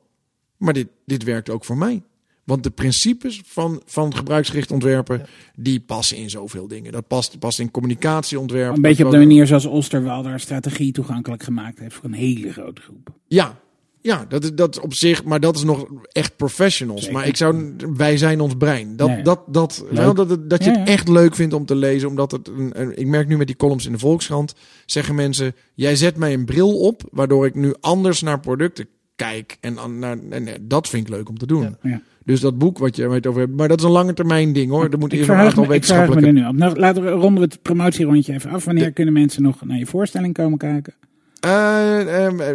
maar 0.57 0.73
dit, 0.73 0.89
dit 1.05 1.23
werkt 1.23 1.51
ook 1.51 1.65
voor 1.65 1.79
mij. 1.79 2.03
Want 2.49 2.63
de 2.63 2.71
principes 2.71 3.41
van, 3.45 3.83
van 3.87 4.15
gebruiksgericht 4.17 4.71
ontwerpen, 4.71 5.27
die 5.57 5.81
passen 5.81 6.17
in 6.17 6.31
zoveel 6.31 6.69
dingen. 6.69 6.93
Dat 6.93 7.07
past, 7.07 7.39
past 7.39 7.59
in 7.59 7.71
communicatieontwerp. 7.71 8.77
Een 8.77 8.83
beetje 8.83 9.05
op 9.05 9.11
de 9.11 9.19
manier 9.19 9.47
zoals 9.47 9.65
Osterwalder 9.67 10.41
strategie 10.41 10.93
toegankelijk 10.93 11.43
gemaakt 11.43 11.79
heeft 11.79 11.95
voor 11.95 12.05
een 12.05 12.13
hele 12.13 12.53
grote 12.53 12.81
groep. 12.81 13.11
Ja, 13.27 13.59
ja 14.01 14.25
dat, 14.29 14.45
is- 14.45 14.53
dat 14.55 14.81
op 14.81 14.95
zich, 14.95 15.25
maar 15.25 15.41
dat 15.41 15.57
is 15.57 15.63
nog 15.65 15.87
echt 16.13 16.37
professionals. 16.37 17.01
Zeker. 17.01 17.17
Maar 17.17 17.27
ik 17.27 17.37
zou, 17.37 17.75
wij 17.97 18.17
zijn 18.17 18.41
ons 18.41 18.55
brein. 18.57 18.97
Dat, 18.97 19.25
dat, 19.25 19.41
dat, 19.47 19.85
wel, 19.91 20.15
dat, 20.15 20.31
het- 20.31 20.51
dat 20.51 20.65
je 20.65 20.71
het 20.71 20.79
ja. 20.79 20.87
echt 20.87 21.09
leuk 21.09 21.35
vindt 21.35 21.55
om 21.55 21.67
te 21.67 21.75
lezen. 21.77 22.09
Omdat 22.09 22.31
het, 22.33 22.49
een, 22.49 22.81
een- 22.81 22.99
ik 22.99 23.07
merk 23.07 23.29
nu 23.29 23.37
met 23.37 23.47
die 23.47 23.57
columns 23.57 23.87
in 23.87 23.93
de 23.93 23.99
Volkskrant, 23.99 24.55
zeggen 24.87 25.15
mensen, 25.15 25.55
jij 25.75 25.97
zet 25.97 26.17
mij 26.17 26.33
een 26.33 26.45
bril 26.45 26.79
op, 26.81 27.03
waardoor 27.11 27.47
ik 27.47 27.55
nu 27.55 27.75
anders 27.81 28.23
naar 28.23 28.41
producten 28.41 28.89
kijk. 29.17 29.57
En, 29.61 29.99
naar, 29.99 30.19
en, 30.31 30.49
dat 30.61 30.89
vind 30.89 31.09
ik 31.09 31.15
leuk 31.15 31.29
om 31.29 31.39
te 31.39 31.47
doen. 31.47 31.77
Ja. 31.83 32.01
Dus 32.29 32.41
dat 32.41 32.59
boek 32.59 32.79
wat 32.79 32.97
je 32.97 33.09
het 33.09 33.27
over 33.27 33.41
hebt, 33.41 33.57
maar 33.57 33.69
dat 33.69 33.79
is 33.79 33.85
een 33.85 33.91
lange 33.91 34.15
termijn 34.15 34.53
ding 34.53 34.71
hoor. 34.71 34.89
Er 34.91 34.99
moet 34.99 35.13
Ik 35.13 35.19
eerst 35.19 35.31
een 35.31 35.37
aantal 35.37 35.65
me, 35.65 35.75
ik 35.75 35.85
verheug 35.85 36.09
me 36.09 36.15
er 36.15 36.21
wetenschappelijke... 36.21 36.31
nu 36.31 36.47
op. 36.47 36.57
Nou, 36.57 36.79
laten 36.81 37.03
we 37.03 37.11
ronden 37.11 37.35
we 37.43 37.49
het 37.49 37.63
promothierondje 37.63 38.33
even 38.33 38.51
af. 38.51 38.65
Wanneer 38.65 38.93
kunnen 38.93 39.15
mensen 39.15 39.43
nog 39.43 39.65
naar 39.65 39.79
je 39.79 39.87
voorstelling 39.87 40.35
komen 40.35 40.59
kijken? 40.59 40.95
Eh, 41.41 42.25
ehm, 42.27 42.41
eh, 42.41 42.49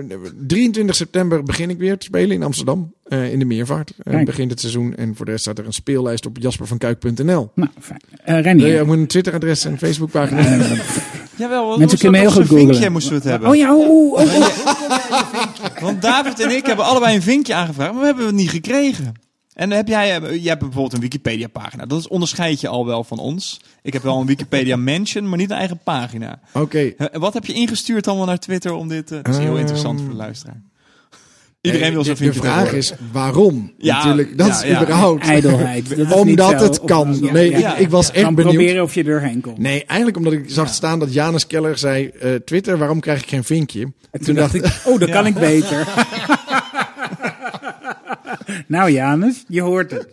23 0.47 0.95
september 0.95 1.43
begin 1.43 1.69
ik 1.69 1.77
weer 1.77 1.97
te 1.97 2.05
spelen 2.05 2.35
in 2.35 2.43
Amsterdam. 2.43 2.93
eh, 3.03 3.31
in 3.31 3.39
de 3.39 3.45
Meervaart. 3.45 3.93
Eh, 4.03 4.13
Kijk. 4.13 4.25
begint 4.25 4.51
het 4.51 4.59
seizoen. 4.59 4.95
En 4.95 5.15
voor 5.15 5.25
de 5.25 5.31
rest 5.31 5.43
staat 5.43 5.59
er 5.59 5.65
een 5.65 5.73
speellijst 5.73 6.25
op 6.25 6.37
jaspervankuik.nl. 6.39 7.51
Nou, 7.55 7.69
fijn. 7.79 7.99
Eh 8.23 8.33
Nee, 8.33 8.41
Renier. 8.41 8.67
je 8.75 8.83
moet 8.83 8.97
een 8.97 9.07
Twitter-adres 9.07 9.65
en 9.65 9.71
een 9.71 9.77
Facebookpagina. 9.77 10.39
Eh, 10.39 10.79
Jawel, 11.35 11.77
Mensen 11.77 11.99
kunnen 11.99 12.19
heel 12.21 12.31
goed 12.31 12.41
een 12.41 12.47
vinkje 12.47 12.73
googlen. 12.73 12.91
moesten 12.91 13.11
we 13.11 13.17
het 13.17 13.27
hebben. 13.27 13.49
Oh 13.49 13.55
ja, 13.55 13.75
oeh, 13.75 14.11
oeh, 14.11 14.21
oeh. 14.35 14.47
Want 15.81 16.01
David 16.01 16.39
en 16.39 16.55
ik 16.55 16.65
hebben 16.65 16.85
allebei 16.85 17.15
een 17.15 17.21
vinkje 17.21 17.53
aangevraagd, 17.53 17.91
maar 17.91 17.99
we 18.01 18.05
hebben 18.07 18.25
het 18.25 18.35
niet 18.35 18.49
gekregen. 18.49 19.13
En 19.53 19.69
dan 19.69 19.77
heb 19.77 19.87
jij, 19.87 20.15
eh, 20.21 20.29
jij 20.31 20.41
hebt 20.49 20.59
bijvoorbeeld 20.59 20.93
een 20.93 20.99
Wikipedia-pagina. 20.99 21.85
Dat 21.85 21.99
is- 21.99 22.07
onderscheid 22.07 22.61
je 22.61 22.67
al 22.67 22.85
wel 22.85 23.03
van 23.03 23.19
ons. 23.19 23.61
Ik 23.81 23.93
heb 23.93 24.03
wel 24.03 24.19
een 24.19 24.25
Wikipedia-mention, 24.27 25.27
maar 25.29 25.37
niet 25.37 25.51
een 25.51 25.57
eigen 25.57 25.79
pagina. 25.83 26.39
Oké. 26.53 26.79
Eh, 26.97 27.07
Wat 27.19 27.33
heb 27.33 27.45
je 27.45 27.53
ingestuurd 27.53 28.07
allemaal 28.07 28.25
naar 28.25 28.39
Twitter 28.39 28.73
om 28.73 28.87
dit... 28.87 29.11
eh, 29.11 29.17
dat 29.23 29.33
is 29.33 29.37
heel 29.39 29.47
Ehm, 29.49 29.57
interessant 29.59 29.99
voor 30.01 30.09
de 30.09 30.15
luisteraar. 30.15 30.61
Iedereen 31.61 31.91
wil 31.91 31.99
Eh, 31.99 32.05
zo'n 32.05 32.15
de- 32.27 32.33
vraag 32.33 32.59
worden. 32.61 32.77
is 32.77 32.93
waarom? 33.11 33.73
Ja, 33.77 33.95
Natuurlijk, 33.97 34.37
dat 34.37 34.47
ja, 34.47 34.53
is 34.53 34.69
ja. 34.69 34.81
überhaupt. 34.81 35.23
Ijdelheid. 35.35 35.97
Dat 35.97 36.11
Omdat 36.11 36.49
zo. 36.59 36.65
het 36.65 36.81
kan. 36.81 37.09
Of- 37.09 37.31
nee, 37.31 37.49
ja. 37.57 37.73
ik, 37.75 37.79
ik 37.79 37.89
was 37.89 38.11
echt 38.11 38.23
Kan 38.23 38.35
benieuwd. 38.35 38.53
proberen 38.55 38.83
of 38.83 38.93
je 38.93 38.99
er 39.03 39.05
doorheen 39.09 39.41
komt. 39.41 39.57
Nee, 39.57 39.85
eigenlijk 39.85 40.17
omdat 40.17 40.33
ik 40.33 40.43
zag 40.47 40.73
staan 40.73 40.99
dat 40.99 41.13
Janus 41.13 41.47
Keller 41.47 41.77
zei... 41.77 42.07
eh, 42.07 42.35
Twitter, 42.35 42.77
waarom 42.77 42.99
krijg 42.99 43.21
ik 43.21 43.29
geen 43.29 43.43
vinkje? 43.43 43.91
En 44.11 44.23
toen 44.23 44.35
dacht 44.35 44.53
ik, 44.53 44.81
oh, 44.85 44.99
dat 44.99 45.09
kan 45.09 45.25
ik 45.25 45.33
beter. 45.33 45.87
nou, 48.67 48.91
Janus, 48.91 49.43
je 49.47 49.61
hoort 49.61 49.91
het. 49.91 50.07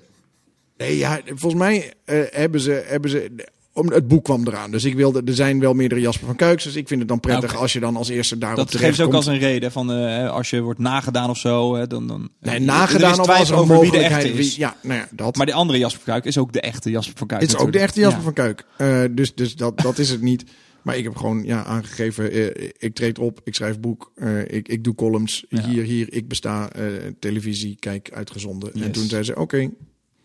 Nee, 0.77 0.97
ja, 0.99 1.21
volgens 1.27 1.63
mij 1.63 1.93
eh, 2.05 2.19
hebben 2.31 2.61
ze... 2.61 2.85
Hebben 2.87 3.11
ze 3.11 3.31
om, 3.73 3.93
het 3.93 4.09
boek 4.09 4.25
kwam 4.25 4.47
eraan. 4.47 4.71
Dus 4.71 4.85
ik 4.85 4.95
wilde, 4.95 5.23
er 5.25 5.35
zijn 5.35 5.61
wel 5.61 5.75
meerdere 5.75 6.01
Jasper 6.01 6.27
van 6.27 6.37
Kuiks. 6.37 6.65
Dus 6.65 6.75
ik 6.77 6.89
vind 6.89 7.01
het 7.01 7.09
dan 7.09 7.21
prettig 7.21 7.51
Oké. 7.51 7.61
als 7.61 7.73
je 7.73 7.81
dan 7.81 7.97
als 7.97 8.09
eerste 8.09 8.39
daarop 8.39 8.59
Dat 8.59 8.67
terecht 8.67 8.85
geeft 8.85 8.97
ze 8.97 9.03
ook 9.05 9.11
komt. 9.11 9.27
als 9.27 9.35
een 9.35 9.41
reden 9.41 9.73
van 9.73 9.93
eh, 9.93 10.31
als 10.31 10.51
je 10.51 10.61
wordt 10.61 10.79
nagedaan 10.81 11.31
of 11.31 11.39
zo, 11.39 11.75
hè, 11.75 11.87
dan 11.87 12.07
dan. 12.07 12.29
Nee, 12.41 12.59
nagedaan 12.59 13.21
of 13.21 13.29
als 13.29 13.51
er 13.51 13.57
over 13.57 13.81
wie 13.81 13.91
de 13.91 13.99
echte 13.99 14.29
is. 14.33 14.35
wie- 14.51 14.61
ja, 14.61 14.77
nou 14.83 14.99
ja, 15.01 15.09
dat. 15.11 15.37
Maar 15.37 15.47
die 15.47 15.55
andere 15.55 15.79
Jasper 15.79 16.01
van 16.05 16.13
Kuik 16.13 16.25
is 16.25 16.39
ook 16.39 16.53
de 16.53 16.61
echte 16.61 16.91
Jasper 16.91 17.19
van 17.19 17.27
Kuik. 17.27 17.41
Het 17.43 17.51
is 17.51 17.57
ook 17.57 17.73
de 17.73 17.79
echte 17.79 18.01
Jasper 18.01 18.19
Ja. 18.19 18.25
van 18.25 18.33
Kuik. 18.35 18.65
Eh, 18.77 19.03
dus 19.11 19.35
dus 19.35 19.55
dat, 19.57 19.79
dat 19.81 19.99
is 19.99 20.11
het 20.11 20.21
niet. 20.21 20.45
Maar 20.83 20.97
ik 20.97 21.05
heb 21.05 21.17
gewoon 21.17 21.43
ja, 21.45 21.65
aangegeven, 21.65 22.31
eh, 22.33 22.69
ik 22.79 22.95
treed 22.95 23.19
op, 23.19 23.41
ik 23.45 23.55
schrijf 23.55 23.81
boek, 23.81 24.13
eh, 24.15 24.41
ik, 24.41 24.69
ik 24.69 24.85
doe 24.85 24.95
columns. 24.95 25.45
Ja. 25.49 25.63
Hier, 25.69 25.83
hier, 25.83 26.07
ik 26.13 26.29
besta, 26.29 26.71
eh, 26.73 26.85
televisie, 27.19 27.77
kijk, 27.81 28.11
uitgezonden. 28.15 28.73
En 28.83 28.91
toen 28.91 29.05
zei 29.09 29.23
ze, 29.23 29.37
oké. 29.37 29.69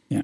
Ja. 0.07 0.21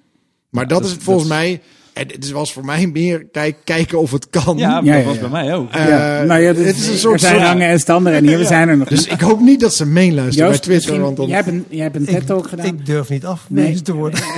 Maar 0.50 0.64
Ja, 0.64 0.70
dat, 0.70 0.82
dat 0.82 0.92
is 0.92 0.98
volgens 1.04 1.28
dat 1.28 1.38
mij, 1.38 1.62
en 1.94 2.08
het 2.08 2.32
was 2.32 2.54
voor 2.54 2.66
mij 2.66 2.88
meer 2.88 3.26
kijk, 3.26 3.56
kijken 3.64 4.00
of 4.00 4.12
het 4.12 4.30
kan. 4.30 4.58
Ja, 4.58 4.70
Ja, 4.70 4.76
dat 4.76 4.86
ja, 5.02 5.04
was 5.04 5.16
ja. 5.16 5.22
bij 5.22 5.30
mij 5.30 5.56
ook. 5.56 5.72
Eh, 5.72 5.88
ja, 5.88 6.24
nou 6.24 6.42
ja, 6.42 6.48
het 6.48 6.58
is 6.58 6.88
een 6.88 6.94
er 6.94 7.00
soort... 7.00 7.20
zijn 7.20 7.34
soort- 7.36 7.46
rangen 7.48 7.68
en 7.68 7.80
standen 7.80 8.14
en 8.14 8.28
hier, 8.28 8.38
we 8.38 8.46
zijn 8.46 8.70
er 8.70 8.78
nog 8.78 8.88
dus 8.88 9.08
ik 9.08 9.22
hoop 9.22 9.40
niet 9.40 9.60
dat 9.60 9.74
ze 9.74 9.86
meeluisteren 9.86 10.50
bij 10.50 10.60
Twitter. 10.60 11.00
Want 11.00 11.18
dan, 11.18 11.28
jij 11.28 11.36
hebt 11.36 11.48
een, 11.48 11.66
jij 11.70 11.84
hebt 11.84 11.96
een 11.96 12.06
TED-talk 12.06 12.48
gedaan. 12.48 12.66
Ik 12.66 12.86
durf 12.86 13.10
niet 13.10 13.26
afgewezen 13.26 13.72
Nee. 13.74 13.82
te 13.82 13.94
worden. 13.94 14.20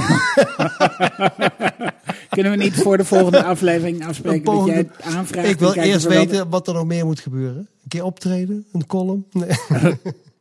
Kunnen 2.34 2.51
we 2.51 2.64
niet 2.64 2.73
voor 2.73 2.97
de 2.97 3.05
volgende 3.05 3.43
aflevering 3.43 4.05
afspreken 4.05 4.43
dat 4.43 4.65
jij 4.65 4.76
het 4.76 5.01
aanvraagt? 5.01 5.49
Ik 5.49 5.60
wil 5.60 5.73
eerst 5.73 6.05
weten 6.07 6.49
wat 6.49 6.68
er 6.68 6.73
nog 6.73 6.85
meer 6.85 7.05
moet 7.05 7.19
gebeuren. 7.19 7.57
Een 7.57 7.89
keer 7.89 8.03
optreden, 8.03 8.65
een 8.72 8.85
column. 8.88 9.26
Nee. 9.31 9.49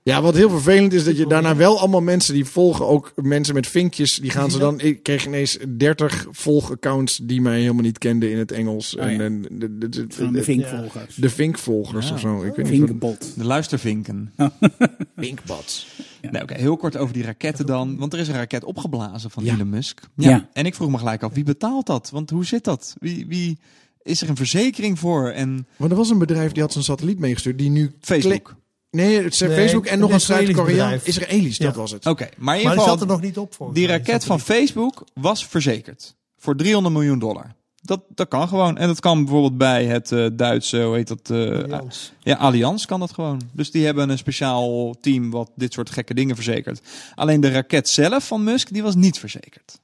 Ja, 0.05 0.23
wat 0.23 0.35
heel 0.35 0.51
vervelend 0.51 0.93
is 0.93 1.05
dat 1.05 1.17
je 1.17 1.27
daarna 1.27 1.57
wel 1.57 1.79
allemaal 1.79 2.01
mensen 2.01 2.35
die 2.35 2.45
volgen, 2.45 2.87
ook 2.87 3.13
mensen 3.17 3.55
met 3.55 3.67
vinkjes, 3.67 4.15
die 4.15 4.31
gaan 4.31 4.51
ze 4.51 4.59
dan. 4.59 4.81
Ik 4.81 5.03
kreeg 5.03 5.27
ineens 5.27 5.59
30 5.77 6.27
volgaccounts 6.31 7.21
die 7.23 7.41
mij 7.41 7.61
helemaal 7.61 7.83
niet 7.83 7.99
kenden 7.99 8.31
in 8.31 8.39
het 8.39 8.53
Engels. 8.53 8.97
Oh 8.97 9.03
ja. 9.03 9.09
en, 9.09 9.21
en 9.21 9.43
de, 9.51 9.79
de, 9.79 9.89
de, 9.89 10.07
de 10.07 10.31
de, 10.31 10.43
vinkvolgers. 10.43 11.15
de 11.15 11.31
vinkvolgers 11.31 12.09
Ja. 12.09 12.15
of 12.15 12.21
zo. 12.21 12.43
Ik 12.43 12.55
weet 12.55 12.71
niet 12.71 12.79
wat. 12.81 12.89
Vinkbot. 12.89 13.33
De 13.37 13.45
luistervinken. 13.45 14.33
Vinkbots. 15.17 15.87
Nee, 16.31 16.43
oké, 16.43 16.55
heel 16.55 16.77
kort 16.77 16.97
over 16.97 17.15
die 17.15 17.23
raketten 17.23 17.67
dan. 17.67 17.97
Want 17.99 18.13
er 18.13 18.19
is 18.19 18.29
een 18.29 18.35
raket 18.35 18.65
opgeblazen 18.65 19.31
van 19.31 19.45
Ja. 19.45 19.55
Elon 19.55 19.69
Musk. 19.69 20.01
Ja. 20.17 20.49
En 20.53 20.67
ik 20.67 20.75
vroeg 20.75 20.91
me 20.91 20.99
gelijk 20.99 21.23
af, 21.23 21.33
wie 21.35 21.45
betaalt 21.45 21.87
dat? 21.87 22.11
Want 22.11 22.31
hoe 22.31 22.45
zit 22.45 22.65
dat? 22.65 22.95
Wie, 22.99 23.27
wie 23.27 23.59
is 24.03 24.23
er 24.23 24.29
een 24.29 24.37
verzekering 24.37 24.99
voor? 24.99 25.29
En 25.29 25.67
Maar 25.77 25.91
er 25.91 25.97
was 25.97 26.11
een 26.11 26.19
bedrijf 26.19 26.53
die 26.53 26.63
had 26.63 26.73
zijn 26.73 26.85
satelliet 26.85 27.19
meegestuurd, 27.19 27.59
die 27.59 27.71
nu. 27.71 27.93
Facebook. 28.01 28.57
Nee, 28.91 29.23
het 29.23 29.33
is 29.33 29.41
Nee, 29.41 29.51
Facebook 29.51 29.87
en 29.87 29.99
nog 29.99 30.11
een 30.11 30.17
Israëlisch 30.17 30.47
Zuid-Korea. 30.57 30.83
bedrijf. 30.85 31.07
Israëlisch, 31.07 31.59
dat 31.59 31.75
Ja. 31.75 31.81
was 31.81 31.91
het. 31.91 32.07
Oké, 32.07 32.23
maar 32.23 32.31
in 32.37 32.43
Maar 32.45 32.55
ieder 32.57 32.71
die 32.71 32.79
geval, 32.81 32.93
zat 32.99 33.01
er 33.09 33.13
nog 33.15 33.21
niet 33.21 33.39
op 33.39 33.55
voor. 33.55 33.75
die 33.75 33.87
raket 33.87 34.25
van 34.25 34.41
Facebook 34.41 35.05
was 35.15 35.47
verzekerd. 35.47 36.15
Voor 36.37 36.57
300 36.57 36.95
miljoen 36.95 37.19
dollar. 37.19 37.55
Dat, 37.85 38.01
dat 38.09 38.29
kan 38.29 38.49
gewoon. 38.49 38.77
En 38.79 38.87
dat 38.87 39.01
kan 39.01 39.19
bijvoorbeeld 39.25 39.59
bij 39.59 39.85
het 39.85 40.13
eh, 40.13 40.27
Duitse, 40.33 40.83
hoe 40.83 40.95
heet 40.95 41.09
dat? 41.09 41.31
eh, 41.31 41.69
Ja, 42.21 42.37
Allianz 42.37 42.85
kan 42.85 43.01
dat 43.01 43.13
gewoon. 43.13 43.41
Dus 43.53 43.71
die 43.71 43.85
hebben 43.85 44.11
een 44.11 44.19
speciaal 44.19 44.95
team 45.01 45.31
wat 45.31 45.51
dit 45.55 45.73
soort 45.73 45.91
gekke 45.91 46.15
dingen 46.15 46.35
verzekert. 46.35 46.81
Alleen 47.15 47.41
de 47.41 47.51
raket 47.51 47.89
zelf 47.89 48.27
van 48.27 48.45
Musk, 48.45 48.73
die 48.73 48.83
was 48.83 48.95
niet 48.95 49.19
verzekerd. 49.19 49.81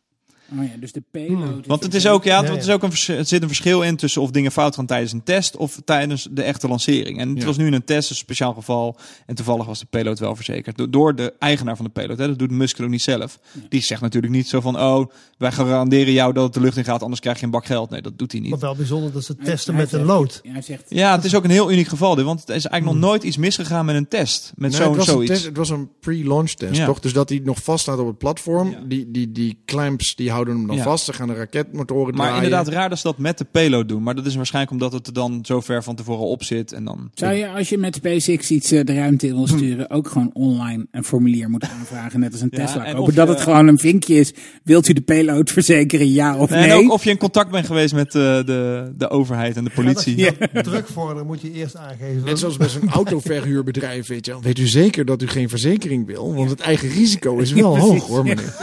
Oh 0.52 0.64
ja, 0.64 0.70
dus 0.80 0.92
de 0.92 1.02
payload. 1.10 1.66
Want 1.66 1.82
het 1.82 1.94
is 1.94 2.06
ook, 2.06 2.24
ja, 2.24 2.44
het 2.44 2.62
is 2.62 2.70
ook 2.70 2.82
een, 2.82 2.90
er 3.16 3.26
zit 3.26 3.42
een 3.42 3.46
verschil 3.48 3.82
in 3.82 3.96
tussen 3.96 4.22
of 4.22 4.30
dingen 4.30 4.52
fout 4.52 4.74
gaan 4.74 4.86
tijdens 4.86 5.12
een 5.12 5.22
test 5.22 5.56
of 5.56 5.80
tijdens 5.84 6.28
de 6.30 6.42
echte 6.42 6.68
lancering. 6.68 7.20
En 7.20 7.28
het 7.28 7.38
Ja. 7.38 7.44
was 7.44 7.56
nu 7.56 7.66
in 7.66 7.72
een 7.72 7.84
test, 7.84 8.10
een 8.10 8.16
speciaal 8.16 8.52
geval. 8.54 8.96
En 9.26 9.34
toevallig 9.34 9.66
was 9.66 9.78
de 9.78 9.86
payload 9.90 10.18
wel 10.18 10.36
verzekerd. 10.36 10.76
Do- 10.76 10.90
Door 10.90 11.14
de 11.14 11.32
eigenaar 11.38 11.76
van 11.76 11.84
de 11.84 11.90
payload. 11.90 12.18
Hè. 12.18 12.26
Dat 12.26 12.38
doet 12.38 12.50
Musk 12.50 12.80
ook 12.80 12.88
niet 12.88 13.02
zelf. 13.02 13.38
Die 13.68 13.82
zegt 13.82 14.00
natuurlijk 14.00 14.32
niet 14.32 14.48
zo 14.48 14.60
van, 14.60 14.80
oh, 14.80 15.06
wij 15.38 15.52
garanderen 15.52 16.12
jou 16.12 16.32
dat 16.32 16.44
het 16.44 16.54
de 16.54 16.60
lucht 16.60 16.76
in 16.76 16.84
gaat, 16.84 17.02
anders 17.02 17.20
krijg 17.20 17.38
je 17.38 17.44
een 17.44 17.50
bak 17.50 17.66
geld. 17.66 17.90
Nee, 17.90 18.02
dat 18.02 18.18
doet 18.18 18.32
hij 18.32 18.40
niet. 18.40 18.50
Maar 18.50 18.58
wel 18.58 18.76
bijzonder 18.76 19.12
dat 19.12 19.24
ze 19.24 19.34
Hij- 19.36 19.44
testen 19.46 19.74
hij 19.74 19.82
met 19.82 19.92
een 19.92 20.04
lood. 20.04 20.40
Ja, 20.42 20.52
hij 20.52 20.62
zegt, 20.62 20.84
Ja, 20.88 21.14
het 21.16 21.24
is 21.24 21.34
ook 21.34 21.44
een 21.44 21.50
heel 21.50 21.72
uniek 21.72 21.88
geval. 21.88 22.14
dit, 22.14 22.24
Want 22.24 22.40
het 22.40 22.48
is 22.48 22.66
eigenlijk 22.66 23.00
nog 23.00 23.10
nooit 23.10 23.22
iets 23.22 23.36
misgegaan 23.36 23.84
met 23.84 23.96
een 23.96 24.08
test. 24.08 24.52
Met 24.56 24.70
Nee, 24.70 24.80
zo'n 24.80 24.88
het, 24.88 24.96
was 24.96 25.06
een 25.06 25.12
zoiets. 25.12 25.32
test, 25.32 25.44
het 25.44 25.56
was 25.56 25.70
een 25.70 25.88
pre-launch 26.00 26.50
test, 26.50 26.76
Ja. 26.76 26.86
toch? 26.86 27.00
Dus 27.00 27.12
dat 27.12 27.28
hij 27.28 27.40
nog 27.44 27.62
vast 27.62 27.82
staat 27.82 27.98
op 27.98 28.06
het 28.06 28.18
platform. 28.18 28.70
Ja. 28.70 28.80
Die, 28.86 29.10
die, 29.10 29.32
die 29.32 29.58
clamps 29.64 30.14
die 30.16 30.30
houden 30.39 30.56
hem 30.56 30.66
dan 30.66 30.77
Ja. 30.77 30.82
vast. 30.82 31.05
Ze 31.05 31.12
gaan 31.12 31.28
de 31.28 31.35
raketmotoren 31.35 32.15
Maar 32.15 32.27
draaien. 32.27 32.44
inderdaad, 32.44 32.69
raar 32.74 32.89
dat 32.89 32.98
ze 32.98 33.06
dat 33.06 33.19
met 33.19 33.39
de 33.39 33.44
payload 33.51 33.89
doen. 33.89 34.02
Maar 34.02 34.15
dat 34.15 34.27
is 34.27 34.35
waarschijnlijk 34.36 34.73
omdat 34.73 34.93
het 34.93 35.06
er 35.06 35.12
dan 35.12 35.39
zo 35.43 35.60
ver 35.60 35.82
van 35.82 35.94
tevoren 35.94 36.27
op 36.27 36.43
zit. 36.44 36.73
En 36.73 36.85
dan... 36.85 37.10
Zou 37.15 37.32
je 37.35 37.48
als 37.48 37.69
je 37.69 37.78
met 37.78 37.94
SpaceX 37.94 38.51
iets 38.51 38.70
eh, 38.70 38.85
de 38.85 38.94
ruimte 38.94 39.27
in 39.27 39.35
wil 39.35 39.47
sturen, 39.47 39.90
ook 39.90 40.09
gewoon 40.09 40.31
online 40.32 40.86
een 40.90 41.05
formulier 41.05 41.51
moeten 41.51 41.70
aanvragen, 41.70 42.20
net 42.20 42.32
als 42.32 42.40
een 42.40 42.48
Ja, 42.51 42.65
Tesla 42.65 42.98
of 43.01 43.15
Dat 43.15 43.27
je- 43.27 43.32
het 43.32 43.40
gewoon 43.40 43.66
een 43.69 43.78
vinkje 43.78 44.15
is. 44.15 44.32
Wilt 44.65 44.89
u 44.89 44.93
de 44.93 45.01
payload 45.01 45.51
verzekeren, 45.51 46.12
ja 46.12 46.36
of 46.36 46.51
Nee, 46.51 46.60
nee? 46.60 46.70
En 46.70 46.77
ook 46.85 46.93
of 46.93 47.05
je 47.05 47.10
in 47.10 47.19
contact 47.19 47.51
bent 47.51 47.66
geweest 47.66 47.94
met 47.94 48.06
eh, 48.06 48.23
de, 48.23 48.93
de 48.97 49.09
overheid 49.10 49.56
en 49.56 49.65
de 49.65 49.70
politie. 49.74 50.16
Ja, 50.16 50.31
druk 50.62 50.86
vorderen 50.89 51.27
moet 51.27 51.40
je 51.40 51.52
eerst 51.52 51.77
aangeven. 51.77 52.23
Net 52.24 52.39
zoals 52.39 52.56
bij 52.56 52.69
zo'n 52.69 52.89
autoverhuurbedrijf, 52.90 54.06
weet 54.06 54.27
je 54.27 54.32
wel. 54.32 54.43
Weet 54.43 54.59
u 54.59 54.66
zeker 54.66 55.05
dat 55.05 55.23
u 55.23 55.27
geen 55.28 55.48
verzekering 55.48 56.06
wil? 56.06 56.35
Want 56.35 56.51
het 56.51 56.60
eigen 56.60 56.89
risico 56.89 57.39
is 57.39 57.52
wel 57.52 57.78
hoog, 57.78 58.06
hoor, 58.06 58.23
meneer. 58.24 58.55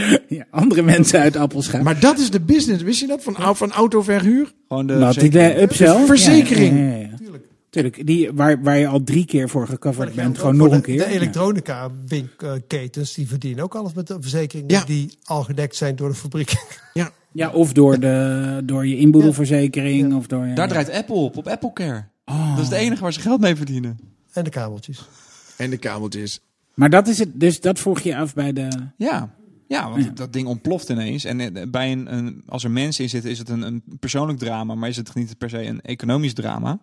Ja, 0.28 0.44
andere 0.50 0.82
mensen 0.82 1.20
uit 1.20 1.36
Appelscha. 1.36 1.82
Maar 1.82 2.00
dat 2.00 2.18
is 2.18 2.30
de 2.30 2.40
business. 2.40 2.82
Wist 2.82 3.00
je 3.00 3.06
dat? 3.06 3.22
Van, 3.22 3.56
van 3.56 3.72
autoverhuur? 3.72 4.52
Gewoon 4.68 4.86
de 4.86 4.98
Wat, 4.98 5.12
verzekering. 5.12 5.54
de 5.54 5.62
upsell? 5.62 6.00
De 6.00 6.06
verzekering. 6.06 6.78
Ja, 6.78 6.84
ja, 6.84 6.96
ja, 6.96 6.96
ja. 6.96 7.38
Tuurlijk, 7.70 8.06
die, 8.06 8.30
waar, 8.32 8.62
waar 8.62 8.78
je 8.78 8.86
al 8.86 9.02
drie 9.02 9.24
keer 9.24 9.48
voor 9.48 9.66
gecoverd 9.66 10.14
bent, 10.14 10.38
gewoon 10.38 10.56
nog 10.56 10.70
een 10.72 10.76
de, 10.76 10.82
keer. 10.82 10.98
De 10.98 11.06
elektronica 11.06 11.90
winkketens 12.06 13.14
die 13.14 13.28
verdienen 13.28 13.64
ook 13.64 13.74
alles 13.74 13.92
met 13.92 14.06
de 14.06 14.16
verzekeringen 14.20 14.70
Ja. 14.70 14.84
die 14.84 15.18
al 15.24 15.42
gedekt 15.42 15.76
zijn 15.76 15.96
door 15.96 16.08
de 16.08 16.14
fabriek. 16.14 16.52
Ja. 16.94 17.10
Ja, 17.32 17.50
of 17.50 17.72
door, 17.72 18.00
de, 18.00 18.60
door 18.64 18.86
je 18.86 18.96
inboedelverzekering. 18.96 20.14
Of 20.14 20.26
door, 20.26 20.48
Daar 20.54 20.68
draait 20.68 20.90
Apple 20.90 21.14
op, 21.14 21.36
op 21.36 21.46
Apple 21.48 21.72
Care. 21.72 22.04
Dat 22.24 22.58
is 22.58 22.64
het 22.64 22.72
enige 22.72 23.02
waar 23.02 23.12
ze 23.12 23.20
geld 23.20 23.40
mee 23.40 23.56
verdienen. 23.56 23.98
En 24.32 24.44
de 24.44 24.50
kabeltjes. 24.50 25.08
En 25.56 25.70
de 25.70 25.76
kabeltjes. 25.76 26.40
Maar 26.74 26.90
dat 26.90 27.08
is 27.08 27.18
het, 27.18 27.28
dus 27.34 27.60
dat 27.60 27.78
vroeg 27.78 28.00
je 28.00 28.16
af 28.16 28.34
bij 28.34 28.52
de... 28.52 28.68
Ja, 28.96 29.34
ja 29.72 29.90
want 29.90 30.04
Ja. 30.04 30.10
dat 30.10 30.32
ding 30.32 30.46
ontploft 30.46 30.88
ineens. 30.88 31.24
En 31.24 31.40
eh, 31.40 31.62
bij 31.70 31.92
een, 31.92 32.14
een, 32.14 32.42
als 32.48 32.64
er 32.64 32.70
mensen 32.70 33.04
in 33.04 33.10
zitten, 33.10 33.30
is 33.30 33.38
het 33.38 33.48
een, 33.48 33.62
een 33.62 33.82
persoonlijk 34.00 34.38
drama, 34.38 34.74
maar 34.74 34.88
is 34.88 34.96
het 34.96 35.14
niet 35.14 35.38
per 35.38 35.50
se 35.50 35.62
een 35.66 35.80
economisch 35.80 36.34
drama. 36.34 36.80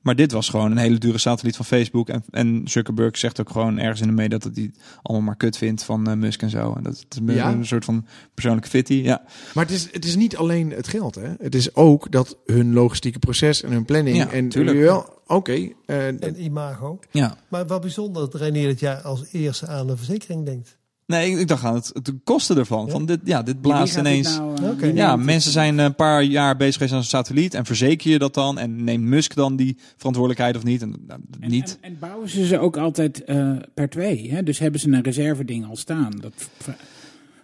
Maar 0.00 0.16
dit 0.16 0.32
was 0.32 0.48
gewoon 0.48 0.70
een 0.70 0.76
hele 0.76 0.98
dure 0.98 1.18
satelliet 1.18 1.56
van 1.56 1.64
Facebook. 1.64 2.08
En, 2.08 2.24
en 2.30 2.62
Zuckerberg 2.64 3.18
zegt 3.18 3.40
ook 3.40 3.50
gewoon 3.50 3.78
ergens 3.78 4.00
in 4.00 4.06
de 4.06 4.12
mee 4.12 4.28
dat 4.28 4.44
het 4.44 4.54
die 4.54 4.70
allemaal 5.02 5.26
maar 5.26 5.36
kut 5.36 5.56
vindt 5.56 5.82
van 5.82 6.06
eh, 6.08 6.14
Musk 6.16 6.42
en 6.42 6.50
zo. 6.50 6.72
En 6.76 6.82
dat 6.82 6.98
het 7.08 7.20
is 7.28 7.34
Ja? 7.34 7.50
een 7.52 7.66
soort 7.66 7.84
van 7.84 8.06
persoonlijke 8.34 8.68
fitty. 8.68 8.94
Ja. 8.94 9.22
Maar 9.54 9.64
het 9.64 9.74
is, 9.74 9.88
het 9.92 10.04
is 10.04 10.16
niet 10.16 10.36
alleen 10.36 10.70
het 10.70 10.88
geld, 10.88 11.14
hè. 11.14 11.28
Het 11.38 11.54
is 11.54 11.74
ook 11.74 12.10
dat 12.12 12.36
hun 12.46 12.72
logistieke 12.72 13.18
proces 13.18 13.62
en 13.62 13.72
hun 13.72 13.84
planning. 13.84 14.16
Ja, 14.16 14.30
en 14.30 14.48
tuurlijk. 14.48 14.78
wel, 14.78 15.22
oké. 15.26 15.68
eh, 15.86 16.06
En 16.06 16.44
imago. 16.44 16.98
ja. 17.10 17.36
Maar 17.48 17.66
wel 17.66 17.78
bijzonder 17.78 18.22
dat 18.30 18.40
René 18.40 18.66
dat 18.66 18.80
jij 18.80 18.96
als 19.02 19.24
eerste 19.32 19.66
aan 19.66 19.86
de 19.86 19.96
verzekering 19.96 20.44
denkt. 20.46 20.78
Nee, 21.10 21.30
ik, 21.30 21.38
ik 21.38 21.48
dacht 21.48 21.64
aan 21.64 21.74
het, 21.74 21.92
de 22.02 22.18
kosten 22.24 22.56
ervan. 22.56 22.86
Ja? 22.86 22.92
Van 22.92 23.06
dit, 23.06 23.20
ja, 23.24 23.42
dit 23.42 23.60
blaast 23.60 23.96
ineens. 23.96 24.38
nou, 24.38 24.80
eh, 24.80 24.94
Ja, 24.94 25.16
mensen 25.16 25.52
zijn 25.52 25.78
een 25.78 25.94
paar 25.94 26.22
jaar 26.22 26.56
bezig 26.56 26.74
geweest 26.74 26.92
aan 26.92 26.98
een 26.98 27.04
satelliet 27.04 27.54
en 27.54 27.66
verzeker 27.66 28.10
je 28.10 28.18
dat 28.18 28.34
dan 28.34 28.58
en 28.58 28.84
neemt 28.84 29.04
Musk 29.04 29.34
dan 29.34 29.56
die 29.56 29.76
verantwoordelijkheid 29.96 30.56
of 30.56 30.64
niet? 30.64 30.82
En, 30.82 30.94
nou, 31.06 31.20
En, 31.40 31.50
niet. 31.50 31.78
En, 31.80 31.90
en 31.90 31.96
bouwen 31.98 32.28
ze 32.28 32.46
ze 32.46 32.58
ook 32.58 32.76
altijd 32.76 33.24
eh, 33.24 33.52
per 33.74 33.88
twee. 33.88 34.30
Hè? 34.30 34.42
Dus 34.42 34.58
hebben 34.58 34.80
ze 34.80 34.88
een 34.88 35.02
reserveding 35.02 35.66
al 35.68 35.76
staan. 35.76 36.12
Dat, 36.20 36.48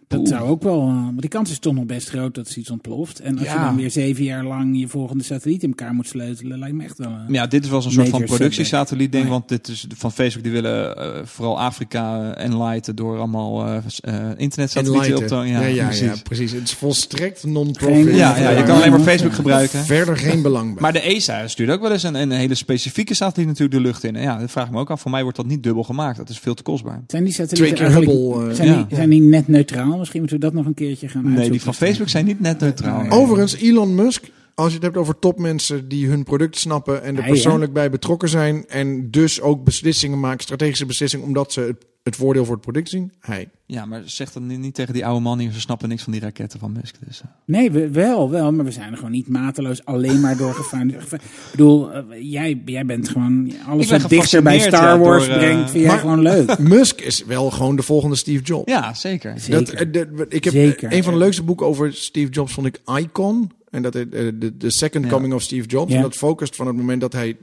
dat 0.08 0.18
Oeh. 0.20 0.28
zou 0.28 0.48
ook 0.48 0.62
wel... 0.62 0.80
eh, 0.80 0.86
want 1.04 1.20
die 1.20 1.30
kans 1.30 1.50
is 1.50 1.58
toch 1.58 1.74
nog 1.74 1.84
best 1.84 2.08
groot 2.08 2.34
dat 2.34 2.48
ze 2.48 2.60
iets 2.60 2.70
ontploft. 2.70 3.20
En 3.20 3.38
als 3.38 3.48
je 3.52 3.58
dan 3.58 3.76
weer 3.76 3.90
zeven 3.90 4.24
jaar 4.24 4.44
lang 4.44 4.78
je 4.80 4.88
volgende 4.88 5.24
satelliet 5.24 5.62
in 5.62 5.68
elkaar 5.68 5.94
moet 5.94 6.06
sleutelen... 6.08 6.58
lijkt 6.58 6.74
me 6.76 6.84
echt 6.84 6.98
wel... 6.98 7.08
eh, 7.08 7.14
Ja, 7.28 7.46
dit 7.46 7.64
is 7.64 7.70
wel 7.70 7.82
zo'n 7.82 7.92
soort 7.92 8.08
van 8.08 8.24
productiesatelliet 8.24 9.12
ding, 9.12 9.22
Nee. 9.24 9.32
want 9.32 9.48
dit 9.48 9.68
is 9.68 9.86
van 9.94 10.12
Facebook 10.12 10.42
die 10.42 10.52
willen 10.52 10.96
eh, 10.96 11.24
vooral 11.24 11.60
Afrika 11.60 12.34
enlighten 12.34 12.96
door 12.96 13.18
allemaal 13.18 13.66
eh 13.66 13.76
s- 13.86 14.00
eh, 14.00 14.14
internetsatellieten 14.36 15.16
op 15.16 15.26
te... 15.26 15.34
ja, 15.34 15.44
Ja, 15.44 15.60
ja, 15.60 15.84
precies. 15.84 16.06
ja, 16.06 16.14
precies. 16.22 16.52
Het 16.52 16.62
is 16.62 16.72
volstrekt 16.72 17.44
non-profit. 17.44 18.14
Ja, 18.16 18.36
ja, 18.38 18.50
je 18.50 18.62
kan 18.62 18.76
alleen 18.76 18.90
maar 18.90 19.00
Facebook 19.00 19.32
gebruiken. 19.32 19.78
Verder 19.84 20.16
geen 20.16 20.42
belang 20.42 20.72
bij. 20.72 20.82
Maar 20.82 20.92
de 20.92 21.00
ESA 21.00 21.48
stuurt 21.48 21.70
ook 21.70 21.80
wel 21.80 21.92
eens 21.92 22.02
een, 22.02 22.14
een 22.14 22.30
hele 22.30 22.54
specifieke 22.54 23.14
satelliet 23.14 23.48
natuurlijk 23.48 23.76
de 23.76 23.82
lucht 23.84 24.04
in. 24.04 24.16
En 24.16 24.22
ja, 24.22 24.38
dat 24.38 24.50
vraag 24.50 24.66
ik 24.66 24.72
me 24.72 24.78
ook 24.78 24.90
af. 24.90 25.00
Voor 25.00 25.10
mij 25.10 25.22
wordt 25.22 25.36
dat 25.36 25.46
niet 25.46 25.62
dubbel 25.62 25.82
gemaakt. 25.82 26.16
Dat 26.16 26.28
is 26.28 26.38
veel 26.38 26.54
te 26.54 26.62
kostbaar. 26.62 27.02
Zijn 27.06 27.24
die 27.24 27.32
satellieten 27.32 27.76
Twee 27.76 27.88
keer 27.88 27.96
eigenlijk- 27.96 28.34
Hubble, 28.34 28.50
eh, 28.50 28.54
zijn, 28.56 28.68
ja. 28.68 28.82
die, 28.88 28.96
zijn 28.96 29.10
die 29.10 29.20
net 29.22 29.48
neutraal? 29.48 29.95
Misschien 29.98 30.20
moeten 30.20 30.38
we 30.38 30.44
dat 30.44 30.54
nog 30.54 30.66
een 30.66 30.74
keertje 30.74 31.08
gaan 31.08 31.22
Nee, 31.22 31.30
die 31.30 31.40
uitzoeken. 31.40 31.64
van 31.64 31.86
Facebook 31.86 32.08
zijn 32.08 32.24
niet 32.24 32.40
net 32.40 32.60
neutraal. 32.60 33.00
Nee. 33.00 33.10
Overigens, 33.10 33.54
Elon 33.54 33.94
Musk, 33.94 34.24
als 34.54 34.68
je 34.68 34.74
het 34.74 34.82
hebt 34.82 34.96
over 34.96 35.18
topmensen 35.18 35.88
die 35.88 36.08
hun 36.08 36.24
product 36.24 36.56
snappen 36.56 37.02
en 37.02 37.16
er 37.16 37.22
Hij, 37.22 37.30
persoonlijk 37.30 37.72
bij 37.72 37.90
betrokken 37.90 38.28
zijn 38.28 38.66
en 38.68 39.10
dus 39.10 39.40
ook 39.40 39.64
beslissingen 39.64 40.20
maken, 40.20 40.42
strategische 40.42 40.86
beslissingen, 40.86 41.26
omdat 41.26 41.52
ze 41.52 41.60
het, 41.60 41.86
het 42.06 42.16
voordeel 42.16 42.44
voor 42.44 42.54
het 42.54 42.62
product 42.62 42.88
zien, 42.88 43.12
hij. 43.20 43.48
Ja, 43.66 43.84
maar 43.86 44.02
zeg 44.04 44.32
dat 44.32 44.42
niet 44.42 44.74
tegen 44.74 44.92
die 44.92 45.06
oude 45.06 45.20
man 45.20 45.38
hier. 45.38 45.52
Ze 45.52 45.60
snappen 45.60 45.88
niks 45.88 46.02
van 46.02 46.12
die 46.12 46.20
raketten 46.20 46.58
van 46.58 46.72
Musk. 46.72 46.94
Dus, 47.06 47.20
eh. 47.20 47.26
Nee, 47.44 47.70
we, 47.70 47.90
wel, 47.90 48.30
wel. 48.30 48.52
Maar 48.52 48.64
we 48.64 48.70
zijn 48.70 48.90
er 48.90 48.96
gewoon 48.96 49.10
niet 49.10 49.28
mateloos 49.28 49.84
alleen 49.84 50.20
maar 50.20 50.36
door. 50.36 50.68
Ik 50.80 51.20
bedoel, 51.50 51.92
eh, 51.92 52.02
jij, 52.20 52.62
jij 52.64 52.86
bent 52.86 53.08
gewoon... 53.08 53.52
Alles 53.66 53.88
ben 53.88 54.00
wat 54.00 54.10
dichter 54.10 54.42
bij 54.42 54.58
Star 54.58 54.82
ja, 54.82 54.98
Wars 54.98 55.26
door, 55.26 55.34
eh, 55.34 55.40
brengt, 55.40 55.70
vind 55.70 55.84
jij 55.84 55.98
gewoon 55.98 56.22
leuk. 56.22 56.58
Musk 56.76 57.00
is 57.00 57.24
wel 57.24 57.50
gewoon 57.50 57.76
de 57.76 57.82
volgende 57.82 58.16
Steve 58.16 58.42
Jobs. 58.42 58.72
Ja, 58.72 58.94
zeker. 58.94 59.34
Dat, 59.48 59.66
de- 59.66 60.26
ik 60.28 60.44
heb 60.44 60.52
Zeker. 60.52 60.92
een 60.92 61.02
van 61.02 61.12
de 61.12 61.18
leukste 61.18 61.42
boeken 61.42 61.66
over 61.66 61.94
Steve 61.94 62.30
Jobs 62.30 62.52
vond 62.52 62.66
ik 62.66 62.80
Icon. 62.98 63.50
En 63.70 63.82
dat 63.82 63.92
de, 63.92 64.56
de 64.58 64.70
second 64.70 65.04
Ja. 65.04 65.10
coming 65.10 65.34
of 65.34 65.42
Steve 65.42 65.66
Jobs. 65.66 65.90
Ja. 65.90 65.96
En 65.96 66.02
dat 66.02 66.14
focust 66.14 66.56
van 66.56 66.66
het 66.66 66.76
moment 66.76 67.00
dat 67.00 67.12
hij 67.12 67.36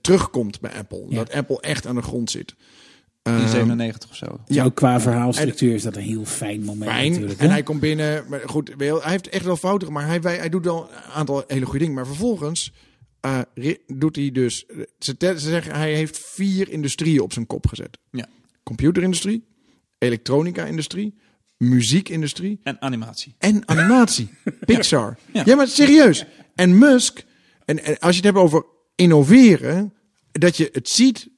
terugkomt 0.00 0.60
bij 0.60 0.70
Apple. 0.78 1.04
Ja. 1.08 1.16
Dat 1.16 1.32
Apple 1.32 1.60
echt 1.60 1.86
aan 1.86 1.94
de 1.94 2.02
grond 2.02 2.30
zit. 2.30 2.54
In 3.28 3.34
Ehm, 3.42 3.48
97 3.48 4.10
of 4.10 4.16
zo. 4.16 4.40
Ja. 4.46 4.64
ook 4.64 4.74
qua 4.74 5.00
verhaalstructuur 5.00 5.74
is 5.74 5.82
dat 5.82 5.96
een 5.96 6.02
heel 6.02 6.24
fijn 6.24 6.62
moment 6.62 6.90
Fijn. 6.90 7.10
natuurlijk. 7.10 7.40
En 7.40 7.50
hij 7.50 7.62
komt 7.62 7.80
binnen. 7.80 8.24
Maar 8.28 8.40
goed, 8.46 8.70
hij 8.78 9.00
heeft 9.02 9.28
echt 9.28 9.44
wel 9.44 9.56
fouten, 9.56 9.92
maar 9.92 10.06
hij, 10.06 10.18
hij 10.22 10.48
doet 10.48 10.64
wel 10.64 10.82
een 10.90 11.10
aantal 11.12 11.44
hele 11.46 11.64
goede 11.64 11.78
dingen. 11.78 11.94
Maar 11.94 12.06
vervolgens 12.06 12.72
eh, 13.20 13.38
doet 13.86 14.16
hij 14.16 14.30
dus. 14.30 14.64
Ze, 14.98 15.16
te- 15.16 15.40
ze 15.40 15.48
zeggen 15.48 15.74
hij 15.74 15.94
heeft 15.94 16.18
vier 16.18 16.68
industrieën 16.68 17.20
op 17.20 17.32
zijn 17.32 17.46
kop 17.46 17.66
gezet: 17.66 17.98
Ja. 18.10 18.26
computerindustrie, 18.62 19.44
elektronica-industrie, 19.98 21.14
muziekindustrie 21.56 22.60
En 22.62 22.80
animatie. 22.82 23.34
en 23.38 23.68
animatie. 23.68 24.28
Pixar. 24.66 25.18
Ja. 25.32 25.42
Ja. 25.44 25.56
maar 25.56 25.68
serieus. 25.68 26.24
En 26.54 26.78
Musk, 26.78 27.24
en, 27.64 27.84
en 27.84 27.98
als 27.98 28.10
je 28.16 28.16
het 28.16 28.24
hebt 28.34 28.44
over 28.44 28.64
innoveren, 28.94 29.92
dat 30.32 30.56
je 30.56 30.68
het 30.72 30.88
ziet. 30.88 31.28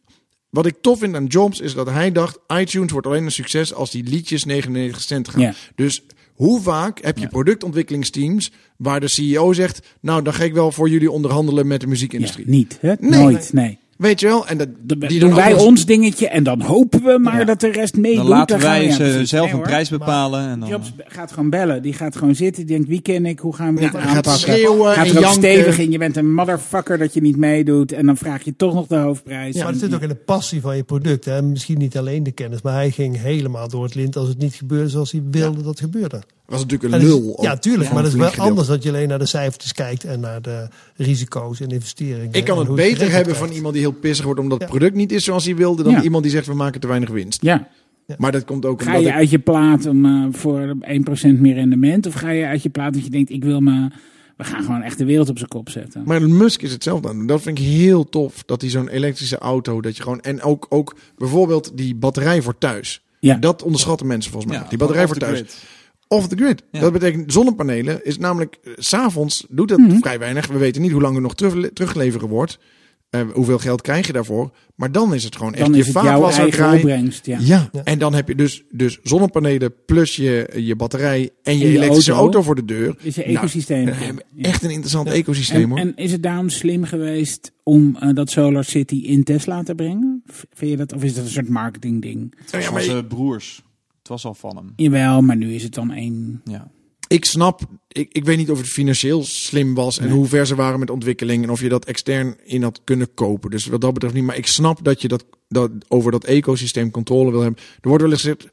Wat 0.50 0.66
ik 0.66 0.74
tof 0.80 0.98
vind 0.98 1.14
aan 1.14 1.26
Jobs 1.26 1.60
is 1.60 1.74
dat 1.74 1.90
hij 1.90 2.12
dacht: 2.12 2.38
iTunes 2.48 2.92
wordt 2.92 3.06
alleen 3.06 3.24
een 3.24 3.30
succes 3.30 3.74
als 3.74 3.90
die 3.90 4.04
liedjes 4.04 4.44
99 4.44 5.02
cent 5.02 5.28
gaan. 5.28 5.54
Dus 5.74 6.02
hoe 6.34 6.60
vaak 6.60 7.02
heb 7.02 7.18
je 7.18 7.28
productontwikkelingsteams 7.28 8.52
waar 8.76 9.00
de 9.00 9.08
CEO 9.08 9.52
zegt: 9.52 9.80
Nou, 10.00 10.22
dan 10.22 10.34
ga 10.34 10.44
ik 10.44 10.52
wel 10.52 10.72
voor 10.72 10.88
jullie 10.88 11.10
onderhandelen 11.10 11.66
met 11.66 11.80
de 11.80 11.86
ja, 11.86 11.92
muziekindustrie. 11.92 12.48
niet, 12.48 12.78
hè? 12.80 12.94
Nee. 12.98 13.20
Nooit, 13.20 13.52
nee. 13.52 13.78
Weet 14.00 14.20
je 14.20 14.26
wel? 14.26 14.46
En 14.46 14.58
dat, 14.58 14.68
die 15.08 15.18
doen 15.20 15.34
wij 15.34 15.50
alles- 15.52 15.62
ons 15.62 15.86
dingetje 15.86 16.28
en 16.28 16.42
dan 16.42 16.60
hopen 16.60 17.02
we 17.02 17.18
maar 17.18 17.38
Ja. 17.38 17.44
dat 17.44 17.60
de 17.60 17.70
rest 17.70 17.96
meedoet. 17.96 18.16
Dan 18.16 18.26
laten 18.28 18.60
wij 18.60 18.90
ze 18.90 19.20
zelf 19.26 19.46
Nee, 19.46 19.54
een 19.54 19.62
prijs 19.62 19.88
bepalen. 19.88 20.48
En 20.48 20.60
dan, 20.60 20.68
Jobs 20.68 20.92
gaat 21.06 21.32
gewoon 21.32 21.50
bellen. 21.50 21.82
Die 21.82 21.92
gaat 21.92 22.16
gewoon 22.16 22.34
zitten. 22.34 22.66
Die 22.66 22.74
denkt, 22.76 22.88
wie 22.90 23.00
ken 23.00 23.26
ik? 23.26 23.38
Hoe 23.38 23.54
gaan 23.54 23.74
we 23.74 23.80
dit 23.80 23.92
Ja, 23.92 23.98
gaat 24.00 24.08
aanpakken? 24.08 24.32
schreeuwen 24.40 24.92
gaat 24.94 25.06
en 25.06 25.16
er 25.16 25.28
stevig 25.28 25.78
in. 25.78 25.90
Je 25.90 25.98
bent 25.98 26.16
een 26.16 26.34
motherfucker 26.34 26.98
dat 26.98 27.14
je 27.14 27.20
niet 27.20 27.36
meedoet. 27.36 27.92
En 27.92 28.06
dan 28.06 28.16
vraag 28.16 28.42
je 28.42 28.56
toch 28.56 28.74
nog 28.74 28.86
de 28.86 28.96
hoofdprijs. 28.96 29.54
Ja, 29.54 29.62
maar 29.62 29.72
het 29.72 29.80
zit 29.80 29.94
ook 29.94 30.00
in 30.02 30.08
de 30.08 30.14
passie 30.14 30.60
van 30.60 30.76
je 30.76 30.82
product. 30.82 31.24
Hè. 31.24 31.42
Misschien 31.42 31.78
niet 31.78 31.98
alleen 31.98 32.22
de 32.22 32.32
kennis, 32.32 32.62
maar 32.62 32.74
hij 32.74 32.90
ging 32.90 33.20
helemaal 33.22 33.68
door 33.68 33.84
het 33.84 33.94
lint 33.94 34.16
als 34.16 34.28
het 34.28 34.38
niet 34.38 34.54
gebeurde 34.54 34.88
zoals 34.88 35.12
hij 35.12 35.22
wilde 35.30 35.56
dat 35.56 35.66
het 35.66 35.80
gebeurde. 35.80 36.22
Was 36.50 36.60
natuurlijk 36.60 36.92
En 36.94 37.00
een 37.00 37.06
dat 37.08 37.18
is- 37.18 37.24
lul. 37.24 37.38
ja, 37.42 37.56
tuurlijk, 37.56 37.92
maar 37.92 38.02
dat 38.02 38.12
is 38.12 38.18
wel 38.18 38.32
anders 38.36 38.68
dat 38.68 38.82
je 38.82 38.88
alleen 38.88 39.08
naar 39.08 39.18
de 39.18 39.26
cijfertjes 39.26 39.72
kijkt 39.72 40.04
en 40.04 40.20
naar 40.20 40.42
de 40.42 40.68
risico's 40.96 41.60
en 41.60 41.68
investeringen. 41.68 42.32
Ik 42.32 42.44
kan 42.44 42.58
het 42.58 42.74
beter 42.74 43.00
hebben 43.00 43.22
krijgt. 43.22 43.38
van 43.38 43.50
iemand 43.50 43.74
die 43.74 43.82
heel 43.82 43.92
pissig 43.92 44.24
wordt 44.24 44.40
omdat 44.40 44.60
het 44.60 44.68
product 44.68 44.94
niet 44.94 45.12
is 45.12 45.24
zoals 45.24 45.44
hij 45.44 45.56
wilde, 45.56 45.82
dan 45.82 45.92
Ja. 45.92 46.02
iemand 46.02 46.22
die 46.22 46.32
zegt 46.32 46.46
we 46.46 46.54
maken 46.54 46.80
te 46.80 46.86
weinig 46.86 47.08
winst. 47.10 47.42
Ja. 47.42 47.68
Maar 48.18 48.32
dat 48.32 48.44
komt 48.44 48.64
ook 48.64 48.82
Ga 48.82 48.86
omdat 48.86 49.02
je 49.02 49.08
ik- 49.08 49.14
uit 49.14 49.30
je 49.30 49.38
plaat 49.38 49.86
om, 49.86 50.04
eh, 50.06 50.26
voor 50.30 50.74
1% 50.80 51.40
meer 51.40 51.54
rendement? 51.54 52.06
Of 52.06 52.14
ga 52.14 52.30
je 52.30 52.46
uit 52.46 52.62
je 52.62 52.68
plaat 52.68 52.94
dat 52.94 53.04
je 53.04 53.10
denkt, 53.10 53.30
ik 53.30 53.44
wil 53.44 53.60
me... 53.60 53.90
We 54.36 54.46
gaan 54.46 54.62
gewoon 54.64 54.82
echt 54.82 54.98
de 54.98 55.04
wereld 55.04 55.28
op 55.28 55.36
zijn 55.36 55.48
kop 55.50 55.68
zetten. 55.68 56.02
Maar 56.04 56.22
Musk 56.22 56.62
is 56.62 56.72
hetzelfde 56.72 57.08
aan. 57.08 57.26
Dat 57.26 57.42
vind 57.42 57.58
ik 57.58 57.64
heel 57.64 58.08
tof. 58.08 58.42
Dat 58.46 58.60
hij 58.60 58.70
zo'n 58.70 58.88
elektrische 58.88 59.38
auto, 59.38 59.80
dat 59.80 59.96
je 59.96 60.02
gewoon. 60.02 60.20
En 60.20 60.42
ook, 60.42 60.66
ook 60.68 60.94
bijvoorbeeld 61.18 61.70
die 61.74 61.94
batterij 61.94 62.42
voor 62.42 62.58
thuis. 62.58 63.02
Ja. 63.18 63.34
Dat 63.34 63.62
onderschatten 63.62 64.06
mensen 64.06 64.30
volgens 64.32 64.52
mij. 64.52 64.62
Ja, 64.62 64.68
die 64.68 64.78
batterij 64.78 65.06
voor 65.06 65.16
thuis. 65.16 65.42
Off 66.12 66.28
the 66.28 66.36
grid. 66.36 66.62
Ja. 66.70 66.80
Dat 66.80 66.92
betekent 66.92 67.32
zonnepanelen 67.32 68.04
is 68.04 68.18
namelijk 68.18 68.58
eh, 68.62 68.72
s 68.76 68.88
s'avonds 68.88 69.46
doet 69.48 69.68
dat 69.68 69.78
Mhm. 69.78 69.98
vrij 69.98 70.18
weinig. 70.18 70.46
We 70.46 70.58
weten 70.58 70.82
niet 70.82 70.92
hoe 70.92 71.00
lang 71.00 71.16
er 71.16 71.22
nog 71.22 71.34
terug, 71.34 71.70
teruggeleverd 71.72 72.22
wordt. 72.22 72.58
Eh, 73.10 73.20
hoeveel 73.32 73.58
geld 73.58 73.82
krijg 73.82 74.06
je 74.06 74.12
daarvoor? 74.12 74.50
Maar 74.74 74.92
dan 74.92 75.14
is 75.14 75.24
het 75.24 75.36
gewoon 75.36 75.54
echt 75.54 75.64
Dan 75.64 75.74
je 75.74 75.80
is 75.80 75.90
vaatwasser 75.90 76.50
draaien. 76.50 77.12
Ja. 77.22 77.38
Ja. 77.40 77.68
Ja. 77.72 77.80
en 77.84 77.98
dan 77.98 78.14
heb 78.14 78.28
je 78.28 78.34
dus, 78.34 78.62
dus 78.70 78.98
zonnepanelen 79.02 79.74
plus 79.86 80.16
je, 80.16 80.50
je 80.56 80.76
batterij 80.76 81.30
en 81.42 81.58
je, 81.58 81.64
En 81.64 81.70
je 81.70 81.76
elektrische 81.76 82.10
auto. 82.10 82.24
auto. 82.24 82.42
voor 82.42 82.54
de 82.54 82.64
deur. 82.64 82.96
Is 83.02 83.16
een 83.16 83.22
Nou, 83.26 83.36
ecosysteem. 83.36 83.86
Ja. 83.86 83.94
echt 84.48 84.62
een 84.62 84.70
interessant 84.70 85.08
ecosysteem 85.08 85.62
En, 85.62 85.68
hoor. 85.68 85.78
en 85.78 85.92
is 85.96 86.12
het 86.12 86.22
daarom 86.22 86.48
slim 86.48 86.84
geweest 86.84 87.52
om 87.62 87.96
eh, 88.00 88.08
dat 88.14 88.30
Solar 88.30 88.64
City 88.64 88.96
in 88.96 89.24
Tesla 89.24 89.62
te 89.62 89.74
brengen? 89.74 90.22
Vind 90.54 90.70
je 90.70 90.76
dat, 90.76 90.92
of 90.92 91.02
is 91.04 91.14
dat 91.14 91.24
een 91.24 91.30
soort 91.30 91.48
marketing 91.48 92.02
ding? 92.02 92.34
Was 92.38 92.50
Ja, 92.50 92.60
van 92.66 92.74
maar 92.74 92.82
zijn 92.82 93.06
broers. 93.06 93.62
Was 94.10 94.24
al 94.24 94.34
van 94.34 94.56
hem. 94.56 94.72
Jawel, 94.76 95.20
maar 95.22 95.36
nu 95.36 95.54
is 95.54 95.62
het 95.62 95.74
dan 95.74 95.92
één. 95.92 96.40
Ja. 96.44 96.70
ik 97.08 97.24
snap, 97.24 97.60
ik, 97.88 98.12
ik 98.12 98.24
weet 98.24 98.36
niet 98.36 98.50
of 98.50 98.58
het 98.58 98.68
financieel 98.68 99.24
slim 99.24 99.74
was 99.74 99.98
en 99.98 100.04
Nee. 100.06 100.14
hoe 100.14 100.26
ver 100.26 100.46
ze 100.46 100.54
waren 100.54 100.78
met 100.78 100.90
ontwikkeling 100.90 101.42
en 101.42 101.50
of 101.50 101.60
je 101.60 101.68
dat 101.68 101.84
extern 101.84 102.36
in 102.44 102.62
had 102.62 102.80
kunnen 102.84 103.14
kopen. 103.14 103.50
Dus 103.50 103.66
wat 103.66 103.80
dat 103.80 103.92
betreft 103.92 104.14
niet. 104.14 104.24
Maar 104.24 104.36
ik 104.36 104.46
snap 104.46 104.84
dat 104.84 105.02
je 105.02 105.08
dat, 105.08 105.24
dat 105.48 105.70
over 105.88 106.10
dat 106.12 106.24
ecosysteem 106.24 106.90
controle 106.90 107.30
wil 107.30 107.40
hebben. 107.40 107.62
Er 107.80 107.88
wordt 107.88 108.02
wel 108.02 108.12
eens 108.12 108.20
gezegd, 108.22 108.48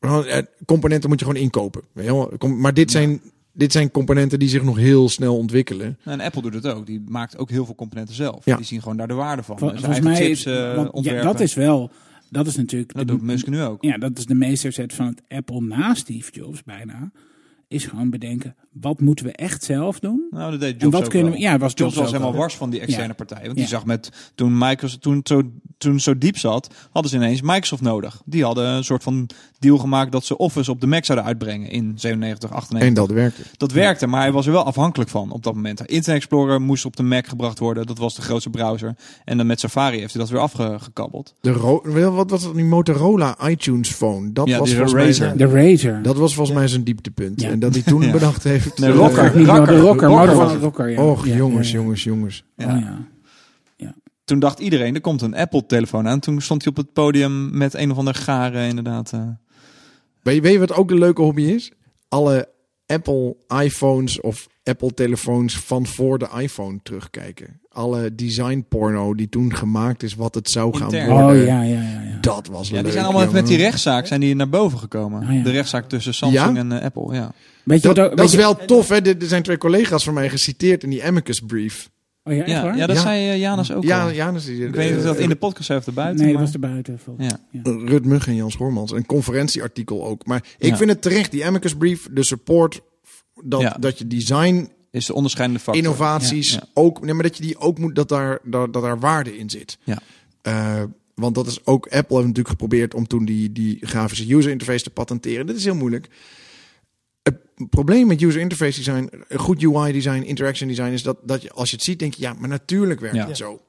eh, 0.00 0.38
componenten 0.66 1.08
moet 1.08 1.18
je 1.18 1.24
gewoon 1.24 1.40
inkopen. 1.42 1.82
Weet 1.92 2.04
je 2.06 2.12
wel? 2.12 2.32
Kom- 2.38 2.60
Maar 2.60 2.74
dit 2.74 2.90
zijn, 2.90 3.20
dit 3.52 3.72
zijn 3.72 3.90
componenten 3.90 4.38
die 4.38 4.48
zich 4.48 4.62
nog 4.62 4.76
heel 4.76 5.08
snel 5.08 5.36
ontwikkelen. 5.36 5.98
En 6.04 6.20
Apple 6.20 6.42
doet 6.42 6.54
het 6.54 6.66
ook. 6.66 6.86
Die 6.86 7.02
maakt 7.08 7.38
ook 7.38 7.50
heel 7.50 7.64
veel 7.64 7.74
componenten 7.74 8.14
zelf. 8.14 8.44
Ja. 8.44 8.56
Die 8.56 8.66
zien 8.66 8.82
gewoon 8.82 8.96
daar 8.96 9.08
de 9.08 9.14
waarde 9.14 9.42
van. 9.42 9.58
Vol- 9.58 9.68
Zijn 9.68 9.80
volgens 9.80 10.04
mij 10.04 10.14
chips 10.16 10.28
is, 10.30 10.44
eh, 10.44 10.74
want, 10.74 11.04
ja, 11.04 11.22
dat 11.22 11.40
is 11.40 11.54
wel, 11.54 11.90
dat 12.30 12.46
is 12.46 12.56
natuurlijk. 12.56 12.92
Dat 12.94 13.06
de- 13.06 13.12
doet 13.12 13.22
Musk 13.22 13.46
nu 13.46 13.60
ook. 13.62 13.82
Ja, 13.84 13.98
dat 13.98 14.18
is 14.18 14.26
de 14.26 14.34
meesterzet 14.34 14.92
van 14.92 15.06
het 15.06 15.22
Apple 15.28 15.60
na 15.60 15.94
Steve 15.94 16.32
Jobs 16.32 16.62
bijna. 16.62 17.12
Is 17.68 17.86
gewoon 17.86 18.10
bedenken, 18.10 18.56
wat 18.72 19.00
moeten 19.00 19.24
we 19.26 19.32
echt 19.32 19.64
zelf 19.64 19.98
doen? 19.98 20.26
Nou, 20.30 20.50
dat 20.50 20.60
deed 20.60 20.70
Jobs 20.70 20.84
En 20.84 20.90
wat 20.90 21.02
ook 21.04 21.10
kunnen 21.10 21.32
we... 21.32 21.38
wel. 21.38 21.48
Ja, 21.48 21.58
was 21.58 21.72
Jobs 21.74 21.80
Jobs 21.80 21.96
was 21.96 22.06
helemaal 22.10 22.32
al. 22.32 22.38
wars 22.38 22.56
van 22.56 22.70
die 22.70 22.80
externe 22.80 23.08
Ja. 23.08 23.12
partij. 23.14 23.38
Want 23.42 23.50
Ja. 23.52 23.58
die 23.60 23.66
zag 23.66 23.84
met, 23.84 24.10
toen 24.34 24.58
Microsoft, 24.58 25.02
toen, 25.02 25.20
zo, 25.24 25.42
toen 25.78 26.00
zo 26.00 26.18
diep 26.18 26.38
zat, 26.38 26.74
hadden 26.90 27.10
ze 27.10 27.16
ineens 27.16 27.40
Microsoft 27.42 27.82
nodig. 27.82 28.22
Die 28.24 28.44
hadden 28.44 28.66
een 28.66 28.84
soort 28.84 29.02
van 29.02 29.28
deal 29.58 29.78
gemaakt 29.78 30.12
dat 30.12 30.24
ze 30.24 30.36
Office 30.36 30.70
op 30.70 30.80
de 30.80 30.86
Mac 30.86 31.04
zouden 31.04 31.26
uitbrengen 31.26 31.70
in 31.70 31.92
97, 31.96 32.50
98. 32.50 32.88
En 32.88 32.94
dat 32.94 33.10
werkte. 33.10 33.42
Dat 33.56 33.72
werkte, 33.72 34.06
maar 34.06 34.20
hij 34.20 34.32
was 34.32 34.46
er 34.46 34.52
wel 34.52 34.64
afhankelijk 34.64 35.10
van 35.10 35.30
op 35.30 35.42
dat 35.42 35.54
moment. 35.54 35.80
Internet 35.80 36.06
Explorer 36.22 36.60
moest 36.60 36.84
op 36.84 36.96
de 36.96 37.02
Mac 37.02 37.26
gebracht 37.26 37.58
worden. 37.58 37.86
Dat 37.86 37.98
was 37.98 38.14
de 38.14 38.22
grootste 38.22 38.50
browser. 38.50 38.94
En 39.24 39.36
dan 39.36 39.46
met 39.46 39.60
Safari 39.60 39.98
heeft 39.98 40.12
hij 40.12 40.22
dat 40.22 40.30
weer 40.30 40.40
afgekabbeld. 40.40 41.34
De 41.40 41.52
ro- 41.52 41.82
wel, 41.84 42.12
wat 42.12 42.30
was 42.30 42.42
dat? 42.42 42.54
Die 42.54 42.64
Motorola 42.64 43.48
iTunes 43.48 43.88
phone. 43.90 44.32
Dat 44.32 44.48
Ja, 44.48 44.58
was 44.58 44.74
mij 44.74 44.84
Razer. 45.06 45.36
De 45.36 45.46
Razer. 45.46 46.02
dat 46.02 46.16
was 46.16 46.34
volgens 46.34 46.56
mij 46.56 46.68
zijn 46.68 46.84
dieptepunt. 46.84 47.40
Ja. 47.40 47.48
En 47.50 47.58
dat 47.58 47.74
hij 47.74 47.82
toen 47.82 48.02
Ja. 48.06 48.10
bedacht 48.12 48.44
heeft. 48.44 48.59
Nee, 48.76 48.90
eh, 48.90 48.96
Rocker. 48.96 49.36
Niet 49.36 49.46
Rakker. 49.46 49.74
de 49.74 49.80
rocker, 49.80 50.08
Rocker 50.08 50.50
het. 50.50 50.60
rocker, 50.62 50.88
ja. 50.90 51.02
Och, 51.02 51.26
Ja, 51.26 51.36
jongens, 51.36 51.70
jongens, 51.70 52.04
jongens. 52.04 52.44
Oh, 52.56 52.66
ja. 52.80 52.98
Toen 54.24 54.38
dacht 54.38 54.58
iedereen, 54.58 54.94
er 54.94 55.00
komt 55.00 55.22
een 55.22 55.34
Apple-telefoon 55.36 56.08
aan. 56.08 56.20
Toen 56.20 56.40
stond 56.40 56.62
hij 56.64 56.70
op 56.70 56.76
het 56.78 56.92
podium 56.92 57.56
met 57.58 57.74
een 57.74 57.90
of 57.90 57.98
ander 57.98 58.14
garen 58.14 58.68
inderdaad. 58.68 59.12
eh. 59.12 59.20
Weet 60.22 60.34
je, 60.34 60.40
weet 60.40 60.52
je 60.52 60.58
wat 60.58 60.72
ook 60.74 60.90
een 60.90 60.98
leuke 60.98 61.22
hobby 61.22 61.42
is? 61.42 61.72
Alle 62.08 62.48
Apple 62.86 63.36
iPhones 63.62 64.20
of 64.20 64.46
Apple 64.64 64.94
telefoons 64.94 65.58
van 65.58 65.86
voor 65.86 66.18
de 66.18 66.28
iPhone 66.38 66.78
terugkijken. 66.82 67.60
Alle 67.68 68.14
design 68.14 68.64
porno 68.68 69.14
die 69.14 69.28
toen 69.28 69.54
gemaakt 69.54 70.02
is, 70.02 70.14
wat 70.14 70.34
het 70.34 70.50
zou 70.50 70.76
gaan 70.76 70.92
Intern. 70.92 71.10
worden. 71.10 71.40
Oh 71.40 71.46
ja, 71.46 71.62
ja, 71.62 71.80
ja. 71.82 72.00
ja. 72.00 72.18
Dat 72.20 72.46
was 72.46 72.68
Ja, 72.68 72.74
leuk. 72.74 72.82
die 72.82 72.92
zijn 72.92 73.04
allemaal 73.04 73.22
jongen. 73.24 73.36
met 73.36 73.46
die 73.46 73.56
rechtszaak 73.56 74.06
zijn 74.06 74.20
die 74.20 74.34
naar 74.34 74.48
boven 74.48 74.78
gekomen. 74.78 75.34
Ja. 75.36 75.42
De 75.42 75.50
rechtszaak 75.50 75.88
tussen 75.88 76.14
Samsung 76.14 76.54
Ja? 76.54 76.60
en 76.60 76.72
eh, 76.72 76.84
Apple. 76.84 77.14
Ja. 77.14 77.32
Weet 77.64 77.82
je 77.82 77.88
Dat, 77.88 77.96
wat 77.96 78.16
dat 78.16 78.26
is 78.26 78.32
je- 78.32 78.36
wel 78.38 78.56
tof, 78.56 78.88
hè? 78.88 78.96
Er 78.96 79.16
zijn 79.18 79.42
twee 79.42 79.58
collega's 79.58 80.04
van 80.04 80.14
mij 80.14 80.28
geciteerd 80.28 80.82
in 80.82 80.90
die 80.90 81.04
Amicus 81.04 81.40
brief. 81.40 81.90
Oh 82.24 82.32
ja, 82.34 82.40
echt 82.40 82.50
Ja, 82.50 82.62
waar? 82.62 82.76
ja, 82.76 82.86
dat 82.86 82.96
Ja. 82.96 83.02
zei 83.02 83.28
eh, 83.30 83.38
Janus 83.38 83.72
ook 83.72 83.82
Ja, 83.84 84.02
al. 84.02 84.12
Janus, 84.12 84.44
die, 84.44 84.66
Ik 84.66 84.74
weet 84.74 84.88
niet 84.90 84.98
of 84.98 85.04
dat 85.04 85.16
eh, 85.16 85.22
in 85.22 85.28
de 85.28 85.36
podcast 85.36 85.68
heeft 85.68 85.86
er 85.86 85.92
buiten. 85.92 86.24
Nee, 86.24 86.32
dat 86.32 86.42
was 86.42 86.52
er 86.52 86.60
buiten. 86.60 87.00
Ja. 87.18 87.38
Rut 87.62 88.04
Mugg 88.04 88.26
en 88.26 88.34
Jans 88.34 88.56
Hormans. 88.56 88.92
Een 88.92 89.06
conferentieartikel 89.06 90.04
ook. 90.06 90.26
Maar 90.26 90.44
ik 90.58 90.68
Ja. 90.70 90.76
vind 90.76 90.90
het 90.90 91.02
terecht, 91.02 91.30
die 91.30 91.46
Amicus 91.46 91.74
brief, 91.76 92.08
de 92.10 92.24
support, 92.24 92.80
dat, 93.44 93.60
Ja. 93.60 93.76
dat 93.80 93.98
je 93.98 94.06
design, 94.06 94.68
Is 94.90 95.06
de 95.06 95.14
onderscheidende 95.14 95.62
factor. 95.62 95.82
innovaties, 95.84 96.50
Ja, 96.52 96.56
ja. 96.62 96.68
ook, 96.74 97.04
nee, 97.04 97.14
maar 97.14 97.22
dat 97.22 97.36
je 97.36 97.42
die 97.42 97.58
ook 97.58 97.78
moet, 97.78 97.94
dat 97.94 98.08
daar, 98.08 98.38
dat, 98.44 98.72
dat 98.72 98.82
daar 98.82 98.98
waarde 98.98 99.38
in 99.38 99.50
zit. 99.50 99.78
Ja. 99.84 99.98
Eh, 100.42 100.82
want 101.14 101.34
dat 101.34 101.46
is 101.46 101.66
ook, 101.66 101.84
Apple 101.84 101.96
heeft 102.16 102.26
natuurlijk 102.28 102.48
geprobeerd 102.48 102.94
om 102.94 103.06
toen 103.06 103.24
die, 103.24 103.52
die 103.52 103.78
grafische 103.80 104.34
user 104.34 104.50
interface 104.50 104.82
te 104.84 104.90
patenteren. 104.90 105.46
Dit 105.46 105.56
is 105.56 105.64
heel 105.64 105.74
moeilijk. 105.74 106.08
Het 107.60 107.70
probleem 107.70 108.06
met 108.06 108.22
user 108.22 108.40
interface 108.40 108.76
design, 108.76 109.10
goed 109.36 109.62
UI 109.62 109.92
design, 109.92 110.22
interaction 110.22 110.68
design, 110.68 110.90
is 110.90 111.02
dat, 111.02 111.16
dat 111.22 111.42
je, 111.42 111.50
als 111.50 111.70
je 111.70 111.76
het 111.76 111.84
ziet, 111.84 111.98
denk 111.98 112.14
je, 112.14 112.22
ja, 112.22 112.32
maar 112.38 112.48
natuurlijk 112.48 113.00
werkt 113.00 113.16
Ja. 113.16 113.26
het 113.26 113.36
zo. 113.36 113.60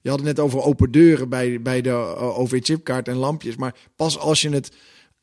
Je 0.00 0.08
had 0.08 0.18
het 0.18 0.26
net 0.28 0.38
over 0.38 0.62
open 0.62 0.90
deuren 0.90 1.28
bij, 1.28 1.62
bij 1.62 1.80
de 1.80 1.88
uh, 1.88 2.38
OV-chipkaart 2.38 3.08
en 3.08 3.16
lampjes. 3.16 3.56
Maar 3.56 3.74
pas 3.96 4.18
als 4.18 4.40
je 4.40 4.48
het. 4.50 4.72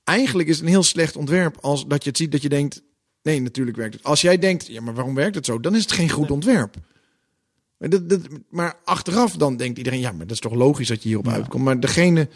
Eigenlijk 0.04 0.48
is 0.50 0.56
het 0.56 0.64
een 0.66 0.72
heel 0.72 0.84
slecht 0.84 1.16
ontwerp. 1.16 1.58
Als 1.62 1.88
dat 1.88 2.04
je 2.04 2.10
het 2.10 2.18
ziet 2.18 2.32
dat 2.32 2.42
je 2.42 2.50
denkt. 2.50 2.82
Nee, 3.22 3.42
natuurlijk 3.42 3.78
werkt 3.78 3.94
het. 3.94 4.04
Als 4.04 4.22
jij 4.22 4.38
denkt, 4.38 4.68
ja, 4.68 4.82
maar 4.82 4.94
waarom 4.94 5.16
werkt 5.16 5.36
het 5.36 5.46
zo? 5.46 5.60
Dan 5.60 5.76
is 5.76 5.82
het 5.82 5.92
geen 5.92 6.10
goed 6.10 6.32
ontwerp. 6.32 6.76
Maar, 7.78 7.90
dat, 7.90 8.10
dat, 8.10 8.22
maar 8.50 8.74
achteraf 8.84 9.36
dan 9.36 9.58
denkt 9.58 9.78
iedereen, 9.78 10.00
ja, 10.00 10.12
maar 10.12 10.20
dat 10.28 10.32
is 10.32 10.40
toch 10.40 10.54
logisch 10.54 10.88
dat 10.88 11.02
je 11.02 11.08
hierop 11.08 11.28
uitkomt. 11.28 11.64
Maar 11.64 11.80
degene, 11.80 12.30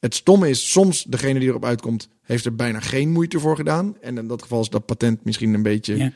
het 0.00 0.14
stomme 0.14 0.48
is, 0.48 0.70
soms 0.70 1.04
degene 1.04 1.38
die 1.38 1.48
erop 1.48 1.64
uitkomt, 1.64 2.08
heeft 2.22 2.44
er 2.44 2.54
bijna 2.54 2.80
geen 2.80 3.12
moeite 3.12 3.40
voor 3.40 3.56
gedaan. 3.56 3.96
En 4.00 4.18
in 4.18 4.26
dat 4.26 4.42
geval 4.42 4.60
is 4.60 4.68
dat 4.68 4.86
patent 4.86 5.24
misschien 5.24 5.54
een 5.54 5.62
beetje, 5.62 5.96
Ja. 5.96 6.12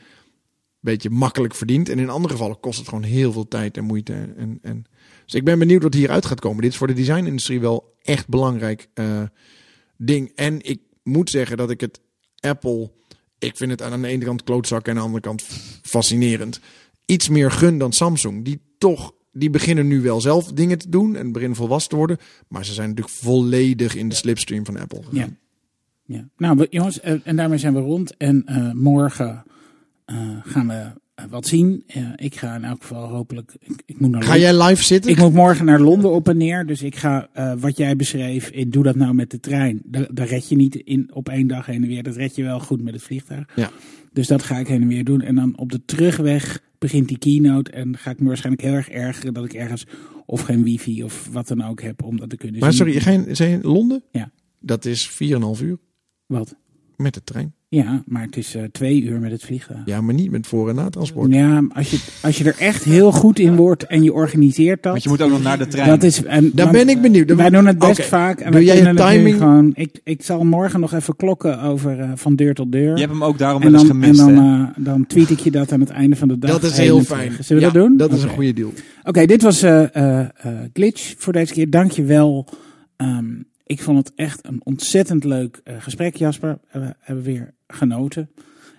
beetje 0.79 1.09
makkelijk 1.09 1.55
verdiend. 1.55 1.89
En 1.89 1.99
in 1.99 2.09
andere 2.09 2.33
gevallen 2.33 2.59
kost 2.59 2.79
het 2.79 2.87
gewoon 2.87 3.03
heel 3.03 3.31
veel 3.31 3.47
tijd 3.47 3.77
en 3.77 3.83
moeite. 3.83 4.13
En, 4.37 4.59
en, 4.61 4.85
dus 5.25 5.33
ik 5.33 5.43
ben 5.43 5.59
benieuwd 5.59 5.83
wat 5.83 5.93
hieruit 5.93 6.25
gaat 6.25 6.39
komen. 6.39 6.61
Dit 6.61 6.71
is 6.71 6.77
voor 6.77 6.87
de 6.87 6.93
designindustrie 6.93 7.59
wel 7.59 7.95
echt 8.01 8.27
belangrijk 8.27 8.87
eh, 8.93 9.23
ding. 9.97 10.31
En 10.35 10.61
ik 10.61 10.79
moet 11.03 11.29
zeggen 11.29 11.57
dat 11.57 11.69
ik 11.69 11.81
het 11.81 11.99
Apple, 12.39 12.91
ik 13.39 13.57
vind 13.57 13.71
het 13.71 13.81
aan 13.81 14.01
de 14.01 14.07
ene 14.07 14.25
kant 14.25 14.43
klootzak 14.43 14.85
en 14.85 14.89
aan 14.91 14.97
de 14.97 15.03
andere 15.03 15.21
kant 15.21 15.43
fascinerend. 15.81 16.59
Iets 17.05 17.29
meer 17.29 17.51
gun 17.51 17.77
dan 17.77 17.93
Samsung. 17.93 18.45
Die 18.45 18.61
toch, 18.77 19.13
die 19.31 19.49
beginnen 19.49 19.87
nu 19.87 20.01
wel 20.01 20.21
zelf 20.21 20.51
dingen 20.51 20.77
te 20.77 20.89
doen 20.89 21.15
en 21.15 21.31
beginnen 21.31 21.57
volwassen 21.57 21.89
te 21.89 21.95
worden. 21.95 22.17
Maar 22.47 22.65
ze 22.65 22.73
zijn 22.73 22.89
natuurlijk 22.89 23.15
volledig 23.15 23.95
in 23.95 24.09
de 24.09 24.15
slipstream 24.15 24.65
van 24.65 24.77
Apple. 24.77 25.01
Ja. 25.11 25.27
ja. 26.05 26.27
Nou, 26.37 26.67
jongens, 26.69 26.99
eh, 26.99 27.15
en 27.23 27.35
daarmee 27.35 27.57
zijn 27.57 27.73
we 27.73 27.79
rond. 27.79 28.17
En 28.17 28.45
eh, 28.45 28.71
morgen 28.71 29.43
eh, 30.05 30.17
gaan 30.43 30.67
we 30.67 30.99
wat 31.29 31.47
zien. 31.47 31.83
Ik 32.15 32.35
ga 32.35 32.55
in 32.55 32.63
elk 32.63 32.81
geval 32.81 33.07
hopelijk. 33.07 33.55
Ik, 33.59 33.81
ik 33.85 33.99
moet 33.99 34.11
naar 34.11 34.23
Ga 34.23 34.37
jij 34.37 34.63
live 34.63 34.83
zitten? 34.83 35.11
Ik 35.11 35.17
moet 35.17 35.33
morgen 35.33 35.65
naar 35.65 35.79
Londen 35.79 36.11
op 36.11 36.29
en 36.29 36.37
neer. 36.37 36.65
Dus 36.65 36.81
ik 36.81 36.95
ga 36.95 37.29
wat 37.59 37.77
jij 37.77 37.95
beschreef. 37.95 38.49
Ik 38.49 38.71
doe 38.71 38.83
dat 38.83 38.95
nou 38.95 39.13
met 39.13 39.31
de 39.31 39.39
trein. 39.39 39.81
Daar, 39.85 40.07
daar 40.13 40.27
red 40.27 40.49
je 40.49 40.55
niet 40.55 40.75
in, 40.75 41.09
op 41.13 41.29
één 41.29 41.47
dag 41.47 41.65
heen 41.65 41.81
en 41.81 41.87
weer. 41.87 42.03
Dat 42.03 42.15
red 42.15 42.35
je 42.35 42.43
wel 42.43 42.59
goed 42.59 42.81
met 42.81 42.93
het 42.93 43.03
vliegtuig. 43.03 43.49
Ja. 43.55 43.69
Dus 44.13 44.27
dat 44.27 44.43
ga 44.43 44.57
ik 44.57 44.67
heen 44.67 44.81
en 44.81 44.87
weer 44.87 45.03
doen. 45.03 45.21
En 45.21 45.35
dan 45.35 45.57
op 45.57 45.71
de 45.71 45.85
terugweg 45.85 46.61
begint 46.81 47.07
die 47.07 47.17
keynote. 47.17 47.71
En 47.71 47.97
ga 47.97 48.11
ik 48.11 48.19
me 48.19 48.27
waarschijnlijk 48.27 48.63
heel 48.63 48.73
erg 48.73 48.89
ergeren 48.89 49.33
dat 49.33 49.45
ik 49.45 49.53
ergens 49.53 49.85
of 50.25 50.41
geen 50.41 50.63
wifi 50.63 51.03
of 51.03 51.29
wat 51.31 51.47
dan 51.47 51.63
ook 51.63 51.81
heb 51.81 52.03
om 52.03 52.17
dat 52.19 52.29
te 52.29 52.37
kunnen 52.37 52.59
Maar 52.59 52.73
zien. 52.73 52.77
sorry, 52.77 52.93
je 52.93 52.99
geen, 52.99 53.35
zijn 53.35 53.51
in 53.51 53.61
Londen? 53.61 54.03
Ja. 54.11 54.31
Dat 54.59 54.85
is 54.85 55.09
4,5 55.09 55.17
uur 55.63 55.77
Wat? 56.25 56.55
Met 57.01 57.13
de 57.13 57.23
trein. 57.23 57.53
Ja, 57.67 58.03
maar 58.05 58.21
het 58.21 58.37
is 58.37 58.55
eh, 58.55 58.63
twee 58.71 59.03
uur 59.03 59.19
met 59.19 59.31
het 59.31 59.43
vliegtuig. 59.43 59.79
Ja, 59.85 60.01
maar 60.01 60.13
niet 60.13 60.31
met 60.31 60.47
voor- 60.47 60.69
en 60.69 60.75
natransport. 60.75 61.33
Ja, 61.33 61.63
als 61.73 61.91
je, 61.91 61.99
als 62.21 62.37
je 62.37 62.43
er 62.43 62.55
echt 62.59 62.83
heel 62.83 63.11
goed 63.11 63.39
in 63.39 63.55
wordt 63.55 63.85
en 63.85 64.03
je 64.03 64.13
organiseert 64.13 64.83
dat. 64.83 64.91
Want 64.91 65.03
je 65.03 65.09
moet 65.09 65.21
ook 65.21 65.29
nog 65.29 65.41
naar 65.43 65.57
de 65.57 65.67
trein. 65.67 65.87
dat 65.89 66.03
is, 66.03 66.23
en, 66.23 66.51
Daar 66.53 66.65
want 66.65 66.77
ben 66.85 66.95
ik 66.95 67.01
benieuwd. 67.01 67.33
Wij 67.35 67.49
doen 67.49 67.65
het 67.65 67.79
best 67.79 68.03
vaak. 68.05 68.39
En 68.39 68.51
Doe 68.51 68.59
we 68.59 68.65
jij 68.65 68.91
nu 68.91 68.95
timing? 68.95 69.37
Gewoon, 69.37 69.71
ik, 69.75 69.99
ik 70.03 70.23
zal 70.23 70.43
morgen 70.43 70.79
nog 70.79 70.93
even 70.93 71.15
klokken 71.15 71.61
over 71.61 71.99
eh, 71.99 72.11
van 72.15 72.35
deur 72.35 72.53
tot 72.53 72.71
deur. 72.71 72.93
Je 72.93 72.99
hebt 72.99 73.11
hem 73.11 73.23
ook 73.23 73.37
daarom 73.37 73.61
wel 73.61 73.73
eens 73.73 73.83
gemist. 73.83 74.19
en 74.19 74.35
dan, 74.35 74.37
eh, 74.77 74.83
dan 74.83 75.05
tweet 75.07 75.29
ik 75.29 75.39
je 75.39 75.51
dat 75.51 75.71
aan 75.71 75.79
het 75.79 75.89
einde 75.89 76.15
van 76.15 76.27
de 76.27 76.37
dag. 76.37 76.51
Dat 76.51 76.63
is 76.71 76.77
heel 76.77 77.01
fijn. 77.03 77.29
terug. 77.29 77.45
Zullen 77.45 77.61
we 77.63 77.67
Ja, 77.67 77.73
dat 77.73 77.87
doen? 77.87 77.97
Dat 77.97 78.11
is 78.13 78.23
een 78.23 78.29
goede 78.29 78.53
deal. 78.53 78.73
Oké, 79.03 79.25
dit 79.25 79.41
was 79.41 79.61
eh, 79.61 79.95
eh, 79.95 80.19
eh, 80.19 80.29
Glitch 80.73 81.13
voor 81.17 81.33
deze 81.33 81.53
keer. 81.53 81.69
Dank 81.69 81.91
je 81.91 82.03
wel. 82.03 82.47
Ehm, 82.97 83.25
ik 83.71 83.81
vond 83.81 83.97
het 83.97 84.11
echt 84.15 84.45
een 84.45 84.61
ontzettend 84.63 85.23
leuk 85.23 85.61
eh, 85.63 85.75
gesprek, 85.79 86.15
Jasper. 86.15 86.59
Eh, 86.71 86.81
We 86.81 86.95
hebben 86.99 87.23
weer 87.23 87.53
genoten. 87.67 88.29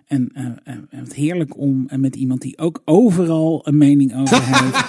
En 0.06 0.30
eh, 0.34 0.44
eh, 0.64 0.78
het 0.90 1.14
heerlijk 1.14 1.58
om 1.58 1.84
eh, 1.88 1.98
met 1.98 2.16
iemand 2.16 2.40
die 2.40 2.58
ook 2.58 2.82
overal 2.84 3.60
een 3.66 3.76
mening 3.76 4.16
over 4.16 4.40
heeft. 4.52 4.84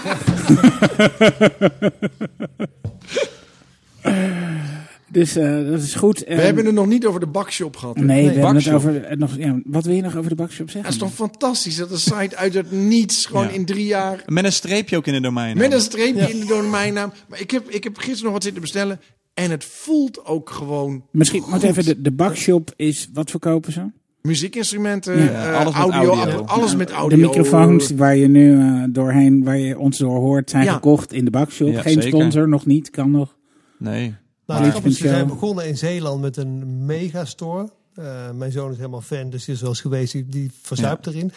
dus 5.11 5.35
eh, 5.35 5.69
dat 5.69 5.81
is 5.81 5.93
goed. 5.95 6.19
We 6.27 6.34
hebben 6.34 6.65
het 6.65 6.73
nog 6.75 6.88
niet 6.88 7.05
over 7.05 7.19
de 7.19 7.25
bakshop 7.27 7.75
gehad. 7.75 7.95
hè? 7.95 8.03
Nee, 8.03 8.27
we 8.27 8.34
hebben 8.34 8.55
het 8.55 8.69
over. 8.69 9.17
nog, 9.17 9.38
ja, 9.38 9.59
wat 9.65 9.85
wil 9.85 9.95
je 9.95 10.01
nog 10.01 10.15
over 10.17 10.30
de 10.30 10.35
bakshop 10.35 10.69
zeggen? 10.69 10.84
Dat 10.84 11.01
is 11.01 11.07
toch 11.07 11.27
fantastisch 11.30 11.75
dat 11.75 11.91
een 11.91 11.97
site 11.97 12.35
uit 12.35 12.53
het 12.53 12.71
niets 12.71 13.25
gewoon 13.25 13.43
Ja. 13.45 13.49
in 13.51 13.65
drie 13.65 13.85
jaar 13.85 14.23
Met 14.25 14.43
een 14.45 14.53
streepje 14.53 14.97
ook 14.97 15.07
in 15.07 15.13
de 15.13 15.21
domein. 15.21 15.57
met 15.57 15.71
een 15.73 15.81
streepje 15.81 16.34
in 16.34 16.39
de 16.39 16.45
domeinnaam. 16.45 17.11
Maar 17.27 17.39
ik 17.41 17.51
heb, 17.51 17.69
ik 17.69 17.84
heb 17.84 17.97
gisteren 17.97 18.23
nog 18.23 18.34
wat 18.34 18.43
zitten 18.43 18.61
bestellen. 18.61 18.99
En 19.34 19.51
het 19.51 19.64
voelt 19.65 20.26
ook 20.26 20.49
gewoon 20.49 21.03
Misschien, 21.11 21.41
want 21.41 21.53
goed. 21.53 21.64
even, 21.64 21.85
de, 21.85 22.01
de 22.01 22.11
bakshop 22.11 22.73
is, 22.76 23.10
wat 23.14 23.30
verkopen 23.30 23.72
ze? 23.72 23.85
muziekinstrumenten, 24.22 25.23
Ja, 25.23 25.51
eh, 25.51 25.60
alles 25.60 25.73
met 25.76 25.93
audio, 25.93 26.14
audio. 26.15 26.41
alles 26.45 26.72
Ja, 26.72 26.77
met 26.77 26.91
audio. 26.91 27.18
De 27.18 27.23
microfoons 27.27 27.89
waar 27.91 28.15
je 28.15 28.27
nu 28.27 28.60
eh, 28.60 28.84
doorheen, 28.89 29.43
waar 29.43 29.57
je 29.57 29.80
ons 29.80 29.97
door 29.97 30.19
hoort, 30.19 30.49
zijn 30.49 30.64
Ja. 30.64 30.73
gekocht 30.73 31.14
in 31.14 31.26
de 31.26 31.31
bakshop. 31.31 31.68
Ja, 31.72 31.81
Geen 31.81 31.93
zeker. 31.93 32.07
sponsor, 32.19 32.47
nog 32.49 32.65
niet, 32.65 32.89
kan 32.89 33.11
nog. 33.11 33.35
Nee. 33.80 34.15
Nou, 34.45 34.81
ze 34.81 34.89
zijn 34.91 35.27
begonnen 35.27 35.68
in 35.68 35.77
Zeeland 35.77 36.22
met 36.22 36.38
een 36.38 36.85
megastore. 36.85 37.69
Eh 37.95 38.31
mijn 38.31 38.51
zoon 38.51 38.72
is 38.72 38.77
helemaal 38.77 39.01
fan, 39.01 39.30
dus 39.30 39.45
die 39.45 39.53
is 39.55 39.61
wel 39.61 39.69
eens 39.69 39.81
geweest. 39.81 40.11
Die, 40.11 40.26
die 40.26 40.51
verzuipt 40.61 41.07
erin. 41.07 41.31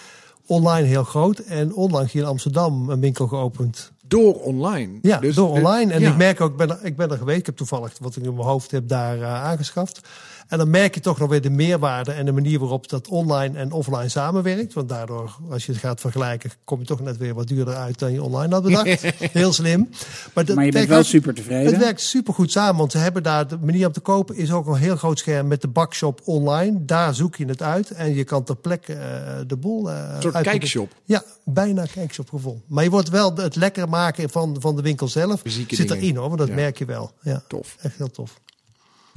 Online 0.46 0.86
heel 0.86 1.04
groot. 1.04 1.38
En 1.38 1.74
onlangs 1.74 2.12
hier 2.12 2.22
in 2.22 2.28
Amsterdam 2.28 2.90
een 2.90 3.00
winkel 3.00 3.26
geopend. 3.26 3.92
Door 4.08 4.34
online. 4.34 4.98
Ja, 5.02 5.18
Dus, 5.18 5.34
door 5.34 5.48
online. 5.48 5.92
En 5.92 6.00
ja. 6.00 6.10
ik 6.10 6.16
merk 6.16 6.40
ook, 6.40 6.50
ik 6.50 6.56
ben, 6.56 6.70
er, 6.70 6.78
ik 6.82 6.96
ben 6.96 7.10
er 7.10 7.18
geweest. 7.18 7.38
Ik 7.38 7.46
heb 7.46 7.56
toevallig 7.56 7.92
wat 8.00 8.16
ik 8.16 8.22
in 8.22 8.34
mijn 8.34 8.46
hoofd 8.46 8.70
heb 8.70 8.88
daar 8.88 9.20
eh, 9.20 9.44
aangeschaft. 9.44 10.00
En 10.48 10.58
dan 10.58 10.70
merk 10.70 10.94
je 10.94 11.00
toch 11.00 11.18
nog 11.18 11.28
weer 11.30 11.40
de 11.42 11.50
meerwaarde 11.50 12.12
en 12.12 12.24
de 12.24 12.32
manier 12.32 12.58
waarop 12.58 12.88
dat 12.88 13.08
online 13.08 13.58
en 13.58 13.72
offline 13.72 14.08
samenwerkt. 14.08 14.72
Want 14.72 14.88
daardoor, 14.88 15.36
als 15.50 15.66
je 15.66 15.72
het 15.72 15.80
gaat 15.80 16.00
vergelijken, 16.00 16.50
kom 16.64 16.78
je 16.80 16.84
toch 16.86 17.00
net 17.00 17.16
weer 17.16 17.34
wat 17.34 17.48
duurder 17.48 17.74
uit 17.74 17.98
dan 17.98 18.12
je 18.12 18.22
online 18.22 18.54
had 18.54 18.62
bedacht. 18.62 19.00
Heel 19.32 19.52
slim. 19.52 19.88
dat 20.34 20.54
Maar 20.54 20.64
je 20.64 20.72
bent 20.72 20.88
wel 20.88 21.02
super 21.02 21.34
tevreden. 21.34 21.72
het 21.72 21.82
werkt 21.82 22.00
super 22.00 22.34
goed 22.34 22.50
samen, 22.50 22.76
want 22.76 22.92
ze 22.92 22.98
hebben 22.98 23.22
daar 23.22 23.48
de 23.48 23.58
manier 23.60 23.86
om 23.86 23.92
te 23.92 24.00
kopen 24.00 24.36
is 24.36 24.52
ook 24.52 24.66
een 24.66 24.74
heel 24.74 24.96
groot 24.96 25.18
scherm 25.18 25.46
met 25.46 25.60
de 25.60 25.68
bakshop 25.68 26.20
online. 26.24 26.84
Daar 26.84 27.14
zoek 27.14 27.36
je 27.36 27.44
het 27.44 27.62
uit 27.62 27.90
en 27.90 28.14
je 28.14 28.24
kan 28.24 28.44
ter 28.44 28.56
plekke 28.56 28.92
eh, 28.92 29.36
de 29.46 29.56
boel. 29.56 29.90
eh 29.90 30.10
Een 30.14 30.22
soort 30.22 30.40
kijkshop. 30.40 30.92
Ja, 31.04 31.22
bijna 31.44 31.84
kijkshopgevoel. 31.94 32.62
Maar 32.66 32.84
je 32.84 32.90
wordt 32.90 33.08
wel 33.08 33.34
het 33.36 33.56
lekker 33.56 33.88
maken 33.88 34.30
van, 34.30 34.56
van 34.60 34.76
de 34.76 34.82
winkel 34.82 35.08
zelf. 35.08 35.40
Fysieke 35.40 35.74
Zit 35.74 35.88
dingen. 35.88 36.02
erin 36.02 36.16
hoor, 36.16 36.26
want 36.26 36.38
dat 36.38 36.48
Ja. 36.48 36.54
merk 36.54 36.78
je 36.78 36.84
wel. 36.84 37.10
Ja, 37.22 37.42
Tof. 37.48 37.76
echt 37.80 37.96
heel 37.96 38.10
tof. 38.10 38.40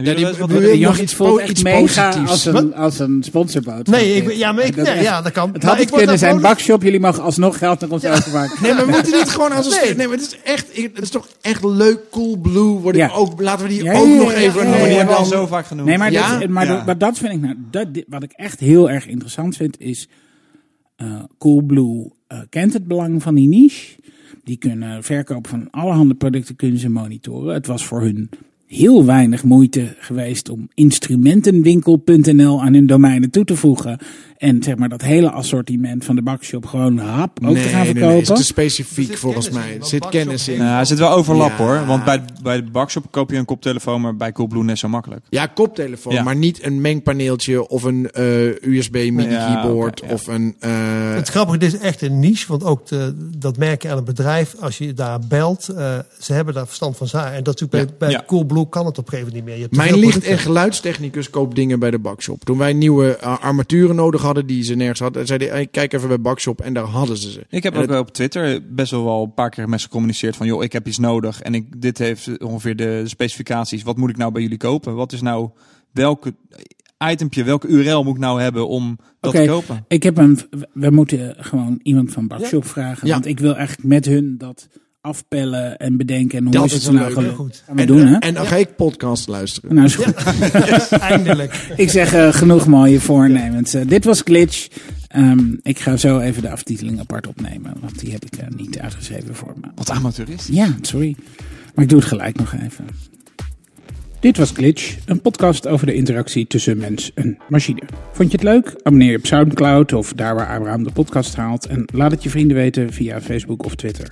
Ja, 0.04 0.10
je 0.12 0.16
die- 0.16 0.26
wat- 0.26 0.80
nog 0.80 0.98
iets 1.00 1.16
po- 1.16 1.38
echt 1.38 1.50
iets 1.50 1.64
mega 1.64 1.80
positiefs? 2.10 2.30
als 2.32 2.46
een, 2.46 2.76
als 2.76 3.00
een 3.00 3.24
sponsorboodschap. 3.24 3.88
Nee, 3.88 4.16
ik, 4.16 4.28
dit. 4.28 4.38
ja, 4.38 4.52
maar 4.52 4.66
ik, 4.66 4.76
ja, 4.76 4.94
ja, 4.94 5.22
dat 5.22 5.32
kan. 5.32 5.50
Het 5.54 5.64
had 5.64 5.74
ik 5.80 5.80
het 5.90 5.96
kunnen 5.96 6.18
zijn 6.20 6.42
bakshop. 6.42 6.82
Jullie 6.84 7.00
mogen 7.00 7.24
alsnog 7.24 7.58
geld 7.58 7.80
naar 7.80 7.90
ons 7.90 8.06
overmaken. 8.06 8.58
Nee, 8.62 8.74
maar 8.74 8.86
we 8.86 8.92
moeten 8.92 9.12
niet 9.12 9.30
gewoon 9.30 9.52
als 9.52 9.66
een 9.66 9.82
Nee. 9.86 9.96
nee. 9.96 10.08
maar 10.08 10.18
het 10.18 10.26
is 10.26 10.40
echt, 10.44 10.68
het 10.94 11.02
is 11.02 11.10
toch 11.10 11.28
echt 11.42 11.64
leuk, 11.64 12.00
cool 12.12 12.38
blue. 12.38 12.64
Word 12.64 12.96
ik 12.96 13.02
Ja. 13.02 13.10
ook, 13.12 13.42
laten 13.42 13.66
we 13.68 13.72
die 13.74 13.84
Ja, 13.84 13.94
ook 13.94 14.08
ja, 14.08 14.14
nog 14.16 14.32
ja, 14.32 14.38
even 14.38 14.62
ja, 14.62 14.68
ja, 14.68 14.72
die 14.72 14.80
noemen. 14.80 14.90
hebben 14.98 15.16
we 15.16 15.20
al 15.22 15.26
zo 15.26 15.48
vaak 15.48 15.66
genoemd. 15.66 15.88
Nee, 15.88 15.98
maar, 15.98 16.12
Ja? 16.12 16.40
dat, 16.40 16.50
maar, 16.50 16.66
Ja. 16.66 16.76
dat- 16.76 16.86
maar 16.86 16.98
dat 16.98 17.18
vind 17.18 17.34
ik 17.34 17.42
nou, 17.42 17.56
dat, 17.72 17.94
dit- 17.94 18.06
wat 18.08 18.24
ik 18.24 18.32
echt 18.32 18.60
heel 18.60 18.90
erg 18.90 19.08
interessant 19.08 19.56
vind, 19.56 19.80
is 19.80 20.08
eh 20.96 21.24
Coolblue 21.38 22.12
eh, 22.28 22.40
kent 22.50 22.74
het 22.74 22.88
belang 22.88 23.22
van 23.24 23.36
die 23.36 23.48
niche. 23.48 23.96
Die 24.44 24.58
kunnen 24.58 25.04
verkopen 25.04 25.50
van 25.50 25.68
allerhande 25.72 26.14
producten 26.14 26.56
kunnen 26.56 26.80
ze 26.80 26.90
monitoren. 26.90 27.54
Het 27.54 27.68
was 27.68 27.86
voor 27.86 28.02
hun 28.02 28.30
heel 28.70 29.06
weinig 29.06 29.44
moeite 29.44 29.96
geweest 30.00 30.50
om 30.50 30.70
instrumentenwinkel.nl 30.74 32.62
aan 32.62 32.74
hun 32.74 32.88
domeinen 32.88 33.30
toe 33.30 33.46
te 33.46 33.56
voegen. 33.56 34.00
En 34.40 34.64
zeg 34.64 34.76
maar 34.76 34.90
dat 34.90 35.02
hele 35.02 35.32
assortiment 35.32 36.06
van 36.06 36.16
de 36.16 36.22
bakshop 36.22 36.66
gewoon 36.66 36.98
hap 36.98 37.40
ook 37.46 37.54
nee, 37.54 37.64
te 37.64 37.70
gaan 37.70 37.78
nee, 37.78 37.86
verkopen. 37.86 38.08
nee, 38.08 38.20
het 38.20 38.30
is 38.30 38.38
te 38.38 38.44
specifiek 38.44 39.08
zit 39.08 39.20
volgens 39.20 39.50
mij. 39.50 39.78
Er 39.80 39.86
zit 39.86 40.10
kennis 40.10 40.48
in. 40.48 40.62
er 40.62 40.86
zit 40.86 40.98
wel 41.00 41.10
overlap 41.12 41.50
Ja. 41.50 41.56
hoor. 41.58 41.86
Want 41.86 42.06
bij, 42.06 42.22
bij 42.44 42.64
de 42.64 42.72
bakshop 42.72 43.06
koop 43.12 43.32
je 43.32 43.38
een 43.38 43.46
koptelefoon, 43.46 44.02
maar 44.02 44.16
bij 44.16 44.32
Coolblue 44.32 44.64
net 44.64 44.78
zo 44.78 44.88
makkelijk. 44.88 45.22
Ja, 45.30 45.46
koptelefoon, 45.46 46.14
Ja. 46.14 46.24
maar 46.24 46.36
niet 46.36 46.64
een 46.66 46.82
mengpaneeltje 46.82 47.68
of 47.68 47.84
een 47.84 48.12
eh, 48.12 48.24
USB 48.48 48.94
MIDI 48.94 49.30
Ja, 49.30 49.54
keyboard 49.62 50.02
of 50.02 50.28
een. 50.28 50.56
eh, 50.60 50.72
Het 51.14 51.28
grappige, 51.30 51.58
dit 51.58 51.74
is 51.74 51.80
echt 51.80 52.02
een 52.02 52.20
niche, 52.20 52.46
want 52.48 52.64
ook 52.64 52.88
de, 52.88 53.30
dat 53.38 53.58
merk 53.58 53.82
je 53.82 53.90
aan 53.90 53.96
het 53.96 54.06
bedrijf 54.06 54.56
als 54.60 54.78
je 54.78 54.94
daar 54.94 55.20
belt. 55.28 55.68
eh, 55.70 55.98
ze 56.20 56.34
hebben 56.34 56.54
daar 56.54 56.66
verstand 56.68 56.98
van 56.98 57.08
zaken. 57.08 57.34
En 57.34 57.44
dat 57.44 57.60
natuurlijk 57.60 57.90
bij, 57.98 58.08
bij 58.08 58.18
Ja. 58.18 58.24
Coolblue 58.28 58.70
kan 58.70 58.86
het 58.86 58.98
op 58.98 59.04
een 59.06 59.10
gegeven 59.14 59.34
moment 59.34 59.34
niet 59.36 59.44
meer. 59.46 59.56
Je 59.56 59.62
hebt 59.62 59.76
Mijn 59.76 60.00
licht- 60.06 60.24
en 60.28 60.38
geluidstechnicus 60.38 61.30
koopt 61.30 61.56
dingen 61.56 61.80
bij 61.80 61.92
de 61.92 62.00
bakshop. 62.00 62.44
Toen 62.46 62.58
wij 62.58 62.74
nieuwe 62.74 63.20
armaturen 63.22 63.96
nodig 63.96 64.12
hadden 64.22 64.28
die 64.34 64.64
ze 64.64 64.76
nergens 64.76 65.00
hadden, 65.00 65.26
zei 65.28 65.40
hij: 65.40 65.48
hey, 65.48 65.68
kijk 65.68 65.94
even 65.94 66.08
bij 66.08 66.22
bakshop 66.22 66.62
en 66.62 66.74
daar 66.74 66.84
hadden 66.84 67.18
ze 67.18 67.32
ze. 67.32 67.46
Ik 67.50 67.64
heb 67.64 67.72
En 67.74 67.78
ook 67.78 67.84
het- 67.86 67.92
wel 67.94 68.02
op 68.02 68.12
Twitter 68.14 68.62
best 68.74 68.92
wel 68.92 69.04
wel 69.04 69.24
een 69.24 69.34
paar 69.34 69.50
keer 69.50 69.70
met 69.70 69.80
ze 69.80 69.86
gecommuniceerd 69.86 70.36
van... 70.36 70.48
joh, 70.48 70.64
ik 70.64 70.74
heb 70.74 70.88
iets 70.88 70.98
nodig 70.98 71.42
en 71.42 71.54
ik, 71.56 71.82
dit 71.82 71.98
heeft 71.98 72.44
ongeveer 72.44 72.76
de 72.76 73.02
specificaties. 73.08 73.84
Wat 73.84 73.98
moet 73.98 74.10
ik 74.10 74.18
nou 74.18 74.32
bij 74.32 74.42
jullie 74.42 74.58
kopen? 74.58 74.96
Wat 74.96 75.12
is 75.14 75.22
nou 75.22 75.50
welke 75.92 76.36
itempje, 77.12 77.44
welke 77.44 77.68
URL 77.68 78.04
moet 78.04 78.14
ik 78.16 78.22
nou 78.22 78.42
hebben 78.42 78.68
om 78.68 78.98
dat 79.20 79.36
te 79.36 79.46
kopen? 79.46 79.86
Ik 79.88 80.04
heb 80.04 80.18
een. 80.18 80.40
We 80.74 80.90
moeten 80.90 81.36
gewoon 81.38 81.80
iemand 81.84 82.12
van 82.12 82.28
Bakshop 82.28 82.66
vragen. 82.66 83.08
Ja. 83.08 83.14
Want 83.14 83.26
ik 83.26 83.40
wil 83.40 83.56
eigenlijk 83.56 83.88
met 83.88 84.06
hun 84.06 84.38
dat 84.38 84.68
afpellen 85.02 85.78
en 85.78 85.98
bedenken. 85.98 86.38
En 86.38 86.44
hoe 86.44 86.54
Dat 86.54 86.66
is 86.66 86.74
het 86.74 86.82
is 86.82 86.90
nou 86.90 87.22
leuk, 87.22 87.36
goed. 87.36 87.64
Gaan 87.66 87.76
we 87.76 87.82
en, 87.82 87.88
doen, 87.88 88.02
eh, 88.02 88.12
hè? 88.12 88.18
en 88.18 88.34
dan 88.34 88.46
ga 88.46 88.56
ik 88.56 88.76
podcast 88.76 89.28
luisteren. 89.28 89.74
Nou, 89.74 89.86
is 89.86 89.96
goed. 89.96 90.14
Eindelijk. 91.00 91.54
Ik 91.76 91.90
zeg 91.90 92.14
eh, 92.14 92.34
genoeg 92.34 92.68
mooie 92.68 93.00
voornemens. 93.00 93.74
Eh, 93.74 93.88
dit 93.88 94.06
was 94.06 94.22
Glitch. 94.22 94.68
Ehm, 95.08 95.56
ik 95.62 95.80
ga 95.80 95.98
zo 95.98 96.20
even 96.20 96.42
de 96.42 96.50
aftiteling 96.50 97.00
apart 97.00 97.28
opnemen. 97.28 97.74
Want 97.80 98.00
die 98.00 98.12
heb 98.12 98.26
ik 98.26 98.56
niet 98.56 98.80
uitgeschreven 98.80 99.36
voor 99.36 99.54
me. 99.62 99.68
Wat 99.76 99.90
amateurist. 99.90 100.48
Ja, 100.48 100.76
sorry. 100.82 101.16
Maar 101.76 101.84
ik 101.84 101.90
doe 101.90 102.00
het 102.00 102.08
gelijk 102.08 102.38
nog 102.38 102.54
even. 102.54 102.86
Dit 104.20 104.38
was 104.38 104.52
Glitch, 104.52 104.98
een 105.06 105.22
podcast 105.22 105.68
over 105.68 105.86
de 105.86 105.94
interactie 105.94 106.48
tussen 106.48 106.78
mens 106.78 107.12
en 107.14 107.38
machine. 107.50 107.82
Vond 108.12 108.32
je 108.32 108.38
het 108.38 108.46
leuk? 108.46 108.76
Abonneer 108.84 109.12
je 109.12 109.18
op 109.18 109.26
Soundcloud 109.26 109.94
of 109.94 110.14
daar 110.14 110.36
waar 110.36 110.48
Abraham 110.58 110.84
de 110.84 110.92
podcast 110.92 111.36
haalt. 111.36 111.66
En 111.66 111.86
laat 111.94 112.12
het 112.12 112.24
je 112.24 112.30
vrienden 112.30 112.58
weten 112.58 112.94
via 112.94 113.22
Facebook 113.22 113.66
of 113.66 113.76
Twitter. 113.76 114.12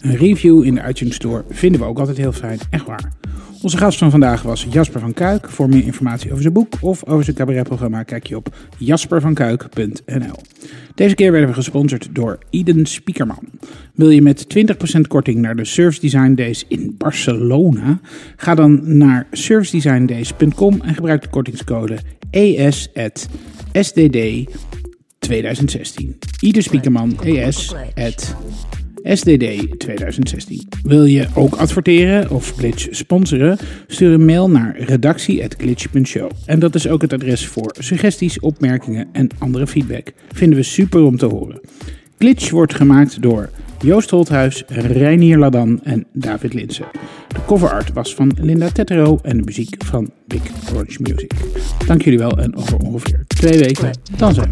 Een 0.00 0.16
review 0.16 0.64
in 0.64 0.74
de 0.74 0.82
iTunes 0.88 1.14
Store 1.14 1.44
vinden 1.48 1.80
we 1.80 1.86
ook 1.86 1.98
altijd 1.98 2.16
heel 2.16 2.32
fijn, 2.32 2.58
echt 2.70 2.86
waar. 2.86 3.12
Onze 3.64 3.76
gast 3.76 3.98
van 3.98 4.10
vandaag 4.10 4.42
was 4.42 4.66
Jasper 4.70 5.00
van 5.00 5.12
Kuik. 5.12 5.50
Voor 5.50 5.68
meer 5.68 5.84
informatie 5.84 6.30
over 6.30 6.42
zijn 6.42 6.54
boek 6.54 6.74
of 6.80 7.04
over 7.04 7.24
zijn 7.24 7.36
cabaretprogramma 7.36 8.02
kijk 8.02 8.26
je 8.26 8.36
op 8.36 8.56
jaspervankuik.nl. 8.78 10.36
Deze 10.94 11.14
keer 11.14 11.32
werden 11.32 11.48
we 11.48 11.54
gesponsord 11.54 12.08
door 12.12 12.38
Eden 12.50 12.86
Spiekerman. 12.86 13.48
Wil 13.94 14.10
je 14.10 14.22
met 14.22 14.46
20% 14.98 15.00
korting 15.08 15.40
naar 15.40 15.56
de 15.56 15.64
Service 15.64 16.00
Design 16.00 16.34
Days 16.34 16.64
in 16.68 16.94
Barcelona? 16.98 18.00
Ga 18.36 18.54
dan 18.54 18.96
naar 18.98 19.26
servicedesigndays.com 19.30 20.80
en 20.80 20.94
gebruik 20.94 21.22
de 21.22 21.28
kortingscode 21.28 21.98
ES@SDD 22.30 24.18
2016. 25.18 26.18
Eden 26.40 26.62
Spiekerman 26.62 27.18
ES 27.22 27.74
at 27.94 28.36
SDD 29.04 29.78
2016. 29.78 30.68
Wil 30.82 31.04
je 31.04 31.26
ook 31.34 31.54
adverteren 31.54 32.30
of 32.30 32.54
Glitch 32.56 32.86
sponsoren? 32.90 33.58
Stuur 33.86 34.12
een 34.12 34.24
mail 34.24 34.50
naar 34.50 34.78
redactie.glitch.show. 34.78 36.30
En 36.46 36.58
dat 36.58 36.74
is 36.74 36.88
ook 36.88 37.02
het 37.02 37.12
adres 37.12 37.46
voor 37.46 37.74
suggesties, 37.78 38.40
opmerkingen 38.40 39.08
en 39.12 39.28
andere 39.38 39.66
feedback. 39.66 40.12
Vinden 40.32 40.58
we 40.58 40.64
super 40.64 41.02
om 41.02 41.16
te 41.16 41.26
horen. 41.26 41.60
Glitch 42.18 42.50
wordt 42.50 42.74
gemaakt 42.74 43.22
door 43.22 43.50
Joost 43.78 44.10
Holthuis, 44.10 44.64
Reinier 44.66 45.38
Ladan 45.38 45.80
en 45.82 46.06
David 46.12 46.54
Linsen. 46.54 46.86
De 47.28 47.44
cover 47.46 47.70
art 47.70 47.92
was 47.92 48.14
van 48.14 48.36
Linda 48.40 48.68
Tetero 48.68 49.18
en 49.22 49.36
de 49.36 49.42
muziek 49.42 49.84
van 49.84 50.10
Big 50.26 50.42
Orange 50.72 51.02
Music. 51.02 51.32
Dank 51.86 52.02
jullie 52.02 52.18
wel 52.18 52.38
en 52.38 52.56
over 52.56 52.76
ongeveer 52.76 53.24
twee 53.26 53.58
weken 53.58 53.90
dan 54.16 54.34
zijn. 54.34 54.48